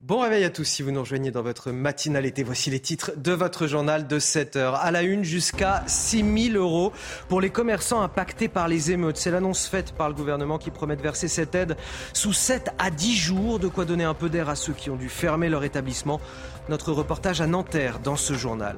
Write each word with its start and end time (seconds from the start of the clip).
Bon 0.00 0.20
réveil 0.20 0.44
à 0.44 0.50
tous 0.50 0.62
si 0.62 0.82
vous 0.82 0.92
nous 0.92 1.00
rejoignez 1.00 1.32
dans 1.32 1.42
votre 1.42 1.72
matinale 1.72 2.24
été. 2.24 2.44
Voici 2.44 2.70
les 2.70 2.78
titres 2.78 3.10
de 3.16 3.32
votre 3.32 3.66
journal 3.66 4.06
de 4.06 4.20
7 4.20 4.54
heures. 4.54 4.76
À 4.76 4.92
la 4.92 5.02
une, 5.02 5.24
jusqu'à 5.24 5.82
6 5.88 6.52
000 6.52 6.56
euros 6.56 6.92
pour 7.28 7.40
les 7.40 7.50
commerçants 7.50 8.00
impactés 8.00 8.46
par 8.46 8.68
les 8.68 8.92
émeutes. 8.92 9.16
C'est 9.16 9.32
l'annonce 9.32 9.66
faite 9.66 9.90
par 9.90 10.08
le 10.08 10.14
gouvernement 10.14 10.56
qui 10.56 10.70
promet 10.70 10.94
de 10.94 11.02
verser 11.02 11.26
cette 11.26 11.56
aide 11.56 11.76
sous 12.12 12.32
7 12.32 12.70
à 12.78 12.90
10 12.90 13.16
jours. 13.16 13.58
De 13.58 13.66
quoi 13.66 13.84
donner 13.84 14.04
un 14.04 14.14
peu 14.14 14.28
d'air 14.28 14.48
à 14.48 14.54
ceux 14.54 14.72
qui 14.72 14.88
ont 14.88 14.96
dû 14.96 15.08
fermer 15.08 15.48
leur 15.48 15.64
établissement. 15.64 16.20
Notre 16.68 16.92
reportage 16.92 17.40
à 17.40 17.48
Nanterre 17.48 17.98
dans 17.98 18.16
ce 18.16 18.34
journal. 18.34 18.76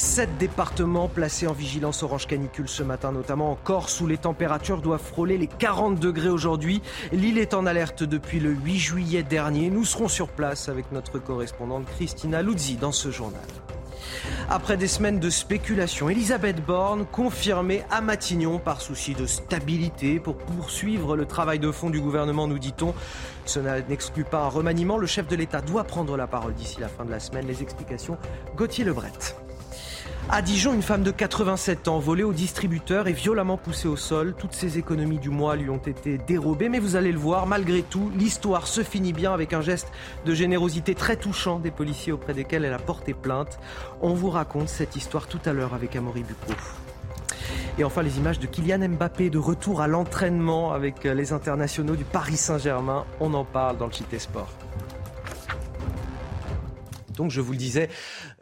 Sept 0.00 0.38
départements 0.38 1.08
placés 1.08 1.46
en 1.46 1.52
vigilance 1.52 2.02
orange 2.02 2.26
canicule 2.26 2.70
ce 2.70 2.82
matin, 2.82 3.12
notamment 3.12 3.50
en 3.50 3.54
Corse 3.54 4.00
où 4.00 4.06
les 4.06 4.16
températures 4.16 4.80
doivent 4.80 5.04
frôler 5.04 5.36
les 5.36 5.46
40 5.46 6.00
degrés 6.00 6.30
aujourd'hui. 6.30 6.80
L'île 7.12 7.36
est 7.36 7.52
en 7.52 7.66
alerte 7.66 8.02
depuis 8.02 8.40
le 8.40 8.48
8 8.48 8.78
juillet 8.78 9.22
dernier. 9.22 9.68
Nous 9.68 9.84
serons 9.84 10.08
sur 10.08 10.28
place 10.28 10.70
avec 10.70 10.90
notre 10.90 11.18
correspondante 11.18 11.84
Christina 11.84 12.40
Luzzi 12.40 12.76
dans 12.76 12.92
ce 12.92 13.10
journal. 13.10 13.42
Après 14.48 14.78
des 14.78 14.88
semaines 14.88 15.20
de 15.20 15.28
spéculation, 15.28 16.08
Elisabeth 16.08 16.64
Borne 16.64 17.04
confirmée 17.04 17.84
à 17.90 18.00
Matignon 18.00 18.58
par 18.58 18.80
souci 18.80 19.12
de 19.12 19.26
stabilité 19.26 20.18
pour 20.18 20.38
poursuivre 20.38 21.14
le 21.14 21.26
travail 21.26 21.58
de 21.58 21.70
fond 21.70 21.90
du 21.90 22.00
gouvernement, 22.00 22.48
nous 22.48 22.58
dit-on. 22.58 22.94
Cela 23.44 23.82
n'exclut 23.82 24.24
pas 24.24 24.44
un 24.44 24.48
remaniement. 24.48 24.96
Le 24.96 25.06
chef 25.06 25.28
de 25.28 25.36
l'État 25.36 25.60
doit 25.60 25.84
prendre 25.84 26.16
la 26.16 26.26
parole 26.26 26.54
d'ici 26.54 26.80
la 26.80 26.88
fin 26.88 27.04
de 27.04 27.10
la 27.10 27.20
semaine. 27.20 27.46
Les 27.46 27.62
explications, 27.62 28.16
Gauthier 28.56 28.84
Lebret. 28.84 29.12
À 30.32 30.42
Dijon, 30.42 30.72
une 30.72 30.82
femme 30.82 31.02
de 31.02 31.10
87 31.10 31.88
ans 31.88 31.98
volée 31.98 32.22
au 32.22 32.32
distributeur 32.32 33.08
et 33.08 33.12
violemment 33.12 33.56
poussée 33.56 33.88
au 33.88 33.96
sol. 33.96 34.32
Toutes 34.38 34.52
ses 34.52 34.78
économies 34.78 35.18
du 35.18 35.28
mois 35.28 35.56
lui 35.56 35.68
ont 35.70 35.78
été 35.78 36.18
dérobées, 36.18 36.68
mais 36.68 36.78
vous 36.78 36.94
allez 36.94 37.10
le 37.10 37.18
voir, 37.18 37.48
malgré 37.48 37.82
tout, 37.82 38.12
l'histoire 38.16 38.68
se 38.68 38.84
finit 38.84 39.12
bien 39.12 39.34
avec 39.34 39.52
un 39.54 39.60
geste 39.60 39.88
de 40.26 40.32
générosité 40.32 40.94
très 40.94 41.16
touchant 41.16 41.58
des 41.58 41.72
policiers 41.72 42.12
auprès 42.12 42.32
desquels 42.32 42.64
elle 42.64 42.72
a 42.72 42.78
porté 42.78 43.12
plainte. 43.12 43.58
On 44.02 44.14
vous 44.14 44.30
raconte 44.30 44.68
cette 44.68 44.94
histoire 44.94 45.26
tout 45.26 45.40
à 45.46 45.52
l'heure 45.52 45.74
avec 45.74 45.96
Amaury 45.96 46.22
Bucco. 46.22 46.52
Et 47.78 47.82
enfin, 47.82 48.02
les 48.02 48.18
images 48.18 48.38
de 48.38 48.46
Kylian 48.46 48.88
Mbappé 48.88 49.30
de 49.30 49.38
retour 49.38 49.80
à 49.80 49.88
l'entraînement 49.88 50.72
avec 50.72 51.02
les 51.02 51.32
internationaux 51.32 51.96
du 51.96 52.04
Paris 52.04 52.36
Saint-Germain. 52.36 53.04
On 53.18 53.34
en 53.34 53.44
parle 53.44 53.78
dans 53.78 53.86
le 53.86 53.92
JT 53.92 54.20
Sport. 54.20 54.59
Donc, 57.16 57.30
je 57.30 57.40
vous 57.40 57.52
le 57.52 57.58
disais, 57.58 57.88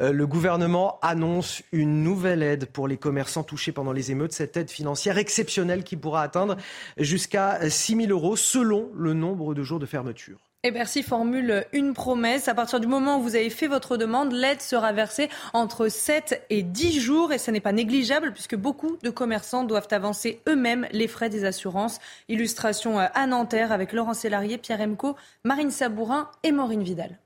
euh, 0.00 0.12
le 0.12 0.27
gouvernement 0.27 0.98
annonce 1.02 1.62
une 1.72 2.02
nouvelle 2.02 2.42
aide 2.42 2.66
pour 2.66 2.88
les 2.88 2.97
commerçants 2.97 3.42
touchés 3.42 3.72
pendant 3.72 3.92
les 3.92 4.10
émeutes. 4.10 4.33
Cette 4.33 4.56
aide 4.56 4.70
financière 4.70 5.19
exceptionnelle 5.19 5.84
qui 5.84 5.97
pourra 5.97 6.22
atteindre 6.22 6.56
jusqu'à 6.97 7.69
6 7.69 7.97
000 7.97 8.10
euros 8.10 8.36
selon 8.36 8.91
le 8.94 9.14
nombre 9.14 9.55
de 9.55 9.62
jours 9.62 9.78
de 9.78 9.86
fermeture. 9.86 10.38
Et 10.64 10.72
Bercy 10.72 11.05
formule 11.05 11.64
une 11.72 11.94
promesse. 11.94 12.48
À 12.48 12.55
partir 12.55 12.80
du 12.80 12.88
moment 12.88 13.19
où 13.19 13.22
vous 13.22 13.36
avez 13.36 13.48
fait 13.48 13.69
votre 13.69 13.97
demande, 13.97 14.33
l'aide 14.33 14.60
sera 14.60 14.92
versée 14.92 15.28
entre 15.53 15.86
7 15.86 16.44
et 16.50 16.64
10 16.64 17.00
jours. 17.00 17.32
Et 17.32 17.38
ce 17.38 17.53
n'est 17.53 17.60
pas 17.60 17.70
négligeable 17.70 18.32
puisque 18.32 18.56
beaucoup 18.56 18.98
de 19.05 19.10
commerçants 19.10 19.62
doivent 19.62 19.86
avancer 19.92 20.41
eux-mêmes 20.48 20.88
les 20.91 21.06
frais 21.06 21.30
des 21.30 21.44
assurances. 21.44 22.00
Illustration 22.28 22.98
à 22.98 23.27
Nanterre 23.28 23.70
avec 23.70 23.92
Laurent 23.92 24.14
Sélarié, 24.14 24.58
Pierre 24.58 24.80
Emco, 24.80 25.14
Marine 25.44 25.70
Sabourin 25.70 26.28
et 26.42 26.50
Maureen 26.50 26.82
Vidal. 26.82 27.20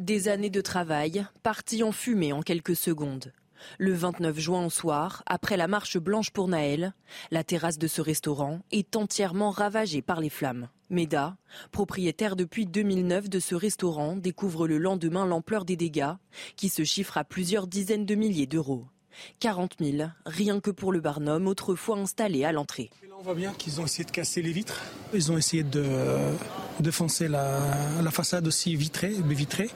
Des 0.00 0.28
années 0.28 0.48
de 0.48 0.62
travail 0.62 1.26
parties 1.42 1.82
en 1.82 1.92
fumée 1.92 2.32
en 2.32 2.40
quelques 2.40 2.74
secondes. 2.74 3.34
Le 3.76 3.92
29 3.92 4.38
juin 4.38 4.64
au 4.64 4.70
soir, 4.70 5.22
après 5.26 5.58
la 5.58 5.68
marche 5.68 5.98
blanche 5.98 6.30
pour 6.30 6.48
Naël, 6.48 6.94
la 7.30 7.44
terrasse 7.44 7.76
de 7.76 7.86
ce 7.86 8.00
restaurant 8.00 8.60
est 8.70 8.96
entièrement 8.96 9.50
ravagée 9.50 10.00
par 10.00 10.22
les 10.22 10.30
flammes. 10.30 10.70
Meda, 10.88 11.36
propriétaire 11.70 12.34
depuis 12.34 12.64
2009 12.64 13.28
de 13.28 13.40
ce 13.40 13.54
restaurant, 13.54 14.16
découvre 14.16 14.66
le 14.66 14.78
lendemain 14.78 15.26
l'ampleur 15.26 15.66
des 15.66 15.76
dégâts, 15.76 16.14
qui 16.56 16.70
se 16.70 16.82
chiffrent 16.82 17.18
à 17.18 17.24
plusieurs 17.24 17.66
dizaines 17.66 18.06
de 18.06 18.14
milliers 18.14 18.46
d'euros. 18.46 18.86
40 19.40 19.76
000, 19.80 20.08
rien 20.26 20.60
que 20.60 20.70
pour 20.70 20.92
le 20.92 21.00
barnum, 21.00 21.46
autrefois 21.46 21.98
installé 21.98 22.44
à 22.44 22.52
l'entrée. 22.52 22.90
On 23.18 23.22
voit 23.22 23.34
bien 23.34 23.52
qu'ils 23.52 23.80
ont 23.80 23.84
essayé 23.84 24.04
de 24.04 24.10
casser 24.10 24.40
les 24.40 24.52
vitres. 24.52 24.80
Ils 25.12 25.30
ont 25.30 25.36
essayé 25.36 25.62
de 25.62 25.84
défoncer 26.80 27.28
la, 27.28 27.60
la 28.02 28.10
façade 28.10 28.46
aussi 28.46 28.74
vitrée, 28.76 29.14
vitrée. 29.26 29.70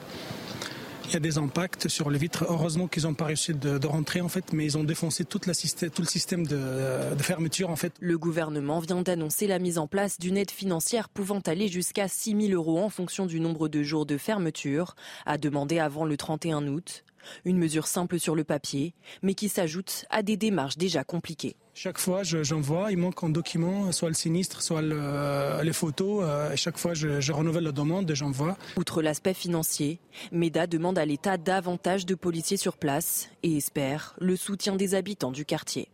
Il 1.07 1.13
y 1.13 1.15
a 1.15 1.19
des 1.19 1.37
impacts 1.37 1.87
sur 1.87 2.09
les 2.09 2.17
vitres. 2.17 2.45
Heureusement 2.49 2.87
qu'ils 2.87 3.03
n'ont 3.03 3.13
pas 3.13 3.25
réussi 3.25 3.53
de, 3.53 3.85
rentrer 3.85 4.21
en 4.21 4.29
fait, 4.29 4.53
mais 4.53 4.65
ils 4.65 4.77
ont 4.77 4.83
défoncé 4.83 5.23
toute 5.23 5.45
la 5.45 5.53
tout 5.53 6.01
le 6.01 6.07
système 6.07 6.47
de, 6.47 7.13
de, 7.15 7.23
fermeture 7.23 7.69
en 7.69 7.75
fait. 7.75 7.93
Le 7.99 8.17
gouvernement 8.17 8.79
vient 8.79 9.01
d'annoncer 9.01 9.45
la 9.45 9.59
mise 9.59 9.77
en 9.77 9.87
place 9.87 10.17
d'une 10.19 10.37
aide 10.37 10.51
financière 10.51 11.09
pouvant 11.09 11.39
aller 11.45 11.67
jusqu'à 11.67 12.07
6 12.07 12.47
000 12.47 12.53
euros 12.53 12.79
en 12.79 12.89
fonction 12.89 13.27
du 13.27 13.39
nombre 13.39 13.67
de 13.67 13.83
jours 13.83 14.05
de 14.05 14.17
fermeture, 14.17 14.95
à 15.25 15.37
demander 15.37 15.79
avant 15.79 16.05
le 16.05 16.17
31 16.17 16.67
août. 16.67 17.04
Une 17.45 17.57
mesure 17.57 17.87
simple 17.87 18.19
sur 18.19 18.35
le 18.35 18.43
papier, 18.43 18.93
mais 19.21 19.33
qui 19.33 19.49
s'ajoute 19.49 20.05
à 20.09 20.23
des 20.23 20.37
démarches 20.37 20.77
déjà 20.77 21.03
compliquées. 21.03 21.55
Chaque 21.73 21.97
fois, 21.97 22.23
j'envoie, 22.23 22.91
il 22.91 22.97
manque 22.97 23.21
un 23.23 23.29
document, 23.29 23.91
soit 23.91 24.07
le 24.07 24.15
sinistre, 24.15 24.61
soit 24.61 24.81
les 24.81 25.73
photos. 25.73 26.23
Euh, 26.23 26.53
et 26.53 26.57
chaque 26.57 26.77
fois, 26.77 26.93
je, 26.93 27.19
je 27.19 27.31
renouvelle 27.33 27.65
la 27.65 27.73
demande 27.73 28.09
et 28.09 28.15
j'envoie. 28.15 28.57
Outre 28.77 29.01
l'aspect 29.01 29.33
financier, 29.33 29.99
MEDA 30.31 30.67
demande 30.67 30.97
à 30.97 31.05
l'État 31.05 31.37
davantage 31.37 32.05
de 32.05 32.15
policiers 32.15 32.55
sur 32.55 32.77
place 32.77 33.29
et 33.43 33.57
espère 33.57 34.15
le 34.19 34.37
soutien 34.37 34.77
des 34.77 34.95
habitants 34.95 35.31
du 35.31 35.43
quartier. 35.43 35.89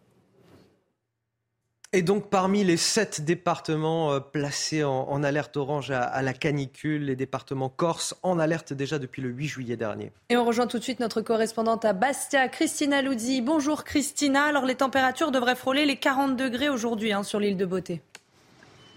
Et 1.93 2.03
donc, 2.03 2.29
parmi 2.29 2.63
les 2.63 2.77
sept 2.77 3.19
départements 3.19 4.13
euh, 4.13 4.19
placés 4.21 4.81
en, 4.81 5.23
alerte 5.23 5.57
orange 5.57 5.91
à, 5.91 6.21
la 6.21 6.31
canicule, 6.31 7.03
les 7.03 7.17
départements 7.17 7.67
corse 7.67 8.15
en 8.23 8.39
alerte 8.39 8.71
déjà 8.71 8.97
depuis 8.97 9.21
le 9.21 9.27
8 9.27 9.47
juillet 9.47 9.75
dernier. 9.75 10.13
Et 10.29 10.37
on 10.37 10.45
rejoint 10.45 10.67
tout 10.67 10.77
de 10.77 10.83
suite 10.83 11.01
notre 11.01 11.19
correspondante 11.19 11.83
à 11.83 11.91
Bastia, 11.91 12.47
Christina 12.47 13.01
Luzzi. 13.01 13.41
Bonjour 13.41 13.83
Christina. 13.83 14.45
Alors, 14.45 14.65
les 14.65 14.75
températures 14.75 15.31
devraient 15.31 15.55
frôler 15.55 15.85
les 15.85 15.97
40 15.97 16.37
degrés 16.37 16.69
aujourd'hui 16.69 17.11
hein, 17.11 17.23
sur 17.23 17.41
l'île 17.41 17.57
de 17.57 17.65
Beauté. 17.65 18.01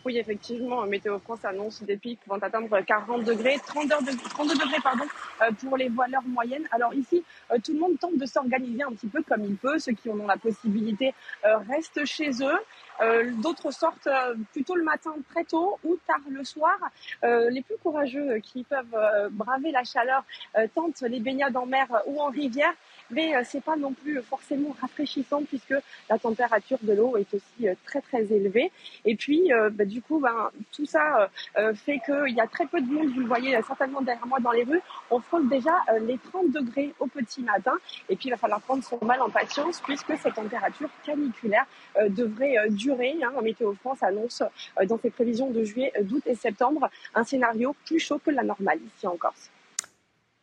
Oui, 0.05 0.19
effectivement, 0.19 0.87
Météo 0.87 1.19
France 1.19 1.45
annonce 1.45 1.83
des 1.83 1.97
pics 1.97 2.21
vont 2.29 2.41
atteindre 2.41 2.79
40 2.79 3.25
degrés, 3.25 3.59
32 3.67 4.13
degrés, 4.13 4.29
32 4.29 4.55
degrés 4.55 4.81
pardon, 4.85 5.05
euh, 5.43 5.51
pour 5.61 5.77
les 5.77 5.89
voileurs 5.89 6.23
moyennes. 6.29 6.69
Alors 6.71 6.95
ici, 6.95 7.25
euh, 7.51 7.57
tout 7.65 7.73
le 7.73 7.81
monde 7.81 7.99
tente 7.99 8.17
de 8.17 8.27
s'organiser 8.27 8.85
un 8.85 8.93
petit 8.93 9.09
peu 9.09 9.21
comme 9.25 9.45
il 9.45 9.57
peut. 9.57 9.81
Ceux 9.81 9.95
qui 9.95 10.11
en 10.11 10.21
ont 10.21 10.29
la 10.29 10.37
possibilité 10.37 11.13
restent 11.43 12.05
chez 12.05 12.31
eux. 12.41 12.59
D'autres 13.43 13.71
sortent 13.71 14.09
plutôt 14.53 14.77
le 14.77 14.85
matin 14.85 15.15
très 15.31 15.45
tôt 15.45 15.79
ou 15.85 15.97
tard 16.07 16.21
le 16.31 16.45
soir. 16.45 16.79
les 17.23 17.63
plus 17.63 17.77
courageux 17.83 18.39
qui 18.39 18.65
peuvent 18.65 19.31
braver 19.33 19.73
la 19.73 19.85
chaleur 19.85 20.25
tentent 20.75 21.03
les 21.03 21.21
baignades 21.21 21.57
en 21.57 21.67
mer 21.67 21.87
ou 22.07 22.21
en 22.21 22.29
rivière 22.29 22.75
mais 23.11 23.35
euh, 23.35 23.43
c'est 23.45 23.63
pas 23.63 23.77
non 23.77 23.93
plus 23.93 24.21
forcément 24.23 24.75
rafraîchissant 24.81 25.43
puisque 25.43 25.75
la 26.09 26.19
température 26.19 26.79
de 26.83 26.93
l'eau 26.93 27.17
est 27.17 27.33
aussi 27.35 27.69
euh, 27.69 27.75
très 27.85 28.01
très 28.01 28.33
élevée. 28.33 28.71
Et 29.05 29.17
puis, 29.17 29.53
euh, 29.53 29.71
bah, 29.71 29.85
du 29.85 30.03
coup, 30.03 30.19
ben, 30.19 30.51
tout 30.73 30.87
ça 30.87 31.29
fait 31.75 32.01
qu'il 32.05 32.35
y 32.35 32.41
a 32.41 32.47
très 32.47 32.67
peu 32.67 32.81
de 32.81 32.91
monde. 32.91 33.09
Vous 33.13 33.21
le 33.21 33.27
voyez 33.27 33.59
certainement 33.67 34.01
derrière 34.01 34.27
moi 34.27 34.39
dans 34.41 34.53
les 34.53 34.65
rues. 34.65 34.81
On 35.11 35.21
frôle 35.21 35.49
déjà 35.49 35.73
les 36.01 36.19
30 36.19 36.51
degrés 36.51 36.95
au 36.99 37.07
petit 37.07 37.43
matin. 37.43 37.73
Et 38.09 38.17
puis, 38.17 38.29
il 38.29 38.31
va 38.31 38.37
falloir 38.37 38.61
prendre 38.61 38.83
son 38.83 38.99
mal 39.05 39.21
en 39.23 39.31
patience 39.31 39.81
puisque 39.81 40.17
cette 40.19 40.35
température 40.35 40.89
caniculaire 41.05 41.67
devrait 42.09 42.57
durer. 42.71 43.17
Hein. 43.23 43.33
Météo 43.43 43.75
France 43.75 44.03
annonce 44.03 44.43
dans 44.87 44.99
ses 44.99 45.11
prévisions 45.11 45.51
de 45.51 45.65
juillet, 45.65 45.93
d'août 46.03 46.23
et 46.27 46.35
septembre 46.35 46.91
un 47.15 47.25
scénario 47.25 47.75
plus 47.87 47.99
chaud 47.99 48.19
que 48.19 48.31
la 48.31 48.43
normale 48.43 48.79
ici 48.97 49.07
en 49.07 49.17
Corse. 49.17 49.51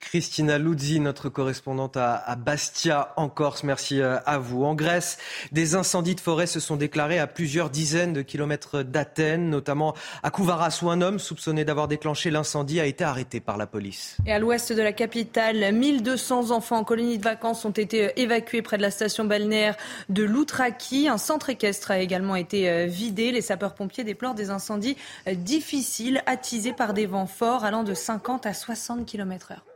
Christina 0.01 0.57
Luzzi, 0.57 0.99
notre 0.99 1.29
correspondante 1.29 1.95
à, 1.95 2.35
Bastia 2.35 3.13
en 3.15 3.29
Corse. 3.29 3.63
Merci 3.63 4.01
euh, 4.01 4.17
à 4.25 4.37
vous. 4.39 4.65
En 4.65 4.75
Grèce, 4.75 5.17
des 5.51 5.75
incendies 5.75 6.15
de 6.15 6.19
forêt 6.19 6.47
se 6.47 6.59
sont 6.59 6.75
déclarés 6.75 7.19
à 7.19 7.27
plusieurs 7.27 7.69
dizaines 7.69 8.11
de 8.11 8.21
kilomètres 8.21 8.83
d'Athènes, 8.83 9.49
notamment 9.49 9.95
à 10.23 10.31
Kouvaras, 10.31 10.79
où 10.81 10.89
un 10.89 11.01
homme 11.01 11.19
soupçonné 11.19 11.63
d'avoir 11.63 11.87
déclenché 11.87 12.31
l'incendie 12.31 12.79
a 12.79 12.85
été 12.85 13.03
arrêté 13.03 13.39
par 13.39 13.57
la 13.57 13.67
police. 13.67 14.17
Et 14.25 14.33
à 14.33 14.39
l'ouest 14.39 14.73
de 14.73 14.81
la 14.81 14.91
capitale, 14.91 15.73
1200 15.73 16.51
enfants 16.51 16.77
en 16.77 16.83
colonie 16.83 17.17
de 17.17 17.23
vacances 17.23 17.63
ont 17.63 17.71
été 17.71 18.19
évacués 18.19 18.61
près 18.61 18.77
de 18.77 18.81
la 18.81 18.91
station 18.91 19.23
balnéaire 19.23 19.77
de 20.09 20.23
Loutraki. 20.23 21.07
Un 21.07 21.17
centre 21.17 21.49
équestre 21.49 21.91
a 21.91 21.99
également 21.99 22.35
été 22.35 22.69
euh, 22.69 22.85
vidé. 22.87 23.31
Les 23.31 23.41
sapeurs-pompiers 23.41 24.03
déplorent 24.03 24.35
des 24.35 24.49
incendies 24.49 24.97
euh, 25.27 25.35
difficiles, 25.35 26.23
attisés 26.25 26.73
par 26.73 26.93
des 26.93 27.05
vents 27.05 27.27
forts 27.27 27.63
allant 27.63 27.83
de 27.83 27.93
50 27.93 28.45
à 28.45 28.53
60 28.53 29.05
km 29.05 29.51
heure. 29.51 29.70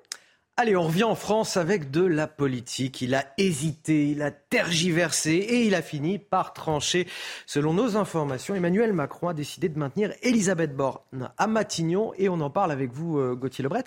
Allez, 0.57 0.77
on 0.77 0.83
revient 0.83 1.03
en 1.03 1.15
France 1.15 1.57
avec 1.57 1.91
de 1.91 2.05
la 2.05 2.27
politique. 2.27 3.01
Il 3.01 3.13
a 3.13 3.25
hésité, 3.37 4.07
il 4.07 4.21
a 4.21 4.31
tergiversé 4.31 5.31
et 5.31 5.65
il 5.65 5.75
a 5.75 5.81
fini 5.81 6.17
par 6.17 6.53
trancher. 6.53 7.07
Selon 7.45 7.73
nos 7.73 7.97
informations, 7.97 8.55
Emmanuel 8.55 8.93
Macron 8.93 9.27
a 9.27 9.33
décidé 9.33 9.67
de 9.67 9.77
maintenir 9.77 10.13
Elisabeth 10.21 10.73
Borne 10.73 11.29
à 11.37 11.47
Matignon 11.47 12.13
et 12.17 12.29
on 12.29 12.39
en 12.39 12.49
parle 12.49 12.71
avec 12.71 12.93
vous, 12.93 13.19
euh, 13.19 13.35
Gauthier 13.35 13.63
Lebret. 13.63 13.83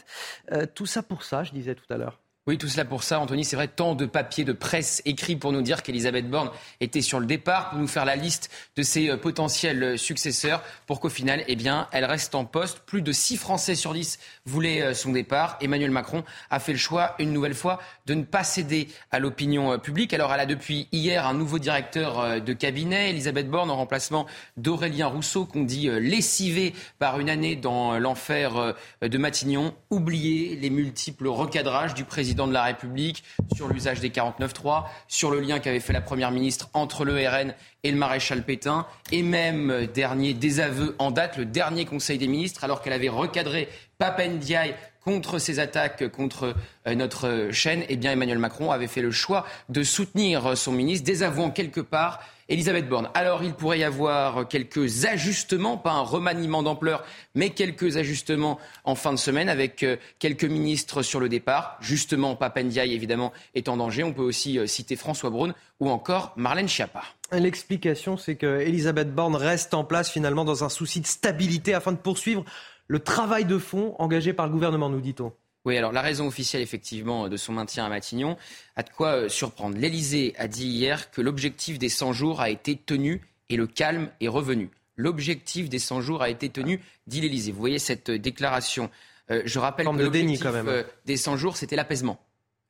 Euh, 0.52 0.66
tout 0.66 0.84
ça 0.84 1.02
pour 1.02 1.24
ça, 1.24 1.42
je 1.42 1.52
disais 1.52 1.74
tout 1.74 1.90
à 1.90 1.96
l'heure. 1.96 2.20
Oui, 2.48 2.56
tout 2.56 2.68
cela 2.68 2.86
pour 2.86 3.02
ça, 3.02 3.20
Anthony. 3.20 3.44
C'est 3.44 3.56
vrai, 3.56 3.68
tant 3.68 3.94
de 3.94 4.06
papiers 4.06 4.42
de 4.42 4.54
presse 4.54 5.02
écrits 5.04 5.36
pour 5.36 5.52
nous 5.52 5.60
dire 5.60 5.82
qu'Elisabeth 5.82 6.30
Borne 6.30 6.50
était 6.80 7.02
sur 7.02 7.20
le 7.20 7.26
départ, 7.26 7.68
pour 7.68 7.78
nous 7.78 7.86
faire 7.86 8.06
la 8.06 8.16
liste 8.16 8.50
de 8.74 8.82
ses 8.82 9.10
euh, 9.10 9.18
potentiels 9.18 9.82
euh, 9.82 9.96
successeurs, 9.98 10.62
pour 10.86 10.98
qu'au 10.98 11.10
final, 11.10 11.44
eh 11.46 11.56
bien, 11.56 11.88
elle 11.92 12.06
reste 12.06 12.34
en 12.34 12.46
poste. 12.46 12.78
Plus 12.86 13.02
de 13.02 13.12
6 13.12 13.36
Français 13.36 13.74
sur 13.74 13.92
10 13.92 14.18
voulaient 14.46 14.80
euh, 14.80 14.94
son 14.94 15.12
départ. 15.12 15.58
Emmanuel 15.60 15.90
Macron 15.90 16.24
a 16.48 16.58
fait 16.58 16.72
le 16.72 16.78
choix, 16.78 17.16
une 17.18 17.34
nouvelle 17.34 17.52
fois, 17.52 17.80
de 18.06 18.14
ne 18.14 18.22
pas 18.22 18.44
céder 18.44 18.88
à 19.10 19.18
l'opinion 19.18 19.78
publique. 19.78 20.14
Alors, 20.14 20.32
elle 20.32 20.40
a 20.40 20.46
depuis 20.46 20.88
hier 20.90 21.26
un 21.26 21.34
nouveau 21.34 21.58
directeur 21.58 22.40
de 22.40 22.52
cabinet, 22.54 23.10
Elisabeth 23.10 23.50
Borne, 23.50 23.70
en 23.70 23.76
remplacement 23.76 24.24
d'Aurélien 24.56 25.08
Rousseau, 25.08 25.44
qu'on 25.44 25.64
dit 25.64 25.90
lessivé 26.00 26.72
par 26.98 27.20
une 27.20 27.28
année 27.28 27.56
dans 27.56 27.98
l'enfer 27.98 28.74
de 29.02 29.18
Matignon. 29.18 29.74
Oubliez 29.90 30.56
les 30.56 30.70
multiples 30.70 31.28
recadrages 31.28 31.92
du 31.92 32.04
président 32.04 32.37
de 32.46 32.52
la 32.52 32.64
République, 32.64 33.24
sur 33.54 33.68
l'usage 33.68 34.00
des 34.00 34.10
49.3, 34.10 34.84
sur 35.08 35.30
le 35.30 35.40
lien 35.40 35.58
qu'avait 35.58 35.80
fait 35.80 35.92
la 35.92 36.00
Première 36.00 36.30
ministre 36.30 36.68
entre 36.74 37.04
le 37.04 37.14
RN 37.14 37.54
et 37.82 37.90
le 37.90 37.96
maréchal 37.96 38.42
Pétain, 38.42 38.86
et 39.12 39.22
même, 39.22 39.70
euh, 39.70 39.86
dernier 39.86 40.34
désaveu 40.34 40.94
en 40.98 41.10
date, 41.10 41.36
le 41.36 41.44
dernier 41.44 41.84
Conseil 41.84 42.18
des 42.18 42.28
ministres, 42.28 42.64
alors 42.64 42.82
qu'elle 42.82 42.92
avait 42.92 43.08
recadré 43.08 43.68
Papendiaï 43.98 44.74
contre 45.04 45.38
ces 45.38 45.58
attaques 45.58 46.08
contre 46.08 46.54
euh, 46.86 46.94
notre 46.94 47.48
chaîne, 47.52 47.84
eh 47.88 47.96
bien 47.96 48.12
Emmanuel 48.12 48.38
Macron 48.38 48.70
avait 48.70 48.88
fait 48.88 49.02
le 49.02 49.10
choix 49.10 49.46
de 49.68 49.82
soutenir 49.82 50.56
son 50.56 50.72
ministre, 50.72 51.06
désavouant 51.06 51.50
quelque 51.50 51.80
part 51.80 52.20
Elisabeth 52.48 52.88
Borne. 52.88 53.10
Alors 53.12 53.44
il 53.44 53.52
pourrait 53.52 53.80
y 53.80 53.84
avoir 53.84 54.48
quelques 54.48 55.04
ajustements, 55.04 55.76
pas 55.76 55.92
un 55.92 56.00
remaniement 56.00 56.62
d'ampleur, 56.62 57.04
mais 57.34 57.50
quelques 57.50 57.98
ajustements 57.98 58.58
en 58.84 58.94
fin 58.94 59.12
de 59.12 59.18
semaine 59.18 59.50
avec 59.50 59.82
euh, 59.82 59.96
quelques 60.18 60.44
ministres 60.44 61.02
sur 61.02 61.20
le 61.20 61.28
départ. 61.28 61.76
Justement, 61.80 62.36
Papendiaï 62.36 62.94
évidemment 62.94 63.32
est 63.54 63.68
en 63.68 63.76
danger. 63.76 64.02
On 64.02 64.14
peut 64.14 64.22
aussi 64.22 64.58
euh, 64.58 64.66
citer 64.66 64.96
François 64.96 65.28
Braun 65.28 65.54
ou 65.80 65.90
encore 65.90 66.32
Marlène 66.36 66.68
Schiappa. 66.68 67.02
L'explication, 67.32 68.16
c'est 68.16 68.36
que 68.36 68.60
Elisabeth 68.60 69.14
Borne 69.14 69.36
reste 69.36 69.74
en 69.74 69.84
place 69.84 70.10
finalement 70.10 70.46
dans 70.46 70.64
un 70.64 70.70
souci 70.70 71.00
de 71.00 71.06
stabilité 71.06 71.74
afin 71.74 71.92
de 71.92 71.98
poursuivre 71.98 72.44
le 72.86 73.00
travail 73.00 73.44
de 73.44 73.58
fond 73.58 73.94
engagé 73.98 74.32
par 74.32 74.46
le 74.46 74.52
gouvernement, 74.52 74.88
nous 74.88 75.02
dit-on. 75.02 75.32
Oui, 75.68 75.76
alors 75.76 75.92
la 75.92 76.00
raison 76.00 76.26
officielle, 76.26 76.62
effectivement, 76.62 77.28
de 77.28 77.36
son 77.36 77.52
maintien 77.52 77.84
à 77.84 77.90
Matignon 77.90 78.38
a 78.74 78.82
de 78.82 78.88
quoi 78.88 79.08
euh, 79.08 79.28
surprendre. 79.28 79.76
L'Élysée 79.76 80.32
a 80.38 80.48
dit 80.48 80.66
hier 80.66 81.10
que 81.10 81.20
l'objectif 81.20 81.78
des 81.78 81.90
100 81.90 82.14
jours 82.14 82.40
a 82.40 82.48
été 82.48 82.74
tenu 82.74 83.20
et 83.50 83.56
le 83.58 83.66
calme 83.66 84.08
est 84.22 84.28
revenu. 84.28 84.70
L'objectif 84.96 85.68
des 85.68 85.78
100 85.78 86.00
jours 86.00 86.22
a 86.22 86.30
été 86.30 86.48
tenu, 86.48 86.80
dit 87.06 87.20
l'Élysée. 87.20 87.52
Vous 87.52 87.58
voyez 87.58 87.78
cette 87.78 88.10
déclaration. 88.10 88.88
Euh, 89.30 89.42
je 89.44 89.58
rappelle 89.58 89.84
que 89.84 89.90
l'objectif 89.90 90.40
euh, 90.46 90.84
des 91.04 91.18
100 91.18 91.36
jours, 91.36 91.58
c'était 91.58 91.76
l'apaisement 91.76 92.18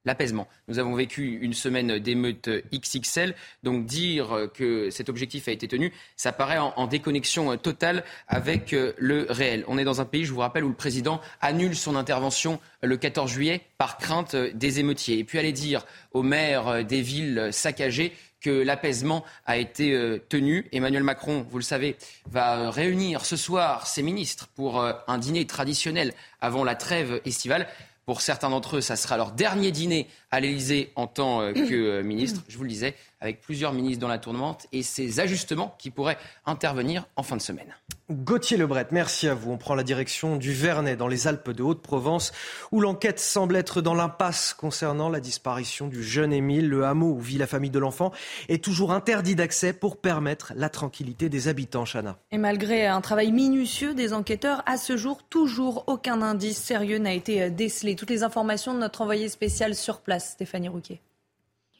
l'apaisement. 0.05 0.49
Nous 0.69 0.79
avons 0.79 0.95
vécu 0.95 1.39
une 1.41 1.53
semaine 1.53 1.99
d'émeutes 1.99 2.49
XXL, 2.73 3.35
donc 3.63 3.87
dire 3.87 4.49
que 4.55 4.91
cet 4.91 5.09
objectif 5.09 5.49
a 5.49 5.53
été 5.53 5.69
tenu, 5.69 5.93
ça 6.17 6.33
paraît 6.33 6.59
en, 6.59 6.87
déconnexion 6.87 7.57
totale 7.59 8.05
avec 8.29 8.73
euh, 8.73 8.93
le 8.97 9.27
réel. 9.29 9.65
On 9.69 9.77
est 9.79 9.85
dans 9.85 10.01
un 10.01 10.05
pays, 10.05 10.25
je 10.25 10.33
vous 10.33 10.41
rappelle, 10.41 10.65
où 10.65 10.69
le 10.69 10.75
président 10.75 11.21
annule 11.41 11.77
son 11.77 11.97
intervention 11.97 12.61
le 12.83 12.97
14 12.97 13.31
juillet 13.31 13.61
par 13.77 13.99
crainte 13.99 14.35
des 14.35 14.81
émeutiers. 14.81 15.19
Et 15.19 15.25
puis 15.25 15.39
aller 15.39 15.53
dire 15.53 15.85
aux 16.13 16.23
maires 16.23 16.85
des 16.85 17.03
villes 17.03 17.49
saccagées 17.53 18.13
que 18.41 18.51
l'apaisement 18.51 19.25
a 19.47 19.57
été 19.57 19.93
euh, 19.93 20.19
tenu. 20.29 20.69
Emmanuel 20.73 21.03
Macron, 21.03 21.45
vous 21.49 21.59
le 21.59 21.65
savez, 21.65 21.97
va 22.31 22.71
réunir 22.71 23.25
ce 23.25 23.37
soir 23.37 23.87
ses 23.87 24.03
ministres 24.03 24.49
pour 24.55 24.81
euh, 24.81 24.93
un 25.07 25.19
dîner 25.19 25.47
traditionnel 25.47 26.13
avant 26.41 26.65
la 26.65 26.75
trêve 26.75 27.21
estivale. 27.25 27.67
Pour 28.09 28.23
certains 28.23 28.49
d'entre 28.49 28.79
eux, 28.79 28.81
ça 28.81 28.97
sera 28.97 29.19
leur 29.19 29.33
dernier 29.33 29.71
dîner 29.71 30.09
à 30.31 30.41
l'Élysée 30.41 30.93
en 30.97 31.07
tant 31.07 31.41
euh, 31.41 31.53
que 31.53 31.75
euh, 31.75 32.03
ministre. 32.03 32.43
Je 32.49 32.57
vous 32.57 32.65
le 32.65 32.69
disais, 32.69 32.95
avec 33.21 33.41
plusieurs 33.41 33.73
ministres 33.73 34.01
dans 34.01 34.09
la 34.09 34.19
tourmente 34.19 34.67
et 34.73 34.83
ces 34.83 35.21
ajustements 35.21 35.75
qui 35.79 35.91
pourraient 35.91 36.19
intervenir 36.47 37.07
en 37.17 37.23
fin 37.23 37.37
de 37.37 37.43
semaine. 37.43 37.75
Gauthier 38.11 38.57
Lebret, 38.57 38.87
merci 38.91 39.29
à 39.29 39.35
vous. 39.35 39.51
On 39.53 39.59
prend 39.59 39.75
la 39.75 39.83
direction 39.83 40.37
du 40.37 40.55
Vernet 40.55 40.97
dans 40.97 41.09
les 41.09 41.27
Alpes 41.27 41.51
de 41.51 41.63
Haute-Provence 41.63 42.33
où 42.73 42.81
l'enquête 42.81 43.21
semble 43.21 43.55
être 43.55 43.83
dans 43.83 43.93
l'impasse 43.93 44.55
concernant 44.55 45.11
la 45.11 45.21
disparition 45.21 45.89
du 45.89 46.03
jeune 46.03 46.33
Émile. 46.33 46.71
Le 46.71 46.87
hameau 46.87 47.11
où 47.11 47.21
vit 47.21 47.37
la 47.37 47.47
famille 47.47 47.71
de 47.71 47.79
l'enfant 47.79 48.11
est 48.49 48.65
toujours 48.65 48.93
interdit 48.93 49.35
d'accès 49.35 49.75
pour 49.75 49.99
permettre 49.99 50.55
la 50.57 50.71
tranquillité 50.71 51.29
des 51.29 51.49
habitants, 51.49 51.85
Chana. 51.85 52.17
Et 52.31 52.39
malgré 52.39 52.87
un 52.87 53.03
travail 53.03 53.31
minutieux 53.31 53.93
des 53.93 54.15
enquêteurs, 54.15 54.63
à 54.65 54.79
ce 54.79 54.97
jour, 54.97 55.23
toujours 55.29 55.85
aucun 55.87 56.23
indice 56.23 56.57
sérieux 56.57 56.99
n'a 56.99 57.13
été 57.13 57.43
euh, 57.43 57.51
décelé. 57.51 57.95
Toutes 57.95 58.09
les 58.09 58.23
informations 58.23 58.73
de 58.73 58.79
notre 58.79 59.03
envoyé 59.03 59.29
spécial 59.29 59.75
sur 59.75 60.01
place, 60.01 60.18
Stéphanie 60.19 60.69
Rouquet. 60.69 61.01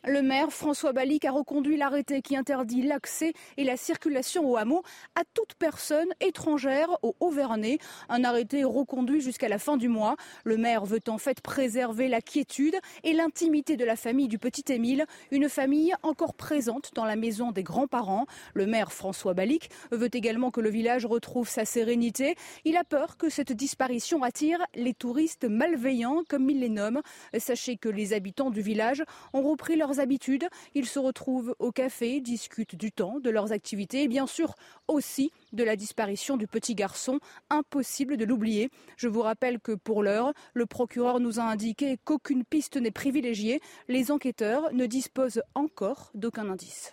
Le 0.05 0.23
maire 0.23 0.53
François 0.53 0.93
Balic 0.93 1.25
a 1.25 1.33
reconduit 1.33 1.77
l'arrêté 1.77 2.23
qui 2.23 2.37
interdit 2.37 2.83
l'accès 2.83 3.33
et 3.57 3.65
la 3.65 3.77
circulation 3.77 4.49
au 4.49 4.57
hameau 4.57 4.85
à 5.17 5.23
toute 5.35 5.55
personne 5.55 6.07
étrangère 6.21 6.89
au 7.03 7.17
Haut-Vernay. 7.19 7.79
Un 8.09 8.23
arrêté 8.23 8.63
reconduit 8.63 9.21
jusqu'à 9.21 9.49
la 9.49 9.59
fin 9.59 9.77
du 9.77 9.89
mois. 9.89 10.15
Le 10.45 10.57
maire 10.57 10.85
veut 10.85 11.01
en 11.09 11.19
fait 11.19 11.41
préserver 11.41 12.07
la 12.07 12.21
quiétude 12.21 12.77
et 13.03 13.13
l'intimité 13.13 13.77
de 13.77 13.85
la 13.85 13.97
famille 13.97 14.29
du 14.29 14.39
petit 14.39 14.73
Émile, 14.73 15.05
une 15.33 15.49
famille 15.49 15.93
encore 16.03 16.35
présente 16.35 16.93
dans 16.95 17.05
la 17.05 17.17
maison 17.17 17.51
des 17.51 17.65
grands-parents. 17.65 18.27
Le 18.55 18.67
maire 18.67 18.93
François 18.93 19.35
Balic 19.35 19.69
veut 19.91 20.11
également 20.13 20.53
que 20.53 20.61
le 20.61 20.71
village 20.71 21.07
retrouve 21.07 21.49
sa 21.49 21.65
sérénité. 21.65 22.37
Il 22.65 22.77
a 22.77 22.85
peur 22.85 23.17
que 23.17 23.29
cette 23.29 23.53
disparition 23.53 24.23
attire 24.23 24.65
les 24.77 24.95
touristes 24.95 25.45
malveillants, 25.45 26.23
comme 26.29 26.49
il 26.51 26.61
les 26.61 26.69
nomme. 26.69 27.03
Sachez 27.37 27.77
que 27.77 27.89
les 27.89 28.13
habitants 28.13 28.51
du 28.51 28.61
village 28.61 29.03
ont 29.33 29.43
repris 29.43 29.75
leur 29.75 29.88
habitudes. 29.97 30.49
Ils 30.75 30.87
se 30.87 30.99
retrouvent 30.99 31.55
au 31.59 31.73
café, 31.73 32.21
discutent 32.21 32.77
du 32.77 32.93
temps, 32.93 33.19
de 33.21 33.31
leurs 33.31 33.53
activités 33.53 34.03
et 34.03 34.09
bien 34.09 34.27
sûr 34.27 34.55
aussi 34.87 35.33
de 35.53 35.65
la 35.65 35.77
disparition 35.77 36.37
du 36.37 36.47
petit 36.47 36.75
garçon. 36.75 37.19
Impossible 37.51 38.17
de 38.17 38.25
l'oublier. 38.25 38.71
Je 38.97 39.09
vous 39.09 39.23
rappelle 39.23 39.61
que 39.61 39.73
pour 39.73 40.03
l'heure, 40.03 40.33
le 40.55 40.67
procureur 40.67 41.21
nous 41.21 41.41
a 41.41 41.45
indiqué 41.45 41.99
qu'aucune 42.05 42.45
piste 42.45 42.77
n'est 42.77 42.91
privilégiée. 42.91 43.61
Les 43.89 44.11
enquêteurs 44.11 44.73
ne 44.73 44.87
disposent 44.87 45.43
encore 45.55 46.11
d'aucun 46.15 46.49
indice. 46.51 46.93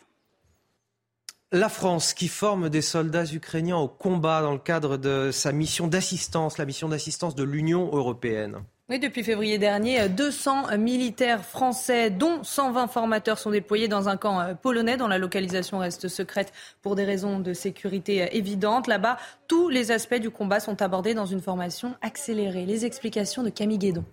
La 1.52 1.70
France 1.70 2.14
qui 2.14 2.28
forme 2.28 2.70
des 2.70 2.82
soldats 2.82 3.26
ukrainiens 3.32 3.78
au 3.78 3.88
combat 3.88 4.42
dans 4.42 4.52
le 4.52 4.60
cadre 4.60 4.98
de 4.98 5.30
sa 5.32 5.52
mission 5.52 5.88
d'assistance, 5.88 6.58
la 6.58 6.66
mission 6.66 6.90
d'assistance 6.90 7.36
de 7.36 7.44
l'Union 7.44 7.96
européenne. 7.96 8.64
Oui, 8.88 9.00
depuis 9.00 9.24
février 9.24 9.58
dernier, 9.58 10.08
200 10.10 10.78
militaires 10.78 11.44
français, 11.44 12.12
dont 12.12 12.44
120 12.44 12.86
formateurs, 12.86 13.40
sont 13.40 13.50
déployés 13.50 13.88
dans 13.88 14.10
un 14.10 14.16
camp 14.16 14.40
euh, 14.40 14.54
polonais 14.54 14.96
dont 14.96 15.08
la 15.08 15.18
localisation 15.18 15.80
reste 15.80 16.08
secrète 16.08 16.54
pour 16.84 16.96
des 16.96 17.04
raisons 17.04 17.40
de 17.40 17.52
sécurité 17.54 18.22
euh, 18.22 18.28
évidentes. 18.32 18.86
Là-bas, 18.86 19.18
tous 19.48 19.70
les 19.70 19.90
aspects 19.90 20.20
du 20.20 20.30
combat 20.30 20.60
sont 20.60 20.84
abordés 20.84 21.16
dans 21.16 21.26
une 21.26 21.42
formation 21.42 21.96
accélérée. 22.04 22.68
Les 22.68 22.86
explications 22.86 23.42
de 23.42 23.50
Camille 23.50 23.80
Guédon. 23.80 24.06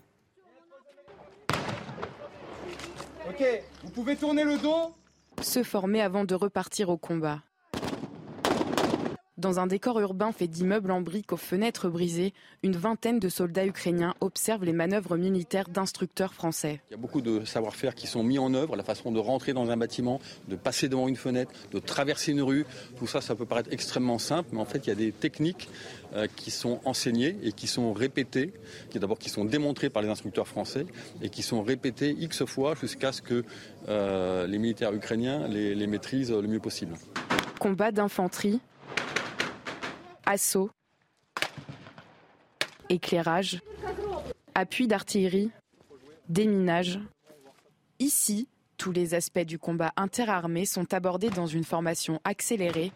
Ok, 3.29 3.45
vous 3.85 3.91
pouvez 3.91 4.17
tourner 4.17 4.45
le 4.45 4.57
dos 4.57 4.95
Se 5.43 5.63
former 5.63 6.01
avant 6.01 6.25
de 6.25 6.35
repartir 6.35 6.89
au 6.89 6.97
combat. 6.97 7.43
Dans 9.43 9.59
un 9.59 9.67
décor 9.67 9.99
urbain 9.99 10.31
fait 10.31 10.47
d'immeubles 10.47 10.93
en 10.93 11.01
briques 11.01 11.33
aux 11.33 11.37
fenêtres 11.37 11.89
brisées, 11.89 12.33
une 12.63 12.77
vingtaine 12.77 13.19
de 13.19 13.29
soldats 13.29 13.67
ukrainiens 13.67 14.15
observent 14.21 14.65
les 14.65 14.73
manœuvres 14.73 15.17
militaires 15.17 15.69
d'instructeurs 15.69 16.33
français. 16.33 16.81
Il 16.91 16.93
y 16.93 16.95
a 16.95 16.97
beaucoup 16.97 17.21
de 17.21 17.45
savoir-faire 17.45 17.97
qui 17.97 18.07
sont 18.07 18.23
mis 18.23 18.39
en 18.39 18.55
œuvre, 18.55 18.77
la 18.77 18.85
façon 18.85 19.11
de 19.11 19.19
rentrer 19.19 19.53
dans 19.53 19.69
un 19.69 19.77
bâtiment, 19.77 20.21
de 20.47 20.55
passer 20.55 20.89
devant 20.89 21.09
une 21.09 21.17
fenêtre, 21.17 21.51
de 21.73 21.81
traverser 21.81 22.31
une 22.31 22.43
rue. 22.43 22.65
Tout 22.97 23.09
ça, 23.09 23.21
ça 23.21 23.35
peut 23.35 23.45
paraître 23.45 23.71
extrêmement 23.73 24.21
simple, 24.21 24.51
mais 24.53 24.61
en 24.61 24.65
fait, 24.65 24.87
il 24.87 24.91
y 24.91 24.93
a 24.93 24.95
des 24.95 25.11
techniques 25.11 25.69
euh, 26.15 26.29
qui 26.37 26.53
sont 26.53 26.79
enseignées 26.85 27.37
et 27.43 27.51
qui 27.51 27.67
sont 27.67 27.93
répétées, 27.93 28.53
qui 28.91 29.01
d'abord 29.01 29.19
qui 29.19 29.29
sont 29.29 29.45
démontrées 29.45 29.91
par 29.91 30.05
les 30.05 30.09
instructeurs 30.09 30.47
français 30.47 30.87
et 31.21 31.31
qui 31.31 31.43
sont 31.43 31.63
répétées 31.63 32.15
x 32.17 32.45
fois 32.45 32.77
jusqu'à 32.81 33.11
ce 33.11 33.21
que 33.21 33.45
euh, 33.89 34.47
les 34.47 34.59
militaires 34.59 34.95
ukrainiens 34.95 35.49
les, 35.49 35.75
les 35.75 35.87
maîtrisent 35.89 36.31
le 36.31 36.47
mieux 36.47 36.61
possible. 36.61 36.95
Combat 37.59 37.91
d'infanterie, 37.91 38.61
assaut, 40.27 40.71
éclairage, 42.89 43.61
appui 44.55 44.87
d'artillerie, 44.87 45.51
déminage. 46.29 47.01
Ici, 47.99 48.49
tous 48.77 48.93
les 48.93 49.15
aspects 49.15 49.41
du 49.41 49.59
combat 49.59 49.93
interarmé 49.97 50.67
sont 50.67 50.93
abordés 50.93 51.31
dans 51.31 51.47
une 51.47 51.65
formation 51.65 52.21
accélérée 52.25 52.93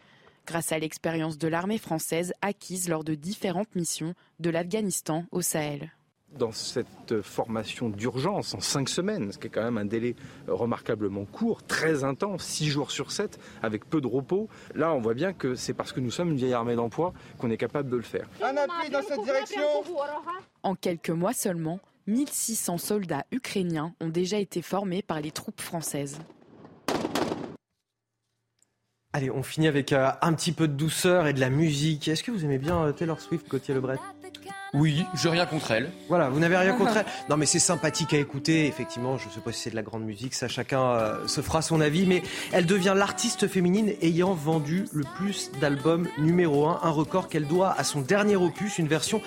grâce 0.47 0.73
à 0.73 0.78
l'expérience 0.78 1.38
de 1.38 1.49
l'armée 1.49 1.78
française 1.78 2.33
acquise 2.40 2.88
lors 2.88 3.04
de 3.04 3.14
différentes 3.14 3.75
missions 3.75 4.14
de 4.40 4.50
l'Afghanistan 4.50 5.25
au 5.33 5.42
Sahel 5.42 5.92
dans 6.33 6.52
cette 6.52 7.23
formation 7.23 7.88
d'urgence 7.88 8.54
en 8.54 8.61
cinq 8.61 8.88
semaines, 8.88 9.33
ce 9.33 9.38
qui 9.38 9.47
est 9.47 9.50
quand 9.50 9.62
même 9.62 9.78
un 9.78 9.85
délai 9.85 10.16
remarquablement 10.49 11.25
court, 11.25 11.62
très 11.62 12.04
intense, 12.04 12.45
six 12.45 12.66
jours 12.66 12.90
sur 12.90 13.12
sept, 13.12 13.38
avec 13.62 13.88
peu 13.88 14.00
de 14.00 14.06
repos. 14.06 14.49
Là, 14.75 14.92
on 14.92 15.00
voit 15.00 15.14
bien 15.14 15.33
que 15.33 15.54
c'est 15.54 15.75
parce 15.75 15.92
que 15.92 16.00
nous 16.00 16.11
sommes 16.11 16.30
une 16.30 16.37
vieille 16.37 16.52
armée 16.52 16.76
d'emploi 16.76 17.12
qu'on 17.38 17.50
est 17.50 17.56
capable 17.56 17.88
de 17.90 17.97
le 17.97 18.02
faire. 18.02 18.28
Un 18.42 18.56
appui 18.56 18.90
dans 18.90 19.02
cette 19.02 19.23
direction 19.23 19.62
En 20.62 20.75
quelques 20.75 21.11
mois 21.11 21.33
seulement, 21.33 21.80
1600 22.06 22.78
soldats 22.78 23.25
ukrainiens 23.33 23.95
ont 24.00 24.09
déjà 24.09 24.38
été 24.38 24.62
formés 24.62 25.02
par 25.02 25.21
les 25.21 25.30
troupes 25.30 25.61
françaises. 25.61 26.21
Allez, 29.12 29.30
on 29.30 29.42
finit 29.42 29.66
avec 29.66 29.95
euh, 29.95 30.11
un 30.21 30.35
petit 30.35 30.52
peu 30.52 30.68
de 30.68 30.75
douceur 30.75 31.26
et 31.26 31.33
de 31.33 31.40
la 31.40 31.49
musique. 31.49 32.06
Est-ce 32.06 32.23
que 32.23 32.30
vous 32.30 32.45
aimez 32.45 32.59
bien 32.59 32.85
euh, 32.85 32.92
Taylor 32.92 33.18
Swift, 33.18 33.49
Gauthier 33.49 33.73
Lebret? 33.73 33.97
Oui, 34.78 35.06
j'ai 35.14 35.30
rien 35.30 35.47
contre 35.47 35.71
elle. 35.71 35.90
Voilà, 36.06 36.28
vous 36.28 36.38
n'avez 36.38 36.56
rien 36.59 36.75
contre 36.75 36.99
elle. 36.99 37.06
Non, 37.30 37.38
mais 37.38 37.47
c'est 37.47 37.59
sympathique 37.59 38.12
à 38.12 38.18
écouter. 38.18 38.66
Effectivement, 38.66 39.16
je 39.16 39.26
ne 39.26 39.33
sais 39.33 39.40
pas 39.40 39.50
si 39.50 39.62
c'est 39.62 39.71
de 39.71 39.75
la 39.75 39.83
grande 39.83 40.04
musique, 40.04 40.35
ça 40.35 40.49
chacun 40.49 40.83
euh, 40.83 41.26
se 41.26 41.40
fera 41.40 41.62
son 41.62 41.80
avis. 41.80 42.04
Mais 42.04 42.23
elle 42.52 42.66
devient 42.66 42.92
l'artiste 42.95 43.49
féminine 43.49 43.95
ayant 44.02 44.35
vendu 44.35 44.85
le 44.92 45.04
plus 45.16 45.50
d'albums 45.62 46.09
numéro 46.18 46.66
1, 46.66 46.80
un 46.83 46.90
record 46.90 47.28
qu'elle 47.28 47.47
doit 47.47 47.75
à 47.78 47.85
son 47.85 48.02
dernier 48.02 48.37
opus, 48.37 48.78
une 48.78 48.87
version 48.87 49.23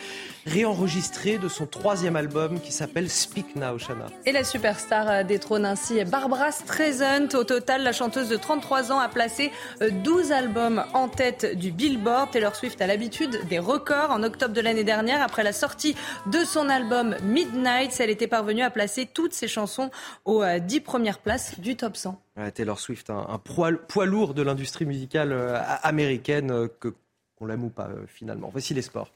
réenregistré 0.45 1.37
de 1.37 1.47
son 1.47 1.65
troisième 1.65 2.15
album 2.15 2.59
qui 2.59 2.71
s'appelle 2.71 3.09
Speak 3.09 3.55
Now, 3.55 3.77
Shana. 3.77 4.07
Et 4.25 4.31
la 4.31 4.43
superstar 4.43 5.09
euh, 5.09 5.23
détrône 5.23 5.65
ainsi 5.65 6.03
Barbara 6.05 6.51
Streisand. 6.51 7.33
Au 7.33 7.43
total, 7.43 7.83
la 7.83 7.91
chanteuse 7.91 8.29
de 8.29 8.35
33 8.35 8.91
ans 8.91 8.99
a 8.99 9.09
placé 9.09 9.51
12 9.81 10.31
euh, 10.31 10.35
albums 10.35 10.83
en 10.93 11.07
tête 11.07 11.57
du 11.57 11.71
Billboard. 11.71 12.31
Taylor 12.31 12.55
Swift 12.55 12.81
a 12.81 12.87
l'habitude 12.87 13.47
des 13.49 13.59
records. 13.59 14.11
En 14.11 14.23
octobre 14.23 14.53
de 14.53 14.61
l'année 14.61 14.83
dernière, 14.83 15.21
après 15.21 15.43
la 15.43 15.53
sortie 15.53 15.95
de 16.27 16.39
son 16.39 16.69
album 16.69 17.15
Midnight, 17.23 17.99
elle 17.99 18.09
était 18.09 18.27
parvenue 18.27 18.61
à 18.61 18.69
placer 18.69 19.07
toutes 19.11 19.33
ses 19.33 19.47
chansons 19.47 19.91
aux 20.25 20.43
10 20.43 20.77
euh, 20.77 20.81
premières 20.81 21.19
places 21.19 21.59
du 21.59 21.75
top 21.75 21.97
100. 21.97 22.21
Taylor 22.53 22.79
Swift, 22.79 23.09
un, 23.09 23.37
poids, 23.37 24.05
lourd 24.05 24.33
de 24.33 24.41
l'industrie 24.41 24.85
musicale 24.85 25.33
américaine, 25.83 26.69
que 26.79 26.93
qu'on 27.35 27.45
l'aime 27.47 27.65
ou 27.65 27.69
pas 27.69 27.89
finalement. 28.07 28.49
Voici 28.51 28.73
les 28.73 28.81
sports. 28.81 29.11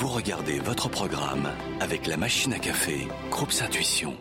Vous 0.00 0.08
regardez 0.08 0.58
votre 0.60 0.88
programme 0.88 1.46
avec 1.78 2.06
la 2.06 2.16
machine 2.16 2.54
à 2.54 2.58
café, 2.58 3.06
Groupe 3.30 3.52
Intuition. 3.60 4.16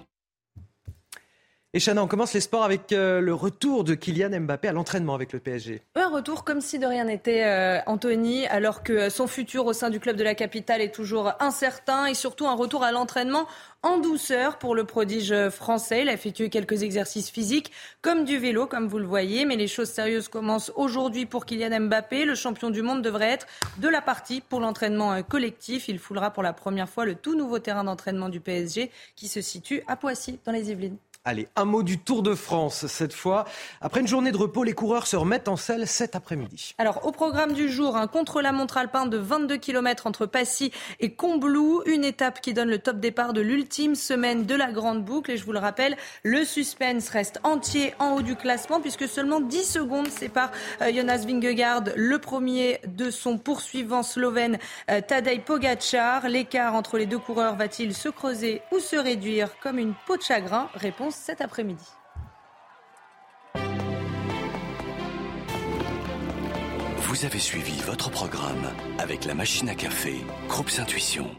Et 1.76 1.80
Chana, 1.80 2.02
on 2.02 2.08
commence 2.08 2.34
les 2.34 2.42
sports 2.42 2.64
avec 2.64 2.92
euh, 2.94 3.22
le 3.22 3.32
retour 3.32 3.84
de 3.84 3.94
Kylian 3.94 4.40
Mbappé 4.40 4.70
à 4.70 4.72
l'entraînement 4.72 5.14
avec 5.14 5.34
le 5.34 5.40
PSG. 5.40 5.84
Un 5.94 6.10
retour 6.10 6.44
comme 6.44 6.62
si 6.62 6.80
de 6.80 6.88
rien 6.88 7.04
n'était, 7.04 7.44
euh, 7.44 7.80
Anthony, 7.86 8.48
alors 8.48 8.82
que 8.82 9.12
son 9.12 9.28
futur 9.28 9.68
au 9.68 9.74
sein 9.74 9.92
du 9.92 10.00
club 10.00 10.16
de 10.16 10.24
la 10.24 10.34
capitale 10.34 10.82
est 10.82 10.92
toujours 10.92 11.32
incertain 11.40 12.08
et 12.08 12.16
surtout 12.16 12.48
un 12.48 12.56
retour 12.56 12.84
à 12.84 12.92
l'entraînement 12.92 13.46
en 13.84 14.00
douceur 14.00 14.58
pour 14.58 14.74
le 14.74 14.84
prodige 14.84 15.32
français. 15.50 16.02
Il 16.02 16.10
a 16.10 16.14
effectué 16.14 16.50
quelques 16.50 16.82
exercices 16.82 17.30
physiques 17.30 17.72
comme 18.02 18.26
du 18.26 18.40
vélo, 18.40 18.66
comme 18.66 18.88
vous 18.88 18.98
le 18.98 19.06
voyez, 19.06 19.46
mais 19.46 19.56
les 19.56 19.68
choses 19.68 19.90
sérieuses 19.90 20.28
commencent 20.28 20.72
aujourd'hui 20.76 21.28
pour 21.28 21.46
Kylian 21.46 21.82
Mbappé. 21.82 22.26
Le 22.26 22.34
champion 22.34 22.72
du 22.72 22.82
monde 22.82 23.04
devrait 23.04 23.30
être 23.30 23.46
de 23.78 23.90
la 23.90 24.02
partie 24.02 24.42
pour 24.42 24.60
l'entraînement 24.60 25.14
euh, 25.14 25.22
collectif. 25.22 25.88
Il 25.88 26.00
foulera 26.00 26.32
pour 26.32 26.42
la 26.42 26.54
première 26.54 26.90
fois 26.90 27.06
le 27.06 27.14
tout 27.14 27.36
nouveau 27.36 27.60
terrain 27.60 27.84
d'entraînement 27.84 28.30
du 28.30 28.40
PSG 28.40 28.90
qui 29.16 29.28
se 29.28 29.42
situe 29.42 29.84
à 29.86 29.96
Poissy, 29.96 30.40
dans 30.46 30.52
les 30.52 30.72
Yvelines. 30.72 30.98
Allez, 31.30 31.48
un 31.56 31.66
mot 31.66 31.84
du 31.84 32.00
Tour 32.00 32.24
de 32.24 32.34
France 32.34 32.88
cette 32.88 33.14
fois. 33.14 33.46
Après 33.82 34.00
une 34.00 34.08
journée 34.08 34.32
de 34.32 34.38
repos, 34.38 34.64
les 34.64 34.74
coureurs 34.74 35.06
se 35.06 35.16
remettent 35.16 35.48
en 35.48 35.58
selle 35.58 35.86
cet 35.86 36.16
après-midi. 36.16 36.74
Alors, 36.80 37.06
au 37.06 37.12
programme 37.12 37.54
du 37.54 37.70
jour, 37.70 37.98
un 37.98 38.08
contre-la-montre 38.08 38.78
alpin 38.78 39.06
de 39.06 39.18
22 39.18 39.58
km 39.58 40.08
entre 40.08 40.26
Passy 40.26 40.72
et 41.00 41.14
Combloux. 41.14 41.84
Une 41.86 42.04
étape 42.04 42.42
qui 42.42 42.56
donne 42.56 42.72
le 42.72 42.80
top 42.80 43.00
départ 43.00 43.34
de 43.34 43.42
l'ultime 43.42 43.94
semaine 43.94 44.48
de 44.48 44.56
la 44.56 44.72
Grande 44.72 45.06
Boucle. 45.06 45.30
Et 45.30 45.38
je 45.38 45.46
vous 45.46 45.52
le 45.52 45.60
rappelle, 45.60 45.98
le 46.24 46.44
suspense 46.46 47.10
reste 47.10 47.40
entier 47.44 47.94
en 48.00 48.16
haut 48.16 48.24
du 48.24 48.36
classement 48.36 48.82
puisque 48.82 49.08
seulement 49.08 49.40
10 49.40 49.66
secondes 49.66 50.08
séparent 50.08 50.52
euh, 50.82 50.92
Jonas 50.92 51.26
Vingegaard, 51.28 51.84
le 51.96 52.18
premier 52.18 52.82
de 52.88 53.12
son 53.12 53.38
poursuivant 53.38 54.02
slovène 54.02 54.58
euh, 54.90 55.00
Tadej 55.08 55.44
Pogacar. 55.44 56.28
L'écart 56.28 56.74
entre 56.74 56.98
les 56.98 57.06
deux 57.06 57.20
coureurs 57.20 57.56
va-t-il 57.56 57.94
se 57.94 58.10
creuser 58.10 58.64
ou 58.72 58.80
se 58.80 58.96
réduire 58.96 59.50
comme 59.62 59.78
une 59.78 59.94
peau 60.08 60.18
de 60.18 60.24
chagrin? 60.24 60.70
Réponse 60.74 61.19
cet 61.20 61.42
après-midi. 61.42 61.86
Vous 66.98 67.26
avez 67.26 67.40
suivi 67.40 67.80
votre 67.82 68.10
programme 68.10 68.72
avec 68.98 69.26
la 69.26 69.34
machine 69.34 69.70
à 69.70 69.76
café, 69.76 70.16
Groupe 70.48 70.70
Intuition. 70.80 71.30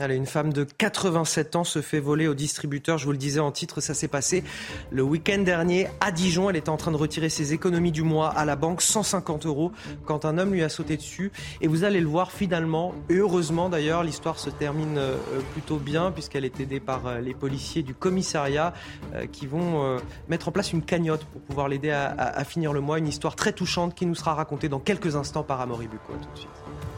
Allez, 0.00 0.14
une 0.14 0.26
femme 0.26 0.52
de 0.52 0.62
87 0.62 1.56
ans 1.56 1.64
se 1.64 1.82
fait 1.82 1.98
voler 1.98 2.28
au 2.28 2.34
distributeur. 2.34 2.98
Je 2.98 3.04
vous 3.04 3.10
le 3.10 3.18
disais 3.18 3.40
en 3.40 3.50
titre, 3.50 3.80
ça 3.80 3.94
s'est 3.94 4.06
passé 4.06 4.44
le 4.92 5.02
week-end 5.02 5.42
dernier 5.42 5.88
à 6.00 6.12
Dijon. 6.12 6.48
Elle 6.48 6.54
était 6.54 6.68
en 6.68 6.76
train 6.76 6.92
de 6.92 6.96
retirer 6.96 7.28
ses 7.28 7.52
économies 7.52 7.90
du 7.90 8.04
mois 8.04 8.28
à 8.28 8.44
la 8.44 8.54
banque, 8.54 8.80
150 8.80 9.46
euros, 9.46 9.72
quand 10.04 10.24
un 10.24 10.38
homme 10.38 10.52
lui 10.52 10.62
a 10.62 10.68
sauté 10.68 10.96
dessus. 10.96 11.32
Et 11.60 11.66
vous 11.66 11.82
allez 11.82 12.00
le 12.00 12.06
voir 12.06 12.30
finalement, 12.30 12.94
et 13.08 13.16
heureusement 13.16 13.68
d'ailleurs, 13.68 14.04
l'histoire 14.04 14.38
se 14.38 14.50
termine 14.50 14.98
euh, 14.98 15.16
plutôt 15.52 15.78
bien 15.78 16.12
puisqu'elle 16.12 16.44
est 16.44 16.60
aidée 16.60 16.78
par 16.78 17.08
euh, 17.08 17.18
les 17.18 17.34
policiers 17.34 17.82
du 17.82 17.92
commissariat 17.92 18.74
euh, 19.16 19.26
qui 19.26 19.48
vont 19.48 19.98
mettre 20.28 20.46
en 20.46 20.52
place 20.52 20.72
une 20.72 20.82
cagnotte 20.82 21.24
pour 21.24 21.40
pouvoir 21.40 21.66
l'aider 21.66 21.90
à, 21.90 22.44
finir 22.44 22.72
le 22.72 22.80
mois. 22.80 22.98
Une 22.98 23.08
histoire 23.08 23.34
très 23.34 23.52
touchante 23.52 23.96
qui 23.96 24.06
nous 24.06 24.14
sera 24.14 24.34
racontée 24.34 24.68
dans 24.68 24.78
quelques 24.78 25.16
instants 25.16 25.42
par 25.42 25.60
Amaury 25.60 25.88
Bucco. 25.88 26.12
Tout 26.12 26.32
de 26.34 26.38
suite. 26.38 26.97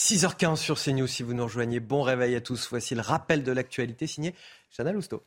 6h15 0.00 0.56
sur 0.56 0.80
CNews 0.82 1.06
si 1.06 1.22
vous 1.22 1.34
nous 1.34 1.44
rejoignez. 1.44 1.78
Bon 1.78 2.00
réveil 2.00 2.34
à 2.34 2.40
tous. 2.40 2.66
Voici 2.70 2.94
le 2.94 3.02
rappel 3.02 3.42
de 3.42 3.52
l'actualité 3.52 4.06
signé 4.06 4.34
Chana 4.74 4.92
Lousteau. 4.92 5.22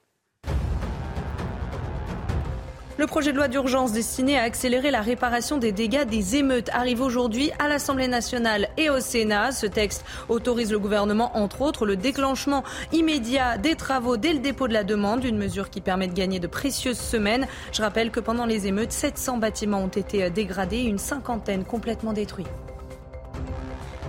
Le 2.97 3.05
projet 3.05 3.31
de 3.31 3.37
loi 3.37 3.47
d'urgence 3.47 3.91
destiné 3.91 4.37
à 4.37 4.43
accélérer 4.43 4.89
la 4.89 5.01
réparation 5.01 5.57
des 5.57 5.71
dégâts 5.71 6.05
des 6.05 6.37
émeutes 6.37 6.69
arrive 6.73 7.01
aujourd'hui 7.01 7.51
à 7.59 7.67
l'Assemblée 7.67 8.07
nationale 8.07 8.67
et 8.77 8.89
au 8.89 8.99
Sénat. 8.99 9.51
Ce 9.51 9.67
texte 9.67 10.05
autorise 10.27 10.71
le 10.71 10.79
gouvernement, 10.79 11.37
entre 11.37 11.61
autres, 11.61 11.85
le 11.85 11.95
déclenchement 11.95 12.63
immédiat 12.91 13.59
des 13.59 13.75
travaux 13.75 14.17
dès 14.17 14.33
le 14.33 14.39
dépôt 14.39 14.67
de 14.67 14.73
la 14.73 14.83
demande, 14.83 15.23
une 15.23 15.37
mesure 15.37 15.69
qui 15.69 15.81
permet 15.81 16.07
de 16.07 16.13
gagner 16.13 16.39
de 16.39 16.47
précieuses 16.47 16.99
semaines. 16.99 17.47
Je 17.71 17.81
rappelle 17.83 18.09
que 18.09 18.19
pendant 18.19 18.47
les 18.47 18.65
émeutes, 18.65 18.91
700 18.91 19.37
bâtiments 19.37 19.83
ont 19.83 19.87
été 19.87 20.29
dégradés 20.31 20.81
une 20.81 20.97
cinquantaine 20.97 21.63
complètement 21.63 22.13
détruits. 22.13 22.47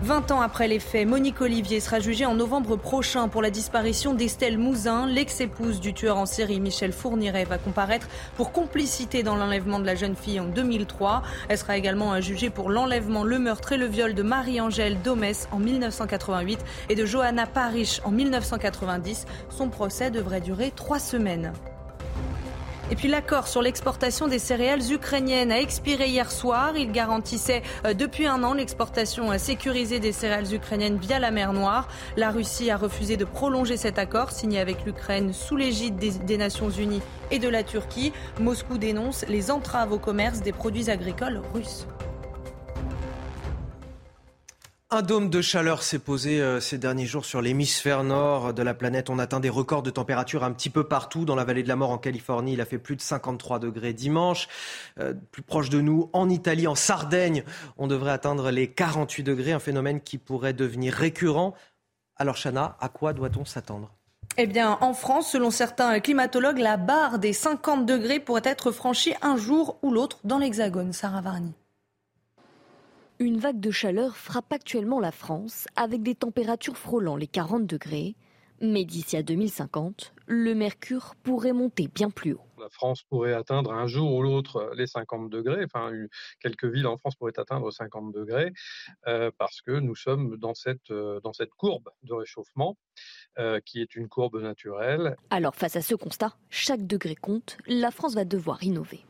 20 0.04 0.32
ans 0.32 0.42
après 0.42 0.68
les 0.68 0.80
faits, 0.80 1.08
Monique 1.08 1.40
Olivier 1.40 1.80
sera 1.80 1.98
jugée 1.98 2.26
en 2.26 2.34
novembre 2.34 2.76
prochain 2.76 3.28
pour 3.28 3.40
la 3.40 3.48
disparition 3.48 4.12
d'Estelle 4.12 4.58
Mouzin. 4.58 5.06
L'ex-épouse 5.06 5.80
du 5.80 5.94
tueur 5.94 6.18
en 6.18 6.26
série 6.26 6.60
Michel 6.60 6.92
Fourniret 6.92 7.44
va 7.44 7.56
comparaître 7.56 8.06
pour 8.36 8.52
complicité 8.52 9.22
dans 9.22 9.34
l'enlèvement 9.34 9.78
de 9.78 9.86
la 9.86 9.94
jeune 9.94 10.14
fille 10.14 10.40
en 10.40 10.44
2003. 10.44 11.22
Elle 11.48 11.56
sera 11.56 11.78
également 11.78 12.20
jugée 12.20 12.50
pour 12.50 12.68
l'enlèvement, 12.68 13.24
le 13.24 13.38
meurtre 13.38 13.72
et 13.72 13.78
le 13.78 13.86
viol 13.86 14.12
de 14.12 14.22
Marie-Angèle 14.22 15.00
Domès 15.00 15.48
en 15.52 15.58
1988 15.58 16.58
et 16.90 16.96
de 16.96 17.06
Johanna 17.06 17.46
Parich 17.46 18.02
en 18.04 18.10
1990. 18.10 19.24
Son 19.48 19.70
procès 19.70 20.10
devrait 20.10 20.42
durer 20.42 20.70
trois 20.70 20.98
semaines. 20.98 21.54
Et 22.94 22.96
puis 22.96 23.08
l'accord 23.08 23.48
sur 23.48 23.60
l'exportation 23.60 24.28
des 24.28 24.38
céréales 24.38 24.92
ukrainiennes 24.92 25.50
a 25.50 25.60
expiré 25.60 26.06
hier 26.06 26.30
soir. 26.30 26.76
Il 26.76 26.92
garantissait 26.92 27.64
euh, 27.84 27.92
depuis 27.92 28.24
un 28.28 28.44
an 28.44 28.54
l'exportation 28.54 29.32
euh, 29.32 29.36
sécurisée 29.36 29.98
des 29.98 30.12
céréales 30.12 30.54
ukrainiennes 30.54 30.98
via 30.98 31.18
la 31.18 31.32
mer 31.32 31.52
Noire. 31.52 31.88
La 32.16 32.30
Russie 32.30 32.70
a 32.70 32.76
refusé 32.76 33.16
de 33.16 33.24
prolonger 33.24 33.76
cet 33.76 33.98
accord 33.98 34.30
signé 34.30 34.60
avec 34.60 34.84
l'Ukraine 34.84 35.32
sous 35.32 35.56
l'égide 35.56 35.96
des, 35.96 36.12
des 36.12 36.36
Nations 36.36 36.70
Unies 36.70 37.02
et 37.32 37.40
de 37.40 37.48
la 37.48 37.64
Turquie. 37.64 38.12
Moscou 38.38 38.78
dénonce 38.78 39.24
les 39.26 39.50
entraves 39.50 39.90
au 39.90 39.98
commerce 39.98 40.42
des 40.42 40.52
produits 40.52 40.88
agricoles 40.88 41.42
russes. 41.52 41.88
Un 44.94 45.02
dôme 45.02 45.28
de 45.28 45.42
chaleur 45.42 45.82
s'est 45.82 45.98
posé 45.98 46.40
euh, 46.40 46.60
ces 46.60 46.78
derniers 46.78 47.06
jours 47.06 47.24
sur 47.24 47.42
l'hémisphère 47.42 48.04
nord 48.04 48.54
de 48.54 48.62
la 48.62 48.74
planète. 48.74 49.10
On 49.10 49.18
atteint 49.18 49.40
des 49.40 49.48
records 49.50 49.82
de 49.82 49.90
température 49.90 50.44
un 50.44 50.52
petit 50.52 50.70
peu 50.70 50.84
partout. 50.84 51.24
Dans 51.24 51.34
la 51.34 51.42
vallée 51.42 51.64
de 51.64 51.68
la 51.68 51.74
mort 51.74 51.90
en 51.90 51.98
Californie, 51.98 52.52
il 52.52 52.60
a 52.60 52.64
fait 52.64 52.78
plus 52.78 52.94
de 52.94 53.00
53 53.00 53.58
degrés 53.58 53.92
dimanche. 53.92 54.46
Euh, 55.00 55.12
plus 55.32 55.42
proche 55.42 55.68
de 55.68 55.80
nous, 55.80 56.10
en 56.12 56.30
Italie, 56.30 56.68
en 56.68 56.76
Sardaigne, 56.76 57.42
on 57.76 57.88
devrait 57.88 58.12
atteindre 58.12 58.52
les 58.52 58.70
48 58.70 59.24
degrés, 59.24 59.50
un 59.50 59.58
phénomène 59.58 60.00
qui 60.00 60.16
pourrait 60.16 60.52
devenir 60.52 60.94
récurrent. 60.94 61.54
Alors 62.14 62.36
Chana, 62.36 62.76
à 62.80 62.88
quoi 62.88 63.14
doit-on 63.14 63.44
s'attendre? 63.44 63.90
Eh 64.36 64.46
bien, 64.46 64.78
en 64.80 64.94
France, 64.94 65.28
selon 65.28 65.50
certains 65.50 65.98
climatologues, 65.98 66.58
la 66.58 66.76
barre 66.76 67.18
des 67.18 67.32
50 67.32 67.84
degrés 67.84 68.20
pourrait 68.20 68.42
être 68.44 68.70
franchie 68.70 69.14
un 69.22 69.36
jour 69.36 69.76
ou 69.82 69.90
l'autre 69.90 70.20
dans 70.22 70.38
l'Hexagone. 70.38 70.92
Sarah 70.92 71.20
Varni. 71.20 71.52
Une 73.24 73.38
vague 73.38 73.58
de 73.58 73.70
chaleur 73.70 74.18
frappe 74.18 74.52
actuellement 74.52 75.00
la 75.00 75.10
France 75.10 75.66
avec 75.76 76.02
des 76.02 76.14
températures 76.14 76.76
frôlant 76.76 77.16
les 77.16 77.26
40 77.26 77.66
degrés. 77.66 78.16
Mais 78.60 78.84
d'ici 78.84 79.16
à 79.16 79.22
2050, 79.22 80.12
le 80.26 80.54
mercure 80.54 81.14
pourrait 81.22 81.54
monter 81.54 81.88
bien 81.88 82.10
plus 82.10 82.34
haut. 82.34 82.44
La 82.60 82.68
France 82.68 83.02
pourrait 83.02 83.32
atteindre 83.32 83.72
un 83.72 83.86
jour 83.86 84.12
ou 84.12 84.22
l'autre 84.22 84.70
les 84.76 84.86
50 84.86 85.30
degrés. 85.30 85.64
Enfin, 85.64 85.90
quelques 86.38 86.66
villes 86.66 86.86
en 86.86 86.98
France 86.98 87.14
pourraient 87.16 87.38
atteindre 87.38 87.70
50 87.70 88.12
degrés 88.12 88.52
euh, 89.06 89.30
parce 89.38 89.62
que 89.62 89.72
nous 89.72 89.94
sommes 89.94 90.36
dans 90.36 90.52
cette, 90.52 90.90
euh, 90.90 91.18
dans 91.20 91.32
cette 91.32 91.54
courbe 91.54 91.88
de 92.02 92.12
réchauffement 92.12 92.76
euh, 93.38 93.58
qui 93.64 93.80
est 93.80 93.96
une 93.96 94.08
courbe 94.08 94.38
naturelle. 94.38 95.16
Alors, 95.30 95.54
face 95.54 95.76
à 95.76 95.82
ce 95.82 95.94
constat, 95.94 96.36
chaque 96.50 96.86
degré 96.86 97.14
compte. 97.14 97.56
La 97.66 97.90
France 97.90 98.14
va 98.16 98.26
devoir 98.26 98.62
innover. 98.62 99.00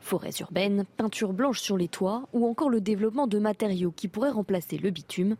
Forêts 0.00 0.30
urbaines, 0.40 0.84
peinture 0.96 1.32
blanche 1.32 1.60
sur 1.60 1.76
les 1.76 1.88
toits 1.88 2.28
ou 2.32 2.46
encore 2.46 2.70
le 2.70 2.80
développement 2.80 3.26
de 3.26 3.38
matériaux 3.38 3.92
qui 3.92 4.08
pourraient 4.08 4.30
remplacer 4.30 4.78
le 4.78 4.90
bitume, 4.90 5.36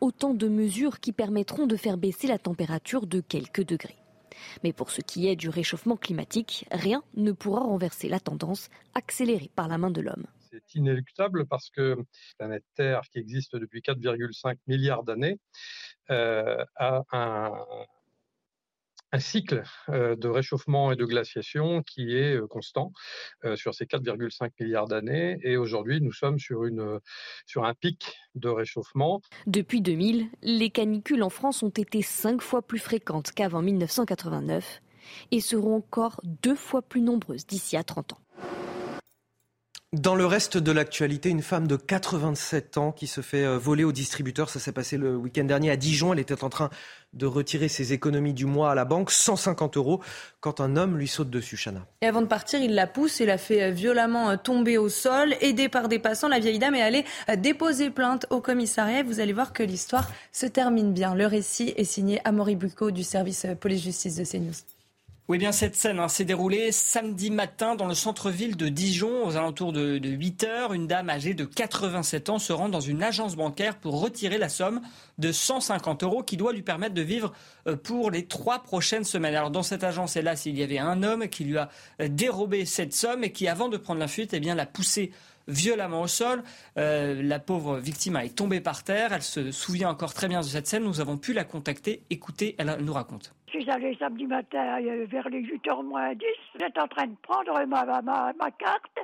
autant 0.00 0.34
de 0.34 0.48
mesures 0.48 1.00
qui 1.00 1.12
permettront 1.12 1.66
de 1.66 1.76
faire 1.76 1.96
baisser 1.96 2.26
la 2.26 2.38
température 2.38 3.06
de 3.06 3.20
quelques 3.20 3.64
degrés. 3.64 3.96
Mais 4.62 4.72
pour 4.72 4.90
ce 4.90 5.00
qui 5.00 5.28
est 5.28 5.36
du 5.36 5.48
réchauffement 5.48 5.96
climatique, 5.96 6.66
rien 6.70 7.02
ne 7.14 7.32
pourra 7.32 7.60
renverser 7.60 8.08
la 8.08 8.20
tendance 8.20 8.70
accélérée 8.94 9.50
par 9.54 9.68
la 9.68 9.78
main 9.78 9.90
de 9.90 10.00
l'homme. 10.00 10.26
C'est 10.50 10.74
inéluctable 10.74 11.46
parce 11.46 11.70
que 11.70 11.96
la 11.98 12.04
planète 12.38 12.64
Terre, 12.74 13.02
qui 13.12 13.18
existe 13.18 13.56
depuis 13.56 13.80
4,5 13.80 14.56
milliards 14.66 15.02
d'années, 15.02 15.38
euh, 16.10 16.64
a 16.76 17.02
un, 17.12 17.52
un 19.12 19.18
cycle 19.18 19.62
de 19.88 20.28
réchauffement 20.28 20.92
et 20.92 20.96
de 20.96 21.04
glaciation 21.04 21.82
qui 21.82 22.14
est 22.14 22.38
constant 22.48 22.92
sur 23.54 23.74
ces 23.74 23.86
4,5 23.86 24.50
milliards 24.60 24.86
d'années. 24.86 25.38
Et 25.42 25.56
aujourd'hui, 25.56 26.00
nous 26.00 26.12
sommes 26.12 26.38
sur, 26.38 26.64
une, 26.64 27.00
sur 27.46 27.64
un 27.64 27.74
pic 27.74 28.18
de 28.34 28.48
réchauffement. 28.48 29.20
Depuis 29.46 29.80
2000, 29.80 30.28
les 30.42 30.70
canicules 30.70 31.22
en 31.22 31.30
France 31.30 31.62
ont 31.62 31.68
été 31.68 32.02
cinq 32.02 32.42
fois 32.42 32.62
plus 32.62 32.78
fréquentes 32.78 33.32
qu'avant 33.32 33.62
1989 33.62 34.82
et 35.30 35.40
seront 35.40 35.76
encore 35.76 36.20
deux 36.24 36.56
fois 36.56 36.82
plus 36.82 37.00
nombreuses 37.00 37.46
d'ici 37.46 37.76
à 37.76 37.84
30 37.84 38.14
ans. 38.14 38.18
Dans 39.94 40.14
le 40.14 40.26
reste 40.26 40.58
de 40.58 40.70
l'actualité, 40.70 41.30
une 41.30 41.40
femme 41.40 41.66
de 41.66 41.76
87 41.76 42.76
ans 42.76 42.92
qui 42.92 43.06
se 43.06 43.22
fait 43.22 43.46
euh, 43.46 43.56
voler 43.56 43.84
au 43.84 43.92
distributeur. 43.92 44.50
Ça 44.50 44.60
s'est 44.60 44.70
passé 44.70 44.98
le 44.98 45.16
week-end 45.16 45.44
dernier 45.44 45.70
à 45.70 45.76
Dijon. 45.76 46.12
Elle 46.12 46.18
était 46.18 46.44
en 46.44 46.50
train 46.50 46.68
de 47.14 47.24
retirer 47.24 47.68
ses 47.68 47.94
économies 47.94 48.34
du 48.34 48.44
mois 48.44 48.70
à 48.70 48.74
la 48.74 48.84
banque, 48.84 49.10
150 49.10 49.78
euros, 49.78 50.02
quand 50.40 50.60
un 50.60 50.76
homme 50.76 50.98
lui 50.98 51.08
saute 51.08 51.30
dessus, 51.30 51.56
Chana. 51.56 51.86
Et 52.02 52.06
avant 52.06 52.20
de 52.20 52.26
partir, 52.26 52.60
il 52.60 52.74
la 52.74 52.86
pousse 52.86 53.22
et 53.22 53.24
la 53.24 53.38
fait 53.38 53.62
euh, 53.62 53.70
violemment 53.70 54.28
euh, 54.28 54.36
tomber 54.36 54.76
au 54.76 54.90
sol. 54.90 55.34
Aidée 55.40 55.70
par 55.70 55.88
des 55.88 55.98
passants, 55.98 56.28
la 56.28 56.38
vieille 56.38 56.58
dame 56.58 56.74
est 56.74 56.82
allée 56.82 57.06
déposer 57.38 57.88
plainte 57.88 58.26
au 58.28 58.42
commissariat. 58.42 59.02
Vous 59.02 59.20
allez 59.20 59.32
voir 59.32 59.54
que 59.54 59.62
l'histoire 59.62 60.10
se 60.32 60.44
termine 60.44 60.92
bien. 60.92 61.14
Le 61.14 61.24
récit 61.24 61.72
est 61.78 61.84
signé 61.84 62.20
Amaury 62.26 62.56
Bucco 62.56 62.90
du 62.90 63.04
service 63.04 63.46
police-justice 63.58 64.16
de 64.16 64.24
CNews. 64.24 64.77
Oui, 65.28 65.36
bien 65.36 65.52
cette 65.52 65.76
scène 65.76 65.98
hein, 65.98 66.08
s'est 66.08 66.24
déroulée 66.24 66.72
samedi 66.72 67.30
matin 67.30 67.74
dans 67.74 67.84
le 67.84 67.92
centre-ville 67.92 68.56
de 68.56 68.70
Dijon, 68.70 69.26
aux 69.26 69.36
alentours 69.36 69.74
de, 69.74 70.00
8 70.02 70.44
heures. 70.44 70.72
Une 70.72 70.86
dame 70.86 71.10
âgée 71.10 71.34
de 71.34 71.44
87 71.44 72.30
ans 72.30 72.38
se 72.38 72.50
rend 72.54 72.70
dans 72.70 72.80
une 72.80 73.02
agence 73.02 73.36
bancaire 73.36 73.76
pour 73.76 74.00
retirer 74.00 74.38
la 74.38 74.48
somme 74.48 74.80
de 75.18 75.30
150 75.30 76.02
euros 76.02 76.22
qui 76.22 76.38
doit 76.38 76.54
lui 76.54 76.62
permettre 76.62 76.94
de 76.94 77.02
vivre 77.02 77.34
euh, 77.66 77.76
pour 77.76 78.10
les 78.10 78.24
trois 78.24 78.62
prochaines 78.62 79.04
semaines. 79.04 79.34
Alors 79.34 79.50
dans 79.50 79.62
cette 79.62 79.84
agence, 79.84 80.16
hélas, 80.16 80.46
il 80.46 80.58
y 80.58 80.62
avait 80.62 80.78
un 80.78 81.02
homme 81.02 81.28
qui 81.28 81.44
lui 81.44 81.58
a 81.58 81.68
euh, 82.00 82.08
dérobé 82.08 82.64
cette 82.64 82.94
somme 82.94 83.22
et 83.22 83.30
qui, 83.30 83.48
avant 83.48 83.68
de 83.68 83.76
prendre 83.76 84.00
la 84.00 84.08
fuite, 84.08 84.32
eh 84.32 84.40
bien, 84.40 84.54
l'a 84.54 84.64
poussé 84.64 85.12
violemment 85.46 86.00
au 86.00 86.08
sol. 86.08 86.42
Euh, 86.78 87.22
la 87.22 87.38
pauvre 87.38 87.76
victime 87.76 88.16
est 88.16 88.34
tombée 88.34 88.62
par 88.62 88.82
terre. 88.82 89.12
Elle 89.12 89.22
se 89.22 89.50
souvient 89.52 89.90
encore 89.90 90.14
très 90.14 90.28
bien 90.28 90.40
de 90.40 90.46
cette 90.46 90.66
scène. 90.66 90.84
Nous 90.84 91.02
avons 91.02 91.18
pu 91.18 91.34
la 91.34 91.44
contacter. 91.44 92.00
Écoutez, 92.08 92.54
elle 92.56 92.78
nous 92.80 92.94
raconte. 92.94 93.34
Je 93.50 93.60
suis 93.60 93.70
allée 93.70 93.96
samedi 93.98 94.26
matin 94.26 94.78
euh, 94.82 95.06
vers 95.08 95.26
les 95.30 95.40
8h 95.40 95.82
moins 95.82 96.14
10. 96.14 96.26
J'étais 96.60 96.80
en 96.80 96.86
train 96.86 97.06
de 97.06 97.16
prendre 97.22 97.64
ma, 97.66 98.50
carte. 98.50 98.98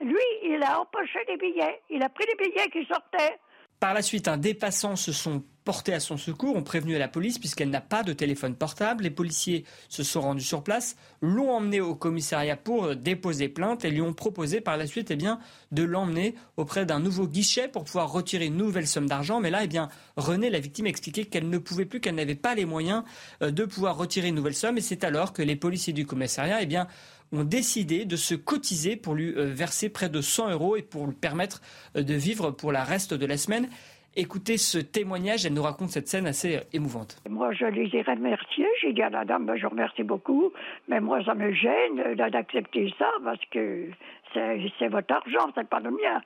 Lui, 0.00 0.22
il 0.44 0.62
a 0.62 0.80
empoché 0.80 1.18
les 1.26 1.36
billets. 1.36 1.80
Il 1.90 2.00
a 2.02 2.08
pris 2.08 2.24
les 2.28 2.36
billets 2.36 2.70
qui 2.70 2.84
sortaient. 2.86 3.38
Par 3.80 3.94
la 3.94 4.02
suite, 4.02 4.28
un 4.28 4.36
dépassant 4.36 4.94
se 4.94 5.10
sont 5.10 5.42
portés 5.64 5.94
à 5.94 6.00
son 6.00 6.18
secours, 6.18 6.54
ont 6.54 6.62
prévenu 6.62 6.98
la 6.98 7.08
police 7.08 7.38
puisqu'elle 7.38 7.70
n'a 7.70 7.80
pas 7.80 8.02
de 8.02 8.12
téléphone 8.12 8.54
portable. 8.54 9.04
Les 9.04 9.10
policiers 9.10 9.64
se 9.88 10.02
sont 10.02 10.20
rendus 10.20 10.44
sur 10.44 10.62
place, 10.62 10.96
l'ont 11.22 11.50
emmené 11.50 11.80
au 11.80 11.94
commissariat 11.94 12.56
pour 12.56 12.94
déposer 12.94 13.48
plainte 13.48 13.84
et 13.86 13.90
lui 13.90 14.02
ont 14.02 14.12
proposé 14.12 14.60
par 14.60 14.76
la 14.76 14.86
suite 14.86 15.10
eh 15.10 15.16
bien, 15.16 15.38
de 15.72 15.82
l'emmener 15.82 16.34
auprès 16.58 16.84
d'un 16.84 17.00
nouveau 17.00 17.26
guichet 17.26 17.68
pour 17.68 17.84
pouvoir 17.84 18.12
retirer 18.12 18.46
une 18.46 18.56
nouvelle 18.58 18.86
somme 18.86 19.08
d'argent. 19.08 19.40
Mais 19.40 19.50
là, 19.50 19.64
eh 19.64 19.66
bien, 19.66 19.88
René, 20.16 20.50
la 20.50 20.60
victime, 20.60 20.86
expliquait 20.86 21.24
qu'elle 21.24 21.48
ne 21.48 21.58
pouvait 21.58 21.86
plus, 21.86 22.00
qu'elle 22.00 22.16
n'avait 22.16 22.34
pas 22.34 22.54
les 22.54 22.66
moyens 22.66 23.02
euh, 23.42 23.50
de 23.50 23.64
pouvoir 23.64 23.96
retirer 23.96 24.28
une 24.28 24.34
nouvelle 24.34 24.54
somme. 24.54 24.76
Et 24.76 24.82
c'est 24.82 25.04
alors 25.04 25.32
que 25.32 25.40
les 25.40 25.56
policiers 25.56 25.94
du 25.94 26.04
commissariat 26.04 26.60
eh 26.60 26.66
bien, 26.66 26.86
ont 27.32 27.44
décidé 27.44 28.04
de 28.04 28.16
se 28.16 28.34
cotiser 28.34 28.96
pour 28.96 29.14
lui 29.14 29.32
euh, 29.36 29.44
verser 29.46 29.88
près 29.88 30.08
de 30.08 30.20
100 30.20 30.50
euros 30.50 30.76
et 30.76 30.82
pour 30.82 31.06
lui 31.06 31.14
permettre 31.14 31.60
euh, 31.96 32.02
de 32.02 32.14
vivre 32.14 32.50
pour 32.50 32.72
la 32.72 32.84
reste 32.84 33.14
de 33.14 33.26
la 33.26 33.36
semaine. 33.36 33.68
Écoutez 34.16 34.56
ce 34.56 34.78
témoignage, 34.78 35.46
elle 35.46 35.54
nous 35.54 35.62
raconte 35.62 35.90
cette 35.90 36.08
scène 36.08 36.26
assez 36.26 36.56
euh, 36.56 36.60
émouvante. 36.72 37.22
Moi, 37.28 37.52
je 37.52 37.66
les 37.66 37.88
ai 37.96 38.02
remerciés. 38.02 38.66
J'ai 38.80 38.92
dit 38.92 39.02
à 39.02 39.10
la 39.10 39.24
dame, 39.24 39.46
ben, 39.46 39.56
je 39.56 39.66
remercie 39.66 40.02
beaucoup, 40.02 40.52
mais 40.88 41.00
moi, 41.00 41.22
ça 41.24 41.34
me 41.34 41.52
gêne 41.52 42.14
d'accepter 42.16 42.92
ça 42.98 43.10
parce 43.24 43.44
que 43.52 43.86
c'est 44.32 44.88
votre 44.88 45.14
argent, 45.14 45.50
c'est 45.54 45.68
pas 45.68 45.80
le 45.80 45.90
mien. 45.90 46.20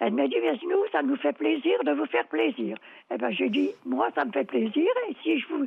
Elle 0.00 0.12
m'a 0.12 0.28
dit, 0.28 0.36
mais 0.42 0.52
nous, 0.62 0.84
ça 0.92 1.02
nous 1.02 1.16
fait 1.16 1.32
plaisir 1.32 1.82
de 1.84 1.92
vous 1.92 2.06
faire 2.06 2.26
plaisir. 2.26 2.76
Eh 3.10 3.16
ben, 3.16 3.30
j'ai 3.30 3.48
dit, 3.48 3.70
moi, 3.84 4.08
ça 4.14 4.24
me 4.24 4.32
fait 4.32 4.44
plaisir, 4.44 4.88
et 5.08 5.16
si 5.22 5.38
je 5.38 5.46
vous, 5.48 5.64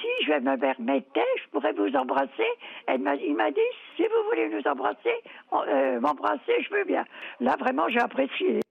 si 0.00 0.26
je 0.26 0.32
me 0.32 0.56
permettais, 0.56 1.20
je 1.42 1.50
pourrais 1.50 1.72
vous 1.72 1.94
embrasser. 1.96 2.48
Elle 2.86 3.00
m'a, 3.00 3.16
il 3.16 3.34
m'a 3.34 3.50
dit, 3.50 3.60
si 3.96 4.02
vous 4.02 4.28
voulez 4.30 4.48
nous 4.48 4.62
embrasser, 4.70 5.14
euh, 5.52 6.00
m'embrasser, 6.00 6.60
je 6.60 6.74
veux 6.74 6.84
bien. 6.84 7.04
Là, 7.40 7.56
vraiment, 7.58 7.88
j'ai 7.88 8.00
apprécié. 8.00 8.63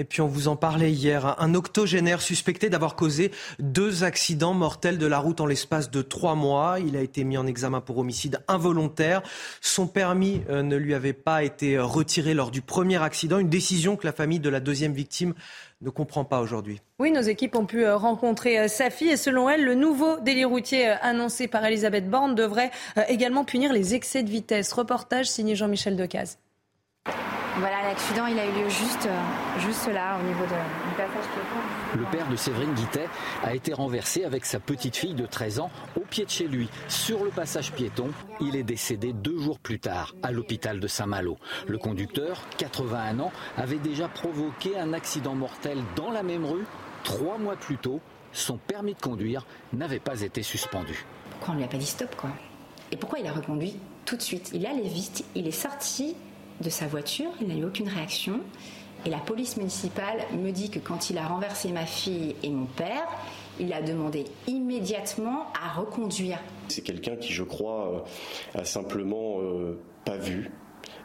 Et 0.00 0.04
puis 0.04 0.22
on 0.22 0.26
vous 0.26 0.48
en 0.48 0.56
parlait 0.56 0.90
hier, 0.90 1.40
un 1.40 1.54
octogénaire 1.54 2.20
suspecté 2.20 2.68
d'avoir 2.68 2.96
causé 2.96 3.30
deux 3.60 4.02
accidents 4.02 4.52
mortels 4.52 4.98
de 4.98 5.06
la 5.06 5.20
route 5.20 5.40
en 5.40 5.46
l'espace 5.46 5.88
de 5.88 6.02
trois 6.02 6.34
mois. 6.34 6.78
Il 6.84 6.96
a 6.96 7.00
été 7.00 7.22
mis 7.22 7.36
en 7.36 7.46
examen 7.46 7.80
pour 7.80 7.98
homicide 7.98 8.40
involontaire. 8.48 9.22
Son 9.60 9.86
permis 9.86 10.42
euh, 10.50 10.64
ne 10.64 10.74
lui 10.74 10.94
avait 10.94 11.12
pas 11.12 11.44
été 11.44 11.78
retiré 11.78 12.34
lors 12.34 12.50
du 12.50 12.60
premier 12.60 13.00
accident, 13.00 13.38
une 13.38 13.48
décision 13.48 13.94
que 13.94 14.04
la 14.04 14.12
famille 14.12 14.40
de 14.40 14.48
la 14.48 14.58
deuxième 14.58 14.94
victime 14.94 15.32
ne 15.80 15.90
comprend 15.90 16.24
pas 16.24 16.40
aujourd'hui. 16.40 16.80
Oui, 16.98 17.12
nos 17.12 17.20
équipes 17.20 17.54
ont 17.54 17.66
pu 17.66 17.84
euh, 17.84 17.96
rencontrer 17.96 18.58
euh, 18.58 18.66
sa 18.66 18.90
fille 18.90 19.10
et 19.10 19.16
selon 19.16 19.48
elle, 19.48 19.64
le 19.64 19.76
nouveau 19.76 20.18
délit 20.18 20.44
routier 20.44 20.88
annoncé 20.88 21.46
par 21.46 21.64
Elisabeth 21.64 22.10
Borne 22.10 22.34
devrait 22.34 22.72
également 23.06 23.44
punir 23.44 23.72
les 23.72 23.94
excès 23.94 24.24
de 24.24 24.30
vitesse. 24.30 24.72
Reportage 24.72 25.26
signé 25.26 25.54
Jean-Michel 25.54 25.94
Decaze. 25.94 26.38
Voilà, 27.56 27.84
l'accident, 27.84 28.26
il 28.26 28.36
a 28.36 28.46
eu 28.46 28.50
lieu 28.50 28.68
juste, 28.68 29.06
euh, 29.06 29.60
juste 29.60 29.86
là, 29.86 30.18
au 30.18 30.26
niveau 30.26 30.42
de, 30.42 30.48
du 30.48 30.96
passage 30.96 31.24
piéton. 31.32 31.96
Le 31.96 32.04
père 32.06 32.28
de 32.28 32.34
Séverine 32.34 32.74
Guittet 32.74 33.08
a 33.44 33.54
été 33.54 33.72
renversé 33.72 34.24
avec 34.24 34.44
sa 34.44 34.58
petite 34.58 34.96
fille 34.96 35.14
de 35.14 35.24
13 35.24 35.60
ans 35.60 35.70
au 35.94 36.00
pied 36.00 36.24
de 36.24 36.30
chez 36.30 36.48
lui, 36.48 36.68
sur 36.88 37.22
le 37.22 37.30
passage 37.30 37.70
piéton. 37.70 38.10
Il 38.40 38.56
est 38.56 38.64
décédé 38.64 39.12
deux 39.12 39.38
jours 39.38 39.60
plus 39.60 39.78
tard 39.78 40.16
à 40.24 40.32
l'hôpital 40.32 40.80
de 40.80 40.88
Saint-Malo. 40.88 41.38
Le 41.68 41.78
conducteur, 41.78 42.42
81 42.58 43.20
ans, 43.20 43.30
avait 43.56 43.78
déjà 43.78 44.08
provoqué 44.08 44.76
un 44.76 44.92
accident 44.92 45.36
mortel 45.36 45.78
dans 45.94 46.10
la 46.10 46.24
même 46.24 46.44
rue 46.44 46.66
trois 47.04 47.38
mois 47.38 47.54
plus 47.54 47.76
tôt. 47.76 48.00
Son 48.32 48.56
permis 48.56 48.94
de 48.94 49.00
conduire 49.00 49.46
n'avait 49.72 50.00
pas 50.00 50.22
été 50.22 50.42
suspendu. 50.42 51.06
Pourquoi 51.30 51.50
on 51.50 51.52
ne 51.52 51.58
lui 51.58 51.66
a 51.66 51.68
pas 51.68 51.78
dit 51.78 51.86
stop, 51.86 52.16
quoi? 52.16 52.30
Et 52.90 52.96
pourquoi 52.96 53.20
il 53.20 53.28
a 53.28 53.32
reconduit 53.32 53.78
tout 54.04 54.16
de 54.16 54.22
suite? 54.22 54.50
Il 54.52 54.66
allait 54.66 54.88
vite, 54.88 55.24
il 55.36 55.46
est 55.46 55.52
sorti 55.52 56.16
de 56.64 56.70
sa 56.70 56.86
voiture, 56.86 57.30
il 57.40 57.48
n'a 57.48 57.54
eu 57.54 57.64
aucune 57.64 57.88
réaction. 57.88 58.40
Et 59.06 59.10
la 59.10 59.18
police 59.18 59.58
municipale 59.58 60.24
me 60.32 60.50
dit 60.50 60.70
que 60.70 60.78
quand 60.78 61.10
il 61.10 61.18
a 61.18 61.26
renversé 61.26 61.70
ma 61.70 61.84
fille 61.84 62.34
et 62.42 62.48
mon 62.48 62.64
père, 62.64 63.06
il 63.60 63.72
a 63.72 63.82
demandé 63.82 64.24
immédiatement 64.46 65.46
à 65.62 65.78
reconduire. 65.78 66.38
C'est 66.68 66.80
quelqu'un 66.82 67.16
qui, 67.16 67.32
je 67.32 67.42
crois, 67.42 68.04
euh, 68.56 68.60
a 68.60 68.64
simplement 68.64 69.40
euh, 69.40 69.78
pas 70.06 70.16
vu 70.16 70.50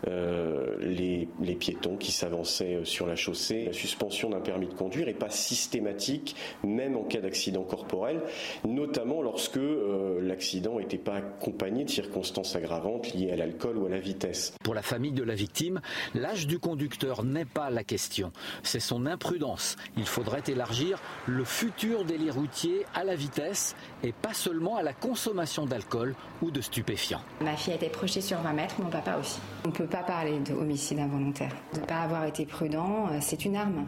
euh, 0.08 0.76
les, 0.80 1.28
piétons 1.56 1.98
qui 1.98 2.12
s'avançaient 2.12 2.76
euh, 2.76 2.86
sur 2.86 3.06
la 3.06 3.16
chaussée. 3.16 3.66
La 3.66 3.74
suspension 3.74 4.30
d'un 4.30 4.40
permis 4.40 4.68
de 4.68 4.74
conduire 4.74 5.08
n'est 5.08 5.14
pas 5.14 5.30
systématique, 5.30 6.36
même 6.64 6.96
en 6.96 7.04
cas 7.04 7.20
d'accident 7.20 7.64
corporel, 7.64 8.22
notamment 8.66 9.22
lorsque 9.22 9.58
euh, 9.58 10.20
l'accident 10.22 10.80
n'était 10.80 10.98
pas 10.98 11.16
accompagné 11.16 11.84
de 11.84 11.90
circonstances 11.90 12.56
aggravantes 12.56 13.14
liées 13.14 13.32
à 13.32 13.36
l'alcool 13.36 13.78
ou 13.78 13.86
à 13.88 13.90
la 13.90 14.00
vitesse. 14.00 14.54
Pour 14.64 14.74
la 14.74 14.82
famille 14.82 15.12
de 15.12 15.24
la 15.24 15.36
victime, 15.36 15.82
l'âge 16.14 16.48
du 16.48 16.60
conducteur 16.60 17.24
n'est 17.24 17.46
pas 17.46 17.70
la 17.70 17.84
question, 17.84 18.32
c'est 18.64 18.80
son 18.80 19.06
imprudence. 19.06 19.76
Il 19.98 20.06
faudrait 20.06 20.44
élargir 20.48 21.02
le 21.26 21.44
futur 21.44 22.06
délit 22.06 22.32
routier 22.32 22.86
à 22.94 23.04
la 23.04 23.16
vitesse 23.16 23.76
et 24.04 24.12
pas 24.12 24.34
seulement 24.34 24.78
à 24.78 24.84
la 24.84 24.94
consommation 24.94 25.66
d'alcool 25.66 26.16
ou 26.42 26.52
de 26.52 26.62
stupéfiants. 26.62 27.22
Ma 27.42 27.56
fille 27.56 27.74
a 27.74 27.76
été 27.76 27.90
projetée 27.90 28.22
sur 28.22 28.40
20 28.40 28.54
mètres, 28.54 28.76
mon 28.80 28.90
papa 28.90 29.18
aussi. 29.18 29.40
On 29.66 29.70
ne 29.70 29.74
peut 29.74 29.88
pas 29.88 30.04
parler 30.04 30.40
d'homicide 30.40 31.00
involontaire. 31.00 31.52
De 31.74 31.80
ne 31.80 31.86
pas 31.86 32.02
avoir 32.02 32.26
été 32.26 32.46
prudent, 32.46 33.08
euh, 33.12 33.18
c'est 33.22 33.46
une 33.46 33.56
arme. 33.56 33.86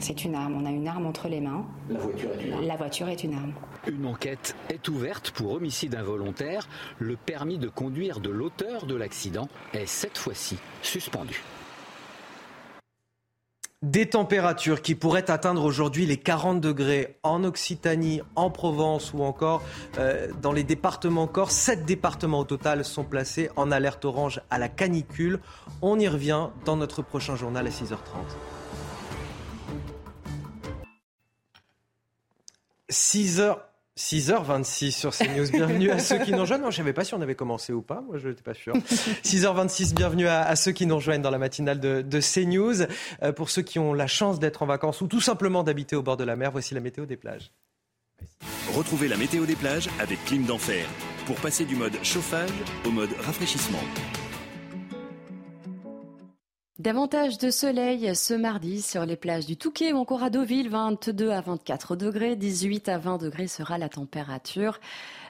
C'est 0.00 0.24
une 0.24 0.34
arme. 0.34 0.54
On 0.54 0.64
a 0.64 0.70
une 0.70 0.86
arme 0.86 1.06
entre 1.06 1.28
les 1.28 1.40
mains. 1.40 1.66
La 1.90 1.98
voiture 1.98 2.30
est 2.30 2.44
une 2.44 2.52
arme. 2.52 2.66
La 2.66 2.76
voiture 2.76 3.08
est 3.08 3.24
une 3.24 3.34
arme. 3.34 3.52
Une 3.86 4.06
enquête 4.06 4.54
est 4.68 4.88
ouverte 4.88 5.30
pour 5.32 5.52
homicide 5.52 5.94
involontaire. 5.94 6.68
Le 6.98 7.16
permis 7.16 7.58
de 7.58 7.68
conduire 7.68 8.20
de 8.20 8.30
l'auteur 8.30 8.86
de 8.86 8.94
l'accident 8.94 9.48
est 9.72 9.86
cette 9.86 10.18
fois-ci 10.18 10.56
suspendu. 10.82 11.42
Des 13.82 14.06
températures 14.06 14.82
qui 14.82 14.96
pourraient 14.96 15.30
atteindre 15.30 15.62
aujourd'hui 15.62 16.04
les 16.04 16.16
40 16.16 16.60
degrés 16.60 17.16
en 17.22 17.44
Occitanie, 17.44 18.20
en 18.34 18.50
Provence 18.50 19.12
ou 19.12 19.22
encore 19.22 19.62
euh, 19.98 20.32
dans 20.42 20.50
les 20.50 20.64
départements 20.64 21.28
corps. 21.28 21.52
Sept 21.52 21.84
départements 21.84 22.40
au 22.40 22.44
total 22.44 22.84
sont 22.84 23.04
placés 23.04 23.50
en 23.54 23.70
alerte 23.70 24.04
orange 24.04 24.40
à 24.50 24.58
la 24.58 24.68
canicule. 24.68 25.38
On 25.80 25.96
y 25.96 26.08
revient 26.08 26.48
dans 26.64 26.74
notre 26.74 27.02
prochain 27.02 27.36
journal 27.36 27.68
à 27.68 27.70
6h30. 27.70 27.96
6h. 32.90 33.58
6h26 33.98 34.92
sur 34.92 35.14
CNews. 35.14 35.50
Bienvenue 35.50 35.90
à 35.90 35.98
ceux 35.98 36.18
qui 36.18 36.30
nous 36.30 36.38
rejoignent. 36.38 36.62
je 36.62 36.66
ne 36.66 36.72
savais 36.72 36.92
pas 36.92 37.04
si 37.04 37.14
on 37.14 37.20
avait 37.20 37.34
commencé 37.34 37.72
ou 37.72 37.82
pas. 37.82 38.00
Moi, 38.00 38.18
je 38.18 38.28
n'étais 38.28 38.42
pas 38.42 38.54
sûr. 38.54 38.74
6h26, 39.24 39.92
bienvenue 39.92 40.28
à, 40.28 40.54
ceux 40.54 40.70
qui 40.70 40.86
nous 40.86 40.94
rejoignent 40.94 41.20
dans 41.20 41.32
la 41.32 41.38
matinale 41.38 41.80
de, 41.80 42.02
de 42.02 42.20
CNews. 42.20 42.86
Euh, 43.22 43.32
pour 43.32 43.50
ceux 43.50 43.62
qui 43.62 43.80
ont 43.80 43.92
la 43.92 44.06
chance 44.06 44.38
d'être 44.38 44.62
en 44.62 44.66
vacances 44.66 45.00
ou 45.00 45.08
tout 45.08 45.20
simplement 45.20 45.64
d'habiter 45.64 45.96
au 45.96 46.02
bord 46.02 46.16
de 46.16 46.24
la 46.24 46.36
mer, 46.36 46.52
voici 46.52 46.74
la 46.74 46.80
météo 46.80 47.06
des 47.06 47.16
plages. 47.16 47.50
Retrouvez 48.72 49.08
la 49.08 49.16
météo 49.16 49.46
des 49.46 49.56
plages 49.56 49.88
avec 49.98 50.24
Clim 50.26 50.44
d'Enfer 50.44 50.86
pour 51.26 51.36
passer 51.36 51.64
du 51.64 51.74
mode 51.74 51.94
chauffage 52.04 52.50
au 52.86 52.90
mode 52.90 53.10
rafraîchissement. 53.20 53.80
Davantage 56.78 57.38
de 57.38 57.50
soleil 57.50 58.14
ce 58.14 58.34
mardi 58.34 58.82
sur 58.82 59.04
les 59.04 59.16
plages 59.16 59.46
du 59.46 59.56
Touquet 59.56 59.92
ou 59.92 59.96
encore 59.96 60.22
à 60.22 60.30
Deauville, 60.30 60.68
22 60.68 61.30
à 61.30 61.40
24 61.40 61.96
degrés, 61.96 62.36
18 62.36 62.88
à 62.88 62.98
20 62.98 63.18
degrés 63.18 63.48
sera 63.48 63.78
la 63.78 63.88
température. 63.88 64.78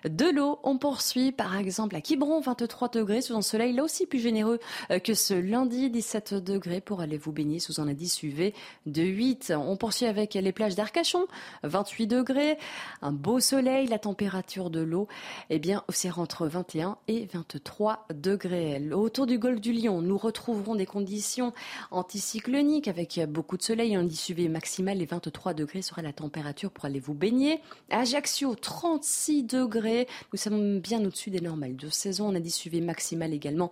De 0.04 0.26
l'eau, 0.26 0.58
on 0.62 0.78
poursuit 0.78 1.32
par 1.32 1.56
exemple 1.56 1.96
à 1.96 2.00
Quiberon, 2.00 2.40
23 2.40 2.88
degrés 2.90 3.20
sous 3.20 3.34
un 3.34 3.42
soleil 3.42 3.72
là 3.72 3.82
aussi 3.82 4.06
plus 4.06 4.20
généreux 4.20 4.60
euh, 4.90 4.98
que 4.98 5.14
ce 5.14 5.34
lundi, 5.34 5.90
17 5.90 6.34
degrés 6.34 6.80
pour 6.80 7.00
aller 7.00 7.18
vous 7.18 7.32
baigner 7.32 7.58
sous 7.58 7.80
un 7.80 7.88
indice 7.88 8.22
UV 8.22 8.54
de 8.86 9.02
8. 9.02 9.52
On 9.56 9.76
poursuit 9.76 10.06
avec 10.06 10.34
les 10.34 10.52
plages 10.52 10.74
d'Arcachon, 10.74 11.26
28 11.64 12.06
degrés, 12.06 12.58
un 13.02 13.12
beau 13.12 13.40
soleil, 13.40 13.88
la 13.88 13.98
température 13.98 14.70
de 14.70 14.80
l'eau, 14.80 15.08
eh 15.50 15.58
bien, 15.58 15.82
aussi 15.88 16.08
entre 16.10 16.46
21 16.46 16.96
et 17.08 17.26
23 17.32 18.06
degrés. 18.14 18.80
Autour 18.92 19.26
du 19.26 19.38
golfe 19.38 19.60
du 19.60 19.72
Lion, 19.72 20.00
nous 20.00 20.16
retrouverons 20.16 20.74
des 20.74 20.86
conditions 20.86 21.52
anticycloniques 21.90 22.88
avec 22.88 23.20
beaucoup 23.28 23.56
de 23.56 23.62
soleil, 23.62 23.94
un 23.96 24.00
indice 24.00 24.28
UV 24.28 24.48
maximal 24.48 25.02
et 25.02 25.06
23 25.06 25.54
degrés 25.54 25.82
sera 25.82 26.02
la 26.02 26.12
température 26.12 26.70
pour 26.70 26.84
aller 26.84 27.00
vous 27.00 27.14
baigner. 27.14 27.60
Ajaccio, 27.90 28.54
36 28.54 29.42
degrés 29.44 29.87
nous 30.32 30.38
sommes 30.38 30.80
bien 30.80 31.04
au-dessus 31.04 31.30
des 31.30 31.40
normales 31.40 31.76
de 31.76 31.88
saison. 31.88 32.28
On 32.28 32.34
a 32.34 32.40
dit 32.40 32.50
suivi 32.50 32.80
maximal 32.80 33.32
également 33.32 33.70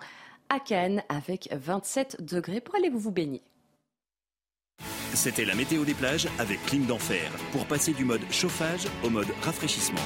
à 0.48 0.60
Cannes 0.60 1.02
avec 1.08 1.48
27 1.52 2.24
degrés 2.24 2.60
pour 2.60 2.74
aller 2.76 2.90
vous 2.90 3.10
baigner. 3.10 3.42
C'était 5.14 5.44
la 5.44 5.54
météo 5.54 5.84
des 5.84 5.94
plages 5.94 6.28
avec 6.38 6.62
Clim 6.66 6.84
d'Enfer 6.84 7.30
pour 7.52 7.66
passer 7.66 7.92
du 7.92 8.04
mode 8.04 8.20
chauffage 8.30 8.86
au 9.02 9.10
mode 9.10 9.28
rafraîchissement. 9.42 10.00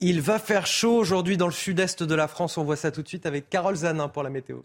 Il 0.00 0.20
va 0.20 0.38
faire 0.38 0.66
chaud 0.66 0.96
aujourd'hui 0.96 1.38
dans 1.38 1.46
le 1.46 1.52
sud-est 1.52 2.02
de 2.02 2.14
la 2.14 2.28
France. 2.28 2.58
On 2.58 2.64
voit 2.64 2.76
ça 2.76 2.90
tout 2.90 3.02
de 3.02 3.08
suite 3.08 3.24
avec 3.24 3.48
Carole 3.48 3.76
Zanin 3.76 4.08
pour 4.08 4.22
la 4.22 4.28
météo. 4.28 4.60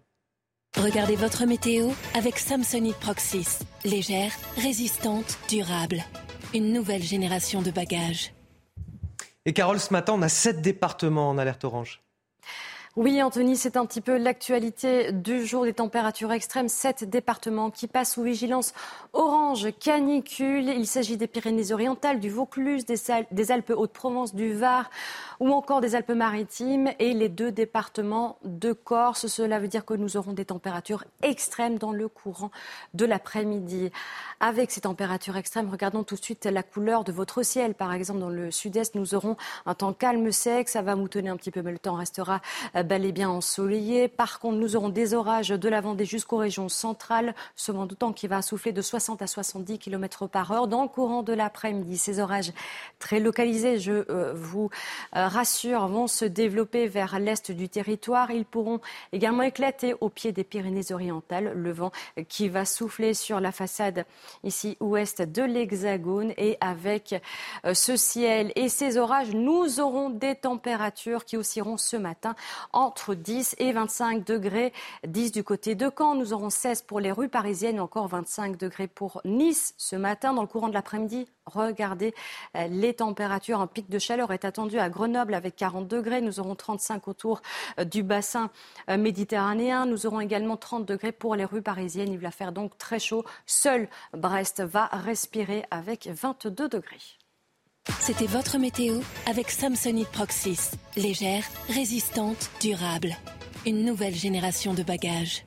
Regardez 0.76 1.16
votre 1.16 1.46
météo 1.46 1.90
avec 2.14 2.38
Samsonite 2.38 2.98
Proxys. 2.98 3.60
Légère, 3.86 4.32
résistante, 4.58 5.40
durable 5.50 6.04
une 6.54 6.74
nouvelle 6.74 7.04
génération 7.04 7.62
de 7.62 7.72
bagages. 7.72 8.34
Et 9.46 9.54
Carole, 9.54 9.80
ce 9.80 9.94
matin, 9.94 10.14
on 10.14 10.22
a 10.22 10.30
sept 10.30 10.62
départements 10.62 11.30
en 11.30 11.38
alerte 11.38 11.64
orange. 11.64 12.02
Oui, 12.96 13.22
Anthony, 13.22 13.56
c'est 13.56 13.78
un 13.78 13.86
petit 13.86 14.02
peu 14.02 14.18
l'actualité 14.18 15.12
du 15.12 15.46
jour 15.46 15.64
des 15.64 15.74
températures 15.74 16.32
extrêmes. 16.32 16.68
Sept 16.68 17.04
départements 17.08 17.70
qui 17.70 17.88
passent 17.88 18.14
sous 18.14 18.24
vigilance 18.24 18.74
orange 19.14 19.68
canicule. 19.80 20.70
Il 20.70 20.88
s'agit 20.88 21.16
des 21.16 21.28
Pyrénées-Orientales, 21.28 22.20
du 22.20 22.32
Vaucluse, 22.32 22.86
des 22.86 23.52
Alpes 23.52 23.74
Haute-Provence, 23.76 24.34
du 24.34 24.54
Var 24.54 24.90
ou 25.40 25.52
encore 25.52 25.82
des 25.82 25.94
Alpes-Maritimes 25.94 26.90
et 26.98 27.14
les 27.14 27.30
deux 27.30 27.52
départements 27.52 28.38
de 28.44 28.74
Corse. 28.74 29.28
Cela 29.28 29.60
veut 29.60 29.68
dire 29.68 29.86
que 29.86 29.94
nous 29.94 30.18
aurons 30.18 30.34
des 30.34 30.46
températures 30.46 31.06
extrêmes 31.22 31.78
dans 31.78 31.92
le 31.92 32.08
courant 32.08 32.50
de 32.96 33.06
l'après-midi. 33.06 33.92
Avec 34.40 34.72
ces 34.72 34.82
températures 34.82 35.38
extrêmes, 35.38 35.70
regardons 35.70 36.04
tout 36.04 36.16
de 36.16 36.24
suite 36.24 36.46
la 36.46 36.64
couleur 36.64 37.04
de 37.04 37.12
votre 37.12 37.44
ciel. 37.44 37.76
Par 37.76 37.94
exemple, 37.94 38.20
dans 38.20 38.30
le 38.30 38.50
sud-est, 38.50 38.96
nous 38.96 39.14
aurons 39.14 39.38
un 39.68 39.76
temps 39.76 39.94
calme, 39.94 40.32
sec. 40.32 40.68
Ça 40.70 40.82
va 40.82 40.96
moutonner 40.96 41.30
un 41.30 41.38
petit 41.38 41.52
peu, 41.52 41.62
mais 41.62 41.72
le 41.72 41.80
temps 41.80 41.94
restera 41.94 42.42
bel 42.84 43.06
et 43.06 43.12
bien 43.12 43.30
ensoleillé. 43.30 44.08
Par 44.08 44.40
contre, 44.40 44.58
nous 44.58 44.76
aurons 44.76 44.90
des 44.90 45.14
orages 45.14 45.50
de 45.50 45.70
la 45.70 45.82
Vendée 45.82 46.06
jusqu'aux 46.06 46.38
régions 46.38 46.70
centrales, 46.70 47.36
ce 47.56 47.72
vent 47.72 47.88
temps 47.88 48.14
qui 48.14 48.28
va 48.28 48.42
souffler 48.42 48.72
de 48.72 48.82
60 48.82 49.22
à 49.22 49.28
70 49.28 49.80
km 49.80 50.28
par 50.28 50.52
heure 50.52 50.68
dans 50.68 50.84
le 50.84 50.88
courant 50.88 51.24
de 51.24 51.34
l'après-midi. 51.34 51.98
Ces 51.98 52.20
orages 52.20 52.52
très 53.00 53.20
localisés, 53.20 53.80
je 53.80 54.06
euh, 54.10 54.34
vous 54.34 54.70
euh, 55.16 55.28
rassure, 55.28 55.88
vont 55.88 56.08
se 56.08 56.26
développer 56.26 56.88
vers 56.88 57.20
l'est 57.20 57.52
du 57.52 57.70
territoire. 57.70 58.32
Ils 58.32 58.46
pourront 58.46 58.80
également 59.12 59.44
éclater 59.44 59.96
au 60.02 60.10
pied 60.10 60.32
des 60.32 60.44
Pyrénées-Orientales. 60.44 61.54
Le 61.56 61.72
vent 61.72 61.92
qui 62.28 62.50
va 62.50 62.66
souffler 62.66 63.14
sur 63.14 63.40
la 63.40 63.52
façade 63.52 64.06
ici 64.44 64.78
ouest 64.80 65.22
de 65.22 65.44
l'Hexagone 65.44 66.34
et 66.38 66.58
avec 66.62 67.16
euh, 67.66 67.74
ce 67.74 67.96
ciel 67.96 68.52
et 68.56 68.70
ces 68.70 68.98
orages, 68.98 69.34
nous 69.34 69.80
aurons 69.80 70.10
des 70.10 70.36
températures 70.36 71.26
qui 71.26 71.38
oscilleront 71.38 71.78
ce 71.78 71.98
matin 71.98 72.36
entre 72.74 73.16
10 73.16 73.56
et 73.60 73.72
25 73.72 74.26
degrés. 74.26 74.74
10 75.08 75.32
du 75.32 75.44
côté 75.44 75.76
de 75.76 75.92
Caen, 75.96 76.16
nous 76.16 76.34
aurons 76.34 76.50
16 76.50 76.84
pour 76.84 77.00
les 77.00 77.12
rues 77.12 77.30
parisiennes, 77.30 77.80
encore 77.80 78.08
25 78.08 78.58
degrés 78.58 78.88
pour 78.88 79.22
Nice 79.26 79.74
ce 79.78 79.96
matin. 79.96 80.34
Dans 80.34 80.42
le 80.42 80.48
courant 80.48 80.70
de 80.70 80.74
l'après-midi, 80.74 81.28
regardez 81.46 82.14
euh, 82.56 82.68
les 82.68 82.94
températures. 82.94 83.60
Un 83.60 83.68
pic 83.68 83.90
de 83.90 84.00
chaleur 84.00 84.32
est 84.32 84.46
attendu 84.46 84.80
à 84.80 84.90
Grenoble 84.90 85.34
avec 85.34 85.56
40 85.56 85.88
degrés. 85.88 86.22
Nous 86.22 86.40
aurons 86.40 86.56
35 86.56 87.08
autour 87.08 87.42
euh, 87.80 87.84
du 87.84 88.04
bassin 88.04 88.50
euh, 88.90 88.98
méditerranéen. 88.98 89.86
Nous 89.86 90.06
aurons 90.06 90.20
également 90.20 90.58
30 90.58 90.86
degrés 90.86 91.12
pour 91.12 91.36
les 91.36 91.46
rues 91.46 91.62
parisiennes. 91.62 92.14
Il 92.14 92.20
va 92.20 92.32
faire 92.32 92.52
donc 92.52 92.78
très 92.78 93.00
chaud. 93.00 93.24
Seul 93.46 93.88
Brest 94.14 94.62
va 94.62 94.86
respirer 94.88 95.66
avec 95.72 96.08
22 96.08 96.70
degrés. 96.70 97.19
C'était 98.00 98.28
votre 98.28 98.58
météo 98.58 99.00
avec 99.26 99.50
Samsonite 99.50 100.10
Proxys. 100.10 100.72
Légère, 100.96 101.44
résistante, 101.70 102.50
durable. 102.62 103.16
Une 103.66 103.84
nouvelle 103.84 104.16
génération 104.16 104.74
de 104.74 104.84
bagages. 104.84 105.46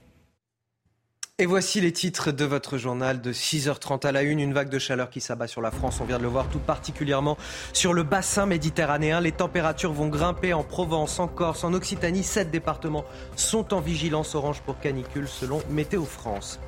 Et 1.39 1.47
voici 1.47 1.81
les 1.81 1.93
titres 1.93 2.31
de 2.31 2.45
votre 2.45 2.77
journal 2.77 3.21
de 3.21 3.33
6h30 3.33 4.07
à 4.07 4.13
la 4.13 4.23
une. 4.23 4.39
Une 4.39 4.53
vague 4.53 4.69
de 4.69 4.79
chaleur 4.79 5.09
qui 5.09 5.21
s'abat 5.21 5.47
sur 5.47 5.61
la 5.61 5.71
France. 5.71 5.99
On 6.01 6.05
vient 6.05 6.19
de 6.19 6.23
le 6.23 6.29
voir 6.29 6.49
tout 6.49 6.59
particulièrement 6.59 7.39
sur 7.73 7.95
le 7.95 8.03
bassin 8.03 8.47
méditerranéen. 8.47 9.21
Les 9.21 9.33
températures 9.33 9.93
vont 9.93 10.09
grimper 10.09 10.53
en 10.53 10.63
Provence, 10.63 11.19
en 11.19 11.29
Corse, 11.29 11.65
en 11.65 11.73
Occitanie. 11.73 12.23
Sept 12.23 12.51
départements 12.51 13.05
sont 13.35 13.73
en 13.73 13.81
vigilance 13.81 14.35
orange 14.35 14.61
pour 14.61 14.79
canicule 14.79 15.27
selon 15.27 15.63
Météo 15.71 16.05
France. 16.05 16.61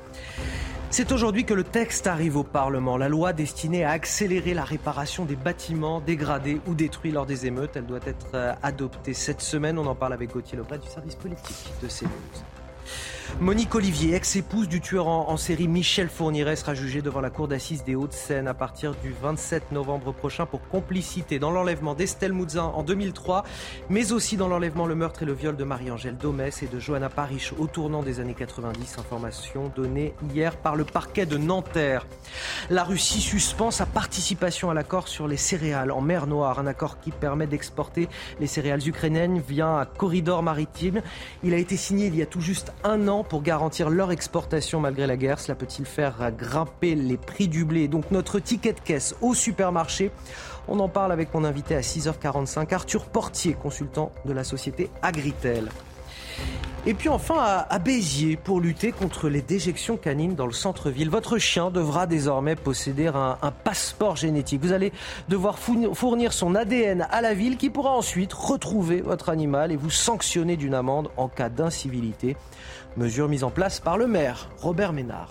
C'est 0.91 1.11
aujourd'hui 1.11 1.43
que 1.43 1.53
le 1.53 1.65
texte 1.65 2.07
arrive 2.07 2.37
au 2.37 2.43
Parlement. 2.43 2.95
La 2.95 3.09
loi 3.09 3.33
destinée 3.33 3.83
à 3.83 3.91
accélérer 3.91 4.53
la 4.53 4.63
réparation 4.63 5.25
des 5.25 5.35
bâtiments 5.35 5.99
dégradés 5.99 6.61
ou 6.67 6.73
détruits 6.73 7.11
lors 7.11 7.25
des 7.25 7.45
émeutes. 7.45 7.75
Elle 7.75 7.85
doit 7.85 7.99
être 8.05 8.27
euh, 8.33 8.53
adoptée 8.63 9.13
cette 9.13 9.41
semaine. 9.41 9.77
On 9.77 9.87
en 9.87 9.95
parle 9.95 10.13
avec 10.13 10.31
Gauthier 10.31 10.57
Lebret 10.57 10.77
du 10.77 10.87
service 10.87 11.15
politique 11.15 11.73
de 11.81 11.87
CNews. 11.87 12.54
Monique 13.39 13.75
Olivier, 13.75 14.15
ex-épouse 14.15 14.69
du 14.69 14.79
tueur 14.79 15.07
en, 15.07 15.35
série 15.37 15.67
Michel 15.67 16.09
Fourniret, 16.09 16.55
sera 16.55 16.73
jugée 16.73 17.01
devant 17.01 17.19
la 17.19 17.29
cour 17.29 17.47
d'assises 17.47 17.83
des 17.83 17.93
Hauts-de-Seine 17.93 18.47
à 18.47 18.53
partir 18.53 18.95
du 18.95 19.13
27 19.21 19.71
novembre 19.71 20.13
prochain 20.13 20.45
pour 20.45 20.65
complicité 20.69 21.37
dans 21.37 21.51
l'enlèvement 21.51 21.95
d'Estelle 21.95 22.33
Mouzin 22.33 22.63
en 22.63 22.83
2003, 22.83 23.43
mais 23.89 24.11
aussi 24.13 24.37
dans 24.37 24.47
l'enlèvement, 24.47 24.85
le 24.85 24.95
meurtre 24.95 25.23
et 25.23 25.25
le 25.25 25.33
viol 25.33 25.57
de 25.57 25.63
Marie-Angèle 25.63 26.17
Domès 26.17 26.63
et 26.63 26.67
de 26.67 26.79
Johanna 26.79 27.09
Parish 27.09 27.53
au 27.57 27.67
tournant 27.67 28.03
des 28.03 28.19
années 28.19 28.33
90. 28.33 28.99
Information 28.99 29.71
donnée 29.75 30.13
hier 30.33 30.55
par 30.55 30.75
le 30.75 30.85
parquet 30.85 31.25
de 31.25 31.37
Nanterre. 31.37 32.07
La 32.69 32.83
Russie 32.83 33.21
suspend 33.21 33.69
sa 33.69 33.85
participation 33.85 34.69
à 34.69 34.73
l'accord 34.73 35.07
sur 35.07 35.27
les 35.27 35.37
céréales 35.37 35.91
en 35.91 36.01
mer 36.01 36.27
Noire, 36.27 36.59
un 36.59 36.67
accord 36.67 36.99
qui 36.99 37.11
permet 37.11 37.47
d'exporter 37.47 38.07
les 38.39 38.47
céréales 38.47 38.87
ukrainiennes 38.87 39.39
via 39.39 39.67
un 39.67 39.85
corridor 39.85 40.41
maritime. 40.41 41.01
Il 41.43 41.53
a 41.53 41.57
été 41.57 41.75
signé 41.75 42.07
il 42.07 42.15
y 42.15 42.21
a 42.21 42.25
tout 42.25 42.41
juste 42.41 42.71
un 42.83 43.07
an 43.07 43.14
pour 43.23 43.41
garantir 43.41 43.89
leur 43.89 44.11
exportation 44.11 44.79
malgré 44.79 45.07
la 45.07 45.17
guerre. 45.17 45.39
Cela 45.39 45.55
peut-il 45.55 45.85
faire 45.85 46.31
grimper 46.31 46.95
les 46.95 47.17
prix 47.17 47.47
du 47.47 47.65
blé? 47.65 47.87
Donc 47.87 48.11
notre 48.11 48.39
ticket 48.39 48.73
de 48.73 48.79
caisse 48.79 49.15
au 49.21 49.33
supermarché. 49.33 50.11
On 50.67 50.79
en 50.79 50.89
parle 50.89 51.11
avec 51.11 51.33
mon 51.33 51.43
invité 51.43 51.75
à 51.75 51.81
6h45, 51.81 52.73
Arthur 52.73 53.05
Portier, 53.05 53.53
consultant 53.53 54.11
de 54.25 54.33
la 54.33 54.43
société 54.43 54.89
Agritel. 55.01 55.69
Et 56.87 56.93
puis 56.93 57.09
enfin 57.09 57.65
à, 57.67 57.79
Béziers, 57.79 58.37
pour 58.37 58.61
lutter 58.61 58.91
contre 58.91 59.27
les 59.27 59.41
déjections 59.41 59.97
canines 59.97 60.35
dans 60.35 60.45
le 60.45 60.53
centre-ville, 60.53 61.09
votre 61.09 61.39
chien 61.39 61.71
devra 61.71 62.05
désormais 62.05 62.55
posséder 62.55 63.07
un, 63.07 63.39
un, 63.41 63.51
passeport 63.51 64.15
génétique. 64.15 64.61
Vous 64.61 64.71
allez 64.71 64.91
devoir 65.27 65.57
fournir 65.57 66.31
son 66.31 66.53
ADN 66.53 67.07
à 67.09 67.21
la 67.21 67.33
ville 67.33 67.57
qui 67.57 67.71
pourra 67.71 67.89
ensuite 67.89 68.33
retrouver 68.33 69.01
votre 69.01 69.29
animal 69.29 69.71
et 69.71 69.75
vous 69.77 69.89
sanctionner 69.89 70.57
d'une 70.57 70.75
amende 70.75 71.09
en 71.17 71.27
cas 71.27 71.49
d'incivilité. 71.49 72.37
Mesure 72.97 73.27
mise 73.27 73.43
en 73.43 73.51
place 73.51 73.79
par 73.79 73.97
le 73.97 74.07
maire, 74.07 74.49
Robert 74.57 74.93
Ménard. 74.93 75.29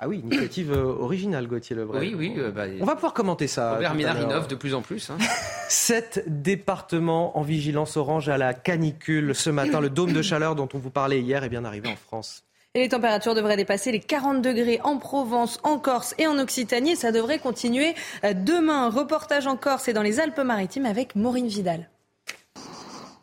Ah 0.00 0.08
oui, 0.08 0.20
initiative 0.24 0.72
euh, 0.72 0.84
originale, 0.84 1.46
Gauthier 1.46 1.76
Lebray. 1.76 2.14
Oui, 2.14 2.14
oui. 2.14 2.34
Euh, 2.38 2.50
bah, 2.50 2.64
On 2.80 2.84
va 2.84 2.94
pouvoir 2.94 3.14
commenter 3.14 3.46
ça. 3.46 3.74
Robert 3.74 3.94
Ménard 3.94 4.20
innove 4.20 4.48
de 4.48 4.54
plus 4.54 4.74
en 4.74 4.82
plus. 4.82 5.10
Hein. 5.10 5.18
Sept 5.68 6.24
départements 6.26 7.38
en 7.38 7.42
vigilance 7.42 7.96
orange 7.96 8.28
à 8.28 8.36
la 8.36 8.54
canicule 8.54 9.34
ce 9.34 9.50
matin. 9.50 9.80
Le 9.80 9.90
dôme 9.90 10.12
de 10.12 10.22
chaleur 10.22 10.56
dont 10.56 10.68
on 10.74 10.78
vous 10.78 10.90
parlait 10.90 11.20
hier 11.20 11.44
est 11.44 11.48
bien 11.48 11.64
arrivé 11.64 11.88
en 11.88 11.96
France. 11.96 12.42
Et 12.74 12.80
les 12.80 12.88
températures 12.88 13.34
devraient 13.34 13.56
dépasser 13.56 13.92
les 13.92 14.00
40 14.00 14.42
degrés 14.42 14.80
en 14.82 14.98
Provence, 14.98 15.60
en 15.62 15.78
Corse 15.78 16.14
et 16.18 16.26
en 16.26 16.38
Occitanie. 16.38 16.92
Et 16.92 16.96
ça 16.96 17.12
devrait 17.12 17.38
continuer 17.38 17.94
euh, 18.24 18.34
demain. 18.34 18.90
Reportage 18.90 19.46
en 19.46 19.56
Corse 19.56 19.88
et 19.88 19.92
dans 19.92 20.02
les 20.02 20.20
Alpes-Maritimes 20.20 20.86
avec 20.86 21.14
Maureen 21.16 21.46
Vidal. 21.46 21.88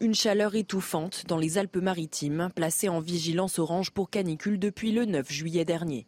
Une 0.02 0.16
chaleur 0.16 0.56
étouffante 0.56 1.26
dans 1.28 1.38
les 1.38 1.60
Alpes-Maritimes, 1.60 2.50
placée 2.56 2.90
en 2.90 3.00
vigilance 3.00 3.60
orange 3.60 3.92
pour 3.92 4.10
canicule 4.10 4.58
depuis 4.58 4.92
le 4.92 5.06
9 5.06 5.32
juillet 5.32 5.64
dernier. 5.64 6.08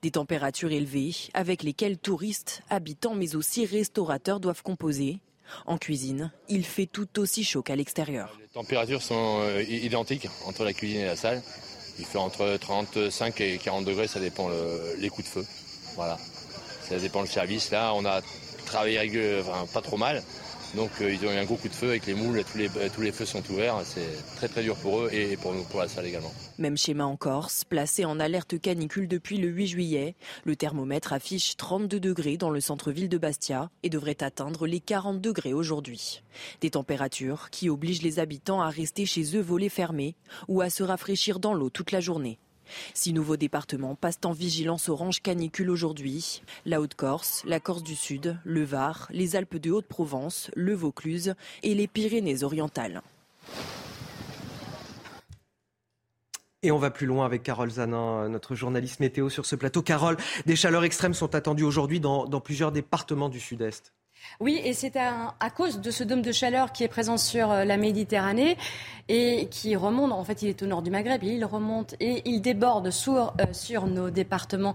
Des 0.00 0.12
températures 0.12 0.72
élevées 0.72 1.14
avec 1.34 1.62
lesquelles 1.62 1.98
touristes, 1.98 2.62
habitants 2.70 3.14
mais 3.14 3.36
aussi 3.36 3.66
restaurateurs 3.66 4.40
doivent 4.40 4.62
composer. 4.62 5.18
En 5.66 5.76
cuisine, 5.76 6.32
il 6.48 6.64
fait 6.64 6.86
tout 6.86 7.18
aussi 7.18 7.44
chaud 7.44 7.60
qu'à 7.60 7.76
l'extérieur. 7.76 8.34
Les 8.40 8.48
températures 8.48 9.02
sont 9.02 9.40
euh, 9.42 9.62
identiques 9.62 10.26
entre 10.46 10.64
la 10.64 10.72
cuisine 10.72 11.00
et 11.00 11.04
la 11.04 11.16
salle. 11.16 11.42
Il 11.98 12.06
fait 12.06 12.16
entre 12.16 12.56
35 12.58 13.42
et 13.42 13.58
40 13.58 13.84
degrés, 13.84 14.06
ça 14.06 14.20
dépend 14.20 14.48
les 14.96 15.10
coups 15.10 15.28
de 15.28 15.32
feu. 15.32 15.46
Voilà. 15.96 16.18
Ça 16.88 16.98
dépend 16.98 17.20
le 17.20 17.26
service. 17.26 17.70
Là, 17.70 17.92
on 17.94 18.06
a 18.06 18.22
travaillé 18.64 18.98
enfin, 19.42 19.66
pas 19.70 19.82
trop 19.82 19.98
mal. 19.98 20.22
Donc 20.76 20.90
euh, 21.00 21.12
ils 21.12 21.24
ont 21.26 21.32
eu 21.32 21.36
un 21.36 21.44
gros 21.44 21.56
coup 21.56 21.68
de 21.68 21.74
feu 21.74 21.90
avec 21.90 22.06
les 22.06 22.14
moules, 22.14 22.42
tous 22.50 22.58
les, 22.58 22.68
tous 22.68 23.00
les 23.00 23.12
feux 23.12 23.24
sont 23.24 23.42
ouverts. 23.50 23.76
C'est 23.84 24.36
très 24.36 24.48
très 24.48 24.62
dur 24.62 24.76
pour 24.76 25.00
eux 25.00 25.10
et 25.12 25.36
pour 25.36 25.54
nous, 25.54 25.62
pour 25.64 25.80
la 25.80 25.88
salle 25.88 26.06
également. 26.06 26.32
Même 26.58 26.76
schéma 26.76 27.04
en 27.04 27.16
Corse, 27.16 27.64
placé 27.64 28.04
en 28.04 28.18
alerte 28.20 28.60
canicule 28.60 29.08
depuis 29.08 29.38
le 29.38 29.48
8 29.48 29.66
juillet. 29.66 30.16
Le 30.44 30.56
thermomètre 30.56 31.12
affiche 31.12 31.56
32 31.56 32.00
degrés 32.00 32.36
dans 32.36 32.50
le 32.50 32.60
centre-ville 32.60 33.08
de 33.08 33.18
Bastia 33.18 33.70
et 33.82 33.90
devrait 33.90 34.22
atteindre 34.22 34.66
les 34.66 34.80
40 34.80 35.20
degrés 35.20 35.52
aujourd'hui. 35.52 36.22
Des 36.60 36.70
températures 36.70 37.50
qui 37.50 37.68
obligent 37.68 38.02
les 38.02 38.18
habitants 38.18 38.60
à 38.60 38.68
rester 38.68 39.06
chez 39.06 39.36
eux 39.36 39.42
volets 39.42 39.68
fermés 39.68 40.16
ou 40.48 40.60
à 40.60 40.70
se 40.70 40.82
rafraîchir 40.82 41.38
dans 41.38 41.54
l'eau 41.54 41.70
toute 41.70 41.92
la 41.92 42.00
journée. 42.00 42.38
Six 42.94 43.12
nouveaux 43.12 43.36
départements 43.36 43.94
passent 43.94 44.20
en 44.24 44.32
vigilance 44.32 44.88
orange 44.88 45.20
canicule 45.20 45.70
aujourd'hui. 45.70 46.42
La 46.66 46.80
Haute-Corse, 46.80 47.42
la 47.46 47.60
Corse 47.60 47.82
du 47.82 47.96
Sud, 47.96 48.38
le 48.44 48.64
Var, 48.64 49.08
les 49.10 49.36
Alpes 49.36 49.56
de 49.56 49.70
Haute-Provence, 49.70 50.50
le 50.54 50.74
Vaucluse 50.74 51.34
et 51.62 51.74
les 51.74 51.86
Pyrénées-Orientales. 51.86 53.02
Et 56.62 56.70
on 56.70 56.78
va 56.78 56.90
plus 56.90 57.06
loin 57.06 57.26
avec 57.26 57.42
Carole 57.42 57.70
Zanin, 57.70 58.30
notre 58.30 58.54
journaliste 58.54 59.00
météo 59.00 59.28
sur 59.28 59.44
ce 59.44 59.54
plateau. 59.54 59.82
Carole, 59.82 60.16
des 60.46 60.56
chaleurs 60.56 60.84
extrêmes 60.84 61.12
sont 61.12 61.34
attendues 61.34 61.62
aujourd'hui 61.62 62.00
dans, 62.00 62.24
dans 62.24 62.40
plusieurs 62.40 62.72
départements 62.72 63.28
du 63.28 63.38
Sud-Est. 63.38 63.92
Oui, 64.40 64.60
et 64.64 64.72
c'est 64.72 64.96
à, 64.96 65.50
cause 65.56 65.80
de 65.80 65.90
ce 65.90 66.04
dôme 66.04 66.22
de 66.22 66.32
chaleur 66.32 66.72
qui 66.72 66.84
est 66.84 66.88
présent 66.88 67.16
sur 67.16 67.50
euh, 67.50 67.64
la 67.64 67.76
Méditerranée 67.76 68.56
et 69.08 69.48
qui 69.50 69.76
remonte, 69.76 70.12
en 70.12 70.24
fait 70.24 70.42
il 70.42 70.48
est 70.48 70.62
au 70.62 70.66
nord 70.66 70.82
du 70.82 70.90
Maghreb, 70.90 71.22
il 71.22 71.44
remonte 71.44 71.94
et 72.00 72.22
il 72.24 72.40
déborde 72.40 72.90
sur, 72.90 73.34
euh, 73.40 73.80
nos 73.86 74.10
départements 74.10 74.74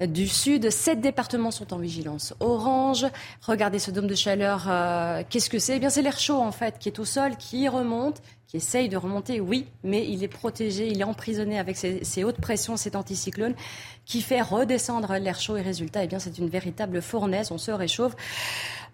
du 0.00 0.28
sud. 0.28 0.70
Sept 0.70 1.00
départements 1.00 1.50
sont 1.50 1.72
en 1.72 1.78
vigilance 1.78 2.34
orange. 2.40 3.06
Regardez 3.42 3.78
ce 3.78 3.90
dôme 3.90 4.06
de 4.06 4.14
chaleur, 4.14 4.66
euh, 4.68 5.22
qu'est-ce 5.28 5.50
que 5.50 5.58
c'est? 5.58 5.76
Eh 5.76 5.80
bien 5.80 5.90
c'est 5.90 6.02
l'air 6.02 6.18
chaud 6.18 6.38
en 6.38 6.52
fait 6.52 6.78
qui 6.78 6.88
est 6.88 6.98
au 6.98 7.04
sol, 7.04 7.36
qui 7.36 7.68
remonte, 7.68 8.22
qui 8.50 8.56
essaye 8.56 8.88
de 8.88 8.96
remonter, 8.96 9.40
oui, 9.40 9.66
mais 9.84 10.04
il 10.08 10.24
est 10.24 10.28
protégé, 10.28 10.88
il 10.88 11.00
est 11.00 11.04
emprisonné 11.04 11.56
avec 11.60 11.76
ces, 11.76 12.24
hautes 12.24 12.40
pressions, 12.40 12.76
cet 12.76 12.96
anticyclone 12.96 13.54
qui 14.04 14.22
fait 14.22 14.42
redescendre 14.42 15.12
l'air 15.20 15.38
chaud 15.38 15.56
et 15.56 15.62
résultat, 15.62 16.02
eh 16.02 16.08
bien 16.08 16.18
c'est 16.18 16.36
une 16.36 16.48
véritable 16.48 17.00
fournaise, 17.00 17.52
on 17.52 17.58
se 17.58 17.70
réchauffe 17.70 18.16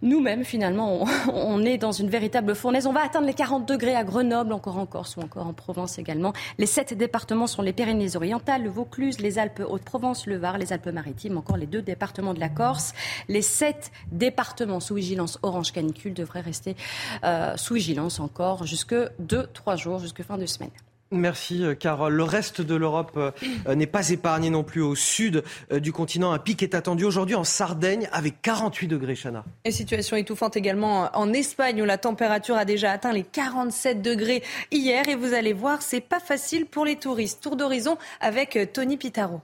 nous-mêmes, 0.03 0.45
finalement, 0.45 1.07
on, 1.33 1.63
est 1.65 1.79
dans 1.79 1.93
une 1.93 2.09
véritable 2.09 2.55
fournaise. 2.55 2.87
On 2.87 2.93
va 2.93 3.03
atteindre 3.03 3.27
les 3.27 3.35
40 3.35 3.67
degrés 3.67 3.95
à 3.95 4.05
Grenoble, 4.05 4.53
encore 4.53 4.79
en 4.79 4.87
Corse 4.87 5.17
ou 5.17 5.21
encore 5.21 5.47
en 5.47 5.53
Provence 5.53 5.99
également. 5.99 6.33
Les 6.59 6.67
sept 6.67 6.95
départements 6.95 7.47
sont 7.47 7.63
les 7.63 7.73
Pyrénées-Orientales, 7.73 8.63
le 8.63 8.71
Vaucluse, 8.71 9.21
les 9.21 9.39
Alpes-Haute-Provence, 9.39 10.27
le 10.27 10.37
Var, 10.37 10.59
les 10.59 10.73
Alpes-Maritimes, 10.73 11.39
encore 11.39 11.57
les 11.57 11.67
deux 11.67 11.83
départements 11.83 12.35
de 12.35 12.41
la 12.41 12.49
Corse. 12.49 12.93
Les 13.29 13.43
sept 13.43 13.91
départements 14.13 14.81
sous 14.81 14.95
vigilance 14.95 15.39
orange 15.43 15.73
canicule 15.73 16.15
devraient 16.15 16.41
rester 16.41 16.77
euh, 17.25 17.57
sous 17.57 17.75
vigilance 17.75 18.21
encore 18.21 18.65
jusque 18.65 18.95
deux, 19.19 19.46
trois 19.53 19.77
jours, 19.77 19.99
jusque 19.99 20.23
fin 20.23 20.39
de 20.39 20.47
semaine. 20.47 20.71
Merci 21.13 21.63
euh, 21.63 21.75
Carole. 21.75 22.15
Le 22.15 22.25
reste 22.25 22.61
de 22.61 22.75
l'Europe 22.75 23.13
euh, 23.17 23.31
euh, 23.69 23.77
n'est 23.77 23.87
pas 23.87 24.11
épargné 24.11 24.51
non 24.51 24.65
plus 24.65 24.83
au 24.83 24.97
sud 24.97 25.45
du 25.71 25.93
continent. 25.93 26.33
Un 26.33 26.39
pic 26.39 26.63
est 26.63 26.75
attendu 26.75 27.05
aujourd'hui 27.05 27.37
en 27.37 27.45
Sardaigne 27.45 28.09
avec 28.13 28.43
48 28.43 28.89
degrés, 28.89 29.15
Chana. 29.15 29.45
Et 29.65 29.71
situation 29.71 30.17
étouffante 30.17 30.57
également 30.57 31.09
en 31.15 31.33
Espagne 31.33 31.81
où 31.81 31.85
la 31.85 31.99
température 31.99 32.57
a 32.57 32.65
déjà 32.65 32.91
atteint 32.91 33.13
les 33.13 33.23
47 33.23 34.03
degrés 34.03 34.43
hier. 34.73 35.09
Et 35.09 35.15
vous 35.15 35.33
allez 35.33 35.53
voir, 35.53 35.83
c'est 35.83 36.01
pas 36.01 36.21
facile 36.21 36.67
pour 36.67 36.85
les 36.85 36.97
touristes. 36.97 37.41
Tour 37.41 37.55
d'horizon 37.55 37.99
avec 38.21 38.59
Tony 38.73 38.97
Pitaro. 38.97 39.41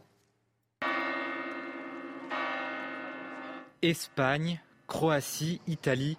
Espagne, 3.82 4.60
Croatie, 4.88 5.60
Italie, 5.66 6.16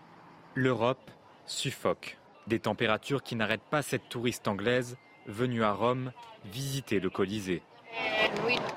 l'Europe 0.56 1.12
suffoque. 1.46 2.18
Des 2.48 2.60
températures 2.60 3.24
qui 3.24 3.36
n'arrêtent 3.36 3.62
pas 3.70 3.82
cette 3.82 4.10
touriste 4.10 4.48
anglaise 4.48 4.98
venu 5.28 5.64
à 5.64 5.72
Rome 5.72 6.12
visiter 6.46 7.00
le 7.00 7.10
Colisée. 7.10 7.62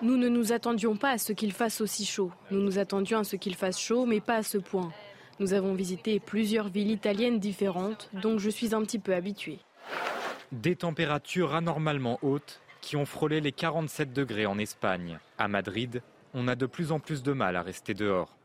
Nous 0.03 0.17
ne 0.17 0.29
nous 0.29 0.53
attendions 0.53 0.97
pas 0.97 1.11
à 1.11 1.19
ce 1.19 1.33
qu'il 1.33 1.53
fasse 1.53 1.81
aussi 1.81 2.05
chaud. 2.05 2.31
Nous 2.51 2.61
nous 2.61 2.79
attendions 2.79 3.19
à 3.19 3.25
ce 3.25 3.37
qu'il 3.37 3.55
fasse 3.55 3.81
chaud, 3.81 4.07
mais 4.07 4.21
pas 4.21 4.37
à 4.37 4.43
ce 4.43 4.59
point. 4.59 4.93
Nous 5.41 5.53
avons 5.53 5.75
visité 5.75 6.21
plusieurs 6.21 6.69
villes 6.69 6.91
italiennes 6.91 7.39
différentes, 7.39 8.09
donc 8.13 8.39
je 8.39 8.51
suis 8.51 8.75
un 8.75 8.83
petit 8.83 8.99
peu 8.99 9.15
habitué. 9.15 9.59
Des 10.53 10.77
températures 10.77 11.55
anormalement 11.55 12.19
hautes 12.23 12.61
qui 12.81 12.97
ont 12.97 13.05
frôlé 13.05 13.41
les 13.41 13.53
47 13.53 14.13
degrés 14.13 14.47
en 14.47 14.59
Espagne. 14.59 15.19
À 15.39 15.49
Madrid, 15.49 16.03
on 16.35 16.49
a 16.49 16.55
de 16.55 16.67
plus 16.67 16.93
en 16.93 17.01
plus 17.01 17.23
de 17.23 17.33
mal 17.33 17.57
à 17.57 17.63
rester 17.63 17.95
dehors. 17.95 18.36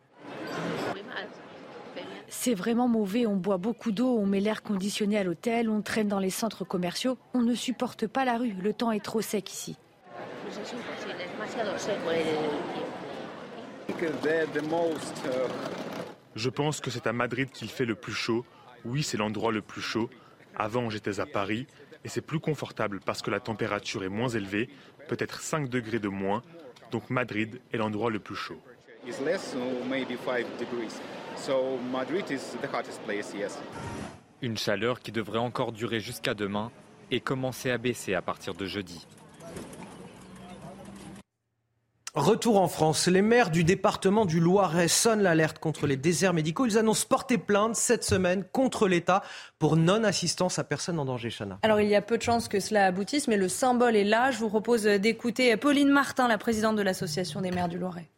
C'est 2.34 2.56
vraiment 2.56 2.88
mauvais, 2.88 3.28
on 3.28 3.36
boit 3.36 3.58
beaucoup 3.58 3.92
d'eau, 3.92 4.18
on 4.18 4.26
met 4.26 4.40
l'air 4.40 4.64
conditionné 4.64 5.18
à 5.18 5.24
l'hôtel, 5.24 5.70
on 5.70 5.82
traîne 5.82 6.08
dans 6.08 6.18
les 6.18 6.30
centres 6.30 6.64
commerciaux, 6.64 7.18
on 7.34 7.42
ne 7.42 7.54
supporte 7.54 8.08
pas 8.08 8.24
la 8.24 8.38
rue, 8.38 8.54
le 8.54 8.72
temps 8.72 8.92
est 8.92 9.04
trop 9.04 9.20
sec 9.20 9.52
ici. 9.52 9.76
Je 16.36 16.50
pense 16.50 16.80
que 16.80 16.90
c'est 16.90 17.06
à 17.06 17.12
Madrid 17.12 17.52
qu'il 17.52 17.70
fait 17.70 17.86
le 17.86 17.96
plus 17.96 18.14
chaud. 18.14 18.46
Oui, 18.86 19.04
c'est 19.04 19.18
l'endroit 19.18 19.52
le 19.52 19.62
plus 19.62 19.82
chaud. 19.82 20.10
Avant, 20.56 20.90
j'étais 20.90 21.20
à 21.20 21.26
Paris 21.26 21.68
et 22.06 22.10
c'est 22.10 22.22
plus 22.22 22.40
confortable 22.40 23.02
parce 23.06 23.22
que 23.22 23.30
la 23.30 23.42
température 23.42 24.06
est 24.06 24.10
moins 24.10 24.30
élevée, 24.30 24.70
peut-être 25.10 25.42
5 25.42 25.68
degrés 25.68 26.00
de 26.00 26.08
moins. 26.08 26.44
Donc 26.92 27.10
Madrid 27.10 27.60
est 27.74 27.78
l'endroit 27.78 28.10
le 28.10 28.20
plus 28.20 28.36
chaud. 28.36 28.62
Une 34.42 34.58
chaleur 34.58 35.00
qui 35.00 35.12
devrait 35.12 35.40
encore 35.40 35.72
durer 35.72 36.00
jusqu'à 36.00 36.34
demain 36.34 36.72
et 37.10 37.20
commencer 37.20 37.72
à 37.72 37.78
baisser 37.78 38.14
à 38.14 38.22
partir 38.22 38.54
de 38.54 38.66
jeudi. 38.66 39.06
Retour 42.14 42.60
en 42.60 42.68
France. 42.68 43.08
Les 43.08 43.22
maires 43.22 43.50
du 43.50 43.64
département 43.64 44.26
du 44.26 44.42
Loiret 44.42 44.90
sonnent 44.90 45.22
l'alerte 45.22 45.60
contre 45.60 45.88
les 45.88 45.96
déserts 45.96 46.34
médicaux. 46.34 46.66
Ils 46.66 46.78
annoncent 46.78 47.08
porter 47.08 47.38
plainte 47.38 47.78
cette 47.78 48.04
semaine 48.04 48.44
contre 48.52 48.90
l'État 48.90 49.24
pour 49.60 49.78
non-assistance 49.78 50.60
à 50.60 50.66
personne 50.66 51.00
en 51.00 51.06
danger, 51.06 51.30
Chana. 51.30 51.60
Alors 51.64 51.80
il 51.80 51.88
y 51.88 51.96
a 51.96 52.02
peu 52.02 52.18
de 52.18 52.22
chances 52.22 52.50
que 52.50 52.60
cela 52.60 52.86
aboutisse, 52.86 53.30
mais 53.30 53.38
le 53.38 53.48
symbole 53.48 53.96
est 53.96 54.04
là. 54.04 54.30
Je 54.32 54.40
vous 54.40 54.50
propose 54.50 54.84
d'écouter 54.84 55.56
Pauline 55.56 55.90
Martin, 55.90 56.28
la 56.28 56.38
présidente 56.38 56.76
de 56.76 56.82
l'Association 56.82 57.40
des 57.40 57.52
maires 57.52 57.70
du 57.70 57.78
Loiret. 57.78 58.10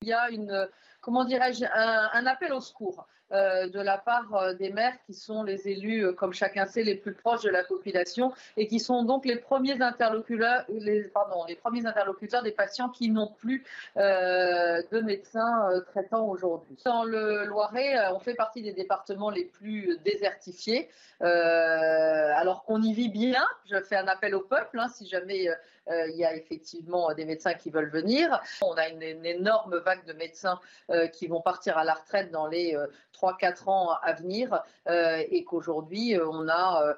Il 0.00 0.08
y 0.08 0.14
a 0.14 0.30
une, 0.30 0.66
comment 1.10 1.24
dirais-je, 1.24 1.64
un, 1.64 2.26
appel 2.26 2.52
au 2.52 2.60
secours. 2.60 3.04
euh, 3.32 3.68
de 3.68 3.78
la 3.78 3.96
part 3.96 4.34
euh, 4.34 4.54
des 4.54 4.70
maires 4.70 4.96
qui 5.06 5.14
sont 5.14 5.44
les 5.44 5.68
élus, 5.68 6.04
euh, 6.04 6.12
comme 6.12 6.32
chacun 6.32 6.66
sait, 6.66 6.82
les 6.82 6.96
plus 6.96 7.14
proches 7.14 7.42
de 7.42 7.50
la 7.50 7.62
population 7.62 8.32
et 8.56 8.66
qui 8.66 8.80
sont 8.80 9.04
donc 9.04 9.24
les 9.24 9.36
premiers 9.36 9.80
interlocuteurs, 9.80 10.64
les, 10.68 11.04
pardon, 11.04 11.44
les 11.46 11.54
premiers 11.54 11.86
interlocuteurs 11.86 12.42
des 12.42 12.50
patients 12.50 12.88
qui 12.88 13.08
n'ont 13.08 13.32
plus 13.38 13.64
de 13.96 15.00
médecins 15.00 15.70
traitants 15.86 16.26
aujourd'hui. 16.26 16.76
Dans 16.84 17.04
le 17.04 17.44
Loiret, 17.44 17.94
on 18.12 18.18
fait 18.18 18.34
partie 18.34 18.62
des 18.62 18.72
départements 18.72 19.30
les 19.30 19.44
plus 19.44 19.96
désertifiés, 20.04 20.88
alors 21.20 22.64
qu'on 22.64 22.82
y 22.82 22.92
vit 22.92 23.10
bien. 23.10 23.44
Je 23.70 23.80
fais 23.80 23.96
un 23.96 24.08
appel 24.08 24.34
au 24.34 24.40
peuple, 24.40 24.78
hein, 24.80 24.88
si 24.88 25.06
jamais 25.06 25.48
euh, 25.48 25.54
il 25.90 26.16
y 26.16 26.24
a 26.24 26.34
effectivement 26.34 27.12
des 27.14 27.24
médecins 27.24 27.54
qui 27.54 27.70
veulent 27.70 27.90
venir. 27.90 28.40
On 28.62 28.74
a 28.74 28.88
une, 28.88 29.02
énorme 29.02 29.78
vague 29.78 30.04
de 30.06 30.12
médecins 30.12 30.58
euh, 30.90 31.06
qui 31.08 31.26
vont 31.26 31.40
partir 31.40 31.78
à 31.78 31.84
la 31.84 31.94
retraite 31.94 32.30
dans 32.30 32.46
les 32.46 32.76
3-4 33.14 33.44
euh, 33.44 33.70
ans 33.70 33.90
à 34.02 34.12
venir 34.12 34.62
et 34.86 35.44
qu'aujourd'hui, 35.44 36.16
on 36.20 36.48
a 36.48 36.96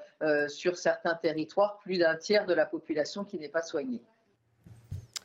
sur 0.48 0.76
certains 0.76 1.14
territoires 1.14 1.78
plus 1.78 1.98
d'un 1.98 2.16
tiers 2.16 2.46
de 2.46 2.54
la 2.54 2.66
population 2.66 3.24
qui 3.24 3.38
n'est 3.38 3.48
pas 3.48 3.62
soignée. 3.62 4.02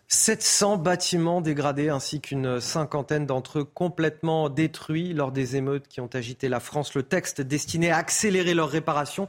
700 0.09 0.77
bâtiments 0.77 1.41
dégradés 1.41 1.89
ainsi 1.89 2.21
qu'une 2.21 2.61
cinquantaine 2.61 3.25
d'entre 3.25 3.59
eux 3.59 3.63
complètement 3.65 4.47
détruits 4.47 5.13
lors 5.13 5.33
des 5.33 5.57
émeutes 5.57 5.89
qui 5.89 5.99
ont 5.99 6.09
agité 6.13 6.47
la 6.47 6.61
France. 6.61 6.93
Le 6.93 7.03
texte 7.03 7.41
destiné 7.41 7.91
à 7.91 7.97
accélérer 7.97 8.53
leur 8.53 8.69
réparation 8.69 9.27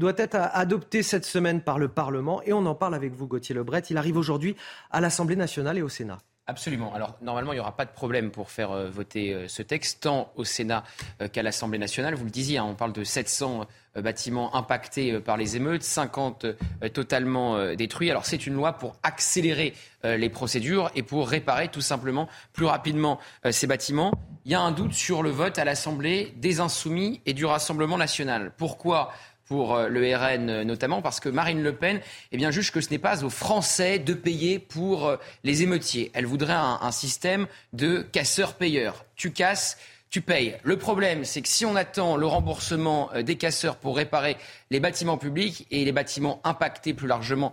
doit 0.00 0.14
être 0.16 0.36
adopté 0.36 1.04
cette 1.04 1.24
semaine 1.24 1.60
par 1.60 1.78
le 1.78 1.86
Parlement 1.86 2.42
et 2.42 2.52
on 2.52 2.66
en 2.66 2.74
parle 2.74 2.96
avec 2.96 3.12
vous 3.12 3.28
Gauthier 3.28 3.54
Lebret. 3.54 3.82
Il 3.90 3.96
arrive 3.96 4.16
aujourd'hui 4.16 4.56
à 4.90 5.00
l'Assemblée 5.00 5.36
nationale 5.36 5.78
et 5.78 5.82
au 5.82 5.88
Sénat. 5.88 6.18
Absolument. 6.50 6.92
Alors 6.94 7.16
normalement, 7.22 7.52
il 7.52 7.56
n'y 7.56 7.60
aura 7.60 7.76
pas 7.76 7.84
de 7.84 7.92
problème 7.92 8.32
pour 8.32 8.50
faire 8.50 8.72
euh, 8.72 8.90
voter 8.90 9.32
euh, 9.32 9.46
ce 9.46 9.62
texte, 9.62 10.02
tant 10.02 10.32
au 10.34 10.42
Sénat 10.42 10.82
euh, 11.22 11.28
qu'à 11.28 11.44
l'Assemblée 11.44 11.78
nationale. 11.78 12.16
Vous 12.16 12.24
le 12.24 12.30
disiez, 12.30 12.58
hein, 12.58 12.66
on 12.68 12.74
parle 12.74 12.92
de 12.92 13.04
700 13.04 13.66
bâtiments 13.96 14.54
impactés 14.56 15.18
par 15.20 15.36
les 15.36 15.56
émeutes, 15.56 15.82
50 15.82 16.46
totalement 16.92 17.74
détruits. 17.74 18.08
Alors 18.08 18.24
c'est 18.24 18.46
une 18.46 18.54
loi 18.54 18.74
pour 18.74 18.94
accélérer 19.02 19.74
les 20.04 20.28
procédures 20.28 20.92
et 20.94 21.02
pour 21.02 21.28
réparer 21.28 21.66
tout 21.66 21.80
simplement 21.80 22.28
plus 22.52 22.66
rapidement 22.66 23.18
ces 23.50 23.66
bâtiments. 23.66 24.12
Il 24.44 24.52
y 24.52 24.54
a 24.54 24.60
un 24.60 24.70
doute 24.70 24.92
sur 24.92 25.24
le 25.24 25.30
vote 25.30 25.58
à 25.58 25.64
l'Assemblée 25.64 26.32
des 26.36 26.60
Insoumis 26.60 27.20
et 27.26 27.34
du 27.34 27.44
Rassemblement 27.44 27.98
national. 27.98 28.52
Pourquoi 28.56 29.10
pour 29.50 29.74
euh, 29.74 29.88
le 29.88 30.00
RN 30.16 30.48
euh, 30.48 30.64
notamment, 30.64 31.02
parce 31.02 31.18
que 31.18 31.28
Marine 31.28 31.60
Le 31.60 31.74
Pen 31.74 32.00
eh 32.30 32.36
bien, 32.36 32.52
juge 32.52 32.70
que 32.70 32.80
ce 32.80 32.88
n'est 32.90 33.00
pas 33.00 33.24
aux 33.24 33.30
Français 33.30 33.98
de 33.98 34.14
payer 34.14 34.60
pour 34.60 35.08
euh, 35.08 35.16
les 35.42 35.64
émeutiers. 35.64 36.12
Elle 36.14 36.24
voudrait 36.24 36.52
un, 36.52 36.92
système 36.92 37.48
de 37.72 38.02
casseurs-payeurs. 38.12 39.04
Tu 39.16 39.32
casses, 39.32 39.76
tu 40.08 40.20
payes. 40.20 40.56
Le 40.62 40.76
problème, 40.76 41.24
c'est 41.24 41.42
que 41.42 41.48
si 41.48 41.66
on 41.66 41.74
attend 41.74 42.16
le 42.16 42.26
remboursement 42.26 43.10
des 43.24 43.36
casseurs 43.36 43.76
pour 43.76 43.96
réparer 43.96 44.36
les 44.70 44.78
bâtiments 44.78 45.18
publics 45.18 45.66
et 45.72 45.84
les 45.84 45.92
bâtiments 45.92 46.40
impactés 46.44 46.94
plus 46.94 47.06
largement 47.06 47.52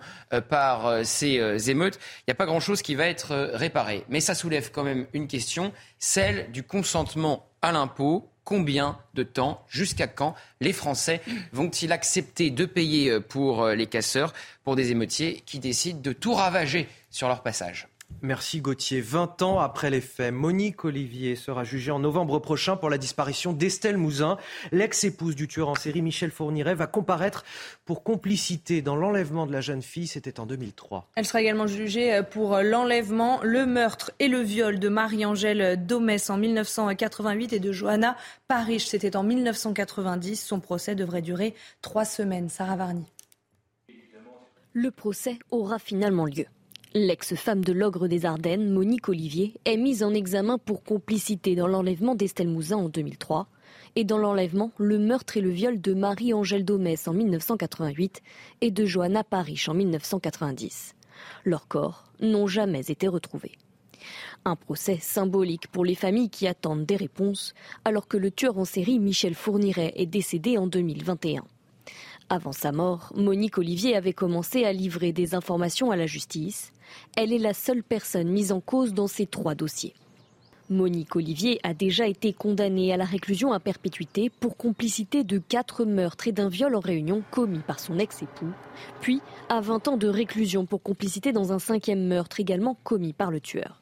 par 0.50 1.06
ces 1.06 1.70
émeutes, 1.70 2.00
il 2.22 2.24
n'y 2.30 2.32
a 2.32 2.36
pas 2.36 2.48
grand-chose 2.48 2.82
qui 2.82 2.96
va 2.96 3.06
être 3.06 3.52
réparé. 3.54 4.06
Mais 4.10 4.22
ça 4.22 4.34
soulève 4.34 4.72
quand 4.72 4.84
même 4.84 5.06
une 5.14 5.28
question, 5.28 5.72
celle 6.00 6.52
du 6.52 6.64
consentement 6.64 7.48
à 7.62 7.72
l'impôt 7.72 8.28
combien 8.48 8.98
de 9.14 9.24
temps, 9.24 9.62
jusqu'à 9.68 10.08
quand 10.08 10.34
les 10.62 10.72
Français 10.72 11.20
vont-ils 11.52 11.92
accepter 11.92 12.50
de 12.50 12.64
payer 12.64 13.10
euh, 13.10 13.20
pour 13.20 13.62
euh, 13.62 13.76
les 13.76 13.88
casseurs, 13.88 14.34
pour 14.64 14.78
des 14.78 14.92
émeutiers 14.92 15.44
qui 15.46 15.60
décident 15.60 16.00
de 16.00 16.14
tout 16.14 16.34
ravager 16.34 16.88
sur 17.12 17.28
leur 17.28 17.44
passage? 17.44 17.90
Merci 18.24 18.62
Gauthier. 18.62 19.00
20 19.00 19.44
ans 19.44 19.60
après 19.60 19.92
les 19.92 20.02
faits, 20.02 20.34
Monique 20.34 20.84
Olivier 20.86 21.36
sera 21.36 21.64
jugée 21.64 21.92
en 21.92 22.00
novembre 22.00 22.40
prochain 22.40 22.76
pour 22.76 22.90
la 22.90 22.98
disparition 22.98 23.54
d'Estelle 23.54 23.98
Mouzin. 23.98 24.38
L'ex-épouse 24.72 25.36
du 25.36 25.48
tueur 25.48 25.70
en 25.70 25.76
série 25.76 26.02
Michel 26.02 26.32
Fourniret 26.32 26.74
va 26.74 26.88
comparaître 26.88 27.46
pour 27.86 28.04
complicité 28.04 28.82
dans 28.82 28.96
l'enlèvement 28.96 29.46
de 29.46 29.52
la 29.52 29.62
jeune 29.62 29.84
fille. 29.84 30.08
C'était 30.08 30.40
en 30.40 30.48
2003. 30.48 31.08
Elle 31.16 31.26
sera 31.26 31.42
également 31.42 31.68
jugée 31.68 32.22
pour 32.32 32.58
l'enlèvement, 32.58 33.40
le 33.44 33.68
meurtre 33.68 34.12
et 34.18 34.28
le 34.28 34.40
viol 34.40 34.80
de 34.80 34.90
Marie-Angèle 34.90 35.86
Domès 35.86 36.32
en 36.32 36.38
1988 36.38 37.54
et 37.54 37.60
de 37.60 37.72
Johanna 37.72 38.18
Parrish. 38.48 38.88
C'était 38.88 39.16
en 39.16 39.24
1990. 39.24 40.42
Son 40.44 40.60
procès 40.60 40.96
devrait 40.96 41.22
durer 41.22 41.54
trois 41.82 42.06
semaines. 42.06 42.50
Sarah 42.50 42.78
Varny. 42.78 43.06
Le 44.74 44.90
procès 44.92 45.38
aura 45.52 45.78
finalement 45.78 46.26
lieu. 46.26 46.46
L'ex-femme 47.00 47.64
de 47.64 47.74
l'ogre 47.74 48.08
des 48.08 48.26
Ardennes, 48.26 48.74
Monique 48.74 49.08
Olivier, 49.08 49.54
est 49.66 49.78
mise 49.78 50.02
en 50.02 50.16
examen 50.16 50.58
pour 50.58 50.84
complicité 50.84 51.54
dans 51.54 51.68
l'enlèvement 51.68 52.16
d'Estelle 52.16 52.48
Mouzin 52.48 52.78
en 52.78 52.90
2003 52.90 53.46
et 53.96 54.04
dans 54.04 54.18
l'enlèvement, 54.18 54.72
le 54.78 54.98
meurtre 54.98 55.38
et 55.38 55.42
le 55.42 55.52
viol 55.52 55.80
de 55.80 55.94
Marie-Angèle 55.94 56.66
Domès 56.66 57.08
en 57.08 57.14
1988 57.14 58.24
et 58.62 58.72
de 58.72 58.84
Johanna 58.86 59.24
Parish 59.24 59.70
en 59.70 59.76
1990. 59.76 60.96
Leurs 61.46 61.68
corps 61.68 62.06
n'ont 62.20 62.48
jamais 62.48 62.88
été 62.88 63.08
retrouvés. 63.08 63.60
Un 64.44 64.56
procès 64.56 64.98
symbolique 65.00 65.68
pour 65.68 65.86
les 65.86 65.94
familles 65.94 66.32
qui 66.32 66.48
attendent 66.48 66.88
des 66.88 66.96
réponses 66.96 67.54
alors 67.86 68.08
que 68.08 68.18
le 68.18 68.32
tueur 68.32 68.58
en 68.58 68.66
série 68.66 68.98
Michel 68.98 69.36
Fourniret 69.36 69.94
est 69.98 70.08
décédé 70.08 70.58
en 70.58 70.66
2021. 70.66 71.44
Avant 72.30 72.52
sa 72.52 72.74
mort, 72.74 73.14
Monique 73.16 73.58
Olivier 73.58 73.96
avait 73.96 74.14
commencé 74.14 74.66
à 74.66 74.74
livrer 74.74 75.14
des 75.14 75.34
informations 75.34 75.92
à 75.92 75.96
la 75.96 76.08
justice. 76.08 76.74
Elle 77.16 77.34
est 77.34 77.38
la 77.38 77.54
seule 77.54 77.84
personne 77.84 78.30
mise 78.30 78.52
en 78.52 78.60
cause 78.60 78.94
dans 78.94 79.08
ces 79.08 79.26
trois 79.26 79.56
dossiers. 79.56 79.94
Monique 80.70 81.16
Olivier 81.16 81.60
a 81.64 81.74
déjà 81.74 82.08
été 82.08 82.34
condamnée 82.34 82.92
à 82.92 82.98
la 82.98 83.06
réclusion 83.06 83.54
à 83.54 83.60
perpétuité 83.60 84.30
pour 84.30 84.58
complicité 84.58 85.24
de 85.24 85.38
quatre 85.38 85.86
meurtres 85.86 86.28
et 86.28 86.34
d'un 86.34 86.50
viol 86.50 86.76
en 86.76 86.82
réunion 86.82 87.24
commis 87.32 87.60
par 87.60 87.80
son 87.80 87.98
ex-époux, 87.98 88.52
puis 89.00 89.22
à 89.48 89.62
20 89.62 89.88
ans 89.88 89.98
de 89.98 90.10
réclusion 90.10 90.66
pour 90.66 90.84
complicité 90.84 91.32
dans 91.32 91.54
un 91.54 91.60
cinquième 91.60 92.06
meurtre 92.06 92.42
également 92.42 92.78
commis 92.84 93.14
par 93.14 93.32
le 93.32 93.40
tueur. 93.40 93.80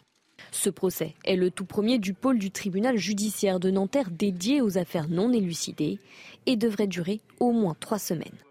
Ce 0.51 0.69
procès 0.69 1.15
est 1.23 1.35
le 1.35 1.49
tout 1.49 1.65
premier 1.65 1.97
du 1.97 2.13
pôle 2.13 2.37
du 2.37 2.51
tribunal 2.51 2.97
judiciaire 2.97 3.59
de 3.59 3.71
Nanterre 3.71 4.11
dédié 4.11 4.61
aux 4.61 4.77
affaires 4.77 5.09
non 5.09 5.33
élucidées 5.33 5.97
et 6.45 6.55
devrait 6.55 6.87
durer 6.87 7.19
au 7.39 7.51
moins 7.51 7.75
trois 7.79 7.99
semaines. 7.99 8.44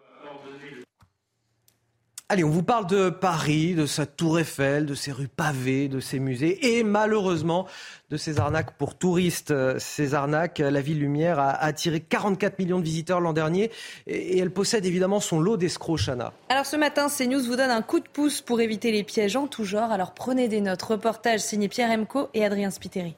Allez, 2.35 2.42
on 2.42 2.51
vous 2.51 2.64
parle 2.64 2.88
de 2.88 3.11
Paris, 3.11 3.77
de 3.77 3.87
sa 3.87 4.07
tour 4.07 4.40
Eiffel, 4.40 4.87
de 4.87 4.97
ses 4.97 5.12
rues 5.12 5.29
pavées, 5.29 5.87
de 5.87 6.01
ses 6.01 6.18
musées 6.18 6.77
et 6.77 6.83
malheureusement 6.83 7.68
de 8.11 8.16
ces 8.16 8.40
arnaques 8.40 8.77
pour 8.77 8.99
touristes. 8.99 9.55
Ces 9.79 10.14
arnaques, 10.14 10.59
la 10.59 10.81
ville 10.81 10.99
Lumière 10.99 11.38
a 11.38 11.51
attiré 11.51 12.01
44 12.01 12.59
millions 12.59 12.81
de 12.81 12.85
visiteurs 12.85 13.20
l'an 13.20 13.35
dernier 13.35 13.70
et 14.09 14.37
elle 14.37 14.51
possède 14.51 14.85
évidemment 14.85 15.20
son 15.20 15.38
lot 15.38 15.57
d'escrocs, 15.57 16.01
Chana. 16.07 16.33
Alors 16.49 16.66
ce 16.66 16.75
matin, 16.75 17.07
CNews 17.09 17.44
vous 17.44 17.55
donne 17.55 17.70
un 17.70 17.83
coup 17.83 18.01
de 18.01 18.09
pouce 18.09 18.40
pour 18.40 18.61
éviter 18.61 18.90
les 18.90 19.05
pièges 19.05 19.37
en 19.37 19.47
tout 19.47 19.64
genre. 19.64 19.92
Alors 19.92 20.12
prenez 20.12 20.49
des 20.49 20.61
notes. 20.61 20.83
Reportage 20.83 21.38
signé 21.38 21.68
Pierre 21.68 21.97
Emco 21.97 22.31
et 22.35 22.44
Adrien 22.44 22.73
Spiteri. 22.73 23.14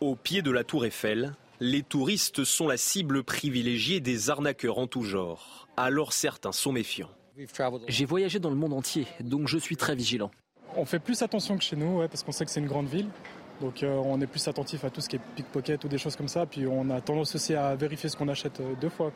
Au 0.00 0.14
pied 0.14 0.42
de 0.42 0.52
la 0.52 0.62
tour 0.62 0.86
Eiffel, 0.86 1.32
les 1.58 1.82
touristes 1.82 2.44
sont 2.44 2.68
la 2.68 2.76
cible 2.76 3.24
privilégiée 3.24 3.98
des 3.98 4.30
arnaqueurs 4.30 4.78
en 4.78 4.86
tout 4.86 5.02
genre. 5.02 5.66
Alors 5.76 6.12
certains 6.12 6.52
sont 6.52 6.70
méfiants. 6.70 7.10
J'ai 7.88 8.04
voyagé 8.04 8.38
dans 8.38 8.50
le 8.50 8.56
monde 8.56 8.72
entier, 8.72 9.06
donc 9.20 9.48
je 9.48 9.58
suis 9.58 9.76
très 9.76 9.94
vigilant. 9.94 10.30
On 10.76 10.84
fait 10.84 10.98
plus 10.98 11.22
attention 11.22 11.56
que 11.56 11.64
chez 11.64 11.76
nous, 11.76 12.06
parce 12.08 12.22
qu'on 12.22 12.32
sait 12.32 12.44
que 12.44 12.50
c'est 12.50 12.60
une 12.60 12.66
grande 12.66 12.88
ville. 12.88 13.08
Donc 13.60 13.82
euh, 13.82 13.94
on 14.04 14.20
est 14.20 14.26
plus 14.26 14.46
attentif 14.48 14.84
à 14.84 14.90
tout 14.90 15.00
ce 15.00 15.08
qui 15.08 15.16
est 15.16 15.20
pickpocket 15.34 15.82
ou 15.84 15.88
des 15.88 15.98
choses 15.98 16.16
comme 16.16 16.28
ça. 16.28 16.46
Puis 16.46 16.66
on 16.66 16.90
a 16.90 17.00
tendance 17.00 17.34
aussi 17.34 17.54
à 17.54 17.74
vérifier 17.74 18.08
ce 18.08 18.16
qu'on 18.16 18.28
achète 18.28 18.60
euh, 18.60 18.74
deux 18.80 18.88
fois. 18.88 19.12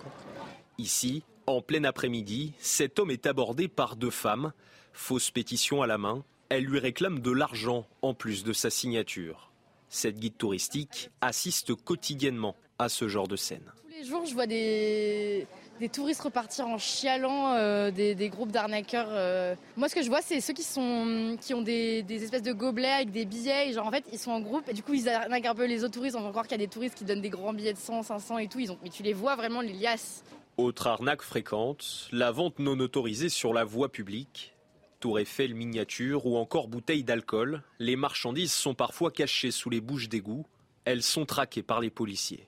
Ici, 0.79 1.23
en 1.47 1.61
plein 1.61 1.85
après-midi, 1.85 2.55
cet 2.59 2.99
homme 2.99 3.11
est 3.11 3.27
abordé 3.27 3.69
par 3.69 3.97
deux 3.97 4.11
femmes. 4.11 4.53
Fausse 4.93 5.31
pétition 5.31 5.83
à 5.83 5.87
la 5.87 5.99
main, 5.99 6.25
elles 6.49 6.65
lui 6.65 6.79
réclament 6.79 7.21
de 7.21 7.31
l'argent 7.31 7.87
en 8.03 8.15
plus 8.15 8.45
de 8.45 8.53
sa 8.53 8.71
signature. 8.71 9.53
Cette 9.89 10.19
guide 10.19 10.37
touristique 10.37 11.11
assiste 11.21 11.75
quotidiennement 11.75 12.57
à 12.79 12.89
ce 12.89 13.09
genre 13.09 13.29
de 13.29 13.37
scène. 13.37 13.73
Tous 13.83 13.89
les 13.89 14.05
jours, 14.05 14.25
je 14.25 14.35
vois 14.35 14.47
des, 14.47 15.47
touristes 15.89 16.23
repartir 16.23 16.67
en 16.67 16.79
chialant, 16.79 17.55
euh, 17.55 17.91
des, 17.91 18.29
groupes 18.29 18.53
d'arnaqueurs. 18.53 19.09
Euh. 19.11 19.55
Moi, 19.77 19.89
ce 19.89 19.95
que 19.95 20.03
je 20.03 20.09
vois, 20.09 20.21
c'est 20.23 20.41
ceux 20.41 20.53
qui, 20.53 20.63
sont, 20.63 21.37
qui 21.41 21.55
ont 21.55 21.63
des, 21.63 22.05
espèces 22.11 22.43
de 22.43 22.53
gobelets 22.53 22.89
avec 22.89 23.11
des 23.11 23.25
billets. 23.25 23.73
genre, 23.73 23.87
en 23.87 23.91
fait, 23.91 24.05
ils 24.13 24.19
sont 24.19 24.33
en 24.33 24.41
groupe 24.41 24.69
et 24.69 24.75
du 24.75 24.83
coup, 24.83 24.95
ils 24.95 25.09
arnaquent 25.09 25.47
un 25.47 25.55
peu 25.55 25.67
les 25.67 25.85
autres 25.85 25.95
touristes. 25.95 26.17
On 26.17 26.23
va 26.23 26.31
croire 26.31 26.47
qu'il 26.47 26.61
y 26.61 26.63
a 26.63 26.67
des 26.67 26.71
touristes 26.71 26.97
qui 26.97 27.05
donnent 27.05 27.23
des 27.23 27.31
grands 27.31 27.53
billets 27.53 27.73
de 27.73 27.79
100, 27.79 28.03
500 28.03 28.39
et 28.39 28.49
tout. 28.49 28.61
Ils 28.61 28.71
ont, 28.71 28.79
mais 28.83 28.91
tu 28.91 29.03
les 29.03 29.15
vois 29.15 29.37
vraiment, 29.37 29.61
les 29.61 29.73
liasses. 29.73 30.23
Autre 30.57 30.89
arnaque 30.89 31.23
fréquente, 31.23 32.09
la 32.13 32.31
vente 32.31 32.59
non 32.59 32.79
autorisée 32.81 33.31
sur 33.31 33.55
la 33.55 33.65
voie 33.65 33.91
publique. 33.91 34.55
Tour 35.01 35.19
Eiffel 35.19 35.55
miniature 35.55 36.27
ou 36.27 36.37
encore 36.37 36.69
bouteilles 36.69 37.05
d'alcool, 37.05 37.63
les 37.79 37.97
marchandises 37.97 38.53
sont 38.53 38.75
parfois 38.75 39.11
cachées 39.11 39.51
sous 39.51 39.71
les 39.71 39.81
bouches 39.81 40.11
d'égout. 40.11 40.45
Elles 40.85 41.03
sont 41.03 41.25
traquées 41.25 41.63
par 41.63 41.81
les 41.81 41.89
policiers. 41.89 42.47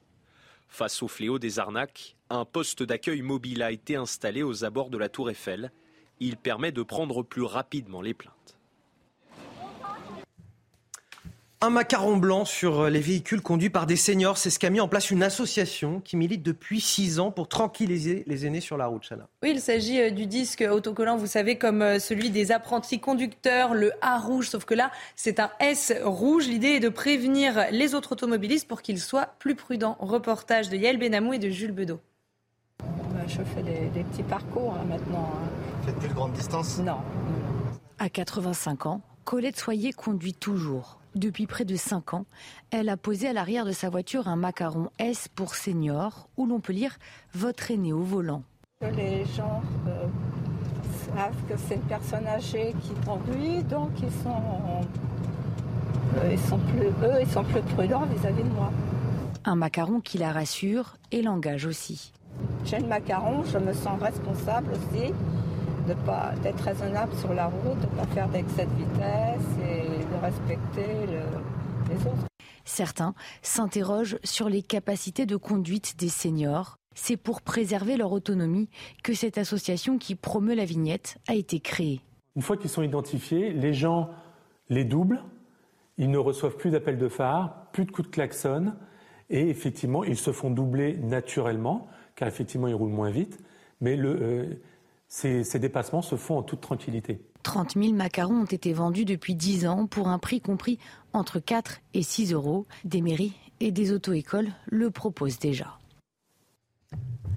Face 0.68 1.02
au 1.02 1.08
fléau 1.08 1.38
des 1.38 1.58
arnaques, 1.58 2.16
un 2.32 2.46
poste 2.46 2.82
d'accueil 2.82 3.20
mobile 3.20 3.62
a 3.62 3.70
été 3.70 3.94
installé 3.94 4.42
aux 4.42 4.64
abords 4.64 4.88
de 4.88 4.96
la 4.96 5.10
Tour 5.10 5.30
Eiffel. 5.30 5.70
Il 6.18 6.38
permet 6.38 6.72
de 6.72 6.82
prendre 6.82 7.22
plus 7.22 7.42
rapidement 7.42 8.00
les 8.00 8.14
plaintes. 8.14 8.56
Un 11.60 11.70
macaron 11.70 12.16
blanc 12.16 12.44
sur 12.44 12.88
les 12.90 13.00
véhicules 13.00 13.40
conduits 13.40 13.70
par 13.70 13.86
des 13.86 13.94
seniors, 13.94 14.36
c'est 14.36 14.50
ce 14.50 14.58
qu'a 14.58 14.70
mis 14.70 14.80
en 14.80 14.88
place 14.88 15.12
une 15.12 15.22
association 15.22 16.00
qui 16.00 16.16
milite 16.16 16.42
depuis 16.42 16.80
six 16.80 17.20
ans 17.20 17.30
pour 17.30 17.46
tranquilliser 17.46 18.24
les 18.26 18.46
aînés 18.46 18.60
sur 18.60 18.76
la 18.76 18.86
route, 18.86 19.04
Chana. 19.08 19.28
Oui, 19.44 19.50
il 19.52 19.60
s'agit 19.60 20.00
euh, 20.00 20.10
du 20.10 20.26
disque 20.26 20.64
autocollant, 20.68 21.16
vous 21.16 21.28
savez, 21.28 21.58
comme 21.58 21.82
euh, 21.82 22.00
celui 22.00 22.30
des 22.30 22.50
apprentis 22.50 22.98
conducteurs, 22.98 23.74
le 23.74 23.92
A 24.00 24.18
rouge, 24.18 24.48
sauf 24.48 24.64
que 24.64 24.74
là, 24.74 24.90
c'est 25.14 25.38
un 25.38 25.52
S 25.60 25.92
rouge. 26.02 26.48
L'idée 26.48 26.70
est 26.70 26.80
de 26.80 26.88
prévenir 26.88 27.66
les 27.70 27.94
autres 27.94 28.12
automobilistes 28.12 28.66
pour 28.66 28.82
qu'ils 28.82 29.00
soient 29.00 29.28
plus 29.38 29.54
prudents. 29.54 29.96
Reportage 30.00 30.68
de 30.68 30.76
Yael 30.76 30.98
Benamou 30.98 31.34
et 31.34 31.38
de 31.38 31.48
Jules 31.48 31.70
Bedeau. 31.70 32.00
Je 33.32 33.42
fais 33.44 33.62
des, 33.62 34.04
petits 34.04 34.22
parcours 34.22 34.74
hein, 34.78 34.84
maintenant. 34.86 35.30
Hein. 35.34 35.48
Vous 35.80 35.86
faites 35.86 35.98
plus 35.98 36.08
de 36.08 36.14
grandes 36.14 36.32
distances 36.32 36.78
Non. 36.78 36.98
À 37.98 38.10
85 38.10 38.86
ans, 38.86 39.00
Colette 39.24 39.58
Soyer 39.58 39.92
conduit 39.92 40.34
toujours. 40.34 40.98
Depuis 41.14 41.46
près 41.46 41.64
de 41.64 41.76
5 41.76 42.14
ans, 42.14 42.26
elle 42.70 42.90
a 42.90 42.98
posé 42.98 43.28
à 43.28 43.32
l'arrière 43.32 43.64
de 43.64 43.72
sa 43.72 43.88
voiture 43.88 44.28
un 44.28 44.36
macaron 44.36 44.90
S 44.98 45.28
pour 45.28 45.54
seniors 45.54 46.28
où 46.36 46.46
l'on 46.46 46.60
peut 46.60 46.74
lire 46.74 46.98
Votre 47.32 47.70
aîné 47.70 47.92
au 47.92 48.02
volant. 48.02 48.42
Les 48.82 49.24
gens 49.24 49.62
euh, 49.86 50.06
savent 51.06 51.36
que 51.48 51.54
c'est 51.56 51.76
une 51.76 51.82
personne 51.82 52.26
âgée 52.26 52.74
qui 52.82 52.92
conduit, 53.06 53.62
donc 53.62 53.90
ils 54.02 54.22
sont, 54.22 54.42
euh, 56.18 56.32
ils 56.32 56.38
sont, 56.38 56.58
plus, 56.58 56.88
eux, 56.88 57.18
ils 57.20 57.30
sont 57.30 57.44
plus 57.44 57.62
prudents 57.62 58.04
vis-à-vis 58.06 58.42
de 58.42 58.50
moi. 58.50 58.70
Un 59.44 59.54
macaron 59.54 60.00
qui 60.00 60.18
la 60.18 60.32
rassure 60.32 60.96
et 61.12 61.22
l'engage 61.22 61.64
aussi. 61.64 62.12
J'ai 62.64 62.78
le 62.78 62.86
macaron, 62.86 63.42
je 63.44 63.58
me 63.58 63.72
sens 63.72 64.00
responsable 64.00 64.72
aussi 64.72 65.12
de 65.88 65.94
pas 66.06 66.32
d'être 66.42 66.60
raisonnable 66.60 67.12
sur 67.16 67.34
la 67.34 67.46
route, 67.46 67.78
de 67.80 67.86
ne 67.86 68.00
pas 68.00 68.06
faire 68.14 68.28
d'excès 68.28 68.66
de 68.66 68.74
vitesse 68.74 69.48
et 69.64 69.98
de 69.98 70.20
respecter 70.20 71.06
les 71.90 72.06
autres. 72.06 72.26
Certains 72.64 73.14
s'interrogent 73.42 74.18
sur 74.22 74.48
les 74.48 74.62
capacités 74.62 75.26
de 75.26 75.36
conduite 75.36 75.98
des 75.98 76.08
seniors. 76.08 76.76
C'est 76.94 77.16
pour 77.16 77.42
préserver 77.42 77.96
leur 77.96 78.12
autonomie 78.12 78.68
que 79.02 79.14
cette 79.14 79.38
association 79.38 79.98
qui 79.98 80.14
promeut 80.14 80.54
la 80.54 80.64
vignette 80.64 81.18
a 81.26 81.34
été 81.34 81.58
créée. 81.58 82.00
Une 82.36 82.42
fois 82.42 82.56
qu'ils 82.56 82.70
sont 82.70 82.82
identifiés, 82.82 83.52
les 83.52 83.74
gens 83.74 84.10
les 84.68 84.84
doublent, 84.84 85.22
ils 85.98 86.10
ne 86.10 86.18
reçoivent 86.18 86.56
plus 86.56 86.70
d'appels 86.70 86.98
de 86.98 87.08
phare, 87.08 87.66
plus 87.72 87.84
de 87.84 87.90
coups 87.90 88.08
de 88.08 88.14
klaxon, 88.14 88.74
et 89.30 89.48
effectivement, 89.48 90.04
ils 90.04 90.16
se 90.16 90.32
font 90.32 90.50
doubler 90.50 90.96
naturellement, 90.96 91.88
effectivement, 92.28 92.68
ils 92.68 92.74
roulent 92.74 92.90
moins 92.90 93.10
vite, 93.10 93.38
mais 93.80 93.96
euh, 93.98 94.60
ces, 95.08 95.58
dépassements 95.58 96.02
se 96.02 96.16
font 96.16 96.38
en 96.38 96.42
toute 96.42 96.60
tranquillité. 96.60 97.20
30 97.42 97.74
000 97.76 97.92
macarons 97.92 98.42
ont 98.42 98.44
été 98.44 98.72
vendus 98.72 99.04
depuis 99.04 99.34
10 99.34 99.66
ans 99.66 99.86
pour 99.86 100.08
un 100.08 100.18
prix 100.18 100.40
compris 100.40 100.78
entre 101.12 101.40
4 101.40 101.80
et 101.94 102.02
6 102.02 102.32
euros. 102.32 102.66
Des 102.84 103.02
mairies 103.02 103.34
et 103.60 103.72
des 103.72 103.92
auto-écoles 103.92 104.50
le 104.66 104.90
proposent 104.90 105.38
déjà. 105.38 105.78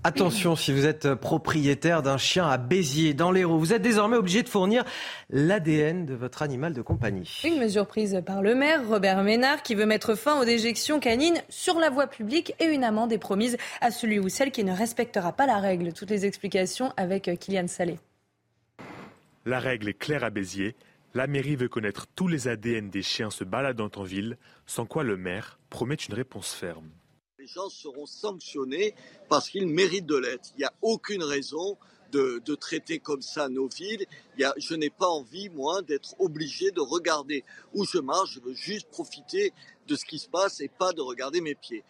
Attention, 0.08 0.56
si 0.56 0.72
vous 0.72 0.86
êtes 0.86 1.16
propriétaire 1.16 2.03
d'un 2.03 2.18
chien 2.18 2.47
à 2.47 2.60
Béziers, 2.60 3.16
dans 3.16 3.32
l'Hérault, 3.32 3.58
vous 3.58 3.74
êtes 3.74 3.82
désormais 3.82 4.18
obligé 4.18 4.43
de 4.43 4.47
fournir 4.47 4.84
l'ADN 5.32 6.06
de 6.06 6.14
votre 6.14 6.43
animal 6.43 6.74
de 6.74 6.84
compagnie. 6.84 7.41
Une 7.43 7.58
mesure 7.58 7.88
prise 7.88 8.22
par 8.24 8.43
le 8.43 8.53
maire, 8.53 8.88
Robert 8.88 9.24
Ménard, 9.24 9.64
qui 9.64 9.74
veut 9.74 9.88
mettre 9.88 10.14
fin 10.14 10.39
aux 10.39 10.45
déjections 10.45 10.99
canines 10.99 11.41
sur 11.49 11.80
la 11.80 11.89
voie 11.89 12.06
publique 12.06 12.53
et 12.60 12.66
une 12.66 12.84
amende 12.84 13.14
est 13.14 13.18
promise 13.18 13.58
à 13.82 13.89
celui 13.89 14.20
ou 14.20 14.30
celle 14.30 14.51
qui 14.51 14.64
ne 14.64 14.74
respectera 14.74 15.32
pas 15.34 15.47
la 15.47 15.58
règle. 15.58 15.91
Toutes 15.91 16.12
les 16.12 16.28
explications 16.28 16.93
avec 16.97 17.39
Kylian 17.39 17.68
Salé. 17.68 17.97
La 19.47 19.58
règle 19.58 19.89
est 19.89 19.97
claire 19.97 20.24
à 20.24 20.30
Béziers. 20.30 20.76
La 21.16 21.26
mairie 21.26 21.56
veut 21.56 21.68
connaître 21.68 22.06
tous 22.16 22.28
les 22.28 22.47
ADN 22.47 22.91
des 22.91 23.01
chiens 23.01 23.32
se 23.32 23.43
baladant 23.43 23.89
en 23.95 24.03
ville, 24.03 24.38
sans 24.68 24.86
quoi 24.86 25.03
le 25.03 25.18
maire 25.18 25.58
promet 25.72 25.95
une 25.95 26.14
réponse 26.14 26.53
ferme 26.53 26.91
les 27.46 27.52
gens 27.52 27.70
seront 27.70 28.08
sanctionnés 28.08 28.96
parce 29.30 29.50
qu'ils 29.50 29.68
méritent 29.68 30.08
de 30.08 30.16
l'être. 30.16 30.50
Il 30.56 30.60
n'y 30.60 30.66
a 30.66 30.74
aucune 30.82 31.24
raison 31.24 31.78
de, 32.12 32.39
traiter 32.56 32.98
comme 33.00 33.22
ça 33.22 33.50
nos 33.50 33.68
villes. 33.68 34.06
je 34.58 34.74
n'ai 34.74 34.89
pas 34.89 35.08
envie, 35.08 35.50
moi, 35.50 35.82
d'être 35.84 36.16
obligé 36.20 36.72
de 36.72 36.80
regarder 36.80 37.43
où 37.74 37.86
je 37.86 38.00
marche. 38.00 38.34
Je 38.34 38.39
veux 38.39 38.54
juste 38.54 38.89
profiter 38.89 39.54
de 39.88 39.96
ce 39.96 40.06
qui 40.06 40.18
se 40.18 40.28
passe 40.28 40.60
et 40.60 40.70
pas 40.70 40.91
de 40.93 41.02
regarder 41.02 41.41
mes 41.41 41.56
pieds. 41.56 41.84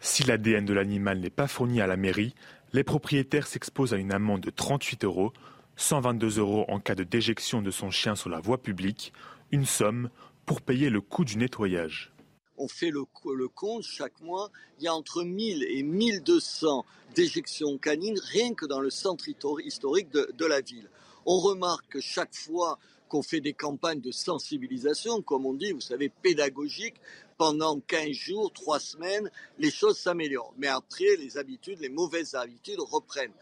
Si 0.00 0.24
l'ADN 0.24 0.66
de 0.66 0.74
l'animal 0.74 1.20
n'est 1.20 1.30
pas 1.30 1.46
fourni 1.46 1.80
à 1.80 1.86
la 1.86 1.96
mairie, 1.96 2.34
les 2.72 2.84
propriétaires 2.84 3.46
s'exposent 3.46 3.94
à 3.94 3.96
une 3.96 4.12
amende 4.12 4.40
de 4.40 4.50
38 4.50 5.04
euros, 5.04 5.32
122 5.76 6.38
euros 6.40 6.64
en 6.68 6.78
cas 6.78 6.94
de 6.94 7.04
déjection 7.04 7.62
de 7.62 7.70
son 7.70 7.90
chien 7.90 8.16
sur 8.16 8.28
la 8.28 8.40
voie 8.40 8.60
publique, 8.60 9.14
une 9.50 9.66
somme 9.66 10.10
pour 10.44 10.60
payer 10.60 10.90
le 10.90 11.00
coût 11.00 11.24
du 11.24 11.38
nettoyage 11.38 12.12
on 12.60 12.68
fait 12.68 12.90
le, 12.90 13.48
compte 13.48 13.82
chaque 13.82 14.20
mois, 14.20 14.50
il 14.78 14.84
y 14.84 14.88
a 14.88 14.94
entre 14.94 15.24
1000 15.24 15.64
et 15.64 15.82
1200 15.82 16.84
déjections 17.14 17.78
canines 17.78 18.20
rien 18.22 18.54
que 18.54 18.66
dans 18.66 18.80
le 18.80 18.90
centre 18.90 19.28
historique 19.28 20.10
de, 20.10 20.44
la 20.44 20.60
ville. 20.60 20.88
On 21.24 21.38
remarque 21.38 21.88
que 21.88 22.00
chaque 22.00 22.34
fois 22.34 22.78
qu'on 23.08 23.22
fait 23.22 23.40
des 23.40 23.54
campagnes 23.54 24.02
de 24.02 24.12
sensibilisation, 24.12 25.22
comme 25.22 25.46
on 25.46 25.54
dit, 25.54 25.72
vous 25.72 25.80
savez, 25.80 26.10
pédagogiques, 26.10 27.00
pendant 27.38 27.80
15 27.80 28.10
jours, 28.10 28.52
3 28.52 28.78
semaines, 28.78 29.30
les 29.58 29.70
choses 29.70 29.98
s'améliorent. 29.98 30.54
Mais 30.58 30.68
après, 30.68 31.16
les 31.18 31.38
habitudes, 31.38 31.80
les 31.80 31.88
mauvaises 31.88 32.34
habitudes 32.34 32.80
reprennent. 32.80 33.32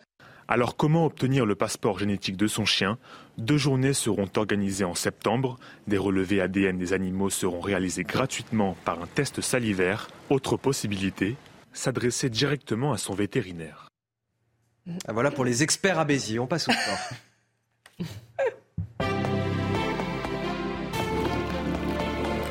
Alors 0.50 0.76
comment 0.76 1.04
obtenir 1.04 1.44
le 1.44 1.54
passeport 1.54 1.98
génétique 1.98 2.38
de 2.38 2.46
son 2.46 2.64
chien? 2.64 2.96
Deux 3.36 3.58
journées 3.58 3.92
seront 3.92 4.30
organisées 4.36 4.86
en 4.86 4.94
septembre. 4.94 5.58
Des 5.86 5.98
relevés 5.98 6.40
ADN 6.40 6.78
des 6.78 6.94
animaux 6.94 7.28
seront 7.28 7.60
réalisés 7.60 8.02
gratuitement 8.02 8.74
par 8.86 9.02
un 9.02 9.06
test 9.06 9.42
salivaire. 9.42 10.08
Autre 10.30 10.56
possibilité, 10.56 11.36
s'adresser 11.74 12.30
directement 12.30 12.94
à 12.94 12.98
son 12.98 13.12
vétérinaire. 13.12 13.90
Ah, 15.06 15.12
voilà 15.12 15.30
pour 15.30 15.44
les 15.44 15.62
experts 15.62 15.98
à 15.98 16.06
Béziers. 16.06 16.38
On 16.38 16.46
passe 16.46 16.66
au 16.68 16.72
sport. 16.72 16.98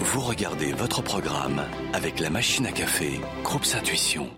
Vous 0.01 0.21
regardez 0.21 0.71
votre 0.71 1.01
programme 1.01 1.63
avec 1.93 2.19
la 2.19 2.29
machine 2.29 2.67
à 2.67 2.71
café, 2.71 3.19
Groupe 3.43 3.65
Intuition. 3.75 4.29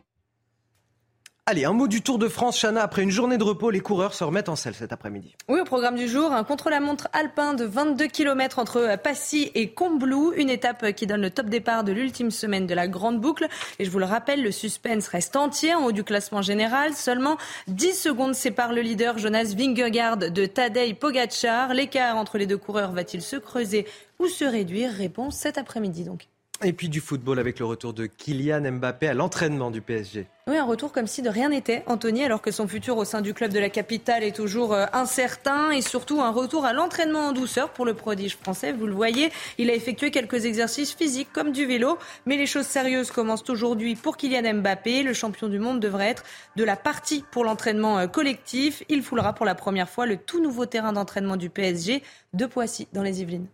Allez, 1.50 1.66
un 1.66 1.74
mot 1.74 1.88
du 1.88 2.04
Tour 2.04 2.20
de 2.20 2.28
France, 2.28 2.62
Chana. 2.62 2.84
Après 2.84 3.02
une 3.02 3.10
journée 3.10 3.40
de 3.40 3.44
repos, 3.44 3.72
les 3.72 3.80
coureurs 3.80 4.14
se 4.14 4.24
remettent 4.24 4.50
en 4.50 4.56
selle 4.56 4.76
cet 4.76 4.94
après-midi. 4.94 5.36
Oui, 5.48 5.60
au 5.60 5.64
programme 5.64 5.96
du 5.96 6.08
jour, 6.08 6.32
un 6.32 6.44
contre-la-montre 6.44 7.08
alpin 7.12 7.56
de 7.56 7.66
22 7.66 8.06
km 8.06 8.60
entre 8.60 8.96
Passy 9.02 9.50
et 9.56 9.72
Combloux. 9.72 10.32
Une 10.38 10.52
étape 10.52 10.92
qui 10.92 11.08
donne 11.08 11.22
le 11.22 11.32
top 11.32 11.48
départ 11.48 11.84
de 11.84 11.92
l'ultime 11.92 12.30
semaine 12.30 12.68
de 12.68 12.76
la 12.76 12.88
grande 12.88 13.20
boucle. 13.20 13.48
Et 13.80 13.86
je 13.86 13.90
vous 13.90 13.98
le 13.98 14.06
rappelle, 14.06 14.44
le 14.44 14.52
suspense 14.52 15.08
reste 15.08 15.36
entier 15.36 15.74
en 15.74 15.86
haut 15.86 15.92
du 15.92 16.04
classement 16.04 16.44
général. 16.44 16.94
Seulement 16.94 17.38
10 17.68 17.96
secondes 17.96 18.36
séparent 18.36 18.74
le 18.74 18.82
leader 18.82 19.18
Jonas 19.18 19.56
Vingegaard 19.58 20.18
de 20.18 20.46
Tadej 20.46 21.00
Pogacar. 21.00 21.74
L'écart 21.74 22.18
entre 22.18 22.38
les 22.38 22.46
deux 22.46 22.60
coureurs 22.60 22.92
va-t-il 22.92 23.24
se 23.24 23.38
creuser 23.38 23.88
ou 24.20 24.28
se 24.28 24.46
réduire? 24.46 24.92
Réponse 24.92 25.36
cet 25.38 25.58
après-midi 25.58 26.04
donc. 26.04 26.28
Et 26.62 26.74
puis 26.74 26.90
du 26.90 27.00
football 27.00 27.40
avec 27.40 27.58
le 27.60 27.66
retour 27.66 27.94
de 27.94 28.06
Kylian 28.06 28.72
Mbappé 28.74 29.08
à 29.08 29.14
l'entraînement 29.14 29.72
du 29.72 29.82
PSG. 29.82 30.28
Oui, 30.48 30.58
un 30.58 30.66
retour 30.66 30.92
comme 30.92 31.08
si 31.08 31.22
de 31.22 31.30
rien 31.30 31.50
n'était, 31.50 31.84
Anthony, 31.86 32.26
alors 32.26 32.42
que 32.42 32.52
son 32.52 32.68
futur 32.68 32.98
au 32.98 33.06
sein 33.06 33.22
du 33.22 33.34
club 33.34 33.54
de 33.54 33.60
la 33.60 33.70
capitale 33.70 34.24
est 34.24 34.36
toujours 34.36 34.74
euh, 34.74 34.86
incertain 34.92 35.72
et 35.72 35.82
surtout 35.82 36.20
un 36.20 36.32
retour 36.32 36.66
à 36.66 36.74
l'entraînement 36.74 37.28
en 37.28 37.32
douceur 37.32 37.70
pour 37.70 37.86
le 37.86 37.94
prodige 37.94 38.36
français. 38.36 38.74
Vous 38.74 38.88
le 38.88 38.94
voyez, 38.94 39.32
il 39.58 39.70
a 39.70 39.74
effectué 39.74 40.12
quelques 40.12 40.44
exercices 40.44 40.94
physiques 40.94 41.32
comme 41.32 41.54
du 41.54 41.66
vélo, 41.66 41.98
mais 42.26 42.36
les 42.36 42.46
choses 42.46 42.66
sérieuses 42.66 43.12
commencent 43.12 43.50
aujourd'hui 43.50 43.96
pour 43.96 44.18
Kylian 44.18 44.56
Mbappé. 44.56 45.04
Le 45.04 45.14
champion 45.14 45.48
du 45.48 45.60
monde 45.60 45.80
devrait 45.80 46.10
être 46.10 46.24
de 46.58 46.66
la 46.66 46.76
partie 46.76 47.24
pour 47.32 47.46
l'entraînement 47.46 48.00
euh, 48.00 48.08
collectif. 48.08 48.84
Il 48.90 49.02
foulera 49.02 49.34
pour 49.34 49.46
la 49.46 49.56
première 49.56 49.88
fois 49.88 50.06
le 50.06 50.18
tout 50.18 50.42
nouveau 50.42 50.66
terrain 50.66 50.92
d'entraînement 50.92 51.38
du 51.38 51.50
PSG 51.50 52.04
de 52.34 52.46
Poissy 52.46 52.90
dans 52.92 53.04
les 53.04 53.22
Yvelines. 53.22 53.48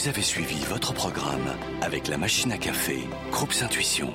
Vous 0.00 0.08
avez 0.08 0.22
suivi 0.22 0.64
votre 0.64 0.94
programme 0.94 1.54
avec 1.82 2.08
la 2.08 2.16
machine 2.16 2.50
à 2.52 2.56
café, 2.56 3.00
Groupe 3.30 3.52
Intuition. 3.60 4.14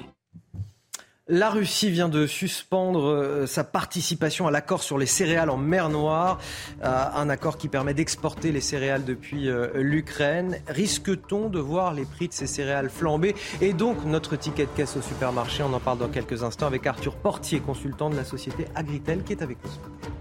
La 1.28 1.52
Russie 1.52 1.92
vient 1.92 2.10
de 2.10 2.26
suspendre 2.26 3.06
euh, 3.06 3.46
sa 3.46 3.64
participation 3.64 4.48
à 4.48 4.52
l'accord 4.52 4.82
sur 4.82 4.98
les 4.98 5.06
céréales 5.06 5.52
en 5.52 5.58
mer 5.58 5.90
Noire, 5.90 6.40
euh, 6.84 7.06
un 7.14 7.30
accord 7.30 7.60
qui 7.60 7.68
permet 7.68 7.94
d'exporter 7.94 8.52
les 8.52 8.62
céréales 8.62 9.06
depuis 9.06 9.48
euh, 9.48 9.70
l'Ukraine. 9.76 10.60
Risque-t-on 10.68 11.50
de 11.50 11.60
voir 11.60 11.94
les 11.94 12.06
prix 12.06 12.30
de 12.30 12.34
ces 12.34 12.48
céréales 12.48 12.90
flamber? 12.90 13.36
Et 13.62 13.74
donc 13.74 14.06
notre 14.06 14.38
ticket 14.38 14.66
de 14.66 14.72
caisse 14.72 14.98
au 14.98 15.04
supermarché, 15.04 15.62
on 15.62 15.72
en 15.72 15.80
parle 15.80 16.00
dans 16.00 16.10
quelques 16.10 16.42
instants 16.42 16.66
avec 16.66 16.88
Arthur 16.88 17.16
Portier, 17.16 17.60
consultant 17.60 18.10
de 18.10 18.16
la 18.16 18.24
société 18.26 18.66
Agritel, 18.74 19.24
qui 19.24 19.34
est 19.34 19.44
avec 19.44 19.60
nous. 19.64 20.15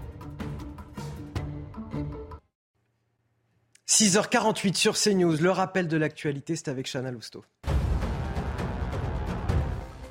6h48 3.95 4.75
sur 4.75 4.97
CNews. 4.97 5.37
Le 5.37 5.51
rappel 5.51 5.87
de 5.87 5.95
l'actualité, 5.95 6.57
c'est 6.57 6.67
avec 6.67 6.85
Chana 6.85 7.11
Lousteau. 7.11 7.45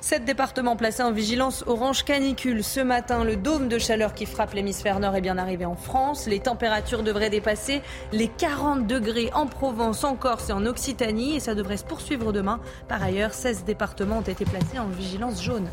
Sept 0.01 0.25
départements 0.25 0.75
placés 0.75 1.03
en 1.03 1.11
vigilance 1.11 1.63
orange 1.67 2.03
canicule. 2.03 2.63
Ce 2.63 2.79
matin, 2.79 3.23
le 3.23 3.35
dôme 3.35 3.67
de 3.67 3.77
chaleur 3.77 4.15
qui 4.15 4.25
frappe 4.25 4.55
l'hémisphère 4.55 4.99
nord 4.99 5.15
est 5.15 5.21
bien 5.21 5.37
arrivé 5.37 5.65
en 5.65 5.75
France. 5.75 6.25
Les 6.25 6.39
températures 6.39 7.03
devraient 7.03 7.29
dépasser 7.29 7.83
les 8.11 8.27
40 8.27 8.87
degrés 8.87 9.29
en 9.35 9.45
Provence, 9.45 10.03
en 10.03 10.15
Corse 10.15 10.49
et 10.49 10.53
en 10.53 10.65
Occitanie. 10.65 11.35
Et 11.35 11.39
ça 11.39 11.53
devrait 11.53 11.77
se 11.77 11.85
poursuivre 11.85 12.33
demain. 12.33 12.59
Par 12.87 13.03
ailleurs, 13.03 13.35
16 13.35 13.65
départements 13.65 14.17
ont 14.17 14.21
été 14.21 14.45
placés 14.45 14.79
en 14.79 14.87
vigilance 14.87 15.43
jaune. 15.43 15.69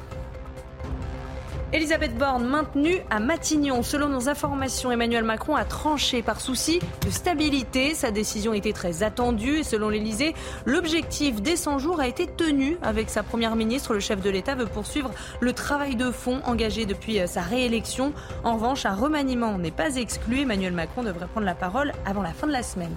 Elisabeth 1.75 2.15
Borne 2.19 2.45
maintenue 2.45 2.99
à 3.09 3.19
Matignon. 3.19 3.83
Selon 3.83 4.11
nos 4.11 4.29
informations, 4.29 4.93
Emmanuel 4.93 5.25
Macron 5.25 5.57
a 5.57 5.65
tranché 5.65 6.21
par 6.21 6.39
souci 6.39 6.81
de 7.07 7.11
stabilité. 7.11 7.95
Sa 7.95 8.11
décision 8.11 8.53
était 8.53 8.75
très 8.75 9.03
attendue 9.03 9.61
et 9.61 9.63
selon 9.65 9.89
l'Elysée, 9.89 10.35
l'objectif 10.67 11.41
des 11.41 11.57
100 11.57 11.79
jours 11.79 11.99
a 11.99 12.09
été 12.09 12.27
tenu 12.27 12.77
avec 12.83 13.09
sa 13.09 13.23
première 13.23 13.57
ministre. 13.57 13.95
Le 13.95 14.01
chef 14.01 14.21
de 14.21 14.29
l'État 14.29 14.55
veut 14.55 14.67
poursuivre 14.67 15.13
le 15.41 15.55
travail 15.55 15.97
de 15.97 16.11
fond 16.11 16.43
engagé 16.45 16.85
depuis 16.85 17.19
sa 17.27 17.41
réélection. 17.41 18.13
En 18.45 18.57
revanche, 18.57 18.85
un 18.85 18.95
remaniement 18.95 19.57
n'est 19.57 19.71
pas 19.71 19.97
exclu. 19.97 20.41
Emmanuel 20.41 20.75
Macron 20.75 21.03
devrait 21.03 21.27
prendre 21.27 21.47
la 21.47 21.55
parole 21.55 21.93
avant 22.05 22.23
la 22.23 22.35
fin 22.35 22.47
de 22.47 22.53
la 22.53 22.63
semaine. 22.63 22.95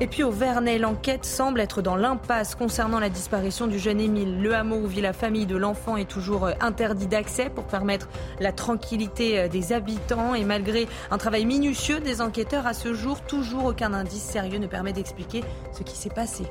Et 0.00 0.06
puis 0.06 0.22
au 0.22 0.30
Vernet, 0.30 0.78
l'enquête 0.78 1.24
semble 1.24 1.60
être 1.60 1.82
dans 1.82 1.94
l'impasse 1.94 2.54
concernant 2.54 2.98
la 2.98 3.08
disparition 3.08 3.66
du 3.66 3.78
jeune 3.78 4.00
Émile. 4.00 4.42
Le 4.42 4.54
hameau 4.54 4.76
où 4.76 4.86
vit 4.86 5.00
la 5.00 5.12
famille 5.12 5.46
de 5.46 5.56
l'enfant 5.56 5.96
est 5.96 6.10
toujours 6.10 6.46
euh, 6.46 6.52
interdit 6.60 7.06
d'accès 7.06 7.50
pour 7.50 7.64
permettre 7.64 8.08
la 8.40 8.52
tranquillité 8.52 9.38
euh, 9.38 9.48
des 9.48 9.72
habitants. 9.72 10.34
Et 10.34 10.44
malgré 10.44 10.88
un 11.10 11.18
travail 11.18 11.46
minutieux 11.46 12.00
des 12.00 12.20
enquêteurs 12.20 12.66
à 12.66 12.74
ce 12.74 12.94
jour, 12.94 13.20
toujours 13.20 13.66
aucun 13.66 13.92
indice 13.92 14.22
sérieux 14.22 14.58
ne 14.58 14.66
permet 14.66 14.92
d'expliquer 14.92 15.44
ce 15.72 15.82
qui 15.82 15.96
s'est 15.96 16.10
passé. 16.10 16.44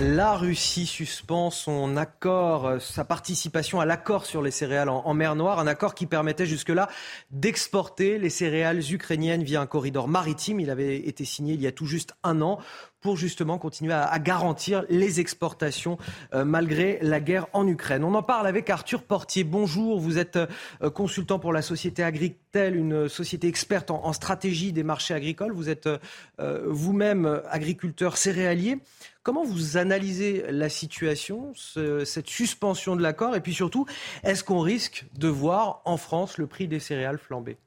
La 0.00 0.36
Russie 0.36 0.86
suspend 0.86 1.50
son 1.50 1.96
accord, 1.96 2.66
euh, 2.66 2.78
sa 2.78 3.04
participation 3.04 3.80
à 3.80 3.84
l'accord 3.84 4.26
sur 4.26 4.42
les 4.42 4.52
céréales 4.52 4.88
en, 4.88 5.12
mer 5.12 5.34
Noire, 5.34 5.58
un 5.58 5.66
accord 5.66 5.96
qui 5.96 6.06
permettait 6.06 6.46
jusque-là 6.46 6.88
d'exporter 7.32 8.16
les 8.16 8.30
céréales 8.30 8.78
ukrainiennes 8.92 9.42
via 9.42 9.60
un 9.60 9.66
corridor 9.66 10.06
maritime. 10.06 10.60
Il 10.60 10.70
avait 10.70 10.98
été 10.98 11.24
signé 11.24 11.54
il 11.54 11.60
y 11.60 11.66
a 11.66 11.72
tout 11.72 11.86
juste 11.86 12.14
un 12.22 12.42
an 12.42 12.60
pour 13.00 13.16
justement 13.16 13.58
continuer 13.58 13.92
à, 13.92 14.16
garantir 14.20 14.84
les 14.88 15.18
exportations 15.18 15.98
euh, 16.32 16.44
malgré 16.44 17.00
la 17.02 17.18
guerre 17.18 17.46
en 17.52 17.66
Ukraine. 17.66 18.04
On 18.04 18.14
en 18.14 18.22
parle 18.22 18.46
avec 18.46 18.70
Arthur 18.70 19.02
Portier. 19.02 19.42
Bonjour, 19.42 19.98
vous 19.98 20.18
êtes 20.18 20.36
euh, 20.36 20.90
consultant 20.90 21.40
pour 21.40 21.52
la 21.52 21.62
société 21.62 22.04
Agritel, 22.04 22.76
une 22.76 23.08
société 23.08 23.48
experte 23.48 23.90
en, 23.90 24.12
stratégie 24.12 24.72
des 24.72 24.84
marchés 24.84 25.14
agricoles. 25.14 25.52
Vous 25.52 25.68
êtes 25.68 25.88
vous-même 26.38 27.42
agriculteur 27.50 28.16
céréalier. 28.16 28.78
Comment 29.28 29.44
vous 29.44 29.76
analysez 29.76 30.42
la 30.48 30.70
situation, 30.70 31.52
cette 31.54 32.28
suspension 32.28 32.96
de 32.96 33.02
l'accord 33.02 33.36
Et 33.36 33.42
puis 33.42 33.52
surtout, 33.52 33.84
est-ce 34.24 34.42
qu'on 34.42 34.60
risque 34.60 35.04
de 35.18 35.28
voir 35.28 35.82
en 35.84 35.98
France 35.98 36.38
le 36.38 36.46
prix 36.46 36.66
des 36.66 36.78
céréales 36.78 37.18
flamber? 37.18 37.58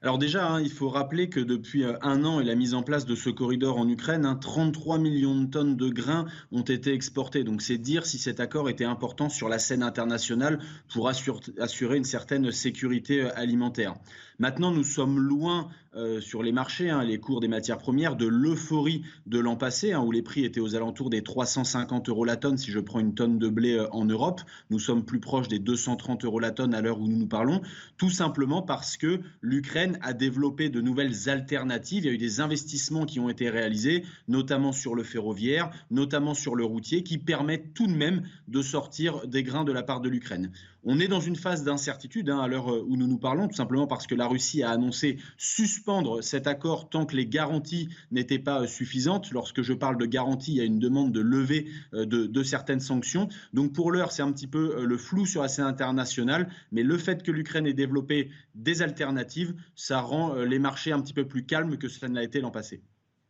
Alors 0.00 0.16
déjà, 0.16 0.46
hein, 0.46 0.62
il 0.62 0.70
faut 0.70 0.88
rappeler 0.88 1.28
que 1.28 1.40
depuis 1.40 1.84
euh, 1.84 1.98
un 2.00 2.24
an 2.24 2.40
et 2.40 2.44
la 2.44 2.54
mise 2.54 2.74
en 2.74 2.82
place 2.82 3.04
de 3.04 3.14
ce 3.14 3.28
corridor 3.28 3.76
en 3.76 3.88
Ukraine, 3.88 4.38
33 4.40 4.94
hein, 4.94 4.98
millions 4.98 5.38
de 5.38 5.46
tonnes 5.50 5.76
de 5.76 5.88
grains 5.88 6.26
ont 6.52 6.62
été 6.62 6.92
exportés. 6.92 7.44
Donc 7.44 7.60
c'est 7.60 7.76
dire 7.76 8.06
si 8.06 8.18
cet 8.18 8.40
accord 8.40 8.70
était 8.70 8.84
important 8.84 9.28
sur 9.28 9.48
la 9.48 9.58
scène 9.58 9.82
internationale 9.82 10.60
pour 10.92 11.08
assurer 11.08 11.96
une 11.96 12.04
certaine 12.04 12.52
sécurité 12.52 13.22
euh, 13.22 13.30
alimentaire. 13.36 13.94
Maintenant, 14.38 14.70
nous 14.70 14.84
sommes 14.84 15.18
loin 15.18 15.68
euh, 15.96 16.20
sur 16.20 16.42
les 16.42 16.52
marchés, 16.52 16.90
hein, 16.90 17.02
les 17.02 17.18
cours 17.18 17.40
des 17.40 17.48
matières 17.48 17.78
premières, 17.78 18.16
de 18.16 18.26
l'euphorie 18.26 19.02
de 19.24 19.38
l'an 19.38 19.56
passé, 19.56 19.92
hein, 19.92 20.02
où 20.02 20.12
les 20.12 20.20
prix 20.20 20.44
étaient 20.44 20.60
aux 20.60 20.76
alentours 20.76 21.08
des 21.08 21.22
350 21.22 22.10
euros 22.10 22.24
la 22.24 22.36
tonne 22.36 22.58
si 22.58 22.70
je 22.70 22.80
prends 22.80 23.00
une 23.00 23.14
tonne 23.14 23.38
de 23.38 23.48
blé 23.48 23.74
euh, 23.74 23.88
en 23.92 24.04
Europe. 24.04 24.42
Nous 24.68 24.78
sommes 24.78 25.04
plus 25.04 25.20
proches 25.20 25.48
des 25.48 25.58
230 25.58 26.24
euros 26.24 26.38
la 26.38 26.50
tonne 26.50 26.74
à 26.74 26.82
l'heure 26.82 27.00
où 27.00 27.08
nous 27.08 27.16
nous 27.16 27.26
parlons, 27.26 27.62
tout 27.96 28.10
simplement 28.10 28.60
parce 28.60 28.98
que 28.98 29.20
l'Ukraine 29.40 29.98
a 30.02 30.12
développé 30.12 30.68
de 30.68 30.82
nouvelles 30.82 31.30
alternatives. 31.30 32.04
Il 32.04 32.06
y 32.08 32.10
a 32.10 32.12
eu 32.12 32.18
des 32.18 32.40
investissements 32.40 33.06
qui 33.06 33.18
ont 33.18 33.30
été 33.30 33.48
réalisés, 33.48 34.04
notamment 34.28 34.72
sur 34.72 34.94
le 34.94 35.02
ferroviaire, 35.02 35.70
notamment 35.90 36.34
sur 36.34 36.56
le 36.56 36.64
routier, 36.64 37.02
qui 37.04 37.16
permettent 37.16 37.72
tout 37.72 37.86
de 37.86 37.94
même 37.94 38.22
de 38.48 38.60
sortir 38.60 39.26
des 39.26 39.42
grains 39.42 39.64
de 39.64 39.72
la 39.72 39.82
part 39.82 40.02
de 40.02 40.10
l'Ukraine. 40.10 40.52
On 40.88 41.00
est 41.00 41.08
dans 41.08 41.20
une 41.20 41.34
phase 41.34 41.64
d'incertitude 41.64 42.30
hein, 42.30 42.38
à 42.38 42.46
l'heure 42.46 42.72
euh, 42.72 42.84
où 42.86 42.96
nous 42.96 43.08
nous 43.08 43.18
parlons, 43.18 43.48
tout 43.48 43.56
simplement 43.56 43.88
parce 43.88 44.06
que 44.06 44.14
la 44.14 44.28
Russie 44.28 44.62
a 44.62 44.70
annoncé 44.70 45.18
suspendre 45.36 45.85
cet 46.20 46.46
accord 46.46 46.88
tant 46.88 47.06
que 47.06 47.16
les 47.16 47.26
garanties 47.26 47.88
n'étaient 48.10 48.38
pas 48.38 48.62
euh, 48.62 48.66
suffisantes. 48.66 49.30
Lorsque 49.32 49.62
je 49.62 49.72
parle 49.72 49.98
de 49.98 50.06
garantie, 50.06 50.52
il 50.52 50.56
y 50.56 50.60
a 50.60 50.64
une 50.64 50.78
demande 50.78 51.12
de 51.12 51.20
levée 51.20 51.66
euh, 51.94 52.06
de, 52.06 52.42
certaines 52.42 52.80
sanctions. 52.80 53.28
Donc 53.52 53.72
pour 53.72 53.90
l'heure, 53.90 54.12
c'est 54.12 54.22
un 54.22 54.32
petit 54.32 54.46
peu 54.46 54.84
le 54.84 54.98
flou 54.98 55.26
sur 55.26 55.42
la 55.42 55.48
scène 55.48 55.64
internationale, 55.64 56.48
mais 56.72 56.82
le 56.82 56.96
fait 56.98 57.22
que 57.22 57.30
l'Ukraine 57.30 57.66
ait 57.66 57.74
développé 57.74 58.30
des 58.54 58.82
alternatives, 58.82 59.54
ça 59.74 60.00
rend 60.00 60.34
les 60.34 60.58
marchés 60.58 60.92
un 60.92 61.00
petit 61.00 61.14
peu 61.14 61.26
plus 61.26 61.44
calmes 61.44 61.76
que 61.76 61.88
cela 61.88 62.08
ne 62.08 62.14
l'a 62.14 62.22
été 62.22 62.40
l'an 62.40 62.50
passé. 62.50 62.82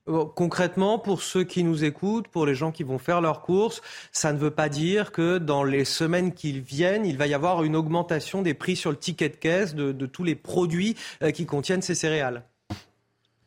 Concrètement, 0.06 1.00
pour 1.00 1.20
ceux 1.20 1.42
qui 1.42 1.64
nous 1.64 1.82
écoutent, 1.82 2.28
pour 2.28 2.46
les 2.46 2.54
gens 2.54 2.70
qui 2.70 2.84
vont 2.84 2.98
faire 2.98 3.20
leurs 3.20 3.42
courses, 3.42 3.82
ça 4.12 4.32
ne 4.32 4.38
veut 4.38 4.52
pas 4.52 4.68
dire 4.68 5.10
que 5.10 5.38
dans 5.38 5.64
les 5.64 5.84
semaines 5.84 6.32
qui 6.32 6.60
viennent, 6.60 7.04
il 7.04 7.16
va 7.16 7.26
y 7.26 7.34
avoir 7.34 7.64
une 7.64 7.74
augmentation 7.74 8.42
des 8.42 8.54
prix 8.54 8.76
sur 8.76 8.90
le 8.90 8.96
ticket 8.96 9.30
de 9.30 9.36
caisse 9.36 9.74
de, 9.74 9.90
de 9.90 10.06
tous 10.06 10.22
les 10.22 10.36
produits 10.36 10.96
euh, 11.22 11.32
qui 11.32 11.44
contiennent 11.44 11.82
ces 11.82 11.96
céréales. 11.96 12.44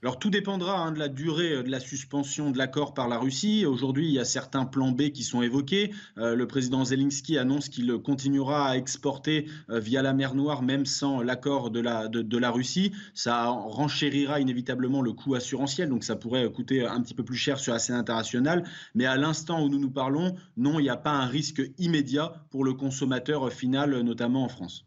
Alors 0.02 0.18
tout 0.18 0.30
dépendra 0.30 0.80
hein, 0.80 0.94
de 0.94 1.00
la 1.00 1.10
durée 1.10 1.56
euh, 1.56 1.64
de 1.64 1.70
la 1.70 1.82
suspension 1.82 2.52
de 2.52 2.58
l'accord 2.58 2.94
par 2.94 3.10
la 3.10 3.18
Russie. 3.18 3.66
Aujourd'hui, 3.66 4.08
il 4.08 4.14
y 4.14 4.20
a 4.20 4.24
certains 4.24 4.64
plans 4.64 4.92
B 4.92 5.10
qui 5.10 5.24
sont 5.24 5.42
évoqués. 5.42 5.92
Euh, 6.18 6.36
le 6.36 6.48
président 6.48 6.86
Zelensky 6.86 7.38
annonce 7.38 7.68
qu'il 7.68 7.92
continuera 7.98 8.70
à 8.70 8.78
exporter 8.78 9.50
euh, 9.70 9.82
via 9.82 10.02
la 10.02 10.14
mer 10.14 10.36
Noire 10.36 10.62
même 10.62 10.86
sans 10.86 11.22
l'accord 11.22 11.70
de 11.70 11.82
la, 11.82 12.08
de, 12.08 12.38
la 12.38 12.50
Russie. 12.50 12.94
Ça 13.14 13.50
renchérira 13.50 14.40
inévitablement 14.40 15.02
le 15.02 15.12
coût 15.12 15.36
assurantiel, 15.36 15.90
donc 15.90 16.06
ça 16.06 16.16
pourrait 16.16 16.50
coûter 16.50 16.86
un 16.86 17.02
petit 17.02 17.14
peu 17.14 17.26
plus 17.26 17.36
cher 17.36 17.60
sur 17.60 17.74
la 17.74 17.80
scène 17.80 17.98
internationale. 17.98 18.64
Mais 18.96 19.06
à 19.06 19.18
l'instant 19.18 19.62
où 19.62 19.68
nous 19.68 19.80
nous 19.80 19.92
parlons, 19.92 20.34
non, 20.56 20.80
il 20.80 20.84
n'y 20.84 20.90
a 20.90 20.96
pas 20.96 21.12
un 21.12 21.26
risque 21.26 21.62
immédiat 21.78 22.46
pour 22.52 22.64
le 22.64 22.74
consommateur 22.74 23.52
final, 23.52 24.00
notamment 24.00 24.46
en 24.46 24.50
France. 24.50 24.86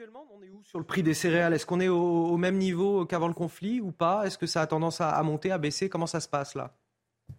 Actuellement, 0.00 0.26
on 0.34 0.42
est 0.42 0.48
où 0.48 0.62
sur 0.64 0.78
le 0.78 0.84
prix 0.86 1.02
des 1.02 1.12
céréales 1.12 1.52
Est-ce 1.52 1.66
qu'on 1.66 1.78
est 1.78 1.88
au, 1.88 2.38
même 2.38 2.56
niveau 2.56 3.04
qu'avant 3.04 3.28
le 3.28 3.34
conflit 3.34 3.82
ou 3.82 3.92
pas? 3.92 4.24
Est-ce 4.24 4.38
que 4.38 4.46
ça 4.46 4.62
a 4.62 4.66
tendance 4.66 5.02
à 5.02 5.22
monter, 5.22 5.52
à 5.52 5.58
baisser? 5.58 5.90
Comment 5.90 6.06
ça 6.06 6.20
se 6.20 6.28
passe 6.28 6.54
là? 6.54 6.74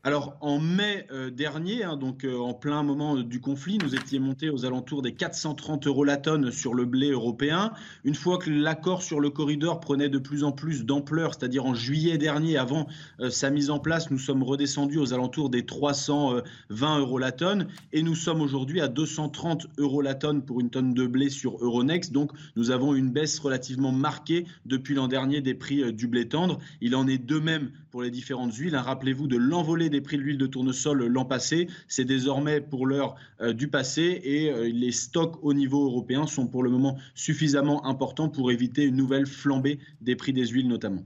Alors 0.03 0.35
en 0.41 0.59
mai 0.59 1.05
euh, 1.11 1.29
dernier, 1.29 1.83
hein, 1.83 1.95
donc 1.95 2.23
euh, 2.23 2.35
en 2.35 2.55
plein 2.55 2.81
moment 2.81 3.17
du 3.17 3.39
conflit, 3.39 3.77
nous 3.77 3.93
étions 3.93 4.19
montés 4.19 4.49
aux 4.49 4.65
alentours 4.65 5.03
des 5.03 5.13
430 5.13 5.85
euros 5.85 6.03
la 6.03 6.17
tonne 6.17 6.51
sur 6.51 6.73
le 6.73 6.85
blé 6.85 7.11
européen. 7.11 7.71
Une 8.03 8.15
fois 8.15 8.39
que 8.39 8.49
l'accord 8.49 9.03
sur 9.03 9.19
le 9.19 9.29
corridor 9.29 9.79
prenait 9.79 10.09
de 10.09 10.17
plus 10.17 10.43
en 10.43 10.51
plus 10.51 10.85
d'ampleur, 10.85 11.35
c'est-à-dire 11.35 11.65
en 11.65 11.75
juillet 11.75 12.17
dernier, 12.17 12.57
avant 12.57 12.87
euh, 13.19 13.29
sa 13.29 13.51
mise 13.51 13.69
en 13.69 13.77
place, 13.77 14.09
nous 14.09 14.17
sommes 14.17 14.41
redescendus 14.41 14.97
aux 14.97 15.13
alentours 15.13 15.51
des 15.51 15.67
320 15.67 16.99
euros 16.99 17.19
la 17.19 17.31
tonne 17.31 17.67
et 17.93 18.01
nous 18.01 18.15
sommes 18.15 18.41
aujourd'hui 18.41 18.81
à 18.81 18.87
230 18.87 19.67
euros 19.77 20.01
la 20.01 20.15
tonne 20.15 20.41
pour 20.41 20.61
une 20.61 20.71
tonne 20.71 20.95
de 20.95 21.05
blé 21.05 21.29
sur 21.29 21.63
Euronext. 21.63 22.11
Donc 22.11 22.31
nous 22.55 22.71
avons 22.71 22.95
une 22.95 23.11
baisse 23.11 23.37
relativement 23.37 23.91
marquée 23.91 24.47
depuis 24.65 24.95
l'an 24.95 25.07
dernier 25.07 25.41
des 25.41 25.53
prix 25.53 25.93
du 25.93 26.07
blé 26.07 26.27
tendre. 26.27 26.57
Il 26.81 26.95
en 26.95 27.05
est 27.07 27.19
de 27.19 27.37
même 27.37 27.69
pour 27.91 28.01
les 28.01 28.09
différentes 28.09 28.55
huiles. 28.55 28.73
Hein. 28.73 28.81
Rappelez-vous 28.81 29.27
de 29.27 29.37
l'envolée 29.37 29.90
des 29.91 30.01
prix 30.01 30.17
de 30.17 30.23
l'huile 30.23 30.37
de 30.39 30.47
tournesol 30.47 31.05
l'an 31.05 31.25
passé. 31.25 31.67
C'est 31.87 32.05
désormais 32.05 32.61
pour 32.61 32.87
l'heure 32.87 33.15
euh, 33.41 33.53
du 33.53 33.67
passé 33.67 34.21
et 34.23 34.49
euh, 34.49 34.67
les 34.73 34.91
stocks 34.91 35.37
au 35.43 35.53
niveau 35.53 35.85
européen 35.85 36.25
sont 36.25 36.47
pour 36.47 36.63
le 36.63 36.71
moment 36.71 36.97
suffisamment 37.13 37.85
importants 37.85 38.29
pour 38.29 38.51
éviter 38.51 38.85
une 38.85 38.95
nouvelle 38.95 39.27
flambée 39.27 39.79
des 40.01 40.15
prix 40.15 40.33
des 40.33 40.47
huiles 40.47 40.67
notamment. 40.67 41.03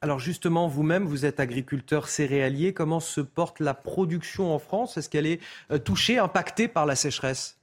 Alors 0.00 0.20
justement, 0.20 0.68
vous-même, 0.68 1.04
vous 1.04 1.26
êtes 1.26 1.40
agriculteur 1.40 2.06
céréalier. 2.06 2.72
Comment 2.72 3.00
se 3.00 3.20
porte 3.20 3.58
la 3.58 3.74
production 3.74 4.54
en 4.54 4.60
France? 4.60 4.96
Est-ce 4.96 5.08
qu'elle 5.08 5.26
est 5.26 5.40
euh, 5.72 5.78
touchée, 5.78 6.18
impactée 6.18 6.68
par 6.68 6.86
la 6.86 6.94
sécheresse? 6.94 7.57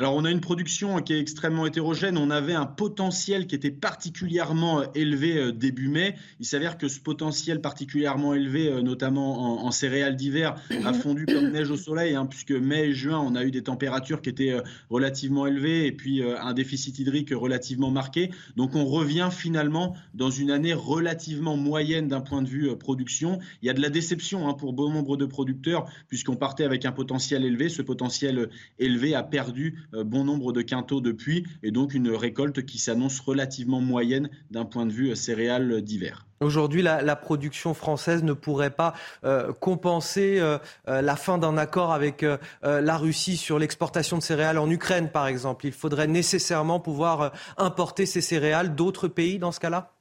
Alors 0.00 0.14
on 0.14 0.24
a 0.24 0.30
une 0.30 0.40
production 0.40 1.02
qui 1.02 1.12
est 1.12 1.18
extrêmement 1.18 1.66
hétérogène. 1.66 2.18
On 2.18 2.30
avait 2.30 2.54
un 2.54 2.66
potentiel 2.66 3.48
qui 3.48 3.56
était 3.56 3.72
particulièrement 3.72 4.82
euh, 4.82 4.84
élevé 4.94 5.36
euh, 5.36 5.52
début 5.52 5.88
mai. 5.88 6.14
Il 6.38 6.46
s'avère 6.46 6.78
que 6.78 6.86
ce 6.86 7.00
potentiel 7.00 7.60
particulièrement 7.60 8.32
élevé, 8.32 8.68
euh, 8.68 8.80
notamment 8.80 9.66
en, 9.66 9.70
céréales 9.72 10.14
d'hiver, 10.14 10.54
a 10.84 10.92
fondu 10.92 11.26
comme 11.26 11.50
neige 11.50 11.72
au 11.72 11.76
soleil, 11.76 12.14
hein, 12.14 12.26
puisque 12.26 12.52
mai 12.52 12.90
et 12.90 12.92
juin, 12.92 13.18
on 13.18 13.34
a 13.34 13.42
eu 13.44 13.50
des 13.50 13.64
températures 13.64 14.22
qui 14.22 14.28
étaient 14.28 14.56
relativement 14.88 15.48
élevées 15.48 15.86
et 15.86 15.92
puis 15.92 16.22
un 16.22 16.54
déficit 16.54 16.98
hydrique 16.98 17.30
relativement 17.32 17.90
marqué. 17.90 18.30
Donc 18.56 18.74
on 18.74 18.86
revient 18.86 19.28
finalement 19.30 19.96
dans 20.14 20.30
une 20.30 20.50
année 20.50 20.74
relativement 20.74 21.56
moyenne 21.56 22.08
d'un 22.08 22.20
point 22.20 22.42
de 22.42 22.48
vue 22.48 22.76
production. 22.76 23.40
Il 23.62 23.66
y 23.66 23.70
a 23.70 23.74
de 23.74 23.82
la 23.82 23.90
déception 23.90 24.48
hein, 24.48 24.54
pour 24.54 24.72
bon 24.72 24.90
nombre 24.90 25.16
de 25.16 25.26
producteurs, 25.26 25.86
puisqu'on 26.08 26.36
partait 26.36 26.64
avec 26.64 26.84
un 26.84 26.92
potentiel 26.92 27.44
élevé. 27.44 27.68
Ce 27.68 27.82
potentiel 27.82 28.48
élevé 28.78 29.14
a 29.14 29.22
perdu 29.22 29.87
bon 29.92 30.24
nombre 30.24 30.52
de 30.52 30.62
quintaux 30.62 31.00
depuis, 31.00 31.44
et 31.62 31.70
donc 31.70 31.94
une 31.94 32.10
récolte 32.10 32.64
qui 32.64 32.78
s'annonce 32.78 33.20
relativement 33.20 33.80
moyenne 33.80 34.30
d'un 34.50 34.64
point 34.64 34.86
de 34.86 34.92
vue 34.92 35.14
céréales 35.16 35.82
d'hiver. 35.82 36.28
Aujourd'hui, 36.40 36.82
la, 36.82 37.16
production 37.16 37.74
française 37.74 38.22
ne 38.22 38.32
pourrait 38.32 38.70
pas 38.70 38.94
euh, 39.24 39.52
compenser 39.52 40.38
euh, 40.38 40.58
euh, 40.88 41.02
la 41.02 41.16
fin 41.16 41.36
d'un 41.36 41.58
accord 41.58 41.92
avec 41.92 42.24
la 42.62 42.96
Russie 42.96 43.36
sur 43.36 43.58
l'exportation 43.58 44.18
de 44.18 44.22
céréales 44.22 44.58
en 44.58 44.70
Ukraine, 44.70 45.08
par 45.10 45.26
exemple. 45.26 45.66
Il 45.66 45.72
faudrait 45.72 46.06
nécessairement 46.06 46.80
pouvoir 46.80 47.32
importer 47.56 48.06
ces 48.06 48.20
céréales 48.20 48.74
d'autres 48.74 49.08
pays 49.08 49.38
dans 49.38 49.52
ce 49.52 49.60
cas-là? 49.60 49.97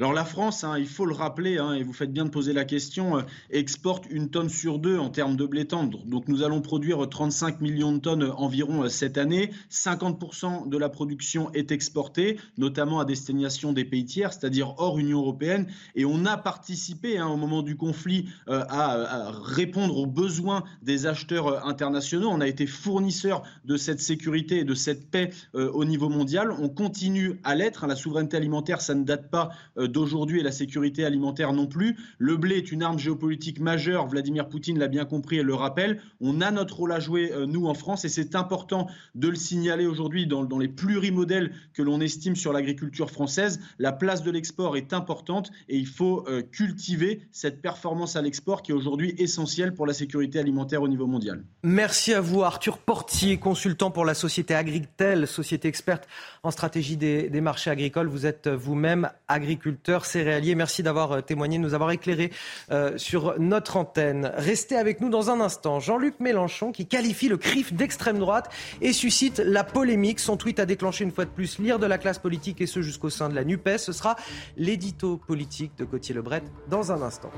Alors 0.00 0.12
la 0.12 0.24
France, 0.24 0.62
hein, 0.62 0.78
il 0.78 0.86
faut 0.86 1.06
le 1.06 1.14
rappeler, 1.14 1.58
hein, 1.58 1.74
et 1.74 1.82
vous 1.82 1.92
faites 1.92 2.12
bien 2.12 2.24
de 2.24 2.30
poser 2.30 2.52
la 2.52 2.64
question, 2.64 3.18
euh, 3.18 3.22
exporte 3.50 4.04
une 4.08 4.30
tonne 4.30 4.48
sur 4.48 4.78
deux 4.78 4.96
en 4.96 5.10
termes 5.10 5.34
de 5.34 5.44
blé 5.44 5.64
tendre. 5.64 6.04
Donc 6.06 6.28
nous 6.28 6.44
allons 6.44 6.60
produire 6.60 7.08
35 7.08 7.60
millions 7.60 7.90
de 7.90 7.98
tonnes 7.98 8.32
environ 8.36 8.84
euh, 8.84 8.88
cette 8.88 9.18
année. 9.18 9.50
50% 9.72 10.68
de 10.68 10.78
la 10.78 10.88
production 10.88 11.52
est 11.52 11.72
exportée, 11.72 12.38
notamment 12.58 13.00
à 13.00 13.04
destination 13.04 13.72
des 13.72 13.84
pays 13.84 14.04
tiers, 14.04 14.32
c'est-à-dire 14.32 14.74
hors 14.78 15.00
Union 15.00 15.18
européenne. 15.18 15.66
Et 15.96 16.04
on 16.04 16.24
a 16.26 16.36
participé 16.36 17.18
hein, 17.18 17.26
au 17.26 17.36
moment 17.36 17.62
du 17.62 17.76
conflit 17.76 18.28
euh, 18.48 18.62
à, 18.68 19.32
répondre 19.32 19.96
aux 19.96 20.06
besoins 20.06 20.62
des 20.80 21.06
acheteurs 21.06 21.66
internationaux. 21.66 22.28
On 22.30 22.40
a 22.40 22.46
été 22.46 22.68
fournisseur 22.68 23.42
de 23.64 23.76
cette 23.76 24.00
sécurité 24.00 24.58
et 24.58 24.64
de 24.64 24.74
cette 24.74 25.10
paix 25.10 25.30
au 25.54 25.84
niveau 25.84 26.08
mondial. 26.08 26.52
On 26.52 26.68
continue 26.68 27.40
à 27.42 27.54
l'être. 27.56 27.86
La 27.86 27.96
souveraineté 27.96 28.36
alimentaire, 28.36 28.80
ça 28.80 28.94
ne 28.94 29.04
date 29.04 29.30
pas 29.30 29.50
d'aujourd'hui 29.88 30.40
et 30.40 30.42
la 30.42 30.52
sécurité 30.52 31.04
alimentaire 31.04 31.52
non 31.52 31.66
plus. 31.66 31.96
Le 32.18 32.36
blé 32.36 32.56
est 32.56 32.72
une 32.72 32.82
arme 32.82 32.98
géopolitique 32.98 33.60
majeure, 33.60 34.06
Vladimir 34.06 34.48
Poutine 34.48 34.78
l'a 34.78 34.88
bien 34.88 35.04
compris 35.04 35.38
et 35.38 35.42
le 35.42 35.54
rappelle. 35.54 36.00
On 36.20 36.40
a 36.40 36.50
notre 36.50 36.76
rôle 36.76 36.92
à 36.92 37.00
jouer, 37.00 37.32
euh, 37.32 37.46
nous, 37.46 37.66
en 37.66 37.74
France, 37.74 38.04
et 38.04 38.08
c'est 38.08 38.34
important 38.34 38.88
de 39.14 39.28
le 39.28 39.36
signaler 39.36 39.86
aujourd'hui 39.86 40.26
dans, 40.26 40.58
les 40.58 40.68
plurimodèles 40.68 41.52
que 41.72 41.82
l'on 41.82 42.00
estime 42.00 42.36
sur 42.36 42.52
l'agriculture 42.52 43.10
française. 43.10 43.60
La 43.78 43.92
place 43.92 44.22
de 44.22 44.30
l'export 44.30 44.76
est 44.76 44.92
importante 44.92 45.50
et 45.68 45.76
il 45.76 45.86
faut 45.86 46.24
euh, 46.28 46.42
cultiver 46.42 47.22
cette 47.30 47.62
performance 47.62 48.16
à 48.16 48.22
l'export 48.22 48.62
qui 48.62 48.72
est 48.72 48.74
aujourd'hui 48.74 49.14
essentielle 49.18 49.74
pour 49.74 49.86
la 49.86 49.94
sécurité 49.94 50.38
alimentaire 50.38 50.82
au 50.82 50.88
niveau 50.88 51.06
mondial. 51.06 51.44
Merci 51.62 52.14
à 52.14 52.20
vous, 52.20 52.42
Arthur 52.42 52.78
Portier, 52.78 53.36
consultant 53.36 53.90
pour 53.90 54.04
la 54.04 54.14
société 54.14 54.54
Agritel, 54.54 55.26
société 55.26 55.68
experte 55.68 56.08
en 56.42 56.50
stratégie 56.50 56.96
des, 56.96 57.28
des 57.28 57.40
marchés 57.40 57.70
agricoles. 57.70 58.08
Vous 58.08 58.26
êtes 58.26 58.48
vous-même 58.48 59.10
agriculteur 59.28 59.77
céréalier. 60.04 60.54
Merci 60.54 60.82
d'avoir 60.82 61.12
euh, 61.12 61.20
témoigné, 61.20 61.58
de 61.58 61.62
nous 61.62 61.74
avoir 61.74 61.90
éclairé 61.90 62.30
euh, 62.70 62.96
sur 62.96 63.38
notre 63.38 63.76
antenne. 63.76 64.32
Restez 64.36 64.76
avec 64.76 65.00
nous 65.00 65.08
dans 65.08 65.30
un 65.30 65.40
instant. 65.40 65.80
Jean-Luc 65.80 66.20
Mélenchon 66.20 66.72
qui 66.72 66.86
qualifie 66.86 67.28
le 67.28 67.36
CRIF 67.36 67.72
d'extrême 67.72 68.18
droite 68.18 68.50
et 68.80 68.92
suscite 68.92 69.38
la 69.38 69.64
polémique. 69.64 70.20
Son 70.20 70.36
tweet 70.36 70.60
a 70.60 70.66
déclenché 70.66 71.04
une 71.04 71.12
fois 71.12 71.24
de 71.24 71.30
plus 71.30 71.58
l'ire 71.58 71.78
de 71.78 71.86
la 71.86 71.98
classe 71.98 72.18
politique 72.18 72.60
et 72.60 72.66
ce 72.66 72.82
jusqu'au 72.82 73.10
sein 73.10 73.28
de 73.28 73.34
la 73.34 73.44
NUPES. 73.44 73.78
Ce 73.78 73.92
sera 73.92 74.16
l'édito 74.56 75.16
politique 75.16 75.72
de 75.78 75.84
Gauthier 75.84 76.14
Lebret 76.14 76.42
dans 76.68 76.92
un 76.92 77.02
instant. 77.02 77.30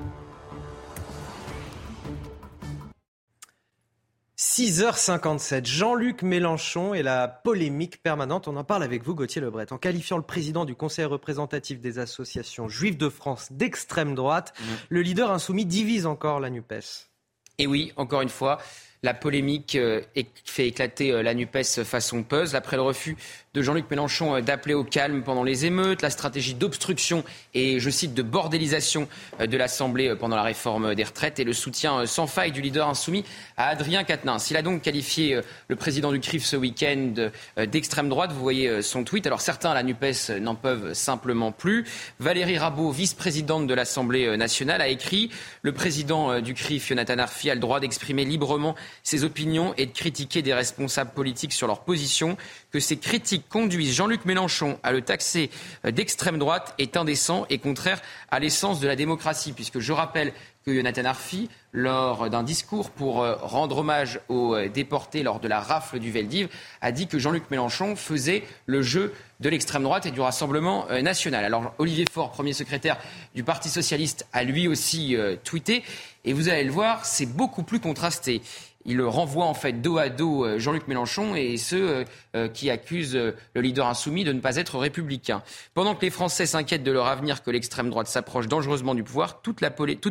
6h57, 4.41 5.67
Jean-Luc 5.67 6.23
Mélenchon 6.23 6.95
et 6.95 7.03
la 7.03 7.29
polémique 7.29 8.03
permanente. 8.03 8.49
On 8.49 8.57
en 8.57 8.65
parle 8.65 8.83
avec 8.83 9.05
vous, 9.05 9.15
Gauthier 9.15 9.43
Lebret. 9.43 9.71
En 9.71 9.77
qualifiant 9.77 10.17
le 10.17 10.23
président 10.23 10.65
du 10.65 10.75
Conseil 10.75 11.05
représentatif 11.05 11.79
des 11.79 11.99
associations 11.99 12.67
juives 12.67 12.97
de 12.97 13.11
France 13.11 13.53
d'extrême 13.53 14.15
droite, 14.15 14.55
mmh. 14.59 14.65
le 14.89 15.03
leader 15.03 15.31
insoumis 15.31 15.67
divise 15.67 16.07
encore 16.07 16.41
la 16.41 16.49
NUPES. 16.49 17.11
Et 17.59 17.67
oui, 17.67 17.93
encore 17.97 18.23
une 18.23 18.31
fois, 18.31 18.57
la 19.03 19.13
polémique 19.13 19.77
euh, 19.77 20.01
fait 20.47 20.69
éclater 20.69 21.13
euh, 21.13 21.23
la 21.23 21.35
NUPES 21.35 21.85
façon 21.85 22.23
puzzle. 22.23 22.57
Après 22.57 22.77
le 22.77 22.83
refus 22.83 23.19
de 23.53 23.63
Jean-Luc 23.63 23.91
Mélenchon 23.91 24.37
euh, 24.37 24.41
d'appeler 24.43 24.75
au 24.75 24.85
calme 24.85 25.25
pendant 25.25 25.43
les 25.43 25.67
émeutes, 25.67 26.03
la 26.03 26.11
stratégie 26.11 26.55
d'obstruction 26.55 27.25
et, 27.53 27.81
je 27.81 27.91
cite, 27.91 28.15
de 28.15 28.23
bordélisation 28.23 29.09
euh, 29.41 29.49
de 29.49 29.57
l'Assemblée 29.57 30.07
euh, 30.07 30.15
pendant 30.15 30.37
la 30.37 30.45
réforme 30.45 30.95
des 30.95 31.03
retraites 31.03 31.41
et 31.41 31.45
le 31.45 31.53
soutien 31.53 32.07
sans 32.07 32.29
faille 32.29 32.53
du 32.53 32.61
leader 32.61 32.89
insoumis 32.89 33.25
à 33.57 33.67
Adrien 33.67 34.05
Quatennens. 34.05 34.51
Il 34.51 34.57
a 34.57 34.63
donc 34.63 34.83
qualifié 34.83 35.41
le 35.67 35.77
président 35.77 36.13
du 36.13 36.21
CRIF 36.21 36.45
ce 36.45 36.57
week-end 36.57 37.31
d'extrême 37.57 38.09
droite. 38.09 38.33
Vous 38.33 38.41
voyez 38.41 38.83
son 38.83 39.05
tweet. 39.05 39.27
Alors 39.27 39.41
certains 39.41 39.71
à 39.71 39.75
la 39.75 39.83
NUPES 39.83 40.39
n'en 40.41 40.55
peuvent 40.55 40.93
simplement 40.93 41.53
plus. 41.53 41.87
Valérie 42.19 42.59
Rabault, 42.59 42.91
vice-présidente 42.91 43.67
de 43.67 43.75
l'Assemblée 43.75 44.37
nationale, 44.37 44.81
a 44.81 44.89
écrit 44.89 45.31
Le 45.63 45.73
président 45.73 46.41
du 46.41 46.55
CRIF, 46.55 46.89
Jonathan 46.89 47.19
Arfi, 47.19 47.51
a 47.51 47.55
le 47.55 47.61
droit 47.61 47.81
d'exprimer 47.81 48.25
librement 48.25 48.75
ses 49.03 49.25
opinions 49.25 49.75
et 49.77 49.87
de 49.87 49.93
critiquer 49.93 50.43
des 50.43 50.55
responsables 50.55 51.13
politiques 51.13 51.53
sur 51.53 51.67
leur 51.67 51.81
position 51.81 52.37
que 52.71 52.81
ces 52.81 52.97
critiques 52.97 53.49
conduisent 53.49 53.95
Jean-Luc 53.95 54.25
Mélenchon 54.25 54.79
à 54.83 54.93
le 54.93 55.03
taxer 55.03 55.51
euh, 55.85 55.91
d'extrême 55.91 56.39
droite 56.39 56.75
est 56.79 56.97
indécent 56.97 57.47
et 57.51 57.59
contraire 57.59 58.01
à 58.31 58.39
l'essence 58.39 58.81
de 58.81 58.87
la 58.87 58.97
démocratie, 58.97 59.53
puisque 59.53 59.81
je 59.81 59.93
rappelle 59.93 60.33
que 60.65 60.75
Jonathan 60.75 61.07
Arfi, 61.07 61.49
lors 61.73 62.29
d'un 62.29 62.43
discours 62.43 62.91
pour 62.91 63.23
euh, 63.23 63.35
rendre 63.37 63.79
hommage 63.79 64.21
aux 64.29 64.55
euh, 64.55 64.69
déportés 64.69 65.23
lors 65.23 65.41
de 65.41 65.49
la 65.49 65.61
rafle 65.61 65.99
du 65.99 66.11
Veldiv, 66.11 66.49
a 66.81 66.93
dit 66.93 67.07
que 67.07 67.19
Jean-Luc 67.19 67.51
Mélenchon 67.51 67.97
faisait 67.97 68.45
le 68.67 68.83
jeu 68.83 69.13
de 69.41 69.49
l'extrême 69.49 69.83
droite 69.83 70.07
et 70.07 70.11
du 70.11 70.21
Rassemblement 70.21 70.87
national. 71.03 71.47
Alors 71.47 71.73
Olivier 71.79 72.05
Faure, 72.13 72.31
premier 72.31 72.53
secrétaire 72.53 72.99
du 73.35 73.43
Parti 73.43 73.71
socialiste, 73.71 74.27
a 74.35 74.45
lui 74.45 74.69
aussi 74.69 75.17
tweeté, 75.45 75.83
et 76.27 76.35
vous 76.35 76.51
allez 76.51 76.65
le 76.65 76.71
voir, 76.71 77.07
c'est 77.07 77.25
beaucoup 77.25 77.63
plus 77.63 77.81
contrasté 77.81 78.43
il 78.85 79.03
renvoie 79.03 79.45
en 79.45 79.55
fait 79.55 79.73
dos 79.73 79.99
à 79.99 80.09
dos 80.09 80.45
euh, 80.45 80.59
Jean-Luc 80.59 80.89
Mélenchon 80.89 81.35
et 81.35 81.57
ceux 81.57 81.91
euh, 81.91 82.05
euh, 82.35 82.49
qui 82.49 82.71
accusent 82.71 83.15
le 83.15 83.61
leader 83.61 83.87
insoumis 83.87 84.25
de 84.25 84.33
ne 84.33 84.41
pas 84.41 84.57
être 84.57 84.79
républicain. 84.79 85.43
Pendant 85.75 85.95
que 85.95 86.03
les 86.03 86.11
Français 86.11 86.47
s'inquiètent 86.47 86.83
de 86.83 86.93
leur 86.93 87.07
avenir, 87.07 87.43
que 87.43 87.51
l'extrême 87.51 87.91
droite 87.91 88.07
s'approche 88.07 88.49
dangereusement 88.49 88.95
du 88.95 89.03
pouvoir, 89.03 89.43
toute, 89.43 89.61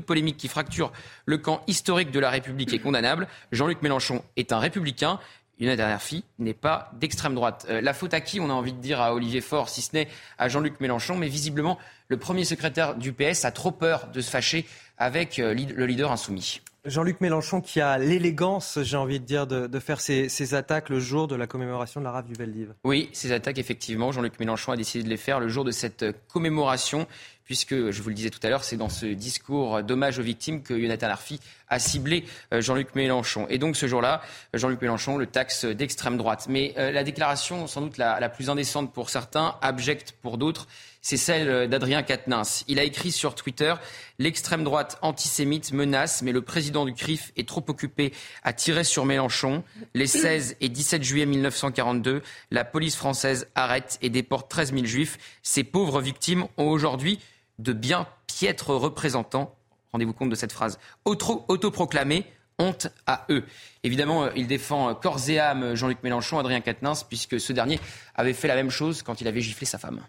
polémique 0.06 0.38
qui 0.38 0.48
fracture 0.48 0.92
le 1.26 1.38
camp 1.38 1.62
historique 1.68 2.12
de 2.12 2.20
la 2.20 2.30
République 2.30 2.74
est 2.74 2.80
condamnable. 2.80 3.28
Jean-Luc 3.52 3.82
Mélenchon 3.82 4.24
est 4.38 4.52
un 4.52 4.60
républicain. 4.60 5.20
Une 5.60 5.76
dernière 5.76 6.02
fille 6.02 6.24
n'est 6.38 6.54
pas 6.54 6.92
d'extrême 6.94 7.36
droite. 7.36 7.68
la 7.70 7.94
faute 7.94 8.14
à 8.14 8.22
qui 8.22 8.40
On 8.40 8.50
a 8.50 8.54
envie 8.54 8.72
de 8.72 8.80
dire 8.80 9.02
à 9.02 9.14
Olivier 9.14 9.42
Faure, 9.42 9.68
si 9.68 9.82
ce 9.82 9.94
n'est 9.94 10.08
à 10.38 10.48
Jean-Luc 10.48 10.80
Mélenchon, 10.80 11.18
mais 11.18 11.28
visiblement, 11.28 11.78
le 12.08 12.18
premier 12.18 12.46
secrétaire 12.46 12.96
du 12.96 13.12
PS 13.12 13.44
a 13.44 13.52
trop 13.52 13.72
peur 13.72 14.08
de 14.08 14.22
se 14.22 14.30
fâcher 14.30 14.66
avec 14.98 15.38
le 15.38 15.86
leader 15.86 16.14
insoumis. 16.14 16.62
Jean-Luc 16.86 17.22
Mélenchon 17.22 17.62
qui 17.62 17.82
a 17.82 17.98
l'élégance, 17.98 18.80
j'ai 18.82 18.98
envie 18.98 19.20
de 19.20 19.26
dire, 19.26 19.48
de, 19.48 19.80
faire 19.80 20.00
ses, 20.00 20.54
attaques 20.54 20.90
le 20.90 21.00
jour 21.00 21.28
de 21.28 21.36
la 21.36 21.48
commémoration 21.48 22.00
de 22.00 22.06
la 22.06 22.12
rave 22.12 22.26
du 22.26 22.34
Veldiv. 22.34 22.74
Oui, 22.84 23.10
ces 23.14 23.32
attaques, 23.32 23.58
effectivement, 23.58 24.12
Jean-Luc 24.12 24.40
Mélenchon 24.40 24.72
a 24.72 24.78
décidé 24.78 25.04
de 25.04 25.10
les 25.10 25.18
faire 25.18 25.40
le 25.40 25.50
jour 25.50 25.66
de 25.66 25.72
cette 25.72 26.06
commémoration, 26.28 27.08
puisque, 27.50 27.90
je 27.90 28.02
vous 28.04 28.10
le 28.10 28.16
disais 28.16 28.30
tout 28.30 28.40
à 28.44 28.50
l'heure, 28.50 28.64
c'est 28.64 28.78
dans 28.78 28.90
ce 28.90 29.08
discours 29.08 29.82
d'hommage 29.82 30.20
aux 30.20 30.22
victimes 30.22 30.62
que 30.62 30.80
Jonathan 30.80 31.08
Arfi 31.08 31.40
a 31.68 31.80
ciblé 31.80 32.24
euh, 32.54 32.62
Jean-Luc 32.62 32.94
Mélenchon. 32.94 33.48
Et 33.50 33.58
donc, 33.58 33.76
ce 33.76 33.88
jour-là, 33.88 34.22
Jean-Luc 34.54 34.80
Mélenchon 34.80 35.18
le 35.18 35.26
taxe 35.26 35.66
d'extrême 35.66 36.16
droite. 36.16 36.46
Mais 36.48 36.76
euh, 36.78 36.92
la 36.92 37.04
déclaration, 37.04 37.66
sans 37.66 37.82
doute 37.82 37.98
la, 37.98 38.20
la 38.20 38.30
plus 38.30 38.52
indécente 38.52 38.94
pour 38.94 39.10
certains, 39.10 39.56
abjecte 39.64 40.12
pour 40.22 40.38
d'autres, 40.38 40.68
c'est 41.02 41.18
celle 41.18 41.68
d'Adrien 41.68 42.04
Quatennens. 42.04 42.66
Il 42.68 42.78
a 42.78 42.84
écrit 42.84 43.12
sur 43.12 43.34
Twitter 43.34 43.74
L'extrême 44.20 44.64
droite 44.64 45.00
antisémite 45.02 45.72
menace, 45.72 46.22
mais 46.22 46.34
le 46.34 46.42
président 46.42 46.86
du 46.86 46.94
CRIF 46.94 47.32
est 47.36 47.48
trop 47.48 47.64
occupé 47.68 48.14
à 48.44 48.54
tirer 48.54 48.84
sur 48.84 49.06
Mélenchon. 49.06 49.64
Les 49.96 50.08
16 50.08 50.58
et 50.62 50.70
17 50.70 51.02
juillet 51.02 51.26
1942, 51.26 52.22
la 52.52 52.64
police 52.64 52.96
française 52.96 53.48
arrête 53.56 53.98
et 54.04 54.12
déporte 54.12 54.52
13 54.52 54.74
000 54.74 54.86
juifs. 54.86 55.18
Ces 55.42 55.64
pauvres 55.64 56.00
victimes 56.00 56.46
ont 56.58 56.68
aujourd'hui 56.68 57.18
de 57.60 57.74
bien 57.74 58.08
piètres 58.26 58.74
représentants. 58.74 59.56
Rendez-vous 59.92 60.14
compte 60.14 60.30
de 60.30 60.36
cette 60.36 60.52
phrase. 60.52 60.80
Autoproclamés, 61.06 62.26
honte 62.58 62.88
à 63.06 63.26
eux. 63.30 63.44
Évidemment, 63.84 64.32
il 64.32 64.48
défend 64.48 64.94
corps 64.96 65.30
et 65.30 65.40
âme 65.40 65.76
Jean-Luc 65.76 66.02
Mélenchon, 66.04 66.40
Adrien 66.40 66.62
Quatennens, 66.62 67.04
puisque 67.08 67.40
ce 67.40 67.54
dernier 67.54 67.80
avait 68.16 68.34
fait 68.34 68.48
la 68.48 68.56
même 68.56 68.70
chose 68.70 69.04
quand 69.04 69.22
il 69.22 69.28
avait 69.28 69.42
giflé 69.42 69.66
sa 69.66 69.78
femme. 69.78 70.02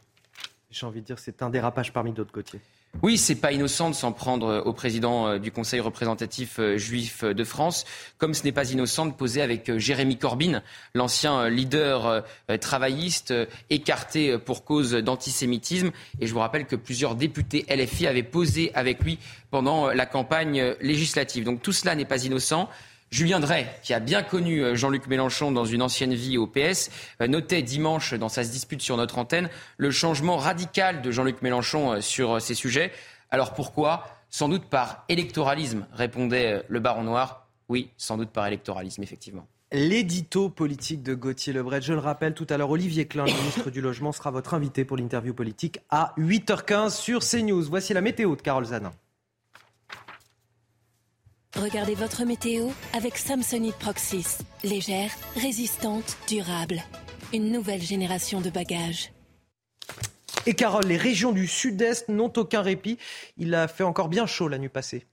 J'ai 0.70 0.86
envie 0.86 1.00
de 1.00 1.06
dire, 1.06 1.18
c'est 1.18 1.42
un 1.42 1.50
dérapage 1.50 1.92
parmi 1.92 2.12
d'autres 2.12 2.32
côtés. 2.32 2.60
Oui, 3.02 3.16
c'est 3.16 3.36
pas 3.36 3.52
innocent 3.52 3.88
de 3.88 3.94
s'en 3.94 4.12
prendre 4.12 4.46
euh, 4.48 4.60
au 4.62 4.74
président 4.74 5.26
euh, 5.26 5.38
du 5.38 5.52
Conseil 5.52 5.80
représentatif 5.80 6.58
euh, 6.58 6.76
juif 6.76 7.24
de 7.24 7.44
France, 7.44 7.86
comme 8.18 8.34
ce 8.34 8.42
n'est 8.42 8.52
pas 8.52 8.70
innocent 8.72 9.06
de 9.06 9.12
poser 9.12 9.40
avec 9.40 9.78
Jérémy 9.78 10.18
Corbyn, 10.18 10.60
l'ancien 10.94 11.48
leader 11.48 12.24
travailliste 12.60 13.32
écarté 13.70 14.36
pour 14.38 14.64
cause 14.64 14.92
d'antisémitisme. 14.92 15.92
Et 16.20 16.26
je 16.26 16.32
vous 16.34 16.40
rappelle 16.40 16.66
que 16.66 16.76
plusieurs 16.76 17.14
députés 17.14 17.64
LFI 17.70 18.06
avaient 18.06 18.22
posé 18.22 18.70
avec 18.74 19.02
lui 19.02 19.18
pendant 19.50 19.88
la 19.88 20.04
campagne 20.04 20.74
législative. 20.80 21.44
Donc 21.44 21.62
tout 21.62 21.72
cela 21.72 21.94
n'est 21.94 22.04
pas 22.04 22.24
innocent. 22.24 22.68
Julien 23.10 23.40
Drey, 23.40 23.66
qui 23.82 23.92
a 23.92 23.98
bien 23.98 24.22
connu 24.22 24.62
euh, 24.62 24.76
Jean-Luc 24.76 25.08
Mélenchon 25.08 25.50
dans 25.50 25.64
une 25.64 25.82
ancienne 25.82 26.14
vie 26.14 26.38
au 26.38 26.46
PS, 26.46 26.90
euh, 27.20 27.26
notait 27.26 27.60
dimanche 27.60 28.14
dans 28.14 28.28
sa 28.28 28.44
dispute 28.44 28.80
sur 28.82 28.96
notre 28.96 29.18
antenne 29.18 29.50
le 29.78 29.90
changement 29.90 30.36
radical 30.36 31.02
de 31.02 31.10
Jean-Luc 31.10 31.42
Mélenchon 31.42 31.94
euh, 31.94 32.00
sur 32.00 32.40
ces 32.40 32.54
sujets. 32.54 32.92
Alors 33.32 33.52
pourquoi? 33.52 34.06
Sans 34.30 34.48
doute 34.48 34.66
par 34.66 35.04
électoralisme, 35.08 35.88
répondait 35.92 36.62
le 36.68 36.78
baron 36.78 37.02
noir. 37.02 37.48
Oui, 37.68 37.90
sans 37.96 38.16
doute 38.16 38.30
par 38.30 38.46
électoralisme, 38.46 39.02
effectivement. 39.02 39.48
l'édito 39.72 40.48
politique 40.48 41.02
de 41.02 41.14
Gauthier 41.14 41.52
Lebret. 41.52 41.82
Je 41.82 41.92
le 41.92 41.98
rappelle 41.98 42.34
tout 42.34 42.46
à 42.48 42.56
l'heure, 42.58 42.70
Olivier 42.70 43.06
Klein, 43.06 43.24
le 43.24 43.32
ministre 43.32 43.70
du 43.70 43.80
Logement, 43.80 44.12
sera 44.12 44.30
votre 44.30 44.54
invité 44.54 44.84
pour 44.84 44.96
l'interview 44.96 45.34
politique 45.34 45.80
à 45.90 46.14
8h15 46.16 46.90
sur 46.90 47.22
CNews. 47.24 47.64
Voici 47.64 47.92
la 47.92 48.02
météo 48.02 48.36
de 48.36 48.42
Carole 48.42 48.66
Zanin. 48.66 48.92
Regardez 51.56 51.94
votre 51.94 52.24
météo 52.24 52.68
avec 52.92 53.18
Samsonite 53.18 53.76
Proxys. 53.76 54.38
Légère, 54.62 55.10
résistante, 55.34 56.16
durable. 56.28 56.80
Une 57.32 57.50
nouvelle 57.50 57.82
génération 57.82 58.40
de 58.40 58.50
bagages. 58.50 59.12
Et 60.46 60.54
Carole, 60.54 60.86
les 60.86 60.96
régions 60.96 61.32
du 61.32 61.48
sud-est 61.48 62.08
n'ont 62.08 62.32
aucun 62.36 62.62
répit. 62.62 62.98
Il 63.36 63.54
a 63.54 63.66
fait 63.68 63.82
encore 63.82 64.08
bien 64.08 64.26
chaud 64.26 64.48
la 64.48 64.58
nuit 64.58 64.68
passée. 64.68 65.06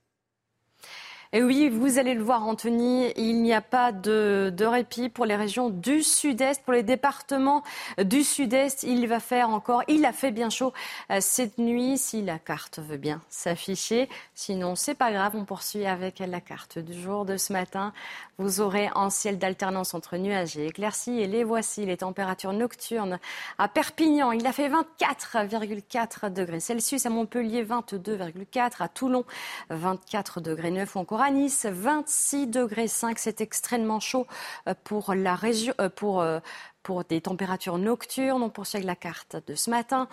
Et 1.34 1.42
oui, 1.42 1.68
vous 1.68 1.98
allez 1.98 2.14
le 2.14 2.22
voir, 2.22 2.46
Anthony, 2.46 3.12
il 3.16 3.42
n'y 3.42 3.52
a 3.52 3.60
pas 3.60 3.92
de, 3.92 4.64
répit 4.64 5.10
pour 5.10 5.26
les 5.26 5.36
régions 5.36 5.68
du 5.68 6.02
sud-est, 6.02 6.62
pour 6.62 6.72
les 6.72 6.82
départements 6.82 7.62
du 8.02 8.24
sud-est. 8.24 8.82
Il 8.84 9.06
va 9.08 9.20
faire 9.20 9.50
encore, 9.50 9.82
il 9.88 10.06
a 10.06 10.12
fait 10.12 10.30
bien 10.30 10.48
chaud 10.48 10.72
euh, 11.10 11.18
cette 11.20 11.58
nuit, 11.58 11.98
si 11.98 12.22
la 12.22 12.38
carte 12.38 12.78
veut 12.78 12.96
bien 12.96 13.20
s'afficher. 13.28 14.08
Sinon, 14.34 14.74
c'est 14.74 14.94
pas 14.94 15.12
grave, 15.12 15.32
on 15.34 15.44
poursuit 15.44 15.84
avec 15.84 16.20
la 16.20 16.40
carte 16.40 16.78
du 16.78 16.98
jour 16.98 17.26
de 17.26 17.36
ce 17.36 17.52
matin. 17.52 17.92
Vous 18.38 18.60
aurez 18.60 18.88
un 18.94 19.10
ciel 19.10 19.36
d'alternance 19.36 19.94
entre 19.94 20.16
nuages 20.16 20.56
et 20.56 20.66
éclaircies. 20.66 21.20
Et 21.20 21.26
les 21.26 21.42
voici, 21.42 21.84
les 21.84 21.96
températures 21.96 22.52
nocturnes. 22.52 23.18
À 23.58 23.66
Perpignan, 23.66 24.30
il 24.30 24.46
a 24.46 24.52
fait 24.52 24.68
24,4 24.68 26.32
degrés 26.32 26.60
Celsius. 26.60 27.04
À 27.04 27.10
Montpellier, 27.10 27.64
22,4. 27.64 28.74
À 28.78 28.88
Toulon, 28.88 29.24
24 29.70 30.40
degrés 30.40 30.70
9. 30.70 30.94
Ou 30.94 30.98
encore 31.00 31.17
à 31.20 31.30
Nice, 31.30 31.66
26 31.66 32.46
degrés 32.46 32.88
5. 32.88 33.18
C'est 33.18 33.40
extrêmement 33.40 34.00
chaud 34.00 34.26
euh, 34.68 34.74
pour 34.84 35.14
la 35.14 35.34
région, 35.34 35.74
euh, 35.80 35.88
pour, 35.88 36.20
euh, 36.20 36.40
pour 36.82 37.04
des 37.04 37.20
températures 37.20 37.78
nocturnes. 37.78 38.42
On 38.42 38.50
poursuit 38.50 38.82
la 38.82 38.96
carte 38.96 39.36
de 39.46 39.54
ce 39.54 39.70
matin. 39.70 40.08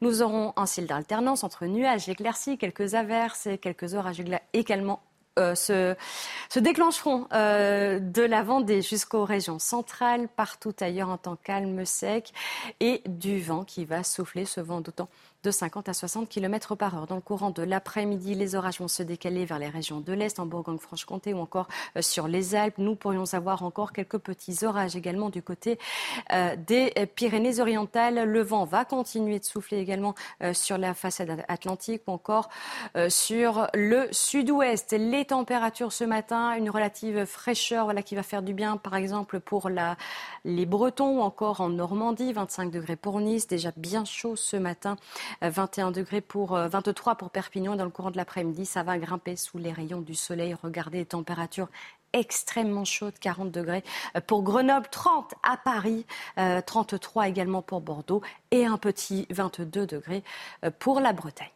Nous 0.00 0.22
aurons 0.22 0.52
un 0.56 0.66
ciel 0.66 0.86
d'alternance 0.86 1.44
entre 1.44 1.66
nuages 1.66 2.08
et 2.08 2.12
éclaircies, 2.12 2.58
quelques 2.58 2.94
averses 2.94 3.46
et 3.46 3.58
quelques 3.58 3.94
orages 3.94 4.22
également 4.52 5.00
se, 5.36 5.96
déclencheront 6.58 7.26
de 7.30 8.22
la 8.22 8.42
Vendée 8.42 8.82
jusqu'aux 8.82 9.24
régions 9.24 9.58
centrales, 9.58 10.28
partout 10.28 10.74
ailleurs 10.80 11.08
en 11.08 11.16
temps 11.16 11.36
calme, 11.36 11.86
sec, 11.86 12.34
et 12.80 13.00
du 13.06 13.40
vent 13.40 13.64
qui 13.64 13.86
va 13.86 14.02
souffler, 14.02 14.44
ce 14.44 14.60
vent 14.60 14.82
d'autant 14.82 15.08
de 15.42 15.50
50 15.50 15.88
à 15.88 15.94
60 15.94 16.28
km 16.28 16.74
par 16.74 16.96
heure. 16.96 17.06
Dans 17.06 17.14
le 17.14 17.20
courant 17.20 17.50
de 17.50 17.62
l'après-midi, 17.62 18.34
les 18.34 18.54
orages 18.54 18.78
vont 18.80 18.88
se 18.88 19.02
décaler 19.02 19.46
vers 19.46 19.58
les 19.58 19.68
régions 19.68 20.00
de 20.00 20.12
l'Est, 20.12 20.38
en 20.38 20.46
Bourgogne-Franche-Comté 20.46 21.32
ou 21.32 21.38
encore 21.38 21.66
euh, 21.96 22.02
sur 22.02 22.28
les 22.28 22.54
Alpes. 22.54 22.78
Nous 22.78 22.94
pourrions 22.94 23.24
avoir 23.32 23.62
encore 23.62 23.92
quelques 23.92 24.18
petits 24.18 24.64
orages 24.64 24.96
également 24.96 25.30
du 25.30 25.42
côté 25.42 25.78
euh, 26.32 26.56
des 26.56 26.92
Pyrénées-Orientales. 27.14 28.24
Le 28.24 28.42
vent 28.42 28.64
va 28.64 28.84
continuer 28.84 29.38
de 29.38 29.44
souffler 29.44 29.78
également 29.78 30.14
euh, 30.42 30.52
sur 30.52 30.76
la 30.76 30.92
façade 30.94 31.44
atlantique 31.48 32.02
ou 32.06 32.12
encore 32.12 32.48
sur 33.08 33.68
le 33.74 34.08
sud-ouest. 34.10 34.92
Les 34.92 35.24
températures 35.24 35.92
ce 35.92 36.04
matin, 36.04 36.54
une 36.54 36.70
relative 36.70 37.24
fraîcheur 37.24 37.84
voilà, 37.84 38.02
qui 38.02 38.14
va 38.14 38.22
faire 38.22 38.42
du 38.42 38.52
bien, 38.52 38.76
par 38.76 38.96
exemple, 38.96 39.40
pour 39.40 39.70
les 40.44 40.66
Bretons 40.66 41.18
ou 41.18 41.20
encore 41.20 41.60
en 41.60 41.68
Normandie. 41.68 42.32
25 42.32 42.70
degrés 42.70 42.96
pour 42.96 43.20
Nice, 43.20 43.46
déjà 43.46 43.72
bien 43.76 44.04
chaud 44.04 44.36
ce 44.36 44.56
matin. 44.56 44.96
21 45.42 45.90
degrés 45.90 46.20
pour 46.20 46.56
23 46.56 47.12
euh, 47.12 47.16
pour 47.16 47.30
Perpignan. 47.30 47.76
Dans 47.76 47.84
le 47.84 47.90
courant 47.90 48.10
de 48.10 48.16
l'après-midi, 48.16 48.66
ça 48.66 48.82
va 48.82 48.98
grimper 48.98 49.36
sous 49.36 49.58
les 49.58 49.72
rayons 49.72 50.00
du 50.00 50.14
soleil. 50.14 50.54
Regardez 50.62 50.98
les 50.98 51.06
températures 51.06 51.68
extrêmement 52.12 52.84
chaudes, 52.84 53.18
40 53.20 53.50
degrés 53.50 53.84
euh, 54.16 54.20
pour 54.20 54.42
Grenoble, 54.42 54.86
30 54.90 55.34
à 55.42 55.56
Paris, 55.56 56.06
33 56.66 57.22
euh, 57.22 57.26
également 57.26 57.62
pour 57.62 57.80
Bordeaux 57.80 58.22
et 58.50 58.66
un 58.66 58.78
petit 58.78 59.26
22 59.30 59.86
degrés 59.86 60.24
pour 60.78 61.00
la 61.00 61.12
Bretagne. 61.12 61.48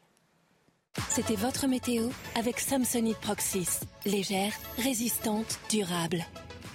C'était 1.09 1.35
votre 1.35 1.67
météo 1.67 2.09
avec 2.37 2.61
Samsonite 2.61 3.19
Proxys. 3.19 3.81
Légère, 4.05 4.53
résistante, 4.79 5.59
durable. 5.69 6.25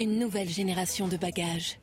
Une 0.01 0.19
nouvelle 0.19 0.49
génération 0.49 1.07
de 1.07 1.15
bagages. 1.15 1.79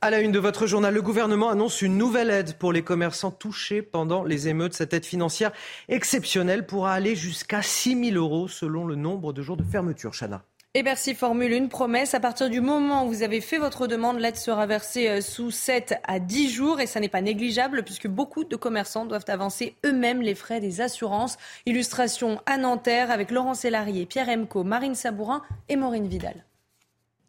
À 0.00 0.10
la 0.10 0.20
une 0.20 0.30
de 0.30 0.38
votre 0.38 0.68
journal, 0.68 0.94
le 0.94 1.02
gouvernement 1.02 1.48
annonce 1.48 1.82
une 1.82 1.98
nouvelle 1.98 2.30
aide 2.30 2.54
pour 2.54 2.72
les 2.72 2.82
commerçants 2.82 3.32
touchés 3.32 3.82
pendant 3.82 4.22
les 4.22 4.46
émeutes. 4.46 4.74
Cette 4.74 4.94
aide 4.94 5.04
financière 5.04 5.50
exceptionnelle 5.88 6.66
pourra 6.66 6.92
aller 6.92 7.16
jusqu'à 7.16 7.62
6 7.62 8.12
000 8.12 8.16
euros 8.16 8.46
selon 8.46 8.86
le 8.86 8.94
nombre 8.94 9.32
de 9.32 9.42
jours 9.42 9.56
de 9.56 9.64
fermeture. 9.64 10.12
Chana. 10.12 10.44
Et 10.74 10.84
Bercy 10.84 11.16
formule 11.16 11.50
une 11.50 11.68
promesse. 11.68 12.14
À 12.14 12.20
partir 12.20 12.48
du 12.48 12.60
moment 12.60 13.06
où 13.06 13.08
vous 13.08 13.24
avez 13.24 13.40
fait 13.40 13.58
votre 13.58 13.88
demande, 13.88 14.20
l'aide 14.20 14.36
sera 14.36 14.66
versée 14.66 15.08
euh, 15.08 15.20
sous 15.20 15.50
7 15.50 15.96
à 16.06 16.20
10 16.20 16.48
jours 16.48 16.80
et 16.80 16.86
ça 16.86 17.00
n'est 17.00 17.08
pas 17.08 17.20
négligeable 17.20 17.82
puisque 17.82 18.06
beaucoup 18.06 18.44
de 18.44 18.54
commerçants 18.54 19.04
doivent 19.04 19.24
avancer 19.26 19.74
eux-mêmes 19.84 20.22
les 20.22 20.36
frais 20.36 20.60
des 20.60 20.80
assurances. 20.80 21.38
Illustration 21.66 22.40
à 22.46 22.56
Nanterre 22.56 23.10
avec 23.10 23.32
Laurent 23.32 23.54
Sélarié, 23.54 24.06
Pierre 24.06 24.28
Emco, 24.28 24.62
Marine 24.62 24.94
Sabourin 24.94 25.42
et 25.68 25.74
Maureen 25.74 26.06
Vidal. 26.06 26.44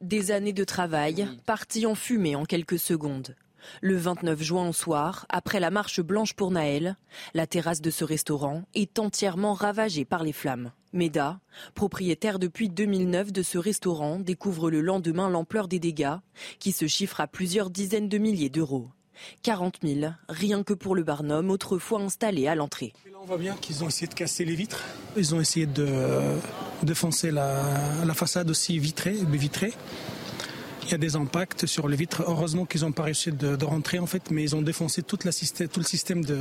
Des 0.01 0.31
années 0.31 0.53
de 0.53 0.63
travail 0.63 1.27
parties 1.45 1.85
en 1.85 1.93
fumée 1.93 2.33
en 2.33 2.45
quelques 2.45 2.79
secondes. 2.79 3.35
Le 3.81 3.97
29 3.97 4.41
juin 4.41 4.69
au 4.69 4.71
soir, 4.71 5.25
après 5.27 5.59
la 5.59 5.71
marche 5.71 5.99
blanche 5.99 6.35
pour 6.35 6.51
Naël, 6.51 6.95
la 7.33 7.45
terrasse 7.47 7.81
de 7.81 7.89
ce 7.89 8.05
restaurant 8.05 8.63
est 8.75 8.97
entièrement 8.97 9.53
ravagée 9.53 10.05
par 10.05 10.23
les 10.23 10.31
flammes. 10.31 10.71
Meda, 10.93 11.41
propriétaire 11.75 12.39
depuis 12.39 12.69
2009 12.69 13.33
de 13.33 13.41
ce 13.43 13.57
restaurant, 13.57 14.19
découvre 14.19 14.71
le 14.71 14.79
lendemain 14.79 15.29
l'ampleur 15.29 15.67
des 15.67 15.79
dégâts, 15.79 16.15
qui 16.59 16.71
se 16.71 16.87
chiffrent 16.87 17.19
à 17.19 17.27
plusieurs 17.27 17.69
dizaines 17.69 18.07
de 18.07 18.17
milliers 18.17 18.49
d'euros. 18.49 18.87
40 19.43 19.79
000, 19.83 20.11
rien 20.27 20.63
que 20.63 20.73
pour 20.73 20.95
le 20.95 21.03
barnum, 21.03 21.49
autrefois 21.49 22.01
installé 22.01 22.47
à 22.47 22.55
l'entrée. 22.55 22.93
on 23.21 23.25
voit 23.25 23.37
bien 23.37 23.55
qu'ils 23.55 23.83
ont 23.83 23.87
essayé 23.87 24.07
de 24.07 24.13
casser 24.13 24.45
les 24.45 24.55
vitres. 24.55 24.83
Ils 25.17 25.35
ont 25.35 25.41
essayé 25.41 25.65
de 25.65 25.87
défoncer 26.83 27.31
la, 27.31 28.13
façade 28.13 28.49
aussi 28.49 28.79
vitrée, 28.79 29.15
vitrée. 29.31 29.73
Il 30.85 30.91
y 30.91 30.95
a 30.95 30.97
des 30.97 31.15
impacts 31.15 31.67
sur 31.67 31.87
les 31.87 31.95
vitres. 31.95 32.23
Heureusement 32.25 32.65
qu'ils 32.65 32.81
n'ont 32.81 32.91
pas 32.91 33.03
réussi 33.03 33.31
de, 33.31 33.63
rentrer 33.63 33.99
en 33.99 34.07
fait, 34.07 34.31
mais 34.31 34.41
ils 34.41 34.55
ont 34.55 34.63
défoncé 34.63 35.03
toute 35.03 35.23
la 35.23 35.31
tout 35.31 35.79
le 35.79 35.85
système 35.85 36.25
de, 36.25 36.35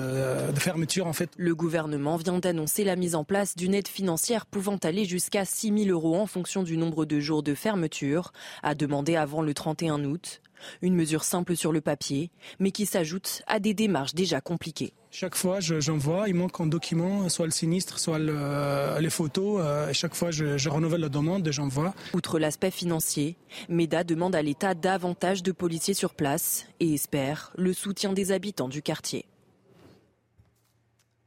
de, 0.53 0.59
fermeture 0.59 1.07
en 1.07 1.12
fait. 1.12 1.29
Le 1.37 1.55
gouvernement 1.55 2.16
vient 2.16 2.39
d'annoncer 2.39 2.83
la 2.83 2.97
mise 2.97 3.14
en 3.14 3.24
place 3.24 3.57
d'une 3.57 3.74
aide 3.74 3.89
financière 3.89 4.47
pouvant 4.47 4.79
aller 4.83 5.05
jusqu'à 5.05 5.45
6 5.45 5.85
000 5.85 5.91
euros 5.91 6.16
en 6.16 6.26
fonction 6.26 6.62
du 6.62 6.79
nombre 6.79 7.05
de 7.05 7.20
jours 7.20 7.43
de 7.43 7.55
fermeture, 7.55 8.33
à 8.62 8.74
demander 8.74 9.16
avant 9.16 9.43
le 9.43 9.53
31 9.53 10.05
août. 10.05 10.41
Une 10.83 10.95
mesure 10.95 11.25
simple 11.25 11.57
sur 11.57 11.73
le 11.73 11.81
papier, 11.81 12.31
mais 12.59 12.71
qui 12.71 12.87
s'ajoute 12.87 13.43
à 13.47 13.61
des 13.61 13.75
démarches 13.75 14.15
déjà 14.15 14.41
compliquées. 14.41 14.93
Chaque 15.11 15.37
fois, 15.37 15.59
j'envoie, 15.61 16.29
il 16.29 16.35
manque 16.35 16.61
un 16.61 16.67
document, 16.67 17.29
soit 17.29 17.47
le 17.47 17.51
sinistre, 17.51 17.99
soit 17.99 18.19
les 18.19 19.11
photos. 19.11 19.61
Euh, 19.65 19.89
et 19.89 19.95
chaque 19.95 20.15
fois, 20.15 20.31
je, 20.31 20.69
renouvelle 20.69 21.01
la 21.01 21.09
demande 21.09 21.47
et 21.49 21.53
j'envoie. 21.53 21.95
Outre 22.13 22.39
l'aspect 22.39 22.71
financier, 22.71 23.37
MEDA 23.69 24.05
demande 24.05 24.35
à 24.35 24.43
l'État 24.43 24.75
davantage 24.75 25.43
de 25.43 25.53
policiers 25.53 25.95
sur 25.95 26.15
place 26.15 26.67
et 26.81 26.93
espère 26.93 27.53
le 27.57 27.73
soutien 27.73 28.13
des 28.13 28.33
habitants 28.33 28.69
du 28.69 28.83
quartier. 28.83 29.25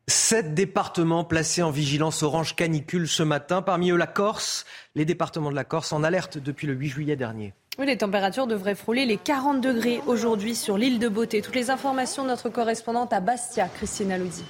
Sept 0.07 0.53
départements 0.53 1.23
placés 1.23 1.63
en 1.63 1.71
vigilance 1.71 2.21
orange 2.21 2.55
canicule 2.55 3.07
ce 3.07 3.23
matin, 3.23 3.61
parmi 3.61 3.91
eux 3.91 3.97
la 3.97 4.07
Corse. 4.07 4.65
Les 4.93 5.05
départements 5.05 5.49
de 5.49 5.55
la 5.55 5.63
Corse 5.63 5.93
en 5.93 6.03
alerte 6.03 6.37
depuis 6.37 6.67
le 6.67 6.73
8 6.73 6.89
juillet 6.89 7.15
dernier 7.15 7.53
les 7.79 7.97
températures 7.97 8.47
devraient 8.47 8.75
frôler 8.75 9.05
les 9.05 9.17
40 9.17 9.61
degrés 9.61 10.01
aujourd'hui 10.05 10.55
sur 10.55 10.77
l'île 10.77 10.99
de 10.99 11.07
Beauté. 11.07 11.41
Toutes 11.41 11.55
les 11.55 11.69
informations 11.69 12.23
de 12.23 12.27
notre 12.27 12.49
correspondante 12.49 13.13
à 13.13 13.19
Bastia, 13.19 13.67
Christina 13.67 14.17
Lodi. 14.17 14.43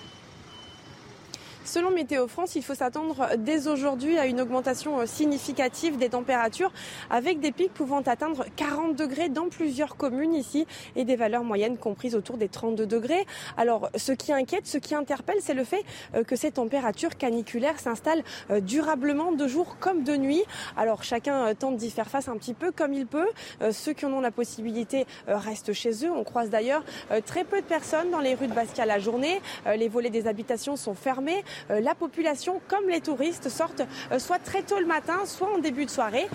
Selon 1.63 1.91
Météo 1.91 2.27
France, 2.27 2.55
il 2.55 2.63
faut 2.63 2.73
s'attendre 2.73 3.29
dès 3.37 3.67
aujourd'hui 3.67 4.17
à 4.17 4.25
une 4.25 4.41
augmentation 4.41 4.99
euh, 4.99 5.05
significative 5.05 5.95
des 5.97 6.09
températures 6.09 6.71
avec 7.11 7.39
des 7.39 7.51
pics 7.51 7.71
pouvant 7.71 8.01
atteindre 8.01 8.45
40 8.55 8.95
degrés 8.95 9.29
dans 9.29 9.47
plusieurs 9.47 9.95
communes 9.95 10.33
ici 10.33 10.65
et 10.95 11.05
des 11.05 11.15
valeurs 11.15 11.43
moyennes 11.43 11.77
comprises 11.77 12.15
autour 12.15 12.37
des 12.37 12.49
32 12.49 12.87
degrés. 12.87 13.27
Alors 13.57 13.91
ce 13.95 14.11
qui 14.11 14.33
inquiète, 14.33 14.65
ce 14.65 14.79
qui 14.79 14.95
interpelle, 14.95 15.37
c'est 15.39 15.53
le 15.53 15.63
fait 15.63 15.85
euh, 16.15 16.23
que 16.23 16.35
ces 16.35 16.49
températures 16.49 17.15
caniculaires 17.15 17.79
s'installent 17.79 18.23
euh, 18.49 18.59
durablement 18.59 19.31
de 19.31 19.47
jour 19.47 19.77
comme 19.79 20.03
de 20.03 20.17
nuit. 20.17 20.43
Alors 20.77 21.03
chacun 21.03 21.53
tente 21.53 21.77
d'y 21.77 21.91
faire 21.91 22.09
face 22.09 22.27
un 22.27 22.37
petit 22.37 22.55
peu 22.55 22.71
comme 22.71 22.93
il 22.93 23.05
peut. 23.05 23.29
Ceux 23.71 23.93
qui 23.93 24.05
en 24.05 24.13
ont 24.13 24.21
la 24.21 24.31
possibilité 24.31 25.05
restent 25.27 25.73
chez 25.73 26.05
eux. 26.05 26.11
On 26.11 26.23
croise 26.23 26.49
d'ailleurs 26.49 26.83
très 27.25 27.43
peu 27.43 27.61
de 27.61 27.65
personnes 27.65 28.09
dans 28.09 28.19
les 28.19 28.33
rues 28.33 28.47
de 28.47 28.53
Bastia 28.53 28.85
la 28.85 28.99
journée. 28.99 29.41
Les 29.65 29.89
volets 29.89 30.09
des 30.09 30.27
habitations 30.27 30.75
sont 30.75 30.95
fermés. 30.95 31.43
La 31.69 31.95
population 31.95 32.61
comme 32.67 32.87
les 32.89 33.01
touristes 33.01 33.49
sortent 33.49 33.83
soit 34.17 34.39
très 34.39 34.61
tôt 34.61 34.79
le 34.79 34.85
matin, 34.85 35.19
soit 35.25 35.49
en 35.53 35.57
début 35.59 35.85
de 35.85 35.89
soirée. 35.89 36.27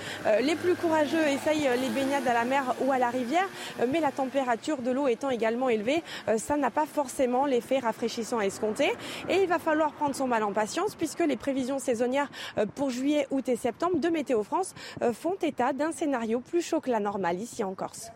Les 0.42 0.54
plus 0.54 0.74
courageux 0.74 1.26
essayent 1.26 1.68
les 1.80 1.88
baignades 1.88 2.26
à 2.26 2.34
la 2.34 2.44
mer 2.44 2.74
ou 2.80 2.92
à 2.92 2.98
la 2.98 3.10
rivière, 3.10 3.48
mais 3.88 4.00
la 4.00 4.12
température 4.12 4.78
de 4.78 4.90
l'eau 4.90 5.08
étant 5.08 5.30
également 5.30 5.68
élevée, 5.68 6.02
ça 6.36 6.56
n'a 6.56 6.70
pas 6.70 6.86
forcément 6.86 7.46
l'effet 7.46 7.78
rafraîchissant 7.78 8.40
escompté. 8.40 8.92
Et 9.28 9.42
il 9.42 9.48
va 9.48 9.58
falloir 9.58 9.92
prendre 9.92 10.14
son 10.14 10.26
mal 10.26 10.42
en 10.42 10.52
patience 10.52 10.94
puisque 10.94 11.20
les 11.20 11.36
prévisions 11.36 11.78
saisonnières 11.78 12.30
pour 12.74 12.90
juillet, 12.90 13.26
août 13.30 13.48
et 13.48 13.56
septembre 13.56 13.98
de 13.98 14.08
Météo 14.08 14.42
France 14.42 14.74
font 15.12 15.36
état 15.42 15.72
d'un 15.72 15.92
scénario 15.92 16.40
plus 16.40 16.62
chaud 16.62 16.80
que 16.80 16.90
la 16.90 17.00
normale 17.00 17.40
ici 17.40 17.64
en 17.64 17.74
Corse. 17.74 18.10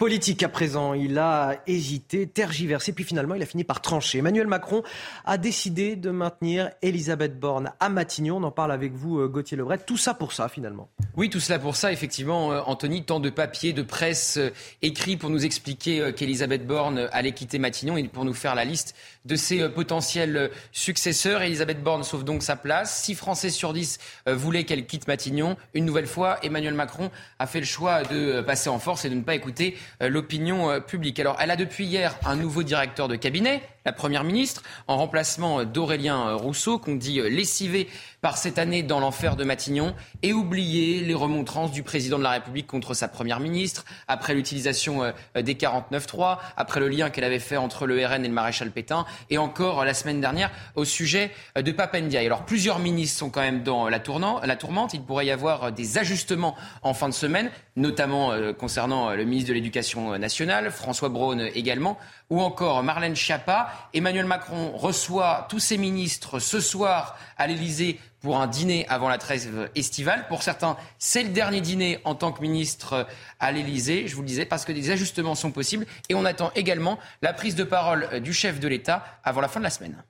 Politique 0.00 0.42
à 0.42 0.48
présent, 0.48 0.94
il 0.94 1.18
a 1.18 1.60
hésité, 1.66 2.26
tergiversé, 2.26 2.94
puis 2.94 3.04
finalement 3.04 3.34
il 3.34 3.42
a 3.42 3.46
fini 3.46 3.64
par 3.64 3.82
trancher. 3.82 4.20
Emmanuel 4.20 4.46
Macron 4.46 4.82
a 5.26 5.36
décidé 5.36 5.94
de 5.94 6.08
maintenir 6.08 6.70
Elisabeth 6.80 7.38
Borne 7.38 7.70
à 7.80 7.90
Matignon. 7.90 8.38
On 8.38 8.44
en 8.44 8.50
parle 8.50 8.72
avec 8.72 8.94
vous, 8.94 9.18
euh, 9.18 9.28
Gauthier 9.28 9.58
Lebret. 9.58 9.76
Tout 9.76 9.98
ça 9.98 10.14
pour 10.14 10.32
ça, 10.32 10.48
finalement. 10.48 10.88
Oui, 11.18 11.28
tout 11.28 11.38
cela 11.38 11.58
pour 11.58 11.76
ça, 11.76 11.92
effectivement, 11.92 12.50
euh, 12.50 12.62
Anthony. 12.64 13.04
Tant 13.04 13.20
de 13.20 13.28
papiers, 13.28 13.74
de 13.74 13.82
presse 13.82 14.38
euh, 14.38 14.48
écrits 14.80 15.18
pour 15.18 15.28
nous 15.28 15.44
expliquer 15.44 16.14
qu'Elisabeth 16.16 16.66
Borne 16.66 17.10
allait 17.12 17.32
quitter 17.32 17.58
Matignon 17.58 17.98
et 17.98 18.04
pour 18.04 18.24
nous 18.24 18.32
faire 18.32 18.54
la 18.54 18.64
liste 18.64 18.96
de 19.26 19.36
ses 19.36 19.68
potentiels 19.68 20.50
successeurs. 20.72 21.42
Elisabeth 21.42 21.82
Borne 21.82 22.04
sauve 22.04 22.24
donc 22.24 22.42
sa 22.42 22.56
place. 22.56 23.02
Six 23.02 23.16
Français 23.16 23.50
sur 23.50 23.74
dix 23.74 23.98
voulaient 24.26 24.64
qu'elle 24.64 24.86
quitte 24.86 25.08
Matignon. 25.08 25.58
Une 25.74 25.84
nouvelle 25.84 26.06
fois, 26.06 26.38
Emmanuel 26.42 26.72
Macron 26.72 27.10
a 27.38 27.46
fait 27.46 27.60
le 27.60 27.66
choix 27.66 28.02
de 28.04 28.40
passer 28.40 28.70
en 28.70 28.78
force 28.78 29.04
et 29.04 29.10
de 29.10 29.14
ne 29.14 29.20
pas 29.22 29.34
écouter 29.34 29.76
l'opinion 30.00 30.70
euh, 30.70 30.80
publique. 30.80 31.18
Alors, 31.18 31.36
elle 31.40 31.50
a 31.50 31.56
depuis 31.56 31.84
hier 31.84 32.16
un 32.24 32.36
nouveau 32.36 32.62
directeur 32.62 33.08
de 33.08 33.16
cabinet, 33.16 33.62
la 33.84 33.92
Première 33.92 34.24
ministre, 34.24 34.62
en 34.88 34.96
remplacement 34.96 35.64
d'Aurélien 35.64 36.34
Rousseau, 36.34 36.78
qu'on 36.78 36.96
dit 36.96 37.20
lessivé 37.20 37.88
par 38.20 38.36
cette 38.36 38.58
année 38.58 38.82
dans 38.82 39.00
l'enfer 39.00 39.36
de 39.36 39.44
Matignon, 39.44 39.94
et 40.22 40.32
oublier 40.32 41.00
les 41.00 41.14
remontrances 41.14 41.72
du 41.72 41.82
président 41.82 42.18
de 42.18 42.22
la 42.22 42.30
République 42.30 42.66
contre 42.66 42.94
sa 42.94 43.08
Première 43.08 43.40
ministre, 43.40 43.84
après 44.08 44.34
l'utilisation 44.34 45.04
euh, 45.04 45.12
des 45.42 45.54
49.3, 45.54 46.38
après 46.56 46.80
le 46.80 46.88
lien 46.88 47.10
qu'elle 47.10 47.24
avait 47.24 47.38
fait 47.38 47.56
entre 47.56 47.86
le 47.86 48.04
RN 48.04 48.24
et 48.24 48.28
le 48.28 48.34
maréchal 48.34 48.70
Pétain, 48.70 49.06
et 49.30 49.38
encore 49.38 49.84
la 49.84 49.94
semaine 49.94 50.20
dernière 50.20 50.50
au 50.74 50.84
sujet 50.84 51.30
de 51.56 51.72
Papendia. 51.72 52.20
Alors, 52.20 52.44
plusieurs 52.44 52.78
ministres 52.78 53.18
sont 53.18 53.30
quand 53.30 53.40
même 53.40 53.62
dans 53.62 53.88
la 53.88 54.00
tourmente. 54.00 54.94
Il 54.94 55.02
pourrait 55.02 55.26
y 55.26 55.30
avoir 55.30 55.72
des 55.72 55.98
ajustements 55.98 56.54
en 56.82 56.94
fin 56.94 57.08
de 57.08 57.14
semaine, 57.14 57.50
notamment 57.76 58.32
concernant 58.58 59.14
le 59.14 59.24
ministre 59.24 59.48
de 59.48 59.54
l'Éducation 59.54 60.18
nationale, 60.18 60.70
François 60.70 61.08
Braun 61.08 61.40
également 61.54 61.98
ou 62.30 62.40
encore 62.40 62.82
Marlène 62.82 63.16
Schiappa. 63.16 63.72
Emmanuel 63.92 64.24
Macron 64.24 64.72
reçoit 64.76 65.46
tous 65.50 65.58
ses 65.58 65.76
ministres 65.76 66.38
ce 66.38 66.60
soir 66.60 67.18
à 67.36 67.46
l'Elysée 67.46 67.98
pour 68.20 68.40
un 68.40 68.46
dîner 68.46 68.86
avant 68.88 69.08
la 69.08 69.18
trêve 69.18 69.70
estivale. 69.74 70.26
Pour 70.28 70.42
certains, 70.42 70.76
c'est 70.98 71.22
le 71.22 71.30
dernier 71.30 71.60
dîner 71.60 72.00
en 72.04 72.14
tant 72.14 72.32
que 72.32 72.40
ministre 72.40 73.06
à 73.38 73.52
l'Elysée, 73.52 74.06
je 74.06 74.14
vous 74.14 74.22
le 74.22 74.28
disais, 74.28 74.44
parce 74.44 74.64
que 74.64 74.72
des 74.72 74.90
ajustements 74.90 75.34
sont 75.34 75.50
possibles. 75.50 75.86
Et 76.08 76.14
on 76.14 76.24
attend 76.24 76.50
également 76.54 76.98
la 77.22 77.32
prise 77.32 77.54
de 77.54 77.64
parole 77.64 78.20
du 78.20 78.32
chef 78.32 78.60
de 78.60 78.68
l'État 78.68 79.04
avant 79.24 79.40
la 79.40 79.48
fin 79.48 79.60
de 79.60 79.64
la 79.64 79.70
semaine. 79.70 80.02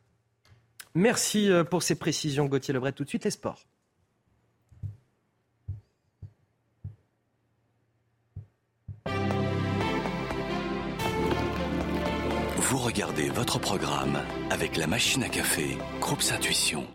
Merci 0.95 1.51
euh, 1.51 1.63
pour 1.63 1.83
ces 1.85 1.95
précisions, 1.95 2.47
Gauthier 2.47 2.75
Lebret. 2.75 2.93
Tout 2.93 3.05
de 3.05 3.09
suite, 3.09 3.25
les 3.25 3.31
sports. 3.31 3.70
Vous 12.71 12.79
regardez 12.79 13.31
votre 13.31 13.59
programme 13.59 14.23
avec 14.49 14.77
la 14.77 14.87
machine 14.87 15.25
à 15.25 15.29
café, 15.29 15.77
Groupe 16.01 16.23
Intuition. 16.33 16.87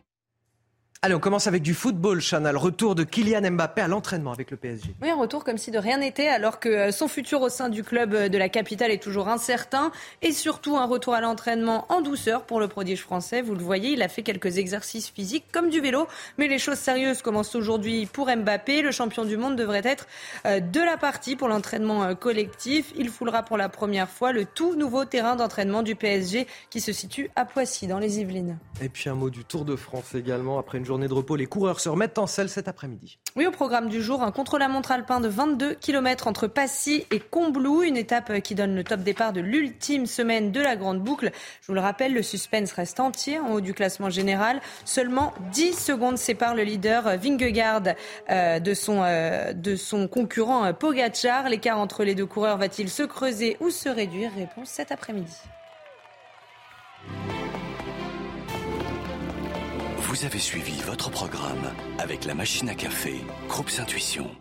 Allez, 1.05 1.13
on 1.13 1.19
commence 1.19 1.45
avec 1.45 1.61
du 1.61 1.75
football, 1.75 2.19
Chanel. 2.19 2.57
Retour 2.57 2.95
de 2.95 3.03
Kylian 3.03 3.51
Mbappé 3.51 3.79
à 3.79 3.87
l'entraînement 3.87 4.31
avec 4.31 4.49
le 4.49 4.57
PSG. 4.57 4.95
Oui, 5.03 5.09
un 5.11 5.15
retour 5.15 5.43
comme 5.43 5.59
si 5.59 5.69
de 5.69 5.77
rien 5.77 5.99
n'était, 5.99 6.29
alors 6.29 6.59
que 6.59 6.67
euh, 6.67 6.91
son 6.91 7.07
futur 7.07 7.43
au 7.43 7.49
sein 7.49 7.69
du 7.69 7.83
club 7.83 8.15
euh, 8.15 8.27
de 8.27 8.39
la 8.39 8.49
capitale 8.49 8.89
est 8.89 9.03
toujours 9.03 9.27
incertain. 9.27 9.91
Et 10.23 10.31
surtout, 10.31 10.77
un 10.77 10.87
retour 10.87 11.13
à 11.13 11.21
l'entraînement 11.21 11.85
en 11.89 12.01
douceur 12.01 12.41
pour 12.41 12.59
le 12.59 12.67
prodige 12.67 13.03
français. 13.03 13.43
Vous 13.43 13.53
le 13.53 13.61
voyez, 13.61 13.91
il 13.91 14.01
a 14.01 14.07
fait 14.07 14.23
quelques 14.23 14.57
exercices 14.57 15.11
physiques 15.11 15.45
comme 15.51 15.69
du 15.69 15.79
vélo. 15.79 16.07
Mais 16.39 16.47
les 16.47 16.57
choses 16.57 16.79
sérieuses 16.79 17.21
commencent 17.21 17.53
aujourd'hui 17.53 18.07
pour 18.07 18.35
Mbappé. 18.35 18.81
Le 18.81 18.89
champion 18.89 19.25
du 19.25 19.37
monde 19.37 19.55
devrait 19.55 19.83
être 19.85 20.07
euh, 20.47 20.59
de 20.59 20.79
la 20.79 20.97
partie 20.97 21.35
pour 21.35 21.49
l'entraînement 21.49 22.15
collectif. 22.15 22.91
Il 22.97 23.09
foulera 23.09 23.43
pour 23.43 23.57
la 23.57 23.69
première 23.69 24.09
fois 24.09 24.31
le 24.31 24.45
tout 24.45 24.73
nouveau 24.73 25.05
terrain 25.05 25.35
d'entraînement 25.35 25.83
du 25.83 25.95
PSG 25.95 26.47
qui 26.71 26.81
se 26.81 26.91
situe 26.91 27.29
à 27.35 27.45
Poissy, 27.45 27.85
dans 27.85 27.99
les 27.99 28.21
Yvelines. 28.21 28.57
Et 28.81 28.89
puis 28.89 29.07
un 29.07 29.13
mot 29.13 29.29
du 29.29 29.45
Tour 29.45 29.65
de 29.65 29.75
France 29.75 30.15
également. 30.15 30.57
Après 30.57 30.79
une 30.79 30.85
journée 30.85 30.94
les 30.97 31.45
coureurs 31.45 31.79
se 31.79 31.89
remettent 31.89 32.17
en 32.17 32.27
selle 32.27 32.49
cet 32.49 32.67
après-midi. 32.67 33.17
Oui, 33.35 33.45
au 33.45 33.51
programme 33.51 33.89
du 33.89 34.01
jour, 34.01 34.23
un 34.23 34.31
contre-la-montre 34.31 34.91
alpin 34.91 35.19
de 35.19 35.27
22 35.27 35.75
km 35.75 36.27
entre 36.27 36.47
Passy 36.47 37.05
et 37.11 37.19
Combloux, 37.19 37.83
une 37.83 37.97
étape 37.97 38.39
qui 38.41 38.55
donne 38.55 38.75
le 38.75 38.83
top 38.83 39.01
départ 39.01 39.33
de 39.33 39.41
l'ultime 39.41 40.05
semaine 40.05 40.51
de 40.51 40.61
la 40.61 40.75
grande 40.75 41.01
boucle. 41.01 41.31
Je 41.61 41.67
vous 41.67 41.73
le 41.73 41.81
rappelle, 41.81 42.13
le 42.13 42.23
suspense 42.23 42.71
reste 42.71 42.99
entier 42.99 43.39
en 43.39 43.51
haut 43.53 43.61
du 43.61 43.73
classement 43.73 44.09
général. 44.09 44.61
Seulement 44.85 45.33
10 45.51 45.73
secondes 45.73 46.17
séparent 46.17 46.55
le 46.55 46.63
leader 46.63 47.17
Vingegaard 47.17 47.83
euh, 48.29 48.59
de, 48.59 48.73
son, 48.73 49.01
euh, 49.03 49.53
de 49.53 49.75
son 49.75 50.07
concurrent 50.07 50.73
Pogacar. 50.73 51.49
L'écart 51.49 51.79
entre 51.79 52.03
les 52.03 52.15
deux 52.15 52.25
coureurs 52.25 52.57
va-t-il 52.57 52.89
se 52.89 53.03
creuser 53.03 53.57
ou 53.59 53.69
se 53.69 53.89
réduire? 53.89 54.31
Réponse 54.35 54.69
cet 54.69 54.91
après-midi. 54.91 55.35
Vous 60.15 60.23
avez 60.23 60.39
suivi 60.39 60.81
votre 60.83 61.11
programme 61.11 61.73
avec 61.99 62.23
la 62.23 62.35
machine 62.35 62.69
à 62.69 62.73
café, 62.73 63.15
Groupe 63.49 63.69
Intuition. 63.77 64.31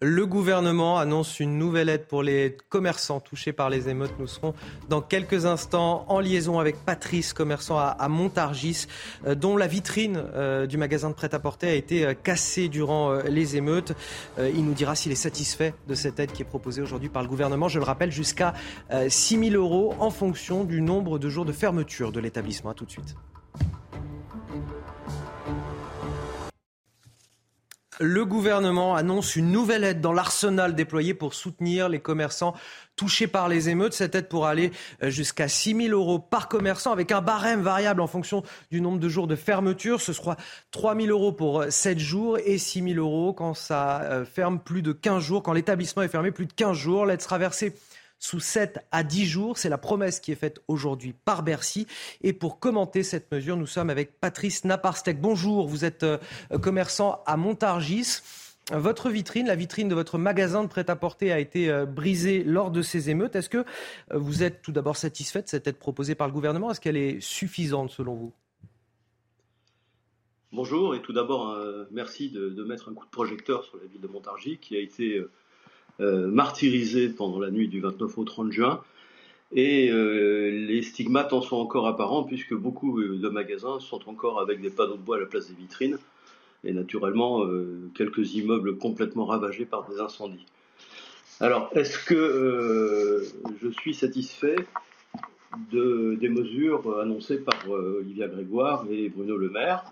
Le 0.00 0.24
gouvernement 0.24 0.98
annonce 0.98 1.40
une 1.40 1.58
nouvelle 1.58 1.88
aide 1.88 2.06
pour 2.06 2.22
les 2.22 2.56
commerçants 2.68 3.18
touchés 3.18 3.52
par 3.52 3.70
les 3.70 3.88
émeutes. 3.88 4.14
Nous 4.20 4.28
serons 4.28 4.54
dans 4.88 5.02
quelques 5.02 5.46
instants 5.46 6.04
en 6.06 6.20
liaison 6.20 6.60
avec 6.60 6.76
Patrice, 6.76 7.32
commerçant 7.32 7.76
à, 7.76 8.08
Montargis, 8.08 8.86
euh, 9.26 9.34
dont 9.34 9.56
la 9.56 9.66
vitrine 9.66 10.22
euh, 10.36 10.66
du 10.66 10.76
magasin 10.76 11.10
de 11.10 11.16
prêt-à-porter 11.16 11.66
a 11.66 11.74
été 11.74 12.06
euh, 12.06 12.14
cassée 12.14 12.68
durant 12.68 13.14
les 13.14 13.56
émeutes. 13.56 13.94
il 14.38 14.64
nous 14.64 14.74
dira 14.74 14.94
s'il 14.94 15.10
est 15.10 15.16
satisfait 15.16 15.74
de 15.88 15.96
cette 15.96 16.20
aide 16.20 16.30
qui 16.30 16.42
est 16.42 16.44
proposée 16.44 16.82
aujourd'hui 16.82 17.08
par 17.08 17.22
le 17.22 17.28
gouvernement. 17.28 17.66
Je 17.66 17.80
le 17.80 17.84
rappelle, 17.84 18.12
jusqu'à 18.12 18.54
6 19.08 19.50
000 19.50 19.60
euros 19.60 19.92
en 19.98 20.10
fonction 20.10 20.62
du 20.62 20.82
nombre 20.82 21.18
de 21.18 21.28
jours 21.28 21.44
de 21.44 21.52
fermeture 21.52 22.12
de 22.12 22.20
l'établissement. 22.20 22.70
A 22.70 22.74
tout 22.74 22.84
de 22.84 22.92
suite. 22.92 23.16
Le 28.00 28.24
gouvernement 28.24 28.96
annonce 28.96 29.36
une 29.36 29.52
nouvelle 29.52 29.84
aide 29.84 30.00
dans 30.00 30.12
l'arsenal 30.12 30.74
déployé 30.74 31.14
pour 31.14 31.32
soutenir 31.32 31.88
les 31.88 32.00
commerçants 32.00 32.54
touchés 32.96 33.28
par 33.28 33.48
les 33.48 33.68
émeutes. 33.68 33.92
Cette 33.92 34.16
aide 34.16 34.28
pourra 34.28 34.50
aller 34.50 34.72
euh, 35.04 35.10
jusqu'à 35.10 35.46
6 35.46 35.76
000 35.88 35.88
euros 35.90 36.18
par 36.18 36.48
commerçant 36.48 36.90
avec 36.90 37.12
un 37.12 37.20
barème 37.20 37.62
variable 37.62 38.00
en 38.00 38.08
fonction 38.08 38.42
du 38.72 38.80
nombre 38.80 38.98
de 38.98 39.08
jours 39.08 39.28
de 39.28 39.36
fermeture. 39.36 40.00
Ce 40.00 40.12
sera 40.12 40.36
3 40.72 40.96
000 40.96 41.08
euros 41.08 41.32
pour 41.32 41.64
7 41.68 41.98
jours 42.00 42.38
et 42.44 42.58
6 42.58 42.82
000 42.94 42.94
euros 42.98 43.32
quand 43.32 43.54
ça 43.54 44.02
euh, 44.02 44.24
ferme 44.24 44.58
plus 44.58 44.82
de 44.82 44.92
15 44.92 45.22
jours, 45.22 45.42
quand 45.44 45.52
l'établissement 45.52 46.02
est 46.02 46.08
fermé 46.08 46.32
plus 46.32 46.46
de 46.46 46.52
15 46.52 46.76
jours. 46.76 47.06
L'aide 47.06 47.22
sera 47.22 47.38
versée 47.38 47.74
sous 48.18 48.40
7 48.40 48.78
à 48.90 49.02
10 49.02 49.26
jours. 49.26 49.58
C'est 49.58 49.68
la 49.68 49.78
promesse 49.78 50.20
qui 50.20 50.32
est 50.32 50.36
faite 50.36 50.60
aujourd'hui 50.68 51.14
par 51.24 51.42
Bercy. 51.42 51.86
Et 52.22 52.32
pour 52.32 52.58
commenter 52.58 53.02
cette 53.02 53.30
mesure, 53.30 53.56
nous 53.56 53.66
sommes 53.66 53.90
avec 53.90 54.18
Patrice 54.20 54.64
Naparstek. 54.64 55.20
Bonjour, 55.20 55.68
vous 55.68 55.84
êtes 55.84 56.04
euh, 56.04 56.18
commerçant 56.60 57.22
à 57.26 57.36
Montargis. 57.36 58.22
Votre 58.72 59.10
vitrine, 59.10 59.46
la 59.46 59.56
vitrine 59.56 59.88
de 59.88 59.94
votre 59.94 60.16
magasin 60.16 60.62
de 60.62 60.68
prêt-à-porter 60.68 61.32
a 61.32 61.38
été 61.38 61.70
euh, 61.70 61.84
brisée 61.84 62.44
lors 62.44 62.70
de 62.70 62.80
ces 62.80 63.10
émeutes. 63.10 63.36
Est-ce 63.36 63.50
que 63.50 63.58
euh, 63.58 63.64
vous 64.12 64.42
êtes 64.42 64.62
tout 64.62 64.72
d'abord 64.72 64.96
satisfait 64.96 65.42
de 65.42 65.48
cette 65.48 65.66
aide 65.66 65.76
proposée 65.76 66.14
par 66.14 66.26
le 66.26 66.32
gouvernement? 66.32 66.70
Est-ce 66.70 66.80
qu'elle 66.80 66.96
est 66.96 67.20
suffisante 67.20 67.90
selon 67.90 68.14
vous? 68.14 68.32
Bonjour 70.50 70.94
et 70.94 71.02
tout 71.02 71.12
d'abord 71.12 71.58
merci 71.90 72.30
de, 72.30 72.62
mettre 72.62 72.88
un 72.88 72.94
coup 72.94 73.04
de 73.04 73.10
projecteur 73.10 73.64
sur 73.64 73.76
la 73.76 73.86
ville 73.86 74.00
de 74.00 74.06
Montargis 74.06 74.58
qui 74.58 74.76
a 74.76 74.78
été 74.78 75.20
martyrisés 76.00 77.08
pendant 77.08 77.38
la 77.38 77.50
nuit 77.50 77.68
du 77.68 77.80
29 77.80 78.18
au 78.18 78.24
30 78.24 78.52
juin. 78.52 78.82
Et 79.54 79.88
euh, 79.90 80.50
les 80.50 80.82
stigmates 80.82 81.32
en 81.32 81.40
sont 81.40 81.56
encore 81.56 81.86
apparents 81.86 82.24
puisque 82.24 82.54
beaucoup 82.54 82.98
euh, 82.98 83.18
de 83.18 83.28
magasins 83.28 83.78
sont 83.78 84.08
encore 84.08 84.40
avec 84.40 84.60
des 84.60 84.70
panneaux 84.70 84.96
de 84.96 85.02
bois 85.02 85.16
à 85.16 85.20
la 85.20 85.26
place 85.26 85.48
des 85.48 85.54
vitrines 85.54 85.98
et 86.64 86.72
naturellement 86.72 87.46
quelques 87.94 88.36
immeubles 88.36 88.78
complètement 88.78 89.26
ravagés 89.26 89.66
par 89.66 89.86
des 89.86 90.00
incendies. 90.00 90.46
Alors, 91.38 91.70
est-ce 91.74 91.98
que 91.98 93.22
je 93.60 93.68
suis 93.68 93.92
satisfait 93.92 94.56
de, 95.70 96.16
des 96.18 96.30
mesures 96.30 96.98
annoncées 97.00 97.36
par 97.36 97.68
Olivia 97.68 98.28
Grégoire 98.28 98.86
et 98.90 99.10
Bruno 99.10 99.36
Le 99.36 99.50
Maire? 99.50 99.84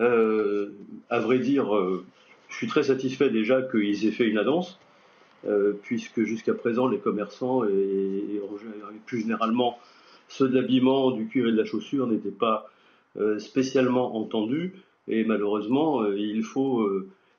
À 0.00 1.20
vrai 1.20 1.38
dire, 1.38 1.72
je 2.54 2.58
suis 2.58 2.66
très 2.68 2.84
satisfait 2.84 3.30
déjà 3.30 3.62
qu'ils 3.62 4.06
aient 4.06 4.12
fait 4.12 4.28
une 4.28 4.38
annonce, 4.38 4.78
euh, 5.44 5.72
puisque 5.82 6.22
jusqu'à 6.22 6.54
présent, 6.54 6.86
les 6.86 6.98
commerçants 6.98 7.64
et, 7.64 8.40
plus 9.06 9.22
généralement 9.22 9.76
ceux 10.28 10.48
de 10.48 10.54
l'habillement, 10.54 11.10
du 11.10 11.26
cuir 11.26 11.48
et 11.48 11.52
de 11.52 11.56
la 11.56 11.64
chaussure 11.64 12.06
n'étaient 12.06 12.30
pas 12.30 12.70
spécialement 13.38 14.16
entendus. 14.16 14.72
Et 15.06 15.24
malheureusement, 15.24 16.04
il 16.06 16.42
faut 16.42 16.88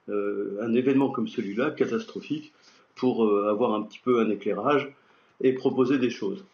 un 0.08 0.74
événement 0.74 1.10
comme 1.10 1.28
celui-là, 1.28 1.72
catastrophique, 1.72 2.54
pour 2.94 3.28
avoir 3.48 3.74
un 3.74 3.82
petit 3.82 4.00
peu 4.00 4.20
un 4.20 4.30
éclairage 4.30 4.94
et 5.42 5.54
proposer 5.54 5.98
des 5.98 6.12
choses. 6.12 6.46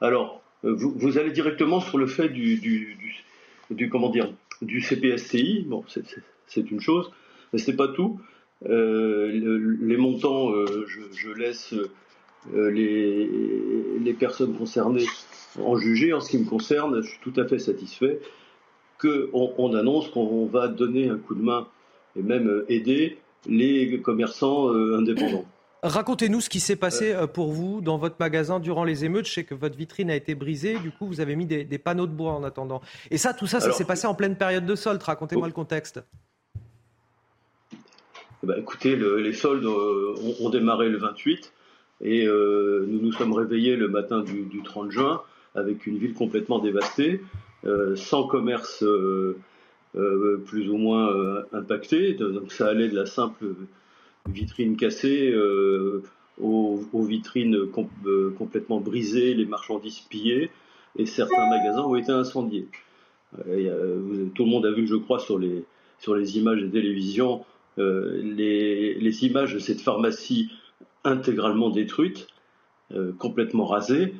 alors, 0.00 0.40
vous, 0.62 1.18
allez 1.18 1.30
directement 1.30 1.80
sur 1.80 1.98
le 1.98 2.06
fait 2.06 2.30
du, 2.30 2.96
comment 3.90 4.08
dire, 4.08 4.32
du 4.62 4.80
CPSCI. 4.80 5.66
Bon, 5.68 5.84
une 6.56 6.80
chose, 6.80 7.10
mais 7.52 7.58
ce 7.58 7.70
n'est 7.70 7.76
pas 7.76 7.88
tout. 7.88 8.20
Euh, 8.66 9.76
les 9.80 9.96
montants, 9.96 10.50
euh, 10.50 10.86
je, 11.12 11.30
laisse 11.30 11.74
euh, 12.54 12.70
les, 12.70 13.28
les, 14.00 14.12
personnes 14.14 14.54
concernées 14.56 15.06
en 15.62 15.76
juger. 15.76 16.12
En 16.12 16.20
ce 16.20 16.30
qui 16.30 16.38
me 16.38 16.44
concerne, 16.44 17.00
je 17.02 17.08
suis 17.08 17.20
tout 17.20 17.32
à 17.36 17.46
fait 17.46 17.58
satisfait 17.58 18.20
qu'on 19.00 19.52
on 19.58 19.74
annonce 19.74 20.08
qu'on 20.08 20.46
va 20.46 20.66
donner 20.66 21.08
un 21.08 21.18
coup 21.18 21.36
de 21.36 21.42
main 21.42 21.68
et 22.16 22.22
même 22.22 22.64
aider 22.68 23.18
les 23.46 24.00
commerçants 24.00 24.70
indépendants. 24.70 25.44
Racontez-nous 25.84 26.40
ce 26.40 26.48
qui 26.48 26.58
s'est 26.58 26.74
passé 26.74 27.14
pour 27.32 27.52
vous 27.52 27.80
dans 27.80 27.96
votre 27.96 28.16
magasin 28.18 28.58
durant 28.58 28.82
les 28.82 29.04
émeutes. 29.04 29.26
Je 29.26 29.34
sais 29.34 29.44
que 29.44 29.54
votre 29.54 29.76
vitrine 29.76 30.10
a 30.10 30.16
été 30.16 30.34
brisée, 30.34 30.80
du 30.80 30.90
coup 30.90 31.06
vous 31.06 31.20
avez 31.20 31.36
mis 31.36 31.46
des, 31.46 31.78
panneaux 31.78 32.08
de 32.08 32.12
bois 32.12 32.32
en 32.32 32.42
attendant. 32.42 32.80
Et 33.12 33.18
ça, 33.18 33.34
tout 33.34 33.46
ça, 33.46 33.60
ça 33.60 33.70
s'est 33.70 33.84
passé 33.84 34.08
en 34.08 34.16
pleine 34.16 34.34
période 34.34 34.66
de 34.66 34.74
solde. 34.74 35.00
Racontez-moi 35.00 35.46
le 35.46 35.52
contexte. 35.52 36.00
Ben, 38.44 38.54
écoutez, 38.56 38.94
les 38.94 39.32
soldes 39.32 39.64
euh, 39.64 40.14
ont, 40.40 40.48
démarré 40.48 40.88
le 40.88 40.98
28 40.98 41.52
et 42.02 42.24
euh, 42.24 42.86
nous 42.86 43.00
nous 43.00 43.12
sommes 43.12 43.32
réveillés 43.32 43.74
le 43.74 43.88
matin 43.88 44.22
du, 44.22 44.62
30 44.62 44.92
juin 44.92 45.22
avec 45.56 45.88
une 45.88 45.98
ville 45.98 46.14
complètement 46.14 46.60
dévastée, 46.60 47.20
euh, 47.64 47.96
sans 47.96 48.28
commerce 48.28 48.84
plus 50.46 50.70
ou 50.70 50.76
moins 50.76 51.42
impacté. 51.52 52.12
Donc 52.14 52.52
ça 52.52 52.68
allait 52.68 52.88
de 52.88 52.94
la 52.94 53.06
simple 53.06 53.46
vitrine 54.28 54.76
cassée 54.76 55.34
aux, 56.40 56.80
vitrines 56.94 57.66
complètement 58.38 58.78
brisées, 58.78 59.34
les 59.34 59.46
marchandises 59.46 60.00
pillées 60.08 60.50
et 60.96 61.06
certains 61.06 61.48
magasins 61.50 61.82
ont 61.82 61.96
été 61.96 62.12
incendiés. 62.12 62.68
tout 63.34 63.44
le 63.44 64.50
monde 64.50 64.66
a 64.66 64.70
vu, 64.70 64.86
je 64.86 64.94
crois, 64.94 65.18
sur 65.18 65.40
les, 65.40 65.64
sur 65.98 66.14
les 66.14 66.38
images 66.38 66.62
de 66.62 66.68
télévision, 66.68 67.44
euh, 67.78 68.20
les, 68.22 69.24
images 69.24 69.54
de 69.54 69.58
cette 69.58 69.80
pharmacie 69.80 70.50
intégralement 71.04 71.70
détruite, 71.70 72.26
euh, 72.92 73.12
complètement 73.18 73.66
rasée, 73.66 74.14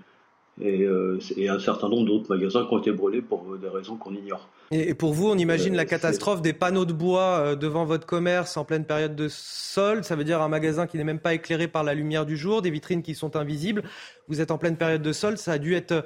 euh, 0.60 1.18
et, 1.36 1.48
un 1.48 1.58
certain 1.60 1.88
nombre 1.88 2.06
d'autres 2.06 2.34
magasins 2.34 2.66
qui 2.66 2.74
ont 2.74 2.78
été 2.78 2.90
brûlés 2.90 3.22
pour 3.22 3.56
des 3.56 3.68
raisons 3.68 3.96
qu'on 3.96 4.14
ignore. 4.14 4.48
Et 4.70 4.94
pour 4.94 5.12
vous, 5.12 5.28
on 5.28 5.38
imagine 5.38 5.74
la 5.76 5.84
catastrophe 5.84 6.42
des 6.42 6.52
panneaux 6.52 6.84
de 6.84 6.92
bois 6.92 7.54
devant 7.54 7.84
votre 7.84 8.06
commerce 8.06 8.56
en 8.56 8.64
pleine 8.64 8.84
période 8.84 9.14
de 9.14 9.28
solde. 9.28 10.04
Ça 10.04 10.16
veut 10.16 10.24
dire 10.24 10.42
un 10.42 10.48
magasin 10.48 10.86
qui 10.86 10.96
n'est 10.96 11.04
même 11.04 11.20
pas 11.20 11.34
éclairé 11.34 11.68
par 11.68 11.84
la 11.84 11.94
lumière 11.94 12.26
du 12.26 12.36
jour, 12.36 12.60
des 12.60 12.70
vitrines 12.70 13.02
qui 13.02 13.14
sont 13.14 13.36
invisibles. 13.36 13.82
Vous 14.26 14.40
êtes 14.40 14.50
en 14.50 14.58
pleine 14.58 14.76
période 14.76 15.00
de 15.00 15.12
solde. 15.12 15.38
Ça 15.38 15.52
a 15.52 15.58
dû 15.58 15.74
être 15.74 16.04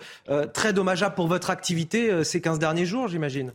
très 0.53 0.73
dommageable 0.73 1.15
pour 1.15 1.29
votre 1.29 1.51
activité 1.51 2.23
ces 2.23 2.41
15 2.41 2.59
derniers 2.59 2.87
jours, 2.87 3.09
j'imagine. 3.09 3.53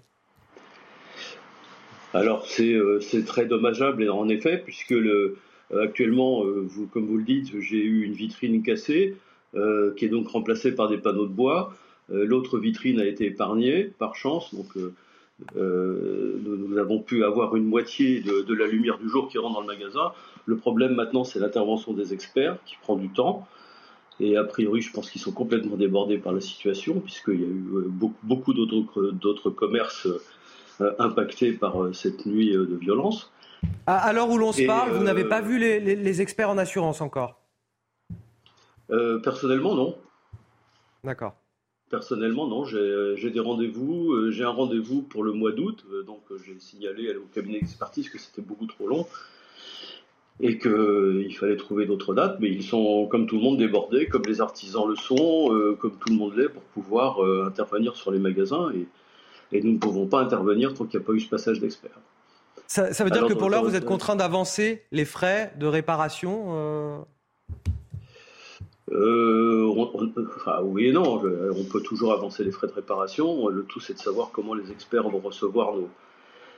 Alors 2.13 2.47
euh, 2.59 2.99
c'est 3.01 3.25
très 3.25 3.45
dommageable 3.45 4.09
en 4.09 4.29
effet, 4.29 4.61
puisque 4.63 4.93
euh, 4.93 5.37
actuellement, 5.71 6.45
euh, 6.45 6.63
vous, 6.65 6.87
comme 6.87 7.05
vous 7.05 7.17
le 7.17 7.23
dites, 7.23 7.59
j'ai 7.59 7.83
eu 7.83 8.03
une 8.03 8.13
vitrine 8.13 8.63
cassée, 8.63 9.15
qui 9.95 10.05
est 10.05 10.09
donc 10.09 10.27
remplacée 10.27 10.75
par 10.75 10.87
des 10.87 10.97
panneaux 10.97 11.25
de 11.25 11.33
bois. 11.33 11.73
L'autre 12.09 12.59
vitrine 12.59 12.99
a 12.99 13.05
été 13.05 13.25
épargnée, 13.25 13.85
par 13.85 14.15
chance, 14.15 14.53
donc 14.53 14.67
nous, 15.55 16.77
avons 16.77 16.99
pu 16.99 17.23
avoir 17.23 17.55
une 17.55 17.63
moitié 17.63 18.21
de, 18.21 18.53
la 18.53 18.67
lumière 18.67 18.99
du 18.99 19.09
jour 19.09 19.29
qui 19.29 19.39
rentre 19.39 19.55
dans 19.55 19.61
le 19.61 19.67
magasin. 19.67 20.11
Le 20.45 20.57
problème 20.57 20.93
maintenant, 20.93 21.23
c'est 21.23 21.39
l'intervention 21.39 21.93
des 21.93 22.13
experts, 22.13 22.57
qui 22.67 22.75
prend 22.83 22.97
du 22.97 23.09
temps. 23.09 23.47
Et 24.19 24.37
a 24.37 24.43
priori, 24.43 24.81
je 24.81 24.91
pense 24.91 25.09
qu'ils 25.09 25.21
sont 25.21 25.31
complètement 25.31 25.75
débordés 25.75 26.19
par 26.19 26.33
la 26.33 26.41
situation, 26.41 26.99
puisqu'il 26.99 27.41
y 27.41 27.45
a 27.45 27.47
eu 27.47 27.63
beaucoup, 27.87 28.27
beaucoup 28.27 28.53
d'autres 28.53 29.49
commerces 29.49 30.07
euh, 30.79 30.93
impacté 30.99 31.53
par 31.53 31.81
euh, 31.81 31.93
cette 31.93 32.27
nuit 32.27 32.55
euh, 32.55 32.67
de 32.67 32.75
violence. 32.75 33.31
À, 33.87 34.13
l'heure 34.13 34.29
où 34.29 34.37
l'on 34.37 34.51
se 34.51 34.61
parle, 34.63 34.91
vous 34.91 35.03
n'avez 35.03 35.25
pas 35.25 35.41
vu 35.41 35.57
les, 35.57 36.21
experts 36.21 36.49
en 36.49 36.57
assurance 36.57 37.01
encore? 37.01 37.41
Personnellement, 38.87 39.73
non. 39.73 39.97
D'accord. 41.03 41.33
Personnellement, 41.89 42.47
non. 42.47 42.65
J'ai 42.65 43.31
des 43.31 43.39
rendez-vous. 43.39 44.29
J'ai 44.29 44.43
un 44.43 44.51
rendez-vous 44.51 45.01
pour 45.01 45.23
le 45.23 45.33
mois 45.33 45.51
d'août. 45.51 45.85
donc, 46.05 46.21
j'ai 46.45 46.59
signalé 46.59 47.15
au 47.15 47.25
cabinet 47.33 47.59
d'expertise 47.59 48.09
que 48.09 48.19
c'était 48.19 48.43
beaucoup 48.43 48.67
trop 48.67 48.87
long 48.87 49.07
et 50.39 50.59
qu'il 50.59 51.35
fallait 51.35 51.57
trouver 51.57 51.87
d'autres 51.87 52.13
dates. 52.13 52.37
Mais 52.39 52.49
ils 52.49 52.63
sont, 52.63 53.07
comme 53.07 53.25
tout 53.25 53.37
le 53.37 53.41
monde, 53.41 53.57
débordés, 53.57 54.07
comme 54.07 54.23
les 54.27 54.39
artisans 54.39 54.87
le 54.87 54.95
sont, 54.95 55.75
comme 55.79 55.97
tout 55.97 56.09
le 56.09 56.15
monde 56.15 56.35
l'est, 56.37 56.49
pour 56.49 56.63
pouvoir 56.63 57.19
intervenir 57.45 57.95
sur 57.95 58.11
les 58.11 58.19
magasins. 58.19 58.71
Et, 58.75 58.85
et 59.51 59.61
nous 59.61 59.73
ne 59.73 59.77
pouvons 59.77 60.07
pas 60.07 60.21
intervenir 60.21 60.73
tant 60.73 60.85
qu'il 60.85 60.99
n'y 60.99 61.05
a 61.05 61.07
pas 61.07 61.13
eu 61.13 61.19
ce 61.19 61.29
passage 61.29 61.59
d'experts. 61.59 61.99
Ça, 62.67 63.03
veut 63.03 63.09
dire 63.09 63.25
que 63.25 63.33
pour 63.33 63.49
l'heure, 63.49 63.63
vous 63.63 63.75
êtes 63.75 63.85
contraint 63.85 64.17
d'avancer 64.17 64.83
les 64.91 65.05
frais 65.05 65.53
de 65.57 65.65
réparation 65.65 66.47
euh? 66.49 66.97
Euh, 68.91 69.73
enfin, 70.35 70.59
oui 70.63 70.87
et 70.87 70.91
non. 70.91 71.21
On 71.55 71.63
peut 71.63 71.81
toujours 71.81 72.13
avancer 72.13 72.43
les 72.43 72.51
frais 72.51 72.67
de 72.67 72.73
réparation. 72.73 73.47
Le 73.47 73.63
tout, 73.63 73.79
c'est 73.79 73.93
de 73.93 73.99
savoir 73.99 74.31
comment 74.31 74.53
les 74.53 74.71
experts 74.71 75.09
vont 75.09 75.19
recevoir 75.19 75.73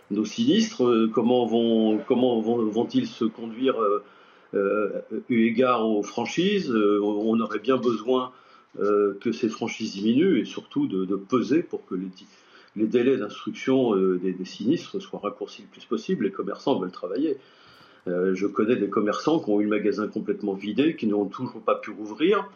nos, 0.09 0.25
sinistres, 0.25 1.09
comment 1.13 1.45
vont 1.45 1.99
comment 2.07 2.41
vont, 2.41 2.87
ils 2.93 3.07
se 3.07 3.25
conduire 3.25 3.75
euh, 4.55 5.01
eu 5.29 5.45
égard 5.45 5.87
aux 5.87 6.01
franchises. 6.01 6.71
on 6.71 7.39
aurait 7.39 7.59
bien 7.59 7.77
besoin 7.77 8.31
que 8.77 9.31
ces 9.31 9.49
franchises 9.49 9.93
diminuent 9.93 10.39
et 10.39 10.45
surtout 10.45 10.87
de, 10.87 11.05
de 11.05 11.15
peser 11.15 11.61
pour 11.61 11.85
que 11.85 11.95
les, 11.95 12.07
les 12.75 12.87
délais 12.87 13.17
d'instruction 13.17 13.95
euh, 13.95 14.19
des, 14.19 14.45
sinistres 14.45 15.01
soient 15.01 15.19
raccourcis 15.19 15.63
le 15.63 15.67
plus 15.67 15.85
possible. 15.85 16.25
Les 16.25 16.31
commerçants 16.31 16.79
veulent 16.79 16.91
travailler. 16.91 17.37
Euh, 18.07 18.33
je 18.35 18.47
connais 18.47 18.75
des 18.75 18.89
commerçants 18.89 19.39
qui 19.39 19.49
ont 19.49 19.59
eu 19.59 19.63
le 19.63 19.69
magasin 19.69 20.07
complètement 20.07 20.53
vidé, 20.53 20.95
qui 20.95 21.07
n'ont 21.07 21.25
toujours 21.25 21.61
pas 21.61 21.75
pu 21.75 21.91
rouvrir. 21.91 22.49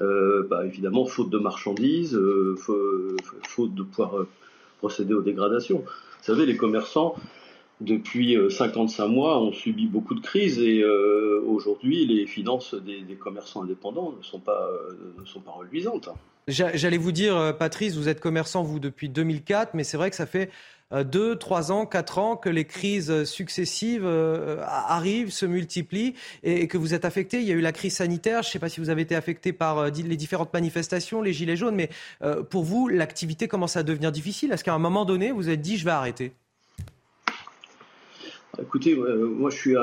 Euh, 0.00 0.46
bah, 0.48 0.66
évidemment, 0.66 1.04
faute 1.06 1.30
de 1.30 1.38
marchandises, 1.38 2.18
faute 2.56 3.74
de 3.74 3.82
pouvoir 3.82 4.26
procéder 4.78 5.14
aux 5.14 5.22
dégradations. 5.22 5.78
Vous 5.78 6.24
savez, 6.24 6.46
les 6.46 6.56
commerçants, 6.56 7.16
depuis 7.80 8.36
55 8.50 9.08
mois, 9.08 9.40
ont 9.40 9.52
subi 9.52 9.86
beaucoup 9.86 10.14
de 10.14 10.20
crises 10.20 10.60
et 10.60 10.84
aujourd'hui, 10.84 12.06
les 12.06 12.26
finances 12.26 12.74
des, 12.74 13.14
commerçants 13.14 13.62
indépendants 13.62 14.14
ne 14.16 14.22
sont 14.22 14.38
pas, 14.38 14.70
ne 15.18 15.24
sont 15.24 15.40
pas 15.40 15.52
reluisantes. 15.52 16.10
J'allais 16.50 16.96
vous 16.96 17.12
dire, 17.12 17.36
euh, 17.36 17.52
Patrice, 17.52 17.94
vous 17.94 18.08
êtes 18.08 18.20
commerçant, 18.20 18.62
vous, 18.62 18.80
depuis 18.80 19.08
2004, 19.08 19.74
mais 19.74 19.84
c'est 19.84 19.96
vrai 19.96 20.10
que 20.10 20.16
ça 20.16 20.26
fait 20.26 20.50
2, 20.92 21.32
euh, 21.32 21.34
3 21.36 21.70
ans, 21.70 21.86
4 21.86 22.18
ans 22.18 22.36
que 22.36 22.48
les 22.48 22.64
crises 22.64 23.22
successives 23.24 24.04
euh, 24.04 24.60
arrivent, 24.66 25.30
se 25.30 25.46
multiplient 25.46 26.14
et, 26.42 26.66
que 26.66 26.76
vous 26.76 26.92
êtes 26.92 27.04
affecté. 27.04 27.40
Il 27.40 27.46
y 27.46 27.52
a 27.52 27.54
eu 27.54 27.60
la 27.60 27.70
crise 27.70 27.96
sanitaire. 27.96 28.42
Je 28.42 28.48
ne 28.48 28.52
sais 28.52 28.58
pas 28.58 28.68
si 28.68 28.80
vous 28.80 28.90
avez 28.90 29.02
été 29.02 29.14
affecté 29.14 29.52
par 29.52 29.86
les 29.86 30.16
différentes 30.16 30.52
manifestations, 30.52 31.22
les 31.22 31.32
gilets 31.32 31.56
jaunes, 31.56 31.76
mais 31.76 31.90
pour 32.50 32.64
vous, 32.64 32.88
l'activité 32.88 33.46
commence 33.46 33.76
à 33.76 33.84
devenir 33.84 34.10
difficile. 34.10 34.50
Est-ce 34.50 34.64
qu'à 34.64 34.74
un 34.74 34.78
moment 34.78 35.04
donné, 35.04 35.30
vous 35.30 35.48
êtes 35.48 35.60
dit, 35.60 35.76
je 35.76 35.84
vais 35.84 35.92
arrêter? 35.92 36.32
Écoutez, 38.60 38.94
moi 38.94 39.48
je 39.50 39.56
suis, 39.56 39.74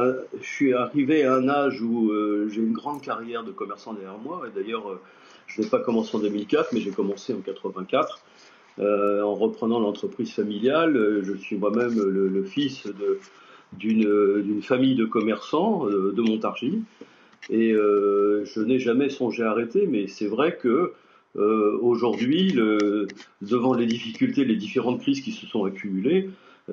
je 0.42 0.46
suis, 0.46 0.74
arrivé 0.74 1.24
à 1.24 1.36
un 1.36 1.48
âge 1.48 1.82
où 1.82 2.12
j'ai 2.50 2.62
une 2.62 2.74
grande 2.74 3.02
carrière 3.02 3.46
de 3.46 3.52
commerçant 3.52 3.94
derrière 3.94 4.18
moi. 4.18 4.44
Et 4.48 4.60
d'ailleurs, 4.60 5.00
je 5.58 5.64
n'ai 5.64 5.70
pas 5.70 5.80
commencé 5.80 6.16
en 6.16 6.20
2004, 6.20 6.70
mais 6.74 6.80
j'ai 6.80 6.92
commencé 6.92 7.34
en 7.34 7.40
84. 7.40 8.20
Euh, 8.80 9.24
en 9.24 9.34
reprenant 9.34 9.80
l'entreprise 9.80 10.32
familiale, 10.32 10.96
euh, 10.96 11.24
je 11.24 11.34
suis 11.34 11.58
moi-même 11.58 12.00
le, 12.00 12.44
fils 12.44 12.88
d'une 13.74 14.62
famille 14.62 14.94
de 14.94 15.06
commerçants 15.06 15.88
euh, 15.88 16.14
de 16.16 16.22
Montargis. 16.22 16.84
Et 17.50 17.72
je 17.72 18.60
n'ai 18.62 18.80
jamais 18.80 19.10
songé 19.10 19.44
à 19.44 19.52
arrêter, 19.52 19.88
mais 19.88 20.08
c'est 20.08 20.28
vrai 20.28 20.58
que 20.58 20.94
aujourd'hui, 21.36 22.54
devant 23.42 23.74
les 23.74 23.86
difficultés, 23.86 24.44
les 24.44 24.56
différentes 24.56 25.00
crises 25.00 25.22
qui 25.22 25.32
se 25.32 25.46
sont 25.46 25.64
accumulées, 25.64 26.30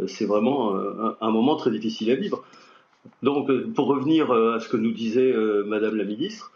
c'est 0.08 0.24
vraiment 0.24 0.74
un, 0.74 1.16
un, 1.20 1.30
moment 1.30 1.54
très 1.54 1.70
difficile 1.70 2.10
à 2.10 2.16
vivre. 2.16 2.44
Donc, 3.22 3.52
pour 3.74 3.86
revenir 3.86 4.32
à 4.32 4.58
ce 4.58 4.68
que 4.68 4.76
nous 4.76 4.90
disait 4.90 5.32
Madame 5.66 5.96
la 5.96 6.04
ministre, 6.04 6.50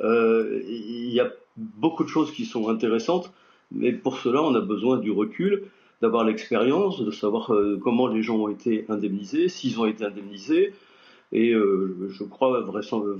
il 0.00 1.10
y 1.10 1.18
a 1.18 1.32
beaucoup 1.56 2.04
de 2.04 2.08
choses 2.08 2.32
qui 2.32 2.44
sont 2.44 2.68
intéressantes, 2.68 3.32
mais 3.72 3.92
pour 3.92 4.18
cela, 4.18 4.42
on 4.42 4.54
a 4.54 4.60
besoin 4.60 4.98
du 4.98 5.10
recul, 5.10 5.64
d'avoir 6.02 6.24
l'expérience, 6.24 7.02
de 7.02 7.10
savoir 7.10 7.52
euh, 7.52 7.78
comment 7.82 8.06
les 8.06 8.22
gens 8.22 8.36
ont 8.36 8.48
été 8.48 8.84
indemnisés, 8.88 9.48
s'ils 9.48 9.80
ont 9.80 9.86
été 9.86 10.04
indemnisés, 10.04 10.74
Et 11.32 11.50
euh, 11.50 12.08
je 12.10 12.24
crois 12.24 12.64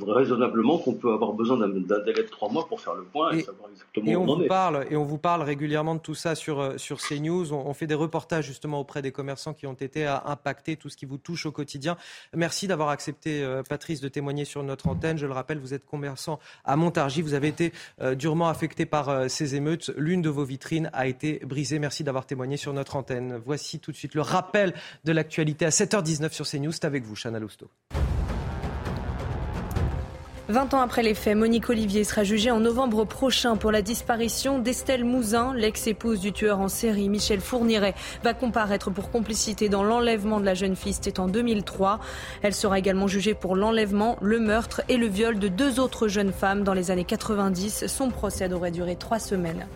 raisonnablement 0.07 0.79
qu'on 0.79 0.95
peut 0.95 1.13
avoir 1.13 1.33
besoin 1.33 1.57
d'un 1.57 1.69
délai 1.69 2.23
de 2.23 2.29
trois 2.29 2.49
mois 2.49 2.67
pour 2.69 2.81
faire 2.81 2.95
le 2.95 3.03
point 3.03 3.33
et, 3.33 3.43
savoir 3.43 3.71
exactement 3.71 4.13
où 4.13 4.31
on, 4.31 4.35
en 4.35 4.41
est. 4.43 4.47
Parle, 4.47 4.87
et 4.91 4.97
on 4.97 5.05
vous 5.05 5.19
parle 5.19 5.43
régulièrement 5.43 5.97
de 5.97 6.01
tout 6.01 6.15
ça 6.15 6.35
sur, 6.35 6.61
euh, 6.61 6.79
sur 6.79 6.99
CNews. 6.99 7.53
On, 7.53 7.67
on 7.67 7.75
fait 7.75 7.89
des 7.89 7.95
reportages 7.95 8.47
justement 8.47 8.79
auprès 8.79 9.03
des 9.03 9.11
commerçants 9.11 9.55
qui 9.55 9.67
ont 9.67 9.75
été 9.75 10.07
impactés, 10.07 10.77
tout 10.77 10.89
ce 10.89 10.97
qui 10.97 11.05
vous 11.05 11.19
touche 11.19 11.47
au 11.47 11.53
quotidien. 11.53 11.97
Merci 12.35 12.69
d'avoir 12.69 12.91
accepté, 12.91 13.43
euh, 13.43 13.63
Patrice, 13.69 14.01
de 14.01 14.09
témoigner 14.09 14.45
sur 14.45 14.63
notre 14.63 14.87
antenne. 14.87 15.19
Je 15.19 15.27
le 15.27 15.33
rappelle, 15.33 15.59
vous 15.59 15.75
êtes 15.75 15.85
commerçant 15.85 16.39
à 16.65 16.77
Montargis. 16.77 17.23
Vous 17.23 17.35
avez 17.35 17.49
été 17.49 17.73
durement 18.17 18.49
affecté 18.49 18.87
par 18.87 19.29
ces 19.29 19.55
émeutes. 19.57 19.91
L'une 19.97 20.23
de 20.23 20.29
vos 20.29 20.45
vitrines 20.45 20.91
a 20.93 21.07
été 21.07 21.41
brisée. 21.45 21.79
Merci 21.79 22.05
d'avoir 22.05 22.27
témoigné 22.27 22.57
sur 22.57 22.73
notre 22.73 22.97
antenne. 22.97 23.41
Voici 23.45 23.81
tout 23.81 23.91
de 23.91 23.97
suite 23.97 24.15
le 24.15 24.21
rappel 24.21 24.75
de 25.05 25.13
l'actualité 25.13 25.65
à 25.65 25.71
7h19 25.71 26.33
sur 26.33 26.47
CNews. 26.47 26.73
C'est 26.73 26.85
avec 26.85 27.05
vous, 27.05 27.17
Chana 27.17 27.39
Lousteau. 27.39 27.69
20 30.49 30.75
ans 30.75 30.81
après 30.81 31.03
les 31.03 31.15
faits, 31.15 31.37
Monique 31.37 31.71
Olivier 31.71 32.05
sera 32.05 32.23
jugée 32.23 32.53
en 32.53 32.61
novembre 32.61 33.05
prochain 33.05 33.57
pour 33.57 33.73
la 33.73 33.83
disparition 33.83 34.61
d'Estelle 34.61 35.05
Mouzin, 35.05 35.53
l'ex-épouse 35.55 36.21
du 36.21 36.33
tueur 36.33 36.61
en 36.61 36.69
série 36.69 37.09
Michel 37.09 37.41
Fourniret, 37.41 37.97
va 38.23 38.33
comparaître 38.33 38.91
pour 38.91 39.11
complicité 39.11 39.69
dans 39.69 39.83
l'enlèvement 39.83 40.39
de 40.39 40.45
la 40.45 40.55
jeune 40.55 40.77
fille, 40.77 40.93
c'était 40.93 41.19
en 41.19 41.27
2003. 41.27 41.99
Elle 42.43 42.55
sera 42.55 42.79
également 42.79 43.09
jugée 43.09 43.35
pour 43.35 43.57
l'enlèvement, 43.57 44.19
le 44.23 44.39
meurtre 44.39 44.83
et 44.89 44.99
le 44.99 45.09
viol 45.09 45.41
de 45.41 45.49
deux 45.49 45.81
autres 45.81 46.07
jeunes 46.07 46.33
femmes 46.33 46.63
dans 46.63 46.75
les 46.75 46.93
années 46.93 47.05
90. 47.05 47.89
Son 47.89 48.11
procès 48.11 48.53
aurait 48.53 48.71
duré 48.71 48.95
trois 48.95 49.19
semaines. 49.19 49.67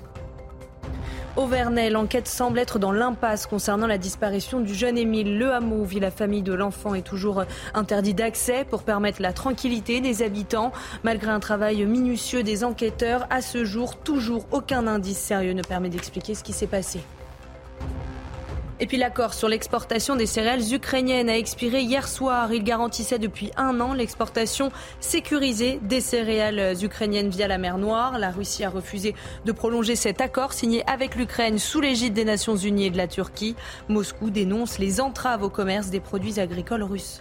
Au 1.37 1.47
Vernet, 1.47 1.91
l'enquête 1.91 2.27
semble 2.27 2.59
être 2.59 2.81
dans 2.81 2.91
l'impasse 2.91 3.47
concernant 3.47 3.87
la 3.87 3.99
disparition 3.99 4.61
du 4.61 4.75
jeune 4.75 4.99
Émile. 4.99 5.39
Le 5.39 5.53
hameau 5.53 5.87
où 5.87 5.99
la 6.01 6.11
famille 6.11 6.43
de 6.43 6.53
l'enfant 6.53 6.93
est 6.95 7.07
toujours 7.07 7.45
interdit 7.73 8.15
d'accès 8.15 8.65
pour 8.69 8.83
permettre 8.83 9.23
la 9.23 9.33
tranquillité 9.33 10.01
des 10.01 10.23
habitants. 10.23 10.73
Malgré 11.05 11.31
un 11.31 11.41
travail 11.41 11.87
minutieux 11.87 12.43
des 12.43 12.65
enquêteurs, 12.65 13.29
à 13.31 13.43
ce 13.43 13.65
jour, 13.65 13.97
toujours 13.97 14.47
aucun 14.51 14.89
indice 14.89 15.19
sérieux 15.19 15.53
ne 15.53 15.63
permet 15.63 15.89
d'expliquer 15.89 16.35
ce 16.35 16.43
qui 16.43 16.53
s'est 16.53 16.67
passé. 16.67 17.01
Et 18.83 18.87
puis 18.87 18.97
l'accord 18.97 19.35
sur 19.35 19.47
l'exportation 19.47 20.17
des 20.17 20.25
céréales 20.25 20.73
ukrainiennes 20.73 21.29
a 21.29 21.37
expiré 21.37 21.83
hier 21.83 22.09
soir. 22.09 22.51
Il 22.51 22.65
garantissait 22.65 23.19
depuis 23.19 23.51
un 23.59 23.79
an 23.79 23.93
l'exportation 23.93 24.73
sécurisée 25.01 25.81
des 25.83 26.01
céréales 26.01 26.83
ukrainiennes 26.83 27.29
via 27.29 27.47
la 27.47 27.59
mer 27.59 27.77
Noire. 27.77 28.19
La 28.19 28.31
Russie 28.31 28.65
a 28.65 28.71
refusé 28.71 29.15
de 29.45 29.53
prolonger 29.53 29.97
cet 29.97 30.23
accord 30.23 30.55
signé 30.55 30.83
avec 30.89 31.15
l'Ukraine 31.15 31.59
sous 31.59 31.83
l'égide 31.83 32.15
des 32.15 32.25
Nations 32.25 32.57
Unies 32.57 32.87
et 32.87 32.91
de 32.91 32.97
la 32.97 33.07
Turquie. 33.07 33.55
Moscou 33.89 34.31
dénonce 34.31 34.79
les 34.79 35.03
entraves 35.03 35.43
au 35.43 35.51
commerce 35.51 35.91
des 35.91 36.01
produits 36.01 36.41
agricoles 36.41 36.83
russes. 36.83 37.21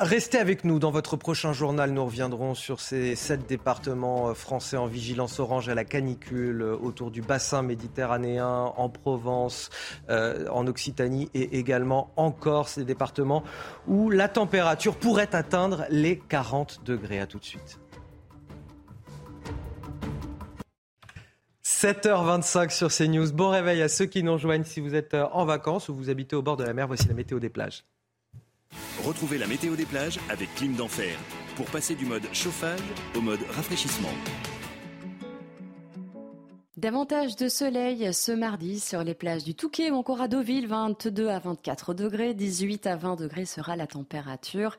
Restez 0.00 0.38
avec 0.38 0.64
nous 0.64 0.80
dans 0.80 0.90
votre 0.90 1.16
prochain 1.16 1.52
journal. 1.52 1.92
Nous 1.92 2.04
reviendrons 2.04 2.56
sur 2.56 2.80
ces 2.80 3.14
sept 3.14 3.46
départements 3.46 4.30
euh, 4.30 4.34
français 4.34 4.76
en 4.76 4.86
vigilance 4.86 5.38
orange 5.38 5.68
à 5.68 5.74
la 5.76 5.84
canicule 5.84 6.62
euh, 6.62 6.76
autour 6.76 7.12
du 7.12 7.22
bassin 7.22 7.62
méditerranéen, 7.62 8.72
en 8.76 8.88
Provence, 8.88 9.70
euh, 10.10 10.48
en 10.48 10.66
Occitanie 10.66 11.30
et 11.32 11.58
également 11.58 12.12
en 12.16 12.32
Corse, 12.32 12.76
des 12.76 12.84
départements 12.84 13.44
où 13.86 14.10
la 14.10 14.26
température 14.26 14.96
pourrait 14.96 15.32
atteindre 15.32 15.86
les 15.90 16.18
40 16.18 16.80
degrés. 16.84 17.20
À 17.20 17.28
tout 17.28 17.38
de 17.38 17.44
suite. 17.44 17.78
7h25 21.62 22.70
sur 22.70 22.88
CNews. 22.88 23.30
Bon 23.32 23.50
réveil 23.50 23.80
à 23.80 23.88
ceux 23.88 24.06
qui 24.06 24.24
nous 24.24 24.32
rejoignent 24.32 24.64
si 24.64 24.80
vous 24.80 24.96
êtes 24.96 25.14
en 25.14 25.44
vacances 25.44 25.88
ou 25.88 25.94
vous 25.94 26.10
habitez 26.10 26.34
au 26.34 26.42
bord 26.42 26.56
de 26.56 26.64
la 26.64 26.74
mer. 26.74 26.88
Voici 26.88 27.06
la 27.06 27.14
météo 27.14 27.38
des 27.38 27.48
plages. 27.48 27.84
Retrouvez 29.04 29.38
la 29.38 29.46
météo 29.46 29.76
des 29.76 29.86
plages 29.86 30.18
avec 30.28 30.54
Clim 30.54 30.74
d'Enfer 30.74 31.16
pour 31.56 31.66
passer 31.66 31.94
du 31.94 32.06
mode 32.06 32.26
chauffage 32.32 32.80
au 33.16 33.20
mode 33.20 33.40
rafraîchissement. 33.50 34.12
Davantage 36.76 37.36
de 37.36 37.48
soleil 37.48 38.12
ce 38.12 38.30
mardi 38.30 38.78
sur 38.78 39.04
les 39.04 39.14
plages 39.14 39.42
du 39.42 39.54
Touquet 39.54 39.90
ou 39.90 39.94
encore 39.94 40.20
à 40.20 40.28
Deauville, 40.28 40.66
22 40.66 41.28
à 41.28 41.38
24 41.38 41.94
degrés, 41.94 42.34
18 42.34 42.86
à 42.86 42.96
20 42.96 43.16
degrés 43.16 43.46
sera 43.46 43.74
la 43.74 43.86
température. 43.86 44.76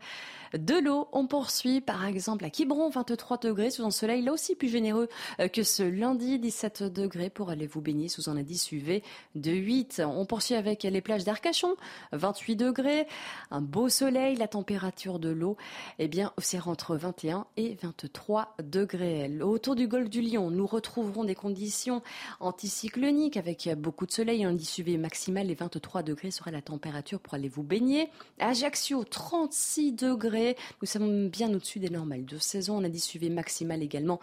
De 0.57 0.75
l'eau, 0.75 1.09
on 1.11 1.27
poursuit 1.27 1.81
par 1.81 2.05
exemple 2.05 2.45
à 2.45 2.49
Quiberon, 2.49 2.89
23 2.89 3.39
degrés 3.39 3.71
sous 3.71 3.83
un 3.83 3.91
soleil 3.91 4.21
là 4.21 4.31
aussi 4.31 4.55
plus 4.55 4.69
généreux 4.69 5.09
euh, 5.41 5.49
que 5.49 5.63
ce 5.63 5.83
lundi, 5.83 6.39
17 6.39 6.83
degrés 6.83 7.29
pour 7.29 7.49
aller 7.49 7.67
vous 7.67 7.81
baigner 7.81 8.07
sous 8.07 8.29
un 8.29 8.37
indice 8.37 8.71
UV 8.71 9.03
de 9.35 9.51
8. 9.51 10.03
On 10.05 10.25
poursuit 10.25 10.55
avec 10.55 10.83
les 10.83 11.01
plages 11.01 11.25
d'Arcachon, 11.25 11.75
28 12.13 12.55
degrés, 12.55 13.05
un 13.51 13.59
beau 13.59 13.89
soleil, 13.89 14.37
la 14.37 14.47
température 14.47 15.19
de 15.19 15.29
l'eau 15.29 15.57
eh 15.99 16.07
bien 16.07 16.31
c'est 16.37 16.65
entre 16.65 16.95
21 16.95 17.47
et 17.57 17.75
23 17.81 18.55
degrés. 18.63 19.29
Autour 19.41 19.75
du 19.75 19.87
golfe 19.87 20.09
du 20.09 20.21
Lion, 20.21 20.51
nous 20.51 20.67
retrouverons 20.67 21.25
des 21.25 21.35
conditions 21.35 22.01
anticycloniques 22.39 23.35
avec 23.35 23.69
beaucoup 23.77 24.05
de 24.05 24.11
soleil, 24.11 24.45
un 24.45 24.51
indice 24.51 24.77
UV 24.77 24.97
maximal 24.97 25.51
et 25.51 25.55
23 25.55 26.01
degrés 26.03 26.31
sera 26.31 26.51
la 26.51 26.61
température 26.61 27.19
pour 27.19 27.33
aller 27.33 27.49
vous 27.49 27.63
baigner. 27.63 28.09
Ajaccio, 28.39 29.03
36 29.03 29.93
degrés 29.93 30.44
nous 30.81 30.87
sommes 30.87 31.29
bien 31.29 31.53
au-dessus 31.53 31.79
des 31.79 31.89
normales 31.89 32.25
de 32.25 32.37
saison. 32.37 32.77
On 32.77 32.83
a 32.83 32.89
dit 32.89 32.99
suivi 32.99 33.29
maximal 33.29 33.81
également 33.81 34.19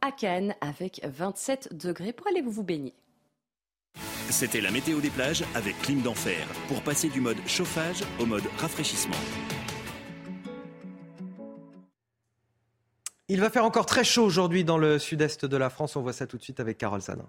à 0.00 0.12
Cannes 0.12 0.54
avec 0.60 1.00
27 1.04 1.76
degrés 1.76 2.12
pour 2.12 2.26
aller 2.28 2.42
vous 2.42 2.62
baigner. 2.62 2.94
C'était 4.30 4.60
la 4.60 4.70
météo 4.70 5.00
des 5.00 5.10
plages 5.10 5.44
avec 5.54 5.78
Clim 5.82 6.02
d'Enfer 6.02 6.46
pour 6.68 6.82
passer 6.82 7.08
du 7.08 7.20
mode 7.20 7.38
chauffage 7.46 8.02
au 8.20 8.26
mode 8.26 8.44
rafraîchissement. 8.58 9.16
Il 13.28 13.40
va 13.40 13.50
faire 13.50 13.64
encore 13.64 13.86
très 13.86 14.04
chaud 14.04 14.24
aujourd'hui 14.24 14.64
dans 14.64 14.78
le 14.78 14.98
sud-est 14.98 15.46
de 15.46 15.56
la 15.56 15.70
France. 15.70 15.96
On 15.96 16.02
voit 16.02 16.12
ça 16.12 16.26
tout 16.26 16.36
de 16.36 16.42
suite 16.42 16.60
avec 16.60 16.78
Carole 16.78 17.02
Sanin. 17.02 17.28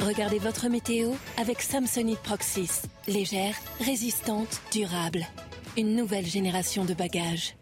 Regardez 0.00 0.38
votre 0.38 0.68
météo 0.68 1.12
avec 1.38 1.60
Samsonite 1.60 2.20
Proxys. 2.20 2.82
Légère, 3.06 3.54
résistante, 3.80 4.60
durable. 4.70 5.26
Une 5.78 5.94
nouvelle 5.94 6.26
génération 6.26 6.84
de 6.84 6.92
bagages. 6.92 7.56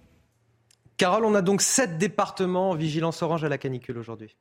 Carole, 0.96 1.26
on 1.26 1.34
a 1.34 1.42
donc 1.42 1.60
sept 1.60 1.98
départements 1.98 2.70
en 2.70 2.74
vigilance 2.74 3.20
orange 3.20 3.44
à 3.44 3.50
la 3.50 3.58
canicule 3.58 3.98
aujourd'hui. 3.98 4.38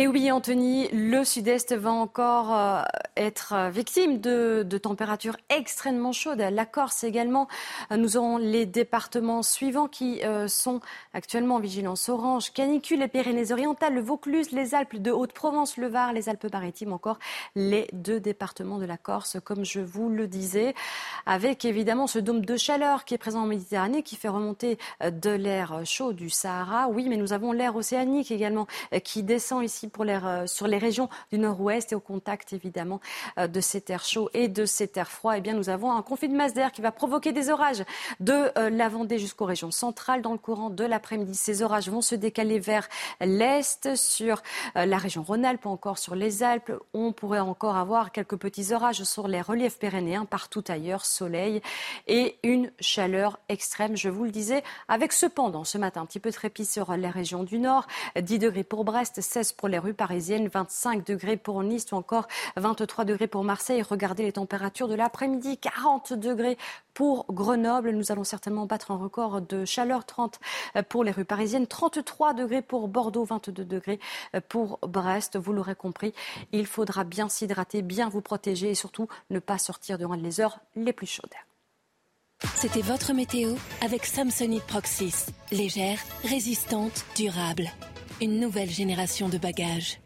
Et 0.00 0.06
oui, 0.06 0.30
Anthony, 0.30 0.86
le 0.92 1.24
sud-est 1.24 1.74
va 1.74 1.90
encore 1.90 2.56
euh, 2.56 2.82
être 3.16 3.52
euh, 3.52 3.68
victime 3.68 4.20
de, 4.20 4.62
températures 4.80 5.36
extrêmement 5.48 6.12
chaudes. 6.12 6.38
La 6.38 6.66
Corse 6.66 7.02
également. 7.02 7.48
Nous 7.90 8.16
aurons 8.16 8.36
les 8.36 8.64
départements 8.64 9.42
suivants 9.42 9.88
qui 9.88 10.22
euh, 10.22 10.46
sont 10.46 10.78
actuellement 11.14 11.56
en 11.56 11.58
vigilance 11.58 12.08
orange. 12.08 12.52
Canicule, 12.52 13.00
les 13.00 13.08
Pyrénées-Orientales, 13.08 13.92
le 13.92 14.00
Vaucluse, 14.00 14.52
les 14.52 14.76
Alpes 14.76 14.94
de 14.94 15.10
Haute-Provence, 15.10 15.76
le 15.78 15.88
Var, 15.88 16.12
les 16.12 16.28
Alpes-Maritimes, 16.28 16.92
encore 16.92 17.18
les 17.56 17.88
deux 17.92 18.20
départements 18.20 18.78
de 18.78 18.86
la 18.86 18.98
Corse, 18.98 19.38
comme 19.44 19.64
je 19.64 19.80
vous 19.80 20.10
le 20.10 20.28
disais, 20.28 20.76
avec 21.26 21.64
évidemment 21.64 22.06
ce 22.06 22.20
dôme 22.20 22.44
de 22.44 22.56
chaleur 22.56 23.04
qui 23.04 23.14
est 23.14 23.18
présent 23.18 23.42
en 23.42 23.46
Méditerranée, 23.46 24.04
qui 24.04 24.14
fait 24.14 24.28
remonter 24.28 24.78
de 25.02 25.30
l'air 25.30 25.80
chaud 25.84 26.12
du 26.12 26.30
Sahara. 26.30 26.86
Oui, 26.88 27.08
mais 27.08 27.16
nous 27.16 27.32
avons 27.32 27.50
l'air 27.50 27.74
océanique 27.74 28.30
également 28.30 28.68
qui 29.02 29.24
descend 29.24 29.64
ici 29.64 29.87
euh, 29.98 30.46
sur 30.46 30.66
les 30.66 30.78
régions 30.78 31.08
du 31.32 31.38
nord-ouest 31.38 31.92
et 31.92 31.94
au 31.94 32.00
contact 32.00 32.52
évidemment 32.52 33.00
euh, 33.38 33.46
de 33.46 33.60
cet 33.60 33.90
air 33.90 34.04
chaud 34.04 34.30
et 34.34 34.48
de 34.48 34.64
cet 34.64 34.96
air 34.96 35.10
froid, 35.10 35.36
eh 35.36 35.40
bien, 35.40 35.54
nous 35.54 35.68
avons 35.68 35.92
un 35.92 36.02
conflit 36.02 36.28
de 36.28 36.36
masse 36.36 36.54
d'air 36.54 36.72
qui 36.72 36.80
va 36.80 36.92
provoquer 36.92 37.32
des 37.32 37.50
orages 37.50 37.84
de 38.20 38.50
euh, 38.56 38.70
la 38.70 38.88
Vendée 38.88 39.18
jusqu'aux 39.18 39.44
régions 39.44 39.70
centrales 39.70 40.22
dans 40.22 40.32
le 40.32 40.38
courant 40.38 40.70
de 40.70 40.84
l'après-midi. 40.84 41.34
Ces 41.34 41.62
orages 41.62 41.88
vont 41.88 42.00
se 42.00 42.14
décaler 42.14 42.58
vers 42.58 42.88
l'est 43.20 43.94
sur 43.96 44.42
la 44.74 44.96
région 44.96 45.22
Rhône-Alpes, 45.22 45.66
encore 45.66 45.98
sur 45.98 46.14
les 46.14 46.42
Alpes. 46.42 46.72
On 46.94 47.12
pourrait 47.12 47.38
encore 47.38 47.76
avoir 47.76 48.12
quelques 48.12 48.36
petits 48.36 48.72
orages 48.72 49.04
sur 49.04 49.28
les 49.28 49.40
reliefs 49.40 49.78
pyrénéens, 49.78 50.24
partout 50.24 50.64
ailleurs, 50.68 51.04
soleil 51.04 51.60
et 52.06 52.38
une 52.42 52.70
chaleur 52.80 53.38
extrême, 53.48 53.96
je 53.96 54.08
vous 54.08 54.24
le 54.24 54.30
disais, 54.30 54.62
avec 54.88 55.12
cependant 55.12 55.64
ce 55.64 55.78
matin 55.78 56.02
un 56.02 56.06
petit 56.06 56.20
peu 56.20 56.30
de 56.30 56.38
répit 56.38 56.64
sur 56.64 56.92
les 56.96 57.08
régions 57.08 57.44
du 57.44 57.58
nord, 57.58 57.86
10 58.16 58.38
degrés 58.38 58.64
pour 58.64 58.84
Brest, 58.84 59.20
16 59.20 59.52
pour 59.52 59.67
les 59.68 59.78
rues 59.78 59.94
parisiennes, 59.94 60.48
25 60.48 61.06
degrés 61.06 61.36
pour 61.36 61.62
Nice 61.62 61.92
ou 61.92 61.96
encore 61.96 62.26
23 62.56 63.04
degrés 63.04 63.26
pour 63.26 63.44
Marseille. 63.44 63.82
Regardez 63.82 64.24
les 64.24 64.32
températures 64.32 64.88
de 64.88 64.94
l'après-midi, 64.94 65.58
40 65.58 66.12
degrés 66.12 66.58
pour 66.94 67.26
Grenoble. 67.30 67.90
Nous 67.90 68.10
allons 68.10 68.24
certainement 68.24 68.66
battre 68.66 68.90
un 68.90 68.96
record 68.96 69.40
de 69.40 69.64
chaleur, 69.64 70.04
30 70.04 70.40
pour 70.88 71.04
les 71.04 71.12
rues 71.12 71.24
parisiennes, 71.24 71.66
33 71.66 72.34
degrés 72.34 72.62
pour 72.62 72.88
Bordeaux, 72.88 73.24
22 73.24 73.64
degrés 73.64 74.00
pour 74.48 74.78
Brest. 74.82 75.38
Vous 75.38 75.52
l'aurez 75.52 75.76
compris, 75.76 76.12
il 76.52 76.66
faudra 76.66 77.04
bien 77.04 77.28
s'hydrater, 77.28 77.82
bien 77.82 78.08
vous 78.08 78.22
protéger 78.22 78.70
et 78.70 78.74
surtout 78.74 79.08
ne 79.30 79.38
pas 79.38 79.58
sortir 79.58 79.98
durant 79.98 80.14
les 80.14 80.40
heures 80.40 80.58
les 80.74 80.92
plus 80.92 81.06
chaudes. 81.06 81.28
C'était 82.54 82.82
votre 82.82 83.12
météo 83.12 83.54
avec 83.80 84.06
Samsonite 84.06 84.64
Proxys. 84.64 85.26
Légère, 85.50 85.98
résistante, 86.22 87.04
durable 87.16 87.70
une 88.20 88.40
nouvelle 88.40 88.70
génération 88.70 89.28
de 89.28 89.38
bagages. 89.38 90.00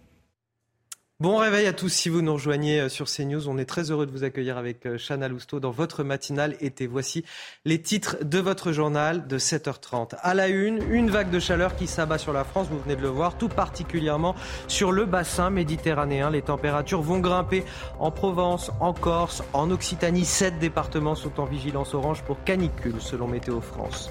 Bon 1.21 1.37
réveil 1.37 1.69
à 1.69 1.73
tous 1.73 1.89
si 1.89 2.09
vous 2.09 2.21
nous 2.21 2.33
rejoignez 2.33 2.81
euh, 2.81 2.89
sur 2.89 3.07
CNews. 3.07 3.49
On 3.49 3.57
est 3.57 3.65
très 3.65 3.93
heureux 3.93 4.07
de 4.07 4.11
vous 4.11 4.25
accueillir 4.25 4.59
avec 4.59 4.87
euh, 4.87 4.99
Chana 4.99 5.29
Lousteau 5.29 5.61
dans 5.61 5.71
votre 5.71 6.03
matinale 6.03 6.57
été. 6.61 6.89
Voici 6.89 7.25
les 7.65 7.81
titres 7.81 8.17
de 8.25 8.41
votre 8.41 8.73
journal 8.73 9.29
de 9.29 9.39
7h30. 9.39 10.17
À 10.21 10.35
la 10.35 10.49
une, 10.49 10.83
une 10.91 11.11
vague 11.11 11.31
de 11.31 11.39
chaleur 11.39 11.77
qui 11.77 11.87
s'abat 11.87 12.19
sur 12.19 12.33
la 12.33 12.43
France, 12.43 12.67
vous 12.69 12.81
venez 12.81 12.97
de 12.97 13.03
le 13.03 13.09
voir, 13.09 13.39
tout 13.39 13.49
particulièrement 13.49 14.35
sur 14.67 14.91
le 14.91 15.05
bassin 15.05 15.51
méditerranéen. 15.51 16.29
Les 16.29 16.43
températures 16.43 17.03
vont 17.03 17.21
grimper 17.21 17.63
en 18.01 18.11
Provence, 18.11 18.73
en 18.81 18.93
Corse, 18.93 19.45
en 19.53 19.71
Occitanie. 19.71 20.25
Sept 20.25 20.59
départements 20.59 21.15
sont 21.15 21.39
en 21.39 21.45
vigilance 21.45 21.95
orange 21.95 22.23
pour 22.23 22.43
canicule 22.43 23.01
selon 23.01 23.29
Météo 23.29 23.61
France. 23.61 24.11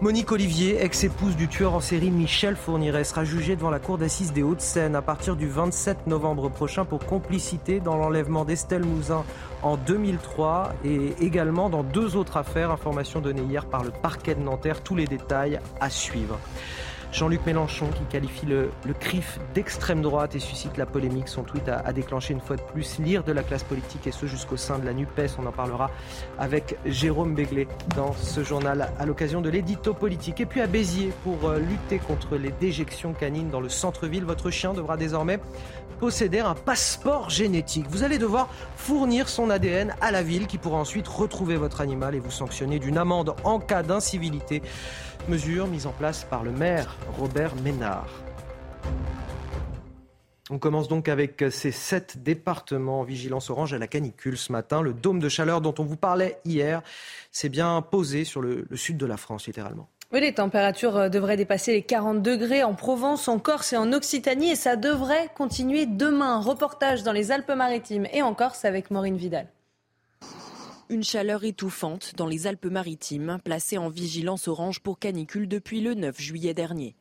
Monique 0.00 0.32
Olivier, 0.32 0.82
ex-épouse 0.82 1.36
du 1.36 1.46
tueur 1.46 1.72
en 1.72 1.80
série 1.80 2.10
Michel 2.10 2.56
Fourniret, 2.56 3.04
sera 3.04 3.24
jugée 3.24 3.54
devant 3.54 3.70
la 3.70 3.78
cour 3.78 3.96
d'assises 3.96 4.32
des 4.32 4.42
Hauts-de-Seine 4.42 4.96
à 4.96 5.02
partir 5.02 5.36
du 5.36 5.48
27 5.48 6.08
novembre 6.08 6.50
prochain 6.50 6.84
pour 6.84 7.06
complicité 7.06 7.78
dans 7.78 7.96
l'enlèvement 7.96 8.44
d'Estelle 8.44 8.84
Mouzin 8.84 9.24
en 9.62 9.76
2003 9.76 10.72
et 10.84 11.14
également 11.20 11.70
dans 11.70 11.84
deux 11.84 12.16
autres 12.16 12.36
affaires. 12.36 12.72
Information 12.72 13.20
donnée 13.20 13.42
hier 13.42 13.66
par 13.66 13.84
le 13.84 13.90
parquet 13.90 14.34
de 14.34 14.40
Nanterre. 14.40 14.82
Tous 14.82 14.96
les 14.96 15.06
détails 15.06 15.60
à 15.80 15.88
suivre. 15.88 16.38
Jean-Luc 17.14 17.46
Mélenchon 17.46 17.86
qui 17.96 18.02
qualifie 18.10 18.44
le, 18.44 18.70
CRIF 18.98 19.38
d'extrême 19.54 20.02
droite 20.02 20.34
et 20.34 20.40
suscite 20.40 20.76
la 20.76 20.84
polémique. 20.84 21.28
Son 21.28 21.44
tweet 21.44 21.68
a, 21.68 21.78
a, 21.78 21.92
déclenché 21.92 22.34
une 22.34 22.40
fois 22.40 22.56
de 22.56 22.62
plus 22.62 22.98
l'ire 22.98 23.22
de 23.22 23.30
la 23.30 23.44
classe 23.44 23.62
politique 23.62 24.08
et 24.08 24.10
ce 24.10 24.26
jusqu'au 24.26 24.56
sein 24.56 24.80
de 24.80 24.84
la 24.84 24.92
NUPES. 24.92 25.38
On 25.38 25.46
en 25.46 25.52
parlera 25.52 25.92
avec 26.40 26.76
Jérôme 26.84 27.36
Béglé 27.36 27.68
dans 27.94 28.12
ce 28.14 28.42
journal 28.42 28.90
à 28.98 29.06
l'occasion 29.06 29.40
de 29.40 29.48
l'édito 29.48 29.94
politique. 29.94 30.40
Et 30.40 30.46
puis 30.46 30.60
à 30.60 30.66
Béziers 30.66 31.12
pour 31.22 31.48
euh, 31.48 31.60
lutter 31.60 31.98
contre 31.98 32.34
les 32.34 32.50
déjections 32.50 33.12
canines 33.12 33.48
dans 33.48 33.60
le 33.60 33.68
centre-ville. 33.68 34.24
Votre 34.24 34.50
chien 34.50 34.74
devra 34.74 34.96
désormais 34.96 35.38
posséder 36.00 36.40
un 36.40 36.54
passeport 36.54 37.30
génétique. 37.30 37.86
Vous 37.88 38.02
allez 38.02 38.18
devoir 38.18 38.48
fournir 38.76 39.28
son 39.28 39.50
ADN 39.50 39.94
à 40.00 40.10
la 40.10 40.22
ville 40.24 40.48
qui 40.48 40.58
pourra 40.58 40.78
ensuite 40.78 41.06
retrouver 41.06 41.56
votre 41.56 41.80
animal 41.80 42.16
et 42.16 42.18
vous 42.18 42.32
sanctionner 42.32 42.80
d'une 42.80 42.98
amende 42.98 43.36
en 43.44 43.60
cas 43.60 43.84
d'incivilité. 43.84 44.62
Mesure 45.28 45.66
mise 45.66 45.86
en 45.86 45.92
place 45.92 46.24
par 46.24 46.44
le 46.44 46.50
maire 46.50 46.96
Robert 47.18 47.54
Ménard. 47.56 48.08
On 50.50 50.58
commence 50.58 50.88
donc 50.88 51.08
avec 51.08 51.42
ces 51.50 51.72
sept 51.72 52.22
départements 52.22 53.00
en 53.00 53.04
vigilance 53.04 53.48
orange 53.48 53.72
à 53.72 53.78
la 53.78 53.86
canicule 53.86 54.36
ce 54.36 54.52
matin. 54.52 54.82
Le 54.82 54.92
dôme 54.92 55.20
de 55.20 55.30
chaleur 55.30 55.62
dont 55.62 55.74
on 55.78 55.84
vous 55.84 55.96
parlait 55.96 56.38
hier 56.44 56.82
s'est 57.32 57.48
bien 57.48 57.80
posé 57.80 58.24
sur 58.24 58.42
le, 58.42 58.66
le 58.68 58.76
sud 58.76 58.98
de 58.98 59.06
la 59.06 59.16
France, 59.16 59.46
littéralement. 59.46 59.88
Oui, 60.12 60.20
les 60.20 60.34
températures 60.34 60.96
euh, 60.96 61.08
devraient 61.08 61.38
dépasser 61.38 61.72
les 61.72 61.82
40 61.82 62.20
degrés 62.20 62.62
en 62.62 62.74
Provence, 62.74 63.26
en 63.26 63.38
Corse 63.38 63.72
et 63.72 63.78
en 63.78 63.94
Occitanie 63.94 64.50
et 64.50 64.56
ça 64.56 64.76
devrait 64.76 65.30
continuer 65.34 65.86
demain. 65.86 66.38
Reportage 66.38 67.02
dans 67.02 67.12
les 67.12 67.32
Alpes-Maritimes 67.32 68.06
et 68.12 68.20
en 68.20 68.34
Corse 68.34 68.66
avec 68.66 68.90
Maureen 68.90 69.16
Vidal. 69.16 69.48
Une 70.90 71.02
chaleur 71.02 71.44
étouffante 71.44 72.12
dans 72.14 72.26
les 72.26 72.46
Alpes-Maritimes, 72.46 73.38
placée 73.42 73.78
en 73.78 73.88
vigilance 73.88 74.48
orange 74.48 74.80
pour 74.80 74.98
canicule 74.98 75.48
depuis 75.48 75.80
le 75.80 75.94
9 75.94 76.20
juillet 76.20 76.52
dernier. 76.52 76.94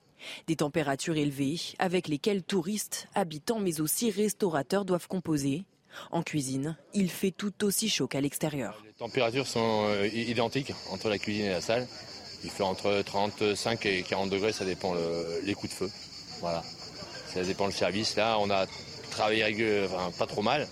Des 0.48 0.56
températures 0.56 1.18
élevées 1.18 1.60
avec 1.80 2.08
lesquelles 2.08 2.44
touristes, 2.44 3.10
habitants 3.14 3.60
mais 3.60 3.82
aussi 3.82 4.10
restaurateurs 4.10 4.86
doivent 4.86 5.10
composer. 5.10 5.66
En 6.12 6.24
cuisine, 6.24 6.78
il 6.94 7.10
fait 7.10 7.32
tout 7.32 7.66
aussi 7.66 7.90
chaud 7.90 8.08
qu'à 8.08 8.22
l'extérieur. 8.22 8.82
Les 8.86 8.94
températures 8.94 9.48
sont 9.48 9.86
euh, 9.90 10.08
identiques 10.08 10.74
entre 10.90 11.10
la 11.10 11.20
cuisine 11.20 11.46
et 11.46 11.50
la 11.50 11.62
salle. 11.62 11.86
Il 12.46 12.50
fait 12.50 12.64
entre 12.64 13.02
35 13.02 13.86
et 13.86 14.02
40 14.04 14.30
degrés, 14.30 14.54
ça 14.54 14.64
dépend 14.64 14.96
les 15.44 15.54
coups 15.54 15.74
de 15.74 15.78
feu. 15.78 15.92
Voilà. 16.40 16.64
Ça 17.34 17.44
dépend 17.44 17.66
le 17.66 17.72
service. 17.74 18.16
Là, 18.16 18.38
on 18.40 18.50
a 18.50 18.66
travaillé 19.12 19.86
enfin, 19.86 20.12
pas 20.18 20.26
trop 20.26 20.42
mal. 20.42 20.68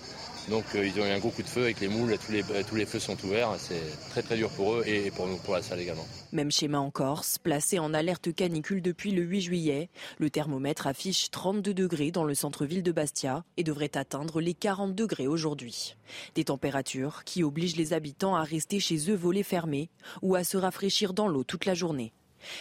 Donc 0.48 0.64
euh, 0.74 0.86
ils 0.86 1.00
ont 1.00 1.06
eu 1.06 1.10
un 1.10 1.18
gros 1.18 1.30
coup 1.30 1.42
de 1.42 1.48
feu 1.48 1.62
avec 1.62 1.80
les 1.80 1.88
moules, 1.88 2.16
tous 2.18 2.32
les, 2.32 2.42
tous 2.42 2.74
les 2.74 2.86
feux 2.86 2.98
sont 2.98 3.16
ouverts. 3.24 3.54
C'est 3.58 3.80
très 4.10 4.22
très 4.22 4.36
dur 4.36 4.50
pour 4.50 4.74
eux 4.74 4.82
et 4.86 5.10
pour 5.10 5.26
nous, 5.26 5.36
pour 5.36 5.54
la 5.54 5.62
salle 5.62 5.80
également. 5.80 6.06
Même 6.32 6.50
schéma 6.50 6.78
en 6.78 6.90
Corse, 6.90 7.38
placé 7.38 7.78
en 7.78 7.94
alerte 7.94 8.34
canicule 8.34 8.82
depuis 8.82 9.12
le 9.12 9.22
8 9.22 9.40
juillet. 9.40 9.90
Le 10.18 10.30
thermomètre 10.30 10.86
affiche 10.86 11.30
32 11.30 11.74
degrés 11.74 12.10
dans 12.10 12.24
le 12.24 12.34
centre-ville 12.34 12.82
de 12.82 12.92
Bastia 12.92 13.44
et 13.56 13.64
devrait 13.64 13.96
atteindre 13.96 14.40
les 14.40 14.54
40 14.54 14.94
degrés 14.94 15.26
aujourd'hui. 15.26 15.96
Des 16.34 16.44
températures 16.44 17.24
qui 17.24 17.44
obligent 17.44 17.76
les 17.76 17.92
habitants 17.92 18.34
à 18.34 18.42
rester 18.42 18.80
chez 18.80 19.10
eux 19.10 19.16
volets 19.16 19.42
fermés 19.42 19.90
ou 20.22 20.34
à 20.34 20.44
se 20.44 20.56
rafraîchir 20.56 21.12
dans 21.12 21.28
l'eau 21.28 21.44
toute 21.44 21.66
la 21.66 21.74
journée. 21.74 22.12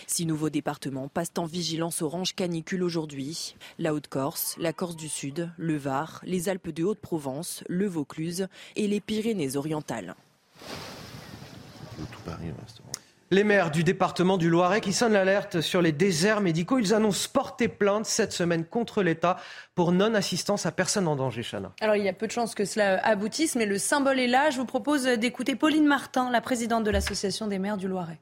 Six 0.08 0.26
nouveaux 0.26 0.50
départements 0.50 1.08
passent 1.08 1.34
en 1.38 1.46
vigilance 1.46 2.02
orange 2.02 2.36
canicule 2.36 2.84
aujourd'hui. 2.84 3.56
La 3.80 3.94
Haute-Corse, 3.94 4.56
la 4.58 4.74
Corse 4.74 4.96
du 4.96 5.10
Sud, 5.10 5.52
le 5.58 5.78
Var, 5.78 6.22
les 6.24 6.50
Alpes 6.50 6.70
de 6.70 6.84
Haute-Provence, 6.84 7.64
le 7.68 7.88
Vaucluse 7.88 8.48
et 8.76 8.88
les 8.88 9.00
Pyrénées-Orientales. 9.00 10.16
Les 13.34 13.46
maires 13.46 13.72
du 13.72 13.86
département 13.86 14.38
du 14.38 14.50
Loiret 14.50 14.82
qui 14.82 14.92
sonnent 14.92 15.14
l'alerte 15.14 15.62
sur 15.62 15.82
les 15.82 15.94
déserts 15.94 16.42
médicaux, 16.42 16.80
ils 16.80 16.94
annoncent 16.94 17.30
porter 17.32 17.70
plainte 17.70 18.06
cette 18.06 18.34
semaine 18.34 18.66
contre 18.66 19.04
l'État 19.04 19.38
pour 19.74 19.94
non-assistance 19.94 20.66
à 20.66 20.74
personne 20.74 21.08
en 21.08 21.16
danger, 21.16 21.42
Chana. 21.42 21.72
Alors 21.80 21.96
il 21.96 22.04
y 22.04 22.10
a 22.10 22.14
peu 22.14 22.28
de 22.28 22.32
chances 22.34 22.56
que 22.56 22.66
cela 22.66 23.00
aboutisse, 23.06 23.56
mais 23.56 23.66
le 23.66 23.78
symbole 23.78 24.20
est 24.20 24.28
là. 24.28 24.50
Je 24.50 24.58
vous 24.58 24.66
propose 24.66 25.06
d'écouter 25.06 25.56
Pauline 25.56 25.88
Martin, 25.88 26.30
la 26.30 26.42
présidente 26.42 26.84
de 26.84 26.92
l'Association 26.92 27.48
des 27.48 27.58
maires 27.58 27.78
du 27.78 27.88
Loiret. 27.88 28.20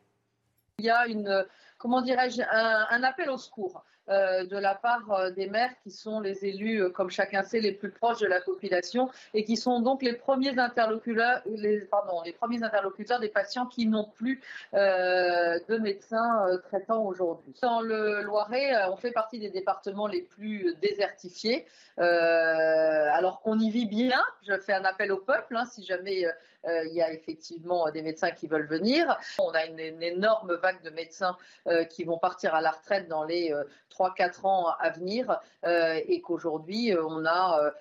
Il 0.80 0.86
y 0.86 0.90
a 0.90 1.08
une, 1.08 1.46
comment 1.78 2.02
dirais-je, 2.02 2.42
un, 2.42 3.04
appel 3.04 3.30
au 3.30 3.38
secours. 3.38 3.84
Euh, 4.10 4.44
de 4.44 4.58
la 4.58 4.74
part 4.74 5.12
euh, 5.12 5.30
des 5.30 5.46
maires 5.46 5.70
qui 5.84 5.92
sont 5.92 6.20
les 6.20 6.44
élus, 6.44 6.82
euh, 6.82 6.90
comme 6.90 7.12
chacun 7.12 7.44
sait, 7.44 7.60
les 7.60 7.74
plus 7.74 7.92
proches 7.92 8.22
de 8.22 8.26
la 8.26 8.42
population 8.42 9.08
et 9.36 9.44
qui 9.44 9.56
sont 9.56 9.82
donc 9.82 10.02
les 10.02 10.14
premiers 10.14 10.58
interlocuteurs, 10.58 11.44
les, 11.46 11.82
pardon, 11.82 12.20
les 12.26 12.34
premiers 12.34 12.64
interlocuteurs 12.64 13.20
des 13.20 13.30
patients 13.30 13.68
qui 13.68 13.86
n'ont 13.86 14.10
plus 14.16 14.42
de 14.74 15.78
médecins 15.78 16.48
traitants 16.64 17.04
aujourd'hui. 17.04 17.54
Dans 17.62 17.82
le 17.82 18.24
Loiret, 18.24 18.74
on 18.90 18.96
fait 18.96 19.12
partie 19.12 19.38
des 19.38 19.52
départements 19.52 20.08
les 20.08 20.24
plus 20.24 20.76
désertifiés, 20.82 21.66
alors 21.98 23.42
qu'on 23.42 23.60
y 23.60 23.70
vit 23.70 23.86
bien. 23.86 24.22
Je 24.48 24.58
fais 24.58 24.74
un 24.74 24.86
appel 24.86 25.12
au 25.12 25.18
peuple, 25.18 25.56
hein, 25.56 25.66
si 25.66 25.84
jamais 25.84 26.26
euh, 26.68 26.86
il 26.86 26.94
y 26.94 27.02
a 27.02 27.11
effectivement 27.14 27.90
des 27.91 28.02
médecins 28.02 28.31
qui 28.31 28.48
veulent 28.48 28.68
venir. 28.68 29.18
On 29.40 29.52
a 29.52 29.65
une, 29.65 29.80
énorme 29.80 30.56
vague 30.56 30.81
de 30.84 30.90
médecins 30.90 31.38
euh, 31.68 31.84
qui 31.86 32.03
vont 32.03 32.18
partir 32.18 32.53
à 32.53 32.61
la 32.61 32.72
retraite 32.72 33.07
dans 33.07 33.23
les 33.23 33.53
3-4 33.91 34.40
euh, 34.45 34.48
ans 34.48 34.68
à 34.80 34.90
venir 34.90 35.40
et 35.64 36.22
qu'aujourd'hui, 36.22 36.94
on 36.95 37.26
a 37.26 37.72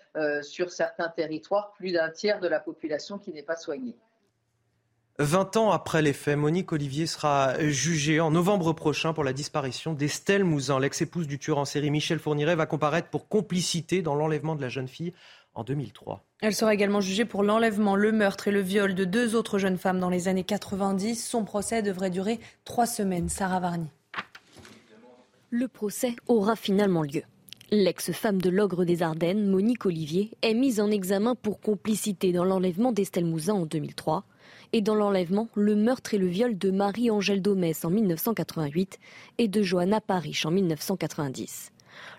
sur 0.42 0.70
certains 0.70 1.08
territoires 1.08 1.72
plus 1.72 1.92
d'un 1.92 2.10
tiers 2.10 2.40
de 2.40 2.48
la 2.48 2.60
population 2.60 3.18
qui 3.18 3.32
n'est 3.32 3.42
pas 3.42 3.56
soignée. 3.56 3.96
20 5.20 5.56
ans 5.56 5.72
après 5.72 6.00
les 6.00 6.12
faits, 6.12 6.38
Monique 6.38 6.70
Olivier 6.70 7.06
sera 7.06 7.58
jugée 7.68 8.20
en 8.20 8.30
novembre 8.30 8.72
prochain 8.72 9.12
pour 9.12 9.24
la 9.24 9.32
disparition 9.32 9.92
d'Estelle 9.92 10.44
Mouzin. 10.44 10.78
L'ex-épouse 10.78 11.26
du 11.26 11.40
tueur 11.40 11.58
en 11.58 11.64
série 11.64 11.90
Michel 11.90 12.20
Fourniret 12.20 12.54
va 12.54 12.66
comparaître 12.66 13.08
pour 13.08 13.28
complicité 13.28 14.00
dans 14.00 14.14
l'enlèvement 14.14 14.54
de 14.54 14.62
la 14.62 14.68
jeune 14.68 14.86
fille 14.86 15.12
en 15.58 15.64
2003. 15.64 16.24
Elle 16.40 16.54
sera 16.54 16.72
également 16.72 17.00
jugée 17.00 17.24
pour 17.24 17.42
l'enlèvement, 17.42 17.96
le 17.96 18.12
meurtre 18.12 18.48
et 18.48 18.52
le 18.52 18.60
viol 18.60 18.94
de 18.94 19.04
deux 19.04 19.34
autres 19.34 19.58
jeunes 19.58 19.76
femmes 19.76 19.98
dans 19.98 20.08
les 20.08 20.28
années 20.28 20.44
90. 20.44 21.16
Son 21.16 21.44
procès 21.44 21.82
devrait 21.82 22.10
durer 22.10 22.38
trois 22.64 22.86
semaines. 22.86 23.28
Sarah 23.28 23.58
Varny. 23.58 23.88
Le 25.50 25.66
procès 25.66 26.14
aura 26.28 26.54
finalement 26.54 27.02
lieu. 27.02 27.22
L'ex-femme 27.70 28.40
de 28.40 28.50
l'ogre 28.50 28.84
des 28.84 29.02
Ardennes, 29.02 29.48
Monique 29.48 29.84
Olivier, 29.84 30.30
est 30.42 30.54
mise 30.54 30.80
en 30.80 30.90
examen 30.90 31.34
pour 31.34 31.60
complicité 31.60 32.32
dans 32.32 32.44
l'enlèvement 32.44 32.92
d'Estelle 32.92 33.26
Mouzin 33.26 33.54
en 33.54 33.66
2003 33.66 34.24
et 34.72 34.80
dans 34.80 34.94
l'enlèvement, 34.94 35.48
le 35.54 35.74
meurtre 35.74 36.14
et 36.14 36.18
le 36.18 36.26
viol 36.26 36.56
de 36.56 36.70
Marie-Angèle 36.70 37.42
Domès 37.42 37.84
en 37.84 37.90
1988 37.90 38.98
et 39.38 39.48
de 39.48 39.62
Johanna 39.62 40.00
Parish 40.00 40.46
en 40.46 40.50
1990. 40.50 41.72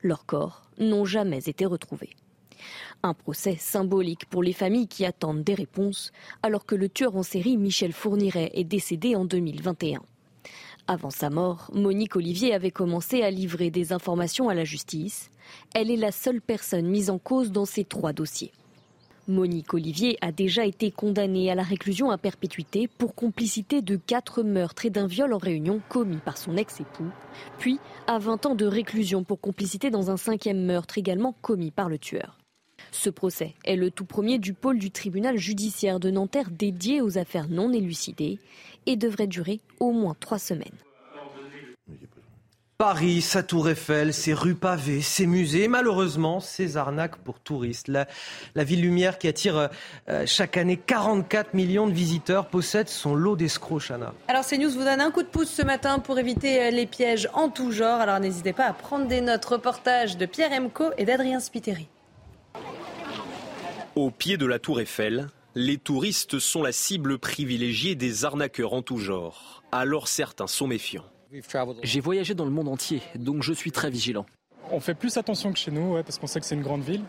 Leurs 0.04 0.26
corps 0.26 0.64
n'ont 0.78 1.06
jamais 1.06 1.44
été 1.46 1.66
retrouvés. 1.66 2.16
Un 3.02 3.14
procès 3.14 3.56
symbolique 3.58 4.26
pour 4.26 4.44
les 4.44 4.52
familles 4.52 4.88
qui 4.88 5.06
attendent 5.06 5.44
des 5.44 5.54
réponses, 5.54 6.12
alors 6.44 6.66
que 6.66 6.76
le 6.76 6.90
tueur 6.90 7.16
en 7.16 7.24
série 7.24 7.56
Michel 7.56 7.94
Fourniret 7.94 8.52
est 8.54 8.66
décédé 8.66 9.16
en 9.16 9.24
2021. 9.24 10.02
Avant 10.86 11.10
sa 11.10 11.30
mort, 11.30 11.72
Monique 11.74 12.18
Olivier 12.18 12.54
avait 12.54 12.72
commencé 12.72 13.22
à 13.22 13.32
livrer 13.32 13.70
des 13.70 13.94
informations 13.94 14.50
à 14.50 14.54
la 14.54 14.66
justice. 14.66 15.30
Elle 15.74 15.92
est 15.92 15.98
la 15.98 16.12
seule 16.12 16.42
personne 16.42 16.88
mise 16.88 17.10
en 17.10 17.20
cause 17.20 17.52
dans 17.52 17.66
ces 17.66 17.86
trois 17.86 18.12
dossiers. 18.12 18.52
Monique 19.30 19.74
Olivier 19.76 20.18
a 20.20 20.32
déjà 20.34 20.66
été 20.66 20.92
condamnée 20.92 21.50
à 21.52 21.56
la 21.56 21.64
réclusion 21.64 22.10
à 22.10 22.18
perpétuité 22.18 22.90
pour 22.90 23.14
complicité 23.16 23.82
de 23.82 23.96
quatre 23.96 24.42
meurtres 24.42 24.88
et 24.88 24.90
d'un 24.90 25.06
viol 25.06 25.32
en 25.32 25.38
réunion 25.38 25.80
commis 25.88 26.18
par 26.18 26.38
son 26.38 26.58
ex-époux, 26.58 27.12
puis 27.60 27.80
à 28.08 28.18
20 28.18 28.48
ans 28.48 28.56
de 28.56 28.66
réclusion 28.66 29.24
pour 29.24 29.40
complicité 29.40 29.92
dans 29.92 30.10
un 30.10 30.18
cinquième 30.18 30.66
meurtre 30.66 30.98
également 30.98 31.36
commis 31.44 31.72
par 31.72 31.88
le 31.88 32.00
tueur. 32.00 32.39
Ce 32.92 33.10
procès 33.10 33.56
est 33.66 33.76
le 33.76 33.92
tout 33.92 34.06
premier 34.06 34.40
du 34.40 34.54
pôle 34.54 34.80
du 34.80 34.92
tribunal 34.92 35.38
judiciaire 35.38 36.00
de 36.00 36.10
Nanterre 36.10 36.50
dédié 36.52 37.02
aux 37.02 37.18
affaires 37.18 37.50
non 37.50 37.72
élucidées 37.72 38.40
et 38.86 38.96
devrait 38.96 39.28
durer 39.28 39.60
au 39.80 39.92
moins 39.92 40.16
trois 40.20 40.40
semaines. 40.40 40.68
Paris, 42.80 43.20
sa 43.20 43.44
tour 43.44 43.68
Eiffel, 43.68 44.14
ses 44.14 44.34
rues 44.34 44.56
pavées, 44.56 45.02
ses 45.02 45.28
musées, 45.28 45.68
malheureusement, 45.68 46.40
ses 46.40 46.78
arnaques 46.78 47.18
pour 47.18 47.42
touristes. 47.42 47.90
La, 47.90 48.08
ville 48.64 48.80
lumière 48.80 49.18
qui 49.18 49.28
attire 49.28 49.70
euh, 50.08 50.24
chaque 50.26 50.56
année 50.56 50.78
44 50.78 51.54
millions 51.54 51.88
de 51.88 51.92
visiteurs 51.92 52.48
possède 52.48 52.88
son 52.88 53.16
lot 53.16 53.36
d'escrocs, 53.36 53.82
Chana. 53.82 54.14
Alors 54.30 54.46
CNews 54.46 54.70
vous 54.70 54.86
donne 54.86 55.02
un 55.02 55.12
coup 55.12 55.24
de 55.24 55.28
pouce 55.28 55.50
ce 55.50 55.62
matin 55.62 56.00
pour 56.00 56.20
éviter 56.20 56.62
euh, 56.62 56.72
les 56.72 56.86
pièges 56.86 57.28
en 57.34 57.50
tout 57.50 57.74
genre. 57.74 58.00
Alors 58.00 58.22
n'hésitez 58.22 58.54
pas 58.54 58.68
à 58.68 58.72
prendre 58.72 59.08
des 59.08 59.20
notes. 59.20 59.44
Reportage 59.44 60.16
de 60.16 60.26
Pierre 60.26 60.54
Emco 60.54 60.86
et 60.98 61.04
d'Adrien 61.04 61.42
Spiteri. 61.42 61.90
Au 64.00 64.12
pied 64.12 64.38
de 64.38 64.46
la 64.46 64.60
tour 64.60 64.80
Eiffel, 64.80 65.28
les 65.56 65.78
touristes 65.78 66.40
sont 66.40 66.64
la 66.64 66.72
cible 66.72 67.20
privilégiée 67.20 67.96
des 67.96 68.24
arnaqueurs 68.24 68.72
en 68.72 68.82
tout 68.82 68.98
genre. 68.98 69.62
Alors 69.74 70.08
certains 70.08 70.48
sont 70.48 70.68
méfiants. 70.68 71.04
J'ai 71.84 72.00
voyagé 72.00 72.34
dans 72.34 72.46
le 72.46 72.50
monde 72.50 72.70
entier, 72.70 73.02
donc 73.16 73.44
je 73.44 73.52
suis 73.52 73.74
très 73.74 73.90
vigilant. 73.90 74.26
On 74.72 74.80
fait 74.80 74.94
plus 74.94 75.18
attention 75.18 75.52
que 75.52 75.60
chez 75.60 75.72
nous, 75.72 75.96
parce 75.96 76.18
qu'on 76.18 76.28
sait 76.28 76.40
que 76.40 76.46
c'est 76.46 76.56
une 76.56 76.62
grande 76.62 76.84
ville. 76.84 77.04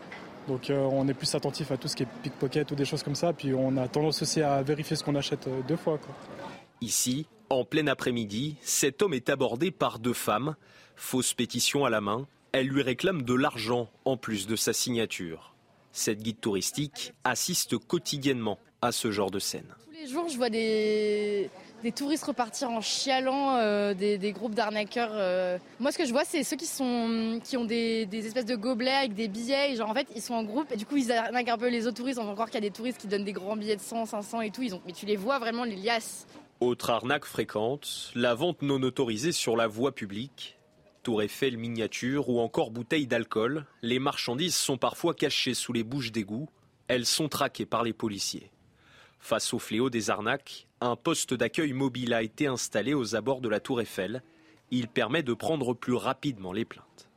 Donc 0.49 0.69
euh, 0.69 0.79
on 0.91 1.07
est 1.07 1.13
plus 1.13 1.33
attentif 1.33 1.71
à 1.71 1.77
tout 1.77 1.87
ce 1.87 1.95
qui 1.95 2.03
est 2.03 2.07
pickpocket 2.23 2.69
ou 2.71 2.75
des 2.75 2.83
choses 2.83 3.03
comme 3.03 3.15
ça. 3.15 3.31
Puis 3.31 3.53
on 3.53 3.77
a 3.77 3.87
tendance 3.87 4.21
aussi 4.21 4.41
à 4.41 4.61
vérifier 4.61 4.97
ce 4.97 5.05
qu'on 5.05 5.15
achète 5.15 5.47
euh, 5.47 5.61
deux 5.65 5.77
fois. 5.77 5.97
Ici, 6.81 7.25
en 7.49 7.63
plein 7.63 7.87
après-midi, 7.87 8.57
cet 8.63 9.01
homme 9.01 9.13
est 9.13 9.29
abordé 9.29 9.71
par 9.71 9.97
deux 9.97 10.11
femmes. 10.11 10.57
Fausse 10.97 11.33
pétition 11.33 11.85
à 11.85 11.89
la 11.89 12.01
main, 12.01 12.27
elles 12.51 12.67
lui 12.67 12.81
réclament 12.81 13.21
de 13.21 13.33
l'argent 13.33 13.89
en 14.03 14.17
plus 14.17 14.45
de 14.45 14.57
sa 14.57 14.73
signature. 14.73 15.51
Cette 15.91 16.21
guide 16.21 16.39
touristique 16.39 17.13
assiste 17.23 17.77
quotidiennement 17.77 18.57
à 18.81 18.91
ce 18.91 19.11
genre 19.11 19.31
de 19.31 19.39
scène. 19.39 19.75
Tous 19.85 19.91
les 19.91 20.07
jours, 20.07 20.29
je 20.29 20.37
vois 20.37 20.49
des, 20.49 21.49
des 21.83 21.91
touristes 21.91 22.25
repartir 22.25 22.69
en 22.69 22.81
chialant, 22.81 23.57
euh, 23.57 23.93
des, 23.93 24.31
groupes 24.31 24.55
d'arnaqueurs. 24.55 25.11
Euh. 25.13 25.57
Moi, 25.79 25.91
ce 25.91 25.97
que 25.97 26.05
je 26.05 26.11
vois, 26.11 26.23
c'est 26.23 26.43
ceux 26.43 26.55
qui, 26.55 26.65
sont, 26.65 27.39
qui 27.43 27.57
ont 27.57 27.65
des, 27.65 28.07
espèces 28.13 28.45
de 28.45 28.55
gobelets 28.55 28.91
avec 28.91 29.13
des 29.13 29.27
billets. 29.27 29.75
genre, 29.75 29.89
en 29.89 29.93
fait, 29.93 30.07
ils 30.15 30.21
sont 30.21 30.33
en 30.33 30.43
groupe 30.43 30.71
et 30.71 30.77
du 30.77 30.85
coup, 30.85 30.97
ils 30.97 31.11
arnaquent 31.11 31.49
un 31.49 31.57
peu 31.57 31.69
les 31.69 31.87
autres 31.87 31.97
touristes. 31.97 32.19
On 32.19 32.25
va 32.25 32.33
croire 32.33 32.49
qu'il 32.49 32.63
y 32.63 32.65
a 32.65 32.69
des 32.69 32.75
touristes 32.75 32.99
qui 32.99 33.07
donnent 33.07 33.23
des 33.23 33.33
grands 33.33 33.55
billets 33.55 33.75
de 33.75 33.81
100, 33.81 34.05
500 34.05 34.41
et 34.41 34.51
tout. 34.51 34.61
Ils 34.61 34.75
ont, 34.75 34.81
mais 34.85 34.93
tu 34.93 35.05
les 35.05 35.15
vois 35.17 35.39
vraiment, 35.39 35.63
les 35.63 35.75
liasses. 35.75 36.25
Autre 36.59 36.91
arnaque 36.91 37.25
fréquente, 37.25 38.11
la 38.13 38.35
vente 38.35 38.61
non 38.61 38.81
autorisée 38.83 39.31
sur 39.31 39.57
la 39.57 39.67
voie 39.67 39.93
publique. 39.93 40.57
Tour 41.03 41.23
Eiffel 41.23 41.57
miniature 41.57 42.29
ou 42.29 42.39
encore 42.39 42.69
bouteilles 42.69 43.07
d'alcool, 43.07 43.65
les 43.81 43.97
marchandises 43.97 44.55
sont 44.55 44.77
parfois 44.77 45.15
cachées 45.15 45.55
sous 45.55 45.73
les 45.73 45.83
bouches 45.83 46.11
d'égout. 46.11 46.47
Elles 46.87 47.07
sont 47.07 47.27
traquées 47.27 47.65
par 47.65 47.83
les 47.83 47.93
policiers. 47.93 48.51
Face 49.19 49.51
au 49.53 49.59
fléau 49.59 49.89
des 49.89 50.11
arnaques, 50.11 50.67
un 50.79 50.95
poste 50.95 51.33
d'accueil 51.33 51.73
mobile 51.73 52.13
a 52.13 52.21
été 52.21 52.45
installé 52.45 52.93
aux 52.93 53.15
abords 53.15 53.41
de 53.41 53.49
la 53.49 53.59
tour 53.59 53.81
Eiffel. 53.81 54.21
Il 54.69 54.87
permet 54.87 55.23
de 55.23 55.33
prendre 55.33 55.73
plus 55.73 55.95
rapidement 55.95 56.53
les 56.53 56.65
plaintes. 56.65 57.10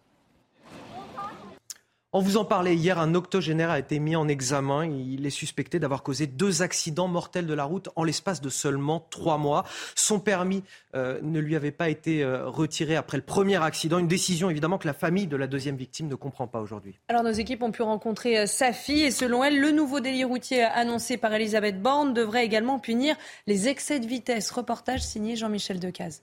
On 2.16 2.20
vous 2.20 2.36
en 2.36 2.45
parlait 2.45 2.77
hier, 2.77 3.01
un 3.01 3.16
octogénaire 3.16 3.70
a 3.70 3.81
été 3.81 3.99
mis 3.99 4.15
en 4.15 4.28
examen. 4.28 4.86
Il 4.86 5.27
est 5.27 5.31
suspecté 5.31 5.81
d'avoir 5.81 6.05
causé 6.05 6.28
deux 6.28 6.62
accidents 6.62 7.09
mortels 7.09 7.45
de 7.45 7.55
la 7.55 7.65
route 7.65 7.89
en 7.97 8.05
l'espace 8.05 8.41
de 8.41 8.51
seulement 8.51 9.05
trois 9.11 9.36
mois. 9.36 9.65
Son 9.97 10.20
permis 10.20 10.62
euh, 10.95 11.19
ne 11.23 11.41
lui 11.41 11.57
avait 11.57 11.73
pas 11.73 11.89
été 11.89 12.23
euh, 12.23 12.49
retiré 12.49 12.95
après 12.95 13.16
le 13.16 13.24
premier 13.24 13.61
accident. 13.61 13.99
Une 13.99 14.07
décision 14.07 14.49
évidemment 14.49 14.78
que 14.78 14.86
la 14.86 14.95
famille 14.95 15.27
de 15.27 15.36
la 15.36 15.49
deuxième 15.49 15.74
victime 15.74 16.07
ne 16.07 16.15
comprend 16.15 16.47
pas 16.47 16.61
aujourd'hui. 16.61 17.01
Alors 17.09 17.24
nos 17.24 17.32
équipes 17.32 17.65
ont 17.65 17.73
pu 17.73 17.82
rencontrer 17.82 18.39
euh, 18.39 18.47
sa 18.47 18.73
fille 18.73 19.03
et 19.03 19.11
selon 19.11 19.43
elle, 19.43 19.59
le 19.59 19.73
nouveau 19.73 19.99
délit 19.99 20.23
routier 20.23 20.62
annoncé 20.62 21.16
par 21.16 21.35
Elisabeth 21.35 21.82
Borne 21.82 22.15
devrait 22.15 22.45
également 22.45 22.78
punir 22.78 23.16
les 23.49 23.66
excès 23.66 23.99
de 23.99 24.07
vitesse. 24.07 24.53
Reportage 24.53 25.03
signé 25.03 25.35
Jean-Michel 25.35 25.81
Decaze 25.81 26.23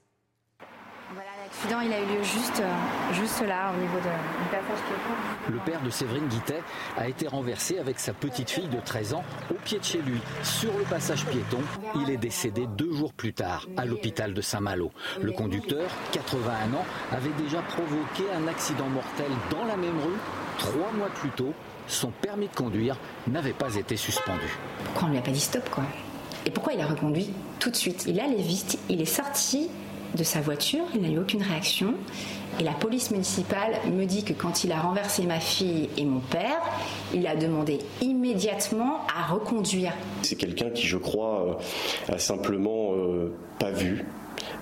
l'accident 1.62 1.80
il 1.80 1.92
a 1.92 2.00
eu 2.00 2.16
lieu 2.16 2.22
juste, 2.22 2.60
euh, 2.60 3.14
juste 3.14 3.40
là, 3.46 3.72
au 3.72 3.80
niveau 3.80 3.98
de, 3.98 4.02
du 4.02 4.48
passage 4.50 4.82
piéton. 4.86 5.52
Le 5.52 5.58
père 5.58 5.80
de 5.82 5.90
Séverine 5.90 6.26
Guittet 6.26 6.62
a 6.96 7.08
été 7.08 7.28
renversé 7.28 7.78
avec 7.78 7.98
sa 8.00 8.12
petite 8.12 8.50
fille 8.50 8.68
de 8.68 8.80
13 8.80 9.14
ans 9.14 9.24
au 9.50 9.54
pied 9.54 9.78
de 9.78 9.84
chez 9.84 9.98
lui, 10.02 10.20
sur 10.42 10.76
le 10.76 10.84
passage 10.84 11.24
piéton. 11.26 11.60
Il 12.00 12.10
est 12.10 12.16
décédé 12.16 12.66
deux 12.66 12.92
jours 12.92 13.12
plus 13.12 13.32
tard 13.32 13.66
à 13.76 13.84
l'hôpital 13.84 14.34
de 14.34 14.40
Saint-Malo. 14.40 14.90
Le 15.20 15.32
conducteur, 15.32 15.88
81 16.12 16.74
ans, 16.76 16.84
avait 17.12 17.42
déjà 17.42 17.62
provoqué 17.62 18.24
un 18.36 18.48
accident 18.48 18.88
mortel 18.88 19.30
dans 19.50 19.64
la 19.64 19.76
même 19.76 19.98
rue 19.98 20.18
trois 20.58 20.92
mois 20.92 21.10
plus 21.10 21.30
tôt. 21.30 21.54
Son 21.86 22.10
permis 22.10 22.48
de 22.48 22.54
conduire 22.54 22.96
n'avait 23.26 23.52
pas 23.52 23.74
été 23.74 23.96
suspendu. 23.96 24.58
Pourquoi 24.84 25.04
on 25.04 25.06
ne 25.08 25.12
lui 25.12 25.18
a 25.18 25.22
pas 25.22 25.30
dit 25.30 25.40
stop 25.40 25.68
quoi? 25.70 25.84
Et 26.44 26.50
pourquoi 26.50 26.72
il 26.72 26.80
a 26.80 26.86
reconduit 26.86 27.32
tout 27.60 27.70
de 27.70 27.76
suite? 27.76 28.04
Il 28.06 28.18
allait 28.18 28.42
vite, 28.42 28.78
il 28.88 29.00
est 29.00 29.04
sorti 29.04 29.68
de 30.16 30.24
sa 30.24 30.40
voiture, 30.40 30.84
il 30.94 31.02
n'a 31.02 31.08
eu 31.08 31.18
aucune 31.18 31.42
réaction. 31.42 31.94
Et 32.60 32.64
la 32.64 32.72
police 32.72 33.10
municipale 33.10 33.72
me 33.90 34.04
dit 34.04 34.24
que 34.24 34.34
quand 34.34 34.64
il 34.64 34.72
a 34.72 34.80
renversé 34.80 35.24
ma 35.24 35.40
fille 35.40 35.88
et 35.96 36.04
mon 36.04 36.20
père, 36.20 36.60
il 37.14 37.26
a 37.26 37.34
demandé 37.34 37.78
immédiatement 38.02 39.00
à 39.14 39.32
reconduire. 39.32 39.92
C'est 40.22 40.36
quelqu'un 40.36 40.70
qui, 40.70 40.86
je 40.86 40.98
crois, 40.98 41.58
euh, 42.10 42.14
a 42.14 42.18
simplement 42.18 42.92
euh, 42.92 43.32
pas 43.58 43.70
vu 43.70 44.04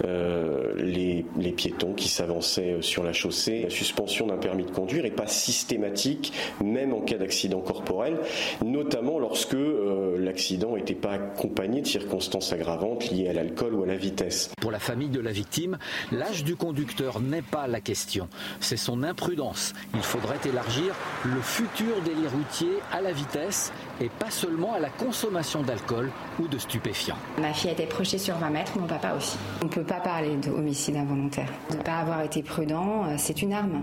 euh, 0.05 0.73
les, 0.77 1.25
piétons 1.53 1.95
qui 1.95 2.09
s'avançaient 2.09 2.77
sur 2.81 3.03
la 3.03 3.13
chaussée. 3.13 3.63
La 3.63 3.71
suspension 3.71 4.27
d'un 4.27 4.37
permis 4.37 4.65
de 4.65 4.71
conduire 4.71 5.03
n'est 5.03 5.11
pas 5.11 5.27
systématique, 5.27 6.33
même 6.63 6.95
en 6.95 7.01
cas 7.01 7.19
d'accident 7.19 7.61
corporel, 7.61 8.19
notamment 8.65 9.19
lorsque 9.19 9.55
euh, 9.55 10.17
l'accident 10.19 10.77
n'était 10.77 10.95
pas 10.95 11.13
accompagné 11.13 11.83
de 11.83 11.87
circonstances 11.87 12.53
aggravantes 12.53 13.11
liées 13.11 13.29
à 13.29 13.33
l'alcool 13.33 13.75
ou 13.75 13.83
à 13.83 13.87
la 13.87 13.97
vitesse. 13.97 14.51
Pour 14.61 14.71
la 14.71 14.79
famille 14.79 15.09
de 15.09 15.21
la 15.21 15.33
victime, 15.33 15.79
l'âge 16.13 16.45
du 16.45 16.57
conducteur 16.57 17.21
n'est 17.21 17.43
pas 17.43 17.67
la 17.67 17.81
question, 17.81 18.29
c'est 18.61 18.77
son 18.77 19.03
imprudence. 19.03 19.75
Il 19.95 20.03
faudrait 20.03 20.39
élargir 20.49 20.95
le 21.25 21.41
futur 21.41 22.01
délit 22.05 22.29
routier 22.29 22.79
à 22.93 23.01
la 23.01 23.13
vitesse 23.13 23.73
et 24.01 24.09
pas 24.09 24.31
seulement 24.31 24.75
à 24.75 24.81
la 24.81 24.89
consommation 24.91 25.63
d'alcool 25.63 26.11
ou 26.41 26.49
de 26.49 26.59
stupéfiants. 26.59 27.19
Ma 27.41 27.53
fille 27.53 27.71
a 27.71 27.73
été 27.73 27.87
projetée 27.87 28.19
sur 28.19 28.37
20 28.37 28.51
mètres, 28.51 28.79
mon 28.79 28.87
papa 28.87 29.15
aussi. 29.17 29.39
On 29.63 29.67
ne 29.67 29.71
peut 29.71 29.85
pas 29.85 30.01
parler 30.01 30.37
d'homicide 30.37 30.97
involontaire. 30.97 31.49
De 31.71 31.77
ne 31.77 31.83
pas 31.83 31.99
avoir 31.99 32.23
été 32.23 32.43
prudent, 32.43 33.05
euh, 33.07 33.15
c'est 33.19 33.43
une 33.43 33.53
arme. 33.53 33.83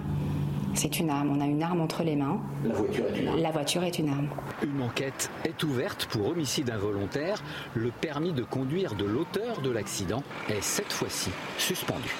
C'est 0.73 0.99
une 0.99 1.09
arme. 1.09 1.31
On 1.35 1.41
a 1.41 1.45
une 1.45 1.63
arme 1.63 1.81
entre 1.81 2.03
les 2.03 2.15
mains. 2.15 2.39
La 2.63 2.73
voiture 2.73 3.05
est 3.05 3.19
une 3.19 3.27
arme. 3.27 3.39
La 3.39 3.51
voiture 3.51 3.83
est 3.83 3.99
une 3.99 4.09
arme. 4.09 4.27
Une 4.63 4.81
enquête 4.83 5.31
est 5.43 5.63
ouverte 5.63 6.05
pour 6.05 6.27
homicide 6.27 6.69
involontaire. 6.69 7.41
Le 7.73 7.89
permis 7.89 8.31
de 8.31 8.43
conduire 8.43 8.95
de 8.95 9.05
l'auteur 9.05 9.61
de 9.61 9.71
l'accident 9.71 10.23
est 10.49 10.61
cette 10.61 10.93
fois-ci 10.93 11.31
suspendu. 11.57 12.13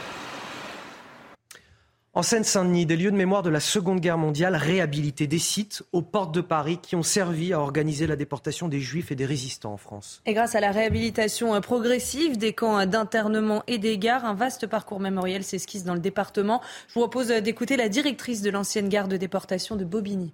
En 2.18 2.23
Seine-Saint-Denis, 2.23 2.88
des 2.88 2.95
lieux 2.95 3.11
de 3.11 3.15
mémoire 3.15 3.44
de 3.44 3.52
la 3.52 3.60
Seconde 3.60 3.99
Guerre 3.99 4.18
mondiale 4.18 4.56
réhabilités, 4.56 5.27
des 5.27 5.38
sites 5.38 5.84
aux 5.91 6.02
portes 6.02 6.34
de 6.34 6.41
Paris 6.41 6.80
qui 6.81 6.95
ont 6.95 7.03
servi 7.03 7.53
à 7.53 7.60
organiser 7.60 8.07
la 8.07 8.15
déportation 8.15 8.68
des 8.68 8.80
Juifs 8.80 9.11
et 9.11 9.15
des 9.15 9.27
résistants 9.27 9.73
en 9.73 9.77
France. 9.77 10.23
Et 10.26 10.34
grâce 10.34 10.56
à 10.56 10.60
la 10.60 10.72
réhabilitation 10.72 11.61
progressive 11.61 12.39
des 12.39 12.53
camps 12.53 12.84
d'internement 12.88 13.61
et 13.68 13.77
des 13.77 13.99
gares, 13.99 14.26
un 14.26 14.34
vaste 14.34 14.65
parcours 14.65 14.99
mémoriel 14.99 15.44
s'esquisse 15.44 15.84
dans 15.84 15.94
le 15.94 15.99
département. 15.99 16.60
Je 16.88 16.95
vous 16.95 17.02
propose 17.02 17.27
d'écouter 17.27 17.77
la 17.77 17.88
directrice 17.88 18.41
de 18.41 18.49
l'ancienne 18.49 18.89
gare 18.89 19.07
de 19.07 19.18
déportation 19.18 19.76
de 19.76 19.85
Bobigny. 19.85 20.34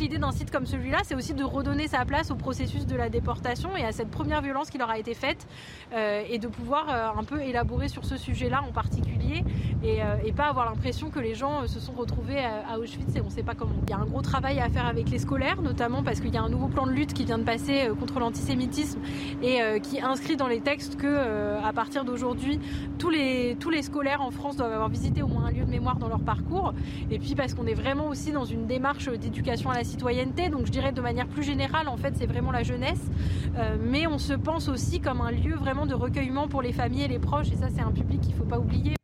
L'idée 0.00 0.16
d'un 0.16 0.32
site 0.32 0.50
comme 0.50 0.64
celui-là, 0.64 1.00
c'est 1.04 1.14
aussi 1.14 1.34
de 1.34 1.44
redonner 1.44 1.86
sa 1.86 2.06
place 2.06 2.30
au 2.30 2.34
processus 2.34 2.86
de 2.86 2.96
la 2.96 3.10
déportation 3.10 3.76
et 3.76 3.84
à 3.84 3.92
cette 3.92 4.10
première 4.10 4.40
violence 4.40 4.70
qui 4.70 4.78
leur 4.78 4.88
a 4.88 4.98
été 4.98 5.12
faite 5.12 5.46
euh, 5.92 6.22
et 6.26 6.38
de 6.38 6.48
pouvoir 6.48 6.86
euh, 6.88 7.20
un 7.20 7.22
peu 7.22 7.42
élaborer 7.42 7.88
sur 7.88 8.06
ce 8.06 8.16
sujet-là 8.16 8.62
en 8.66 8.72
particulier 8.72 9.44
et, 9.84 10.02
euh, 10.02 10.32
pas 10.34 10.44
avoir 10.44 10.64
l'impression 10.64 11.10
que 11.10 11.18
les 11.18 11.34
gens 11.34 11.66
se 11.66 11.80
sont 11.80 11.92
retrouvés 11.92 12.38
à, 12.38 12.78
Auschwitz 12.78 13.14
et 13.16 13.20
on 13.20 13.26
ne 13.26 13.30
sait 13.30 13.42
pas 13.42 13.54
comment. 13.54 13.74
Il 13.82 13.90
y 13.90 13.92
a 13.92 13.98
un 13.98 14.06
gros 14.06 14.22
travail 14.22 14.58
à 14.60 14.70
faire 14.70 14.86
avec 14.86 15.10
les 15.10 15.18
scolaires, 15.18 15.60
notamment 15.60 16.02
parce 16.02 16.20
qu'il 16.20 16.32
y 16.32 16.38
a 16.38 16.42
un 16.42 16.48
nouveau 16.48 16.68
plan 16.68 16.86
de 16.86 16.92
lutte 16.92 17.12
qui 17.12 17.24
vient 17.24 17.36
de 17.36 17.44
passer 17.44 17.90
contre 17.98 18.20
l'antisémitisme 18.20 19.00
et 19.42 19.60
qui 19.82 20.00
inscrit 20.00 20.36
dans 20.36 20.46
les 20.46 20.60
textes 20.60 20.96
que 20.96 21.58
à 21.62 21.72
partir 21.72 22.04
d'aujourd'hui, 22.04 22.60
tous 22.98 23.10
les, 23.10 23.56
tous 23.58 23.70
les 23.70 23.82
scolaires 23.82 24.22
en 24.22 24.30
France 24.30 24.56
doivent 24.56 24.72
avoir 24.72 24.88
visité 24.88 25.20
au 25.20 25.26
moins 25.26 25.46
un 25.46 25.50
lieu 25.50 25.64
de 25.64 25.70
mémoire 25.70 25.96
dans 25.96 26.08
leur 26.08 26.20
parcours. 26.20 26.72
Et 27.10 27.18
puis 27.18 27.34
parce 27.34 27.54
qu'on 27.54 27.66
est 27.66 27.74
vraiment 27.74 28.06
aussi 28.06 28.30
dans 28.30 28.44
une 28.44 28.66
démarche 28.66 29.08
d'éducation 29.08 29.68
à 29.70 29.74
la 29.74 29.84
citoyenneté. 29.90 30.48
Donc 30.48 30.66
je 30.66 30.72
dirais 30.72 30.92
de 30.92 31.00
manière 31.00 31.26
plus 31.26 31.42
générale, 31.42 31.88
en 31.88 31.96
fait, 31.96 32.14
c'est 32.16 32.26
vraiment 32.26 32.52
la 32.52 32.62
jeunesse. 32.62 33.02
Euh, 33.56 33.76
mais 33.80 34.06
on 34.06 34.18
se 34.18 34.32
pense 34.32 34.68
aussi 34.68 35.00
comme 35.00 35.20
un 35.20 35.30
lieu 35.30 35.54
vraiment 35.54 35.86
de 35.86 35.94
recueillement 35.94 36.48
pour 36.48 36.62
les 36.62 36.72
familles 36.72 37.02
et 37.02 37.08
les 37.08 37.18
proches. 37.18 37.50
Et 37.52 37.56
ça, 37.56 37.68
c'est 37.74 37.82
un 37.82 37.92
public 37.92 38.20
qu'il 38.20 38.32
ne 38.32 38.38
faut 38.38 38.44
pas 38.44 38.58
oublier. 38.58 38.94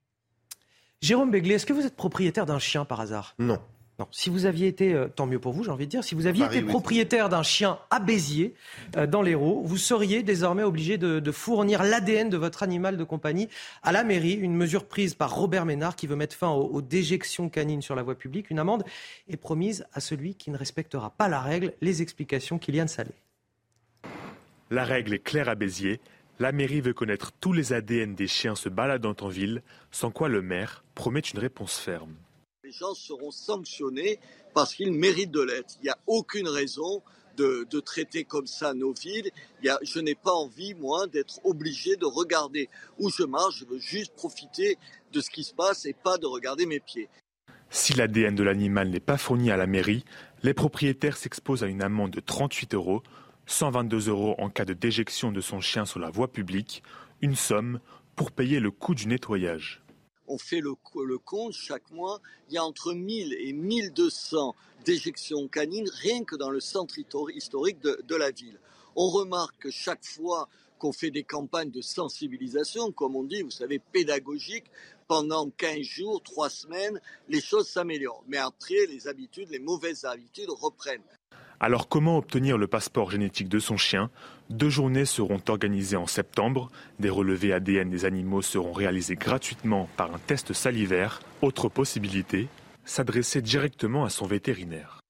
Jérôme 1.03 1.31
Béglé, 1.31 1.55
est-ce 1.55 1.67
que 1.67 1.73
vous 1.73 1.87
êtes 1.87 1.97
propriétaire 1.97 2.47
d'un 2.47 2.59
chien 2.59 2.85
par 2.85 3.01
hasard? 3.01 3.35
Non. 3.39 3.59
Non. 3.98 4.06
Si 4.10 4.28
vous 4.28 4.44
aviez 4.44 4.68
été, 4.68 4.93
euh, 4.93 5.09
tant 5.09 5.27
mieux 5.27 5.39
pour 5.39 5.52
vous, 5.52 5.64
j'ai 5.64 5.70
envie 5.70 5.86
de 5.86 5.90
dire, 5.90 6.05
si 6.05 6.14
vous 6.14 6.27
aviez 6.27 6.44
été 6.44 6.60
propriétaire 6.60 7.31
d'un 7.31 7.43
chien 7.43 7.78
à 7.89 7.98
Béziers, 7.98 8.55
euh, 8.97 9.06
dans 9.06 9.23
l'Hérault, 9.23 9.62
vous 9.64 9.78
seriez 9.78 10.23
désormais 10.23 10.64
obligé 10.64 10.98
de, 10.98 11.32
fournir 11.32 11.82
l'ADN 11.82 12.28
de 12.28 12.36
votre 12.36 12.62
animal 12.62 12.98
de 12.98 13.05
compagnie 13.05 13.48
à 13.82 13.93
la 13.93 14.05
mairie. 14.05 14.35
Une 14.35 14.55
mesure 14.55 14.86
prise 14.86 15.14
par 15.14 15.35
Robert 15.35 15.64
Ménard 15.64 15.97
qui 15.97 16.06
veut 16.06 16.16
mettre 16.16 16.36
fin 16.36 16.51
aux, 16.51 16.82
déjections 16.82 17.48
canines 17.48 17.81
sur 17.81 17.94
la 17.94 18.02
voie 18.02 18.14
publique. 18.14 18.51
Une 18.51 18.59
amende 18.59 18.85
est 19.28 19.36
promise 19.36 19.86
à 19.94 20.01
celui 20.01 20.35
qui 20.35 20.51
ne 20.51 20.59
respectera 20.59 21.10
pas 21.10 21.28
la 21.28 21.40
règle. 21.40 21.73
Les 21.81 22.02
explications, 22.02 22.59
Kylian 22.59 22.89
Salé. 22.89 23.12
La 24.70 24.85
règle 24.85 25.14
est 25.14 25.20
claire 25.20 25.48
à 25.48 25.55
Béziers. 25.55 26.01
La 26.39 26.52
mairie 26.52 26.82
veut 26.82 26.93
connaître 26.93 27.32
tous 27.40 27.55
les 27.55 27.73
ADN 27.73 28.14
des 28.14 28.27
chiens 28.27 28.56
se 28.56 28.68
baladant 28.68 29.16
en 29.23 29.28
ville, 29.28 29.62
sans 29.90 30.10
quoi 30.10 30.28
le 30.28 30.43
maire 30.43 30.85
promet 30.94 31.20
une 31.20 31.39
réponse 31.39 31.78
ferme. 31.78 32.14
Les 32.67 32.73
gens 32.73 32.95
seront 32.95 33.31
sanctionnés 33.31 34.19
parce 34.53 34.75
qu'ils 34.75 34.91
méritent 34.91 35.31
de 35.31 35.41
l'être. 35.41 35.77
Il 35.79 35.85
n'y 35.85 35.89
a 35.89 35.99
aucune 36.09 36.49
raison 36.49 37.01
de, 37.37 37.65
traiter 37.79 38.25
comme 38.25 38.49
ça 38.49 38.75
nos 38.75 38.93
villes. 38.93 39.31
je 39.63 40.01
n'ai 40.01 40.17
pas 40.17 40.33
envie, 40.33 40.75
moi, 40.75 41.07
d'être 41.07 41.39
obligé 41.45 41.95
de 41.95 42.07
regarder 42.07 42.69
où 42.99 43.09
je 43.09 43.23
marche. 43.23 43.61
Je 43.61 43.67
veux 43.67 43.79
juste 43.79 44.17
profiter 44.17 44.79
de 45.13 45.21
ce 45.21 45.31
qui 45.31 45.45
se 45.45 45.55
passe 45.55 45.87
et 45.87 45.93
pas 45.93 46.19
de 46.19 46.27
regarder 46.27 46.67
mes 46.67 46.81
pieds. 46.81 47.09
Si 47.71 47.95
l'ADN 47.95 48.35
de 48.35 48.43
l'animal 48.43 48.91
n'est 48.91 48.99
pas 48.99 49.17
fourni 49.17 49.53
à 49.53 49.57
la 49.57 49.69
mairie, 49.69 50.05
les 50.43 50.53
propriétaires 50.53 51.19
s'exposent 51.19 51.63
à 51.63 51.69
une 51.69 51.83
amende 51.83 52.11
de 52.11 52.21
38 52.21 52.75
euros 52.75 53.05
122 53.47 54.09
euros 54.09 54.35
en 54.39 54.51
cas 54.51 54.65
de 54.65 54.75
déjection 54.75 55.31
de 55.31 55.41
son 55.41 55.61
chien 55.61 55.85
sur 55.85 56.01
la 56.01 56.11
voie 56.11 56.33
publique, 56.33 56.83
une 57.21 57.37
somme 57.37 57.79
pour 58.17 58.33
payer 58.33 58.59
le 58.59 58.73
coût 58.73 58.97
du 58.97 59.07
nettoyage. 59.07 59.86
On 60.28 60.39
fait 60.39 60.61
le, 60.61 60.74
compte 61.19 61.53
chaque 61.53 61.90
mois, 61.90 62.20
il 62.48 62.55
y 62.55 62.59
a 62.59 62.65
entre 62.65 62.93
1000 62.93 63.35
et 63.35 63.53
1200 63.53 64.55
déjections 64.85 65.48
canines 65.48 65.89
rien 66.01 66.24
que 66.24 66.36
dans 66.36 66.51
le 66.51 66.61
centre 66.61 66.98
historique 66.98 67.81
de, 67.81 68.16
la 68.16 68.31
ville. 68.31 68.59
On 68.97 69.09
remarque 69.09 69.59
que 69.59 69.70
chaque 69.70 70.05
fois 70.05 70.48
qu'on 70.78 70.93
fait 70.93 71.11
des 71.11 71.24
campagnes 71.24 71.70
de 71.70 71.81
sensibilisation, 71.81 72.93
comme 72.93 73.16
on 73.16 73.24
dit, 73.24 73.43
vous 73.43 73.51
savez, 73.51 73.78
pédagogiques, 73.78 74.70
pendant 75.09 75.48
15 75.51 75.81
jours, 75.82 76.23
3 76.23 76.51
semaines, 76.51 77.01
les 77.28 77.40
choses 77.40 77.69
s'améliorent. 77.69 78.24
Mais 78.27 78.39
après, 78.39 78.86
les 78.89 79.09
habitudes, 79.09 79.51
les 79.51 79.59
mauvaises 79.59 80.05
habitudes 80.05 80.51
reprennent. 80.51 81.03
Alors 81.59 81.89
comment 81.89 82.19
obtenir 82.19 82.59
le 82.59 82.66
passeport 82.66 83.11
génétique 83.11 83.49
de 83.49 83.59
son 83.59 83.77
chien? 83.77 84.11
Deux 84.51 84.69
journées 84.69 85.07
seront 85.07 85.41
organisées 85.49 85.97
en 85.97 86.07
septembre. 86.07 86.70
Des 87.01 87.11
relevés 87.11 87.53
ADN 87.53 87.89
des 87.89 88.05
animaux 88.05 88.43
seront 88.43 88.73
réalisés 88.73 89.16
gratuitement 89.16 89.89
par 89.97 90.15
un 90.15 90.19
test 90.19 90.53
salivaire. 90.53 91.20
Autre 91.43 91.69
possibilité, 91.69 92.49
s'adresser 92.85 93.41
directement 93.41 94.05
à 94.05 94.11
son 94.11 94.27
vétérinaire. 94.27 95.01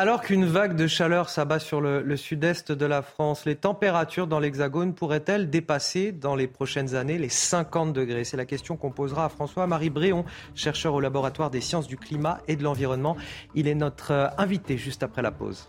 Alors 0.00 0.20
qu'une 0.20 0.44
vague 0.44 0.76
de 0.76 0.86
chaleur 0.86 1.28
s'abat 1.28 1.58
sur 1.58 1.80
le, 1.80 2.16
sud-est 2.16 2.70
de 2.70 2.86
la 2.86 3.02
France, 3.02 3.44
les 3.46 3.56
températures 3.56 4.28
dans 4.28 4.38
l'Hexagone 4.38 4.94
pourraient-elles 4.94 5.50
dépasser 5.50 6.12
dans 6.12 6.36
les 6.36 6.46
prochaines 6.46 6.94
années 6.94 7.18
les 7.18 7.28
50 7.28 7.92
degrés? 7.92 8.22
C'est 8.22 8.36
la 8.36 8.44
question 8.44 8.76
qu'on 8.76 8.92
posera 8.92 9.24
à 9.24 9.28
François-Marie 9.28 9.90
Bréon, 9.90 10.24
chercheur 10.54 10.94
au 10.94 11.00
laboratoire 11.00 11.50
des 11.50 11.60
sciences 11.60 11.88
du 11.88 11.96
climat 11.96 12.38
et 12.46 12.54
de 12.54 12.62
l'environnement. 12.62 13.16
Il 13.56 13.66
est 13.66 13.74
notre 13.74 14.12
euh, 14.12 14.28
invité 14.38 14.78
juste 14.78 15.02
après 15.02 15.20
la 15.20 15.32
pause. 15.32 15.68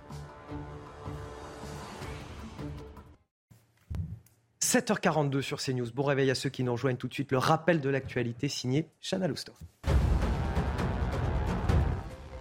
7h42 4.61 5.41
sur 5.41 5.57
CNews. 5.57 5.91
Bon 5.95 6.03
réveil 6.03 6.29
à 6.29 6.35
ceux 6.35 6.51
qui 6.51 6.63
nous 6.63 6.73
rejoignent 6.73 6.97
tout 6.97 7.07
de 7.07 7.15
suite. 7.15 7.31
Le 7.31 7.39
rappel 7.39 7.81
de 7.81 7.89
l'actualité 7.89 8.47
signé 8.47 8.89
Chana 9.01 9.27
Lousteau. 9.27 9.53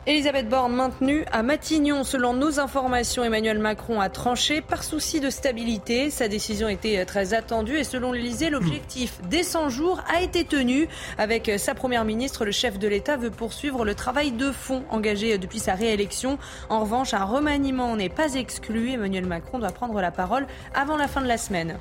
Elisabeth 0.08 0.48
Borne 0.48 0.72
maintenue 0.72 1.26
à 1.32 1.42
Matignon. 1.42 2.02
Selon 2.02 2.32
nos 2.32 2.60
informations, 2.60 3.24
Emmanuel 3.24 3.58
Macron 3.58 4.00
a 4.00 4.08
tranché 4.08 4.62
par 4.62 4.82
souci 4.82 5.20
de 5.20 5.28
stabilité. 5.28 6.08
Sa 6.08 6.28
décision 6.28 6.70
était 6.70 7.04
très 7.04 7.34
attendue 7.34 7.76
et 7.76 7.84
selon 7.84 8.12
l'Elysée, 8.12 8.48
l'objectif 8.48 9.20
des 9.28 9.42
100 9.42 9.68
jours 9.68 10.02
a 10.10 10.22
été 10.22 10.44
tenu. 10.44 10.88
Avec 11.18 11.52
sa 11.58 11.74
première 11.74 12.06
ministre, 12.06 12.46
le 12.46 12.52
chef 12.52 12.78
de 12.78 12.88
l'État 12.88 13.18
veut 13.18 13.30
poursuivre 13.30 13.84
le 13.84 13.94
travail 13.94 14.32
de 14.32 14.50
fond 14.50 14.82
engagé 14.88 15.36
depuis 15.36 15.58
sa 15.58 15.74
réélection. 15.74 16.38
En 16.70 16.80
revanche, 16.80 17.12
un 17.12 17.24
remaniement 17.24 17.94
n'est 17.94 18.08
pas 18.08 18.32
exclu. 18.32 18.92
Emmanuel 18.92 19.26
Macron 19.26 19.58
doit 19.58 19.72
prendre 19.72 20.00
la 20.00 20.10
parole 20.10 20.46
avant 20.74 20.96
la 20.96 21.06
fin 21.06 21.20
de 21.20 21.28
la 21.28 21.36
semaine. 21.36 21.76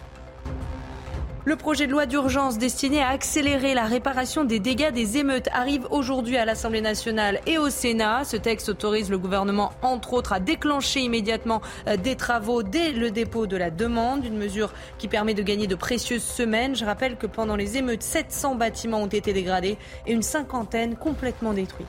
Le 1.48 1.56
projet 1.56 1.88
de 1.88 1.94
loi 1.94 2.06
d'urgence 2.06 2.58
destiné 2.58 3.02
à 3.02 3.08
accélérer 3.08 3.74
la 3.74 3.86
réparation 3.86 4.44
des 4.44 4.60
dégâts 4.60 4.92
des 4.92 5.16
émeutes 5.16 5.48
arrive 5.54 5.88
aujourd'hui 5.92 6.36
à 6.36 6.44
l'Assemblée 6.44 6.82
nationale 6.82 7.40
et 7.48 7.58
au 7.58 7.70
Sénat. 7.70 8.26
Ce 8.26 8.36
texte 8.36 8.68
autorise 8.68 9.10
le 9.10 9.18
gouvernement, 9.18 9.72
entre 9.82 10.12
autres, 10.12 10.34
à 10.34 10.42
déclencher 10.42 11.00
immédiatement 11.00 11.62
euh, 11.88 11.96
des 11.96 12.18
travaux 12.18 12.64
dès 12.64 12.92
le 12.92 13.12
dépôt 13.12 13.48
de 13.48 13.56
la 13.56 13.72
demande, 13.72 14.26
une 14.26 14.38
mesure 14.38 14.74
qui 14.98 15.08
permet 15.08 15.34
de 15.34 15.42
gagner 15.42 15.68
de 15.68 15.76
précieuses 15.76 16.22
semaines. 16.22 16.76
Je 16.76 16.84
rappelle 16.84 17.16
que 17.16 17.28
pendant 17.28 17.56
les 17.56 17.78
émeutes, 17.78 18.04
700 18.04 18.56
bâtiments 18.56 19.04
ont 19.04 19.08
été 19.08 19.32
dégradés 19.32 19.78
et 20.06 20.12
une 20.12 20.24
cinquantaine 20.24 20.98
complètement 20.98 21.54
détruits. 21.54 21.86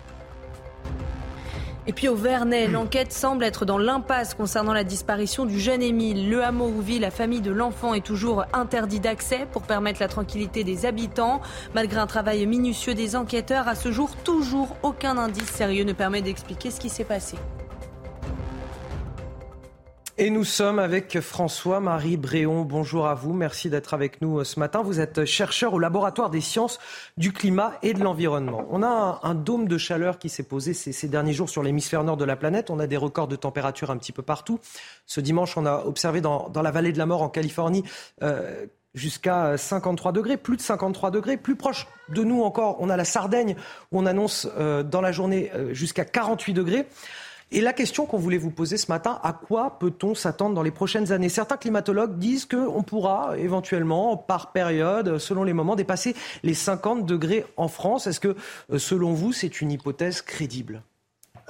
Et 1.89 1.95
puis 1.95 2.07
au 2.07 2.15
Vernet, 2.15 2.69
l'enquête 2.69 3.15
semble 3.15 3.43
être 3.45 3.65
dans 3.65 3.79
l'impasse 3.79 4.35
concernant 4.35 4.75
la 4.75 4.85
disparition 4.85 5.47
du 5.47 5.59
jeune 5.59 5.81
Émile. 5.81 6.29
Le 6.29 6.45
hameau 6.45 6.67
où 6.67 6.83
vit 6.83 6.99
la 6.99 7.11
famille 7.11 7.41
de 7.41 7.51
l'enfant 7.51 7.95
est 7.95 8.05
toujours 8.05 8.45
interdit 8.53 9.01
d'accès 9.01 9.47
pour 9.53 9.63
permettre 9.63 9.99
la 10.03 10.09
tranquillité 10.09 10.65
des 10.65 10.85
habitants. 10.85 11.41
Malgré 11.75 11.99
un 11.99 12.07
travail 12.07 12.45
minutieux 12.45 12.93
des 12.93 13.17
enquêteurs, 13.17 13.69
à 13.69 13.75
ce 13.75 13.91
jour, 13.91 14.11
toujours 14.23 14.77
aucun 14.83 15.17
indice 15.17 15.49
sérieux 15.49 15.85
ne 15.85 15.95
permet 15.95 16.21
d'expliquer 16.21 16.71
ce 16.71 16.79
qui 16.79 16.91
s'est 16.91 17.05
passé. 17.05 17.39
Et 20.21 20.31
nous 20.31 20.43
sommes 20.43 20.81
avec 20.81 21.21
François-Marie 21.21 22.17
Bréon. 22.17 22.63
Bonjour 22.63 23.07
à 23.07 23.15
vous. 23.15 23.33
Merci 23.33 23.71
d'être 23.71 23.95
avec 23.95 24.21
nous 24.21 24.41
euh, 24.41 24.45
ce 24.45 24.59
matin. 24.59 24.83
Vous 24.83 24.99
êtes 24.99 25.25
chercheur 25.25 25.75
au 25.75 25.79
laboratoire 25.79 26.29
des 26.29 26.41
sciences 26.41 26.81
du 27.17 27.33
climat 27.33 27.75
et 27.85 27.95
de 27.95 28.03
l'environnement. 28.03 28.67
On 28.69 28.83
a 28.83 29.21
un, 29.23 29.35
dôme 29.37 29.69
de 29.69 29.79
chaleur 29.79 30.19
qui 30.19 30.29
s'est 30.29 30.43
posé 30.43 30.75
ces, 30.75 31.07
derniers 31.07 31.35
jours 31.35 31.49
sur 31.49 31.63
l'hémisphère 31.63 32.03
nord 32.03 32.17
de 32.17 32.25
la 32.25 32.35
planète. 32.35 32.69
On 32.69 32.81
a 32.81 32.89
des 32.89 32.97
records 32.97 33.29
de 33.29 33.37
température 33.37 33.93
un 33.93 33.97
petit 33.97 34.11
peu 34.11 34.23
partout. 34.23 34.59
Ce 35.07 35.21
dimanche, 35.21 35.57
on 35.57 35.67
a 35.67 35.85
observé 35.87 36.21
dans, 36.21 36.51
la 36.53 36.71
vallée 36.73 36.91
de 36.91 36.99
la 36.99 37.07
mort 37.07 37.23
en 37.23 37.29
Californie 37.29 37.85
euh, 38.25 38.67
jusqu'à 38.95 39.57
53 39.57 40.11
degrés, 40.11 40.37
plus 40.37 40.57
de 40.57 40.63
53 40.63 41.13
degrés. 41.13 41.37
Plus 41.37 41.55
proche 41.55 41.87
de 42.09 42.25
nous 42.25 42.43
encore, 42.43 42.79
on 42.81 42.91
a 42.91 42.97
la 42.97 43.05
Sardaigne 43.05 43.55
où 43.93 44.01
on 44.01 44.05
annonce 44.05 44.49
euh, 44.59 44.83
dans 44.83 45.01
la 45.01 45.13
journée 45.13 45.53
jusqu'à 45.71 46.05
48 46.05 46.55
degrés. 46.55 46.89
Et 47.51 47.63
la 47.63 47.73
question 47.73 48.05
qu'on 48.05 48.19
voulait 48.19 48.37
vous 48.37 48.51
poser 48.51 48.77
ce 48.77 48.91
matin, 48.91 49.19
à 49.23 49.33
quoi 49.33 49.79
peut-on 49.79 50.15
s'attendre 50.15 50.55
dans 50.55 50.63
les 50.63 50.71
prochaines 50.71 51.13
années? 51.13 51.31
Certains 51.31 51.57
climatologues 51.57 52.19
disent 52.19 52.45
qu'on 52.45 52.83
pourra 52.83 53.39
éventuellement, 53.39 54.19
par 54.19 54.53
période, 54.53 55.17
selon 55.17 55.45
les 55.45 55.55
moments, 55.55 55.75
dépasser 55.75 56.15
les 56.43 56.53
50 56.53 57.07
degrés 57.07 57.47
en 57.57 57.69
France. 57.69 58.07
Est-ce 58.07 58.21
que, 58.21 58.37
euh, 58.71 58.79
selon 58.79 59.15
vous, 59.15 59.33
c'est 59.33 59.63
une 59.63 59.73
hypothèse 59.73 60.21
crédible? 60.21 60.83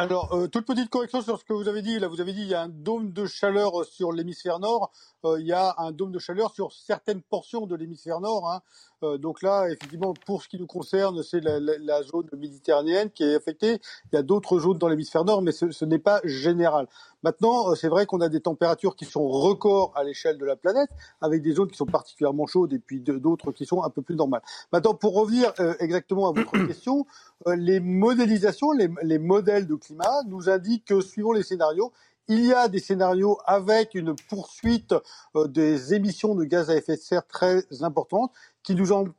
Alors, 0.01 0.33
euh, 0.33 0.47
toute 0.47 0.65
petite 0.65 0.91
correction 0.91 1.21
sur 1.23 1.41
ce 1.41 1.45
que 1.45 1.53
vous 1.53 1.67
avez 1.67 1.83
dit. 1.83 1.99
Là, 1.99 2.07
vous 2.07 2.21
avez 2.21 2.33
dit 2.33 2.43
il 2.43 2.49
y 2.49 2.55
a 2.55 2.63
un 2.63 2.69
dôme 2.69 3.11
de 3.11 3.27
chaleur 3.27 3.85
sur 3.85 4.13
l'hémisphère 4.13 4.61
nord. 4.61 4.93
Euh, 5.25 5.41
il 5.41 5.47
y 5.49 5.53
a 5.53 5.75
un 5.79 5.91
dôme 5.91 6.13
de 6.13 6.21
chaleur 6.21 6.55
sur 6.55 6.73
certaines 6.73 7.21
portions 7.21 7.67
de 7.67 7.75
l'hémisphère 7.75 8.21
nord. 8.21 8.49
Hein. 8.49 8.63
Euh, 9.05 9.19
donc 9.19 9.43
là, 9.43 9.69
effectivement, 9.71 10.15
pour 10.27 10.43
ce 10.43 10.49
qui 10.49 10.59
nous 10.59 10.67
concerne, 10.67 11.23
c'est 11.23 11.41
la, 11.41 12.03
zone 12.03 12.29
méditerranéenne 12.37 13.11
qui 13.11 13.23
est 13.23 13.35
affectée. 13.35 13.81
Il 14.13 14.17
y 14.17 14.19
a 14.19 14.23
d'autres 14.23 14.59
zones 14.59 14.79
dans 14.79 14.89
l'hémisphère 14.89 15.25
nord, 15.25 15.43
mais 15.43 15.53
ce, 15.53 15.85
n'est 15.85 15.99
pas 15.99 16.21
général. 16.25 16.89
Maintenant, 17.23 17.71
euh, 17.71 17.75
c'est 17.75 17.89
vrai 17.89 18.07
qu'on 18.07 18.21
a 18.21 18.29
des 18.29 18.41
températures 18.41 18.97
qui 18.97 19.05
sont 19.05 19.27
records 19.29 19.93
à 19.95 20.05
l'échelle 20.05 20.39
de 20.39 20.45
la 20.45 20.57
planète, 20.57 20.91
avec 21.21 21.43
des 21.43 21.53
zones 21.53 21.71
qui 21.71 21.77
sont 21.77 21.87
particulièrement 21.87 22.47
chaudes 22.47 22.73
et 22.73 22.79
puis 22.79 23.01
d'autres 23.01 23.53
qui 23.53 23.67
sont 23.67 23.83
un 23.83 23.91
peu 23.91 24.03
plus 24.03 24.17
normales. 24.17 24.43
Maintenant, 24.73 24.95
pour 24.95 25.15
revenir 25.15 25.53
exactement 25.79 26.29
à 26.29 26.33
votre 26.33 26.53
question, 26.67 27.07
les 27.47 27.81
modélisations, 27.81 28.73
les, 28.73 28.89
les 29.03 29.19
modèles 29.19 29.67
de 29.67 29.75
climat 29.75 30.23
nous 30.27 30.49
indiquent 30.49 30.87
que 30.87 31.01
suivant 31.01 31.33
les 31.33 31.43
scénarios, 31.43 31.93
il 32.29 32.45
y 32.45 32.53
a 32.53 32.69
des 32.69 32.79
scénarios 32.79 33.39
avec 33.47 33.95
une 33.95 34.15
poursuite 34.29 34.95
euh, 35.35 35.49
des 35.49 35.95
émissions 35.95 36.35
de 36.35 36.45
gaz 36.45 36.69
à 36.69 36.77
effet 36.77 36.97
de 36.97 37.01
serre 37.01 37.27
très 37.27 37.65
importantes 37.81 38.33
qui 38.69 38.75
nous, 38.75 39.15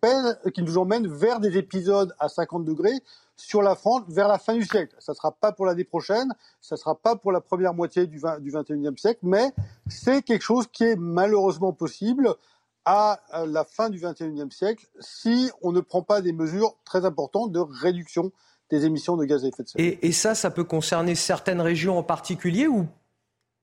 qui 0.53 0.61
nous 0.61 0.77
emmènent 0.77 1.07
vers 1.07 1.39
des 1.39 1.57
épisodes 1.57 2.13
à 2.19 2.30
50 2.30 2.65
degrés 2.65 3.01
sur 3.35 3.63
la 3.63 3.76
France 3.76 4.03
vers 4.07 4.27
la 4.27 4.38
fin 4.38 4.53
du 4.53 4.63
siècle. 4.63 4.95
Ça 4.99 5.13
ne 5.13 5.15
sera 5.15 5.31
pas 5.31 5.51
pour 5.51 5.65
l'année 5.65 5.85
prochaine, 5.85 6.31
ça 6.61 6.76
ne 6.76 6.77
sera 6.77 6.93
pas 6.93 7.15
pour 7.15 7.31
la 7.31 7.41
première 7.41 7.73
moitié 7.73 8.05
du, 8.05 8.19
20, 8.19 8.41
du 8.41 8.51
21e 8.51 8.95
siècle, 8.97 9.21
mais 9.23 9.51
c'est 9.88 10.21
quelque 10.21 10.43
chose 10.43 10.67
qui 10.71 10.84
est 10.84 10.95
malheureusement 10.95 11.73
possible 11.73 12.35
à 12.85 13.21
la 13.47 13.63
fin 13.63 13.89
du 13.89 13.99
21e 13.99 14.51
siècle 14.51 14.85
si 14.99 15.49
on 15.63 15.71
ne 15.71 15.80
prend 15.80 16.03
pas 16.03 16.21
des 16.21 16.31
mesures 16.31 16.76
très 16.85 17.03
importantes 17.03 17.51
de 17.51 17.59
réduction 17.59 18.31
des 18.69 18.85
émissions 18.85 19.17
de 19.17 19.26
gaz 19.26 19.45
à 19.45 19.47
effet 19.47 19.63
de 19.63 19.67
serre. 19.67 19.97
Et, 19.99 20.11
ça, 20.11 20.35
ça 20.35 20.51
peut 20.51 20.63
concerner 20.63 21.15
certaines 21.15 21.61
régions 21.61 21.97
en 21.97 22.03
particulier 22.03 22.67
ou 22.67 22.85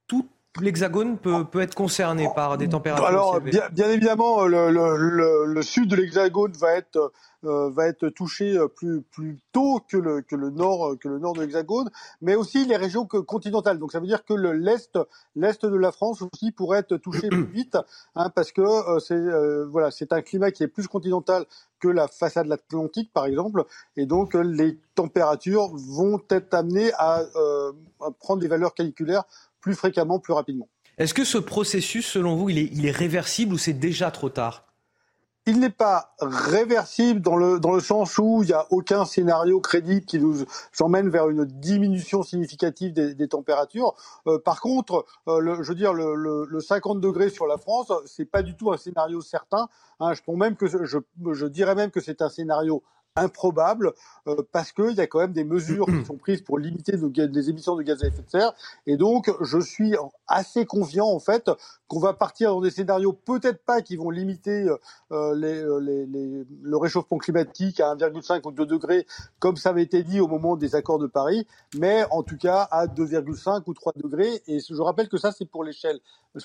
tout 0.09 0.27
l'Hexagone 0.61 1.19
peut, 1.19 1.45
peut, 1.45 1.61
être 1.61 1.75
concerné 1.75 2.29
par 2.35 2.57
des 2.59 2.69
températures 2.69 3.07
Alors, 3.07 3.41
bien, 3.41 3.63
bien, 3.73 3.91
évidemment, 3.91 4.45
le, 4.45 4.71
le, 4.71 5.45
le, 5.47 5.63
sud 5.63 5.89
de 5.89 5.97
l'Hexagone 5.97 6.53
va 6.53 6.75
être 6.75 7.13
euh, 7.47 7.71
va 7.71 7.87
être 7.87 8.09
touché 8.09 8.57
euh, 8.57 8.67
plus 8.67 9.03
plus 9.03 9.39
tôt 9.53 9.81
que 9.87 9.97
le 9.97 10.23
que 10.23 10.35
le 10.35 10.51
nord 10.51 10.93
euh, 10.93 10.97
que 10.97 11.07
le 11.07 11.19
nord 11.19 11.35
de 11.35 11.43
l'Hexagone, 11.43 11.91
mais 12.21 12.35
aussi 12.35 12.65
les 12.65 12.77
régions 12.77 13.07
continentales. 13.07 13.79
Donc 13.79 13.93
ça 13.93 14.01
veut 14.01 14.07
dire 14.07 14.25
que 14.25 14.35
le 14.35 14.53
l'est 14.53 14.99
l'est 15.37 15.65
de 15.65 15.77
la 15.77 15.93
France 15.93 16.23
aussi 16.23 16.51
pourrait 16.51 16.79
être 16.79 16.97
touché 16.97 17.29
plus 17.29 17.45
vite, 17.45 17.77
hein, 18.17 18.31
parce 18.31 18.53
que 18.53 18.63
c'est 19.01 19.21
voilà 19.67 19.91
c'est 19.91 20.13
un 20.13 20.23
climat 20.23 20.51
qui 20.51 20.63
est 20.63 20.69
plus 20.69 20.89
continental 20.89 21.45
que 21.79 21.89
la 21.89 22.09
façade 22.09 22.51
atlantique 22.51 23.13
par 23.13 23.27
exemple, 23.27 23.65
et 23.97 24.07
donc 24.07 24.35
les 24.35 24.79
températures 24.95 25.69
vont 25.75 26.21
être 26.31 26.55
amenées 26.55 26.91
à, 26.99 27.23
à 28.01 28.11
prendre 28.19 28.41
des 28.41 28.49
valeurs 28.49 28.75
caniculaires 28.75 29.25
plus 29.67 29.75
fréquemment, 29.75 30.21
plus 30.21 30.33
rapidement. 30.33 30.69
Est-ce 30.97 31.13
que 31.13 31.25
ce 31.25 31.39
processus, 31.39 32.07
selon 32.07 32.37
vous, 32.37 32.51
il 32.51 32.59
est, 32.59 32.71
il 32.73 32.87
est 32.87 32.93
réversible 32.93 33.53
ou 33.53 33.59
c'est 33.59 33.73
déjà 33.73 34.13
trop 34.13 34.29
tard? 34.29 34.63
Il 35.45 35.59
n'est 35.59 35.71
pas 35.71 36.15
réversible 36.21 37.21
dans 37.21 37.35
le, 37.35 37.59
dans 37.59 37.73
le 37.73 37.81
sens 37.81 38.17
où 38.19 38.45
il 38.45 38.47
n'y 38.47 38.53
a 38.53 38.65
aucun 38.71 39.05
scénario 39.05 39.61
crédible 39.61 40.07
qui 40.07 40.21
nous 40.21 40.45
emmène 40.79 41.09
vers 41.09 41.29
une 41.31 41.45
diminution 41.45 42.23
significative 42.23 42.93
des, 42.93 43.17
des 43.17 43.27
températures. 43.27 43.95
Euh, 44.29 44.39
par 44.39 44.61
contre, 44.61 45.05
euh, 45.27 45.41
le, 45.41 45.61
je 45.65 45.69
veux 45.69 45.75
dire, 45.75 45.93
le, 45.93 46.15
le, 46.15 46.47
le, 46.49 46.61
50 46.61 47.01
degrés 47.01 47.31
sur 47.31 47.49
la 47.49 47.59
France, 47.59 47.93
c'est 48.07 48.25
pas 48.25 48.43
du 48.43 48.55
tout 48.55 48.71
un 48.71 48.77
scénario 48.77 49.21
certain. 49.21 49.69
Hein, 49.99 50.13
je, 50.15 50.33
même 50.33 50.55
que 50.55 50.69
je, 50.69 50.79
je 50.85 51.47
dirais 51.47 51.75
même 51.75 51.91
que 51.91 52.01
c'est 52.01 52.23
un 52.23 52.29
scénario 52.29 52.85
improbable 53.17 53.93
euh, 54.29 54.37
parce 54.53 54.73
qu'il 54.73 54.93
y 54.93 55.01
a 55.01 55.07
quand 55.07 55.21
même 55.21 55.33
des 55.33 55.45
mesures 55.45 55.87
qui 55.87 56.05
sont 56.07 56.17
prises 56.17 56.43
pour 56.43 56.59
limiter 56.59 56.93
les 56.97 57.51
émissions 57.51 57.77
de 57.77 57.83
gaz 57.83 58.03
à 58.05 58.09
effet 58.09 58.23
de 58.23 58.31
serre. 58.31 58.53
Et 58.87 58.97
donc, 58.97 59.31
je 59.41 59.59
suis 59.59 59.95
assez 60.29 60.67
confiant 60.67 61.07
en 61.07 61.19
fait 61.19 61.51
qu'on 61.89 62.01
va 62.01 62.13
partir 62.13 62.51
dans 62.51 62.61
des 62.61 62.71
scénarios 62.71 63.13
peut-être 63.13 63.65
pas 63.65 63.83
qui 63.83 63.97
vont 63.97 64.11
limiter 64.11 64.67
euh, 65.13 65.35
les, 65.35 65.63
euh, 65.63 65.79
les, 65.79 66.07
les, 66.07 66.47
le 66.63 66.77
réchauffement 66.77 67.19
climatique 67.19 67.81
à 67.81 67.95
1,5 67.95 68.47
ou 68.47 68.51
2 68.51 68.67
degrés, 68.67 69.07
comme 69.39 69.57
ça 69.57 69.71
avait 69.71 69.83
été 69.83 70.03
dit 70.03 70.21
au 70.21 70.29
moment 70.29 70.57
des 70.57 70.75
accords 70.75 70.99
de 70.99 71.07
Paris, 71.07 71.47
mais 71.79 72.05
en 72.11 72.23
tout 72.23 72.37
cas 72.37 72.69
à 72.71 72.87
2,5 72.87 73.63
ou 73.67 73.75
3 73.75 73.93
degrés. 73.97 74.43
Et 74.47 74.61
je 74.61 74.81
rappelle 74.83 75.09
que 75.09 75.19
ça, 75.19 75.33
c'est 75.33 75.45
pour 75.45 75.65
l'échelle, 75.65 76.01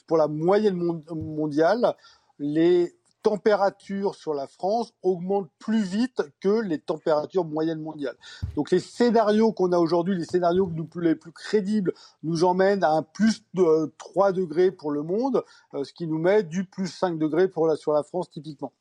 pour 0.07 0.17
la 0.17 0.27
moyenne 0.27 0.75
mondiale. 1.11 1.95
Les 2.39 2.95
températures 3.21 4.15
sur 4.15 4.33
la 4.33 4.47
France 4.47 4.93
augmentent 5.03 5.49
plus 5.59 5.83
vite 5.83 6.21
que 6.39 6.61
les 6.61 6.79
températures 6.79 7.45
moyennes 7.45 7.81
mondiales. 7.81 8.17
Donc 8.55 8.71
les 8.71 8.79
scénarios 8.79 9.51
qu'on 9.51 9.71
a 9.71 9.77
aujourd'hui, 9.77 10.17
les 10.17 10.25
scénarios 10.25 10.71
les 10.95 11.15
plus 11.15 11.31
crédibles, 11.31 11.93
nous 12.23 12.43
emmènent 12.43 12.83
à 12.83 12.91
un 12.91 13.03
plus 13.03 13.43
de 13.53 13.93
3 13.97 14.31
degrés 14.31 14.71
pour 14.71 14.91
le 14.91 15.03
monde, 15.03 15.43
euh, 15.73 15.83
ce 15.83 15.93
qui 15.93 16.07
nous 16.07 16.19
met 16.19 16.43
du 16.43 16.65
plus 16.65 16.87
5 16.87 17.17
degrés 17.17 17.47
pour 17.47 17.67
la, 17.67 17.75
sur 17.75 17.93
la 17.93 18.03
France 18.03 18.29
typiquement. 18.29 18.71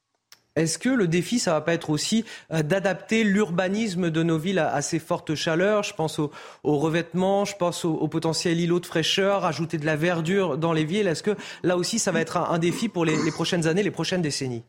Est-ce 0.60 0.78
que 0.78 0.90
le 0.90 1.08
défi, 1.08 1.38
ça 1.38 1.52
va 1.52 1.62
pas 1.62 1.72
être 1.72 1.88
aussi 1.88 2.26
euh, 2.52 2.62
d'adapter 2.62 3.24
l'urbanisme 3.24 4.10
de 4.10 4.22
nos 4.22 4.36
villes 4.36 4.58
à, 4.58 4.82
ces 4.82 4.98
fortes 4.98 5.34
chaleurs? 5.34 5.84
Je 5.84 5.94
pense 5.94 6.18
au, 6.18 6.30
revêtement, 6.62 7.46
je 7.46 7.56
pense 7.56 7.86
au, 7.86 8.08
potentiel 8.08 8.60
îlot 8.60 8.78
de 8.78 8.84
fraîcheur, 8.84 9.46
ajouter 9.46 9.78
de 9.78 9.86
la 9.86 9.96
verdure 9.96 10.58
dans 10.58 10.74
les 10.74 10.84
villes. 10.84 11.08
Est-ce 11.08 11.22
que 11.22 11.34
là 11.62 11.78
aussi, 11.78 11.98
ça 11.98 12.12
va 12.12 12.20
être 12.20 12.36
un, 12.36 12.58
défi 12.58 12.90
pour 12.90 13.06
les, 13.06 13.16
prochaines 13.32 13.66
années, 13.66 13.82
les 13.82 13.90
prochaines 13.90 14.20
décennies? 14.20 14.62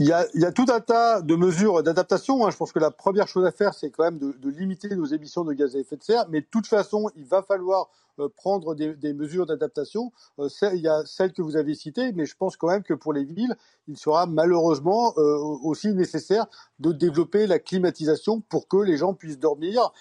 Il 0.00 0.06
y, 0.06 0.12
a, 0.12 0.52
tout 0.52 0.66
un 0.68 0.80
tas 0.80 1.22
de 1.22 1.34
mesures 1.34 1.82
d'adaptation. 1.82 2.46
Hein. 2.46 2.50
Je 2.50 2.56
pense 2.56 2.72
que 2.72 2.78
la 2.78 2.92
première 2.92 3.26
chose 3.26 3.44
à 3.44 3.50
faire, 3.50 3.74
c'est 3.74 3.90
quand 3.90 4.04
même 4.04 4.18
de, 4.18 4.48
limiter 4.48 4.88
nos 4.94 5.06
émissions 5.06 5.44
de 5.44 5.52
gaz 5.52 5.74
à 5.74 5.80
effet 5.80 5.96
de 5.96 6.02
serre. 6.04 6.26
Mais 6.28 6.40
de 6.40 6.46
toute 6.48 6.68
façon, 6.68 7.10
il 7.16 7.24
va 7.24 7.42
falloir 7.42 7.90
euh, 8.20 8.28
prendre 8.28 8.76
des, 8.76 9.12
mesures 9.12 9.46
d'adaptation. 9.46 10.12
Euh, 10.38 10.48
il 10.72 10.80
y 10.80 10.88
a 10.88 11.02
celles 11.04 11.32
que 11.32 11.42
vous 11.42 11.56
avez 11.56 11.74
citées, 11.74 12.12
mais 12.12 12.26
je 12.26 12.36
pense 12.36 12.56
quand 12.56 12.68
même 12.68 12.84
que 12.84 12.94
pour 12.94 13.12
les 13.12 13.24
villes, 13.24 13.56
il 13.88 13.96
sera 13.96 14.26
malheureusement 14.26 15.14
euh, 15.18 15.36
aussi 15.64 15.92
nécessaire 15.92 16.46
de 16.78 16.92
développer 16.92 17.48
la 17.48 17.58
climatisation 17.58 18.40
pour 18.40 18.68
que 18.68 18.76
les 18.76 18.96
gens 18.96 19.14
puissent 19.14 19.40
dormir 19.40 19.92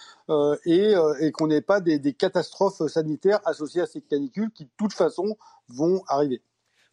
et, 0.65 0.93
et 1.21 1.31
qu'on 1.31 1.47
n'ait 1.47 1.61
pas 1.61 1.79
des, 1.79 1.99
des 1.99 2.13
catastrophes 2.13 2.85
sanitaires 2.87 3.39
associées 3.45 3.81
à 3.81 3.85
ces 3.87 4.01
canicules 4.01 4.51
qui, 4.51 4.65
de 4.65 4.69
toute 4.77 4.93
façon, 4.93 5.37
vont 5.69 6.03
arriver. 6.07 6.41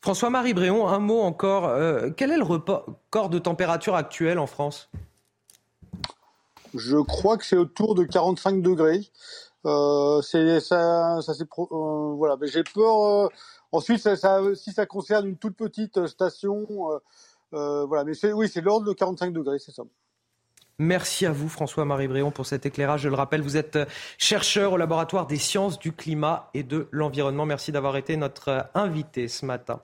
François-Marie 0.04 0.52
Bréon, 0.52 0.86
un 0.86 0.98
mot 0.98 1.20
encore. 1.20 1.74
quel 2.18 2.30
est 2.30 2.36
le 2.36 2.44
record 2.44 3.30
de 3.30 3.38
température 3.38 3.94
actuel 3.94 4.38
en 4.38 4.46
France? 4.46 4.90
Je 6.74 6.98
crois 6.98 7.38
que 7.38 7.46
c'est 7.46 7.56
autour 7.56 7.94
de 7.94 8.04
45 8.04 8.60
degrés. 8.60 9.00
Euh, 9.64 10.20
euh, 10.34 10.60
j'ai 12.42 12.64
peur. 12.64 13.02
Euh, 13.06 13.28
ensuite, 13.72 14.06
si 14.56 14.72
ça 14.74 14.84
concerne 14.84 15.26
une 15.26 15.38
toute 15.38 15.56
petite 15.56 16.06
station, 16.06 16.66
voilà. 17.50 18.04
Mais 18.04 18.12
oui, 18.34 18.50
c'est 18.52 18.60
l'ordre 18.60 18.86
de 18.86 18.92
45 18.92 19.32
degrés, 19.32 19.58
c'est 19.58 19.72
ça. 19.72 19.84
Merci 20.78 21.24
à 21.24 21.30
vous, 21.30 21.48
François-Marie 21.48 22.08
Bréon, 22.08 22.32
pour 22.32 22.46
cet 22.46 22.66
éclairage. 22.66 23.02
Je 23.02 23.08
le 23.08 23.14
rappelle, 23.14 23.42
vous 23.42 23.56
êtes 23.56 23.78
chercheur 24.18 24.72
au 24.72 24.76
laboratoire 24.76 25.26
des 25.28 25.36
sciences 25.36 25.78
du 25.78 25.92
climat 25.92 26.50
et 26.52 26.64
de 26.64 26.88
l'environnement. 26.90 27.46
Merci 27.46 27.70
d'avoir 27.70 27.96
été 27.96 28.16
notre 28.16 28.68
invité 28.74 29.28
ce 29.28 29.46
matin. 29.46 29.80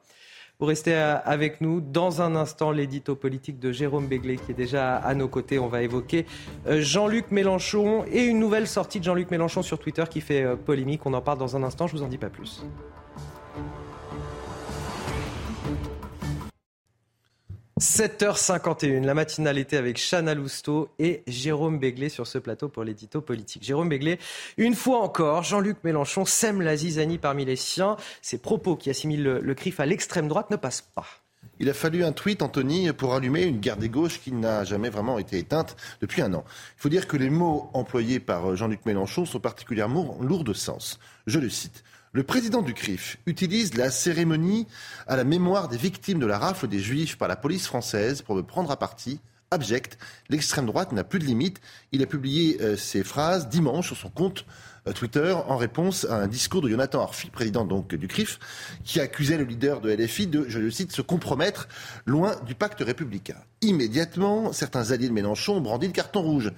Vous 0.60 0.66
restez 0.66 0.94
euh, 0.94 1.16
avec 1.24 1.62
nous. 1.62 1.80
Dans 1.80 2.20
un 2.20 2.36
instant, 2.36 2.70
l'édito 2.70 3.16
politique 3.16 3.58
de 3.58 3.72
Jérôme 3.72 4.08
Béglé 4.08 4.36
qui 4.36 4.50
est 4.50 4.54
déjà 4.54 4.96
à 4.96 5.14
nos 5.14 5.26
côtés. 5.26 5.58
On 5.58 5.68
va 5.68 5.82
évoquer 5.82 6.26
euh, 6.66 6.82
Jean-Luc 6.82 7.30
Mélenchon 7.30 8.04
et 8.10 8.24
une 8.24 8.38
nouvelle 8.38 8.66
sortie 8.66 8.98
de 8.98 9.04
Jean-Luc 9.04 9.30
Mélenchon 9.30 9.62
sur 9.62 9.78
Twitter 9.78 10.04
qui 10.10 10.20
fait 10.20 10.42
euh, 10.42 10.56
polémique. 10.56 11.06
On 11.06 11.14
en 11.14 11.22
parle 11.22 11.38
dans 11.38 11.56
un 11.56 11.62
instant. 11.62 11.86
Je 11.86 11.96
vous 11.96 12.02
en 12.02 12.08
dis 12.08 12.18
pas 12.18 12.28
plus. 12.28 12.62
7h51, 17.80 19.06
la 19.06 19.14
matinale 19.14 19.56
était 19.56 19.78
avec 19.78 19.96
Chana 19.96 20.34
Lousteau 20.34 20.90
et 20.98 21.22
Jérôme 21.26 21.78
Béglé 21.78 22.10
sur 22.10 22.26
ce 22.26 22.36
plateau 22.36 22.68
pour 22.68 22.84
l'édito 22.84 23.22
politique. 23.22 23.64
Jérôme 23.64 23.88
Béglé, 23.88 24.18
une 24.58 24.74
fois 24.74 25.00
encore, 25.00 25.44
Jean-Luc 25.44 25.78
Mélenchon 25.82 26.26
sème 26.26 26.60
la 26.60 26.76
zizanie 26.76 27.16
parmi 27.16 27.46
les 27.46 27.56
siens. 27.56 27.96
Ses 28.20 28.36
propos 28.36 28.76
qui 28.76 28.90
assimilent 28.90 29.22
le, 29.22 29.40
le 29.40 29.56
à 29.78 29.86
l'extrême 29.86 30.28
droite 30.28 30.50
ne 30.50 30.56
passent 30.56 30.86
pas. 30.94 31.06
Il 31.58 31.70
a 31.70 31.74
fallu 31.74 32.04
un 32.04 32.12
tweet, 32.12 32.42
Anthony, 32.42 32.92
pour 32.92 33.14
allumer 33.14 33.44
une 33.44 33.60
guerre 33.60 33.78
des 33.78 33.88
gauches 33.88 34.20
qui 34.20 34.32
n'a 34.32 34.62
jamais 34.64 34.90
vraiment 34.90 35.18
été 35.18 35.38
éteinte 35.38 35.74
depuis 36.02 36.20
un 36.20 36.34
an. 36.34 36.44
Il 36.76 36.82
faut 36.82 36.88
dire 36.90 37.08
que 37.08 37.16
les 37.16 37.30
mots 37.30 37.70
employés 37.72 38.20
par 38.20 38.56
Jean-Luc 38.56 38.84
Mélenchon 38.84 39.24
sont 39.24 39.40
particulièrement 39.40 40.18
lourds 40.20 40.44
de 40.44 40.52
sens. 40.52 40.98
Je 41.26 41.38
le 41.38 41.48
cite. 41.48 41.82
Le 42.12 42.24
président 42.24 42.60
du 42.60 42.74
CRIF 42.74 43.18
utilise 43.26 43.76
la 43.76 43.88
cérémonie 43.88 44.66
à 45.06 45.14
la 45.14 45.22
mémoire 45.22 45.68
des 45.68 45.76
victimes 45.76 46.18
de 46.18 46.26
la 46.26 46.40
rafle 46.40 46.66
des 46.66 46.80
Juifs 46.80 47.16
par 47.16 47.28
la 47.28 47.36
police 47.36 47.68
française 47.68 48.22
pour 48.22 48.34
me 48.34 48.42
prendre 48.42 48.72
à 48.72 48.76
partie. 48.76 49.20
Abject, 49.52 49.96
l'extrême 50.28 50.66
droite 50.66 50.90
n'a 50.90 51.04
plus 51.04 51.20
de 51.20 51.24
limite. 51.24 51.60
Il 51.92 52.02
a 52.02 52.06
publié 52.06 52.60
euh, 52.62 52.76
ces 52.76 53.04
phrases 53.04 53.48
dimanche 53.48 53.86
sur 53.86 53.96
son 53.96 54.10
compte 54.10 54.44
euh, 54.88 54.92
Twitter 54.92 55.32
en 55.46 55.56
réponse 55.56 56.04
à 56.04 56.16
un 56.16 56.26
discours 56.26 56.62
de 56.62 56.68
Jonathan 56.68 57.00
Arfi, 57.00 57.30
président 57.30 57.64
donc 57.64 57.94
du 57.94 58.08
CRIF, 58.08 58.40
qui 58.82 58.98
accusait 58.98 59.38
le 59.38 59.44
leader 59.44 59.80
de 59.80 59.92
LFI 59.92 60.26
de, 60.26 60.46
je 60.48 60.58
le 60.58 60.72
cite, 60.72 60.90
se 60.90 61.02
compromettre 61.02 61.68
loin 62.06 62.34
du 62.44 62.56
pacte 62.56 62.80
républicain. 62.80 63.36
Immédiatement, 63.60 64.52
certains 64.52 64.90
alliés 64.90 65.08
de 65.08 65.12
Mélenchon 65.12 65.58
ont 65.58 65.60
brandi 65.60 65.86
le 65.86 65.92
carton 65.92 66.22
rouge 66.22 66.50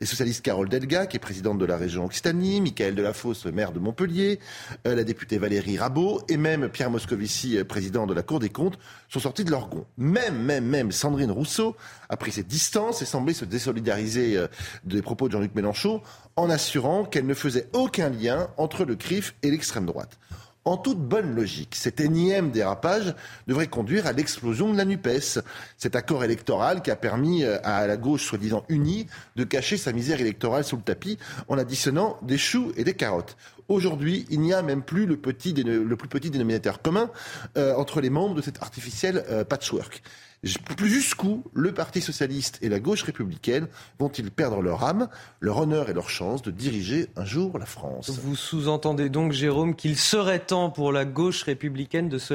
les 0.00 0.06
socialistes 0.06 0.44
Carole 0.44 0.68
Delga, 0.68 1.06
qui 1.06 1.16
est 1.16 1.20
présidente 1.20 1.58
de 1.58 1.64
la 1.64 1.76
région 1.76 2.04
Occitanie, 2.04 2.60
Michael 2.60 2.94
Delafosse, 2.94 3.46
maire 3.46 3.72
de 3.72 3.78
Montpellier, 3.78 4.40
euh, 4.86 4.94
la 4.94 5.04
députée 5.04 5.38
Valérie 5.38 5.78
Rabault 5.78 6.22
et 6.28 6.36
même 6.36 6.68
Pierre 6.68 6.90
Moscovici, 6.90 7.58
euh, 7.58 7.64
président 7.64 8.06
de 8.06 8.14
la 8.14 8.22
Cour 8.22 8.40
des 8.40 8.48
comptes, 8.48 8.78
sont 9.08 9.20
sortis 9.20 9.44
de 9.44 9.50
leur 9.50 9.68
gond. 9.68 9.86
Même, 9.96 10.36
même, 10.36 10.66
même 10.66 10.90
Sandrine 10.92 11.30
Rousseau 11.30 11.76
a 12.08 12.16
pris 12.16 12.32
ses 12.32 12.42
distances 12.42 13.02
et 13.02 13.04
semblait 13.04 13.34
se 13.34 13.44
désolidariser 13.44 14.36
euh, 14.36 14.48
des 14.84 15.02
propos 15.02 15.28
de 15.28 15.32
Jean-Luc 15.32 15.54
Mélenchon 15.54 16.02
en 16.36 16.50
assurant 16.50 17.04
qu'elle 17.04 17.26
ne 17.26 17.34
faisait 17.34 17.68
aucun 17.72 18.10
lien 18.10 18.48
entre 18.56 18.84
le 18.84 18.96
CRIF 18.96 19.34
et 19.42 19.50
l'extrême 19.50 19.86
droite. 19.86 20.18
En 20.66 20.78
toute 20.78 20.98
bonne 20.98 21.34
logique, 21.34 21.74
cet 21.74 22.00
énième 22.00 22.50
dérapage 22.50 23.14
devrait 23.46 23.66
conduire 23.66 24.06
à 24.06 24.12
l'explosion 24.12 24.72
de 24.72 24.78
la 24.78 24.86
NUPES. 24.86 25.40
Cet 25.76 25.94
accord 25.94 26.24
électoral 26.24 26.80
qui 26.80 26.90
a 26.90 26.96
permis 26.96 27.44
euh, 27.44 27.58
à 27.64 27.86
la 27.86 27.98
gauche 27.98 28.24
soi-disant 28.24 28.64
unie 28.70 29.06
de 29.36 29.44
cacher 29.44 29.76
sa 29.76 29.92
misère 29.92 30.22
électorale 30.22 30.64
sous 30.64 30.76
le 30.76 30.82
tapis 30.82 31.18
en 31.48 31.58
additionnant 31.58 32.16
des 32.22 32.38
choux 32.38 32.72
et 32.78 32.84
des 32.84 32.94
carottes. 32.94 33.36
Aujourd'hui, 33.68 34.24
il 34.30 34.40
n'y 34.40 34.54
a 34.54 34.62
même 34.62 34.82
plus 34.82 35.04
le, 35.04 35.18
petit, 35.18 35.52
plus 35.52 36.08
petit 36.08 36.30
dénominateur 36.30 36.80
commun 36.80 37.10
euh, 37.58 37.74
entre 37.74 38.00
les 38.00 38.10
membres 38.10 38.34
de 38.34 38.42
cet 38.42 38.62
artificiel 38.62 39.22
euh, 39.28 39.44
patchwork. 39.44 40.02
Jusqu'où 40.44 41.44
le 41.54 41.72
Parti 41.72 42.00
socialiste 42.00 42.58
et 42.60 42.68
la 42.68 42.78
gauche 42.78 43.02
républicaine 43.02 43.66
vont-ils 43.98 44.30
perdre 44.30 44.60
leur 44.60 44.84
âme, 44.84 45.08
leur 45.40 45.58
honneur 45.58 45.88
et 45.88 45.94
leur 45.94 46.10
chance 46.10 46.42
de 46.42 46.50
diriger 46.50 47.08
un 47.16 47.24
jour 47.24 47.58
la 47.58 47.66
France? 47.66 48.10
Vous 48.22 48.36
sous-entendez 48.36 49.08
donc, 49.08 49.32
Jérôme, 49.32 49.74
qu'il 49.74 49.96
serait 49.96 50.40
temps 50.40 50.70
pour 50.70 50.92
la 50.92 51.04
gauche 51.04 51.42
républicaine 51.44 52.08
de 52.08 52.18
se 52.18 52.34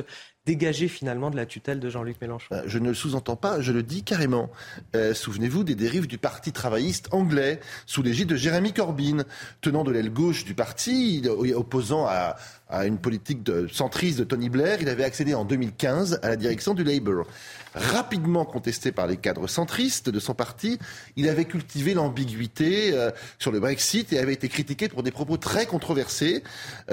dégager 0.49 0.88
finalement 0.88 1.30
de 1.30 1.35
la 1.35 1.45
tutelle 1.45 1.80
de 1.80 1.91
Jean-Luc 1.91 2.19
Mélenchon 2.19 2.47
euh, 2.53 2.63
Je 2.65 2.80
ne 2.80 2.88
le 2.88 2.95
sous-entends 2.95 3.35
pas, 3.35 3.61
je 3.61 3.71
le 3.71 3.84
dis 3.84 4.01
carrément. 4.01 4.49
Euh, 4.95 5.13
souvenez-vous 5.13 5.63
des 5.63 5.76
dérives 5.76 6.07
du 6.07 6.17
Parti 6.17 6.51
travailliste 6.51 7.07
anglais 7.11 7.59
sous 7.85 8.01
l'égide 8.01 8.30
de 8.30 8.35
Jérémy 8.35 8.73
Corbyn, 8.73 9.26
tenant 9.61 9.84
de 9.84 9.91
l'aile 9.91 10.11
gauche 10.11 10.45
du 10.45 10.55
parti, 10.55 11.23
opposant 11.55 12.07
à, 12.07 12.35
une 12.85 12.97
politique 12.97 13.39
centriste 13.71 14.19
de 14.19 14.23
Tony 14.23 14.49
Blair. 14.49 14.77
Il 14.81 14.89
avait 14.89 15.03
accédé 15.03 15.34
en 15.34 15.45
2015 15.45 16.19
à 16.21 16.30
la 16.30 16.35
direction 16.35 16.73
du 16.73 16.84
Labour. 16.84 17.26
Rapidement 17.73 18.45
contesté 18.45 18.91
par 18.91 19.05
les 19.07 19.17
cadres 19.17 19.47
centristes 19.47 20.09
de 20.09 20.19
son 20.19 20.34
parti, 20.34 20.80
il 21.15 21.30
avait 21.30 21.45
cultivé 21.45 21.93
l'ambiguïté 21.93 22.91
euh, 22.93 23.11
sur 23.38 23.51
le 23.51 23.59
Brexit 23.59 24.13
et 24.13 24.19
avait 24.19 24.34
été 24.34 24.49
critiqué 24.49 24.88
pour 24.88 25.03
des 25.03 25.11
propos 25.11 25.38
très 25.38 25.67
controversés. 25.67 26.43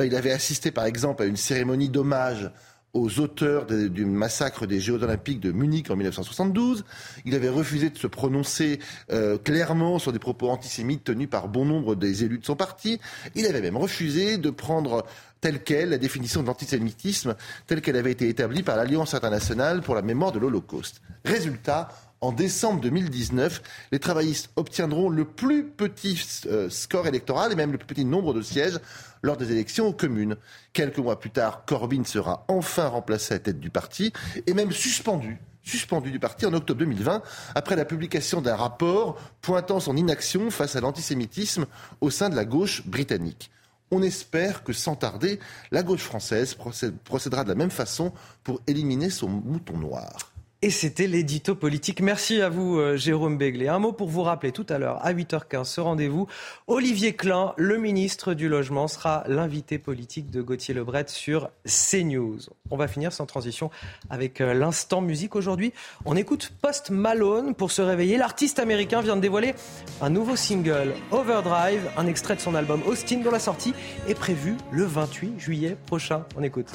il 0.03 0.15
avait 0.15 0.33
assisté 0.33 0.71
par 0.71 0.85
exemple 0.85 1.23
à 1.23 1.27
une 1.27 1.37
cérémonie 1.37 1.89
d'hommage 1.89 2.51
aux 2.93 3.21
auteurs 3.21 3.67
du 3.67 4.07
massacre 4.07 4.67
des 4.67 4.81
Jeux 4.81 5.03
olympiques 5.03 5.41
de 5.41 5.53
Munich 5.53 5.91
en 5.91 5.97
1972. 5.97 6.85
Il 7.25 7.35
avait 7.35 7.49
refusé 7.49 7.91
de 7.91 7.99
se 7.99 8.07
prononcer 8.07 8.79
euh, 9.11 9.37
clairement 9.39 9.99
sur 9.99 10.13
des 10.13 10.19
propos 10.19 10.49
antisémites 10.49 11.05
tenus 11.05 11.29
par 11.29 11.49
bon 11.49 11.65
nombre 11.65 11.95
des 11.95 12.25
élus 12.25 12.39
de 12.39 12.47
son 12.47 12.57
parti. 12.57 12.99
Il 13.35 13.47
avait 13.47 13.61
même 13.61 13.77
refusé 13.77 14.39
de 14.39 14.51
prendre 14.51 15.05
telle 15.41 15.63
qu'elle 15.63 15.91
la 15.91 15.99
définition 15.99 16.43
de 16.43 16.47
l'antisémitisme 16.47 17.37
telle 17.67 17.83
qu'elle 17.83 17.97
avait 17.97 18.13
été 18.13 18.29
établie 18.29 18.63
par 18.63 18.77
l'Alliance 18.77 19.15
internationale 19.15 19.83
pour 19.83 19.95
la 19.95 20.03
mémoire 20.03 20.33
de 20.33 20.39
l'Holocauste. 20.39 21.03
Résultat, 21.25 21.91
en 22.23 22.33
décembre 22.33 22.81
2019, 22.81 23.63
les 23.93 23.99
travaillistes 23.99 24.51
obtiendront 24.57 25.11
le 25.11 25.25
plus 25.27 25.65
petit 25.65 26.19
euh, 26.47 26.71
score 26.71 27.07
électoral 27.07 27.53
et 27.53 27.55
même 27.55 27.73
le 27.73 27.79
plus 27.79 27.87
petit 27.87 28.05
nombre 28.07 28.33
de 28.33 28.41
sièges 28.41 28.79
lors 29.27 29.37
des 29.37 29.51
élections 29.53 29.89
aux 29.89 29.93
communes. 29.93 30.37
Quelques 30.73 30.99
mois 30.99 31.21
plus 31.21 31.31
tard, 31.31 31.65
Corbyn 31.67 32.05
sera 32.05 32.45
enfin 32.49 32.87
remplacé 32.87 33.35
à 33.35 33.37
la 33.37 33.41
tête 33.41 33.61
du 33.61 33.71
parti 33.71 34.13
et 34.47 34.55
même 34.55 34.73
suspendu 34.73 35.39
suspendu 35.63 36.13
du 36.13 36.21
parti 36.21 36.47
en 36.47 36.55
octobre 36.55 36.79
2020 36.79 37.23
après 37.57 37.75
la 37.75 37.85
publication 37.85 38.41
d'un 38.41 38.55
rapport 38.55 39.21
pointant 39.43 39.81
son 39.81 39.97
inaction 39.97 40.49
face 40.53 40.77
à 40.77 40.81
l'antisémitisme 40.81 41.67
au 42.01 42.09
sein 42.09 42.29
de 42.29 42.37
la 42.37 42.45
gauche 42.45 42.87
britannique. 42.87 43.51
On 43.91 44.01
espère 44.01 44.63
que 44.63 44.73
sans 44.73 44.95
tarder, 44.95 45.41
la 45.73 45.83
gauche 45.83 46.03
française 46.03 46.57
procédera 47.05 47.43
de 47.43 47.49
la 47.49 47.57
même 47.57 47.71
façon 47.71 48.13
pour 48.45 48.61
éliminer 48.69 49.11
son 49.11 49.29
mouton 49.29 49.77
noir. 49.77 50.36
Et 50.67 50.71
c'était 50.71 51.07
l'édito 51.07 51.55
politique. 51.55 52.01
Merci 52.01 52.43
à 52.43 52.49
vous, 52.49 52.81
euh, 52.81 52.97
Jérôme 52.97 53.39
Béglé. 53.39 53.69
Un 53.69 53.79
mot 53.79 53.93
pour 53.93 54.09
vous 54.09 54.25
rappeler 54.25 54.51
tout 54.51 54.67
à 54.69 54.79
l'heure, 54.79 54.99
à 55.07 55.13
8h15, 55.13 55.63
ce 55.63 55.81
rendez-vous. 55.81 56.27
Olivier 56.67 57.15
Klein, 57.15 57.55
le 57.57 57.79
ministre 57.79 58.35
du 58.35 58.49
Logement, 58.49 58.89
sera 58.89 59.23
l'invité 59.29 59.79
politique 59.79 60.29
de 60.29 60.43
Gauthier 60.43 60.75
Lebret 60.75 61.05
sur 61.07 61.51
CNews. 61.67 62.41
On 62.73 62.77
va 62.77 62.89
finir 62.89 63.13
sans 63.13 63.27
transition 63.27 63.71
avec 64.11 64.41
euh, 64.41 64.55
l'instant 64.55 65.03
musique 65.03 65.37
aujourd'hui. 65.37 65.73
On 66.05 66.17
écoute 66.17 66.53
Post 66.61 66.91
Malone 66.91 67.55
pour 67.55 67.71
se 67.71 67.81
réveiller. 67.81 68.17
L'artiste 68.17 68.59
américain 68.59 69.03
vient 69.03 69.15
de 69.15 69.21
dévoiler 69.21 69.55
un 70.01 70.11
nouveau 70.11 70.35
single, 70.35 70.95
Overdrive, 71.13 71.89
un 71.97 72.09
extrait 72.09 72.35
de 72.35 72.41
son 72.41 72.57
album 72.57 72.83
Austin, 72.89 73.21
dont 73.21 73.31
la 73.31 73.39
sortie 73.39 73.73
est 74.09 74.17
prévue 74.17 74.57
le 74.73 74.83
28 74.83 75.39
juillet 75.39 75.77
prochain. 75.87 76.25
On 76.37 76.43
écoute. 76.43 76.73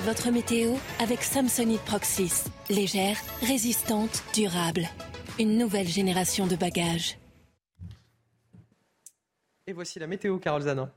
Votre 0.00 0.30
météo 0.30 0.72
avec 1.00 1.22
Samsonite 1.22 1.80
Proxys. 1.82 2.44
Légère, 2.70 3.16
résistante, 3.40 4.22
durable. 4.34 4.88
Une 5.38 5.58
nouvelle 5.58 5.88
génération 5.88 6.46
de 6.46 6.56
bagages. 6.56 7.18
Et 9.66 9.72
voici 9.72 9.98
la 9.98 10.06
météo, 10.06 10.38
Carole 10.38 10.62
Zanin. 10.62 10.90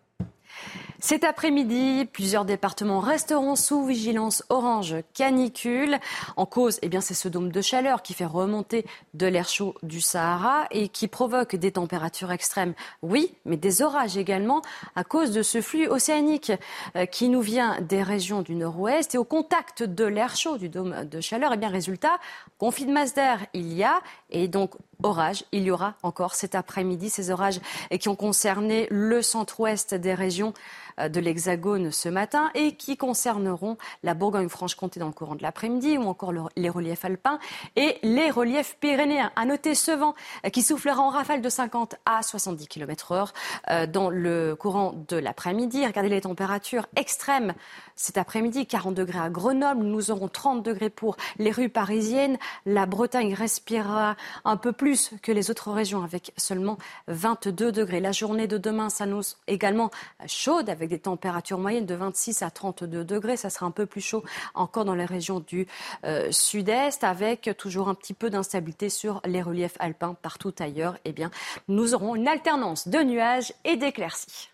Cet 1.02 1.24
après-midi, 1.24 2.06
plusieurs 2.12 2.44
départements 2.44 3.00
resteront 3.00 3.56
sous 3.56 3.86
vigilance 3.86 4.44
orange 4.50 4.98
canicule. 5.14 5.98
En 6.36 6.46
cause, 6.46 6.78
eh 6.82 6.90
bien, 6.90 7.00
c'est 7.00 7.14
ce 7.14 7.30
dôme 7.30 7.54
de 7.54 7.62
chaleur 7.62 8.02
qui 8.02 8.14
fait 8.14 8.26
remonter 8.26 8.86
de 9.14 9.26
l'air 9.26 9.48
chaud 9.48 9.76
du 9.82 10.02
Sahara 10.02 10.68
et 10.72 10.90
qui 10.90 11.08
provoque 11.08 11.56
des 11.56 11.72
températures 11.72 12.34
extrêmes. 12.34 12.74
Oui, 13.02 13.34
mais 13.46 13.56
des 13.56 13.82
orages 13.82 14.18
également 14.18 14.62
à 14.98 15.06
cause 15.06 15.32
de 15.32 15.42
ce 15.42 15.62
flux 15.62 15.88
océanique 15.88 16.52
euh, 16.98 17.06
qui 17.06 17.30
nous 17.30 17.42
vient 17.42 17.80
des 17.80 18.04
régions 18.04 18.42
du 18.42 18.56
nord-ouest 18.56 19.16
et 19.16 19.18
au 19.18 19.24
contact 19.24 19.84
de 19.84 20.04
l'air 20.04 20.36
chaud 20.36 20.58
du 20.58 20.68
dôme 20.68 21.06
de 21.06 21.22
chaleur. 21.22 21.52
Eh 21.54 21.58
bien, 21.58 21.70
résultat, 21.70 22.20
conflit 22.58 22.86
de 22.86 22.92
masse 22.92 23.14
d'air, 23.14 23.40
il 23.54 23.72
y 23.72 23.86
a 23.86 24.02
et 24.32 24.50
donc 24.50 24.72
orage, 25.04 25.46
il 25.52 25.64
y 25.64 25.72
aura 25.72 25.96
encore 26.04 26.36
cet 26.36 26.56
après-midi 26.56 27.10
ces 27.10 27.32
orages 27.32 27.60
qui 28.00 28.10
ont 28.10 28.16
concerné 28.16 28.88
le 28.92 29.22
centre-ouest 29.22 29.94
des 29.94 30.14
régions 30.14 30.54
euh, 31.00 31.10
de 31.10 31.20
l'Hexagone 31.20 31.92
ce 31.92 32.10
matin 32.10 32.50
et 32.54 32.76
qui 32.76 32.98
concerneront 32.98 33.78
la 34.04 34.14
Bourgogne-Franche-Comté 34.14 35.00
dans 35.00 35.08
le 35.08 35.14
courant 35.14 35.36
de 35.36 35.44
l'après-midi 35.44 35.98
ou 35.98 36.04
encore 36.04 36.34
les 36.56 36.70
reliefs 36.70 37.06
alpins 37.06 37.40
et 37.76 37.98
les 38.04 38.30
reliefs 38.30 38.78
pyrénéens. 38.80 39.32
À 39.36 39.46
noter 39.46 39.76
ce 39.76 39.92
vent 39.92 40.16
euh, 40.46 40.50
qui 40.50 40.62
soufflera 40.62 41.02
en 41.02 41.10
rafale 41.10 41.42
de 41.42 41.50
50 41.50 41.96
à 42.06 42.22
70 42.22 42.68
km 42.68 43.12
heure 43.12 43.34
euh, 43.70 43.88
dans 43.88 44.10
le 44.10 44.56
courant 44.56 44.94
de 45.08 45.18
l'après-midi. 45.18 45.86
Regardez 45.86 46.10
les 46.10 46.22
températures 46.22 46.88
extrêmes 46.96 47.54
cet 47.96 48.18
après-midi, 48.18 48.66
40 48.66 48.96
degrés 48.96 49.20
à 49.20 49.30
Grenoble, 49.30 49.84
nous 49.84 50.10
aurons 50.10 50.30
30 50.30 50.64
degrés 50.64 50.90
pour 50.90 51.18
les 51.38 51.52
rues 51.52 51.68
parisiennes. 51.68 52.38
La 52.66 52.86
Bretagne 52.86 53.34
respirera 53.34 54.16
un 54.46 54.56
peu 54.56 54.72
plus 54.72 54.89
que 55.22 55.32
les 55.32 55.52
autres 55.52 55.72
régions 55.72 56.04
avec 56.04 56.34
seulement 56.38 56.78
22 57.08 57.72
degrés. 57.72 58.00
La 58.00 58.12
journée 58.12 58.48
de 58.48 58.58
demain 58.58 58.90
s'annonce 58.90 59.38
également 59.48 59.92
chaude 60.28 60.70
avec 60.70 60.90
des 60.90 61.00
températures 61.00 61.58
moyennes 61.60 61.86
de 61.86 61.96
26 61.96 62.42
à 62.42 62.50
32 62.50 63.04
degrés. 63.04 63.38
Ça 63.38 63.50
sera 63.50 63.66
un 63.66 63.72
peu 63.72 63.86
plus 63.86 64.02
chaud 64.02 64.24
encore 64.54 64.86
dans 64.86 64.96
les 64.96 65.06
régions 65.06 65.40
du 65.40 65.68
euh, 66.06 66.32
sud-est 66.32 67.04
avec 67.04 67.52
toujours 67.58 67.90
un 67.90 67.96
petit 67.96 68.14
peu 68.14 68.30
d'instabilité 68.30 68.90
sur 68.90 69.22
les 69.26 69.42
reliefs 69.42 69.76
alpins 69.80 70.16
partout 70.22 70.54
ailleurs. 70.60 70.98
Eh 71.06 71.12
bien, 71.12 71.32
nous 71.68 71.94
aurons 71.94 72.16
une 72.16 72.28
alternance 72.28 72.88
de 72.88 73.00
nuages 73.00 73.54
et 73.66 73.78
d'éclaircies. 73.78 74.50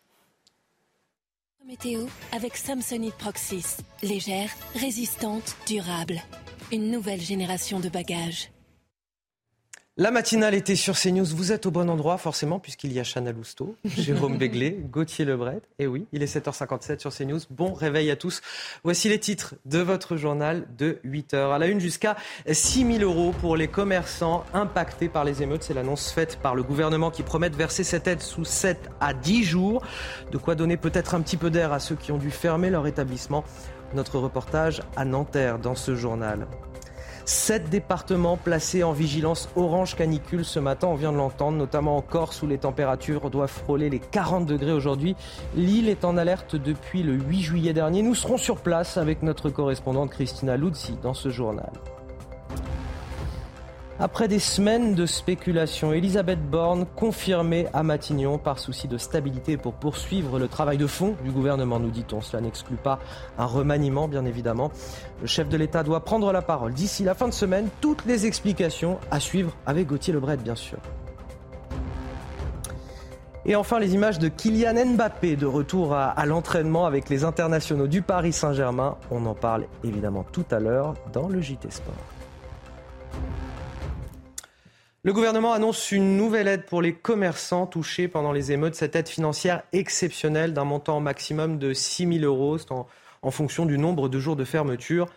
Météo 1.65 2.05
avec 2.31 2.57
Samsonite 2.57 3.15
Proxys. 3.15 3.77
Légère, 4.03 4.49
résistante, 4.75 5.55
durable. 5.65 6.21
Une 6.71 6.91
nouvelle 6.91 7.21
génération 7.21 7.79
de 7.79 7.89
bagages. 7.89 8.51
La 9.97 10.11
matinale 10.11 10.55
était 10.55 10.75
sur 10.75 10.99
CNews. 10.99 11.23
Vous 11.23 11.53
êtes 11.53 11.65
au 11.67 11.71
bon 11.71 11.89
endroit, 11.89 12.17
forcément, 12.17 12.59
puisqu'il 12.59 12.91
y 12.91 12.99
a 12.99 13.05
Chana 13.05 13.31
Lousteau, 13.31 13.77
Jérôme 13.85 14.37
Béglé, 14.37 14.77
Gauthier 14.91 15.23
Lebret. 15.23 15.61
Et 15.79 15.87
oui, 15.87 16.05
il 16.11 16.21
est 16.21 16.35
7h57 16.35 16.99
sur 16.99 17.15
CNews. 17.15 17.39
Bon 17.49 17.71
réveil 17.71 18.11
à 18.11 18.17
tous. 18.17 18.41
Voici 18.83 19.07
les 19.07 19.21
titres 19.21 19.55
de 19.63 19.79
votre 19.79 20.17
journal 20.17 20.67
de 20.77 20.99
8h. 21.05 21.53
À 21.53 21.59
la 21.59 21.67
une, 21.67 21.79
jusqu'à 21.79 22.17
6 22.45 22.97
000 22.97 23.09
euros 23.09 23.33
pour 23.39 23.55
les 23.55 23.69
commerçants 23.69 24.43
impactés 24.53 25.07
par 25.07 25.23
les 25.23 25.41
émeutes. 25.41 25.63
C'est 25.63 25.73
l'annonce 25.73 26.11
faite 26.11 26.39
par 26.43 26.55
le 26.55 26.63
gouvernement 26.63 27.09
qui 27.09 27.23
promet 27.23 27.49
de 27.49 27.55
verser 27.55 27.85
cette 27.85 28.05
aide 28.07 28.21
sous 28.21 28.43
7 28.43 28.89
à 28.99 29.13
10 29.13 29.45
jours. 29.45 29.81
De 30.29 30.37
quoi 30.37 30.55
donner 30.55 30.75
peut-être 30.75 31.15
un 31.15 31.21
petit 31.21 31.37
peu 31.37 31.49
d'air 31.49 31.71
à 31.71 31.79
ceux 31.79 31.95
qui 31.95 32.11
ont 32.11 32.17
dû 32.17 32.31
fermer 32.31 32.69
leur 32.69 32.85
établissement. 32.85 33.45
Notre 33.93 34.19
reportage 34.19 34.81
à 34.97 35.05
Nanterre 35.05 35.57
dans 35.57 35.75
ce 35.75 35.95
journal. 35.95 36.47
Sept 37.25 37.71
départements 37.71 38.37
placés 38.37 38.83
en 38.83 38.91
vigilance 38.91 39.49
orange 39.55 39.95
canicule 39.95 40.45
ce 40.45 40.59
matin, 40.59 40.87
on 40.87 40.93
vient 40.93 41.11
de 41.11 41.17
l'entendre, 41.17 41.57
notamment 41.57 41.97
en 41.97 42.01
Corse 42.01 42.43
où 42.43 42.47
les 42.47 42.59
températures 42.59 43.31
doivent 43.31 43.49
frôler 43.49 43.89
les 43.89 43.97
40 43.97 44.45
degrés 44.45 44.71
aujourd'hui. 44.71 45.15
L'île 45.55 45.89
est 45.89 46.05
en 46.05 46.17
alerte 46.17 46.55
depuis 46.55 47.01
le 47.01 47.13
8 47.13 47.41
juillet 47.41 47.73
dernier. 47.73 48.03
Nous 48.03 48.13
serons 48.13 48.37
sur 48.37 48.57
place 48.57 48.97
avec 48.97 49.23
notre 49.23 49.49
correspondante 49.49 50.11
Christina 50.11 50.55
Luzzi 50.55 50.99
dans 51.01 51.15
ce 51.15 51.29
journal. 51.29 51.71
Après 53.97 54.27
des 54.27 54.39
semaines 54.39 54.93
de 54.93 55.05
spéculation, 55.05 55.93
Elisabeth 55.93 56.41
Borne 56.49 56.85
confirmée 56.97 57.67
à 57.73 57.81
Matignon 57.81 58.37
par 58.37 58.59
souci 58.59 58.89
de 58.89 58.97
stabilité 58.97 59.55
pour 59.55 59.71
poursuivre 59.73 60.37
le 60.37 60.49
travail 60.49 60.77
de 60.77 60.85
fond 60.85 61.15
du 61.23 61.31
gouvernement, 61.31 61.79
nous 61.79 61.91
dit-on. 61.91 62.19
Cela 62.19 62.41
n'exclut 62.41 62.75
pas 62.75 62.99
un 63.37 63.45
remaniement, 63.45 64.09
bien 64.09 64.25
évidemment. 64.25 64.69
Le 65.21 65.27
chef 65.27 65.47
de 65.47 65.55
l'État 65.55 65.81
doit 65.83 66.03
prendre 66.03 66.33
la 66.33 66.41
parole 66.41 66.73
d'ici 66.73 67.05
la 67.05 67.13
fin 67.13 67.29
de 67.29 67.33
semaine. 67.33 67.69
Toutes 67.79 68.03
les 68.05 68.25
explications 68.25 68.99
à 69.11 69.21
suivre 69.21 69.55
avec 69.65 69.87
Gauthier 69.87 70.11
Lebret, 70.11 70.35
bien 70.35 70.55
sûr. 70.55 70.79
Et 73.45 73.55
enfin, 73.55 73.79
les 73.79 73.93
images 73.93 74.19
de 74.19 74.27
Kylian 74.27 74.95
Mbappé 74.95 75.37
de 75.37 75.45
retour 75.45 75.93
à, 75.93 76.07
à 76.07 76.25
l'entraînement 76.25 76.85
avec 76.85 77.07
les 77.07 77.23
internationaux 77.23 77.87
du 77.87 78.01
Paris 78.01 78.33
Saint-Germain. 78.33 78.97
On 79.09 79.25
en 79.25 79.35
parle 79.35 79.67
évidemment 79.85 80.25
tout 80.33 80.45
à 80.51 80.59
l'heure 80.59 80.95
dans 81.13 81.29
le 81.29 81.39
JT 81.39 81.71
Sport. 81.71 81.93
Le 85.05 85.13
gouvernement 85.13 85.53
annonce 85.53 85.91
une 85.91 86.17
nouvelle 86.17 86.47
aide 86.47 86.65
pour 86.65 86.81
les 86.81 86.95
commerçants 86.95 87.67
touchés 87.67 88.07
pendant 88.07 88.31
les 88.31 88.51
émeutes. 88.51 88.73
Cette 88.73 88.95
aide 88.95 89.07
financière 89.07 89.61
exceptionnelle 89.71 90.51
d'un 90.51 90.63
montant 90.63 90.99
maximum 90.99 91.59
de 91.59 91.73
6 91.73 92.21
000 92.21 92.25
euros 92.25 92.57
en, 92.71 93.29
fonction 93.29 93.67
du 93.67 93.77
nombre 93.77 94.09
de 94.09 94.17
jours 94.17 94.35
de 94.35 94.43
fermeture. 94.43 95.07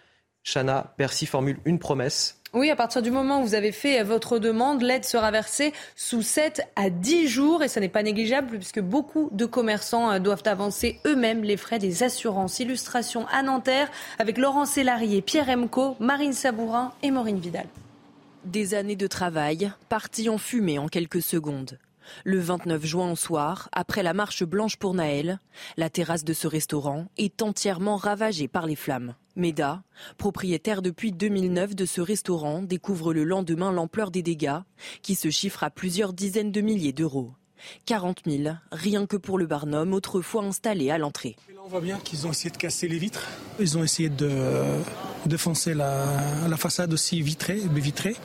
Chana 0.45 0.93
Percy 0.99 1.25
formule 1.25 1.57
une 1.65 1.79
promesse. 1.79 2.39
Oui, 2.53 2.71
à 2.71 2.77
partir 2.77 3.01
du 3.01 3.11
moment 3.11 3.41
où 3.41 3.47
vous 3.47 3.55
avez 3.55 3.73
fait 3.73 4.03
votre 4.03 4.39
demande, 4.39 4.83
l'aide 4.83 5.07
sera 5.07 5.31
versée 5.31 5.73
sous 5.97 6.21
7 6.21 6.61
à 6.77 6.91
10 6.91 7.27
jours 7.27 7.63
et 7.63 7.69
ce 7.69 7.81
n'est 7.81 7.89
pas 7.89 8.03
négligeable 8.03 8.59
puisque 8.59 8.81
beaucoup 8.81 9.31
de 9.33 9.47
commerçants 9.47 10.11
euh, 10.11 10.19
doivent 10.19 10.43
avancer 10.45 11.01
eux-mêmes 11.07 11.45
les 11.45 11.57
frais 11.57 11.79
des 11.79 12.03
assurances. 12.03 12.61
Illustration 12.61 13.27
à 13.33 13.43
Nanterre 13.43 13.91
avec 14.19 14.37
Laurent 14.37 14.67
Sélarié, 14.67 15.23
Pierre 15.23 15.49
Emco, 15.49 15.97
Marine 15.99 16.35
Sabourin 16.35 16.93
et 17.03 17.11
Maureen 17.11 17.39
Vidal. 17.39 17.65
Des 18.45 18.75
années 18.75 18.97
de 18.97 19.09
travail 19.09 19.73
parties 19.89 20.29
en 20.29 20.39
fumée 20.39 20.79
en 20.79 20.87
quelques 20.87 21.21
secondes. 21.21 21.79
Le 22.25 22.39
29 22.39 22.87
juin 22.87 23.11
au 23.11 23.17
soir, 23.17 23.69
après 23.73 24.03
la 24.03 24.15
marche 24.15 24.45
blanche 24.45 24.77
pour 24.77 24.95
Naël, 24.95 25.41
la 25.77 25.91
terrasse 25.91 26.25
de 26.25 26.33
ce 26.33 26.47
restaurant 26.47 27.09
est 27.19 27.43
entièrement 27.43 27.97
ravagée 27.97 28.49
par 28.49 28.67
les 28.67 28.77
flammes. 28.77 29.17
Meda, 29.35 29.83
propriétaire 30.17 30.83
depuis 30.83 31.13
2009 31.13 31.75
de 31.75 31.85
ce 31.85 32.01
restaurant, 32.01 32.63
découvre 32.63 33.13
le 33.13 33.25
lendemain 33.25 33.73
l'ampleur 33.73 34.11
des 34.11 34.23
dégâts, 34.23 34.61
qui 35.03 35.17
se 35.17 35.31
chiffrent 35.31 35.65
à 35.65 35.71
plusieurs 35.71 36.13
dizaines 36.13 36.53
de 36.53 36.61
milliers 36.61 36.93
d'euros. 36.93 37.33
40 37.87 38.21
000, 38.27 38.55
rien 38.73 39.07
que 39.07 39.17
pour 39.17 39.39
le 39.39 39.47
Barnum, 39.47 39.93
autrefois 39.93 40.45
installé 40.45 40.91
à 40.91 40.99
l'entrée. 40.99 41.37
On 41.65 41.69
voit 41.69 41.81
bien 41.81 41.99
qu'ils 42.03 42.27
ont 42.27 42.31
essayé 42.31 42.51
de 42.51 42.57
casser 42.57 42.89
les 42.89 42.99
vitres. 42.99 43.27
Ils 43.61 43.77
ont 43.77 43.85
essayé 43.85 44.09
de 44.09 44.31
défoncer 45.27 45.75
la, 45.75 46.07
la 46.49 46.57
façade 46.57 46.93
aussi 46.93 47.21
vitrée, 47.21 47.61
vitrée. 47.75 48.17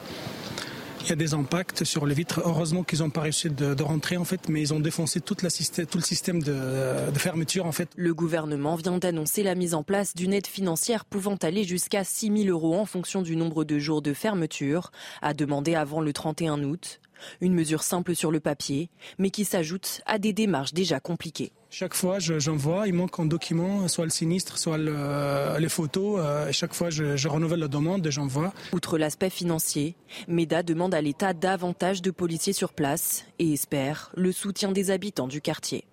Il 1.03 1.09
y 1.09 1.11
a 1.11 1.17
des 1.17 1.33
impacts 1.33 1.83
sur 1.83 2.05
les 2.05 2.15
vitres. 2.15 2.41
Heureusement 2.45 2.83
qu'ils 2.83 2.99
n'ont 2.99 3.09
pas 3.09 3.21
réussi 3.21 3.49
de, 3.49 3.83
rentrer 3.83 4.15
en 4.15 4.23
fait, 4.23 4.47
mais 4.47 4.61
ils 4.61 4.73
ont 4.73 4.79
défoncé 4.79 5.19
toute 5.19 5.41
la 5.41 5.49
tout 5.49 5.97
le 5.97 6.03
système 6.03 6.41
de, 6.41 7.11
de, 7.11 7.19
fermeture 7.19 7.65
en 7.65 7.73
fait. 7.73 7.89
Le 7.97 8.13
gouvernement 8.13 8.77
vient 8.77 8.97
d'annoncer 8.97 9.43
la 9.43 9.53
mise 9.53 9.73
en 9.73 9.83
place 9.83 10.15
d'une 10.15 10.31
aide 10.31 10.47
financière 10.47 11.03
pouvant 11.03 11.35
aller 11.41 11.65
jusqu'à 11.65 12.05
6 12.05 12.45
000 12.45 12.47
euros 12.47 12.77
en 12.77 12.85
fonction 12.85 13.21
du 13.21 13.35
nombre 13.35 13.65
de 13.65 13.79
jours 13.79 14.01
de 14.01 14.13
fermeture, 14.13 14.91
à 15.21 15.33
demander 15.33 15.75
avant 15.75 15.99
le 15.99 16.13
31 16.13 16.63
août. 16.63 17.01
Une 17.41 17.53
mesure 17.53 17.83
simple 17.83 18.15
sur 18.15 18.31
le 18.31 18.39
papier, 18.39 18.89
mais 19.17 19.29
qui 19.29 19.45
s'ajoute 19.45 20.01
à 20.05 20.19
des 20.19 20.33
démarches 20.33 20.73
déjà 20.73 20.99
compliquées. 20.99 21.51
Chaque 21.75 21.95
fois, 21.95 22.19
j'envoie, 22.19 22.87
il 22.87 22.93
manque 22.93 23.19
un 23.19 23.25
document, 23.25 23.87
soit 23.87 24.03
le 24.05 24.11
sinistre, 24.11 24.59
soit 24.59 24.77
les 24.77 25.69
photos. 25.69 26.19
Euh, 26.23 26.49
et 26.49 26.53
chaque 26.53 26.75
fois, 26.75 26.91
je, 26.91 27.27
renouvelle 27.27 27.61
la 27.61 27.67
demande 27.67 28.05
et 28.05 28.11
j'envoie. 28.11 28.53
Outre 28.73 28.99
l'aspect 28.99 29.31
financier, 29.31 29.95
MEDA 30.27 30.61
demande 30.61 30.93
à 30.93 31.01
l'État 31.01 31.33
davantage 31.33 32.03
de 32.03 32.11
policiers 32.11 32.53
sur 32.53 32.73
place 32.73 33.25
et 33.39 33.53
espère 33.53 34.11
le 34.15 34.31
soutien 34.31 34.71
des 34.71 34.91
habitants 34.91 35.27
du 35.27 35.41
quartier. 35.41 35.85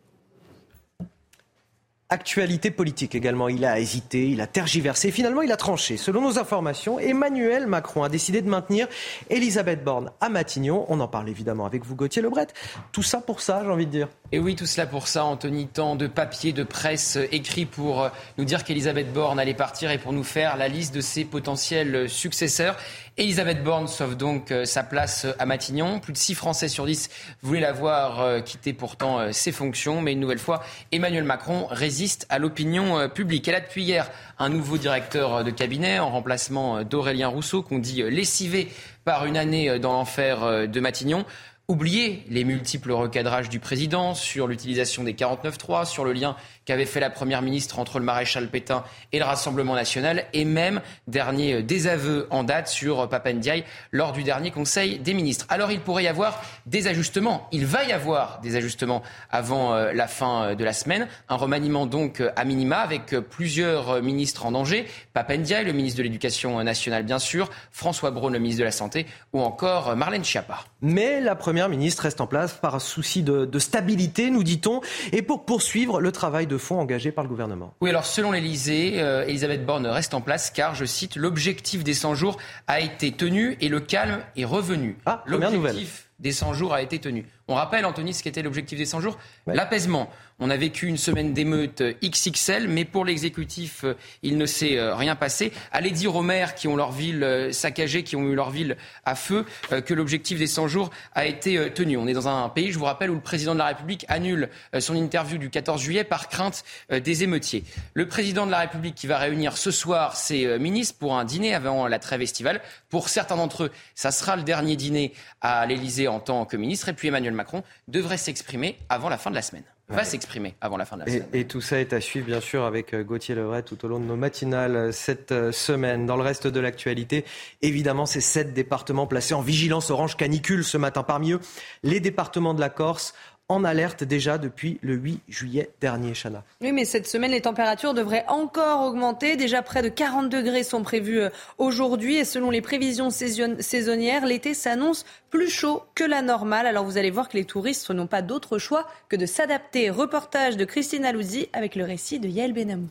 Actualité 2.13 2.73
politique 2.73 3.15
également. 3.15 3.49
Il 3.49 3.65
a 3.65 3.79
hésité, 3.79 4.29
il 4.29 4.41
a 4.41 4.49
tergiversé. 4.49 5.13
Finalement, 5.13 5.43
il 5.43 5.53
a 5.53 5.57
tranché. 5.57 5.97
Selon 5.97 6.21
nos 6.21 6.39
informations, 6.39 6.99
Emmanuel 6.99 7.69
Macron 7.69 8.03
a 8.03 8.09
décidé 8.09 8.43
de 8.43 8.49
maintenir 8.49 8.89
Elisabeth 9.29 9.85
Borne 9.85 10.11
à 10.21 10.29
Matignon. 10.29 10.87
On 10.89 10.99
en 10.99 11.07
parle 11.07 11.29
évidemment 11.29 11.67
avec 11.67 11.85
vous, 11.85 11.95
Gauthier 11.95 12.21
Lebret. 12.21 12.49
Tout 12.91 13.05
ça 13.05 13.21
pour 13.21 13.41
ça, 13.41 13.63
j'ai 13.65 13.71
envie 13.71 13.87
de 13.87 13.93
dire. 13.93 14.09
Et 14.33 14.39
oui, 14.39 14.55
tout 14.55 14.67
cela 14.67 14.87
pour 14.87 15.09
ça, 15.09 15.25
Anthony. 15.25 15.67
Tant 15.67 15.97
de 15.97 16.07
papiers, 16.07 16.53
de 16.53 16.63
presse 16.63 17.19
écrits 17.33 17.67
pour 17.67 18.03
euh, 18.03 18.09
nous 18.39 18.45
dire 18.45 18.63
qu'Elisabeth 18.63 19.13
Borne 19.13 19.41
allait 19.41 19.55
partir 19.55 19.91
et 19.91 19.99
pour 19.99 20.13
nous 20.13 20.23
faire 20.23 20.57
la 20.57 20.69
liste 20.69 20.95
de 20.95 21.01
ses 21.01 21.25
potentiels 21.25 22.09
successeurs. 22.09 22.77
Elisabeth 23.21 23.63
Borne 23.63 23.87
sauve 23.87 24.17
donc 24.17 24.51
euh, 24.51 24.65
sa 24.65 24.83
place 24.83 25.27
euh, 25.27 25.33
à 25.39 25.45
Matignon. 25.45 26.01
Plus 26.01 26.15
de 26.15 26.19
6 26.19 26.35
Français 26.35 26.69
sur 26.69 26.87
10 26.87 27.11
voulaient 27.43 27.61
la 27.61 27.73
voir 27.73 28.21
euh, 28.21 28.41
quitter 28.41 28.73
pourtant 28.73 29.31
ses 29.33 29.53
fonctions. 29.53 30.01
Mais 30.01 30.13
une 30.13 30.21
nouvelle 30.21 30.39
fois, 30.39 30.63
Emmanuel 30.91 31.25
Macron 31.25 31.67
résiste 31.69 32.27
à 32.31 32.39
l'opinion 32.39 33.11
publique. 33.11 33.47
Elle 33.47 33.57
a 33.57 33.61
depuis 33.61 33.83
hier 33.83 34.11
un 34.39 34.49
nouveau 34.49 34.79
directeur 34.79 35.45
de 35.45 35.51
cabinet 35.51 35.99
en 35.99 36.09
remplacement 36.09 36.83
d'Aurélien 36.83 37.29
Rousseau, 37.29 37.63
qu'on 37.63 37.79
dit 37.79 38.03
lessivé 38.03 38.69
par 39.05 39.27
une 39.27 39.37
année 39.37 39.79
dans 39.79 39.93
l'enfer 39.93 40.69
de 40.69 40.81
Matignon. 40.81 41.27
Oubliez 41.71 42.25
les 42.29 42.43
multiples 42.43 42.91
recadrages 42.91 43.49
du 43.49 43.61
président 43.61 44.17
sur 44.17 44.49
l'utilisation 44.49 45.05
des 45.05 45.13
49.3, 45.13 45.87
sur 45.87 46.05
le 46.05 46.13
lien 46.13 46.35
qu'avait 46.71 46.87
fait 46.87 47.01
la 47.01 47.11
Première 47.11 47.43
ministre 47.43 47.81
entre 47.81 47.99
le 47.99 48.05
maréchal 48.05 48.49
Pétain 48.49 48.85
et 49.11 49.19
le 49.19 49.25
Rassemblement 49.25 49.75
national, 49.75 50.27
et 50.33 50.45
même 50.45 50.81
dernier 51.09 51.55
euh, 51.55 51.63
désaveu 51.65 52.29
en 52.31 52.45
date 52.45 52.69
sur 52.69 53.01
euh, 53.01 53.07
Papendiaï 53.09 53.65
lors 53.91 54.13
du 54.13 54.23
dernier 54.23 54.53
Conseil 54.53 55.01
des 55.01 55.13
ministres. 55.13 55.47
Alors 55.49 55.73
il 55.73 55.81
pourrait 55.81 56.05
y 56.05 56.07
avoir 56.07 56.41
des 56.67 56.87
ajustements, 56.87 57.49
il 57.51 57.67
va 57.67 57.83
y 57.83 57.91
avoir 57.91 58.41
des 58.41 58.55
ajustements 58.55 59.03
avant 59.33 59.75
euh, 59.75 59.93
la 59.93 60.07
fin 60.07 60.55
de 60.55 60.63
la 60.63 60.73
semaine, 60.73 61.09
un 61.29 61.35
remaniement 61.35 61.87
donc 61.87 62.23
à 62.37 62.45
minima 62.45 62.77
avec 62.77 63.17
plusieurs 63.19 64.01
ministres 64.01 64.47
en 64.47 64.53
danger, 64.53 64.87
Papendiaï, 65.13 65.65
le 65.65 65.73
ministre 65.73 65.99
de 65.99 66.05
l'Éducation 66.05 66.63
nationale 66.63 67.03
bien 67.03 67.19
sûr, 67.19 67.51
François 67.73 68.13
Braun, 68.13 68.31
le 68.31 68.39
ministre 68.39 68.61
de 68.61 68.65
la 68.65 68.71
Santé, 68.71 69.07
ou 69.33 69.41
encore 69.41 69.97
Marlène 69.97 70.23
Schiappa. 70.23 70.61
Mais 70.83 71.21
la 71.21 71.35
Première 71.35 71.69
ministre 71.69 72.05
reste 72.05 72.21
en 72.21 72.29
place 72.29 72.53
par 72.53 72.81
souci 72.81 73.25
de, 73.25 73.45
de 73.45 73.59
stabilité, 73.59 74.31
nous 74.31 74.45
dit-on, 74.45 74.81
et 75.11 75.23
pour 75.23 75.45
poursuivre 75.45 76.01
le 76.01 76.13
travail 76.13 76.47
de 76.47 76.60
fonds 76.61 76.79
engagés 76.79 77.11
par 77.11 77.25
le 77.25 77.29
gouvernement. 77.29 77.75
Oui, 77.81 77.91
alors 77.91 78.05
selon 78.05 78.31
l'Elysée, 78.31 79.03
euh, 79.03 79.27
Elisabeth 79.27 79.67
Borne 79.67 79.87
reste 79.87 80.15
en 80.15 80.21
place 80.21 80.51
car, 80.51 80.75
je 80.77 80.85
cite, 80.85 81.17
l'objectif 81.17 81.83
des 81.83 81.95
100 81.95 82.15
jours 82.15 82.39
a 82.69 82.81
été 82.81 83.13
tenu 83.13 83.57
et 83.61 83.69
le 83.69 83.81
calme 83.81 84.21
est 84.37 84.45
revenu. 84.45 84.97
Ah, 85.07 85.25
première 85.27 85.51
nouvelle. 85.51 85.77
Des 86.21 86.33
100 86.33 86.55
jours 86.55 86.75
a 86.75 86.83
été 86.83 86.99
tenu. 86.99 87.27
On 87.49 87.55
rappelle, 87.55 87.85
Anthony, 87.85 88.15
ce 88.15 88.23
qu'était 88.23 88.43
l'objectif 88.43 88.79
des 88.79 88.85
100 88.85 89.01
jours 89.01 89.19
L'apaisement. 89.47 90.09
On 90.43 90.49
a 90.49 90.57
vécu 90.57 90.87
une 90.87 90.97
semaine 90.97 91.35
d'émeutes 91.35 91.83
XXL, 92.03 92.69
mais 92.69 92.85
pour 92.85 93.05
l'exécutif, 93.05 93.85
euh, 93.85 93.95
il 94.23 94.39
ne 94.39 94.47
s'est 94.47 94.79
euh, 94.79 94.95
rien 94.95 95.17
passé. 95.17 95.53
Allez 95.71 95.91
dire 95.91 96.15
aux 96.17 96.23
maires 96.23 96.55
qui 96.55 96.67
ont 96.67 96.77
leur 96.77 96.93
ville 96.93 97.23
euh, 97.23 97.53
saccagée, 97.53 98.05
qui 98.05 98.17
ont 98.17 98.23
eu 98.23 98.35
leur 98.35 98.51
ville 98.51 98.77
à 99.05 99.15
feu, 99.17 99.45
que 99.85 99.93
l'objectif 99.93 100.39
des 100.39 100.47
100 100.47 100.69
jours 100.69 100.91
a 101.15 101.27
été 101.27 101.73
tenu. 101.73 101.97
On 101.97 102.07
est 102.07 102.13
dans 102.13 102.29
un 102.29 102.49
pays, 102.49 102.71
je 102.71 102.79
vous 102.79 102.85
rappelle, 102.85 103.11
où 103.11 103.15
le 103.15 103.21
président 103.21 103.53
de 103.53 103.59
la 103.59 103.67
République 103.67 104.07
annule 104.09 104.49
son 104.79 104.95
interview 104.95 105.37
du 105.39 105.51
14 105.51 105.81
juillet 105.81 106.05
par 106.05 106.29
crainte 106.29 106.65
des 106.91 107.23
émeutiers. 107.23 107.65
Le 107.95 108.07
président 108.07 108.47
de 108.47 108.51
la 108.51 108.61
République 108.61 108.95
qui 108.95 109.07
va 109.07 109.19
réunir 109.19 109.57
ce 109.57 109.71
soir 109.71 110.17
ses 110.17 110.59
ministres 110.59 110.99
pour 110.99 111.17
un 111.17 111.25
dîner 111.25 111.55
avant 111.55 111.87
la 111.87 111.99
trêve 111.99 112.23
estivale. 112.23 112.61
Pour 112.89 113.09
certains 113.09 113.37
d'entre 113.37 113.65
eux, 113.65 113.71
ça 113.95 114.13
sera 114.13 114.37
le 114.37 114.43
dernier 114.43 114.77
dîner 114.77 115.13
à 115.41 115.67
l'Élysée 115.67 116.09
en 116.11 116.21
tant 116.21 116.45
que 116.45 116.57
ministre. 116.57 116.89
Et 116.89 116.93
puis 116.93 117.09
Emmanuel 117.09 117.35
Macron 117.35 117.63
devrait 117.89 118.19
s'exprimer 118.19 118.79
avant 118.89 119.09
la 119.09 119.19
fin 119.19 119.31
de 119.31 119.37
la 119.37 119.43
semaine 119.43 119.65
va 119.91 120.05
s'exprimer 120.05 120.55
avant 120.61 120.77
la 120.77 120.85
fin 120.85 120.97
de 120.97 121.03
la 121.03 121.07
semaine. 121.07 121.27
Et, 121.33 121.47
tout 121.47 121.61
ça 121.61 121.81
est 121.81 121.93
à 121.93 122.01
suivre, 122.01 122.27
bien 122.27 122.41
sûr, 122.41 122.65
avec 122.65 122.95
euh, 122.95 123.03
Gauthier 123.03 123.35
Levray 123.35 123.63
tout 123.63 123.85
au 123.85 123.89
long 123.89 123.99
de 123.99 124.05
nos 124.05 124.17
matinales 124.17 124.77
euh, 124.77 124.93
cette 124.93 125.33
euh, 125.33 125.53
semaine. 125.53 126.07
Dans 126.07 126.17
le 126.17 126.23
reste 126.23 126.47
de 126.47 126.61
l'actualité, 126.61 127.25
évidemment, 127.63 128.07
ces 128.07 128.21
sept 128.21 128.55
départements 128.55 129.07
placés 129.07 129.35
en 129.35 129.41
vigilance 129.41 129.91
orange 129.91 130.17
canicule 130.17 130.65
ce 130.65 130.79
matin. 130.79 131.03
Parmi 131.03 131.33
eux, 131.33 131.41
les 131.83 132.01
départements 132.01 132.55
de 132.55 132.61
la 132.61 132.69
Corse, 132.69 133.15
en 133.51 133.65
alerte 133.65 134.05
déjà 134.05 134.39
depuis 134.39 134.79
le 134.81 134.95
8 134.95 135.23
juillet 135.29 135.71
dernier, 135.81 136.15
Chana. 136.15 136.45
Oui, 136.61 136.71
mais 136.71 136.85
cette 136.85 137.09
semaine, 137.09 137.33
les 137.33 137.41
températures 137.41 137.95
devraient 137.95 138.25
encore 138.29 138.87
augmenter. 138.87 139.37
Déjà 139.37 139.61
près 139.61 139.83
de 139.83 139.89
40 139.89 140.29
degrés 140.29 140.63
sont 140.63 140.83
prévus 140.83 141.21
euh, 141.21 141.31
aujourd'hui 141.59 142.17
et 142.17 142.25
selon 142.25 142.51
les 142.51 142.61
prévisions 142.61 143.11
saisonnières, 143.11 144.25
l'été 144.25 144.55
s'annonce 144.55 145.05
plus 145.31 145.51
chaud 145.51 145.83
que 145.97 146.05
la 146.05 146.23
normale. 146.23 146.67
Alors 146.67 146.85
vous 146.85 146.97
allez 146.97 147.11
voir 147.11 147.29
que 147.29 147.37
les 147.37 147.45
touristes 147.45 147.91
n'ont 147.91 148.07
pas 148.07 148.23
d'autre 148.23 148.59
choix 148.59 148.87
que 149.09 149.17
de 149.17 149.27
s'adapter. 149.27 149.91
Reportage 149.91 150.57
de 150.57 150.65
Christine 150.65 151.05
Alouzi 151.05 151.49
avec 151.53 151.75
le 151.75 151.85
récit 151.85 152.21
de 152.21 152.29
Yael 152.29 152.53
Benamou. 152.53 152.89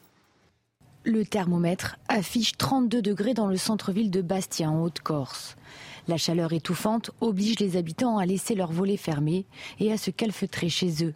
Le 1.05 1.25
thermomètre 1.25 1.95
affiche 2.09 2.57
32 2.57 3.01
degrés 3.01 3.33
dans 3.33 3.47
le 3.47 3.55
centre-ville 3.55 4.11
de 4.11 4.21
Bastia 4.21 4.69
en 4.69 4.83
Haute-Corse. 4.83 5.55
La 6.09 6.17
chaleur 6.17 6.53
étouffante 6.53 7.11
oblige 7.21 7.59
les 7.59 7.77
habitants 7.77 8.17
à 8.17 8.25
laisser 8.25 8.55
leurs 8.55 8.71
volets 8.71 8.97
fermés 8.97 9.45
et 9.79 9.91
à 9.91 9.97
se 9.97 10.09
calfeutrer 10.09 10.67
chez 10.67 11.05
eux. 11.05 11.13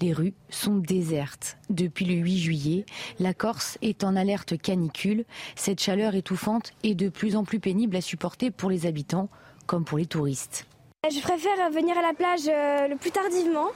Les 0.00 0.14
rues 0.14 0.32
sont 0.48 0.78
désertes. 0.78 1.58
Depuis 1.68 2.06
le 2.06 2.14
8 2.14 2.38
juillet, 2.38 2.86
la 3.18 3.34
Corse 3.34 3.76
est 3.82 4.02
en 4.02 4.16
alerte 4.16 4.56
canicule. 4.56 5.26
Cette 5.56 5.82
chaleur 5.82 6.14
étouffante 6.14 6.72
est 6.84 6.94
de 6.94 7.10
plus 7.10 7.36
en 7.36 7.44
plus 7.44 7.60
pénible 7.60 7.96
à 7.96 8.00
supporter 8.00 8.50
pour 8.50 8.70
les 8.70 8.86
habitants 8.86 9.28
comme 9.66 9.84
pour 9.84 9.98
les 9.98 10.06
touristes. 10.06 10.66
Je 11.04 11.20
préfère 11.20 11.70
venir 11.70 11.98
à 11.98 12.02
la 12.02 12.14
plage 12.14 12.48
euh, 12.48 12.88
le 12.88 12.96
plus 12.96 13.10
tardivement 13.10 13.68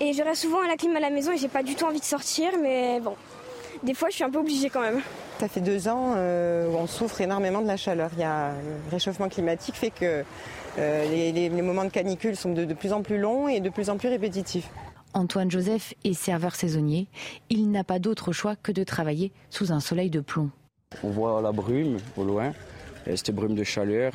et 0.00 0.14
je 0.14 0.22
reste 0.22 0.40
souvent 0.40 0.62
à 0.62 0.68
la 0.68 0.76
clim 0.76 0.96
à 0.96 1.00
la 1.00 1.10
maison 1.10 1.32
et 1.32 1.36
j'ai 1.36 1.48
pas 1.48 1.62
du 1.62 1.74
tout 1.74 1.84
envie 1.84 2.00
de 2.00 2.04
sortir 2.04 2.52
mais 2.62 2.98
bon, 3.00 3.14
des 3.82 3.94
fois 3.94 4.08
je 4.10 4.16
suis 4.16 4.24
un 4.24 4.30
peu 4.30 4.38
obligée 4.38 4.70
quand 4.70 4.80
même. 4.80 5.00
Ça 5.40 5.48
fait 5.48 5.60
deux 5.60 5.88
ans 5.88 6.14
euh, 6.16 6.68
où 6.68 6.76
on 6.76 6.86
souffre 6.86 7.20
énormément 7.20 7.62
de 7.62 7.66
la 7.66 7.76
chaleur. 7.76 8.10
Il 8.14 8.20
y 8.20 8.24
a, 8.24 8.50
le 8.50 8.90
réchauffement 8.90 9.28
climatique 9.28 9.76
fait 9.76 9.90
que 9.90 10.24
euh, 10.78 11.30
les, 11.30 11.50
moments 11.62 11.84
de 11.84 11.90
canicule 11.90 12.36
sont 12.36 12.52
de, 12.52 12.72
plus 12.74 12.92
en 12.92 13.02
plus 13.02 13.18
longs 13.18 13.48
et 13.48 13.60
de 13.60 13.70
plus 13.70 13.90
en 13.90 13.96
plus 13.96 14.08
répétitifs. 14.08 14.68
Antoine 15.14 15.50
Joseph 15.50 15.94
est 16.04 16.12
serveur 16.12 16.54
saisonnier. 16.54 17.06
Il 17.50 17.70
n'a 17.70 17.84
pas 17.84 17.98
d'autre 17.98 18.32
choix 18.32 18.56
que 18.56 18.72
de 18.72 18.84
travailler 18.84 19.32
sous 19.50 19.72
un 19.72 19.80
soleil 19.80 20.10
de 20.10 20.20
plomb. 20.20 20.50
On 21.02 21.10
voit 21.10 21.40
la 21.40 21.52
brume 21.52 21.98
au 22.16 22.24
loin, 22.24 22.52
cette 23.06 23.30
brume 23.30 23.54
de 23.54 23.64
chaleur. 23.64 24.12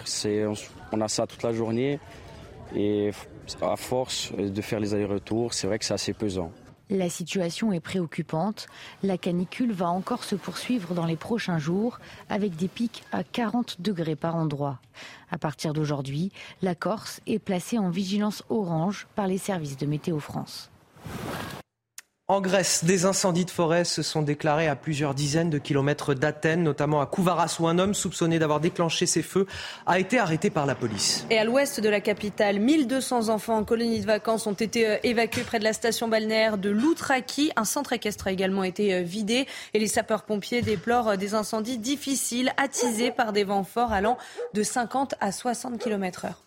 on 0.91 1.01
a 1.01 1.07
ça 1.07 1.25
toute 1.25 1.43
la 1.43 1.53
journée 1.53 1.99
et 2.75 3.11
à 3.61 3.75
force 3.75 4.31
de 4.33 4.61
faire 4.61 4.79
les 4.79 4.93
allers-retours, 4.93 5.53
c'est 5.53 5.67
vrai 5.67 5.79
que 5.79 5.85
c'est 5.85 5.93
assez 5.93 6.13
pesant. 6.13 6.51
La 6.93 7.09
situation 7.09 7.73
est 7.73 7.79
préoccupante. 7.79 8.67
La 9.01 9.17
canicule 9.17 9.71
va 9.71 9.89
encore 9.89 10.23
se 10.23 10.35
poursuivre 10.35 10.93
dans 10.93 11.07
les 11.07 11.15
prochains 11.15 11.57
jours 11.57 11.99
avec 12.29 12.55
des 12.55 12.67
pics 12.67 13.03
à 13.11 13.23
40 13.23 13.81
degrés 13.81 14.15
par 14.15 14.35
endroit. 14.35 14.77
À 15.31 15.39
partir 15.39 15.73
d'aujourd'hui, 15.73 16.31
la 16.61 16.75
Corse 16.75 17.19
est 17.25 17.39
placée 17.39 17.79
en 17.79 17.89
vigilance 17.89 18.43
orange 18.49 19.07
par 19.15 19.25
les 19.25 19.39
services 19.39 19.77
de 19.77 19.87
Météo 19.87 20.19
France. 20.19 20.69
En 22.29 22.39
Grèce, 22.39 22.85
des 22.85 23.03
incendies 23.03 23.43
de 23.43 23.51
forêt 23.51 23.83
se 23.83 24.01
sont 24.01 24.21
déclarés 24.21 24.69
à 24.69 24.77
plusieurs 24.77 25.13
dizaines 25.13 25.49
de 25.49 25.57
kilomètres 25.57 26.13
d'Athènes, 26.13 26.63
notamment 26.63 27.01
à 27.01 27.05
Kouvaras, 27.05 27.57
où 27.59 27.67
un 27.67 27.77
homme 27.77 27.93
soupçonné 27.93 28.39
d'avoir 28.39 28.61
déclenché 28.61 29.05
ces 29.05 29.21
feux 29.21 29.45
a 29.85 29.99
été 29.99 30.19
arrêté 30.19 30.49
par 30.49 30.65
la 30.65 30.73
police. 30.73 31.27
Et 31.29 31.37
à 31.37 31.43
l'ouest 31.43 31.81
de 31.81 31.89
la 31.89 31.99
capitale, 31.99 32.61
1200 32.61 33.27
enfants 33.27 33.57
en 33.57 33.65
colonie 33.65 33.99
de 33.99 34.05
vacances 34.05 34.47
ont 34.47 34.53
été 34.53 34.87
euh, 34.87 34.97
évacués 35.03 35.43
près 35.43 35.59
de 35.59 35.65
la 35.65 35.73
station 35.73 36.07
balnéaire 36.07 36.57
de 36.57 36.69
Loutraki. 36.69 37.51
Un 37.57 37.65
centre 37.65 37.91
équestre 37.91 38.27
a 38.27 38.31
également 38.31 38.63
été 38.63 38.93
euh, 38.93 39.01
vidé 39.01 39.45
et 39.73 39.79
les 39.79 39.89
sapeurs-pompiers 39.89 40.61
déplorent 40.61 41.09
euh, 41.09 41.15
des 41.17 41.33
incendies 41.33 41.77
difficiles 41.77 42.53
attisés 42.55 43.11
par 43.11 43.33
des 43.33 43.43
vents 43.43 43.65
forts 43.65 43.91
allant 43.91 44.17
de 44.53 44.63
50 44.63 45.15
à 45.19 45.33
60 45.33 45.77
km 45.77 46.23
heure. 46.23 46.41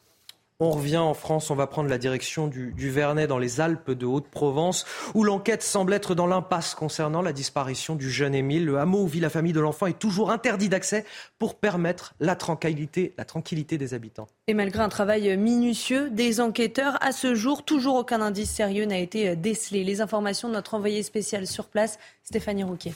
On 0.58 0.70
revient 0.70 0.96
en 0.96 1.12
France, 1.12 1.50
on 1.50 1.54
va 1.54 1.66
prendre 1.66 1.90
la 1.90 1.98
direction 1.98 2.46
du, 2.46 2.72
Vernet 2.88 3.26
dans 3.26 3.38
les 3.38 3.60
Alpes 3.60 3.90
de 3.90 4.06
Haute-Provence, 4.06 4.86
où 5.12 5.22
l'enquête 5.22 5.62
semble 5.62 5.92
être 5.92 6.14
dans 6.14 6.26
l'impasse 6.26 6.74
concernant 6.74 7.20
la 7.20 7.34
disparition 7.34 7.94
du 7.94 8.10
jeune 8.10 8.34
Émile. 8.34 8.64
Le 8.64 8.78
hameau 8.78 9.02
où 9.02 9.06
vit 9.06 9.20
la 9.20 9.28
famille 9.28 9.52
de 9.52 9.60
l'enfant 9.60 9.84
est 9.84 9.98
toujours 9.98 10.30
interdit 10.30 10.70
d'accès 10.70 11.04
pour 11.38 11.56
permettre 11.56 12.14
la 12.20 12.36
tranquillité, 12.36 13.12
la 13.18 13.26
tranquillité 13.26 13.76
des 13.76 13.92
habitants. 13.92 14.28
Et 14.46 14.54
malgré 14.54 14.80
un 14.80 14.88
travail 14.88 15.36
minutieux 15.36 16.08
des 16.08 16.40
enquêteurs, 16.40 16.96
à 17.02 17.12
ce 17.12 17.34
jour, 17.34 17.62
toujours 17.62 17.96
aucun 17.96 18.22
indice 18.22 18.50
sérieux 18.50 18.86
n'a 18.86 18.98
été 18.98 19.36
décelé. 19.36 19.84
Les 19.84 20.00
informations 20.00 20.48
de 20.48 20.54
notre 20.54 20.72
envoyé 20.72 21.02
spécial 21.02 21.46
sur 21.46 21.66
place, 21.66 21.98
Stéphanie 22.22 22.64
Rouquet. 22.64 22.94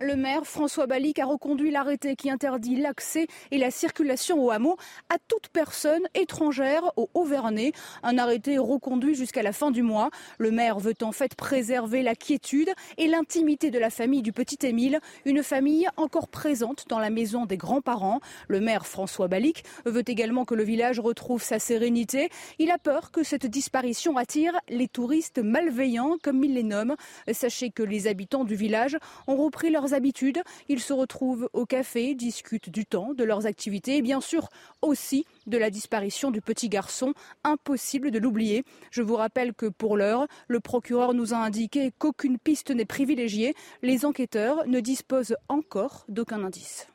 Le 0.00 0.16
maire 0.16 0.46
François 0.46 0.86
Balic 0.86 1.18
a 1.18 1.26
reconduit 1.26 1.70
l'arrêté 1.70 2.16
qui 2.16 2.30
interdit 2.30 2.76
l'accès 2.76 3.26
et 3.50 3.58
la 3.58 3.70
circulation 3.70 4.42
au 4.42 4.50
hameau 4.50 4.78
à 5.10 5.16
toute 5.28 5.48
personne 5.48 6.02
étrangère 6.14 6.92
au 6.96 7.10
Haut-Vernay. 7.12 7.72
Un 8.02 8.16
arrêté 8.16 8.56
reconduit 8.56 9.14
jusqu'à 9.14 9.42
la 9.42 9.52
fin 9.52 9.70
du 9.70 9.82
mois. 9.82 10.08
Le 10.38 10.50
maire 10.50 10.78
veut 10.78 10.94
en 11.02 11.12
fait 11.12 11.34
préserver 11.34 12.02
la 12.02 12.14
quiétude 12.14 12.70
et 12.96 13.06
l'intimité 13.06 13.70
de 13.70 13.78
la 13.78 13.90
famille 13.90 14.22
du 14.22 14.32
petit 14.32 14.66
Émile, 14.66 14.98
une 15.26 15.42
famille 15.42 15.86
encore 15.96 16.28
présente 16.28 16.86
dans 16.88 16.98
la 16.98 17.10
maison 17.10 17.44
des 17.44 17.58
grands-parents. 17.58 18.20
Le 18.48 18.60
maire 18.60 18.86
François 18.86 19.28
Balic 19.28 19.62
veut 19.84 20.04
également 20.06 20.46
que 20.46 20.54
le 20.54 20.64
village 20.64 21.00
retrouve 21.00 21.42
sa 21.42 21.58
sérénité. 21.58 22.30
Il 22.58 22.70
a 22.70 22.78
peur 22.78 23.10
que 23.10 23.22
cette 23.22 23.46
disparition 23.46 24.16
attire 24.16 24.58
les 24.70 24.88
touristes 24.88 25.38
malveillants, 25.38 26.16
comme 26.22 26.42
il 26.44 26.54
les 26.54 26.62
nomme. 26.62 26.96
Sachez 27.30 27.70
que 27.70 27.82
les 27.82 28.06
habitants 28.06 28.44
du 28.44 28.54
village 28.54 28.96
ont 29.26 29.36
repris 29.36 29.70
habitudes. 29.90 30.42
Ils 30.68 30.80
se 30.80 30.92
retrouvent 30.92 31.48
au 31.52 31.66
café, 31.66 32.14
discutent 32.14 32.70
du 32.70 32.86
temps, 32.86 33.14
de 33.14 33.24
leurs 33.24 33.46
activités 33.46 33.96
et 33.96 34.02
bien 34.02 34.20
sûr 34.20 34.48
aussi 34.80 35.24
de 35.46 35.58
la 35.58 35.70
disparition 35.70 36.30
du 36.30 36.40
petit 36.40 36.68
garçon. 36.68 37.14
Impossible 37.44 38.10
de 38.10 38.18
l'oublier. 38.18 38.64
Je 38.90 39.02
vous 39.02 39.16
rappelle 39.16 39.54
que 39.54 39.66
pour 39.66 39.96
l'heure, 39.96 40.26
le 40.48 40.60
procureur 40.60 41.14
nous 41.14 41.34
a 41.34 41.38
indiqué 41.38 41.92
qu'aucune 41.98 42.38
piste 42.38 42.70
n'est 42.70 42.84
privilégiée. 42.84 43.54
Les 43.82 44.04
enquêteurs 44.04 44.66
ne 44.66 44.80
disposent 44.80 45.36
encore 45.48 46.04
d'aucun 46.08 46.44
indice. 46.44 46.86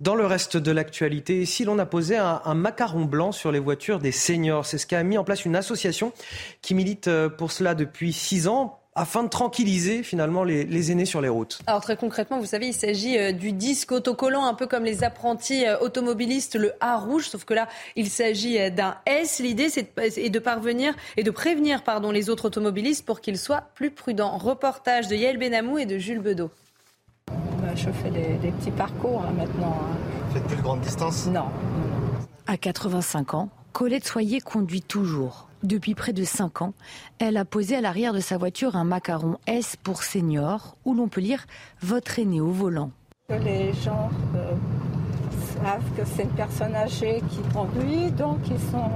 Dans 0.00 0.14
le 0.14 0.26
reste 0.26 0.56
de 0.56 0.70
l'actualité, 0.70 1.44
si 1.44 1.64
l'on 1.64 1.76
a 1.80 1.86
posé 1.86 2.16
un, 2.16 2.40
un, 2.44 2.54
macaron 2.54 3.04
blanc 3.04 3.32
sur 3.32 3.50
les 3.50 3.58
voitures 3.58 3.98
des 3.98 4.12
seniors, 4.12 4.64
c'est 4.64 4.78
ce 4.78 4.86
qu'a 4.86 5.02
mis 5.02 5.18
en 5.18 5.24
place 5.24 5.44
une 5.44 5.56
association 5.56 6.12
qui 6.62 6.74
milite 6.74 7.08
euh, 7.08 7.28
pour 7.28 7.50
cela 7.50 7.74
depuis 7.74 8.12
six 8.12 8.46
ans 8.46 8.78
afin 8.98 9.22
de 9.22 9.28
tranquilliser 9.28 10.02
finalement 10.02 10.44
les, 10.44 10.64
les, 10.64 10.92
aînés 10.92 11.04
sur 11.04 11.20
les 11.20 11.28
routes 11.28 11.60
Alors 11.66 11.80
très 11.80 11.96
concrètement, 11.96 12.38
vous 12.38 12.46
savez, 12.46 12.66
il 12.66 12.74
s'agit 12.74 13.16
euh, 13.16 13.32
du 13.32 13.52
disque 13.52 13.92
autocollant, 13.92 14.44
un 14.44 14.54
peu 14.54 14.66
comme 14.66 14.84
les 14.84 15.04
apprentis 15.04 15.66
euh, 15.66 15.78
automobilistes, 15.78 16.56
le 16.56 16.72
A 16.80 16.96
rouge, 16.98 17.28
sauf 17.28 17.44
que 17.44 17.54
là, 17.54 17.68
il 17.96 18.10
s'agit 18.10 18.58
euh, 18.58 18.70
d'un 18.70 18.96
S. 19.06 19.38
L'idée, 19.38 19.68
c'est 19.70 19.96
de, 19.96 20.28
de, 20.28 20.38
parvenir 20.38 20.94
et 21.16 21.22
de 21.22 21.30
prévenir 21.30 21.82
pardon, 21.84 22.10
les 22.10 22.28
autres 22.28 22.46
automobilistes 22.46 23.04
pour 23.04 23.20
qu'ils 23.20 23.38
soient 23.38 23.62
plus 23.74 23.90
prudents. 23.90 24.36
Reportage 24.36 25.08
de 25.08 25.14
Yael 25.14 25.38
Benamou 25.38 25.78
et 25.78 25.86
de 25.86 25.98
Jules 25.98 26.20
Bedeau. 26.20 26.50
Bah, 27.28 27.74
je 27.76 27.90
fais 27.90 28.10
des, 28.10 28.34
des 28.42 28.50
petits 28.50 28.70
parcours 28.70 29.22
hein, 29.22 29.32
maintenant. 29.36 29.78
Hein. 29.80 29.96
Vous 30.28 30.34
faites 30.34 30.44
plus 30.44 30.56
de 30.56 30.62
grandes 30.62 30.80
distances 30.80 31.26
Non. 31.26 31.46
À 32.46 32.56
85 32.56 33.34
ans, 33.34 33.48
Colette 33.78 34.08
Soyer 34.08 34.40
conduit 34.40 34.82
toujours. 34.82 35.46
Depuis 35.62 35.94
près 35.94 36.12
de 36.12 36.24
5 36.24 36.62
ans, 36.62 36.74
elle 37.20 37.36
a 37.36 37.44
posé 37.44 37.76
à 37.76 37.80
l'arrière 37.80 38.12
de 38.12 38.18
sa 38.18 38.36
voiture 38.36 38.74
un 38.74 38.82
macaron 38.82 39.38
S 39.46 39.76
pour 39.76 40.02
senior 40.02 40.76
où 40.84 40.94
l'on 40.94 41.06
peut 41.06 41.20
lire 41.20 41.46
Votre 41.80 42.18
aîné 42.18 42.40
au 42.40 42.50
volant. 42.50 42.90
Les 43.30 43.72
gens 43.74 44.10
euh, 44.34 44.50
savent 45.62 45.84
que 45.96 46.02
c'est 46.04 46.24
une 46.24 46.30
personne 46.30 46.74
âgée 46.74 47.22
qui 47.30 47.38
conduit, 47.54 48.10
donc 48.10 48.38
ils 48.50 48.58
sont, 48.58 48.90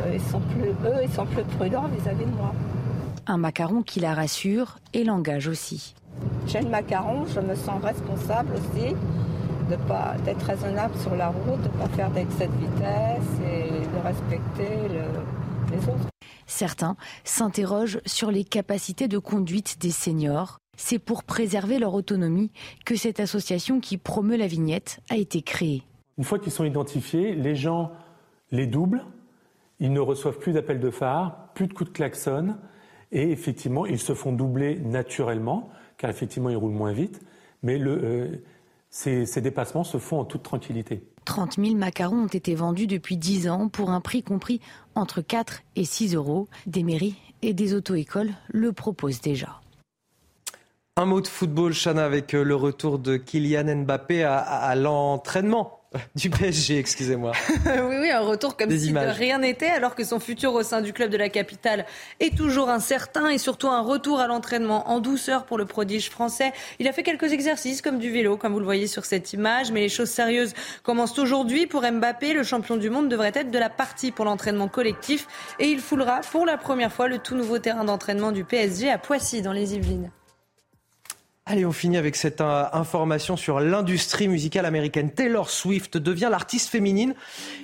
euh, 0.00 0.14
ils 0.14 0.30
sont 0.30 0.40
plus, 0.40 0.70
eux, 0.70 1.00
ils 1.02 1.12
sont 1.12 1.26
plus 1.26 1.44
prudents 1.58 1.88
vis-à-vis 1.88 2.24
-vis 2.24 2.30
de 2.30 2.34
moi. 2.34 2.54
Un 3.26 3.36
macaron 3.36 3.82
qui 3.82 4.00
la 4.00 4.14
rassure 4.14 4.78
et 4.94 5.04
l'engage 5.04 5.48
aussi. 5.48 5.94
J'ai 6.46 6.62
le 6.62 6.70
macaron, 6.70 7.26
je 7.26 7.40
me 7.40 7.56
sens 7.56 7.78
responsable 7.84 8.54
aussi 8.54 8.96
d'être 10.24 10.42
raisonnable 10.44 10.96
sur 10.98 11.14
la 11.14 11.28
route, 11.28 11.60
de 11.60 11.68
ne 11.68 11.82
pas 11.82 11.88
faire 11.88 12.10
d'excès 12.10 12.46
de 12.46 12.52
vitesse 12.52 13.40
et 13.44 13.70
de 13.70 14.02
respecter 14.02 14.88
le, 14.88 15.74
les 15.76 15.88
autres. 15.88 16.08
Certains 16.46 16.96
s'interrogent 17.24 18.00
sur 18.04 18.30
les 18.30 18.44
capacités 18.44 19.08
de 19.08 19.18
conduite 19.18 19.78
des 19.80 19.90
seniors. 19.90 20.58
C'est 20.76 20.98
pour 20.98 21.24
préserver 21.24 21.78
leur 21.78 21.94
autonomie 21.94 22.50
que 22.84 22.96
cette 22.96 23.20
association 23.20 23.80
qui 23.80 23.98
promeut 23.98 24.36
la 24.36 24.46
vignette 24.46 25.00
a 25.10 25.16
été 25.16 25.42
créée. 25.42 25.82
Une 26.18 26.24
fois 26.24 26.38
qu'ils 26.38 26.52
sont 26.52 26.64
identifiés, 26.64 27.34
les 27.34 27.56
gens 27.56 27.92
les 28.50 28.66
doublent, 28.66 29.04
ils 29.80 29.92
ne 29.92 30.00
reçoivent 30.00 30.38
plus 30.38 30.52
d'appels 30.52 30.80
de 30.80 30.90
phare, 30.90 31.48
plus 31.54 31.66
de 31.66 31.72
coups 31.72 31.90
de 31.90 31.94
klaxon, 31.94 32.56
et 33.10 33.30
effectivement, 33.30 33.84
ils 33.86 33.98
se 33.98 34.14
font 34.14 34.32
doubler 34.32 34.78
naturellement, 34.78 35.70
car 35.98 36.10
effectivement, 36.10 36.50
ils 36.50 36.56
roulent 36.56 36.72
moins 36.72 36.92
vite, 36.92 37.20
mais 37.62 37.78
le, 37.78 38.00
euh, 38.02 38.44
ces, 38.92 39.24
ces, 39.24 39.40
dépassements 39.40 39.84
se 39.84 39.96
font 39.96 40.20
en 40.20 40.24
toute 40.24 40.42
tranquillité. 40.42 41.02
30 41.24 41.56
000 41.58 41.76
macarons 41.76 42.24
ont 42.24 42.26
été 42.26 42.54
vendus 42.54 42.86
depuis 42.86 43.16
10 43.16 43.48
ans 43.48 43.68
pour 43.68 43.90
un 43.90 44.02
prix 44.02 44.22
compris 44.22 44.60
entre 44.94 45.22
4 45.22 45.62
et 45.76 45.84
6 45.84 46.14
euros. 46.14 46.46
Des 46.66 46.82
mairies 46.82 47.16
et 47.40 47.54
des 47.54 47.74
auto-écoles 47.74 48.32
le 48.48 48.72
proposent 48.72 49.22
déjà. 49.22 49.60
Un 50.96 51.06
mot 51.06 51.22
de 51.22 51.26
football, 51.26 51.72
Chana, 51.72 52.04
avec 52.04 52.32
le 52.32 52.54
retour 52.54 52.98
de 52.98 53.16
Kylian 53.16 53.84
Mbappé 53.84 54.24
à, 54.24 54.36
à 54.36 54.74
l'entraînement 54.74 55.81
du 56.16 56.30
PSG, 56.30 56.78
excusez-moi. 56.78 57.32
oui, 57.66 57.96
oui, 58.00 58.10
un 58.10 58.20
retour 58.20 58.56
comme 58.56 58.68
Des 58.68 58.80
si 58.80 58.88
images. 58.88 59.14
de 59.14 59.18
rien 59.18 59.38
n'était, 59.38 59.68
alors 59.68 59.94
que 59.94 60.04
son 60.04 60.20
futur 60.20 60.54
au 60.54 60.62
sein 60.62 60.80
du 60.80 60.92
club 60.92 61.10
de 61.10 61.16
la 61.16 61.28
capitale 61.28 61.86
est 62.20 62.36
toujours 62.36 62.70
incertain 62.70 63.28
et 63.28 63.38
surtout 63.38 63.68
un 63.68 63.80
retour 63.80 64.20
à 64.20 64.26
l'entraînement 64.26 64.90
en 64.90 65.00
douceur 65.00 65.44
pour 65.44 65.58
le 65.58 65.64
prodige 65.64 66.10
français. 66.10 66.52
Il 66.78 66.88
a 66.88 66.92
fait 66.92 67.02
quelques 67.02 67.32
exercices 67.32 67.82
comme 67.82 67.98
du 67.98 68.10
vélo, 68.10 68.36
comme 68.36 68.52
vous 68.52 68.60
le 68.60 68.64
voyez 68.64 68.86
sur 68.86 69.04
cette 69.04 69.32
image, 69.32 69.72
mais 69.72 69.80
les 69.80 69.88
choses 69.88 70.10
sérieuses 70.10 70.54
commencent 70.82 71.18
aujourd'hui. 71.18 71.66
Pour 71.66 71.82
Mbappé, 71.82 72.32
le 72.32 72.42
champion 72.42 72.76
du 72.76 72.90
monde 72.90 73.08
devrait 73.08 73.32
être 73.34 73.50
de 73.50 73.58
la 73.58 73.70
partie 73.70 74.12
pour 74.12 74.24
l'entraînement 74.24 74.68
collectif 74.68 75.26
et 75.58 75.66
il 75.66 75.80
foulera 75.80 76.20
pour 76.30 76.46
la 76.46 76.56
première 76.56 76.92
fois 76.92 77.08
le 77.08 77.18
tout 77.18 77.34
nouveau 77.34 77.58
terrain 77.58 77.84
d'entraînement 77.84 78.32
du 78.32 78.44
PSG 78.44 78.90
à 78.90 78.98
Poissy, 78.98 79.42
dans 79.42 79.52
les 79.52 79.74
Yvelines. 79.74 80.10
Allez, 81.44 81.66
on 81.66 81.72
finit 81.72 81.96
avec 81.96 82.14
cette 82.14 82.40
euh, 82.40 82.66
information 82.72 83.36
sur 83.36 83.58
l'industrie 83.58 84.28
musicale 84.28 84.64
américaine. 84.64 85.10
Taylor 85.10 85.50
Swift 85.50 85.96
devient 85.96 86.28
l'artiste 86.30 86.68
féminine 86.68 87.16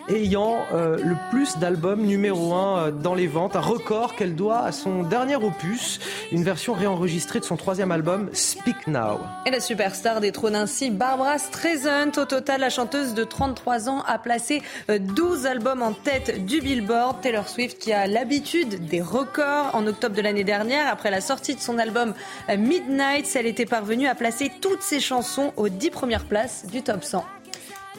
ayant 0.08 0.58
euh, 0.72 0.96
le 1.00 1.14
plus 1.30 1.58
d'albums 1.58 2.04
numéro 2.04 2.54
1 2.54 2.78
euh, 2.78 2.90
dans 2.90 3.14
les 3.14 3.28
ventes, 3.28 3.54
un 3.54 3.60
record 3.60 4.16
qu'elle 4.16 4.34
doit 4.34 4.62
à 4.62 4.72
son 4.72 5.04
dernier 5.04 5.36
opus, 5.36 6.00
une 6.32 6.42
version 6.42 6.72
réenregistrée 6.72 7.38
de 7.38 7.44
son 7.44 7.56
troisième 7.56 7.92
album, 7.92 8.28
Speak 8.32 8.88
Now. 8.88 9.20
Et 9.46 9.52
la 9.52 9.60
superstar 9.60 10.20
détrône 10.20 10.56
ainsi 10.56 10.90
Barbara 10.90 11.38
Streisand. 11.38 12.10
Au 12.16 12.24
total, 12.24 12.62
la 12.62 12.70
chanteuse 12.70 13.14
de 13.14 13.22
33 13.22 13.88
ans 13.88 14.02
a 14.08 14.18
placé 14.18 14.60
12 14.88 15.46
albums 15.46 15.82
en 15.82 15.92
tête 15.92 16.44
du 16.44 16.60
Billboard. 16.60 17.20
Taylor 17.20 17.48
Swift 17.48 17.78
qui 17.78 17.92
a 17.92 18.08
l'habitude 18.08 18.86
des 18.86 19.00
records. 19.00 19.70
En 19.72 19.86
octobre 19.86 20.16
de 20.16 20.22
l'année 20.22 20.42
dernière, 20.42 20.88
après 20.88 21.12
la 21.12 21.20
sortie 21.20 21.54
de 21.54 21.60
son 21.60 21.78
album 21.78 22.12
Midnight, 22.48 23.30
elle 23.36 23.46
était 23.46 23.67
parvenue 23.68 24.06
à 24.06 24.14
placer 24.14 24.50
toutes 24.60 24.82
ses 24.82 25.00
chansons 25.00 25.52
aux 25.56 25.68
10 25.68 25.90
premières 25.90 26.24
places 26.24 26.66
du 26.66 26.82
top 26.82 27.04
100. 27.04 27.24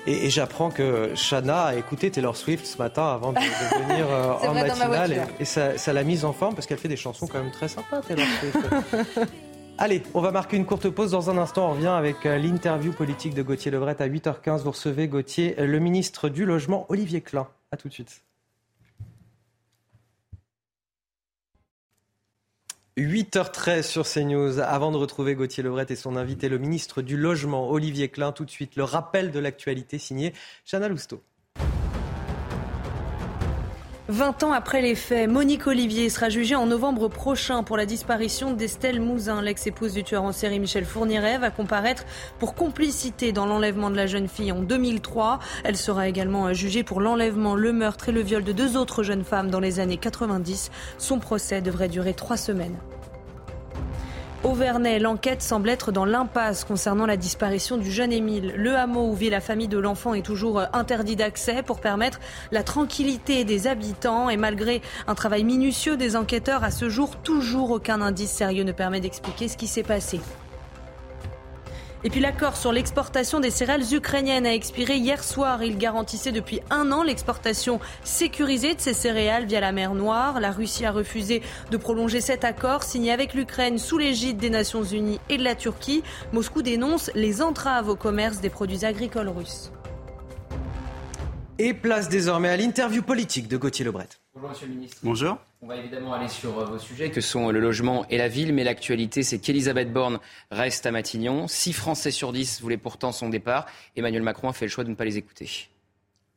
Et, 0.07 0.25
et 0.25 0.29
j'apprends 0.29 0.69
que 0.69 1.13
Shana 1.15 1.65
a 1.65 1.75
écouté 1.75 2.09
Taylor 2.09 2.35
Swift 2.35 2.65
ce 2.65 2.77
matin 2.77 3.07
avant 3.13 3.33
de, 3.33 3.39
de 3.39 3.87
venir 3.87 4.07
euh, 4.09 4.33
en 4.33 4.53
matinale. 4.53 5.27
Et, 5.39 5.43
et, 5.43 5.45
ça, 5.45 5.93
l'a 5.93 6.03
mise 6.03 6.25
en 6.25 6.33
forme 6.33 6.55
parce 6.55 6.67
qu'elle 6.67 6.77
fait 6.77 6.87
des 6.87 6.95
chansons 6.97 7.27
quand 7.27 7.41
même 7.41 7.51
très 7.51 7.67
sympas, 7.67 8.01
Taylor 8.01 8.25
Swift. 8.39 8.57
Allez, 9.77 10.03
on 10.13 10.19
va 10.19 10.31
marquer 10.31 10.57
une 10.57 10.65
courte 10.65 10.89
pause. 10.89 11.11
Dans 11.11 11.29
un 11.29 11.37
instant, 11.37 11.69
on 11.69 11.73
revient 11.73 11.87
avec 11.87 12.25
l'interview 12.25 12.91
politique 12.91 13.33
de 13.33 13.41
Gauthier 13.41 13.71
Lebret 13.71 13.95
à 13.99 14.09
8h15. 14.09 14.63
Vous 14.63 14.71
recevez 14.71 15.07
Gauthier, 15.07 15.55
le 15.57 15.79
ministre 15.79 16.27
du 16.27 16.45
Logement, 16.45 16.85
Olivier 16.89 17.21
Klein. 17.21 17.47
A 17.71 17.77
tout 17.77 17.87
de 17.87 17.93
suite. 17.93 18.23
8h13 22.99 23.83
sur 23.83 24.05
CNews. 24.05 24.59
Avant 24.59 24.91
de 24.91 24.97
retrouver 24.97 25.35
Gauthier 25.35 25.63
Lebret 25.63 25.85
et 25.89 25.95
son 25.95 26.15
invité, 26.15 26.49
le 26.49 26.57
ministre 26.57 27.01
du 27.01 27.17
Logement, 27.17 27.69
Olivier 27.69 28.09
Klein, 28.09 28.31
tout 28.31 28.45
de 28.45 28.51
suite, 28.51 28.75
le 28.75 28.83
rappel 28.83 29.31
de 29.31 29.39
l'actualité 29.39 29.97
signé 29.97 30.33
Chana 30.65 30.89
Lousteau. 30.89 31.21
20 34.09 34.41
ans 34.41 34.53
après 34.53 34.81
les 34.81 34.95
faits, 34.95 35.29
Monique 35.29 35.67
Olivier 35.67 36.09
sera 36.09 36.29
jugée 36.29 36.55
en 36.55 36.65
novembre 36.65 37.09
prochain 37.09 37.61
pour 37.61 37.77
la 37.77 37.85
disparition 37.85 38.53
d'Estelle 38.53 38.99
Mouzin. 38.99 39.43
L'ex-épouse 39.43 39.93
du 39.93 40.03
tueur 40.03 40.23
en 40.23 40.31
série 40.31 40.59
Michel 40.59 40.83
Fourniret 40.83 41.37
va 41.37 41.51
comparaître 41.51 42.05
pour 42.39 42.55
complicité 42.55 43.31
dans 43.33 43.45
l'enlèvement 43.45 43.91
de 43.91 43.95
la 43.95 44.07
jeune 44.07 44.27
fille 44.27 44.51
en 44.51 44.63
2003. 44.63 45.37
Elle 45.63 45.77
sera 45.77 46.07
également 46.07 46.51
jugée 46.53 46.81
pour 46.81 47.01
l'enlèvement, 47.01 47.53
le 47.53 47.71
meurtre 47.71 48.09
et 48.09 48.11
le 48.11 48.21
viol 48.21 48.43
de 48.43 48.51
deux 48.51 48.77
autres 48.77 49.03
jeunes 49.03 49.23
femmes 49.23 49.51
dans 49.51 49.59
les 49.59 49.79
années 49.79 49.97
90. 49.97 50.71
Son 50.97 51.19
procès 51.19 51.61
devrait 51.61 51.87
durer 51.87 52.15
trois 52.15 52.37
semaines. 52.37 52.77
Au 54.45 54.53
Vernet, 54.53 54.99
l'enquête 54.99 55.41
semble 55.41 55.67
être 55.67 55.91
dans 55.91 56.05
l'impasse 56.05 56.63
concernant 56.63 57.05
la 57.05 57.17
disparition 57.17 57.75
du 57.75 57.91
jeune 57.91 58.13
Émile. 58.13 58.53
Le 58.55 58.73
hameau 58.77 59.09
où 59.09 59.13
vit 59.13 59.29
la 59.29 59.41
famille 59.41 59.67
de 59.67 59.77
l'enfant 59.77 60.13
est 60.13 60.25
toujours 60.25 60.61
interdit 60.71 61.17
d'accès 61.17 61.61
pour 61.61 61.81
permettre 61.81 62.21
la 62.53 62.63
tranquillité 62.63 63.43
des 63.43 63.67
habitants 63.67 64.29
et 64.29 64.37
malgré 64.37 64.81
un 65.07 65.15
travail 65.15 65.43
minutieux 65.43 65.97
des 65.97 66.15
enquêteurs, 66.15 66.63
à 66.63 66.71
ce 66.71 66.87
jour, 66.87 67.17
toujours 67.17 67.71
aucun 67.71 68.01
indice 68.01 68.31
sérieux 68.31 68.63
ne 68.63 68.71
permet 68.71 69.01
d'expliquer 69.01 69.49
ce 69.49 69.57
qui 69.57 69.67
s'est 69.67 69.83
passé. 69.83 70.21
Et 72.05 72.09
puis 72.09 72.21
l'accord 72.21 72.55
sur 72.55 72.71
l'exportation 72.71 73.41
des 73.41 73.51
céréales 73.51 73.93
ukrainiennes 73.93 74.45
a 74.45 74.53
expiré 74.53 74.95
hier 74.95 75.21
soir. 75.21 75.63
Il 75.63 75.77
garantissait 75.77 76.31
depuis 76.31 76.61
un 76.69 76.93
an 76.93 77.03
l'exportation 77.03 77.81
sécurisée 78.05 78.73
de 78.73 78.79
ces 78.79 78.93
céréales 78.93 79.45
via 79.45 79.59
la 79.59 79.73
mer 79.73 79.93
Noire. 79.93 80.39
La 80.39 80.51
Russie 80.51 80.85
a 80.85 80.93
refusé 80.93 81.41
de 81.71 81.77
prolonger 81.77 82.21
cet 82.21 82.45
accord 82.45 82.83
signé 82.83 83.11
avec 83.11 83.33
l'Ukraine 83.33 83.77
sous 83.77 83.97
l'égide 83.97 84.37
des 84.37 84.49
Nations 84.49 84.83
Unies 84.83 85.19
et 85.27 85.37
de 85.37 85.43
la 85.43 85.55
Turquie. 85.55 86.01
Moscou 86.31 86.61
dénonce 86.61 87.11
les 87.15 87.41
entraves 87.41 87.89
au 87.89 87.97
commerce 87.97 88.39
des 88.39 88.49
produits 88.49 88.85
agricoles 88.85 89.29
russes. 89.29 89.73
Et 91.57 91.73
place 91.73 92.07
désormais 92.07 92.47
à 92.47 92.55
l'interview 92.55 93.01
politique 93.01 93.49
de 93.49 93.57
Gauthier 93.57 93.83
Lebret. 93.83 94.07
Bonjour 94.33 94.49
Monsieur 94.51 94.67
le 94.67 94.73
Ministre. 94.73 94.97
Bonjour. 95.03 95.37
On 95.61 95.67
va 95.67 95.75
évidemment 95.75 96.13
aller 96.13 96.29
sur 96.29 96.57
euh, 96.57 96.65
vos 96.65 96.79
sujets 96.79 97.09
que 97.11 97.19
sont 97.19 97.51
le 97.51 97.59
logement 97.59 98.05
et 98.09 98.17
la 98.17 98.29
ville, 98.29 98.53
mais 98.53 98.63
l'actualité 98.63 99.23
c'est 99.23 99.39
qu'Elisabeth 99.39 99.91
Borne 99.91 100.19
reste 100.51 100.85
à 100.85 100.91
Matignon. 100.91 101.49
Six 101.49 101.73
Français 101.73 102.11
sur 102.11 102.31
dix 102.31 102.61
voulaient 102.61 102.77
pourtant 102.77 103.11
son 103.11 103.27
départ. 103.27 103.65
Emmanuel 103.97 104.23
Macron 104.23 104.47
a 104.47 104.53
fait 104.53 104.65
le 104.65 104.71
choix 104.71 104.85
de 104.85 104.89
ne 104.89 104.95
pas 104.95 105.03
les 105.03 105.17
écouter. 105.17 105.67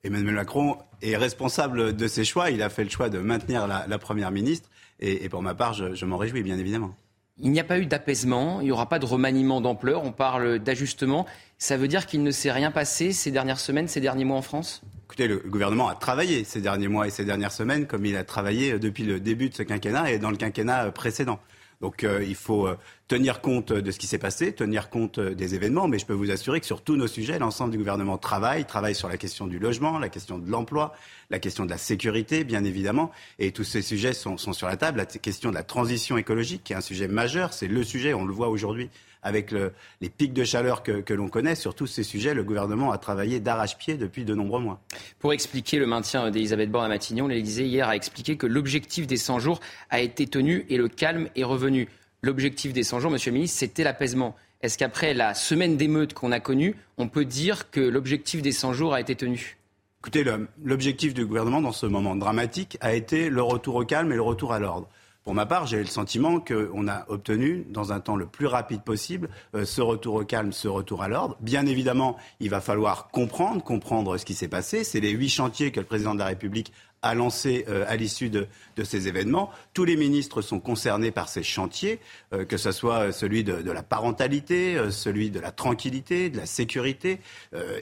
Emmanuel 0.02 0.34
Macron 0.34 0.76
est 1.02 1.16
responsable 1.16 1.94
de 1.94 2.08
ses 2.08 2.24
choix. 2.24 2.50
Il 2.50 2.62
a 2.62 2.68
fait 2.68 2.82
le 2.82 2.90
choix 2.90 3.10
de 3.10 3.20
maintenir 3.20 3.68
la, 3.68 3.98
Première 3.98 4.32
ministre. 4.32 4.68
Et, 4.98 5.28
pour 5.28 5.42
ma 5.42 5.54
part, 5.54 5.74
je 5.74 6.04
m'en 6.04 6.16
réjouis, 6.16 6.42
bien 6.42 6.58
évidemment. 6.58 6.96
Il 7.38 7.52
n'y 7.52 7.60
a 7.60 7.64
pas 7.64 7.78
eu 7.78 7.86
d'apaisement, 7.86 8.60
il 8.60 8.64
n'y 8.64 8.72
aura 8.72 8.88
pas 8.88 8.98
de 8.98 9.06
remaniement 9.06 9.60
d'ampleur, 9.60 10.04
on 10.04 10.12
parle 10.12 10.58
d'ajustement. 10.58 11.26
Ça 11.58 11.76
veut 11.76 11.88
dire 11.88 12.06
qu'il 12.06 12.22
ne 12.22 12.30
s'est 12.30 12.52
rien 12.52 12.70
passé 12.70 13.12
ces 13.12 13.30
dernières 13.30 13.60
semaines, 13.60 13.88
ces 13.88 14.00
derniers 14.00 14.24
mois 14.24 14.36
en 14.36 14.42
France? 14.42 14.82
Écoutez, 15.12 15.28
le 15.28 15.36
gouvernement 15.40 15.89
a 15.89 15.94
travaillé 15.94 16.43
ces 16.43 16.62
derniers 16.62 16.89
mois 16.89 17.06
et 17.06 17.10
ces 17.10 17.26
dernières 17.26 17.52
semaines 17.52 17.86
comme 17.86 18.06
il 18.06 18.16
a 18.16 18.24
travaillé 18.24 18.78
depuis 18.78 19.05
le 19.05 19.20
début 19.20 19.51
de 19.51 19.55
ce 19.55 19.62
quinquennat 19.62 20.10
et 20.10 20.18
dans 20.18 20.30
le 20.30 20.39
quinquennat 20.39 20.90
précédent. 20.90 21.39
Donc 21.82 22.02
euh, 22.02 22.24
il 22.26 22.34
faut 22.34 22.66
euh, 22.66 22.78
tenir 23.09 23.43
compte 23.43 23.74
de 23.74 23.90
ce 23.90 23.98
qui 23.98 24.06
s'est 24.06 24.16
passé, 24.16 24.55
tenir 24.55 24.89
compte 24.89 25.18
euh, 25.18 25.34
des 25.34 25.55
événements, 25.55 25.86
mais 25.86 25.98
je 25.98 26.06
peux 26.06 26.14
vous 26.14 26.30
assurer 26.30 26.60
que 26.60 26.66
sur 26.66 26.80
tous 26.80 26.97
nos 26.97 27.09
sujets, 27.09 27.39
l'ensemble 27.39 27.72
du 27.72 27.76
gouvernement 27.76 28.16
travaille, 28.16 28.64
travaille 28.64 28.94
sur 28.94 29.10
la 29.10 29.18
question 29.18 29.47
du 29.47 29.59
logement, 29.59 29.98
la 29.98 30.09
question 30.09 30.39
de 30.39 30.51
l'emploi, 30.51 30.94
la 31.28 31.39
question 31.39 31.66
de 31.66 31.70
la 31.70 31.76
sécurité, 31.76 32.43
bien 32.43 32.64
évidemment, 32.64 33.10
et 33.39 33.52
tous 33.52 33.64
ces 33.64 33.82
sujets 33.82 34.14
sont, 34.14 34.39
sont 34.39 34.55
sur 34.55 34.66
la 34.66 34.78
table. 34.78 34.97
La 34.97 35.05
question 35.05 35.51
de 35.51 35.55
la 35.55 35.62
transition 35.62 36.16
écologique, 36.16 36.64
qui 36.64 36.72
est 36.72 36.76
un 36.76 36.80
sujet 36.80 37.06
majeur, 37.06 37.52
c'est 37.52 37.68
le 37.68 37.84
sujet, 37.84 38.14
on 38.14 38.24
le 38.24 38.32
voit 38.32 38.48
aujourd'hui 38.48 38.89
avec 39.22 39.52
les 40.00 40.08
pics 40.08 40.32
de 40.32 40.44
chaleur 40.44 40.82
que, 40.82 41.12
l'on 41.14 41.28
connaît. 41.28 41.54
Sur 41.54 41.74
tous 41.74 41.86
ces 41.86 42.02
sujets, 42.02 42.34
le 42.34 42.42
gouvernement 42.42 42.90
a 42.90 42.98
travaillé 42.98 43.40
d'arrache-pied 43.40 43.96
depuis 43.96 44.24
de 44.24 44.34
nombreux 44.34 44.60
mois. 44.60 44.80
Pour 45.18 45.32
expliquer 45.32 45.78
le 45.78 45.86
maintien 45.86 46.30
d'Elisabeth 46.30 46.70
Borne 46.70 46.86
à 46.86 46.88
Matignon, 46.88 47.28
l'Élysée 47.28 47.66
hier 47.66 47.88
a 47.88 47.96
expliqué 47.96 48.36
que 48.36 48.46
l'objectif 48.46 49.06
des 49.06 49.16
100 49.16 49.38
jours 49.38 49.60
a 49.90 50.00
été 50.00 50.26
tenu 50.26 50.66
et 50.68 50.76
le 50.76 50.88
calme 50.88 51.28
est 51.36 51.44
revenu. 51.44 51.88
L'objectif 52.22 52.72
des 52.72 52.82
100 52.82 53.00
jours, 53.00 53.10
Monsieur 53.10 53.30
le 53.30 53.34
Ministre, 53.34 53.58
c'était 53.58 53.84
l'apaisement. 53.84 54.36
Est-ce 54.62 54.78
qu'après 54.78 55.12
la 55.12 55.34
semaine 55.34 55.76
d'émeutes 55.76 56.14
qu'on 56.14 56.30
a 56.30 56.38
connue, 56.38 56.76
on 56.96 57.08
peut 57.08 57.24
dire 57.24 57.70
que 57.70 57.80
l'objectif 57.80 58.42
des 58.42 58.52
100 58.52 58.72
jours 58.72 58.94
a 58.94 59.00
été 59.00 59.16
tenu? 59.16 59.56
Écoutez, 60.00 60.24
l'objectif 60.64 61.14
du 61.14 61.26
gouvernement 61.26 61.60
dans 61.60 61.72
ce 61.72 61.86
moment 61.86 62.16
dramatique 62.16 62.76
a 62.80 62.92
été 62.94 63.28
le 63.28 63.42
retour 63.42 63.76
au 63.76 63.84
calme 63.84 64.10
et 64.12 64.16
le 64.16 64.22
retour 64.22 64.52
à 64.52 64.58
l'ordre. 64.58 64.88
Pour 65.24 65.34
ma 65.34 65.46
part, 65.46 65.66
j'ai 65.66 65.78
le 65.78 65.86
sentiment 65.86 66.40
qu'on 66.40 66.88
a 66.88 67.04
obtenu, 67.08 67.64
dans 67.70 67.92
un 67.92 68.00
temps 68.00 68.16
le 68.16 68.26
plus 68.26 68.46
rapide 68.46 68.82
possible, 68.82 69.28
euh, 69.54 69.64
ce 69.64 69.80
retour 69.80 70.14
au 70.14 70.24
calme, 70.24 70.52
ce 70.52 70.66
retour 70.66 71.02
à 71.02 71.08
l'ordre. 71.08 71.36
Bien 71.40 71.64
évidemment, 71.66 72.16
il 72.40 72.50
va 72.50 72.60
falloir 72.60 73.08
comprendre, 73.08 73.62
comprendre 73.62 74.16
ce 74.18 74.24
qui 74.24 74.34
s'est 74.34 74.48
passé. 74.48 74.82
C'est 74.82 74.98
les 74.98 75.10
huit 75.10 75.28
chantiers 75.28 75.70
que 75.70 75.78
le 75.78 75.86
président 75.86 76.14
de 76.14 76.18
la 76.18 76.26
République 76.26 76.72
a 77.02 77.14
lancé 77.14 77.64
euh, 77.68 77.84
à 77.88 77.96
l'issue 77.96 78.30
de, 78.30 78.46
ces 78.84 79.08
événements. 79.08 79.50
Tous 79.74 79.84
les 79.84 79.96
ministres 79.96 80.40
sont 80.42 80.60
concernés 80.60 81.10
par 81.10 81.28
ces 81.28 81.42
chantiers, 81.42 82.00
euh, 82.32 82.44
que 82.44 82.56
ce 82.56 82.72
soit 82.72 83.12
celui 83.12 83.44
de, 83.44 83.70
la 83.70 83.82
parentalité, 83.82 84.76
celui 84.90 85.30
de 85.30 85.40
la 85.40 85.50
tranquillité, 85.50 86.30
de 86.30 86.38
la 86.38 86.46
sécurité. 86.46 87.20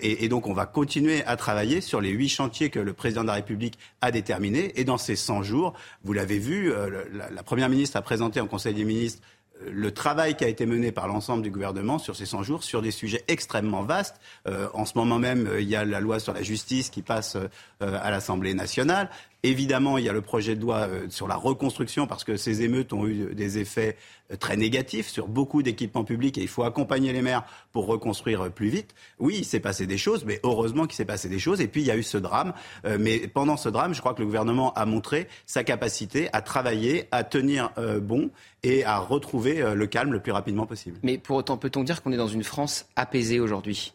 Et, 0.03 0.29
donc 0.29 0.47
on 0.47 0.53
va 0.53 0.67
continuer 0.67 1.25
à 1.25 1.37
travailler 1.37 1.81
sur 1.81 2.01
les 2.01 2.11
huit 2.11 2.29
chantiers 2.29 2.71
que 2.71 2.79
le 2.79 2.93
président 2.93 3.23
de 3.23 3.27
la 3.27 3.35
République 3.35 3.79
a 4.01 4.11
déterminés. 4.11 4.73
Et 4.77 4.85
dans 4.85 4.99
ces 4.99 5.17
100 5.17 5.43
jours, 5.43 5.75
vous 6.05 6.13
l'avez 6.13 6.39
vu, 6.39 6.73
la 7.13 7.43
Première 7.43 7.69
ministre 7.69 7.97
a 7.97 8.03
présenté 8.03 8.41
en 8.41 8.47
Conseil 8.47 8.75
des 8.75 8.85
ministres 8.85 9.23
le 9.67 9.91
travail 9.91 10.37
qui 10.37 10.45
a 10.45 10.49
été 10.49 10.67
mené 10.67 10.93
par 10.93 11.09
l'ensemble 11.09 11.43
du 11.43 11.51
gouvernement 11.51 11.99
sur 11.99 12.17
ces 12.17 12.27
100 12.27 12.43
jours 12.43 12.65
sur 12.65 12.83
des 12.83 12.91
sujets 12.91 13.25
extrêmement 13.29 13.83
vastes. 13.83 14.21
Euh, 14.49 14.69
en 14.75 14.85
ce 14.85 14.97
moment 14.97 15.19
même, 15.19 15.47
euh, 15.47 15.61
il 15.61 15.69
y 15.69 15.77
a 15.77 15.85
la 15.85 16.01
loi 16.01 16.19
sur 16.19 16.33
la 16.33 16.43
justice 16.43 16.91
qui 16.91 17.03
passe 17.03 17.37
euh, 17.37 17.49
à 17.81 18.11
l'Assemblée 18.11 18.55
nationale. 18.55 19.11
Évidemment, 19.43 19.99
il 19.99 20.05
y 20.05 20.09
a 20.09 20.13
le 20.13 20.21
projet 20.21 20.55
de 20.57 20.61
loi 20.61 20.89
sur 21.09 21.29
la 21.29 21.37
reconstruction 21.37 22.07
parce 22.07 22.25
que 22.25 22.37
ces 22.37 22.63
émeutes 22.63 22.93
ont 22.93 23.07
eu 23.07 23.35
des 23.35 23.59
effets 23.59 23.97
très 24.39 24.57
négatifs 24.57 25.09
sur 25.09 25.29
beaucoup 25.29 25.63
d'équipements 25.63 26.05
publics 26.05 26.39
et 26.39 26.43
il 26.43 26.49
faut 26.49 26.63
accompagner 26.63 27.13
les 27.13 27.23
maires 27.23 27.45
pour 27.73 27.87
reconstruire 27.87 28.51
plus 28.53 28.69
vite. 28.69 28.95
Oui, 29.19 29.37
il 29.39 29.45
s'est 29.45 29.61
passé 29.61 29.87
des 29.87 29.99
choses, 29.99 30.25
mais 30.25 30.41
heureusement 30.45 30.87
qu'il 30.87 30.95
s'est 30.95 31.05
passé 31.05 31.29
des 31.29 31.39
choses. 31.39 31.61
Et 31.61 31.69
puis, 31.69 31.81
il 31.81 31.87
y 31.87 31.91
a 31.91 31.97
eu 31.97 32.03
ce 32.03 32.19
drame. 32.19 32.53
Mais 32.99 33.27
pendant 33.29 33.57
ce 33.57 33.69
drame, 33.69 33.95
je 33.95 34.01
crois 34.01 34.15
que 34.15 34.21
le 34.21 34.27
gouvernement 34.27 34.73
a 34.75 34.85
montré 34.87 35.27
sa 35.47 35.65
capacité 35.65 36.29
à 36.33 36.43
travailler, 36.43 37.09
à 37.11 37.25
tenir 37.25 37.73
bon 38.01 38.31
et 38.63 38.85
à 38.85 38.99
retrouver 38.99 39.63
euh, 39.63 39.75
le 39.75 39.87
calme 39.87 40.13
le 40.13 40.21
plus 40.21 40.33
rapidement 40.33 40.67
possible. 40.67 40.99
Mais 41.03 41.19
pour 41.19 41.37
autant, 41.37 41.57
peut-on 41.57 41.83
dire 41.83 42.03
qu'on 42.03 42.13
est 42.13 42.17
dans 42.17 42.29
une 42.29 42.45
France 42.45 42.87
apaisée 42.97 43.41
aujourd'hui? 43.41 43.95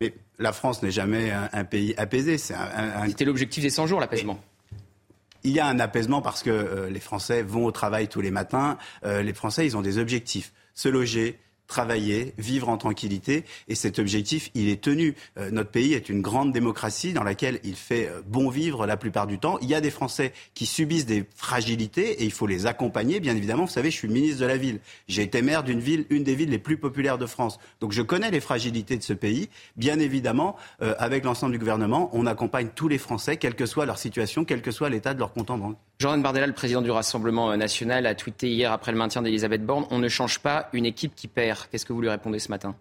Mais 0.00 0.14
la 0.38 0.52
France 0.52 0.82
n'est 0.82 0.90
jamais 0.90 1.30
un, 1.30 1.64
pays 1.64 1.94
apaisé. 1.96 2.38
C'était 2.38 3.24
l'objectif 3.24 3.62
des 3.62 3.70
100 3.70 3.86
jours, 3.86 4.00
l'apaisement. 4.00 4.40
Il 5.42 5.52
y 5.52 5.60
a 5.60 5.66
un 5.66 5.80
apaisement 5.80 6.20
parce 6.20 6.42
que 6.42 6.50
euh, 6.50 6.90
les 6.90 7.00
Français 7.00 7.42
vont 7.42 7.64
au 7.64 7.72
travail 7.72 8.08
tous 8.08 8.20
les 8.20 8.30
matins. 8.30 8.76
Euh, 9.04 9.22
les 9.22 9.32
Français, 9.32 9.64
ils 9.64 9.76
ont 9.76 9.80
des 9.80 9.98
objectifs. 9.98 10.52
Se 10.74 10.88
loger, 10.88 11.38
travailler, 11.70 12.34
vivre 12.36 12.68
en 12.68 12.76
tranquillité. 12.76 13.44
Et 13.68 13.74
cet 13.74 13.98
objectif, 13.98 14.50
il 14.54 14.68
est 14.68 14.82
tenu. 14.82 15.14
Euh, 15.38 15.50
notre 15.50 15.70
pays 15.70 15.94
est 15.94 16.08
une 16.08 16.20
grande 16.20 16.52
démocratie 16.52 17.12
dans 17.14 17.22
laquelle 17.22 17.60
il 17.64 17.76
fait 17.76 18.08
euh, 18.08 18.20
bon 18.26 18.50
vivre 18.50 18.86
la 18.86 18.96
plupart 18.96 19.26
du 19.26 19.38
temps. 19.38 19.56
Il 19.62 19.68
y 19.68 19.74
a 19.74 19.80
des 19.80 19.90
Français 19.90 20.32
qui 20.54 20.66
subissent 20.66 21.06
des 21.06 21.24
fragilités 21.34 22.22
et 22.22 22.24
il 22.24 22.32
faut 22.32 22.48
les 22.48 22.66
accompagner. 22.66 23.20
Bien 23.20 23.36
évidemment, 23.36 23.64
vous 23.64 23.70
savez, 23.70 23.90
je 23.90 23.96
suis 23.96 24.08
ministre 24.08 24.40
de 24.40 24.46
la 24.46 24.56
ville. 24.56 24.80
J'ai 25.08 25.22
été 25.22 25.40
maire 25.42 25.62
d'une 25.62 25.80
ville, 25.80 26.06
une 26.10 26.24
des 26.24 26.34
villes 26.34 26.50
les 26.50 26.58
plus 26.58 26.76
populaires 26.76 27.18
de 27.18 27.26
France. 27.26 27.58
Donc 27.80 27.92
je 27.92 28.02
connais 28.02 28.30
les 28.30 28.40
fragilités 28.40 28.96
de 28.96 29.02
ce 29.02 29.12
pays. 29.12 29.48
Bien 29.76 30.00
évidemment, 30.00 30.56
euh, 30.82 30.94
avec 30.98 31.24
l'ensemble 31.24 31.52
du 31.52 31.58
gouvernement, 31.58 32.10
on 32.12 32.26
accompagne 32.26 32.68
tous 32.74 32.88
les 32.88 32.98
Français, 32.98 33.36
quelle 33.36 33.54
que 33.54 33.66
soit 33.66 33.86
leur 33.86 33.98
situation, 33.98 34.44
quel 34.44 34.60
que 34.60 34.72
soit 34.72 34.88
l'état 34.90 35.14
de 35.14 35.20
leur 35.20 35.32
compte 35.32 35.50
en 35.50 35.58
banque. 35.58 35.78
Jean 36.00 36.16
Bardella, 36.16 36.46
le 36.46 36.54
président 36.54 36.80
du 36.80 36.90
Rassemblement 36.90 37.54
national, 37.58 38.06
a 38.06 38.14
tweeté 38.14 38.48
hier 38.48 38.72
après 38.72 38.90
le 38.90 38.96
maintien 38.96 39.20
d'Elisabeth 39.20 39.66
Borne 39.66 39.84
On 39.90 39.98
ne 39.98 40.08
change 40.08 40.38
pas 40.38 40.70
une 40.72 40.86
équipe 40.86 41.14
qui 41.14 41.28
perd. 41.28 41.68
Qu'est-ce 41.70 41.84
que 41.84 41.92
vous 41.92 42.00
lui 42.00 42.08
répondez 42.08 42.38
ce 42.38 42.48
matin? 42.48 42.74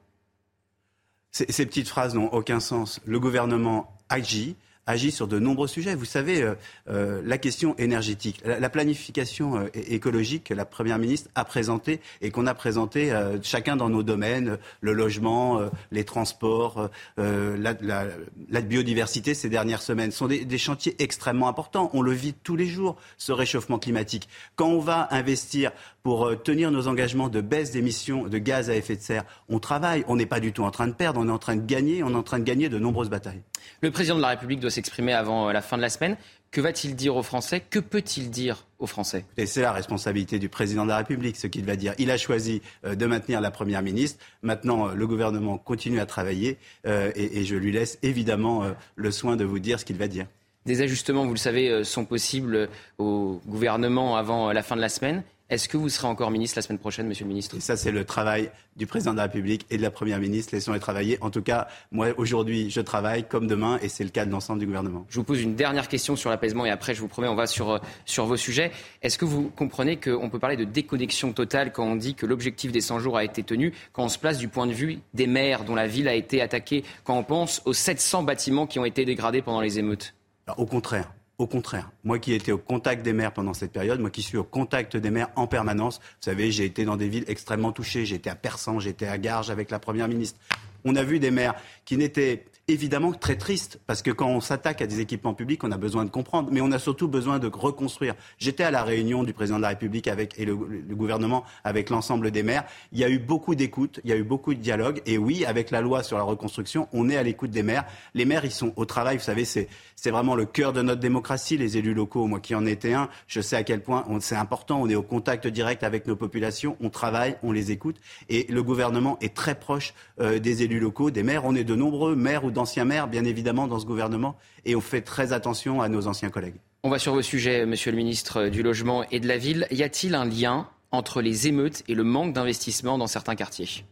Ces 1.32 1.66
petites 1.66 1.90
phrases 1.90 2.16
n'ont 2.16 2.30
aucun 2.30 2.62
sens. 2.62 3.02
Le 3.04 3.20
gouvernement 3.20 3.94
agit 4.08 4.56
agit 4.90 5.12
sur 5.12 5.28
de 5.28 5.38
nombreux 5.38 5.68
sujets. 5.68 5.94
Vous 5.94 6.06
savez, 6.06 6.42
euh, 6.42 6.56
euh, 6.90 7.22
la 7.24 7.38
question 7.38 7.76
énergétique, 7.78 8.42
la, 8.44 8.70
planification 8.70 9.58
euh, 9.58 9.68
écologique 9.74 10.46
que 10.46 10.54
la 10.56 10.66
Première 10.66 10.98
ministre 10.98 11.30
a 11.36 11.46
présentée 11.46 12.02
et 12.22 12.32
qu'on 12.32 12.48
a 12.48 12.56
présentée 12.56 13.14
chacun 13.44 13.76
dans 13.76 13.90
nos 13.90 14.02
domaines, 14.04 14.58
le 14.82 14.94
logement, 14.94 15.62
les 15.92 16.04
transports, 16.04 16.90
la, 17.18 18.62
biodiversité 18.62 19.34
ces 19.34 19.50
dernières 19.50 19.82
semaines, 19.82 20.12
sont 20.12 20.28
des, 20.28 20.58
chantiers 20.58 20.96
extrêmement 21.00 21.48
importants. 21.48 21.90
On 21.94 22.02
le 22.02 22.12
vit 22.12 22.34
tous 22.34 22.56
les 22.56 22.66
jours, 22.66 22.96
ce 23.18 23.32
réchauffement 23.32 23.80
climatique. 23.80 24.28
Quand 24.56 24.70
on 24.70 24.80
va 24.80 25.08
investir 25.12 25.72
pour 26.04 26.32
tenir 26.44 26.72
nos 26.72 26.88
engagements 26.88 27.30
de 27.30 27.42
baisse 27.42 27.72
d'émissions 27.72 28.28
de 28.28 28.38
gaz 28.38 28.70
à 28.70 28.76
effet 28.76 28.96
de 28.96 29.02
serre, 29.02 29.26
on 29.50 29.60
travaille. 29.60 30.04
On 30.08 30.16
n'est 30.16 30.26
pas 30.26 30.40
du 30.40 30.54
tout 30.54 30.64
en 30.64 30.72
train 30.72 30.88
de 30.88 30.94
perdre, 30.94 31.20
on 31.20 31.28
est 31.28 31.32
en 31.32 31.40
train 31.40 31.56
de 31.56 31.66
gagner, 31.66 32.04
on 32.04 32.12
est 32.12 32.16
en 32.16 32.24
train 32.24 32.40
de 32.40 32.44
gagner 32.44 32.70
de 32.70 32.80
nombreuses 32.80 33.10
batailles. 33.10 33.42
Le 33.82 33.92
président 33.92 34.16
de 34.16 34.22
la 34.22 34.30
République 34.30 34.60
doit 34.60 34.72
s'exprimer 34.72 35.14
avant 35.14 35.52
la 35.52 35.62
fin 35.62 35.78
de 35.78 35.82
la 35.82 35.90
semaine. 35.90 36.18
Que 36.52 36.62
va-t-il 36.62 36.96
dire 36.96 37.16
aux 37.16 37.22
Français? 37.22 37.62
Que 37.62 37.78
peut-il 37.78 38.32
dire 38.32 38.66
aux 38.80 38.88
Français? 38.88 39.24
Et 39.38 39.46
c'est 39.46 39.62
la 39.62 39.72
responsabilité 39.72 40.40
du 40.40 40.50
président 40.50 40.84
de 40.84 40.90
la 40.90 40.98
République, 40.98 41.36
ce 41.36 41.46
qu'il 41.46 41.64
va 41.64 41.76
dire. 41.76 41.94
Il 42.00 42.10
a 42.10 42.18
choisi 42.18 42.64
euh, 42.86 42.96
de 42.96 43.06
maintenir 43.06 43.40
la 43.40 43.52
première 43.52 43.84
ministre. 43.84 44.20
Maintenant, 44.42 44.88
euh, 44.90 44.94
le 44.96 45.06
gouvernement 45.06 45.60
continue 45.60 46.00
à 46.00 46.08
travailler 46.08 46.58
euh, 46.88 47.12
et, 47.16 47.44
je 47.46 47.56
lui 47.56 47.72
laisse 47.72 48.00
évidemment 48.02 48.64
le 48.96 49.12
soin 49.12 49.36
de 49.36 49.44
vous 49.44 49.60
dire 49.60 49.80
ce 49.80 49.86
qu'il 49.86 49.98
va 49.98 50.08
dire. 50.08 50.26
Des 50.66 50.82
ajustements, 50.82 51.26
vous 51.26 51.34
le 51.34 51.38
savez, 51.38 51.84
sont 51.84 52.06
possibles 52.06 52.70
au 52.98 53.42
gouvernement 53.48 54.18
avant 54.18 54.52
la 54.52 54.62
fin 54.62 54.76
de 54.76 54.82
la 54.82 54.90
semaine. 54.90 55.24
Est-ce 55.50 55.68
que 55.68 55.78
vous 55.78 55.90
serez 55.90 56.08
encore 56.08 56.30
ministre 56.30 56.60
la 56.60 56.62
semaine 56.62 56.78
prochaine, 56.78 57.08
monsieur 57.08 57.26
le 57.26 57.30
ministre? 57.30 57.58
Et 57.58 57.60
ça, 57.60 57.76
c'est 57.76 57.92
le 57.92 58.06
travail 58.06 58.52
du 58.76 58.86
président 58.86 59.14
de 59.14 59.18
la 59.18 59.24
République 59.24 59.66
et 59.72 59.78
de 59.78 59.82
la 59.82 59.90
première 59.90 60.20
ministre. 60.20 60.54
Laissons-les 60.54 60.80
travailler. 60.80 61.18
En 61.22 61.32
tout 61.32 61.42
cas, 61.42 61.68
moi, 61.92 62.10
aujourd'hui, 62.18 62.70
je 62.70 62.82
travaille 62.82 63.28
comme 63.28 63.48
demain 63.48 63.80
et 63.82 63.90
c'est 63.90 64.04
le 64.04 64.12
cas 64.12 64.26
de 64.26 64.32
l'ensemble 64.32 64.60
du 64.60 64.68
gouvernement. 64.68 65.08
Je 65.10 65.16
vous 65.16 65.24
pose 65.24 65.42
une 65.42 65.56
dernière 65.56 65.88
question 65.88 66.16
sur 66.16 66.30
l'apaisement 66.30 66.68
et 66.68 66.70
après, 66.70 66.94
je 66.94 67.02
vous 67.02 67.08
promets, 67.08 67.28
on 67.28 67.34
va 67.34 67.48
sur, 67.48 67.72
euh, 67.72 67.80
sur 68.06 68.28
vos 68.28 68.38
sujets. 68.38 68.72
Est-ce 69.02 69.18
que 69.18 69.26
vous 69.26 69.50
comprenez 69.50 69.98
qu'on 69.98 70.30
peut 70.30 70.38
parler 70.38 70.56
de 70.56 70.66
déconnexion 70.66 71.34
totale 71.34 71.72
quand 71.72 71.84
on 71.86 71.96
dit 71.96 72.14
que 72.14 72.28
l'objectif 72.28 72.72
des 72.72 72.82
100 72.82 73.00
jours 73.00 73.18
a 73.18 73.24
été 73.24 73.42
tenu, 73.42 73.74
quand 73.92 74.04
on 74.04 74.10
se 74.10 74.20
place 74.20 74.38
du 74.38 74.50
point 74.50 74.68
de 74.68 74.74
vue 74.74 75.00
des 75.16 75.26
maires 75.26 75.64
dont 75.64 75.74
la 75.74 75.88
ville 75.88 76.08
a 76.08 76.14
été 76.14 76.44
attaquée, 76.44 76.84
quand 77.04 77.18
on 77.18 77.24
pense 77.24 77.64
aux 77.66 77.74
700 77.74 78.22
bâtiments 78.22 78.68
qui 78.68 78.78
ont 78.78 78.86
été 78.86 79.04
dégradés 79.04 79.42
pendant 79.42 79.62
les 79.62 79.80
émeutes? 79.80 80.14
Au 80.58 80.68
contraire. 80.68 81.12
Au 81.40 81.48
contraire, 81.48 81.90
moi 82.04 82.20
qui 82.20 82.34
étais 82.34 82.52
au 82.52 82.58
contact 82.58 83.02
des 83.02 83.14
maires 83.14 83.32
pendant 83.32 83.54
cette 83.54 83.72
période, 83.72 84.02
moi 84.02 84.10
qui 84.10 84.22
suis 84.22 84.36
au 84.36 84.44
contact 84.44 84.98
des 84.98 85.10
maires 85.10 85.30
en 85.38 85.48
permanence, 85.48 86.00
vous 86.00 86.26
savez, 86.26 86.52
j'ai 86.52 86.66
été 86.66 86.84
dans 86.84 86.98
des 86.98 87.08
villes 87.08 87.24
extrêmement 87.30 87.72
touchées, 87.72 88.06
j'étais 88.06 88.30
à 88.30 88.36
Persan, 88.36 88.82
j'étais 88.82 89.08
à 89.08 89.18
Garges 89.18 89.50
avec 89.50 89.72
la 89.72 89.80
Première 89.80 90.10
ministre. 90.10 90.38
On 90.84 90.98
a 90.98 91.04
vu 91.04 91.18
des 91.18 91.32
maires 91.32 91.56
qui 91.86 91.96
n'étaient 91.96 92.44
évidemment 92.70 93.12
très 93.12 93.36
triste, 93.36 93.80
parce 93.88 94.02
que 94.02 94.12
quand 94.12 94.28
on 94.28 94.42
s'attaque 94.42 94.82
à 94.82 94.88
des 94.88 95.00
équipements 95.00 95.34
publics, 95.34 95.64
on 95.64 95.72
a 95.72 95.78
besoin 95.78 96.06
de 96.06 96.10
comprendre, 96.10 96.50
mais 96.52 96.62
on 96.62 96.72
a 96.72 96.80
surtout 96.80 97.08
besoin 97.08 97.40
de 97.40 97.48
reconstruire. 97.48 98.16
J'étais 98.38 98.64
à 98.64 98.72
la 98.72 98.84
réunion 98.84 99.24
du 99.24 99.34
président 99.34 99.58
de 99.58 99.64
la 99.64 99.70
République 99.70 100.08
avec, 100.08 100.40
et 100.40 100.46
le, 100.46 100.56
gouvernement 100.56 101.44
avec 101.64 101.90
l'ensemble 101.90 102.32
des 102.32 102.44
maires. 102.44 102.66
Il 102.92 103.00
y 103.00 103.04
a 103.04 103.10
eu 103.10 103.20
beaucoup 103.20 103.56
d'écoute, 103.56 104.00
il 104.04 104.10
y 104.10 104.14
a 104.14 104.18
eu 104.18 104.24
beaucoup 104.24 104.54
de 104.54 104.60
dialogue, 104.60 105.02
et 105.06 105.18
oui, 105.18 105.46
avec 105.46 105.72
la 105.72 105.82
loi 105.82 106.04
sur 106.04 106.18
la 106.18 106.24
reconstruction, 106.24 106.88
on 106.94 107.10
est 107.10 107.18
à 107.18 107.24
l'écoute 107.24 107.52
des 107.52 107.64
maires. 107.64 107.86
Les 108.14 108.26
maires, 108.26 108.46
ils 108.46 108.52
sont 108.52 108.74
au 108.76 108.86
travail, 108.86 109.18
vous 109.18 109.24
savez, 109.24 109.46
c'est 109.46 109.68
vraiment 110.12 110.36
le 110.36 110.46
cœur 110.46 110.74
de 110.74 110.82
notre 110.82 111.02
démocratie, 111.02 111.58
les 111.58 111.78
élus 111.78 111.94
locaux. 111.94 112.28
Moi 112.28 112.40
qui 112.40 112.56
en 112.56 112.66
étais 112.66 112.94
un, 112.94 113.10
je 113.28 113.42
sais 113.42 113.56
à 113.56 113.64
quel 113.64 113.82
point 113.82 114.06
c'est 114.20 114.36
important. 114.36 114.82
On 114.82 114.90
est 114.90 114.96
au 114.96 115.04
contact 115.04 115.48
direct 115.48 115.84
avec 115.84 116.08
nos 116.08 116.16
populations, 116.16 116.78
on 116.82 116.90
travaille, 116.90 117.36
on 117.44 117.52
les 117.52 117.72
écoute. 117.72 117.98
Et 118.30 118.46
le 118.50 118.64
gouvernement 118.64 119.18
est 119.22 119.34
très 119.34 119.56
proche 119.56 119.94
euh, 120.20 120.40
des 120.40 120.64
élus 120.64 120.80
locaux, 120.80 121.12
des 121.12 121.24
maires. 121.24 121.46
On 121.46 121.56
est 121.56 121.64
de 121.64 121.76
nombreux 121.76 122.16
maires 122.16 122.44
ou 122.44 122.52
d'anciens 122.60 122.86
maires, 122.86 123.08
bien 123.08 123.24
évidemment, 123.24 123.68
dans 123.68 123.80
ce 123.80 123.86
gouvernement. 123.86 124.38
Et 124.66 124.76
on 124.76 124.82
fait 124.82 125.02
très 125.02 125.34
attention 125.34 125.82
à 125.82 125.90
nos 125.90 126.08
anciens 126.08 126.30
collègues. 126.30 126.56
On 126.84 126.90
va 126.90 127.00
sur 127.00 127.14
vos 127.14 127.22
sujets, 127.22 127.66
monsieur 127.66 127.92
le 127.92 127.98
ministre 127.98 128.48
du 128.48 128.64
Logement 128.64 129.04
et 129.10 129.20
de 129.20 129.28
la 129.28 129.38
Ville. 129.38 129.66
Y 129.72 129.84
a-t-il 129.84 130.14
un 130.16 130.26
lien 130.26 130.68
entre 130.92 131.22
les 131.22 131.48
émeutes 131.48 131.84
et 131.88 131.96
le 131.96 132.04
manque 132.04 132.34
d'investissement 132.34 132.98
dans 132.98 133.08
certains 133.08 133.36
quartiers? 133.36 133.86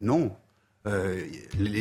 Non. 0.00 0.32
Euh, 0.86 1.22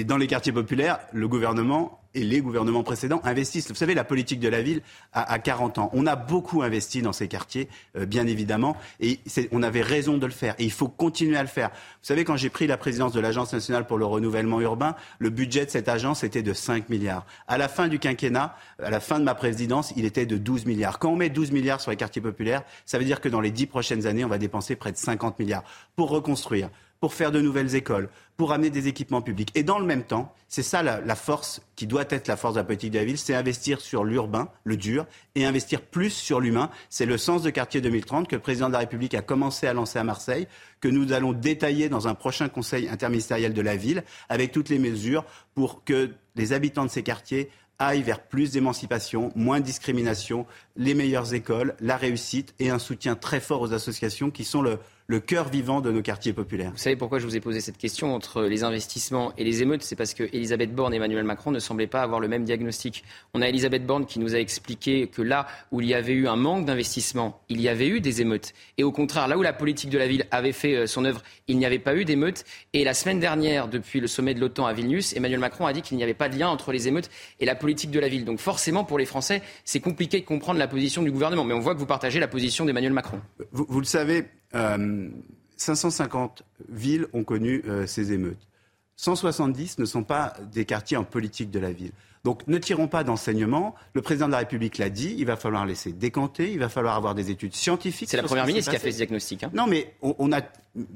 dans 0.05 0.17
les 0.17 0.27
quartiers 0.27 0.51
populaires, 0.51 0.99
le 1.13 1.27
gouvernement 1.27 2.01
et 2.17 2.23
les 2.23 2.41
gouvernements 2.41 2.83
précédents 2.83 3.21
investissent. 3.23 3.69
Vous 3.69 3.75
savez, 3.75 3.93
la 3.93 4.03
politique 4.03 4.39
de 4.39 4.49
la 4.49 4.61
ville 4.61 4.81
a, 5.13 5.37
40 5.37 5.77
ans. 5.77 5.89
On 5.93 6.07
a 6.07 6.15
beaucoup 6.15 6.63
investi 6.63 7.01
dans 7.01 7.13
ces 7.13 7.27
quartiers, 7.27 7.69
euh, 7.95 8.05
bien 8.05 8.25
évidemment, 8.25 8.75
et 8.99 9.19
on 9.51 9.61
avait 9.61 9.81
raison 9.81 10.17
de 10.17 10.25
le 10.25 10.31
faire. 10.31 10.55
Et 10.57 10.63
il 10.63 10.71
faut 10.71 10.87
continuer 10.87 11.37
à 11.37 11.43
le 11.43 11.47
faire. 11.47 11.69
Vous 11.69 12.07
savez, 12.07 12.23
quand 12.23 12.35
j'ai 12.35 12.49
pris 12.49 12.65
la 12.65 12.77
présidence 12.77 13.13
de 13.13 13.19
l'Agence 13.19 13.53
nationale 13.53 13.85
pour 13.85 13.97
le 13.97 14.05
renouvellement 14.05 14.59
urbain, 14.61 14.95
le 15.19 15.29
budget 15.29 15.65
de 15.65 15.69
cette 15.69 15.89
agence 15.89 16.23
était 16.23 16.43
de 16.43 16.53
5 16.53 16.89
milliards. 16.89 17.25
À 17.47 17.57
la 17.57 17.67
fin 17.67 17.87
du 17.87 17.99
quinquennat, 17.99 18.55
à 18.81 18.89
la 18.89 18.99
fin 18.99 19.19
de 19.19 19.23
ma 19.23 19.35
présidence, 19.35 19.93
il 19.95 20.05
était 20.05 20.25
de 20.25 20.37
12 20.37 20.65
milliards. 20.65 20.97
Quand 20.99 21.09
on 21.09 21.15
met 21.15 21.29
12 21.29 21.51
milliards 21.51 21.81
sur 21.81 21.91
les 21.91 21.97
quartiers 21.97 22.21
populaires, 22.21 22.63
ça 22.85 22.97
veut 22.97 23.05
dire 23.05 23.21
que 23.21 23.29
dans 23.29 23.41
les 23.41 23.51
10 23.51 23.67
prochaines 23.67 24.07
années, 24.07 24.25
on 24.25 24.29
va 24.29 24.39
dépenser 24.39 24.75
près 24.75 24.91
de 24.91 24.97
50 24.97 25.37
milliards 25.39 25.63
pour 25.95 26.09
reconstruire 26.09 26.69
pour 26.99 27.13
faire 27.13 27.31
de 27.31 27.41
nouvelles 27.41 27.75
écoles, 27.75 28.09
pour 28.37 28.53
amener 28.53 28.69
des 28.69 28.87
équipements 28.87 29.23
publics. 29.23 29.49
Et 29.55 29.63
dans 29.63 29.79
le 29.79 29.85
même 29.85 30.03
temps, 30.03 30.33
c'est 30.47 30.63
ça 30.63 30.83
la, 30.83 31.15
force 31.15 31.59
qui 31.75 31.87
doit 31.87 32.05
être 32.09 32.27
la 32.27 32.37
force 32.37 32.53
de 32.53 32.59
la 32.59 32.63
politique 32.63 32.91
de 32.91 32.99
la 32.99 33.05
ville, 33.05 33.17
c'est 33.17 33.33
investir 33.33 33.81
sur 33.81 34.03
l'urbain, 34.03 34.49
le 34.63 34.77
dur, 34.77 35.07
et 35.33 35.45
investir 35.45 35.81
plus 35.81 36.11
sur 36.11 36.39
l'humain. 36.39 36.69
C'est 36.89 37.07
le 37.07 37.17
sens 37.17 37.41
de 37.41 37.49
Quartier 37.49 37.81
2030 37.81 38.27
que 38.27 38.35
le 38.35 38.41
président 38.41 38.67
de 38.67 38.73
la 38.73 38.79
République 38.79 39.15
a 39.15 39.23
commencé 39.23 39.65
à 39.65 39.73
lancer 39.73 39.97
à 39.97 40.03
Marseille, 40.03 40.47
que 40.79 40.87
nous 40.87 41.11
allons 41.13 41.33
détailler 41.33 41.89
dans 41.89 42.07
un 42.07 42.13
prochain 42.13 42.47
conseil 42.47 42.87
interministériel 42.87 43.53
de 43.53 43.61
la 43.61 43.75
ville, 43.75 44.03
avec 44.29 44.51
toutes 44.51 44.69
les 44.69 44.79
mesures 44.79 45.25
pour 45.55 45.83
que 45.83 46.11
les 46.35 46.53
habitants 46.53 46.85
de 46.85 46.91
ces 46.91 47.03
quartiers 47.03 47.49
aillent 47.79 48.03
vers 48.03 48.21
plus 48.21 48.51
d'émancipation, 48.51 49.31
moins 49.35 49.59
de 49.59 49.65
discrimination, 49.65 50.45
les 50.75 50.93
meilleures 50.93 51.33
écoles, 51.33 51.75
la 51.79 51.97
réussite 51.97 52.53
et 52.59 52.69
un 52.69 52.79
soutien 52.79 53.15
très 53.15 53.39
fort 53.39 53.61
aux 53.61 53.73
associations 53.73 54.31
qui 54.31 54.43
sont 54.43 54.61
le, 54.61 54.79
le 55.09 55.21
cœur 55.21 55.47
vivant 55.47 55.79
de 55.79 55.89
nos 55.89 56.01
quartiers 56.01 56.33
populaires. 56.33 56.71
Vous 56.71 56.77
savez 56.77 56.97
pourquoi 56.97 57.19
je 57.19 57.25
vous 57.25 57.37
ai 57.37 57.39
posé 57.39 57.61
cette 57.61 57.77
question 57.77 58.13
entre 58.13 58.43
les 58.43 58.65
investissements 58.65 59.33
et 59.37 59.45
les 59.45 59.61
émeutes? 59.61 59.81
C'est 59.81 59.95
parce 59.95 60.13
que 60.13 60.23
Elisabeth 60.33 60.75
Borne 60.75 60.93
et 60.93 60.97
Emmanuel 60.97 61.23
Macron 61.23 61.51
ne 61.51 61.59
semblaient 61.59 61.87
pas 61.87 62.01
avoir 62.01 62.19
le 62.19 62.27
même 62.27 62.43
diagnostic. 62.43 63.05
On 63.33 63.41
a 63.41 63.47
Elisabeth 63.47 63.85
Borne 63.85 64.05
qui 64.05 64.19
nous 64.19 64.35
a 64.35 64.37
expliqué 64.37 65.07
que 65.07 65.21
là 65.21 65.47
où 65.71 65.79
il 65.79 65.87
y 65.87 65.93
avait 65.93 66.11
eu 66.11 66.27
un 66.27 66.35
manque 66.35 66.65
d'investissement, 66.65 67.39
il 67.47 67.61
y 67.61 67.69
avait 67.69 67.87
eu 67.87 68.01
des 68.01 68.21
émeutes. 68.21 68.53
Et 68.77 68.83
au 68.83 68.91
contraire, 68.91 69.29
là 69.29 69.37
où 69.37 69.41
la 69.41 69.53
politique 69.53 69.89
de 69.89 69.97
la 69.97 70.07
ville 70.07 70.25
avait 70.29 70.51
fait 70.51 70.75
euh, 70.75 70.87
son 70.87 71.05
œuvre, 71.05 71.23
il 71.47 71.57
n'y 71.57 71.65
avait 71.65 71.79
pas 71.79 71.95
eu 71.95 72.03
d'émeutes. 72.03 72.43
Et 72.73 72.83
la 72.83 72.93
semaine 72.93 73.21
dernière, 73.21 73.69
depuis 73.69 74.01
le 74.01 74.07
sommet 74.07 74.33
de 74.33 74.41
l'OTAN 74.41 74.65
à 74.65 74.73
Vilnius, 74.73 75.15
Emmanuel 75.15 75.39
Macron 75.39 75.67
a 75.67 75.71
dit 75.71 75.81
qu'il 75.81 75.95
n'y 75.95 76.03
avait 76.03 76.13
pas 76.13 76.27
de 76.27 76.37
lien 76.37 76.49
entre 76.49 76.73
les 76.73 76.89
émeutes 76.89 77.09
et 77.39 77.45
la 77.45 77.55
politique 77.55 77.91
de 77.91 77.99
la 78.01 78.09
ville. 78.09 78.25
Donc 78.25 78.39
forcément, 78.39 78.83
pour 78.83 78.99
les 78.99 79.05
Français, 79.05 79.41
c'est 79.63 79.79
compliqué 79.79 80.19
de 80.19 80.25
comprendre 80.25 80.59
la 80.59 80.67
position 80.67 81.01
du 81.01 81.11
gouvernement. 81.11 81.45
Mais 81.45 81.53
on 81.53 81.59
voit 81.59 81.75
que 81.75 81.79
vous 81.79 81.85
partagez 81.85 82.19
la 82.19 82.27
position 82.27 82.65
d'Emmanuel 82.65 82.91
Macron. 82.91 83.21
Vous, 83.53 83.65
vous 83.69 83.79
le 83.79 83.85
savez, 83.85 84.25
550 84.53 86.41
euh, 86.41 86.63
villes 86.69 87.07
ont 87.13 87.23
connu 87.23 87.63
euh, 87.67 87.87
ces 87.87 88.13
émeutes. 88.13 88.47
170 88.95 89.77
ne 89.77 89.85
sont 89.85 90.03
pas 90.03 90.33
des 90.51 90.65
quartiers 90.65 90.97
en 90.97 91.03
politique 91.03 91.51
de 91.51 91.59
la 91.59 91.71
ville. 91.71 91.91
Donc 92.23 92.45
ne 92.47 92.57
tirons 92.57 92.87
pas 92.87 93.03
d'enseignement. 93.03 93.75
Le 93.93 94.01
président 94.01 94.25
de 94.25 94.31
la 94.31 94.39
République 94.39 94.79
l'a 94.79 94.89
dit, 94.89 95.15
il 95.17 95.25
va 95.25 95.37
falloir 95.37 95.65
laisser 95.65 95.93
décanter, 95.93 96.51
il 96.51 96.59
va 96.59 96.67
falloir 96.67 96.95
avoir 96.95 97.15
des 97.15 97.29
études 97.29 97.53
scientifiques. 97.53 98.09
C'est 98.09 98.17
la 98.17 98.23
Première 98.23 98.47
ministre 98.47 98.71
qui 98.71 98.75
a 98.75 98.79
fait 98.79 98.91
ce 98.91 98.97
diagnostic. 98.97 99.43
Hein. 99.43 99.51
Non, 99.53 99.67
mais 99.67 99.93
on, 100.01 100.31
a, 100.31 100.41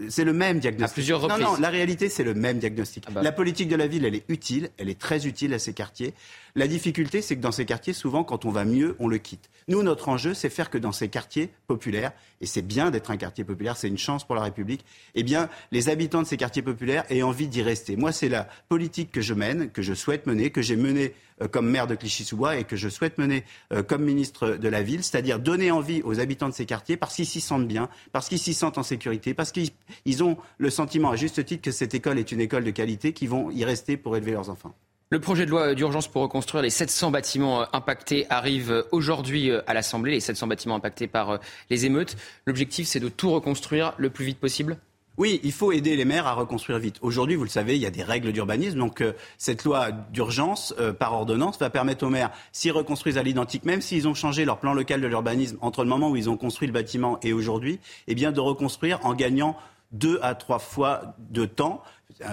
c'est 0.09 0.23
le 0.23 0.33
même 0.33 0.59
diagnostic. 0.59 0.91
À 0.91 0.93
plusieurs 0.93 1.21
reprises. 1.21 1.43
Non, 1.43 1.53
non, 1.53 1.59
la 1.59 1.69
réalité, 1.69 2.09
c'est 2.09 2.23
le 2.23 2.33
même 2.33 2.59
diagnostic. 2.59 3.03
Ah 3.07 3.11
bah. 3.11 3.21
La 3.21 3.31
politique 3.31 3.67
de 3.67 3.75
la 3.75 3.87
ville, 3.87 4.05
elle 4.05 4.15
est 4.15 4.25
utile, 4.29 4.69
elle 4.77 4.89
est 4.89 4.99
très 4.99 5.27
utile 5.27 5.53
à 5.53 5.59
ces 5.59 5.73
quartiers. 5.73 6.13
La 6.55 6.67
difficulté, 6.67 7.21
c'est 7.21 7.35
que 7.35 7.41
dans 7.41 7.51
ces 7.51 7.65
quartiers, 7.65 7.93
souvent, 7.93 8.23
quand 8.23 8.45
on 8.45 8.51
va 8.51 8.65
mieux, 8.65 8.95
on 8.99 9.07
le 9.07 9.17
quitte. 9.17 9.49
Nous, 9.67 9.83
notre 9.83 10.09
enjeu, 10.09 10.33
c'est 10.33 10.49
faire 10.49 10.69
que 10.69 10.77
dans 10.77 10.91
ces 10.91 11.07
quartiers 11.07 11.49
populaires, 11.67 12.11
et 12.41 12.45
c'est 12.45 12.61
bien 12.61 12.91
d'être 12.91 13.11
un 13.11 13.17
quartier 13.17 13.43
populaire, 13.43 13.77
c'est 13.77 13.87
une 13.87 13.97
chance 13.97 14.25
pour 14.25 14.35
la 14.35 14.43
République, 14.43 14.83
eh 15.15 15.23
bien, 15.23 15.49
les 15.71 15.89
habitants 15.89 16.21
de 16.21 16.27
ces 16.27 16.37
quartiers 16.37 16.61
populaires 16.61 17.05
aient 17.09 17.21
envie 17.21 17.47
d'y 17.47 17.61
rester. 17.61 17.95
Moi, 17.95 18.11
c'est 18.11 18.29
la 18.29 18.47
politique 18.69 19.11
que 19.11 19.21
je 19.21 19.33
mène, 19.33 19.69
que 19.69 19.81
je 19.81 19.93
souhaite 19.93 20.25
mener, 20.25 20.49
que 20.49 20.61
j'ai 20.61 20.75
menée 20.75 21.13
comme 21.47 21.69
maire 21.69 21.87
de 21.87 21.95
Clichy-sous-Bois 21.95 22.57
et 22.57 22.63
que 22.63 22.75
je 22.75 22.89
souhaite 22.89 23.17
mener 23.17 23.43
euh, 23.73 23.83
comme 23.83 24.03
ministre 24.03 24.51
de 24.51 24.69
la 24.69 24.81
ville, 24.81 25.03
c'est-à-dire 25.03 25.39
donner 25.39 25.71
envie 25.71 26.01
aux 26.03 26.19
habitants 26.19 26.49
de 26.49 26.53
ces 26.53 26.65
quartiers 26.65 26.97
parce 26.97 27.15
qu'ils 27.15 27.25
s'y 27.25 27.41
sentent 27.41 27.67
bien, 27.67 27.89
parce 28.11 28.29
qu'ils 28.29 28.39
s'y 28.39 28.53
sentent 28.53 28.77
en 28.77 28.83
sécurité, 28.83 29.33
parce 29.33 29.51
qu'ils 29.51 30.23
ont 30.23 30.37
le 30.57 30.69
sentiment, 30.69 31.11
à 31.11 31.15
juste 31.15 31.43
titre, 31.45 31.61
que 31.61 31.71
cette 31.71 31.93
école 31.93 32.19
est 32.19 32.31
une 32.31 32.41
école 32.41 32.63
de 32.63 32.71
qualité, 32.71 33.13
qu'ils 33.13 33.29
vont 33.29 33.51
y 33.51 33.65
rester 33.65 33.97
pour 33.97 34.15
élever 34.17 34.31
leurs 34.31 34.49
enfants. 34.49 34.75
Le 35.13 35.19
projet 35.19 35.45
de 35.45 35.51
loi 35.51 35.75
d'urgence 35.75 36.07
pour 36.07 36.21
reconstruire 36.21 36.61
les 36.61 36.69
700 36.69 37.11
bâtiments 37.11 37.63
euh, 37.63 37.65
impactés 37.73 38.25
arrive 38.29 38.71
euh, 38.71 38.83
aujourd'hui 38.93 39.51
euh, 39.51 39.61
à 39.67 39.73
l'Assemblée, 39.73 40.13
les 40.13 40.21
700 40.21 40.47
bâtiments 40.47 40.75
impactés 40.75 41.07
par 41.07 41.41
les 41.69 41.85
émeutes. 41.85 42.15
L'objectif, 42.45 42.87
c'est 42.87 43.01
de 43.01 43.09
tout 43.09 43.29
reconstruire 43.29 43.93
le 43.97 44.09
plus 44.09 44.23
vite 44.23 44.39
possible 44.39 44.77
oui, 45.21 45.39
il 45.43 45.51
faut 45.51 45.71
aider 45.71 45.95
les 45.95 46.03
maires 46.03 46.25
à 46.25 46.33
reconstruire 46.33 46.79
vite. 46.79 46.97
Aujourd'hui, 47.03 47.35
vous 47.35 47.43
le 47.43 47.49
savez, 47.49 47.75
il 47.75 47.81
y 47.83 47.85
a 47.85 47.91
des 47.91 48.01
règles 48.01 48.31
d'urbanisme. 48.31 48.79
Donc, 48.79 49.03
cette 49.37 49.63
loi 49.65 49.91
d'urgence 49.91 50.73
par 50.97 51.13
ordonnance 51.13 51.59
va 51.59 51.69
permettre 51.69 52.07
aux 52.07 52.09
maires, 52.09 52.31
s'ils 52.51 52.71
reconstruisent 52.71 53.19
à 53.19 53.21
l'identique, 53.21 53.63
même 53.63 53.81
s'ils 53.81 54.07
ont 54.07 54.15
changé 54.15 54.45
leur 54.45 54.57
plan 54.57 54.73
local 54.73 54.99
de 54.99 55.05
l'urbanisme 55.05 55.59
entre 55.61 55.83
le 55.83 55.89
moment 55.89 56.09
où 56.09 56.15
ils 56.15 56.27
ont 56.27 56.37
construit 56.37 56.67
le 56.67 56.73
bâtiment 56.73 57.19
et 57.21 57.33
aujourd'hui, 57.33 57.79
eh 58.07 58.15
bien, 58.15 58.31
de 58.31 58.39
reconstruire 58.39 58.99
en 59.03 59.13
gagnant 59.13 59.55
deux 59.91 60.19
à 60.21 60.35
trois 60.35 60.59
fois 60.59 61.15
de 61.17 61.45
temps. 61.45 61.83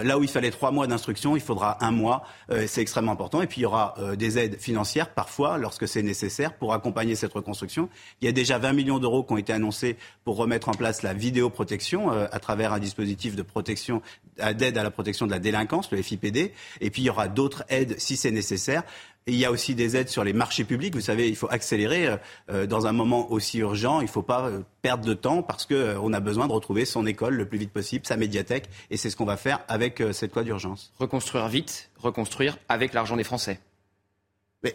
Là 0.03 0.19
où 0.19 0.23
il 0.23 0.29
fallait 0.29 0.51
trois 0.51 0.71
mois 0.71 0.87
d'instruction, 0.87 1.35
il 1.37 1.41
faudra 1.41 1.83
un 1.85 1.91
mois. 1.91 2.23
Euh, 2.51 2.67
c'est 2.67 2.83
extrêmement 2.83 3.13
important. 3.13 3.41
Et 3.41 3.47
puis 3.47 3.61
il 3.61 3.63
y 3.63 3.67
aura 3.67 3.95
euh, 3.99 4.17
des 4.17 4.39
aides 4.39 4.61
financières 4.61 5.15
parfois, 5.15 5.57
lorsque 5.57 5.89
c'est 5.89 6.03
nécessaire, 6.03 6.55
pour 6.55 6.75
accompagner 6.75 7.15
cette 7.15 7.33
reconstruction. 7.33 7.89
Il 8.21 8.27
y 8.27 8.29
a 8.29 8.33
déjà 8.33 8.59
20 8.59 8.73
millions 8.75 8.99
d'euros 8.99 9.23
qui 9.23 9.33
ont 9.33 9.39
été 9.39 9.53
annoncés 9.53 9.97
pour 10.25 10.37
remettre 10.37 10.69
en 10.69 10.75
place 10.75 11.03
la 11.03 11.15
vidéoprotection 11.15 12.13
euh, 12.13 12.27
à 12.33 12.39
travers 12.39 12.73
un 12.73 12.79
dispositif 12.79 13.35
d'aide 13.37 14.79
à 14.79 14.83
la 14.83 14.91
protection 14.91 15.27
de 15.27 15.31
la 15.31 15.39
délinquance, 15.39 15.91
le 15.91 16.03
FIPD. 16.03 16.53
Et 16.81 16.91
puis 16.91 17.03
il 17.03 17.07
y 17.07 17.11
aura 17.11 17.29
d'autres 17.29 17.65
aides 17.69 17.95
si 17.99 18.17
c'est 18.17 18.31
nécessaire 18.31 18.83
il 19.27 19.37
y 19.37 19.45
a 19.45 19.51
aussi 19.51 19.75
des 19.75 19.97
aides 19.97 20.09
sur 20.09 20.25
les 20.25 20.33
marchés 20.33 20.65
publics. 20.65 20.95
Vous 20.95 21.01
savez, 21.01 21.29
il 21.29 21.37
faut 21.37 21.49
accélérer 21.51 22.07
euh, 22.07 22.17
euh, 22.51 22.67
dans 22.67 22.87
un 22.87 22.93
moment 22.93 23.31
aussi 23.31 23.59
urgent. 23.59 24.01
Il 24.01 24.05
ne 24.05 24.11
faut 24.11 24.23
pas 24.23 24.49
euh, 24.49 24.61
perdre 24.83 25.05
de 25.05 25.15
temps 25.15 25.43
parce 25.43 25.67
qu'on 25.67 26.13
a 26.13 26.21
besoin 26.21 26.49
de 26.49 26.53
retrouver 26.53 26.85
son 26.85 27.07
école 27.07 27.35
le 27.35 27.47
plus 27.47 27.59
vite 27.59 27.73
possible, 27.73 28.07
sa 28.07 28.17
médiathèque. 28.17 28.69
Et 28.91 28.97
c'est 28.97 29.11
ce 29.11 29.17
qu'on 29.17 29.27
va 29.27 29.37
faire 29.37 29.61
avec 29.69 30.03
cette 30.13 30.35
loi 30.35 30.45
d'urgence. 30.45 30.93
Reconstruire 30.99 31.49
vite, 31.49 31.91
reconstruire 31.99 32.57
avec 32.69 32.95
l'argent 32.95 33.17
des 33.17 33.25
Français. 33.25 33.61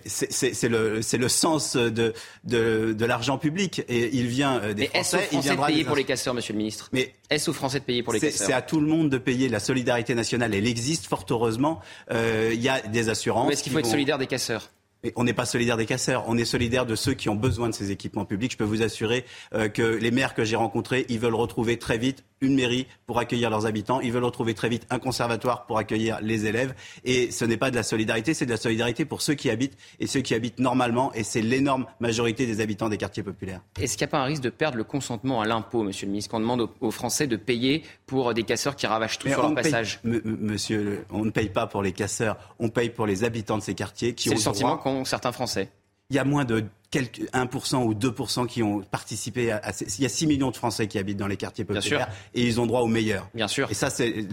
C'est 0.05 0.69
le, 0.69 1.01
le, 1.01 1.29
sens 1.29 1.75
de, 1.75 2.13
de, 2.43 2.93
de 2.93 3.05
l'argent 3.05 3.37
public 3.37 3.81
et 3.89 4.15
il 4.15 4.27
vient 4.27 4.59
euh, 4.59 4.73
des 4.73 4.83
Mais 4.83 4.87
Français. 4.87 5.17
Est-ce 5.17 5.37
aux 5.37 5.41
Français 5.41 5.55
de 5.55 5.61
payer 5.65 5.83
pour 5.83 5.95
les 5.95 6.03
casseurs, 6.03 6.33
Monsieur 6.33 6.53
le 6.53 6.57
Ministre? 6.57 6.89
Mais 6.93 7.13
est-ce 7.29 7.49
aux 7.49 7.53
Français 7.53 7.79
de 7.79 7.85
payer 7.85 8.03
pour 8.03 8.13
les 8.13 8.19
casseurs? 8.19 8.47
C'est 8.47 8.53
à 8.53 8.61
tout 8.61 8.79
le 8.79 8.87
monde 8.87 9.09
de 9.09 9.17
payer. 9.17 9.49
La 9.49 9.59
solidarité 9.59 10.15
nationale, 10.15 10.53
elle 10.53 10.67
existe 10.67 11.07
fort 11.07 11.25
heureusement. 11.29 11.81
Euh, 12.11 12.51
il 12.53 12.61
y 12.61 12.69
a 12.69 12.81
des 12.81 13.09
assurances. 13.09 13.51
Est-ce 13.51 13.63
qu'il 13.63 13.73
faut 13.73 13.79
être 13.79 13.85
solidaire 13.85 14.17
des 14.17 14.27
casseurs? 14.27 14.69
On 15.15 15.25
n'est 15.25 15.33
pas 15.33 15.45
solidaire 15.45 15.75
des 15.75 15.85
casseurs, 15.85 16.23
on 16.27 16.37
est 16.37 16.45
solidaire 16.45 16.85
de 16.85 16.95
ceux 16.95 17.13
qui 17.13 17.27
ont 17.27 17.35
besoin 17.35 17.67
de 17.67 17.73
ces 17.73 17.91
équipements 17.91 18.23
publics. 18.23 18.53
Je 18.53 18.57
peux 18.57 18.63
vous 18.63 18.83
assurer 18.83 19.25
euh, 19.53 19.67
que 19.67 19.81
les 19.81 20.11
maires 20.11 20.33
que 20.33 20.45
j'ai 20.45 20.55
rencontrés, 20.55 21.05
ils 21.09 21.19
veulent 21.19 21.35
retrouver 21.35 21.77
très 21.77 21.97
vite 21.97 22.23
une 22.43 22.55
mairie 22.55 22.87
pour 23.07 23.19
accueillir 23.19 23.49
leurs 23.49 23.65
habitants. 23.65 24.01
Ils 24.01 24.11
veulent 24.11 24.23
retrouver 24.23 24.53
très 24.53 24.69
vite 24.69 24.85
un 24.89 24.99
conservatoire 24.99 25.65
pour 25.65 25.77
accueillir 25.77 26.19
les 26.21 26.45
élèves. 26.45 26.75
Et 27.03 27.31
ce 27.31 27.45
n'est 27.45 27.57
pas 27.57 27.71
de 27.71 27.75
la 27.75 27.83
solidarité, 27.83 28.33
c'est 28.33 28.45
de 28.45 28.51
la 28.51 28.57
solidarité 28.57 29.05
pour 29.05 29.21
ceux 29.21 29.33
qui 29.33 29.49
habitent 29.49 29.77
et 29.99 30.07
ceux 30.07 30.21
qui 30.21 30.35
habitent 30.35 30.59
normalement. 30.59 31.13
Et 31.13 31.23
c'est 31.23 31.41
l'énorme 31.41 31.85
majorité 31.99 32.45
des 32.45 32.61
habitants 32.61 32.89
des 32.89 32.97
quartiers 32.97 33.23
populaires. 33.23 33.61
Est-ce 33.79 33.97
qu'il 33.97 34.05
n'y 34.05 34.09
a 34.09 34.11
pas 34.11 34.19
un 34.19 34.25
risque 34.25 34.43
de 34.43 34.49
perdre 34.49 34.77
le 34.77 34.83
consentement 34.83 35.41
à 35.41 35.45
l'impôt, 35.45 35.83
Monsieur 35.83 36.05
le 36.05 36.11
ministre, 36.11 36.31
qu'on 36.31 36.39
demande 36.39 36.69
aux, 36.79 36.91
Français 36.91 37.25
de 37.25 37.37
payer 37.37 37.83
pour 38.05 38.33
des 38.33 38.43
casseurs 38.43 38.75
qui 38.75 38.85
ravagent 38.85 39.17
tout 39.17 39.27
sur 39.27 39.41
leur 39.41 39.55
passage? 39.55 39.99
Monsieur, 40.03 41.05
on 41.09 41.25
ne 41.25 41.31
paye 41.31 41.49
pas 41.49 41.65
pour 41.65 41.81
les 41.81 41.91
casseurs, 41.91 42.37
on 42.59 42.69
paye 42.69 42.89
pour 42.89 43.07
les 43.07 43.23
habitants 43.23 43.57
de 43.57 43.63
ces 43.63 43.73
quartiers 43.73 44.13
qui 44.13 44.29
ont. 44.29 44.31
C'est 44.31 44.37
le 44.37 44.41
sentiment 44.41 44.77
qu'ont 44.77 45.05
certains 45.05 45.31
Français. 45.31 45.69
Il 46.09 46.15
y 46.15 46.19
a 46.19 46.23
moins 46.23 46.45
de 46.45 46.65
1% 47.01 47.83
ou 47.83 47.93
2% 47.93 48.47
qui 48.47 48.63
ont 48.63 48.81
participé 48.81 49.51
à, 49.51 49.61
Il 49.97 50.03
y 50.03 50.05
a 50.05 50.09
6 50.09 50.27
millions 50.27 50.51
de 50.51 50.55
Français 50.55 50.87
qui 50.87 50.97
habitent 50.97 51.17
dans 51.17 51.27
les 51.27 51.37
quartiers 51.37 51.65
populaires 51.65 52.09
et 52.33 52.43
ils 52.43 52.59
ont 52.59 52.65
droit 52.65 52.81
au 52.81 52.87
meilleur. 52.87 53.29
Bien 53.33 53.47
sûr. 53.47 53.69
Et 53.71 53.73
ça, 53.73 53.89
c'est 53.89 54.25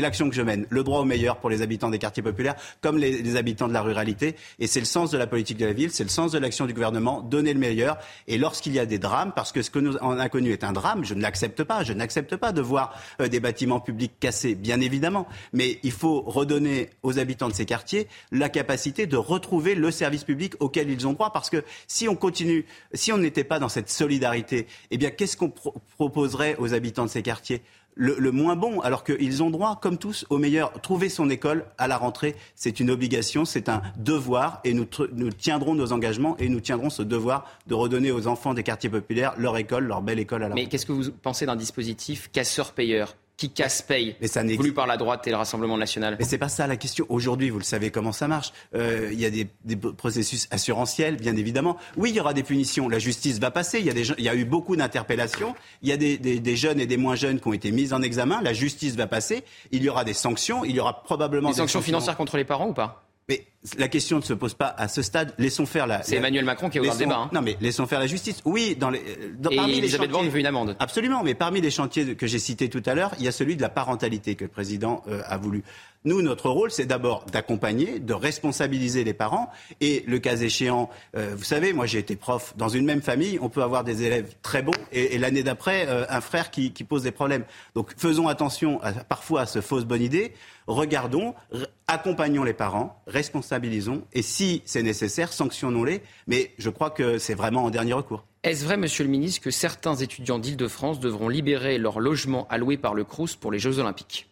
l'action 0.00 0.28
que 0.28 0.34
je 0.34 0.42
mène. 0.42 0.66
Le 0.70 0.82
droit 0.82 1.00
au 1.00 1.04
meilleur 1.04 1.38
pour 1.38 1.50
les 1.50 1.62
habitants 1.62 1.90
des 1.90 1.98
quartiers 1.98 2.22
populaires 2.22 2.54
comme 2.80 2.98
les, 2.98 3.36
habitants 3.36 3.68
de 3.68 3.72
la 3.72 3.82
ruralité. 3.82 4.36
Et 4.58 4.66
c'est 4.66 4.80
le 4.80 4.86
sens 4.86 5.10
de 5.10 5.18
la 5.18 5.26
politique 5.26 5.58
de 5.58 5.66
la 5.66 5.72
ville, 5.72 5.90
c'est 5.90 6.04
le 6.04 6.08
sens 6.08 6.32
de 6.32 6.38
l'action 6.38 6.66
du 6.66 6.72
gouvernement, 6.72 7.20
donner 7.20 7.52
le 7.52 7.58
meilleur. 7.58 7.98
Et 8.28 8.38
lorsqu'il 8.38 8.72
y 8.72 8.78
a 8.78 8.86
des 8.86 8.98
drames, 8.98 9.32
parce 9.34 9.52
que 9.52 9.62
ce 9.62 9.70
que 9.70 9.78
nous 9.78 9.96
en 9.96 10.18
a 10.18 10.28
connu 10.28 10.52
est 10.52 10.64
un 10.64 10.72
drame, 10.72 11.04
je 11.04 11.14
ne 11.14 11.22
l'accepte 11.22 11.64
pas. 11.64 11.82
Je 11.82 11.92
n'accepte 11.92 12.36
pas 12.36 12.52
de 12.52 12.60
voir 12.60 12.94
euh, 13.20 13.28
des 13.28 13.40
bâtiments 13.40 13.80
publics 13.80 14.12
cassés, 14.20 14.54
bien 14.54 14.80
évidemment. 14.80 15.26
Mais 15.52 15.78
il 15.82 15.92
faut 15.92 16.22
redonner 16.22 16.90
aux 17.02 17.18
habitants 17.18 17.48
de 17.48 17.54
ces 17.54 17.66
quartiers 17.66 18.08
la 18.30 18.48
capacité 18.48 19.06
de 19.06 19.16
retrouver 19.16 19.74
le 19.74 19.90
service 19.90 20.24
public 20.24 20.54
auquel 20.60 20.90
ils 20.90 21.06
ont 21.06 21.12
droit. 21.12 21.32
Parce 21.32 21.50
que 21.50 21.64
si 21.86 22.03
on 22.08 22.16
continue, 22.16 22.64
si 22.92 23.12
on 23.12 23.18
n'était 23.18 23.44
pas 23.44 23.58
dans 23.58 23.68
cette 23.68 23.90
solidarité, 23.90 24.66
eh 24.90 24.98
bien, 24.98 25.10
qu'est-ce 25.10 25.36
qu'on 25.36 25.52
proposerait 25.96 26.56
aux 26.58 26.74
habitants 26.74 27.04
de 27.04 27.10
ces 27.10 27.22
quartiers? 27.22 27.62
Le, 27.96 28.32
moins 28.32 28.56
bon, 28.56 28.80
alors 28.80 29.04
qu'ils 29.04 29.42
ont 29.44 29.50
droit, 29.50 29.78
comme 29.80 29.98
tous, 29.98 30.26
au 30.28 30.38
meilleur. 30.38 30.72
Trouver 30.80 31.08
son 31.08 31.30
école 31.30 31.64
à 31.78 31.86
la 31.86 31.96
rentrée, 31.96 32.34
c'est 32.56 32.80
une 32.80 32.90
obligation, 32.90 33.44
c'est 33.44 33.68
un 33.68 33.82
devoir, 33.96 34.60
et 34.64 34.74
nous, 34.74 34.86
nous, 35.12 35.30
tiendrons 35.30 35.76
nos 35.76 35.92
engagements 35.92 36.36
et 36.38 36.48
nous 36.48 36.60
tiendrons 36.60 36.90
ce 36.90 37.02
devoir 37.02 37.46
de 37.68 37.74
redonner 37.74 38.10
aux 38.10 38.26
enfants 38.26 38.52
des 38.52 38.64
quartiers 38.64 38.90
populaires 38.90 39.34
leur 39.38 39.56
école, 39.56 39.84
leur 39.84 40.02
belle 40.02 40.18
école 40.18 40.42
à 40.42 40.48
la 40.48 40.54
rentrée. 40.54 40.64
Mais 40.64 40.68
qu'est-ce 40.68 40.86
que 40.86 40.92
vous 40.92 41.12
pensez 41.12 41.46
d'un 41.46 41.54
dispositif 41.54 42.30
casseur-payeur? 42.32 43.14
Qui 43.36 43.50
casse 43.50 43.82
paye, 43.82 44.14
mais 44.20 44.28
ça 44.28 44.44
voulu 44.44 44.72
par 44.72 44.86
la 44.86 44.96
droite 44.96 45.26
et 45.26 45.30
le 45.30 45.36
Rassemblement 45.36 45.76
national. 45.76 46.16
Mais 46.18 46.24
c'est 46.24 46.38
pas 46.38 46.48
ça 46.48 46.66
la 46.66 46.76
question. 46.76 47.04
Aujourd'hui, 47.08 47.50
vous 47.50 47.58
le 47.58 47.64
savez 47.64 47.90
comment 47.90 48.12
ça 48.12 48.28
marche. 48.28 48.52
Euh, 48.74 49.10
il 49.12 49.18
y 49.18 49.26
a 49.26 49.30
des, 49.30 49.46
processus 49.96 50.46
assurantiels, 50.50 51.16
bien 51.16 51.34
évidemment. 51.36 51.76
Oui, 51.96 52.10
il 52.10 52.16
y 52.16 52.20
aura 52.20 52.32
des 52.32 52.44
punitions. 52.44 52.88
La 52.88 53.00
justice 53.00 53.40
va 53.40 53.50
passer. 53.50 53.80
Il 53.80 53.86
y 53.86 53.92
des, 53.92 54.22
y 54.22 54.28
a 54.28 54.34
eu 54.34 54.44
beaucoup 54.44 54.76
d'interpellations. 54.76 55.54
Il 55.82 55.88
y 55.88 55.92
a 55.92 55.96
des, 55.96 56.16
des, 56.16 56.56
jeunes 56.56 56.78
et 56.78 56.86
des 56.86 56.96
moins 56.96 57.16
jeunes 57.16 57.40
qui 57.40 57.48
ont 57.48 57.52
été 57.52 57.72
mis 57.72 57.92
en 57.92 58.02
examen. 58.02 58.40
La 58.42 58.52
justice 58.52 58.94
va 58.94 59.08
passer. 59.08 59.42
Il 59.72 59.82
y 59.82 59.88
aura 59.88 60.04
des 60.04 60.14
sanctions. 60.14 60.64
Il 60.64 60.76
y 60.76 60.80
aura 60.80 61.02
probablement 61.02 61.50
des, 61.50 61.56
sanctions 61.56 61.82
financières 61.82 62.16
contre 62.16 62.36
les 62.36 62.44
parents 62.44 62.68
ou 62.68 62.74
pas? 62.74 63.04
Mais 63.28 63.46
la 63.78 63.88
question 63.88 64.18
ne 64.18 64.22
se 64.22 64.34
pose 64.34 64.54
pas 64.54 64.74
à 64.76 64.88
ce 64.88 65.02
stade. 65.02 65.32
Laissons 65.38 65.66
faire 65.66 65.86
la. 65.86 66.02
C'est 66.02 66.16
Emmanuel 66.16 66.44
Macron 66.44 66.68
qui 66.68 66.78
a 66.78 66.80
ouvert 66.82 66.92
le 66.92 66.98
débat. 66.98 67.16
Hein. 67.16 67.30
Non, 67.32 67.40
mais 67.40 67.56
laissons 67.60 67.86
faire 67.86 67.98
la 67.98 68.06
justice. 68.06 68.40
Oui, 68.44 68.76
dans 68.78 68.90
les. 68.90 69.02
Dans, 69.38 69.50
Et 69.50 69.56
parmi 69.56 69.78
Elisabeth 69.78 70.10
Borne 70.10 70.28
veut 70.28 70.38
une 70.38 70.46
amende. 70.46 70.76
Absolument, 70.78 71.22
mais 71.22 71.34
parmi 71.34 71.60
les 71.60 71.70
chantiers 71.70 72.14
que 72.14 72.26
j'ai 72.26 72.38
cités 72.38 72.68
tout 72.68 72.82
à 72.84 72.94
l'heure, 72.94 73.12
il 73.18 73.24
y 73.24 73.28
a 73.28 73.32
celui 73.32 73.56
de 73.56 73.62
la 73.62 73.70
parentalité 73.70 74.34
que 74.34 74.44
le 74.44 74.50
président 74.50 75.02
euh, 75.08 75.22
a 75.26 75.38
voulu. 75.38 75.64
Nous, 76.06 76.20
notre 76.20 76.50
rôle, 76.50 76.70
c'est 76.70 76.84
d'abord 76.84 77.24
d'accompagner, 77.32 77.98
de 77.98 78.12
responsabiliser 78.12 79.04
les 79.04 79.14
parents 79.14 79.50
et, 79.80 80.04
le 80.06 80.18
cas 80.18 80.36
échéant, 80.36 80.90
euh, 81.16 81.34
vous 81.34 81.44
savez, 81.44 81.72
moi 81.72 81.86
j'ai 81.86 81.98
été 81.98 82.14
prof 82.14 82.52
dans 82.58 82.68
une 82.68 82.84
même 82.84 83.00
famille, 83.00 83.38
on 83.40 83.48
peut 83.48 83.62
avoir 83.62 83.84
des 83.84 84.02
élèves 84.02 84.34
très 84.42 84.60
bons 84.60 84.74
et, 84.92 85.16
l'année 85.16 85.42
d'après 85.42 85.86
euh, 85.88 86.04
un 86.10 86.20
frère 86.20 86.50
qui, 86.50 86.72
qui, 86.72 86.84
pose 86.84 87.04
des 87.04 87.10
problèmes. 87.10 87.44
Donc 87.74 87.94
faisons 87.96 88.28
attention 88.28 88.82
à, 88.82 88.92
parfois 88.92 89.42
à 89.42 89.46
ce 89.46 89.62
fausse 89.62 89.86
bonne 89.86 90.02
idée. 90.02 90.34
Regardons, 90.66 91.34
accompagnons 91.86 92.44
les 92.44 92.54
parents, 92.54 93.02
responsabilisons 93.06 93.53
et 94.12 94.22
si 94.22 94.62
c'est 94.64 94.82
nécessaire, 94.82 95.32
sanctionnons-les. 95.32 96.02
Mais 96.26 96.52
je 96.58 96.70
crois 96.70 96.90
que 96.90 97.18
c'est 97.18 97.34
vraiment 97.34 97.64
en 97.64 97.70
dernier 97.70 97.92
recours. 97.92 98.24
Est-ce 98.42 98.64
vrai, 98.64 98.76
Monsieur 98.76 99.04
le 99.04 99.10
Ministre, 99.10 99.42
que 99.42 99.50
certains 99.50 99.94
étudiants 99.96 100.38
d'Île-de-France 100.38 101.00
devront 101.00 101.28
libérer 101.28 101.78
leur 101.78 102.00
logement 102.00 102.46
alloué 102.48 102.76
par 102.76 102.94
le 102.94 103.04
Crous 103.04 103.36
pour 103.36 103.50
les 103.50 103.58
Jeux 103.58 103.78
Olympiques? 103.78 104.28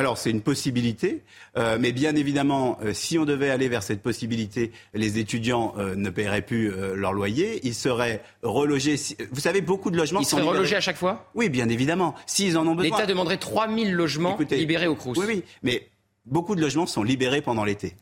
Alors 0.00 0.16
c'est 0.16 0.30
une 0.30 0.40
possibilité, 0.40 1.22
euh, 1.58 1.76
mais 1.78 1.92
bien 1.92 2.16
évidemment, 2.16 2.78
euh, 2.82 2.94
si 2.94 3.18
on 3.18 3.26
devait 3.26 3.50
aller 3.50 3.68
vers 3.68 3.82
cette 3.82 4.00
possibilité, 4.00 4.72
les 4.94 5.18
étudiants 5.18 5.74
euh, 5.76 5.94
ne 5.94 6.08
paieraient 6.08 6.40
plus 6.40 6.72
leur 6.94 7.12
loyer, 7.12 7.60
ils 7.64 7.74
seraient 7.74 8.22
relogés. 8.42 8.96
Vous 9.30 9.40
savez, 9.40 9.60
beaucoup 9.60 9.90
de 9.90 9.98
logements 9.98 10.20
ils 10.20 10.24
sont 10.24 10.38
seraient 10.38 10.48
relogés 10.48 10.76
à 10.76 10.80
chaque 10.80 10.96
fois? 10.96 11.30
Oui, 11.34 11.50
bien 11.50 11.68
évidemment, 11.68 12.14
s'ils 12.24 12.56
en 12.56 12.66
ont 12.66 12.74
besoin. 12.74 12.96
L'État 12.96 13.06
demanderait 13.06 13.36
3000 13.36 13.92
logements 13.92 14.38
libérés 14.50 14.86
au 14.86 14.94
Crous. 14.94 15.18
Oui, 15.18 15.26
oui, 15.28 15.42
mais 15.62 15.90
Beaucoup 16.30 16.54
de 16.54 16.60
logements 16.60 16.86
sont 16.86 17.02
libérés 17.02 17.42
pendant 17.42 17.64
l'été. 17.64 17.96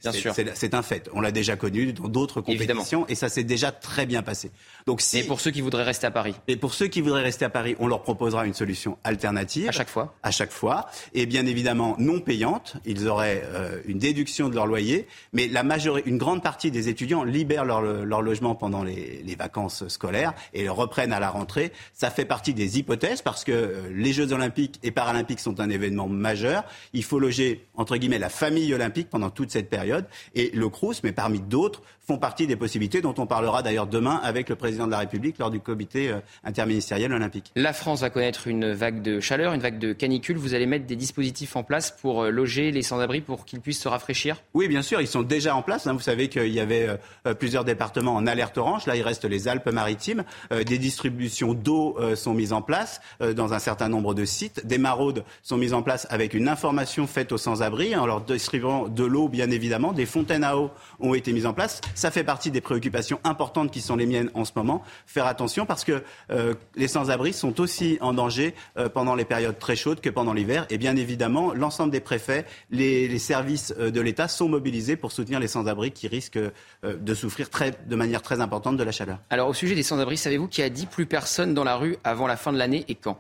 C'est 0.55 0.75
un 0.75 0.83
fait. 0.83 1.09
On 1.15 1.21
l'a 1.21 1.33
déjà 1.33 1.57
connu 1.57 1.95
dans 1.95 2.09
d'autres 2.09 2.43
compétitions 2.43 3.07
et 3.09 3.15
ça 3.15 3.31
s'est 3.31 3.43
déjà 3.43 3.73
très 3.73 4.05
bien 4.05 4.23
passé. 4.23 4.51
Donc 4.87 5.01
si, 5.01 5.19
et 5.19 5.23
pour 5.25 5.41
ceux 5.41 5.51
qui 5.51 5.63
voudraient 5.63 5.85
rester 5.85 6.07
à 6.07 6.11
Paris 6.11 6.35
Et 6.47 6.57
pour 6.57 6.75
ceux 6.75 6.89
qui 6.89 7.01
voudraient 7.01 7.23
rester 7.23 7.47
à 7.47 7.51
Paris, 7.51 7.75
on 7.79 7.87
leur 7.87 8.03
proposera 8.03 8.47
une 8.47 8.53
solution 8.53 8.99
alternative. 9.03 9.69
À 9.69 9.73
chaque 9.73 9.89
fois 9.89 10.15
À 10.23 10.31
chaque 10.31 10.53
fois. 10.53 10.89
Et 11.15 11.25
bien 11.25 11.47
évidemment 11.47 11.97
non 11.99 12.21
payante. 12.21 12.77
Ils 12.85 13.09
auraient 13.09 13.43
euh, 13.47 13.81
une 13.87 13.99
déduction 13.99 14.51
de 14.51 14.55
leur 14.55 14.67
loyer. 14.67 15.07
Mais 15.33 15.49
la 15.49 15.63
majorité, 15.63 16.09
une 16.09 16.19
grande 16.19 16.43
partie 16.43 16.71
des 16.71 16.91
étudiants 16.91 17.25
libèrent 17.25 17.65
leur, 17.65 17.81
leur 17.81 18.21
logement 18.21 18.55
pendant 18.55 18.85
les, 18.85 19.23
les, 19.25 19.37
vacances 19.37 19.89
scolaires 19.89 20.35
et 20.53 20.65
le 20.65 20.71
reprennent 20.71 21.13
à 21.13 21.21
la 21.21 21.31
rentrée. 21.31 21.73
Ça 21.95 22.11
fait 22.11 22.27
partie 22.27 22.53
des 22.53 22.79
hypothèses 22.79 23.23
parce 23.23 23.45
que 23.45 23.53
euh, 23.53 23.91
les 23.95 24.13
Jeux 24.13 24.33
olympiques 24.33 24.79
et 24.83 24.91
paralympiques 24.91 25.41
sont 25.41 25.61
un 25.61 25.71
événement 25.71 26.09
majeur. 26.09 26.65
Il 26.93 27.05
faut 27.05 27.19
loger, 27.19 27.67
entre 27.75 27.97
guillemets, 27.97 28.18
la 28.19 28.29
famille 28.29 28.73
olympique 28.75 29.11
pendant 29.11 29.31
toute 29.31 29.51
cette 29.51 29.69
période. 29.69 30.07
Et 30.35 30.51
le 30.55 30.69
Crous, 30.69 31.03
mais 31.03 31.13
parmi 31.13 31.41
d'autres, 31.41 31.83
font 32.09 32.17
partie 32.17 32.47
des 32.47 32.57
possibilités 32.57 33.03
dont 33.03 33.15
on 33.19 33.27
parlera 33.27 33.63
d'ailleurs 33.63 33.87
demain 33.87 34.19
avec 34.25 34.49
le 34.49 34.57
président 34.57 34.87
de 34.87 34.93
la 34.93 34.99
République 34.99 35.37
lors 35.39 35.51
du 35.51 35.61
comité 35.61 36.09
euh, 36.09 36.21
interministériel 36.43 37.13
olympique. 37.13 37.53
La 37.55 37.75
France 37.75 38.01
va 38.01 38.09
connaître 38.09 38.49
une 38.49 38.73
vague 38.73 39.03
de 39.03 39.21
chaleur, 39.21 39.53
une 39.53 39.61
vague 39.61 39.79
de 39.79 39.93
canicule. 39.93 40.39
Vous 40.39 40.55
allez 40.55 40.65
mettre 40.65 40.87
des 40.87 40.97
dispositifs 40.97 41.55
en 41.55 41.65
place 41.65 41.91
pour 41.91 42.23
euh, 42.23 42.31
loger 42.31 42.71
les 42.71 42.81
sans-abri 42.81 43.21
pour 43.21 43.45
qu'ils 43.45 43.61
puissent 43.61 43.83
se 43.83 43.89
rafraîchir? 43.89 44.43
Oui, 44.55 44.69
bien 44.69 44.81
sûr, 44.81 45.03
ils 45.03 45.07
sont 45.07 45.21
déjà 45.21 45.55
en 45.55 45.61
place. 45.61 45.87
Hein. 45.87 45.93
Vous 45.93 46.01
savez 46.01 46.31
qu'il 46.31 46.49
y 46.49 46.61
avait 46.61 46.89
euh, 47.27 47.35
plusieurs 47.35 47.67
départements 47.67 48.15
en 48.15 48.27
alerte 48.27 48.57
orange. 48.57 48.87
Là, 48.87 48.97
il 48.97 49.03
reste 49.03 49.27
les 49.27 49.47
Alpes-Maritimes. 49.47 50.25
des 50.51 50.79
distributions 50.79 51.53
d'eau 51.53 51.99
sont 52.15 52.33
mises 52.33 52.53
en 52.53 52.63
place 52.63 53.01
dans 53.21 53.53
un 53.53 53.59
certain 53.59 53.89
nombre 53.89 54.15
de 54.15 54.25
sites. 54.25 54.67
Des 54.67 54.79
maraudes 54.79 55.25
sont 55.43 55.57
mises 55.57 55.75
en 55.75 55.83
place 55.83 56.07
avec 56.11 56.33
une 56.33 56.49
information 56.49 57.07
faite 57.07 57.33
aux 57.33 57.39
sans-abri 57.39 57.95
en 57.97 58.07
leur 58.07 58.23
distribuant 58.23 58.89
de 58.89 59.05
l'eau, 59.05 59.29
bien 59.29 59.51
évidemment. 59.51 59.93
Des 59.93 60.07
fontaines 60.07 60.45
à 60.45 60.57
eau 60.57 60.71
ont 61.01 61.15
été 61.15 61.33
mises 61.33 61.47
en 61.47 61.53
place. 61.53 61.81
Ça 61.99 62.13
fait 62.13 62.23
partie 62.23 62.53
des 62.53 62.61
préoccupations 62.61 63.19
importantes 63.25 63.73
qui 63.73 63.81
sont 63.81 63.97
les 63.97 64.07
miennes 64.07 64.31
en 64.35 64.45
ce 64.45 64.53
moment. 64.55 64.85
Faire 65.05 65.27
attention 65.27 65.67
parce 65.67 65.83
que 65.83 66.05
euh, 66.31 66.55
les 66.77 66.87
sans-abri 66.87 67.33
sont 67.33 67.61
aussi 67.61 67.99
en 68.01 68.13
danger 68.13 68.55
euh, 68.77 68.89
pendant 68.89 69.17
les 69.17 69.25
périodes 69.25 69.59
très 69.59 69.75
chaudes 69.75 70.01
que 70.01 70.09
pendant 70.09 70.33
l'hiver. 70.33 70.65
Et 70.71 70.79
bien 70.79 70.95
évidemment, 70.95 71.53
l'ensemble 71.53 71.91
des 71.91 71.99
préfets, 71.99 72.47
les, 72.71 73.19
services 73.19 73.75
euh, 73.81 73.91
de 73.91 74.01
l'État 74.01 74.29
sont 74.29 74.49
mobilisés 74.49 74.95
pour 74.95 75.11
soutenir 75.11 75.41
les 75.41 75.49
sans-abri 75.49 75.91
qui 75.91 76.07
risquent 76.07 76.39
de 76.85 77.15
souffrir 77.15 77.51
très, 77.51 77.73
de 77.73 77.97
manière 77.97 78.23
très 78.23 78.41
importante 78.41 78.77
de 78.77 78.85
la 78.85 78.93
chaleur. 78.93 79.19
Alors 79.29 79.49
au 79.49 79.55
sujet 79.55 79.75
des 79.75 79.83
sans-abri, 79.83 80.17
savez-vous 80.17 80.47
qui 80.47 80.63
a 80.63 80.71
dit 80.71 80.87
plus 80.87 81.07
personne 81.07 81.53
dans 81.53 81.65
la 81.65 81.75
rue 81.75 81.97
avant 82.05 82.29
la 82.29 82.37
fin 82.37 82.53
de 82.53 82.59
l'année 82.59 82.85
et 82.87 82.95
quand? 82.95 83.19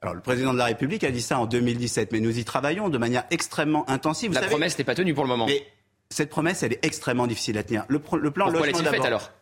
Alors, 0.00 0.14
le 0.14 0.20
président 0.20 0.52
de 0.52 0.58
la 0.58 0.66
République 0.66 1.04
a 1.04 1.10
dit 1.10 1.22
ça 1.22 1.38
en 1.38 1.46
2017, 1.46 2.12
mais 2.12 2.20
nous 2.20 2.38
y 2.38 2.44
travaillons 2.44 2.88
de 2.88 2.98
manière 2.98 3.24
extrêmement 3.30 3.88
intensive. 3.90 4.32
la 4.32 4.42
promesse 4.42 4.78
n'est 4.78 4.84
pas 4.84 4.94
tenue 4.94 5.12
pour 5.12 5.24
le 5.24 5.28
moment 5.28 5.46
cette 6.14 6.30
promesse, 6.30 6.62
elle 6.62 6.72
est 6.72 6.84
extrêmement 6.84 7.26
difficile 7.26 7.58
à 7.58 7.62
tenir. 7.62 7.84
Le, 7.88 7.98
plan 7.98 8.48
logement 8.48 8.82
d'abord. 8.82 9.06
alors? 9.06 9.32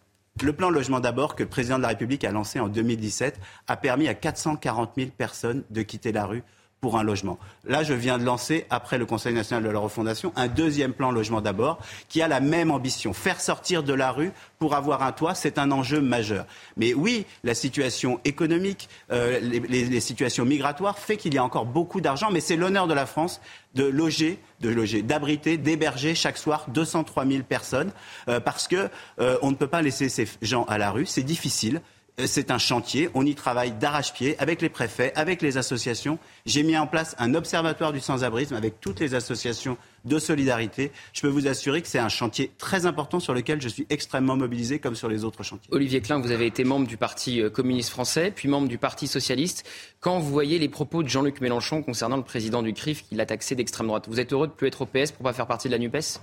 Le 0.43 0.53
plan 0.55 0.71
logement 0.71 1.01
d'abord 1.01 1.37
que 1.37 1.43
le 1.43 1.49
président 1.49 1.77
de 1.77 1.83
la 1.83 1.89
République 1.89 2.25
a 2.25 2.33
lancé 2.33 2.59
en 2.59 2.69
2017 2.69 3.39
a 3.69 3.77
permis 3.77 4.09
à 4.09 4.15
440 4.15 4.93
000 4.97 5.11
personnes 5.11 5.65
de 5.69 5.83
quitter 5.83 6.13
la 6.13 6.25
rue 6.25 6.43
pour 6.83 6.99
un 6.99 7.05
logement. 7.05 7.39
Là, 7.65 7.85
je 7.85 7.95
viens 7.95 8.19
de 8.19 8.25
lancer, 8.25 8.67
après 8.69 8.99
le 8.99 9.07
Conseil 9.07 9.33
national 9.33 9.63
de 9.63 9.69
la 9.69 9.79
refondation, 9.79 10.33
un 10.35 10.49
deuxième 10.49 10.93
plan 10.93 11.13
logement 11.13 11.41
d'abord, 11.41 11.79
qui 12.09 12.21
a 12.23 12.27
la 12.27 12.41
même 12.41 12.73
ambition. 12.73 13.13
Faire 13.13 13.41
sortir 13.41 13.85
de 13.85 13.95
la 13.95 14.11
rue 14.11 14.33
pour 14.59 14.75
avoir 14.75 15.05
un 15.05 15.13
toit, 15.13 15.37
c'est 15.37 15.59
un 15.59 15.71
enjeu 15.71 16.01
majeur. 16.01 16.45
Mais 16.77 16.93
oui, 16.93 17.25
la 17.45 17.55
situation 17.55 18.19
économique, 18.25 18.89
euh, 19.13 19.39
les, 19.39 20.01
situations 20.01 20.45
migratoires 20.45 20.99
fait 20.99 21.17
qu'il 21.17 21.35
y 21.35 21.39
a 21.39 21.45
encore 21.45 21.67
beaucoup 21.67 22.01
d'argent, 22.01 22.33
mais 22.33 22.41
c'est 22.41 22.57
l'honneur 22.57 22.89
de 22.89 22.95
la 22.95 23.07
France 23.07 23.41
de 23.77 23.85
loger, 23.85 24.41
de 24.61 24.69
loger, 24.69 25.03
d'abriter, 25.03 25.59
d'héberger 25.59 26.17
chaque 26.17 26.37
soir 26.37 26.65
203 26.67 27.27
000 27.27 27.45
personnes, 27.45 27.93
euh, 28.29 28.41
parce 28.41 28.67
que 28.67 28.89
euh, 29.21 29.39
on 29.43 29.53
ne 29.53 29.57
peut 29.57 29.69
pas 29.69 29.83
laisser 29.83 30.09
ces 30.09 30.27
gens 30.43 30.65
à 30.65 30.79
la 30.79 30.91
rue. 30.91 31.07
C'est 31.07 31.23
difficile. 31.23 31.81
Euh, 32.21 32.27
c'est 32.27 32.51
un 32.51 32.59
chantier. 32.59 33.09
On 33.15 33.25
y 33.25 33.35
travaille 33.35 33.73
d'arrache-pied 33.73 34.39
avec 34.39 34.61
les 34.61 34.69
préfets, 34.69 35.13
avec 35.15 35.41
les 35.41 35.57
associations. 35.57 36.19
J'ai 36.45 36.63
mis 36.63 36.77
en 36.77 36.87
place 36.87 37.15
un 37.19 37.35
observatoire 37.35 37.93
du 37.93 38.01
sans-abrisme 38.01 38.55
avec 38.55 38.81
toutes 38.81 39.01
les 39.01 39.15
associations 39.15 39.79
de 40.05 40.19
solidarité. 40.19 40.93
Je 41.15 41.23
peux 41.23 41.29
vous 41.29 41.47
assurer 41.47 41.81
que 41.81 41.89
c'est 41.89 41.99
un 41.99 42.11
chantier 42.11 42.51
très 42.59 42.85
important 42.85 43.19
sur 43.19 43.33
lequel 43.33 43.63
je 43.63 43.69
suis 43.69 43.87
extrêmement 43.89 44.37
mobilisé 44.37 44.79
comme 44.79 44.95
sur 44.95 45.09
les 45.09 45.25
autres 45.25 45.43
chantiers. 45.43 45.73
Olivier 45.73 46.01
Klein, 46.03 46.21
vous 46.21 46.31
avez 46.31 46.47
été 46.47 46.65
membre 46.65 46.87
du 46.87 46.97
Parti 46.97 47.41
euh, 47.41 47.49
communiste 47.49 47.91
français, 47.91 48.31
puis 48.35 48.49
membre 48.49 48.69
du 48.69 48.79
Parti 48.79 49.07
socialiste. 49.07 49.65
Quand 50.01 50.19
vous 50.19 50.31
voyez 50.31 50.59
les 50.59 50.69
propos 50.69 51.03
de 51.03 51.09
Jean-Luc 51.09 51.41
Mélenchon 51.41 51.83
concernant 51.83 52.17
le 52.17 52.25
président 52.25 52.63
du 52.63 52.75
CRIF 52.75 53.05
qui 53.09 53.15
l'a 53.15 53.27
taxé 53.27 53.55
d'extrême 53.55 53.87
droite, 53.87 54.07
vous 54.09 54.21
êtes 54.21 54.33
heureux 54.33 54.49
de 54.49 54.53
plus 54.53 54.67
être 54.67 54.83
au 54.83 54.87
PS 54.87 55.13
pour 55.13 55.25
pas 55.25 55.33
faire 55.33 55.47
partie 55.47 55.69
de 55.69 55.73
la 55.73 55.79
NUPES? 55.79 56.21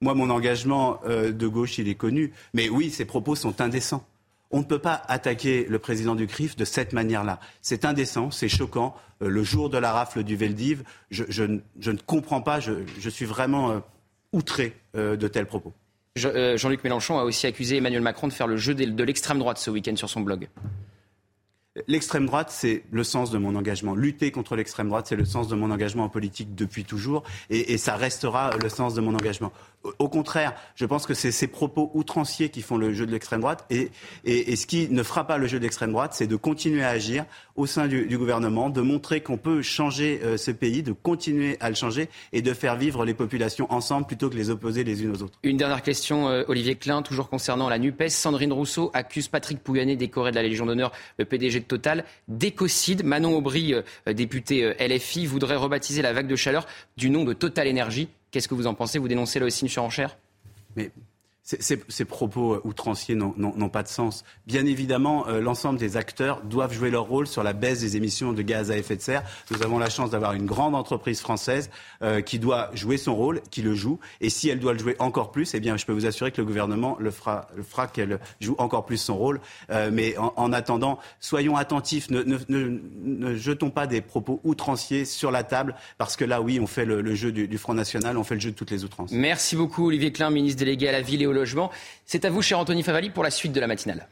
Moi, 0.00 0.14
mon 0.14 0.30
engagement 0.30 1.00
euh, 1.04 1.30
de 1.30 1.46
gauche, 1.46 1.76
il 1.76 1.88
est 1.88 1.94
connu. 1.94 2.32
Mais 2.54 2.70
oui, 2.70 2.90
ces 2.90 3.04
propos 3.04 3.34
sont 3.34 3.60
indécents. 3.60 4.06
On 4.50 4.58
ne 4.58 4.64
peut 4.64 4.80
pas 4.80 5.02
attaquer 5.06 5.64
le 5.68 5.78
président 5.78 6.14
du 6.14 6.26
CRIF 6.26 6.56
de 6.56 6.64
cette 6.64 6.92
manière-là. 6.92 7.38
C'est 7.62 7.84
indécent, 7.84 8.30
c'est 8.30 8.48
choquant. 8.48 8.96
Euh, 9.22 9.28
le 9.28 9.44
jour 9.44 9.70
de 9.70 9.78
la 9.78 9.92
rafle 9.92 10.24
du 10.24 10.36
Veldiv, 10.36 10.82
je, 11.10 11.42
ne 11.44 11.96
comprends 12.06 12.40
pas, 12.40 12.58
je, 12.58 13.08
suis 13.08 13.26
vraiment 13.26 13.70
euh, 13.70 13.78
outré 14.32 14.74
euh, 14.96 15.16
de 15.16 15.28
tels 15.28 15.46
propos. 15.46 15.72
Jean-Luc 16.16 16.82
Mélenchon 16.82 17.18
a 17.18 17.24
aussi 17.24 17.46
accusé 17.46 17.76
Emmanuel 17.76 18.02
Macron 18.02 18.26
de 18.26 18.32
faire 18.32 18.48
le 18.48 18.56
jeu 18.56 18.74
de 18.74 19.04
l'extrême 19.04 19.38
droite 19.38 19.58
ce 19.58 19.70
week-end 19.70 19.94
sur 19.94 20.10
son 20.10 20.20
blog. 20.20 20.48
L'extrême 21.86 22.26
droite, 22.26 22.50
c'est 22.50 22.82
le 22.90 23.04
sens 23.04 23.30
de 23.30 23.38
mon 23.38 23.54
engagement. 23.54 23.94
Lutter 23.94 24.32
contre 24.32 24.56
l'extrême 24.56 24.88
droite, 24.88 25.06
c'est 25.06 25.14
le 25.14 25.24
sens 25.24 25.46
de 25.46 25.54
mon 25.54 25.70
engagement 25.70 26.02
en 26.02 26.08
politique 26.08 26.56
depuis 26.56 26.84
toujours, 26.84 27.22
et, 27.48 27.72
et 27.72 27.78
ça 27.78 27.94
restera 27.94 28.56
le 28.60 28.68
sens 28.68 28.94
de 28.94 29.00
mon 29.00 29.14
engagement. 29.14 29.52
Au 29.98 30.08
contraire, 30.08 30.54
je 30.74 30.84
pense 30.84 31.06
que 31.06 31.14
c'est 31.14 31.32
ces 31.32 31.46
propos 31.46 31.90
outranciers 31.94 32.50
qui 32.50 32.60
font 32.60 32.76
le 32.76 32.92
jeu 32.92 33.06
de 33.06 33.12
l'extrême 33.12 33.40
droite. 33.40 33.64
Et, 33.70 33.90
ce 34.24 34.66
qui 34.66 34.88
ne 34.90 35.02
fera 35.02 35.26
pas 35.26 35.38
le 35.38 35.46
jeu 35.46 35.58
de 35.58 35.62
l'extrême 35.62 35.92
droite, 35.92 36.12
c'est 36.14 36.26
de 36.26 36.36
continuer 36.36 36.82
à 36.82 36.90
agir 36.90 37.24
au 37.56 37.64
sein 37.66 37.86
du, 37.88 38.18
gouvernement, 38.18 38.68
de 38.68 38.82
montrer 38.82 39.22
qu'on 39.22 39.38
peut 39.38 39.62
changer 39.62 40.20
euh, 40.22 40.36
ce 40.36 40.50
pays, 40.50 40.82
de 40.82 40.92
continuer 40.92 41.56
à 41.60 41.70
le 41.70 41.74
changer 41.74 42.10
et 42.32 42.42
de 42.42 42.52
faire 42.52 42.76
vivre 42.76 43.06
les 43.06 43.14
populations 43.14 43.72
ensemble 43.72 44.06
plutôt 44.06 44.28
que 44.28 44.36
les 44.36 44.50
opposer 44.50 44.84
les 44.84 45.02
unes 45.02 45.12
aux 45.12 45.22
autres. 45.22 45.38
Une 45.42 45.56
dernière 45.56 45.82
question, 45.82 46.28
euh, 46.28 46.44
Olivier 46.48 46.74
Klein, 46.74 47.00
toujours 47.00 47.30
concernant 47.30 47.70
la 47.70 47.78
NUPES. 47.78 48.08
Sandrine 48.10 48.52
Rousseau 48.52 48.90
accuse 48.92 49.28
Patrick 49.28 49.62
Pouyanné, 49.62 49.96
décoré 49.96 50.30
de 50.30 50.36
la 50.36 50.42
Légion 50.42 50.66
d'honneur, 50.66 50.92
le 51.18 51.24
PDG 51.24 51.60
de 51.60 51.64
Total, 51.64 52.04
d'écocide. 52.28 53.02
Manon 53.02 53.34
Aubry, 53.34 53.72
euh, 53.72 54.12
député 54.12 54.74
LFI, 54.78 55.24
voudrait 55.24 55.56
rebaptiser 55.56 56.02
la 56.02 56.12
vague 56.12 56.26
de 56.26 56.36
chaleur 56.36 56.66
du 56.98 57.08
nom 57.08 57.24
de 57.24 57.32
Total 57.32 57.66
Énergie. 57.66 58.08
Qu'est-ce 58.30 58.48
que 58.48 58.54
vous 58.54 58.66
en 58.66 58.74
pensez? 58.74 58.98
Vous 58.98 59.08
dénoncez 59.08 59.40
là 59.40 59.46
aussi 59.46 59.62
une 59.62 59.68
surenchère 59.68 60.16
ces, 61.58 62.04
propos 62.04 62.54
euh, 62.54 62.60
outranciers 62.64 63.14
n'ont 63.14 63.68
pas 63.68 63.82
de 63.82 63.88
sens. 63.88 64.24
Bien 64.46 64.66
évidemment, 64.66 65.26
euh, 65.28 65.40
l'ensemble 65.40 65.78
des 65.78 65.96
acteurs 65.96 66.42
doivent 66.42 66.72
jouer 66.72 66.90
leur 66.90 67.04
rôle 67.04 67.26
sur 67.26 67.42
la 67.42 67.52
baisse 67.52 67.80
des 67.80 67.96
émissions 67.96 68.32
de 68.32 68.42
gaz 68.42 68.70
à 68.70 68.76
effet 68.76 68.96
de 68.96 69.02
serre. 69.02 69.24
Nous 69.50 69.62
avons 69.62 69.78
la 69.78 69.90
chance 69.90 70.10
d'avoir 70.10 70.32
une 70.34 70.46
grande 70.46 70.74
entreprise 70.74 71.20
française 71.20 71.70
euh, 72.02 72.20
qui 72.20 72.38
doit 72.38 72.70
jouer 72.74 72.96
son 72.96 73.16
rôle, 73.16 73.40
qui 73.50 73.62
le 73.62 73.74
joue. 73.74 73.98
Et 74.20 74.30
si 74.30 74.48
elle 74.48 74.60
doit 74.60 74.72
le 74.72 74.78
jouer 74.78 74.96
encore 74.98 75.32
plus, 75.32 75.54
eh 75.54 75.60
bien, 75.60 75.76
je 75.76 75.86
peux 75.86 75.92
vous 75.92 76.06
assurer 76.06 76.30
que 76.30 76.40
le 76.40 76.46
gouvernement 76.46 76.96
le 77.00 77.10
fera, 77.10 77.48
le 77.56 77.62
fera 77.62 77.86
qu'elle 77.86 78.20
joue 78.40 78.54
encore 78.58 78.86
plus 78.86 78.98
son 78.98 79.16
rôle. 79.16 79.40
mais 79.92 80.16
en, 80.18 80.52
attendant, 80.52 80.98
soyons 81.20 81.56
attentifs. 81.56 82.08
Ne, 82.10 83.34
jetons 83.36 83.70
pas 83.70 83.86
des 83.86 84.00
propos 84.00 84.40
outranciers 84.44 85.04
sur 85.04 85.30
la 85.30 85.42
table, 85.42 85.74
parce 85.98 86.16
que 86.16 86.24
là, 86.24 86.40
oui, 86.40 86.60
on 86.60 86.66
fait 86.66 86.84
le, 86.84 87.14
jeu 87.14 87.32
du, 87.32 87.48
du, 87.48 87.58
Front 87.58 87.74
National, 87.74 88.16
on 88.18 88.24
fait 88.24 88.34
le 88.34 88.40
jeu 88.40 88.50
de 88.50 88.56
toutes 88.56 88.70
les 88.70 88.84
outrances. 88.84 89.10
Merci 89.12 89.56
beaucoup, 89.56 89.86
Olivier 89.86 90.12
Klein, 90.12 90.30
ministre 90.30 90.60
délégué 90.60 90.88
à 90.88 90.92
la 90.92 91.00
ville 91.00 91.22
et 91.22 91.26
au 91.26 91.32
c'est 92.06 92.24
à 92.24 92.30
vous, 92.30 92.42
cher 92.42 92.58
Anthony 92.58 92.82
Favali, 92.82 93.10
pour 93.10 93.24
la 93.24 93.30
suite 93.30 93.52
de 93.52 93.60
la 93.60 93.66
matinale. 93.66 94.06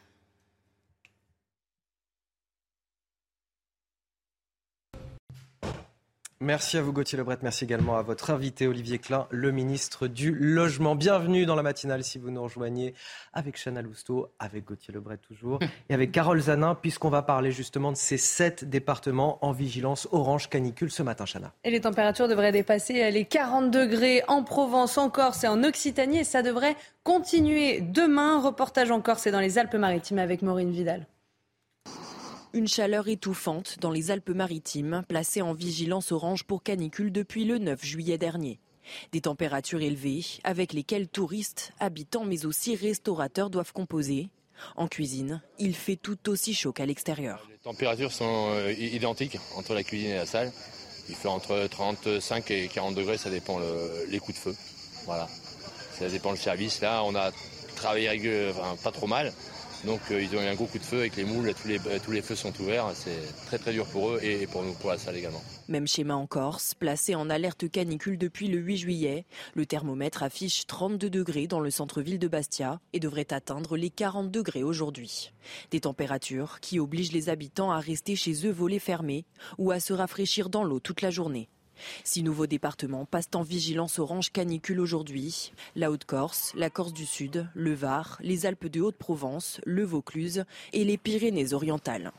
Merci 6.40 6.78
à 6.78 6.82
vous 6.82 6.92
Gauthier 6.92 7.18
Lebret, 7.18 7.36
merci 7.42 7.64
également 7.64 7.96
à 7.96 8.02
votre 8.02 8.30
invité 8.30 8.68
Olivier 8.68 9.00
Klein, 9.00 9.26
le 9.30 9.50
ministre 9.50 10.06
du 10.06 10.32
Logement. 10.32 10.94
Bienvenue 10.94 11.46
dans 11.46 11.56
la 11.56 11.64
matinale 11.64 12.04
si 12.04 12.18
vous 12.18 12.30
nous 12.30 12.40
rejoignez 12.40 12.94
avec 13.32 13.56
Chana 13.56 13.82
Lousteau, 13.82 14.28
avec 14.38 14.64
Gauthier 14.64 14.94
Lebret 14.94 15.16
toujours, 15.16 15.58
et 15.88 15.94
avec 15.94 16.12
Carole 16.12 16.38
Zanin, 16.38 16.76
puisqu'on 16.76 17.08
va 17.08 17.22
parler 17.22 17.50
justement 17.50 17.90
de 17.90 17.96
ces 17.96 18.18
sept 18.18 18.64
départements 18.64 19.44
en 19.44 19.50
vigilance 19.50 20.06
orange 20.12 20.48
canicule 20.48 20.92
ce 20.92 21.02
matin, 21.02 21.24
Chana. 21.24 21.52
Et 21.64 21.72
les 21.72 21.80
températures 21.80 22.28
devraient 22.28 22.52
dépasser 22.52 23.10
les 23.10 23.24
40 23.24 23.72
degrés 23.72 24.22
en 24.28 24.44
Provence, 24.44 24.96
en 24.96 25.10
Corse 25.10 25.42
et 25.42 25.48
en 25.48 25.64
Occitanie, 25.64 26.18
et 26.18 26.24
ça 26.24 26.42
devrait 26.42 26.76
continuer 27.02 27.80
demain. 27.80 28.40
Reportage 28.40 28.92
en 28.92 29.00
Corse 29.00 29.26
et 29.26 29.32
dans 29.32 29.40
les 29.40 29.58
Alpes-Maritimes 29.58 30.20
avec 30.20 30.42
Maureen 30.42 30.70
Vidal. 30.70 31.04
Une 32.54 32.66
chaleur 32.66 33.08
étouffante 33.08 33.76
dans 33.78 33.90
les 33.90 34.10
Alpes-Maritimes, 34.10 35.04
placée 35.06 35.42
en 35.42 35.52
vigilance 35.52 36.12
orange 36.12 36.44
pour 36.44 36.62
canicule 36.62 37.12
depuis 37.12 37.44
le 37.44 37.58
9 37.58 37.84
juillet 37.84 38.16
dernier. 38.16 38.58
Des 39.12 39.20
températures 39.20 39.82
élevées 39.82 40.24
avec 40.44 40.72
lesquelles 40.72 41.08
touristes, 41.08 41.72
habitants 41.78 42.24
mais 42.24 42.46
aussi 42.46 42.74
restaurateurs 42.74 43.50
doivent 43.50 43.74
composer. 43.74 44.30
En 44.76 44.88
cuisine, 44.88 45.42
il 45.58 45.74
fait 45.74 45.96
tout 45.96 46.30
aussi 46.30 46.54
chaud 46.54 46.72
qu'à 46.72 46.86
l'extérieur. 46.86 47.46
Les 47.50 47.58
températures 47.58 48.12
sont 48.12 48.48
euh, 48.54 48.72
identiques 48.72 49.38
entre 49.56 49.74
la 49.74 49.84
cuisine 49.84 50.10
et 50.10 50.16
la 50.16 50.26
salle. 50.26 50.50
Il 51.10 51.14
fait 51.14 51.28
entre 51.28 51.66
35 51.66 52.50
et 52.50 52.68
40 52.68 52.94
degrés, 52.94 53.18
ça 53.18 53.28
dépend 53.28 53.60
les 54.08 54.18
coups 54.18 54.38
de 54.38 54.42
feu. 54.42 54.56
Voilà. 55.04 55.28
Ça 55.98 56.08
dépend 56.08 56.30
le 56.30 56.36
service. 56.38 56.80
Là, 56.80 57.02
on 57.04 57.14
a 57.14 57.30
travaillé 57.76 58.52
pas 58.82 58.90
trop 58.90 59.06
mal. 59.06 59.32
Donc 59.84 60.00
euh, 60.10 60.22
ils 60.22 60.36
ont 60.36 60.42
eu 60.42 60.46
un 60.46 60.54
gros 60.54 60.66
coup 60.66 60.78
de 60.78 60.84
feu 60.84 60.98
avec 60.98 61.16
les 61.16 61.24
moules, 61.24 61.52
tous 61.54 61.68
les, 61.68 61.78
tous 61.78 62.10
les 62.10 62.22
feux 62.22 62.34
sont 62.34 62.52
ouverts. 62.60 62.90
C'est 62.94 63.20
très 63.46 63.58
très 63.58 63.72
dur 63.72 63.86
pour 63.86 64.10
eux 64.10 64.20
et 64.22 64.46
pour 64.46 64.62
nous, 64.62 64.72
pour 64.74 64.90
la 64.90 64.98
salle 64.98 65.16
également. 65.16 65.42
Même 65.68 65.86
schéma 65.86 66.14
en 66.14 66.26
Corse, 66.26 66.74
placé 66.74 67.14
en 67.14 67.30
alerte 67.30 67.70
canicule 67.70 68.18
depuis 68.18 68.48
le 68.48 68.58
8 68.58 68.76
juillet. 68.76 69.26
Le 69.54 69.66
thermomètre 69.66 70.22
affiche 70.22 70.66
32 70.66 71.10
degrés 71.10 71.46
dans 71.46 71.60
le 71.60 71.70
centre-ville 71.70 72.18
de 72.18 72.28
Bastia 72.28 72.80
et 72.92 73.00
devrait 73.00 73.32
atteindre 73.32 73.76
les 73.76 73.90
40 73.90 74.30
degrés 74.30 74.62
aujourd'hui. 74.62 75.32
Des 75.70 75.80
températures 75.80 76.60
qui 76.60 76.80
obligent 76.80 77.12
les 77.12 77.28
habitants 77.28 77.70
à 77.70 77.78
rester 77.78 78.16
chez 78.16 78.46
eux 78.46 78.52
volets 78.52 78.78
fermés 78.78 79.26
ou 79.58 79.70
à 79.70 79.80
se 79.80 79.92
rafraîchir 79.92 80.48
dans 80.48 80.64
l'eau 80.64 80.80
toute 80.80 81.02
la 81.02 81.10
journée. 81.10 81.48
Six 82.04 82.22
nouveaux 82.22 82.46
départements 82.46 83.04
passent 83.04 83.30
en 83.34 83.42
vigilance 83.42 83.98
orange 83.98 84.30
canicule 84.32 84.80
aujourd'hui. 84.80 85.52
La 85.76 85.90
Haute-Corse, 85.90 86.52
la 86.54 86.70
Corse 86.70 86.92
du 86.92 87.06
Sud, 87.06 87.48
le 87.54 87.74
Var, 87.74 88.18
les 88.20 88.46
Alpes 88.46 88.66
de 88.66 88.80
Haute-Provence, 88.80 89.60
le 89.64 89.84
Vaucluse 89.84 90.44
et 90.72 90.84
les 90.84 90.96
Pyrénées-Orientales. 90.96 92.12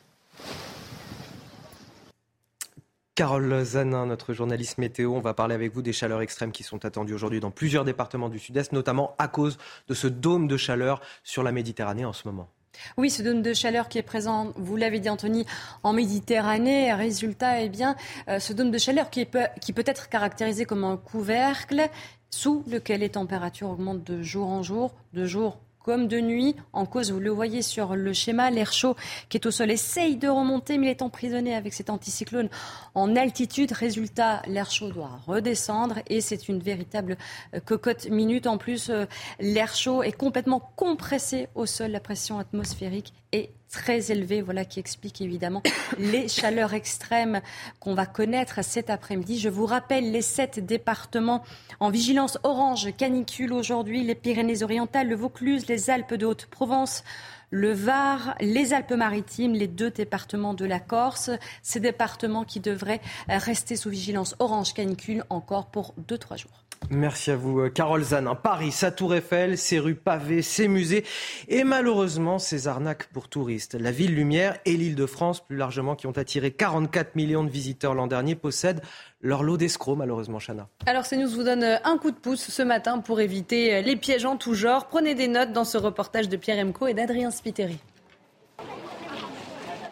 Carole 3.19 3.65
Zanin, 3.65 4.05
notre 4.05 4.33
journaliste 4.33 4.77
météo, 4.77 5.11
on 5.11 5.19
va 5.19 5.33
parler 5.33 5.53
avec 5.53 5.73
vous 5.73 5.81
des 5.81 5.91
chaleurs 5.91 6.21
extrêmes 6.21 6.53
qui 6.53 6.63
sont 6.63 6.85
attendues 6.85 7.13
aujourd'hui 7.13 7.41
dans 7.41 7.51
plusieurs 7.51 7.83
départements 7.83 8.29
du 8.29 8.39
Sud-Est, 8.39 8.71
notamment 8.71 9.13
à 9.17 9.27
cause 9.27 9.57
de 9.89 9.93
ce 9.93 10.07
dôme 10.07 10.47
de 10.47 10.55
chaleur 10.55 11.01
sur 11.25 11.43
la 11.43 11.51
Méditerranée 11.51 12.05
en 12.05 12.13
ce 12.13 12.29
moment. 12.29 12.49
Oui, 12.97 13.09
ce 13.09 13.21
dôme 13.21 13.41
de 13.41 13.53
chaleur 13.53 13.89
qui 13.89 13.97
est 13.97 14.03
présent, 14.03 14.51
vous 14.55 14.75
l'avez 14.75 14.99
dit 14.99 15.09
Anthony, 15.09 15.45
en 15.83 15.93
Méditerranée. 15.93 16.93
Résultat, 16.93 17.61
eh 17.61 17.69
bien, 17.69 17.95
euh, 18.27 18.39
ce 18.39 18.53
dôme 18.53 18.71
de 18.71 18.77
chaleur 18.77 19.09
qui, 19.09 19.25
peut, 19.25 19.47
qui 19.61 19.73
peut 19.73 19.83
être 19.85 20.09
caractérisé 20.09 20.65
comme 20.65 20.83
un 20.83 20.97
couvercle 20.97 21.89
sous 22.29 22.63
lequel 22.67 23.01
les 23.01 23.09
températures 23.09 23.69
augmentent 23.69 24.03
de 24.03 24.21
jour 24.21 24.49
en 24.49 24.63
jour, 24.63 24.93
de 25.13 25.25
jour 25.25 25.59
comme 25.89 26.07
de 26.07 26.19
nuit. 26.19 26.55
En 26.71 26.85
cause, 26.85 27.11
vous 27.11 27.19
le 27.19 27.31
voyez 27.31 27.63
sur 27.63 27.95
le 27.95 28.13
schéma, 28.13 28.51
l'air 28.51 28.71
chaud 28.71 28.95
qui 29.27 29.37
est 29.37 29.47
au 29.47 29.49
sol 29.49 29.71
essaye 29.71 30.17
de 30.17 30.27
remonter, 30.27 30.77
mais 30.77 30.85
il 30.85 30.89
est 30.91 31.01
emprisonné 31.01 31.55
avec 31.55 31.73
cet 31.73 31.89
anticyclone 31.89 32.47
en 32.93 33.15
altitude. 33.15 33.71
Résultat, 33.71 34.43
l'air 34.45 34.69
chaud 34.69 34.91
doit 34.91 35.19
redescendre 35.25 35.95
et 36.05 36.21
c'est 36.21 36.47
une 36.47 36.59
véritable 36.59 37.17
euh, 37.55 37.59
cocotte 37.59 38.07
minute. 38.07 38.45
En 38.45 38.59
plus, 38.59 38.91
euh, 38.91 39.05
l'air 39.39 39.73
chaud 39.73 40.03
est 40.03 40.11
complètement 40.11 40.59
compressé 40.75 41.47
au 41.55 41.65
sol. 41.65 41.89
La 41.89 41.99
pression 41.99 42.37
atmosphérique 42.37 43.11
est 43.31 43.49
très 43.69 44.11
élevé, 44.11 44.41
voilà 44.41 44.65
qui 44.65 44.79
explique 44.79 45.21
évidemment 45.21 45.61
les 45.97 46.27
chaleurs 46.27 46.73
extrêmes 46.73 47.41
qu'on 47.79 47.93
va 47.93 48.05
connaître 48.05 48.63
cet 48.63 48.89
après-midi. 48.89 49.39
Je 49.39 49.49
vous 49.49 49.65
rappelle 49.65 50.11
les 50.11 50.21
sept 50.21 50.59
départements 50.59 51.43
en 51.79 51.89
vigilance 51.89 52.37
orange 52.43 52.95
canicule 52.97 53.53
aujourd'hui, 53.53 54.03
les 54.03 54.15
Pyrénées-Orientales, 54.15 55.07
le 55.07 55.15
Vaucluse, 55.15 55.67
les 55.67 55.89
Alpes 55.89 56.13
de 56.13 56.25
Haute-Provence, 56.25 57.03
le 57.51 57.73
Var, 57.73 58.35
les 58.41 58.73
Alpes-Maritimes, 58.73 59.53
les 59.53 59.67
deux 59.67 59.89
départements 59.89 60.53
de 60.53 60.65
la 60.65 60.79
Corse. 60.79 61.31
Ces 61.63 61.79
départements 61.79 62.43
qui 62.43 62.59
devraient 62.59 63.01
rester 63.27 63.75
sous 63.75 63.89
vigilance 63.89 64.35
orange 64.39 64.73
canicule 64.73 65.23
encore 65.29 65.67
pour 65.67 65.93
2-3 66.07 66.37
jours. 66.37 66.68
Merci 66.89 67.29
à 67.29 67.35
vous, 67.35 67.59
euh, 67.59 67.69
Carole 67.69 68.03
Zanin. 68.03 68.33
Paris, 68.33 68.71
sa 68.71 68.89
tour 68.89 69.13
Eiffel, 69.13 69.57
ses 69.57 69.77
rues 69.77 69.95
pavées, 69.95 70.41
ses 70.41 70.67
musées 70.67 71.03
et 71.47 71.63
malheureusement 71.63 72.39
ses 72.39 72.67
arnaques 72.67 73.07
pour 73.13 73.29
touristes. 73.29 73.75
La 73.75 73.91
ville 73.91 74.15
lumière 74.15 74.57
et 74.65 74.75
l'île 74.75 74.95
de 74.95 75.05
France, 75.05 75.45
plus 75.45 75.57
largement, 75.57 75.95
qui 75.95 76.07
ont 76.07 76.17
attiré 76.17 76.51
44 76.51 77.15
millions 77.15 77.43
de 77.43 77.49
visiteurs 77.49 77.93
l'an 77.93 78.07
dernier, 78.07 78.33
possèdent 78.33 78.81
leur 79.21 79.43
lot 79.43 79.57
d'escrocs, 79.57 79.97
malheureusement, 79.97 80.39
Chana. 80.39 80.67
Alors, 80.87 81.03
CNews 81.07 81.29
vous 81.29 81.43
donne 81.43 81.63
euh, 81.63 81.77
un 81.83 81.97
coup 81.97 82.11
de 82.11 82.17
pouce 82.17 82.49
ce 82.49 82.61
matin 82.63 82.99
pour 82.99 83.19
éviter 83.19 83.75
euh, 83.75 83.81
les 83.81 83.95
pièges 83.95 84.25
en 84.25 84.37
tout 84.37 84.55
genre. 84.55 84.87
Prenez 84.87 85.13
des 85.13 85.27
notes 85.27 85.51
dans 85.51 85.65
ce 85.65 85.77
reportage 85.77 86.29
de 86.29 86.37
Pierre 86.37 86.65
Emco 86.65 86.87
et 86.87 86.93
d'Adrien 86.93 87.29
Spiteri. 87.29 87.77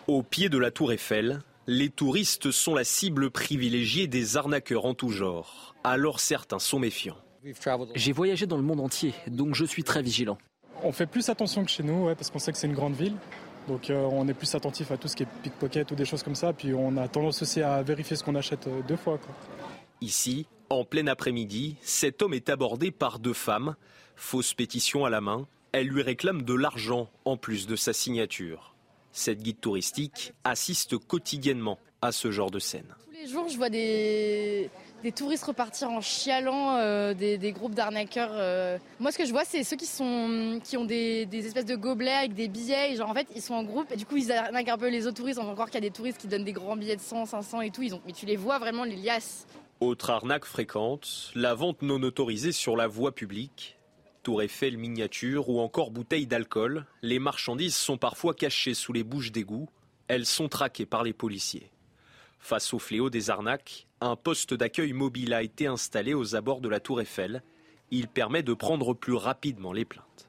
Au 0.08 0.24
pied 0.24 0.50
de 0.50 0.58
la 0.58 0.72
tour 0.72 0.94
Eiffel, 0.94 1.42
les 1.68 1.90
touristes 1.90 2.50
sont 2.50 2.74
la 2.74 2.86
cible 2.86 3.30
privilégiée 3.30 4.08
des 4.08 4.38
arnaqueurs 4.38 4.86
en 4.86 4.94
tout 4.94 5.10
genre. 5.10 5.76
Alors 5.84 6.22
certains 6.22 6.60
sont 6.60 6.80
méfiants. 6.80 7.18
J'ai 7.94 8.14
voyagé 8.14 8.46
dans 8.46 8.58
le 8.58 8.64
monde 8.64 8.80
entier, 8.80 9.14
donc 9.28 9.54
je 9.54 9.66
suis 9.66 9.84
très 9.84 10.02
vigilant. 10.02 10.38
On 10.84 10.92
fait 10.92 11.06
plus 11.06 11.30
attention 11.30 11.66
que 11.66 11.72
chez 11.72 11.84
nous, 11.84 12.06
parce 12.16 12.30
qu'on 12.30 12.40
sait 12.40 12.52
que 12.52 12.58
c'est 12.58 12.68
une 12.68 12.74
grande 12.74 12.96
ville. 12.96 13.16
Donc 13.68 13.90
euh, 13.90 14.08
on 14.12 14.28
est 14.30 14.34
plus 14.34 14.56
attentif 14.56 14.92
à 14.92 14.98
tout 14.98 15.10
ce 15.10 15.16
qui 15.16 15.24
est 15.24 15.28
pickpocket 15.44 15.92
ou 15.92 15.96
des 15.96 16.06
choses 16.06 16.24
comme 16.24 16.36
ça. 16.36 16.54
Puis 16.54 16.74
on 16.74 16.96
a 16.96 17.08
tendance 17.10 17.42
aussi 17.42 17.62
à 17.62 17.82
vérifier 17.84 18.16
ce 18.16 18.24
qu'on 18.24 18.36
achète 18.36 18.68
euh, 18.68 18.82
deux 18.88 18.96
fois. 18.96 19.20
Ici, 20.00 20.46
en 20.70 20.86
plein 20.86 21.08
après-midi, 21.08 21.76
cet 21.82 22.22
homme 22.22 22.34
est 22.34 22.50
abordé 22.50 22.92
par 22.92 23.20
deux 23.20 23.34
femmes. 23.34 23.76
Fausse 24.16 24.54
pétition 24.54 25.04
à 25.04 25.10
la 25.10 25.20
main, 25.20 25.48
elles 25.74 25.88
lui 25.88 26.02
réclament 26.02 26.44
de 26.44 26.54
l'argent 26.54 27.10
en 27.26 27.36
plus 27.36 27.68
de 27.68 27.76
sa 27.76 27.92
signature. 27.92 28.77
Cette 29.18 29.42
guide 29.42 29.60
touristique 29.60 30.34
assiste 30.44 30.96
quotidiennement 31.00 31.80
à 32.04 32.12
ce 32.12 32.30
genre 32.30 32.52
de 32.52 32.60
scène. 32.60 32.86
Tous 33.04 33.20
les 33.20 33.28
jours, 33.28 33.50
je 33.50 33.58
vois 33.58 33.72
des, 33.72 34.70
touristes 35.16 35.44
repartir 35.44 35.90
en 35.90 36.02
chialant, 36.02 36.76
euh, 36.78 37.16
des, 37.16 37.52
groupes 37.52 37.74
d'arnaqueurs. 37.74 38.30
Euh. 38.34 38.78
Moi, 39.00 39.12
ce 39.12 39.18
que 39.18 39.26
je 39.26 39.32
vois, 39.32 39.44
c'est 39.44 39.64
ceux 39.64 39.76
qui, 39.76 39.88
sont, 39.88 40.60
qui 40.64 40.78
ont 40.78 40.86
des, 40.86 41.28
espèces 41.34 41.66
de 41.66 41.76
gobelets 41.76 42.12
avec 42.12 42.36
des 42.36 42.48
billets. 42.48 42.96
genre, 42.96 43.10
en 43.10 43.16
fait, 43.16 43.28
ils 43.36 43.42
sont 43.42 43.56
en 43.56 43.64
groupe 43.64 43.92
et 43.92 43.96
du 43.96 44.06
coup, 44.06 44.18
ils 44.18 44.32
arnaquent 44.32 44.70
un 44.70 44.78
peu 44.78 44.88
les 44.88 45.08
autres 45.08 45.18
touristes. 45.18 45.40
On 45.42 45.48
va 45.48 45.56
voir 45.56 45.72
qu'il 45.72 45.84
y 45.84 45.86
a 45.88 45.90
des 45.90 45.96
touristes 45.96 46.20
qui 46.20 46.28
donnent 46.28 46.46
des 46.46 46.54
grands 46.54 46.78
billets 46.78 46.96
de 46.96 47.02
100, 47.02 47.26
500 47.26 47.62
et 47.62 47.72
tout. 47.72 47.82
Ils 47.82 47.96
ont, 47.96 48.02
mais 48.06 48.14
tu 48.14 48.28
les 48.28 48.36
vois 48.36 48.60
vraiment, 48.60 48.84
les 48.84 48.98
liasses. 48.98 49.48
Autre 49.80 50.12
arnaque 50.12 50.46
fréquente, 50.46 51.32
la 51.34 51.56
vente 51.56 51.82
non 51.82 52.04
autorisée 52.04 52.52
sur 52.52 52.78
la 52.78 52.86
voie 52.86 53.16
publique 53.16 53.77
tour 54.28 54.42
Eiffel 54.42 54.78
miniature 54.78 55.48
ou 55.48 55.62
encore 55.62 55.90
bouteilles 55.90 56.28
d'alcool, 56.28 56.86
les 57.02 57.18
marchandises 57.18 57.78
sont 57.78 57.98
parfois 57.98 58.34
cachées 58.34 58.74
sous 58.74 58.92
les 58.92 59.06
bouches 59.06 59.32
d'égout. 59.32 59.70
Elles 60.10 60.26
sont 60.26 60.50
traquées 60.50 60.86
par 60.86 61.04
les 61.04 61.14
policiers. 61.14 61.72
Face 62.38 62.74
au 62.74 62.80
fléau 62.80 63.10
des 63.10 63.30
arnaques, 63.30 63.88
un 64.02 64.18
poste 64.18 64.54
d'accueil 64.54 64.92
mobile 64.92 65.34
a 65.34 65.44
été 65.44 65.66
installé 65.66 66.14
aux 66.14 66.36
abords 66.36 66.60
de 66.60 66.68
la 66.68 66.82
tour 66.82 67.00
Eiffel. 67.00 67.42
Il 67.90 68.10
permet 68.10 68.44
de 68.44 68.54
prendre 68.54 68.94
plus 68.94 69.14
rapidement 69.14 69.72
les 69.72 69.86
plaintes. 69.86 70.27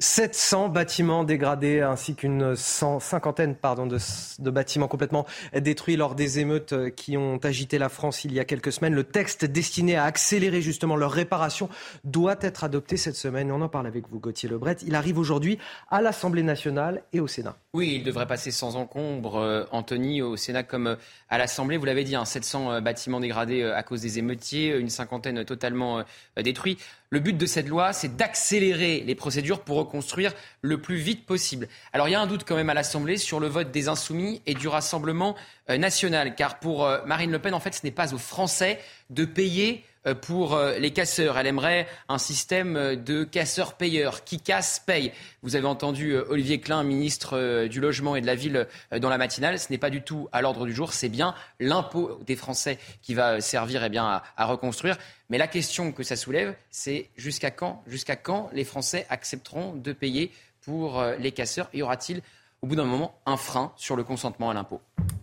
700 0.00 0.68
bâtiments 0.68 1.24
dégradés 1.24 1.80
ainsi 1.80 2.14
qu'une 2.14 2.54
cinquantaine 2.54 3.54
de, 3.54 4.42
de, 4.42 4.50
bâtiments 4.50 4.86
complètement 4.86 5.26
détruits 5.54 5.96
lors 5.96 6.14
des 6.14 6.38
émeutes 6.38 6.72
euh, 6.72 6.90
qui 6.90 7.16
ont 7.16 7.38
agité 7.38 7.78
la 7.78 7.88
France 7.88 8.24
il 8.24 8.32
y 8.32 8.38
a 8.38 8.44
quelques 8.44 8.72
semaines. 8.72 8.94
Le 8.94 9.04
texte 9.04 9.44
destiné 9.44 9.96
à 9.96 10.04
accélérer 10.04 10.62
justement 10.62 10.94
leur 10.94 11.10
réparation 11.10 11.68
doit 12.04 12.36
être 12.40 12.62
adopté 12.62 12.96
cette 12.96 13.16
semaine. 13.16 13.50
On 13.50 13.60
en 13.60 13.68
parle 13.68 13.86
avec 13.86 14.08
vous, 14.08 14.20
Gauthier 14.20 14.48
Lebret. 14.48 14.76
Il 14.86 14.94
arrive 14.94 15.18
aujourd'hui 15.18 15.58
à 15.90 16.00
l'Assemblée 16.00 16.44
nationale 16.44 17.02
et 17.12 17.20
au 17.20 17.26
Sénat. 17.26 17.56
Oui, 17.78 17.92
il 17.94 18.02
devrait 18.02 18.26
passer 18.26 18.50
sans 18.50 18.74
encombre, 18.74 19.36
euh, 19.36 19.64
Anthony, 19.70 20.20
au 20.20 20.36
Sénat 20.36 20.64
comme 20.64 20.88
euh, 20.88 20.96
à 21.28 21.38
l'Assemblée. 21.38 21.76
Vous 21.76 21.84
l'avez 21.84 22.02
dit, 22.02 22.16
700 22.24 22.80
bâtiments 22.80 23.20
dégradés 23.20 23.62
à 23.62 23.84
cause 23.84 24.00
des 24.00 24.18
émeutiers, 24.18 24.76
une 24.76 24.88
cinquantaine 24.88 25.44
totalement 25.44 26.02
détruits. 26.36 26.76
Le 27.10 27.20
but 27.20 27.38
de 27.38 27.46
cette 27.46 27.68
loi, 27.68 27.92
c'est 27.92 28.16
d'accélérer 28.16 29.00
les 29.06 29.14
procédures 29.14 29.60
pour 29.60 29.78
reconstruire 29.78 30.34
le 30.60 30.80
plus 30.80 30.96
vite 30.96 31.24
possible. 31.24 31.68
Alors 31.92 32.08
il 32.08 32.10
y 32.10 32.14
a 32.14 32.20
un 32.20 32.26
doute 32.26 32.44
quand 32.46 32.56
même 32.56 32.68
à 32.68 32.74
l'Assemblée 32.74 33.16
sur 33.16 33.40
le 33.40 33.46
vote 33.46 33.70
des 33.70 33.88
insoumis 33.88 34.42
et 34.46 34.54
du 34.54 34.68
Rassemblement 34.68 35.34
euh, 35.70 35.78
national, 35.78 36.34
car 36.34 36.58
pour 36.58 36.84
euh, 36.84 36.98
Marine 37.06 37.30
Le 37.30 37.38
Pen, 37.38 37.54
en 37.54 37.60
fait, 37.60 37.74
ce 37.74 37.80
n'est 37.84 37.92
pas 37.92 38.12
aux 38.12 38.18
Français 38.18 38.78
de 39.08 39.24
payer 39.24 39.84
euh, 39.97 39.97
pour 40.14 40.54
euh, 40.54 40.78
les 40.78 40.92
casseurs. 40.92 41.38
Elle 41.38 41.46
aimerait 41.46 41.86
un 42.08 42.18
système 42.18 42.76
euh, 42.76 42.96
de 42.96 43.24
casseurs-payeurs. 43.24 44.24
Qui 44.24 44.40
casse, 44.40 44.82
paye. 44.84 45.12
Vous 45.42 45.56
avez 45.56 45.66
entendu 45.66 46.16
Olivier 46.16 46.60
Klein, 46.60 46.82
ministre 46.82 47.66
du 47.66 47.80
Logement 47.80 48.16
et 48.16 48.20
de 48.20 48.26
la 48.26 48.34
Ville, 48.34 48.66
dans 49.00 49.08
la 49.08 49.18
matinale. 49.18 49.58
Ce 49.58 49.70
n'est 49.70 49.78
pas 49.78 49.90
du 49.90 50.02
tout 50.02 50.28
à 50.32 50.42
l'ordre 50.42 50.66
du 50.66 50.74
jour. 50.74 50.92
C'est 50.92 51.08
bien 51.08 51.34
l'impôt 51.60 52.20
des 52.26 52.36
Français 52.36 52.78
qui 53.02 53.14
va 53.14 53.40
servir 53.40 53.84
eh 53.84 53.88
bien, 53.88 54.22
à, 54.36 54.46
reconstruire. 54.46 54.98
Mais 55.30 55.38
la 55.38 55.46
question 55.46 55.92
que 55.92 56.02
ça 56.02 56.16
soulève, 56.16 56.54
c'est 56.70 57.08
jusqu'à 57.16 57.50
quand, 57.50 57.82
jusqu'à 57.86 58.16
quand 58.16 58.50
les 58.52 58.64
Français 58.64 59.06
accepteront 59.08 59.74
de 59.74 59.92
payer 59.92 60.32
pour 60.62 61.02
les 61.18 61.32
casseurs? 61.32 61.68
Y 61.72 61.82
aura-t-il 61.82 62.22
au 62.62 62.66
bout 62.66 62.76
d'un 62.76 62.84
moment, 62.84 63.14
un 63.26 63.36
frein 63.36 63.72
sur 63.76 63.96
le 63.96 64.02
consentement 64.02 64.50
à 64.50 64.54
l'impôt. 64.54 64.80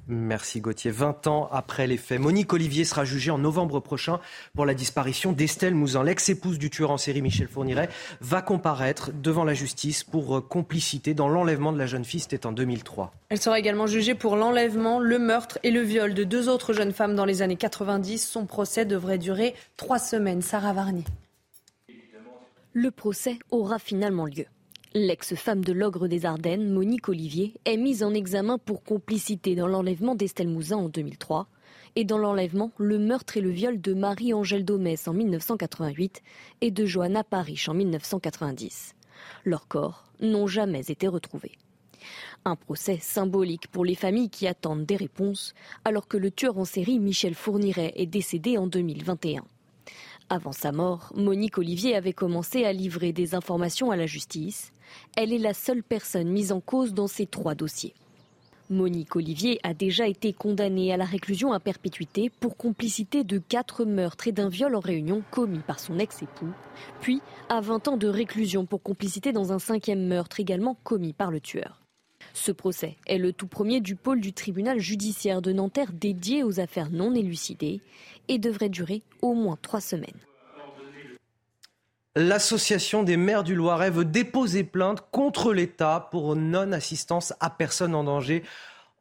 Merci 0.07 0.61
Gauthier. 0.61 0.91
20 0.91 1.27
ans 1.27 1.49
après 1.51 1.87
les 1.87 1.97
faits, 1.97 2.19
Monique 2.19 2.53
Olivier 2.53 2.85
sera 2.85 3.05
jugée 3.05 3.31
en 3.31 3.39
novembre 3.39 3.79
prochain 3.79 4.19
pour 4.53 4.65
la 4.65 4.75
disparition 4.75 5.31
d'Estelle 5.31 5.73
Mouzin. 5.73 6.03
L'ex-épouse 6.03 6.59
du 6.59 6.69
tueur 6.69 6.91
en 6.91 6.97
série 6.97 7.21
Michel 7.21 7.47
Fourniret 7.47 7.89
va 8.21 8.41
comparaître 8.41 9.11
devant 9.11 9.43
la 9.43 9.55
justice 9.55 10.03
pour 10.03 10.37
euh, 10.37 10.41
complicité 10.41 11.13
dans 11.13 11.27
l'enlèvement 11.27 11.73
de 11.73 11.79
la 11.79 11.87
jeune 11.87 12.05
fille. 12.05 12.19
C'était 12.19 12.45
en 12.45 12.51
2003. 12.51 13.13
Elle 13.29 13.41
sera 13.41 13.57
également 13.57 13.87
jugée 13.87 14.13
pour 14.13 14.35
l'enlèvement, 14.35 14.99
le 14.99 15.17
meurtre 15.17 15.57
et 15.63 15.71
le 15.71 15.81
viol 15.81 16.13
de 16.13 16.23
deux 16.23 16.49
autres 16.49 16.73
jeunes 16.73 16.93
femmes 16.93 17.15
dans 17.15 17.25
les 17.25 17.41
années 17.41 17.57
90. 17.57 18.19
Son 18.19 18.45
procès 18.45 18.85
devrait 18.85 19.17
durer 19.17 19.55
trois 19.75 19.99
semaines. 19.99 20.43
Sarah 20.43 20.73
Varnier. 20.73 21.03
Le 22.73 22.91
procès 22.91 23.39
aura 23.51 23.79
finalement 23.79 24.25
lieu. 24.25 24.45
L'ex-femme 24.97 25.61
de 25.61 25.73
l'ogre 25.73 26.07
des 26.07 26.25
Ardennes, 26.25 26.71
Monique 26.71 27.09
Olivier, 27.09 27.53
est 27.65 27.75
mise 27.75 28.01
en 28.01 28.13
examen 28.13 28.57
pour 28.57 28.81
complicité 28.81 29.53
dans 29.53 29.67
l'enlèvement 29.67 30.15
d'Estelle 30.15 30.47
Mouzin 30.47 30.77
en 30.77 30.87
2003 30.87 31.49
et 31.97 32.05
dans 32.05 32.17
l'enlèvement, 32.17 32.71
le 32.77 32.97
meurtre 32.97 33.35
et 33.35 33.41
le 33.41 33.49
viol 33.49 33.81
de 33.81 33.93
Marie-Angèle 33.93 34.63
Domès 34.63 35.09
en 35.09 35.13
1988 35.13 36.21
et 36.61 36.71
de 36.71 36.85
Johanna 36.85 37.25
Parish 37.25 37.67
en 37.67 37.73
1990. 37.73 38.95
Leurs 39.43 39.67
corps 39.67 40.05
n'ont 40.21 40.47
jamais 40.47 40.85
été 40.89 41.09
retrouvés. 41.09 41.57
Un 42.45 42.55
procès 42.55 42.97
symbolique 43.01 43.67
pour 43.67 43.83
les 43.83 43.95
familles 43.95 44.29
qui 44.29 44.47
attendent 44.47 44.85
des 44.85 44.95
réponses, 44.95 45.55
alors 45.83 46.07
que 46.07 46.15
le 46.15 46.31
tueur 46.31 46.57
en 46.57 46.63
série 46.63 46.99
Michel 46.99 47.35
Fourniret 47.35 47.91
est 47.97 48.05
décédé 48.05 48.57
en 48.57 48.67
2021. 48.67 49.43
Avant 50.29 50.51
sa 50.51 50.71
mort, 50.71 51.13
Monique 51.15 51.59
Olivier 51.59 51.95
avait 51.95 52.13
commencé 52.13 52.65
à 52.65 52.73
livrer 52.73 53.13
des 53.13 53.35
informations 53.35 53.91
à 53.91 53.95
la 53.95 54.07
justice. 54.07 54.71
Elle 55.15 55.31
est 55.31 55.37
la 55.37 55.53
seule 55.53 55.83
personne 55.83 56.29
mise 56.29 56.51
en 56.51 56.61
cause 56.61 56.95
dans 56.95 57.05
ces 57.05 57.27
trois 57.27 57.53
dossiers. 57.53 57.93
Monique 58.71 59.15
Olivier 59.15 59.59
a 59.61 59.75
déjà 59.75 60.07
été 60.07 60.33
condamnée 60.33 60.91
à 60.91 60.97
la 60.97 61.05
réclusion 61.05 61.53
à 61.53 61.59
perpétuité 61.59 62.31
pour 62.39 62.57
complicité 62.57 63.23
de 63.23 63.37
quatre 63.37 63.85
meurtres 63.85 64.27
et 64.27 64.31
d'un 64.31 64.49
viol 64.49 64.75
en 64.75 64.79
réunion 64.79 65.21
commis 65.29 65.59
par 65.59 65.79
son 65.79 65.99
ex-époux, 65.99 66.53
puis 67.01 67.21
à 67.47 67.61
20 67.61 67.87
ans 67.89 67.97
de 67.97 68.07
réclusion 68.07 68.65
pour 68.65 68.81
complicité 68.81 69.31
dans 69.31 69.53
un 69.53 69.59
cinquième 69.59 70.07
meurtre 70.07 70.39
également 70.39 70.75
commis 70.83 71.13
par 71.13 71.29
le 71.29 71.39
tueur. 71.39 71.85
Ce 72.33 72.51
procès 72.51 72.97
est 73.05 73.19
le 73.19 73.31
tout 73.31 73.47
premier 73.47 73.79
du 73.79 73.95
pôle 73.95 74.19
du 74.19 74.33
tribunal 74.33 74.79
judiciaire 74.79 75.43
de 75.43 75.51
Nanterre 75.51 75.93
dédié 75.93 76.43
aux 76.43 76.59
affaires 76.59 76.89
non 76.89 77.13
élucidées 77.13 77.81
et 78.27 78.37
devrait 78.37 78.69
durer 78.69 79.03
au 79.21 79.33
moins 79.33 79.57
trois 79.61 79.81
semaines. 79.81 80.19
L'association 82.17 83.03
des 83.03 83.17
maires 83.17 83.43
du 83.43 83.55
Loiret 83.55 83.89
veut 83.89 84.05
déposer 84.05 84.63
plainte 84.63 85.03
contre 85.11 85.51
l'État 85.51 86.07
pour 86.11 86.37
non-assistance 86.37 87.33
à 87.41 87.49
personne 87.49 87.93
en 87.93 88.05
danger. 88.05 88.43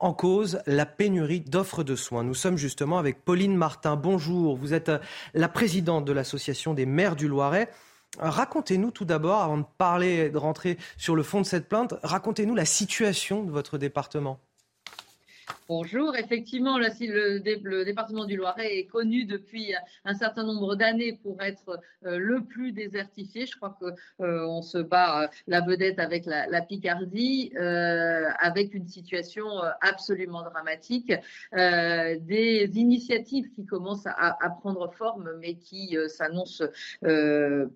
En 0.00 0.12
cause, 0.12 0.58
la 0.66 0.84
pénurie 0.84 1.40
d'offres 1.40 1.84
de 1.84 1.94
soins. 1.94 2.24
Nous 2.24 2.34
sommes 2.34 2.56
justement 2.56 2.98
avec 2.98 3.24
Pauline 3.24 3.56
Martin. 3.56 3.94
Bonjour, 3.94 4.56
vous 4.56 4.74
êtes 4.74 4.90
la 5.32 5.48
présidente 5.48 6.04
de 6.04 6.12
l'association 6.12 6.74
des 6.74 6.86
maires 6.86 7.14
du 7.14 7.28
Loiret. 7.28 7.70
Racontez-nous 8.18 8.90
tout 8.90 9.04
d'abord, 9.04 9.42
avant 9.42 9.58
de 9.58 9.64
parler, 9.78 10.30
de 10.30 10.38
rentrer 10.38 10.76
sur 10.96 11.14
le 11.14 11.22
fond 11.22 11.40
de 11.40 11.46
cette 11.46 11.68
plainte, 11.68 11.94
racontez-nous 12.02 12.54
la 12.54 12.64
situation 12.64 13.44
de 13.44 13.50
votre 13.50 13.78
département. 13.78 14.40
Bonjour. 15.68 16.14
Effectivement, 16.16 16.78
le, 16.78 17.84
département 17.84 18.24
du 18.26 18.36
Loiret 18.36 18.78
est 18.78 18.84
connu 18.84 19.24
depuis 19.24 19.74
un 20.04 20.14
certain 20.14 20.44
nombre 20.44 20.74
d'années 20.74 21.18
pour 21.22 21.40
être 21.42 21.80
euh, 22.04 22.18
le 22.18 22.44
plus 22.44 22.72
désertifié. 22.72 23.46
Je 23.46 23.56
crois 23.56 23.76
qu'on 23.80 23.94
euh, 24.24 24.60
se 24.62 24.78
bat 24.78 25.22
euh, 25.22 25.28
la 25.46 25.60
vedette 25.60 25.98
avec 25.98 26.26
la, 26.26 26.60
Picardie, 26.62 27.52
avec 27.56 28.74
une 28.74 28.86
situation 28.86 29.46
absolument 29.80 30.42
dramatique. 30.42 31.12
des 31.52 32.70
initiatives 32.74 33.50
qui 33.50 33.66
commencent 33.66 34.06
à, 34.06 34.36
prendre 34.60 34.90
forme, 34.92 35.30
mais 35.40 35.54
qui 35.54 35.96
s'annoncent 36.08 36.64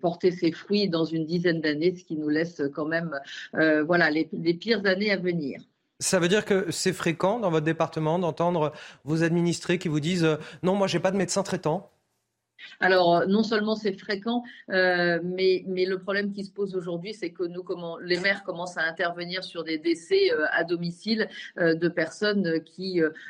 porter 0.01 0.31
ses 0.31 0.51
fruits 0.51 0.89
dans 0.89 1.05
une 1.05 1.25
dizaine 1.25 1.61
d'années, 1.61 1.95
ce 1.95 2.03
qui 2.03 2.15
nous 2.15 2.29
laisse 2.29 2.61
quand 2.73 2.85
même 2.85 3.19
voilà, 3.53 4.09
les 4.09 4.53
pires 4.53 4.85
années 4.85 5.11
à 5.11 5.17
venir. 5.17 5.61
Ça 6.01 6.19
veut 6.19 6.29
dire 6.29 6.45
que 6.45 6.71
c'est 6.71 6.93
fréquent 6.93 7.39
dans 7.39 7.49
votre 7.49 7.65
département 7.65 8.19
d'entendre 8.19 8.71
vos 9.03 9.21
administrés 9.23 9.77
qui 9.77 9.89
vous 9.89 9.99
disent 9.99 10.23
euh, 10.23 10.37
non, 10.63 10.75
moi 10.75 10.87
j'ai 10.87 10.99
pas 10.99 11.11
de 11.11 11.17
médecin 11.17 11.43
traitant? 11.43 11.91
Alors, 12.79 13.17
euh, 13.17 13.25
non 13.25 13.43
seulement 13.43 13.75
c'est 13.75 13.91
fréquent, 13.99 14.43
euh, 14.69 15.19
mais, 15.23 15.63
le 15.67 15.97
problème 15.97 16.31
qui 16.31 16.45
se 16.45 16.51
pose 16.51 16.73
aujourd'hui, 16.73 17.13
c'est 17.13 17.31
que 17.31 17.43
nous, 17.43 17.63
comment, 17.63 17.97
les 17.97 18.17
maires 18.17 18.43
commencent 18.43 18.77
à 18.77 18.83
intervenir 18.83 19.43
sur 19.43 19.65
des 19.65 19.77
décès 19.77 20.31
à 20.51 20.63
domicile 20.63 21.27
de 21.57 21.87
personnes 21.89 22.61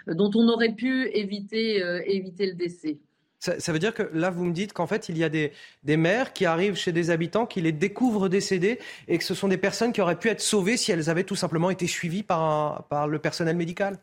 dont 0.08 0.32
on 0.36 0.48
aurait 0.50 0.74
pu 0.74 1.10
éviter, 1.10 1.78
éviter 2.06 2.48
le 2.48 2.54
décès. 2.54 3.00
Ça, 3.40 3.72
veut 3.72 3.80
dire 3.80 3.94
que 3.94 4.10
là, 4.14 4.30
vous 4.30 4.44
me 4.44 4.52
dites 4.52 4.74
qu'en 4.74 4.86
fait, 4.86 5.08
il 5.08 5.18
y 5.18 5.24
a 5.24 5.30
des, 5.30 5.54
des 5.84 5.96
maires 5.96 6.34
qui 6.34 6.46
arrivent 6.46 6.76
chez 6.76 6.92
des 6.92 7.10
habitants, 7.10 7.46
qui 7.46 7.62
les 7.62 7.72
découvrent 7.72 8.28
décédés, 8.28 8.80
et 9.08 9.18
que 9.18 9.24
ce 9.24 9.34
sont 9.34 9.48
des 9.48 9.58
personnes 9.58 9.94
qui 9.94 10.02
auraient 10.02 10.20
pu 10.20 10.28
être 10.28 10.42
sauvées 10.42 10.76
si 10.76 10.92
elles 10.92 11.10
avaient 11.10 11.24
tout 11.24 11.38
simplement 11.38 11.70
été 11.70 11.88
suivies 11.88 12.24
par, 12.24 12.84
par 12.90 13.08
le 13.08 13.18
personnel 13.20 13.56
médical. 13.56 13.98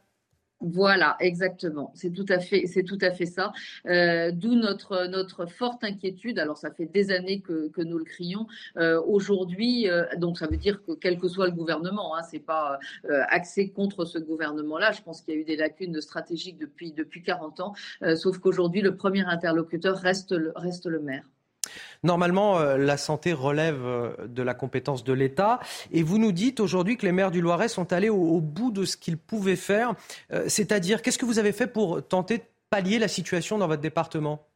Voilà, 0.61 1.17
exactement. 1.21 1.93
C'est 1.95 2.11
tout 2.11 2.25
à 2.31 2.39
fait, 2.39 2.67
c'est 2.67 2.83
tout 2.83 2.99
à 3.03 3.11
fait 3.11 3.27
ça. 3.27 3.53
Euh, 3.87 4.31
d'où 4.33 4.55
notre 4.55 5.07
notre 5.07 5.45
forte 5.45 5.85
inquiétude. 5.85 6.39
Alors, 6.39 6.57
ça 6.57 6.71
fait 6.71 6.87
des 6.87 7.11
années 7.11 7.41
que, 7.41 7.69
que 7.69 7.83
nous 7.83 7.99
le 7.99 8.05
crions. 8.05 8.47
Euh, 8.79 9.01
aujourd'hui, 9.03 9.89
euh, 9.91 10.05
donc 10.17 10.39
ça 10.39 10.47
veut 10.47 10.57
dire 10.57 10.83
que 10.83 10.93
quel 10.93 11.19
que 11.19 11.29
soit 11.29 11.47
le 11.47 11.53
gouvernement, 11.53 12.17
hein, 12.17 12.23
c'est 12.23 12.39
pas 12.39 12.79
axé 13.29 13.71
contre 13.71 14.05
ce 14.07 14.19
gouvernement-là. 14.19 14.93
Je 14.93 15.03
pense 15.03 15.21
qu'il 15.21 15.35
y 15.35 15.37
a 15.37 15.41
eu 15.41 15.45
des 15.45 15.57
lacunes 15.57 16.01
stratégiques 16.01 16.59
depuis 16.59 16.93
depuis 16.93 17.23
40 17.23 17.61
ans. 17.61 17.75
sauf 18.17 18.39
qu'aujourd'hui, 18.39 18.81
le 18.81 18.97
premier 18.97 19.25
interlocuteur 19.25 19.99
reste 19.99 20.35
reste 20.57 20.87
le 20.87 21.01
maire. 21.01 21.25
Normalement, 22.03 22.59
euh, 22.59 22.77
la 22.77 22.97
santé 22.97 23.33
relève 23.33 23.85
euh, 23.85 24.13
de 24.27 24.43
la 24.43 24.55
compétence 24.55 25.05
de 25.05 25.13
l'État. 25.13 25.61
Et 25.93 26.03
vous 26.03 26.19
nous 26.19 26.33
dites 26.33 26.61
aujourd'hui 26.61 26.97
que 26.97 27.07
les 27.07 27.13
maires 27.13 27.31
du 27.31 27.41
Loiret 27.41 27.69
sont 27.69 27.93
allés 27.93 28.09
au, 28.09 28.41
bout 28.41 28.71
de 28.71 28.85
ce 28.85 28.97
qu'ils 28.97 29.19
pouvaient 29.19 29.57
faire. 29.57 29.95
Euh, 30.33 30.45
c'est-à-dire, 30.49 31.03
qu'est-ce 31.03 31.19
que 31.19 31.27
vous 31.27 31.39
avez 31.39 31.53
fait 31.53 31.67
pour 31.67 32.07
tenter 32.07 32.39
de 32.39 32.45
pallier 32.71 32.99
la 32.99 33.09
situation 33.09 33.59
dans 33.59 33.69
votre 33.69 33.83
département? 33.83 34.47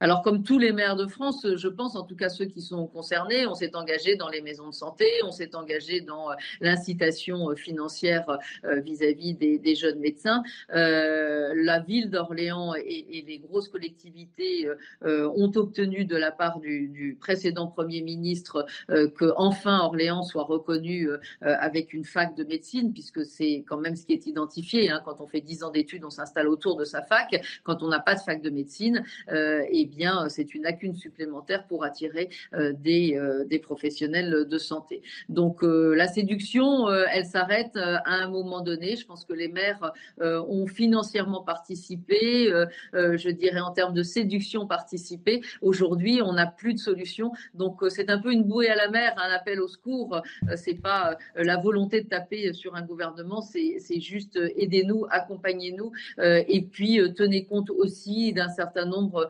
Alors, 0.00 0.22
comme 0.22 0.44
tous 0.44 0.58
les 0.58 0.70
maires 0.72 0.94
de 0.94 1.06
France, 1.06 1.44
je 1.56 1.68
pense, 1.68 1.96
en 1.96 2.04
tout 2.04 2.14
cas 2.14 2.28
ceux 2.28 2.44
qui 2.44 2.62
sont 2.62 2.86
concernés, 2.86 3.46
on 3.46 3.54
s'est 3.54 3.74
engagé 3.74 4.14
dans 4.14 4.28
les 4.28 4.40
maisons 4.40 4.68
de 4.68 4.74
santé, 4.74 5.06
on 5.24 5.32
s'est 5.32 5.56
engagé 5.56 6.00
dans 6.00 6.30
euh, 6.30 6.34
l'incitation 6.60 7.50
euh, 7.50 7.56
financière 7.56 8.38
euh, 8.64 8.80
vis-à-vis 8.80 9.34
des, 9.34 9.74
jeunes 9.74 9.98
médecins. 9.98 10.42
la 10.68 11.80
ville 11.80 12.10
d'Orléans 12.10 12.74
et, 12.74 13.24
les 13.26 13.38
grosses 13.38 13.68
collectivités 13.68 14.68
ont 15.02 15.52
obtenu 15.54 16.04
de 16.04 16.16
la 16.16 16.32
part 16.32 16.58
du, 16.58 17.16
précédent 17.20 17.66
Premier 17.66 18.00
ministre 18.00 18.66
que 18.88 19.32
enfin 19.36 19.80
Orléans 19.80 20.22
soit 20.22 20.44
reconnu 20.44 21.08
avec 21.40 21.92
une 21.92 22.04
fac 22.04 22.34
de 22.34 22.44
médecine, 22.44 22.92
puisque 22.92 23.24
c'est 23.24 23.64
quand 23.68 23.76
même 23.76 23.94
ce 23.94 24.06
qui 24.06 24.14
est 24.14 24.26
identifié. 24.26 24.90
Hein. 24.90 25.02
quand 25.04 25.20
on 25.20 25.26
fait 25.26 25.40
10 25.40 25.64
ans 25.64 25.70
d'études, 25.70 26.04
on 26.04 26.10
s'installe 26.10 26.48
autour 26.48 26.76
de 26.76 26.84
sa 26.84 27.02
fac. 27.02 27.40
Quand 27.62 27.82
on 27.82 27.88
n'a 27.88 28.00
pas 28.00 28.14
de 28.14 28.20
fac 28.20 28.40
de 28.40 28.50
médecine, 28.50 29.04
et 29.30 29.87
bien, 29.88 30.24
euh, 30.24 30.28
c'est 30.28 30.54
une 30.54 30.62
lacune 30.62 30.94
supplémentaire 30.94 31.66
pour 31.66 31.84
attirer 31.84 32.28
euh, 32.54 32.72
des, 32.72 33.16
euh, 33.16 33.44
des 33.44 33.58
professionnels 33.58 34.46
de 34.48 34.58
santé. 34.58 35.02
Donc, 35.28 35.62
la 35.62 36.06
séduction, 36.06 36.88
elle 36.90 37.24
s'arrête 37.24 37.76
à 37.76 38.14
un 38.14 38.28
moment 38.28 38.60
donné. 38.60 38.96
Je 38.96 39.06
pense 39.06 39.24
que 39.24 39.32
les 39.32 39.48
maires 39.48 39.92
ont 40.20 40.66
financièrement 40.66 41.42
participé, 41.42 42.52
je 42.92 43.30
dirais 43.30 43.60
en 43.60 43.72
termes 43.72 43.94
de 43.94 44.02
séduction 44.02 44.66
participé. 44.66 45.40
Aujourd'hui, 45.62 46.20
on 46.22 46.34
n'a 46.34 46.46
plus 46.46 46.74
de 46.74 46.78
solution. 46.78 47.32
Donc, 47.54 47.82
c'est 47.88 48.10
un 48.10 48.18
peu 48.18 48.32
une 48.32 48.44
bouée 48.44 48.68
à 48.68 48.76
la 48.76 48.88
mer, 48.88 49.14
un 49.16 49.32
appel 49.34 49.60
au 49.60 49.68
secours. 49.68 50.20
c'est 50.56 50.80
pas 50.80 51.16
la 51.36 51.56
volonté 51.56 52.02
de 52.02 52.08
taper 52.08 52.52
sur 52.52 52.74
un 52.74 52.82
gouvernement, 52.82 53.40
c'est 53.40 54.00
juste 54.00 54.38
aidez-nous, 54.56 55.06
accompagnez-nous, 55.10 55.92
et 56.18 56.62
puis 56.62 57.00
tenez 57.16 57.44
compte 57.44 57.70
aussi 57.70 58.32
d'un 58.32 58.48
certain 58.48 58.84
nombre 58.84 59.28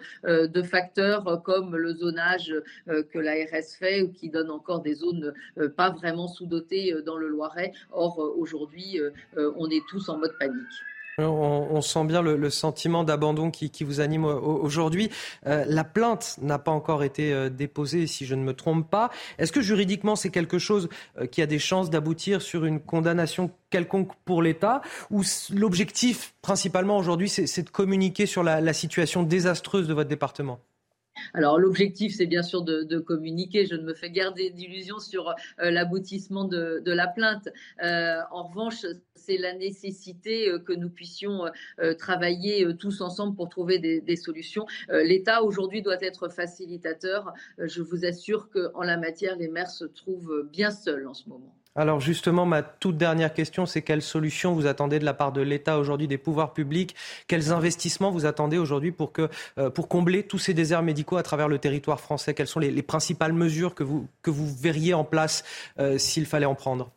de 0.51 0.63
facteurs 0.63 1.43
comme 1.45 1.77
le 1.77 1.93
zonage 1.95 2.55
euh, 2.89 3.03
que 3.03 3.19
l'ARS 3.19 3.77
fait 3.79 4.03
ou 4.03 4.13
qui 4.13 4.31
donne 4.31 4.51
encore 4.51 4.81
des 4.81 4.95
zones 4.95 5.33
euh, 5.59 5.69
pas 5.69 5.91
vraiment 5.91 6.29
sous-dotées 6.29 6.93
euh, 6.93 7.03
dans 7.03 7.17
le 7.17 7.29
Loiret. 7.29 7.73
Or, 7.91 8.19
aujourd'hui, 8.39 9.01
on 9.37 9.69
est 9.71 9.83
tous 9.89 10.09
en 10.09 10.19
mode 10.19 10.37
panique. 10.39 10.65
On, 11.19 11.81
sent 11.81 12.05
bien 12.05 12.23
le, 12.23 12.51
sentiment 12.51 13.05
d'abandon 13.05 13.51
qui, 13.51 13.85
vous 13.85 14.01
anime 14.01 14.25
aujourd'hui. 14.25 15.11
la 15.45 15.85
plainte 15.85 16.37
n'a 16.41 16.59
pas 16.59 16.71
encore 16.71 17.03
été 17.03 17.51
déposée, 17.51 18.07
si 18.07 18.27
je 18.27 18.35
ne 18.35 18.43
me 18.43 18.55
trompe 18.55 18.89
pas. 18.89 19.11
Est-ce 19.39 19.53
que 19.53 19.61
juridiquement, 19.61 20.17
c'est 20.17 20.31
quelque 20.31 20.59
chose 20.59 20.89
qui 21.31 21.43
a 21.43 21.47
des 21.47 21.59
chances 21.59 21.91
d'aboutir 21.91 22.43
sur 22.43 22.65
une 22.65 22.81
condamnation 22.81 23.51
quelconque 23.71 24.13
pour 24.25 24.43
l'État? 24.43 24.83
Ou 25.11 25.23
l'objectif, 25.51 26.35
principalement 26.43 26.97
aujourd'hui, 26.97 27.29
c'est 27.29 27.63
de 27.63 27.71
communiquer 27.71 28.27
sur 28.27 28.43
la 28.43 28.73
situation 28.73 29.23
désastreuse 29.23 29.89
de 29.89 29.95
votre 29.95 30.09
département? 30.09 30.61
Alors 31.35 31.59
l'objectif, 31.59 32.15
c'est 32.15 32.27
bien 32.27 32.43
sûr 32.43 32.63
de, 32.63 32.99
communiquer. 32.99 33.67
Je 33.67 33.75
ne 33.75 33.83
me 33.83 33.95
fais 33.95 34.11
garder 34.11 34.51
d'illusions 34.51 34.99
sur 34.99 35.35
euh, 35.61 35.71
l'aboutissement 35.71 36.45
de, 36.45 36.83
la 36.87 37.07
plainte. 37.07 37.49
Euh, 37.83 38.21
en 38.31 38.45
revanche, 38.45 38.87
c'est 39.15 39.39
la 39.39 39.55
nécessité 39.55 40.49
euh, 40.49 40.59
que 40.59 40.73
nous 40.73 40.91
puissions 40.91 41.45
travailler 41.99 42.67
tous 42.79 43.01
ensemble 43.01 43.37
pour 43.37 43.49
trouver 43.49 43.79
des, 43.79 44.17
solutions. 44.17 44.67
L'État 44.91 45.43
aujourd'hui 45.43 45.83
doit 45.83 46.01
être 46.03 46.29
facilitateur. 46.29 47.33
Je 47.59 47.83
vous 47.83 48.05
assure 48.05 48.51
qu'en 48.51 48.83
la 48.83 48.97
matière, 48.97 49.37
les 49.37 49.49
maires 49.49 49.71
se 49.71 49.85
trouvent 49.85 50.49
bien 50.51 50.71
seuls 50.71 51.07
en 51.07 51.15
ce 51.15 51.29
moment. 51.29 51.58
Alors 51.79 52.01
justement, 52.01 52.45
ma 52.45 52.65
toute 52.65 52.97
dernière 52.97 53.33
question, 53.33 53.65
c'est 53.65 53.83
quelles 53.83 54.03
solutions 54.03 54.53
vous 54.53 54.67
attendez 54.67 54.99
de 54.99 55.05
la 55.05 55.15
part 55.15 55.31
de 55.31 55.41
l'État 55.41 55.79
aujourd'hui, 55.79 56.09
des 56.09 56.19
pouvoirs 56.19 56.53
publics? 56.53 56.97
Quels 57.29 57.53
investissements 57.53 58.11
vous 58.11 58.27
attendez 58.27 58.59
aujourd'hui 58.59 58.91
pour, 58.91 59.13
euh, 59.21 59.71
pour 59.71 59.87
combler 59.87 60.25
tous 60.25 60.39
ces 60.39 60.55
déserts 60.55 60.83
médicaux 60.83 61.19
à 61.19 61.23
travers 61.23 61.47
le 61.47 61.61
territoire 61.61 62.01
français? 62.01 62.35
Quelles 62.35 62.49
sont 62.49 62.59
les, 62.59 62.83
principales 62.83 63.33
mesures 63.33 63.77
que 63.77 63.85
vous, 63.85 64.09
que 64.23 64.31
vous 64.33 64.53
verriez 64.61 64.93
en 64.93 65.05
place 65.05 65.45
euh, 65.79 65.99
s'il 65.99 66.27
fallait 66.27 66.47
en 66.47 66.57
prendre? 66.57 66.91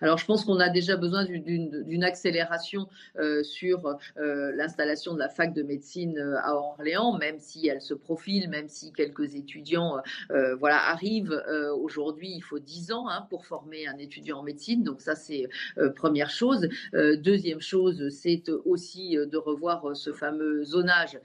Alors, 0.00 0.18
je 0.18 0.26
pense 0.26 0.44
qu'on 0.44 0.60
a 0.60 0.68
déjà 0.68 0.96
besoin 0.96 1.24
d'une 1.24 2.04
accélération 2.04 2.88
euh, 3.18 3.42
sur 3.42 3.86
euh, 4.18 4.52
l'installation 4.54 5.14
de 5.14 5.18
la 5.18 5.28
fac 5.28 5.52
de 5.54 5.62
médecine 5.62 6.18
euh, 6.18 6.36
à 6.42 6.54
Orléans, 6.54 7.16
même 7.18 7.38
si 7.38 7.66
elle 7.68 7.80
se 7.80 7.94
profile, 7.94 8.48
même 8.48 8.68
si 8.68 8.92
quelques 8.92 9.34
étudiants 9.34 9.96
voilà, 10.58 10.88
arrivent. 10.88 11.42
Aujourd'hui, 11.80 12.32
il 12.34 12.40
faut 12.42 12.58
10 12.58 12.92
ans 12.92 13.08
hein, 13.08 13.26
pour 13.30 13.46
former 13.46 13.86
un 13.86 13.96
étudiant 13.98 14.38
en 14.38 14.42
médecine. 14.42 14.82
Donc, 14.82 15.00
ça, 15.00 15.14
c'est 15.14 15.48
première 15.96 16.30
chose. 16.30 16.68
deuxième 16.92 17.60
chose, 17.60 18.08
c'est 18.10 18.48
aussi 18.64 19.16
de 19.16 19.36
revoir 19.36 19.96
ce 19.96 20.12
fameux 20.12 20.64
zonage. 20.64 21.18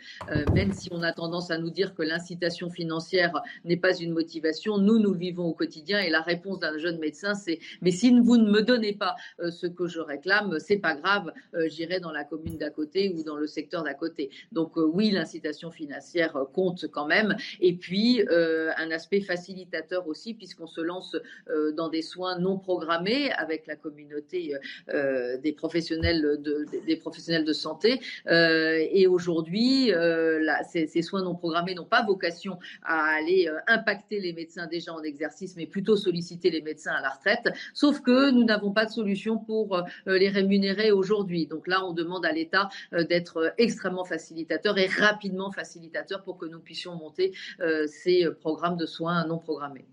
même 0.53 0.73
si 0.73 0.89
on 0.91 1.01
a 1.03 1.11
tendance 1.11 1.51
à 1.51 1.57
nous 1.57 1.69
dire 1.69 1.93
que 1.95 2.03
l'incitation 2.03 2.69
financière 2.69 3.41
n'est 3.65 3.77
pas 3.77 3.95
une 3.95 4.13
motivation, 4.13 4.77
nous, 4.77 4.99
nous 4.99 5.13
vivons 5.13 5.45
au 5.45 5.53
quotidien. 5.53 5.99
Et 5.99 6.09
la 6.09 6.21
réponse 6.21 6.59
d'un 6.59 6.77
jeune 6.77 6.99
médecin, 6.99 7.33
c'est 7.33 7.59
mais 7.81 7.91
si 7.91 8.11
vous 8.11 8.37
ne 8.37 8.52
me 8.53 8.61
donnez 8.61 8.93
pas 8.93 9.15
euh, 9.39 9.51
ce 9.51 9.67
que 9.67 9.87
je 9.87 9.99
réclame, 9.99 10.59
c'est 10.59 10.77
pas 10.77 10.95
grave, 10.95 11.31
euh, 11.55 11.67
j'irai 11.67 11.99
dans 11.99 12.11
la 12.11 12.23
commune 12.23 12.57
d'à 12.57 12.69
côté 12.69 13.09
ou 13.09 13.23
dans 13.23 13.35
le 13.35 13.47
secteur 13.47 13.83
d'à 13.83 13.93
côté. 13.93 14.29
Donc 14.51 14.77
euh, 14.77 14.85
oui, 14.85 15.11
l'incitation 15.11 15.71
financière 15.71 16.33
compte 16.53 16.87
quand 16.91 17.07
même. 17.07 17.35
Et 17.59 17.73
puis 17.73 18.21
un 18.29 18.91
aspect 18.91 19.21
facilitateur 19.21 20.07
aussi, 20.07 20.33
puisqu'on 20.33 20.67
se 20.67 20.81
lance 20.81 21.15
dans 21.75 21.89
des 21.89 22.01
soins 22.01 22.37
non 22.37 22.57
programmés 22.57 23.31
avec 23.31 23.67
la 23.67 23.75
communauté 23.75 24.53
des 24.87 25.53
professionnels 25.53 26.39
de, 26.41 26.65
des 26.85 26.95
professionnels 26.95 27.45
de 27.45 27.53
santé. 27.53 27.99
et 28.27 29.07
aujourd'hui, 29.07 29.91
ces, 30.71 30.87
ces, 30.87 31.01
soins 31.01 31.23
non 31.23 31.35
programmés 31.35 31.75
n'ont 31.75 31.85
pas 31.85 32.03
vocation 32.03 32.59
à 32.83 33.15
aller 33.17 33.49
impacter 33.67 34.19
les 34.19 34.33
médecins 34.33 34.67
déjà 34.67 34.93
en 34.93 35.03
exercice, 35.03 35.55
mais 35.55 35.65
plutôt 35.65 35.95
solliciter 35.95 36.49
les 36.49 36.61
médecins 36.61 36.93
à 36.93 37.01
la 37.01 37.09
retraite. 37.09 37.49
Sauf 37.73 38.01
que 38.01 38.31
nous 38.31 38.42
n'avons 38.43 38.71
pas 38.71 38.85
de 38.85 38.91
solution 38.91 39.37
pour 39.37 39.75
euh, 39.75 39.83
les 40.07 40.29
rémunérer 40.29 40.91
aujourd'hui. 40.91 41.47
Donc 41.47 41.67
là, 41.67 41.85
on 41.85 41.93
demande 41.93 42.25
à 42.25 42.31
l'État 42.31 42.69
euh, 42.93 43.03
d'être 43.03 43.37
euh, 43.37 43.49
extrêmement 43.57 44.05
facilitateur 44.05 44.77
et 44.77 44.87
rapidement 44.87 45.51
facilitateur 45.51 46.23
pour 46.23 46.37
que 46.37 46.45
nous 46.45 46.59
puissions 46.59 46.95
monter 46.95 47.33
ces 47.87 48.27
programmes 48.41 48.77
de 48.77 48.85
soins 48.85 49.25
non 49.25 49.37
programmés. 49.37 49.85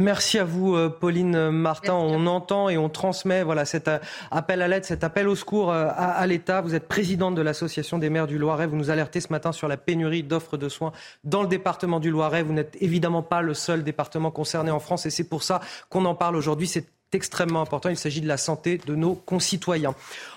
Merci 0.00 0.38
à 0.38 0.44
vous, 0.44 0.74
euh, 0.74 0.88
Pauline 0.88 1.50
Martin. 1.50 1.92
On 1.92 2.26
entend 2.26 2.70
et 2.70 2.78
on 2.78 2.88
transmet 2.88 3.44
voilà, 3.44 3.66
cet 3.66 3.86
euh, 3.86 3.98
appel 4.30 4.62
à 4.62 4.68
l'aide, 4.68 4.86
cet 4.86 5.04
appel 5.04 5.28
au 5.28 5.34
secours 5.34 5.70
euh, 5.70 5.88
à, 5.94 6.26
l'État. 6.26 6.62
Vous 6.62 6.74
êtes 6.74 6.88
présidente 6.88 7.34
de 7.34 7.42
l'Association 7.42 7.98
des 7.98 8.08
maires 8.08 8.26
du 8.26 8.38
Loiret. 8.38 8.66
Vous 8.66 8.76
nous 8.76 8.88
alertez 8.88 9.20
ce 9.20 9.28
matin 9.30 9.52
sur 9.52 9.68
la 9.68 9.76
pénurie 9.76 10.22
d'offres 10.22 10.56
de 10.56 10.70
soins 10.70 10.92
dans 11.22 11.42
le 11.42 11.48
département 11.48 12.00
du 12.00 12.10
Loiret. 12.10 12.42
Vous 12.42 12.54
n'êtes 12.54 12.78
évidemment 12.80 13.22
pas 13.22 13.42
le 13.42 13.52
seul 13.52 13.84
département 13.84 14.30
concerné 14.30 14.70
en 14.70 14.80
France 14.80 15.04
et 15.04 15.10
c'est 15.10 15.28
pour 15.28 15.42
ça 15.42 15.60
qu'on 15.90 16.06
en 16.06 16.14
parle 16.14 16.34
aujourd'hui. 16.34 16.66
C'est 16.66 16.86
extrêmement 17.12 17.60
important. 17.60 17.88
Il 17.88 17.96
s'agit 17.96 18.20
de 18.20 18.28
la 18.28 18.36
santé 18.36 18.78
de 18.78 18.94
nos 18.94 19.14
concitoyens. 19.14 19.94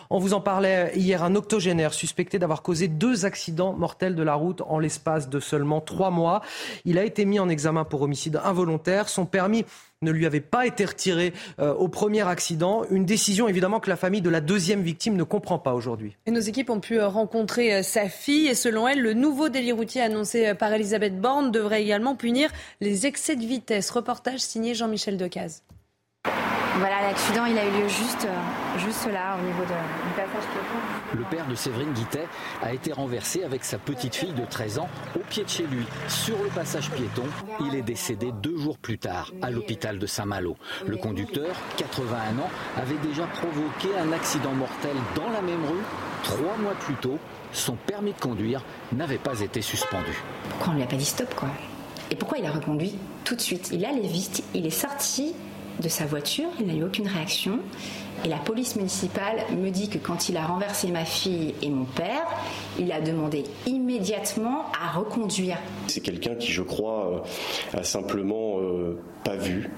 On 0.10 0.20
vous 0.20 0.36
en 0.36 0.42
parlait 0.42 0.92
hier, 0.96 1.24
un 1.24 1.36
octogénaire 1.36 1.94
suspecté 1.94 2.38
d'avoir 2.38 2.62
causé 2.62 2.88
deux 2.88 3.26
accidents 3.26 3.74
mortels 3.74 4.14
de 4.14 4.22
la 4.22 4.36
route 4.36 4.62
en 4.62 4.78
l'espace 4.78 5.28
de 5.28 5.40
seulement 5.40 5.82
trois 5.82 6.12
mois. 6.12 6.42
Il 6.86 7.00
a 7.00 7.04
été 7.04 7.26
mis 7.26 7.40
en 7.40 7.50
examen 7.50 7.84
pour 7.84 8.04
homicide 8.04 8.40
involontaire. 8.44 9.10
Son 9.10 9.26
permis 9.26 9.66
ne 10.04 10.12
lui 10.12 10.28
avait 10.28 10.40
pas 10.40 10.68
été 10.68 10.86
retiré 10.86 11.34
euh, 11.60 11.74
au 11.74 11.88
premier 11.88 12.28
accident. 12.28 12.84
Une 12.92 13.06
décision 13.06 13.48
évidemment 13.48 13.80
que 13.80 13.90
la 13.90 13.96
famille 13.96 14.22
de 14.22 14.30
la 14.30 14.42
deuxième 14.42 14.82
victime 14.82 15.16
ne 15.16 15.24
comprend 15.24 15.58
pas 15.58 15.74
aujourd'hui. 15.74 16.16
Et 16.28 16.32
nos 16.32 16.42
équipes 16.42 16.70
ont 16.70 16.80
pu 16.80 17.00
euh, 17.00 17.08
rencontrer 17.08 17.74
euh, 17.74 17.82
sa 17.82 18.08
fille 18.08 18.48
et 18.48 18.56
selon 18.56 18.88
elle, 18.88 19.02
le 19.02 19.14
nouveau 19.14 19.50
délit 19.50 19.72
routier 19.72 20.02
annoncé 20.02 20.54
par 20.54 20.72
Elisabeth 20.74 21.20
Borne 21.20 21.52
devrait 21.52 21.82
également 21.82 22.16
punir 22.16 22.52
les 22.82 23.08
excès 23.08 23.36
de 23.36 23.46
vitesse. 23.46 23.90
Reportage 23.90 24.42
signé 24.42 24.76
Jean-Michel 24.76 25.18
Decaze. 25.18 25.64
Voilà, 26.80 27.04
l'accident, 27.04 27.46
il 27.46 27.56
a 27.56 27.66
eu 27.68 27.70
lieu 27.70 27.88
juste, 27.88 28.26
euh, 28.26 28.80
juste 28.80 29.06
là, 29.06 29.38
au 29.40 29.46
niveau 29.46 29.62
de, 29.62 29.68
du 29.68 30.14
passage 30.16 30.50
piéton. 30.52 31.14
Le 31.14 31.24
père 31.26 31.46
de 31.46 31.54
Séverine 31.54 31.94
Guittet 31.94 32.28
a 32.64 32.74
été 32.74 32.92
renversé 32.92 33.44
avec 33.44 33.64
sa 33.64 33.78
petite 33.78 34.16
fille 34.16 34.34
de 34.34 34.44
13 34.44 34.80
ans 34.80 34.90
au 35.16 35.20
pied 35.20 35.44
de 35.44 35.50
chez 35.50 35.68
lui, 35.68 35.86
sur 36.08 36.36
le 36.42 36.50
passage 36.50 36.90
piéton. 36.90 37.26
Il 37.60 37.76
est 37.76 37.84
décédé 37.84 38.32
deux 38.42 38.58
jours 38.58 38.80
plus 38.80 38.98
tard 38.98 39.32
à 39.44 39.52
l'hôpital 39.52 40.00
de 40.00 40.08
Saint-Malo. 40.08 40.58
Le 40.88 40.98
conducteur, 40.98 41.56
81 41.78 42.40
ans, 42.40 42.50
avait 42.76 43.08
déjà 43.08 43.28
provoqué 43.28 43.90
un 44.02 44.12
accident 44.12 44.54
mortel 44.54 44.96
dans 45.16 45.30
la 45.30 45.42
même 45.44 45.64
rue 45.66 45.84
trois 46.24 46.58
mois 46.58 46.74
plus 46.74 46.96
tôt. 46.96 47.20
Son 47.52 47.76
permis 47.76 48.14
de 48.14 48.20
conduire 48.20 48.64
n'avait 48.94 49.20
pas 49.20 49.42
été 49.42 49.62
suspendu. 49.62 50.24
Pourquoi 50.50 50.70
on 50.70 50.72
ne 50.72 50.78
lui 50.78 50.84
a 50.84 50.88
pas 50.88 50.96
dit 50.96 51.06
stop, 51.06 51.36
quoi? 51.36 51.50
Et 52.10 52.16
pourquoi 52.16 52.40
il 52.40 52.46
a 52.48 52.52
reconduit 52.52 52.98
tout 53.24 53.36
de 53.36 53.42
suite? 53.42 53.70
Il 53.72 53.86
allait 53.86 54.08
vite, 54.08 54.44
il 54.56 54.66
est 54.66 54.72
sorti 54.72 55.36
de 55.82 55.90
sa 55.90 56.06
voiture, 56.06 56.50
il 56.60 56.68
n'a 56.68 56.74
eu 56.74 56.84
aucune 56.84 57.08
réaction. 57.08 57.60
Et 58.26 58.30
la 58.30 58.38
police 58.38 58.76
municipale 58.76 59.44
me 59.58 59.70
dit 59.70 59.90
que 59.90 59.98
quand 59.98 60.30
il 60.30 60.38
a 60.38 60.46
renversé 60.46 60.90
ma 60.92 61.04
fille 61.04 61.56
et 61.62 61.70
mon 61.70 61.84
père, 61.84 62.26
il 62.80 62.92
a 62.92 63.02
demandé 63.02 63.44
immédiatement 63.66 64.66
à 64.82 64.92
reconduire. 64.98 65.58
C'est 65.88 66.00
quelqu'un 66.00 66.36
qui, 66.36 66.52
je 66.52 66.62
crois, 66.62 67.26
euh, 67.74 67.80
a 67.80 67.84
simplement 67.84 68.60
euh, 68.60 68.98
pas 69.26 69.36
vu 69.36 69.70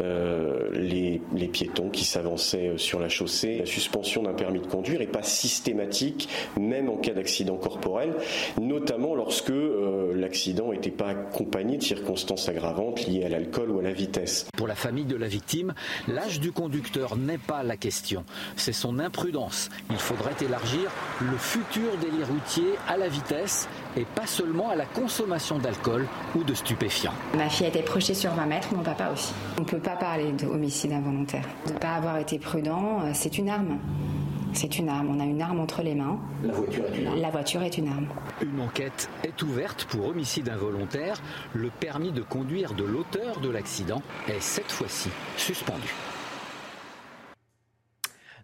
euh, 0.00 0.70
les, 0.72 1.20
piétons 1.48 1.90
qui 1.90 2.04
s'avançaient 2.04 2.68
euh, 2.68 2.78
sur 2.78 2.98
la 2.98 3.08
chaussée. 3.08 3.58
La 3.58 3.66
suspension 3.66 4.22
d'un 4.22 4.32
permis 4.32 4.60
de 4.60 4.66
conduire 4.66 5.00
n'est 5.00 5.06
pas 5.06 5.22
systématique, 5.22 6.28
même 6.58 6.88
en 6.88 6.96
cas 6.96 7.12
d'accident 7.12 7.56
corporel, 7.56 8.14
notamment 8.60 9.14
lorsque 9.14 9.50
euh, 9.50 10.12
l'accident 10.14 10.72
n'était 10.72 10.90
pas 10.90 11.08
accompagné 11.08 11.76
de 11.76 11.82
circonstances 11.82 12.48
aggravantes 12.48 13.06
liées 13.06 13.24
à 13.24 13.28
l'alcool 13.28 13.70
ou 13.70 13.80
à 13.80 13.82
la 13.82 13.92
vitesse. 13.92 14.46
Pour 14.56 14.66
la 14.66 14.74
famille 14.74 15.04
de 15.04 15.16
la 15.16 15.28
victime, 15.28 15.74
l'âge 16.08 16.40
du 16.40 16.52
conducteur 16.52 17.16
n'est 17.16 17.38
pas 17.38 17.62
la 17.62 17.76
question, 17.76 18.24
c'est 18.56 18.72
son 18.72 18.98
imprudence. 18.98 19.68
Il 19.90 19.98
faudrait 19.98 20.36
élargir 20.40 20.90
le 21.20 21.36
futur 21.36 21.90
délit 22.00 22.24
routier 22.24 22.64
à 22.88 22.96
la 22.96 23.08
vitesse 23.08 23.68
et 23.96 24.04
pas 24.04 24.26
seulement 24.26 24.70
à 24.70 24.76
la 24.76 24.86
consommation 24.86 25.58
d'alcool 25.58 26.06
ou 26.34 26.44
de 26.44 26.54
stupéfiants. 26.54 27.14
Ma 27.36 27.48
fille 27.48 27.66
a 27.66 27.68
été 27.68 27.82
projetée 27.82 28.14
sur 28.14 28.32
20 28.32 28.46
mètres, 28.46 28.68
mon 28.74 28.82
papa 28.82 29.10
aussi. 29.12 29.32
On 29.58 29.62
ne 29.62 29.66
peut 29.66 29.78
pas 29.78 29.96
parler 29.96 30.32
d'homicide 30.32 30.92
involontaire. 30.92 31.44
De 31.66 31.72
ne 31.72 31.78
pas 31.78 31.94
avoir 31.94 32.18
été 32.18 32.38
prudent, 32.38 33.00
euh, 33.02 33.10
c'est 33.14 33.38
une 33.38 33.48
arme. 33.48 33.78
C'est 34.54 34.78
une 34.78 34.88
arme. 34.88 35.08
On 35.10 35.20
a 35.20 35.24
une 35.24 35.40
arme 35.40 35.60
entre 35.60 35.82
les 35.82 35.94
mains. 35.94 36.18
La 36.42 36.52
voiture 36.52 36.84
est 36.84 36.98
une 36.98 37.06
arme. 37.06 37.20
La 37.20 37.30
voiture 37.30 37.62
est 37.62 37.78
une 37.78 37.88
arme. 37.88 38.06
Une 38.42 38.60
enquête 38.60 39.08
est 39.24 39.42
ouverte 39.42 39.86
pour 39.86 40.08
homicide 40.08 40.48
involontaire. 40.48 41.20
Le 41.54 41.70
permis 41.70 42.12
de 42.12 42.22
conduire 42.22 42.74
de 42.74 42.84
l'auteur 42.84 43.40
de 43.40 43.48
l'accident 43.48 44.02
est 44.28 44.40
cette 44.40 44.70
fois-ci 44.70 45.08
suspendu. 45.36 45.94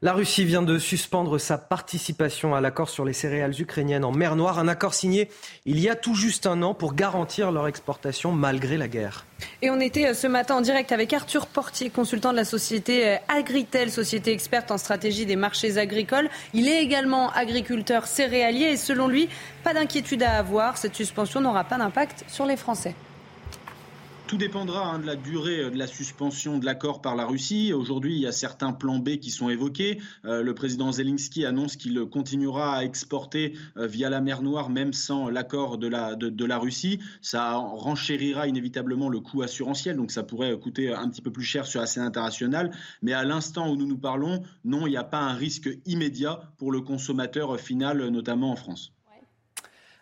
La 0.00 0.12
Russie 0.12 0.44
vient 0.44 0.62
de 0.62 0.78
suspendre 0.78 1.38
sa 1.38 1.58
participation 1.58 2.54
à 2.54 2.60
l'accord 2.60 2.88
sur 2.88 3.04
les 3.04 3.12
céréales 3.12 3.60
ukrainiennes 3.60 4.04
en 4.04 4.12
mer 4.12 4.36
Noire, 4.36 4.60
un 4.60 4.68
accord 4.68 4.94
signé 4.94 5.28
il 5.66 5.80
y 5.80 5.88
a 5.88 5.96
tout 5.96 6.14
juste 6.14 6.46
un 6.46 6.62
an 6.62 6.72
pour 6.72 6.94
garantir 6.94 7.50
leur 7.50 7.66
exportation 7.66 8.30
malgré 8.30 8.76
la 8.76 8.86
guerre. 8.86 9.26
Et 9.60 9.70
on 9.70 9.80
était 9.80 10.06
euh, 10.06 10.14
ce 10.14 10.28
matin 10.28 10.54
en 10.54 10.60
direct 10.60 10.92
avec 10.92 11.12
Arthur 11.12 11.48
Portier, 11.48 11.90
consultant 11.90 12.30
de 12.30 12.36
la 12.36 12.44
société 12.44 13.08
euh, 13.08 13.16
Agritel, 13.26 13.90
société 13.90 14.30
experte 14.30 14.70
en 14.70 14.78
stratégie 14.78 15.26
des 15.26 15.34
marchés 15.34 15.78
agricoles. 15.78 16.30
Il 16.54 16.68
est 16.68 16.80
également 16.80 17.32
agriculteur 17.32 18.06
céréalier 18.06 18.66
et 18.66 18.76
selon 18.76 19.08
lui, 19.08 19.28
pas 19.64 19.74
d'inquiétude 19.74 20.22
à 20.22 20.38
avoir, 20.38 20.78
cette 20.78 20.94
suspension 20.94 21.40
n'aura 21.40 21.64
pas 21.64 21.76
d'impact 21.76 22.24
sur 22.28 22.46
les 22.46 22.56
Français. 22.56 22.94
Tout 24.28 24.36
dépendra 24.36 24.84
hein, 24.84 24.98
de 24.98 25.06
la 25.06 25.16
durée 25.16 25.60
euh, 25.60 25.70
de 25.70 25.78
la 25.78 25.86
suspension 25.86 26.58
de 26.58 26.66
l'accord 26.66 27.00
par 27.00 27.16
la 27.16 27.24
Russie. 27.24 27.72
Aujourd'hui, 27.72 28.14
il 28.14 28.20
y 28.20 28.26
a 28.26 28.32
certains 28.32 28.74
plans 28.74 28.98
B 28.98 29.16
qui 29.16 29.30
sont 29.30 29.48
évoqués. 29.48 30.02
Euh, 30.26 30.42
le 30.42 30.54
président 30.54 30.92
Zelensky 30.92 31.46
annonce 31.46 31.76
qu'il 31.76 31.98
continuera 32.04 32.76
à 32.76 32.84
exporter 32.84 33.54
euh, 33.78 33.86
via 33.86 34.10
la 34.10 34.20
mer 34.20 34.42
Noire, 34.42 34.68
même 34.68 34.92
sans 34.92 35.30
l'accord 35.30 35.78
de 35.78 35.88
la, 35.88 36.14
de, 36.14 36.44
la 36.44 36.58
Russie. 36.58 37.00
Ça 37.22 37.54
renchérira 37.54 38.46
inévitablement 38.46 39.08
le 39.08 39.20
coût 39.20 39.40
assurantiel, 39.40 39.96
donc 39.96 40.10
ça 40.10 40.22
pourrait 40.24 40.58
coûter 40.58 40.92
un 40.92 41.08
petit 41.08 41.22
peu 41.22 41.32
plus 41.32 41.44
cher 41.44 41.64
sur 41.64 41.80
la 41.80 41.86
scène 41.86 42.02
internationale. 42.02 42.70
Mais 43.00 43.14
à 43.14 43.24
l'instant 43.24 43.70
où 43.70 43.76
nous 43.76 43.86
nous 43.86 43.96
parlons, 43.96 44.42
non, 44.62 44.86
il 44.86 44.90
n'y 44.90 44.98
a 44.98 45.04
pas 45.04 45.20
un 45.20 45.32
risque 45.32 45.70
immédiat 45.86 46.52
pour 46.58 46.70
le 46.70 46.82
consommateur 46.82 47.58
final, 47.58 48.06
notamment 48.08 48.52
en 48.52 48.56
France. 48.56 48.92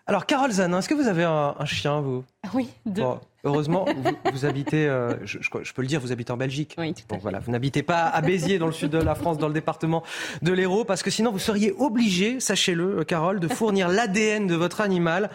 Alors, 0.08 0.24
Carole 0.26 0.52
Zanin, 0.52 0.78
est-ce 0.78 0.88
que 0.88 0.94
vous 0.94 1.08
avez 1.08 1.24
un, 1.24 1.64
chien, 1.64 2.00
vous? 2.00 2.24
Oui, 2.54 2.68
deux. 2.86 3.02
Heureusement, 3.46 3.86
vous, 4.32 4.44
habitez, 4.44 4.86
euh, 4.86 5.14
je, 5.24 5.38
peux 5.48 5.82
le 5.82 5.88
dire, 5.88 6.00
vous 6.00 6.12
habitez 6.12 6.32
en 6.32 6.36
Belgique. 6.36 6.74
Oui, 6.78 6.92
tout 6.92 7.14
à 7.14 7.18
voilà, 7.18 7.38
vous 7.38 7.52
n'habitez 7.52 7.82
pas 7.82 8.04
à 8.04 8.20
Béziers, 8.20 8.58
dans 8.58 8.66
le 8.66 8.72
sud 8.72 8.90
de 8.90 8.98
la 8.98 9.14
France, 9.14 9.38
dans 9.38 9.48
le 9.48 9.54
département 9.54 10.02
de 10.42 10.52
l'Hérault, 10.52 10.84
parce 10.84 11.02
que 11.02 11.10
sinon, 11.10 11.32
vous 11.32 11.38
seriez 11.38 11.72
obligé, 11.78 12.40
sachez-le, 12.40 13.04
Carole, 13.04 13.40
de 13.40 13.48
fournir 13.48 13.88
l'ADN 13.88 14.46
de 14.46 14.54
votre 14.54 14.80
animal 14.80 15.30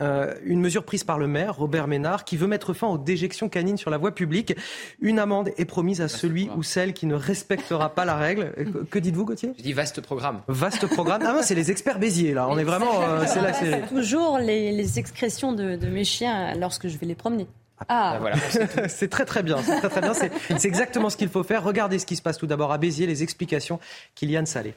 euh, 0.00 0.34
une 0.44 0.60
mesure 0.60 0.84
prise 0.84 1.04
par 1.04 1.18
le 1.18 1.26
maire, 1.26 1.56
Robert 1.56 1.86
Ménard, 1.86 2.24
qui 2.24 2.36
veut 2.36 2.46
mettre 2.46 2.72
fin 2.72 2.86
aux 2.86 2.98
déjections 2.98 3.48
canines 3.48 3.76
sur 3.76 3.90
la 3.90 3.98
voie 3.98 4.14
publique. 4.14 4.54
Une 5.00 5.18
amende 5.18 5.50
est 5.56 5.64
promise 5.64 6.00
à 6.00 6.08
celui 6.08 6.48
ou 6.56 6.62
celle 6.62 6.92
qui 6.92 7.06
ne 7.06 7.14
respectera 7.14 7.94
pas 7.94 8.04
la 8.04 8.16
règle. 8.16 8.52
Que, 8.90 8.98
dites-vous, 8.98 9.24
Gauthier? 9.24 9.52
Je 9.58 9.62
dis 9.62 9.72
vaste 9.72 10.00
programme. 10.00 10.40
Vaste 10.48 10.86
programme. 10.86 11.22
Ah, 11.24 11.42
c'est 11.42 11.54
les 11.54 11.70
experts 11.70 11.98
Béziers, 11.98 12.34
là. 12.34 12.48
On 12.48 12.58
est 12.58 12.64
vraiment. 12.64 13.02
Euh, 13.02 13.24
c'est 13.26 13.42
la 13.42 13.52
série. 13.52 13.82
Toujours 13.88 14.38
les, 14.38 14.98
excrétions 14.98 15.52
de, 15.52 15.76
mes 15.86 16.04
chiens 16.04 16.54
lorsque 16.54 16.88
je 16.88 16.96
vais 16.98 17.06
les 17.06 17.14
promener. 17.14 17.46
Ah, 17.88 18.18
voilà. 18.20 18.36
c'est 18.88 19.08
très 19.08 19.24
très 19.24 19.42
bien. 19.42 19.58
C'est 19.62 19.78
très 19.78 19.88
très 19.88 20.00
bien. 20.00 20.12
C'est 20.14 20.64
exactement 20.64 21.10
ce 21.10 21.16
qu'il 21.16 21.28
faut 21.28 21.42
faire. 21.42 21.62
Regardez 21.62 21.98
ce 21.98 22.06
qui 22.06 22.16
se 22.16 22.22
passe 22.22 22.38
tout 22.38 22.46
d'abord 22.46 22.72
à 22.72 22.78
Béziers, 22.78 23.06
les 23.06 23.22
explications. 23.22 23.80
Kylian 24.14 24.46
Salé. 24.46 24.74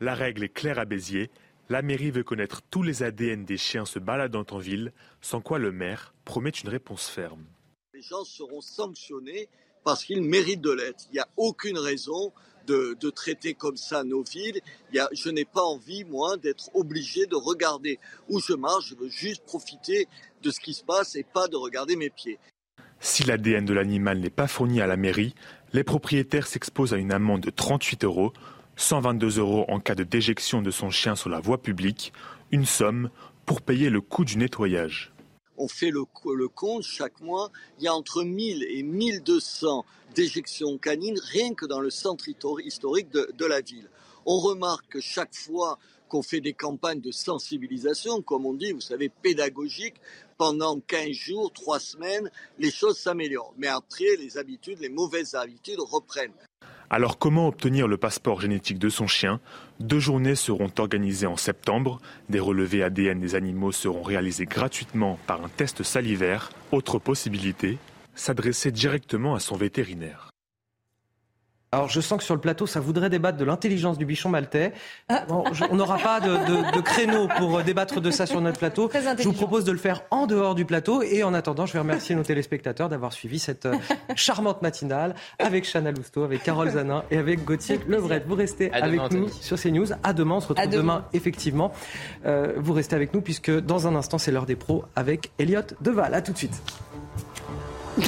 La 0.00 0.14
règle 0.14 0.44
est 0.44 0.48
claire 0.48 0.78
à 0.78 0.84
Béziers. 0.84 1.30
La 1.70 1.80
mairie 1.80 2.10
veut 2.10 2.24
connaître 2.24 2.60
tous 2.70 2.82
les 2.82 3.02
ADN 3.02 3.46
des 3.46 3.56
chiens 3.56 3.86
se 3.86 3.98
baladant 3.98 4.44
en 4.50 4.58
ville, 4.58 4.92
sans 5.22 5.40
quoi 5.40 5.58
le 5.58 5.72
maire 5.72 6.14
promet 6.26 6.50
une 6.50 6.68
réponse 6.68 7.08
ferme. 7.08 7.46
Les 7.94 8.02
gens 8.02 8.24
seront 8.24 8.60
sanctionnés 8.60 9.48
parce 9.82 10.04
qu'ils 10.04 10.22
méritent 10.22 10.60
de 10.60 10.72
l'être. 10.72 11.04
Il 11.10 11.14
n'y 11.14 11.20
a 11.20 11.28
aucune 11.38 11.78
raison 11.78 12.32
de, 12.66 13.10
traiter 13.10 13.54
comme 13.54 13.76
ça 13.76 14.04
nos 14.04 14.22
villes. 14.22 14.60
je 14.92 15.30
n'ai 15.30 15.44
pas 15.46 15.62
envie, 15.62 16.04
moi, 16.04 16.36
d'être 16.36 16.70
obligé 16.74 17.26
de 17.26 17.36
regarder 17.36 17.98
où 18.28 18.40
je 18.40 18.52
marche. 18.52 18.88
Je 18.90 18.94
veux 18.94 19.08
juste 19.08 19.44
profiter 19.44 20.06
de 20.42 20.50
ce 20.50 20.60
qui 20.60 20.74
se 20.74 20.84
passe 20.84 21.16
et 21.16 21.24
pas 21.24 21.48
de 21.48 21.56
regarder 21.56 21.96
mes 21.96 22.10
pieds. 22.10 22.38
Si 23.00 23.22
l'ADN 23.22 23.64
de 23.64 23.74
l'animal 23.74 24.18
n'est 24.18 24.30
pas 24.30 24.48
fourni 24.48 24.80
à 24.80 24.86
la 24.86 24.96
mairie, 24.96 25.34
les 25.72 25.84
propriétaires 25.84 26.46
s'exposent 26.46 26.94
à 26.94 26.96
une 26.96 27.12
amende 27.12 27.40
de 27.40 27.50
38 27.50 28.04
euros 28.04 28.32
122 28.76 29.38
euros 29.38 29.64
en 29.68 29.78
cas 29.80 29.94
de 29.94 30.04
déjection 30.04 30.60
de 30.60 30.70
son 30.70 30.90
chien 30.90 31.14
sur 31.14 31.30
la 31.30 31.40
voie 31.40 31.62
publique, 31.62 32.12
une 32.50 32.66
somme 32.66 33.10
pour 33.46 33.62
payer 33.62 33.90
le 33.90 34.00
coût 34.00 34.24
du 34.24 34.36
nettoyage. 34.36 35.12
On 35.56 35.68
fait 35.68 35.90
le, 35.90 36.04
compte 36.48 36.82
chaque 36.82 37.20
mois, 37.20 37.50
il 37.78 37.84
y 37.84 37.88
a 37.88 37.94
entre 37.94 38.24
1000 38.24 38.64
et 38.64 38.82
1200 38.82 39.84
déjections 40.14 40.78
canines 40.78 41.18
rien 41.22 41.54
que 41.54 41.66
dans 41.66 41.80
le 41.80 41.90
centre 41.90 42.28
historique 42.28 43.10
de, 43.10 43.30
de 43.36 43.44
la 43.44 43.60
ville. 43.60 43.88
On 44.26 44.38
remarque 44.38 44.88
que 44.88 45.00
chaque 45.00 45.34
fois 45.34 45.78
qu'on 46.08 46.22
fait 46.22 46.40
des 46.40 46.54
campagnes 46.54 47.00
de 47.00 47.12
sensibilisation, 47.12 48.22
comme 48.22 48.46
on 48.46 48.54
dit, 48.54 48.72
vous 48.72 48.80
savez, 48.80 49.08
pédagogiques, 49.08 50.00
pendant 50.36 50.80
15 50.80 51.10
jours, 51.12 51.52
3 51.52 51.78
semaines, 51.78 52.30
les 52.58 52.70
choses 52.70 52.98
s'améliorent. 52.98 53.54
Mais 53.56 53.68
après, 53.68 54.16
les 54.18 54.36
habitudes, 54.38 54.80
les 54.80 54.88
mauvaises 54.88 55.34
habitudes 55.34 55.80
reprennent. 55.80 56.32
Alors 56.90 57.18
comment 57.18 57.48
obtenir 57.48 57.88
le 57.88 57.96
passeport 57.96 58.40
génétique 58.40 58.78
de 58.78 58.88
son 58.88 59.06
chien? 59.06 59.40
Deux 59.80 59.98
journées 59.98 60.34
seront 60.34 60.70
organisées 60.78 61.26
en 61.26 61.36
septembre. 61.36 62.00
Des 62.28 62.40
relevés 62.40 62.82
ADN 62.82 63.20
des 63.20 63.34
animaux 63.34 63.72
seront 63.72 64.02
réalisés 64.02 64.46
gratuitement 64.46 65.18
par 65.26 65.44
un 65.44 65.48
test 65.48 65.82
salivaire. 65.82 66.50
Autre 66.72 66.98
possibilité, 66.98 67.78
s'adresser 68.14 68.70
directement 68.70 69.34
à 69.34 69.40
son 69.40 69.56
vétérinaire. 69.56 70.33
Alors 71.74 71.88
je 71.88 72.00
sens 72.00 72.18
que 72.18 72.24
sur 72.24 72.34
le 72.34 72.40
plateau, 72.40 72.66
ça 72.66 72.80
voudrait 72.80 73.10
débattre 73.10 73.36
de 73.36 73.44
l'intelligence 73.44 73.98
du 73.98 74.06
bichon 74.06 74.28
maltais. 74.28 74.72
Ah. 75.08 75.24
Bon, 75.28 75.44
je- 75.52 75.64
on 75.70 75.76
n'aura 75.76 75.98
pas 75.98 76.20
de, 76.20 76.28
de- 76.30 76.76
de 76.76 76.80
créneau 76.80 77.28
pour 77.38 77.58
euh, 77.58 77.62
débattre 77.62 78.00
de 78.00 78.10
ça 78.10 78.26
sur 78.26 78.40
notre 78.40 78.58
plateau. 78.58 78.90
Je 79.18 79.24
vous 79.24 79.32
propose 79.32 79.64
de 79.64 79.72
le 79.72 79.78
faire 79.78 80.02
en 80.10 80.26
dehors 80.26 80.54
du 80.54 80.64
plateau. 80.64 81.02
Et 81.02 81.22
en 81.24 81.34
attendant, 81.34 81.66
je 81.66 81.72
vais 81.72 81.80
remercier 81.80 82.14
nos 82.14 82.22
téléspectateurs 82.22 82.88
d'avoir 82.88 83.12
suivi 83.12 83.38
cette 83.38 83.66
euh, 83.66 83.74
charmante 84.14 84.62
matinale 84.62 85.14
avec 85.38 85.64
Chana 85.70 85.90
Lousteau, 85.90 86.22
avec 86.24 86.42
Carole 86.42 86.70
Zanin 86.70 87.02
et 87.10 87.18
avec 87.18 87.44
Gauthier 87.44 87.80
Lebret. 87.88 88.22
Vous 88.26 88.34
restez 88.36 88.72
À 88.72 88.80
demain, 88.82 88.86
avec 89.04 89.12
nous 89.12 89.24
Anthony. 89.26 89.32
sur 89.42 89.58
CNews. 89.60 89.86
À 90.02 90.12
demain, 90.12 90.36
on 90.36 90.40
se 90.40 90.48
retrouve 90.48 90.64
À 90.64 90.66
demain. 90.68 90.82
demain, 90.98 91.04
effectivement. 91.12 91.72
Euh, 92.26 92.52
vous 92.56 92.72
restez 92.72 92.94
avec 92.94 93.12
nous 93.14 93.20
puisque 93.20 93.50
dans 93.50 93.86
un 93.88 93.94
instant, 93.96 94.18
c'est 94.18 94.30
l'heure 94.30 94.46
des 94.46 94.56
pros 94.56 94.84
avec 94.94 95.32
Elliot 95.38 95.60
Deval. 95.80 96.14
À 96.14 96.22
tout 96.22 96.32
de 96.32 96.38
suite. 96.38 96.54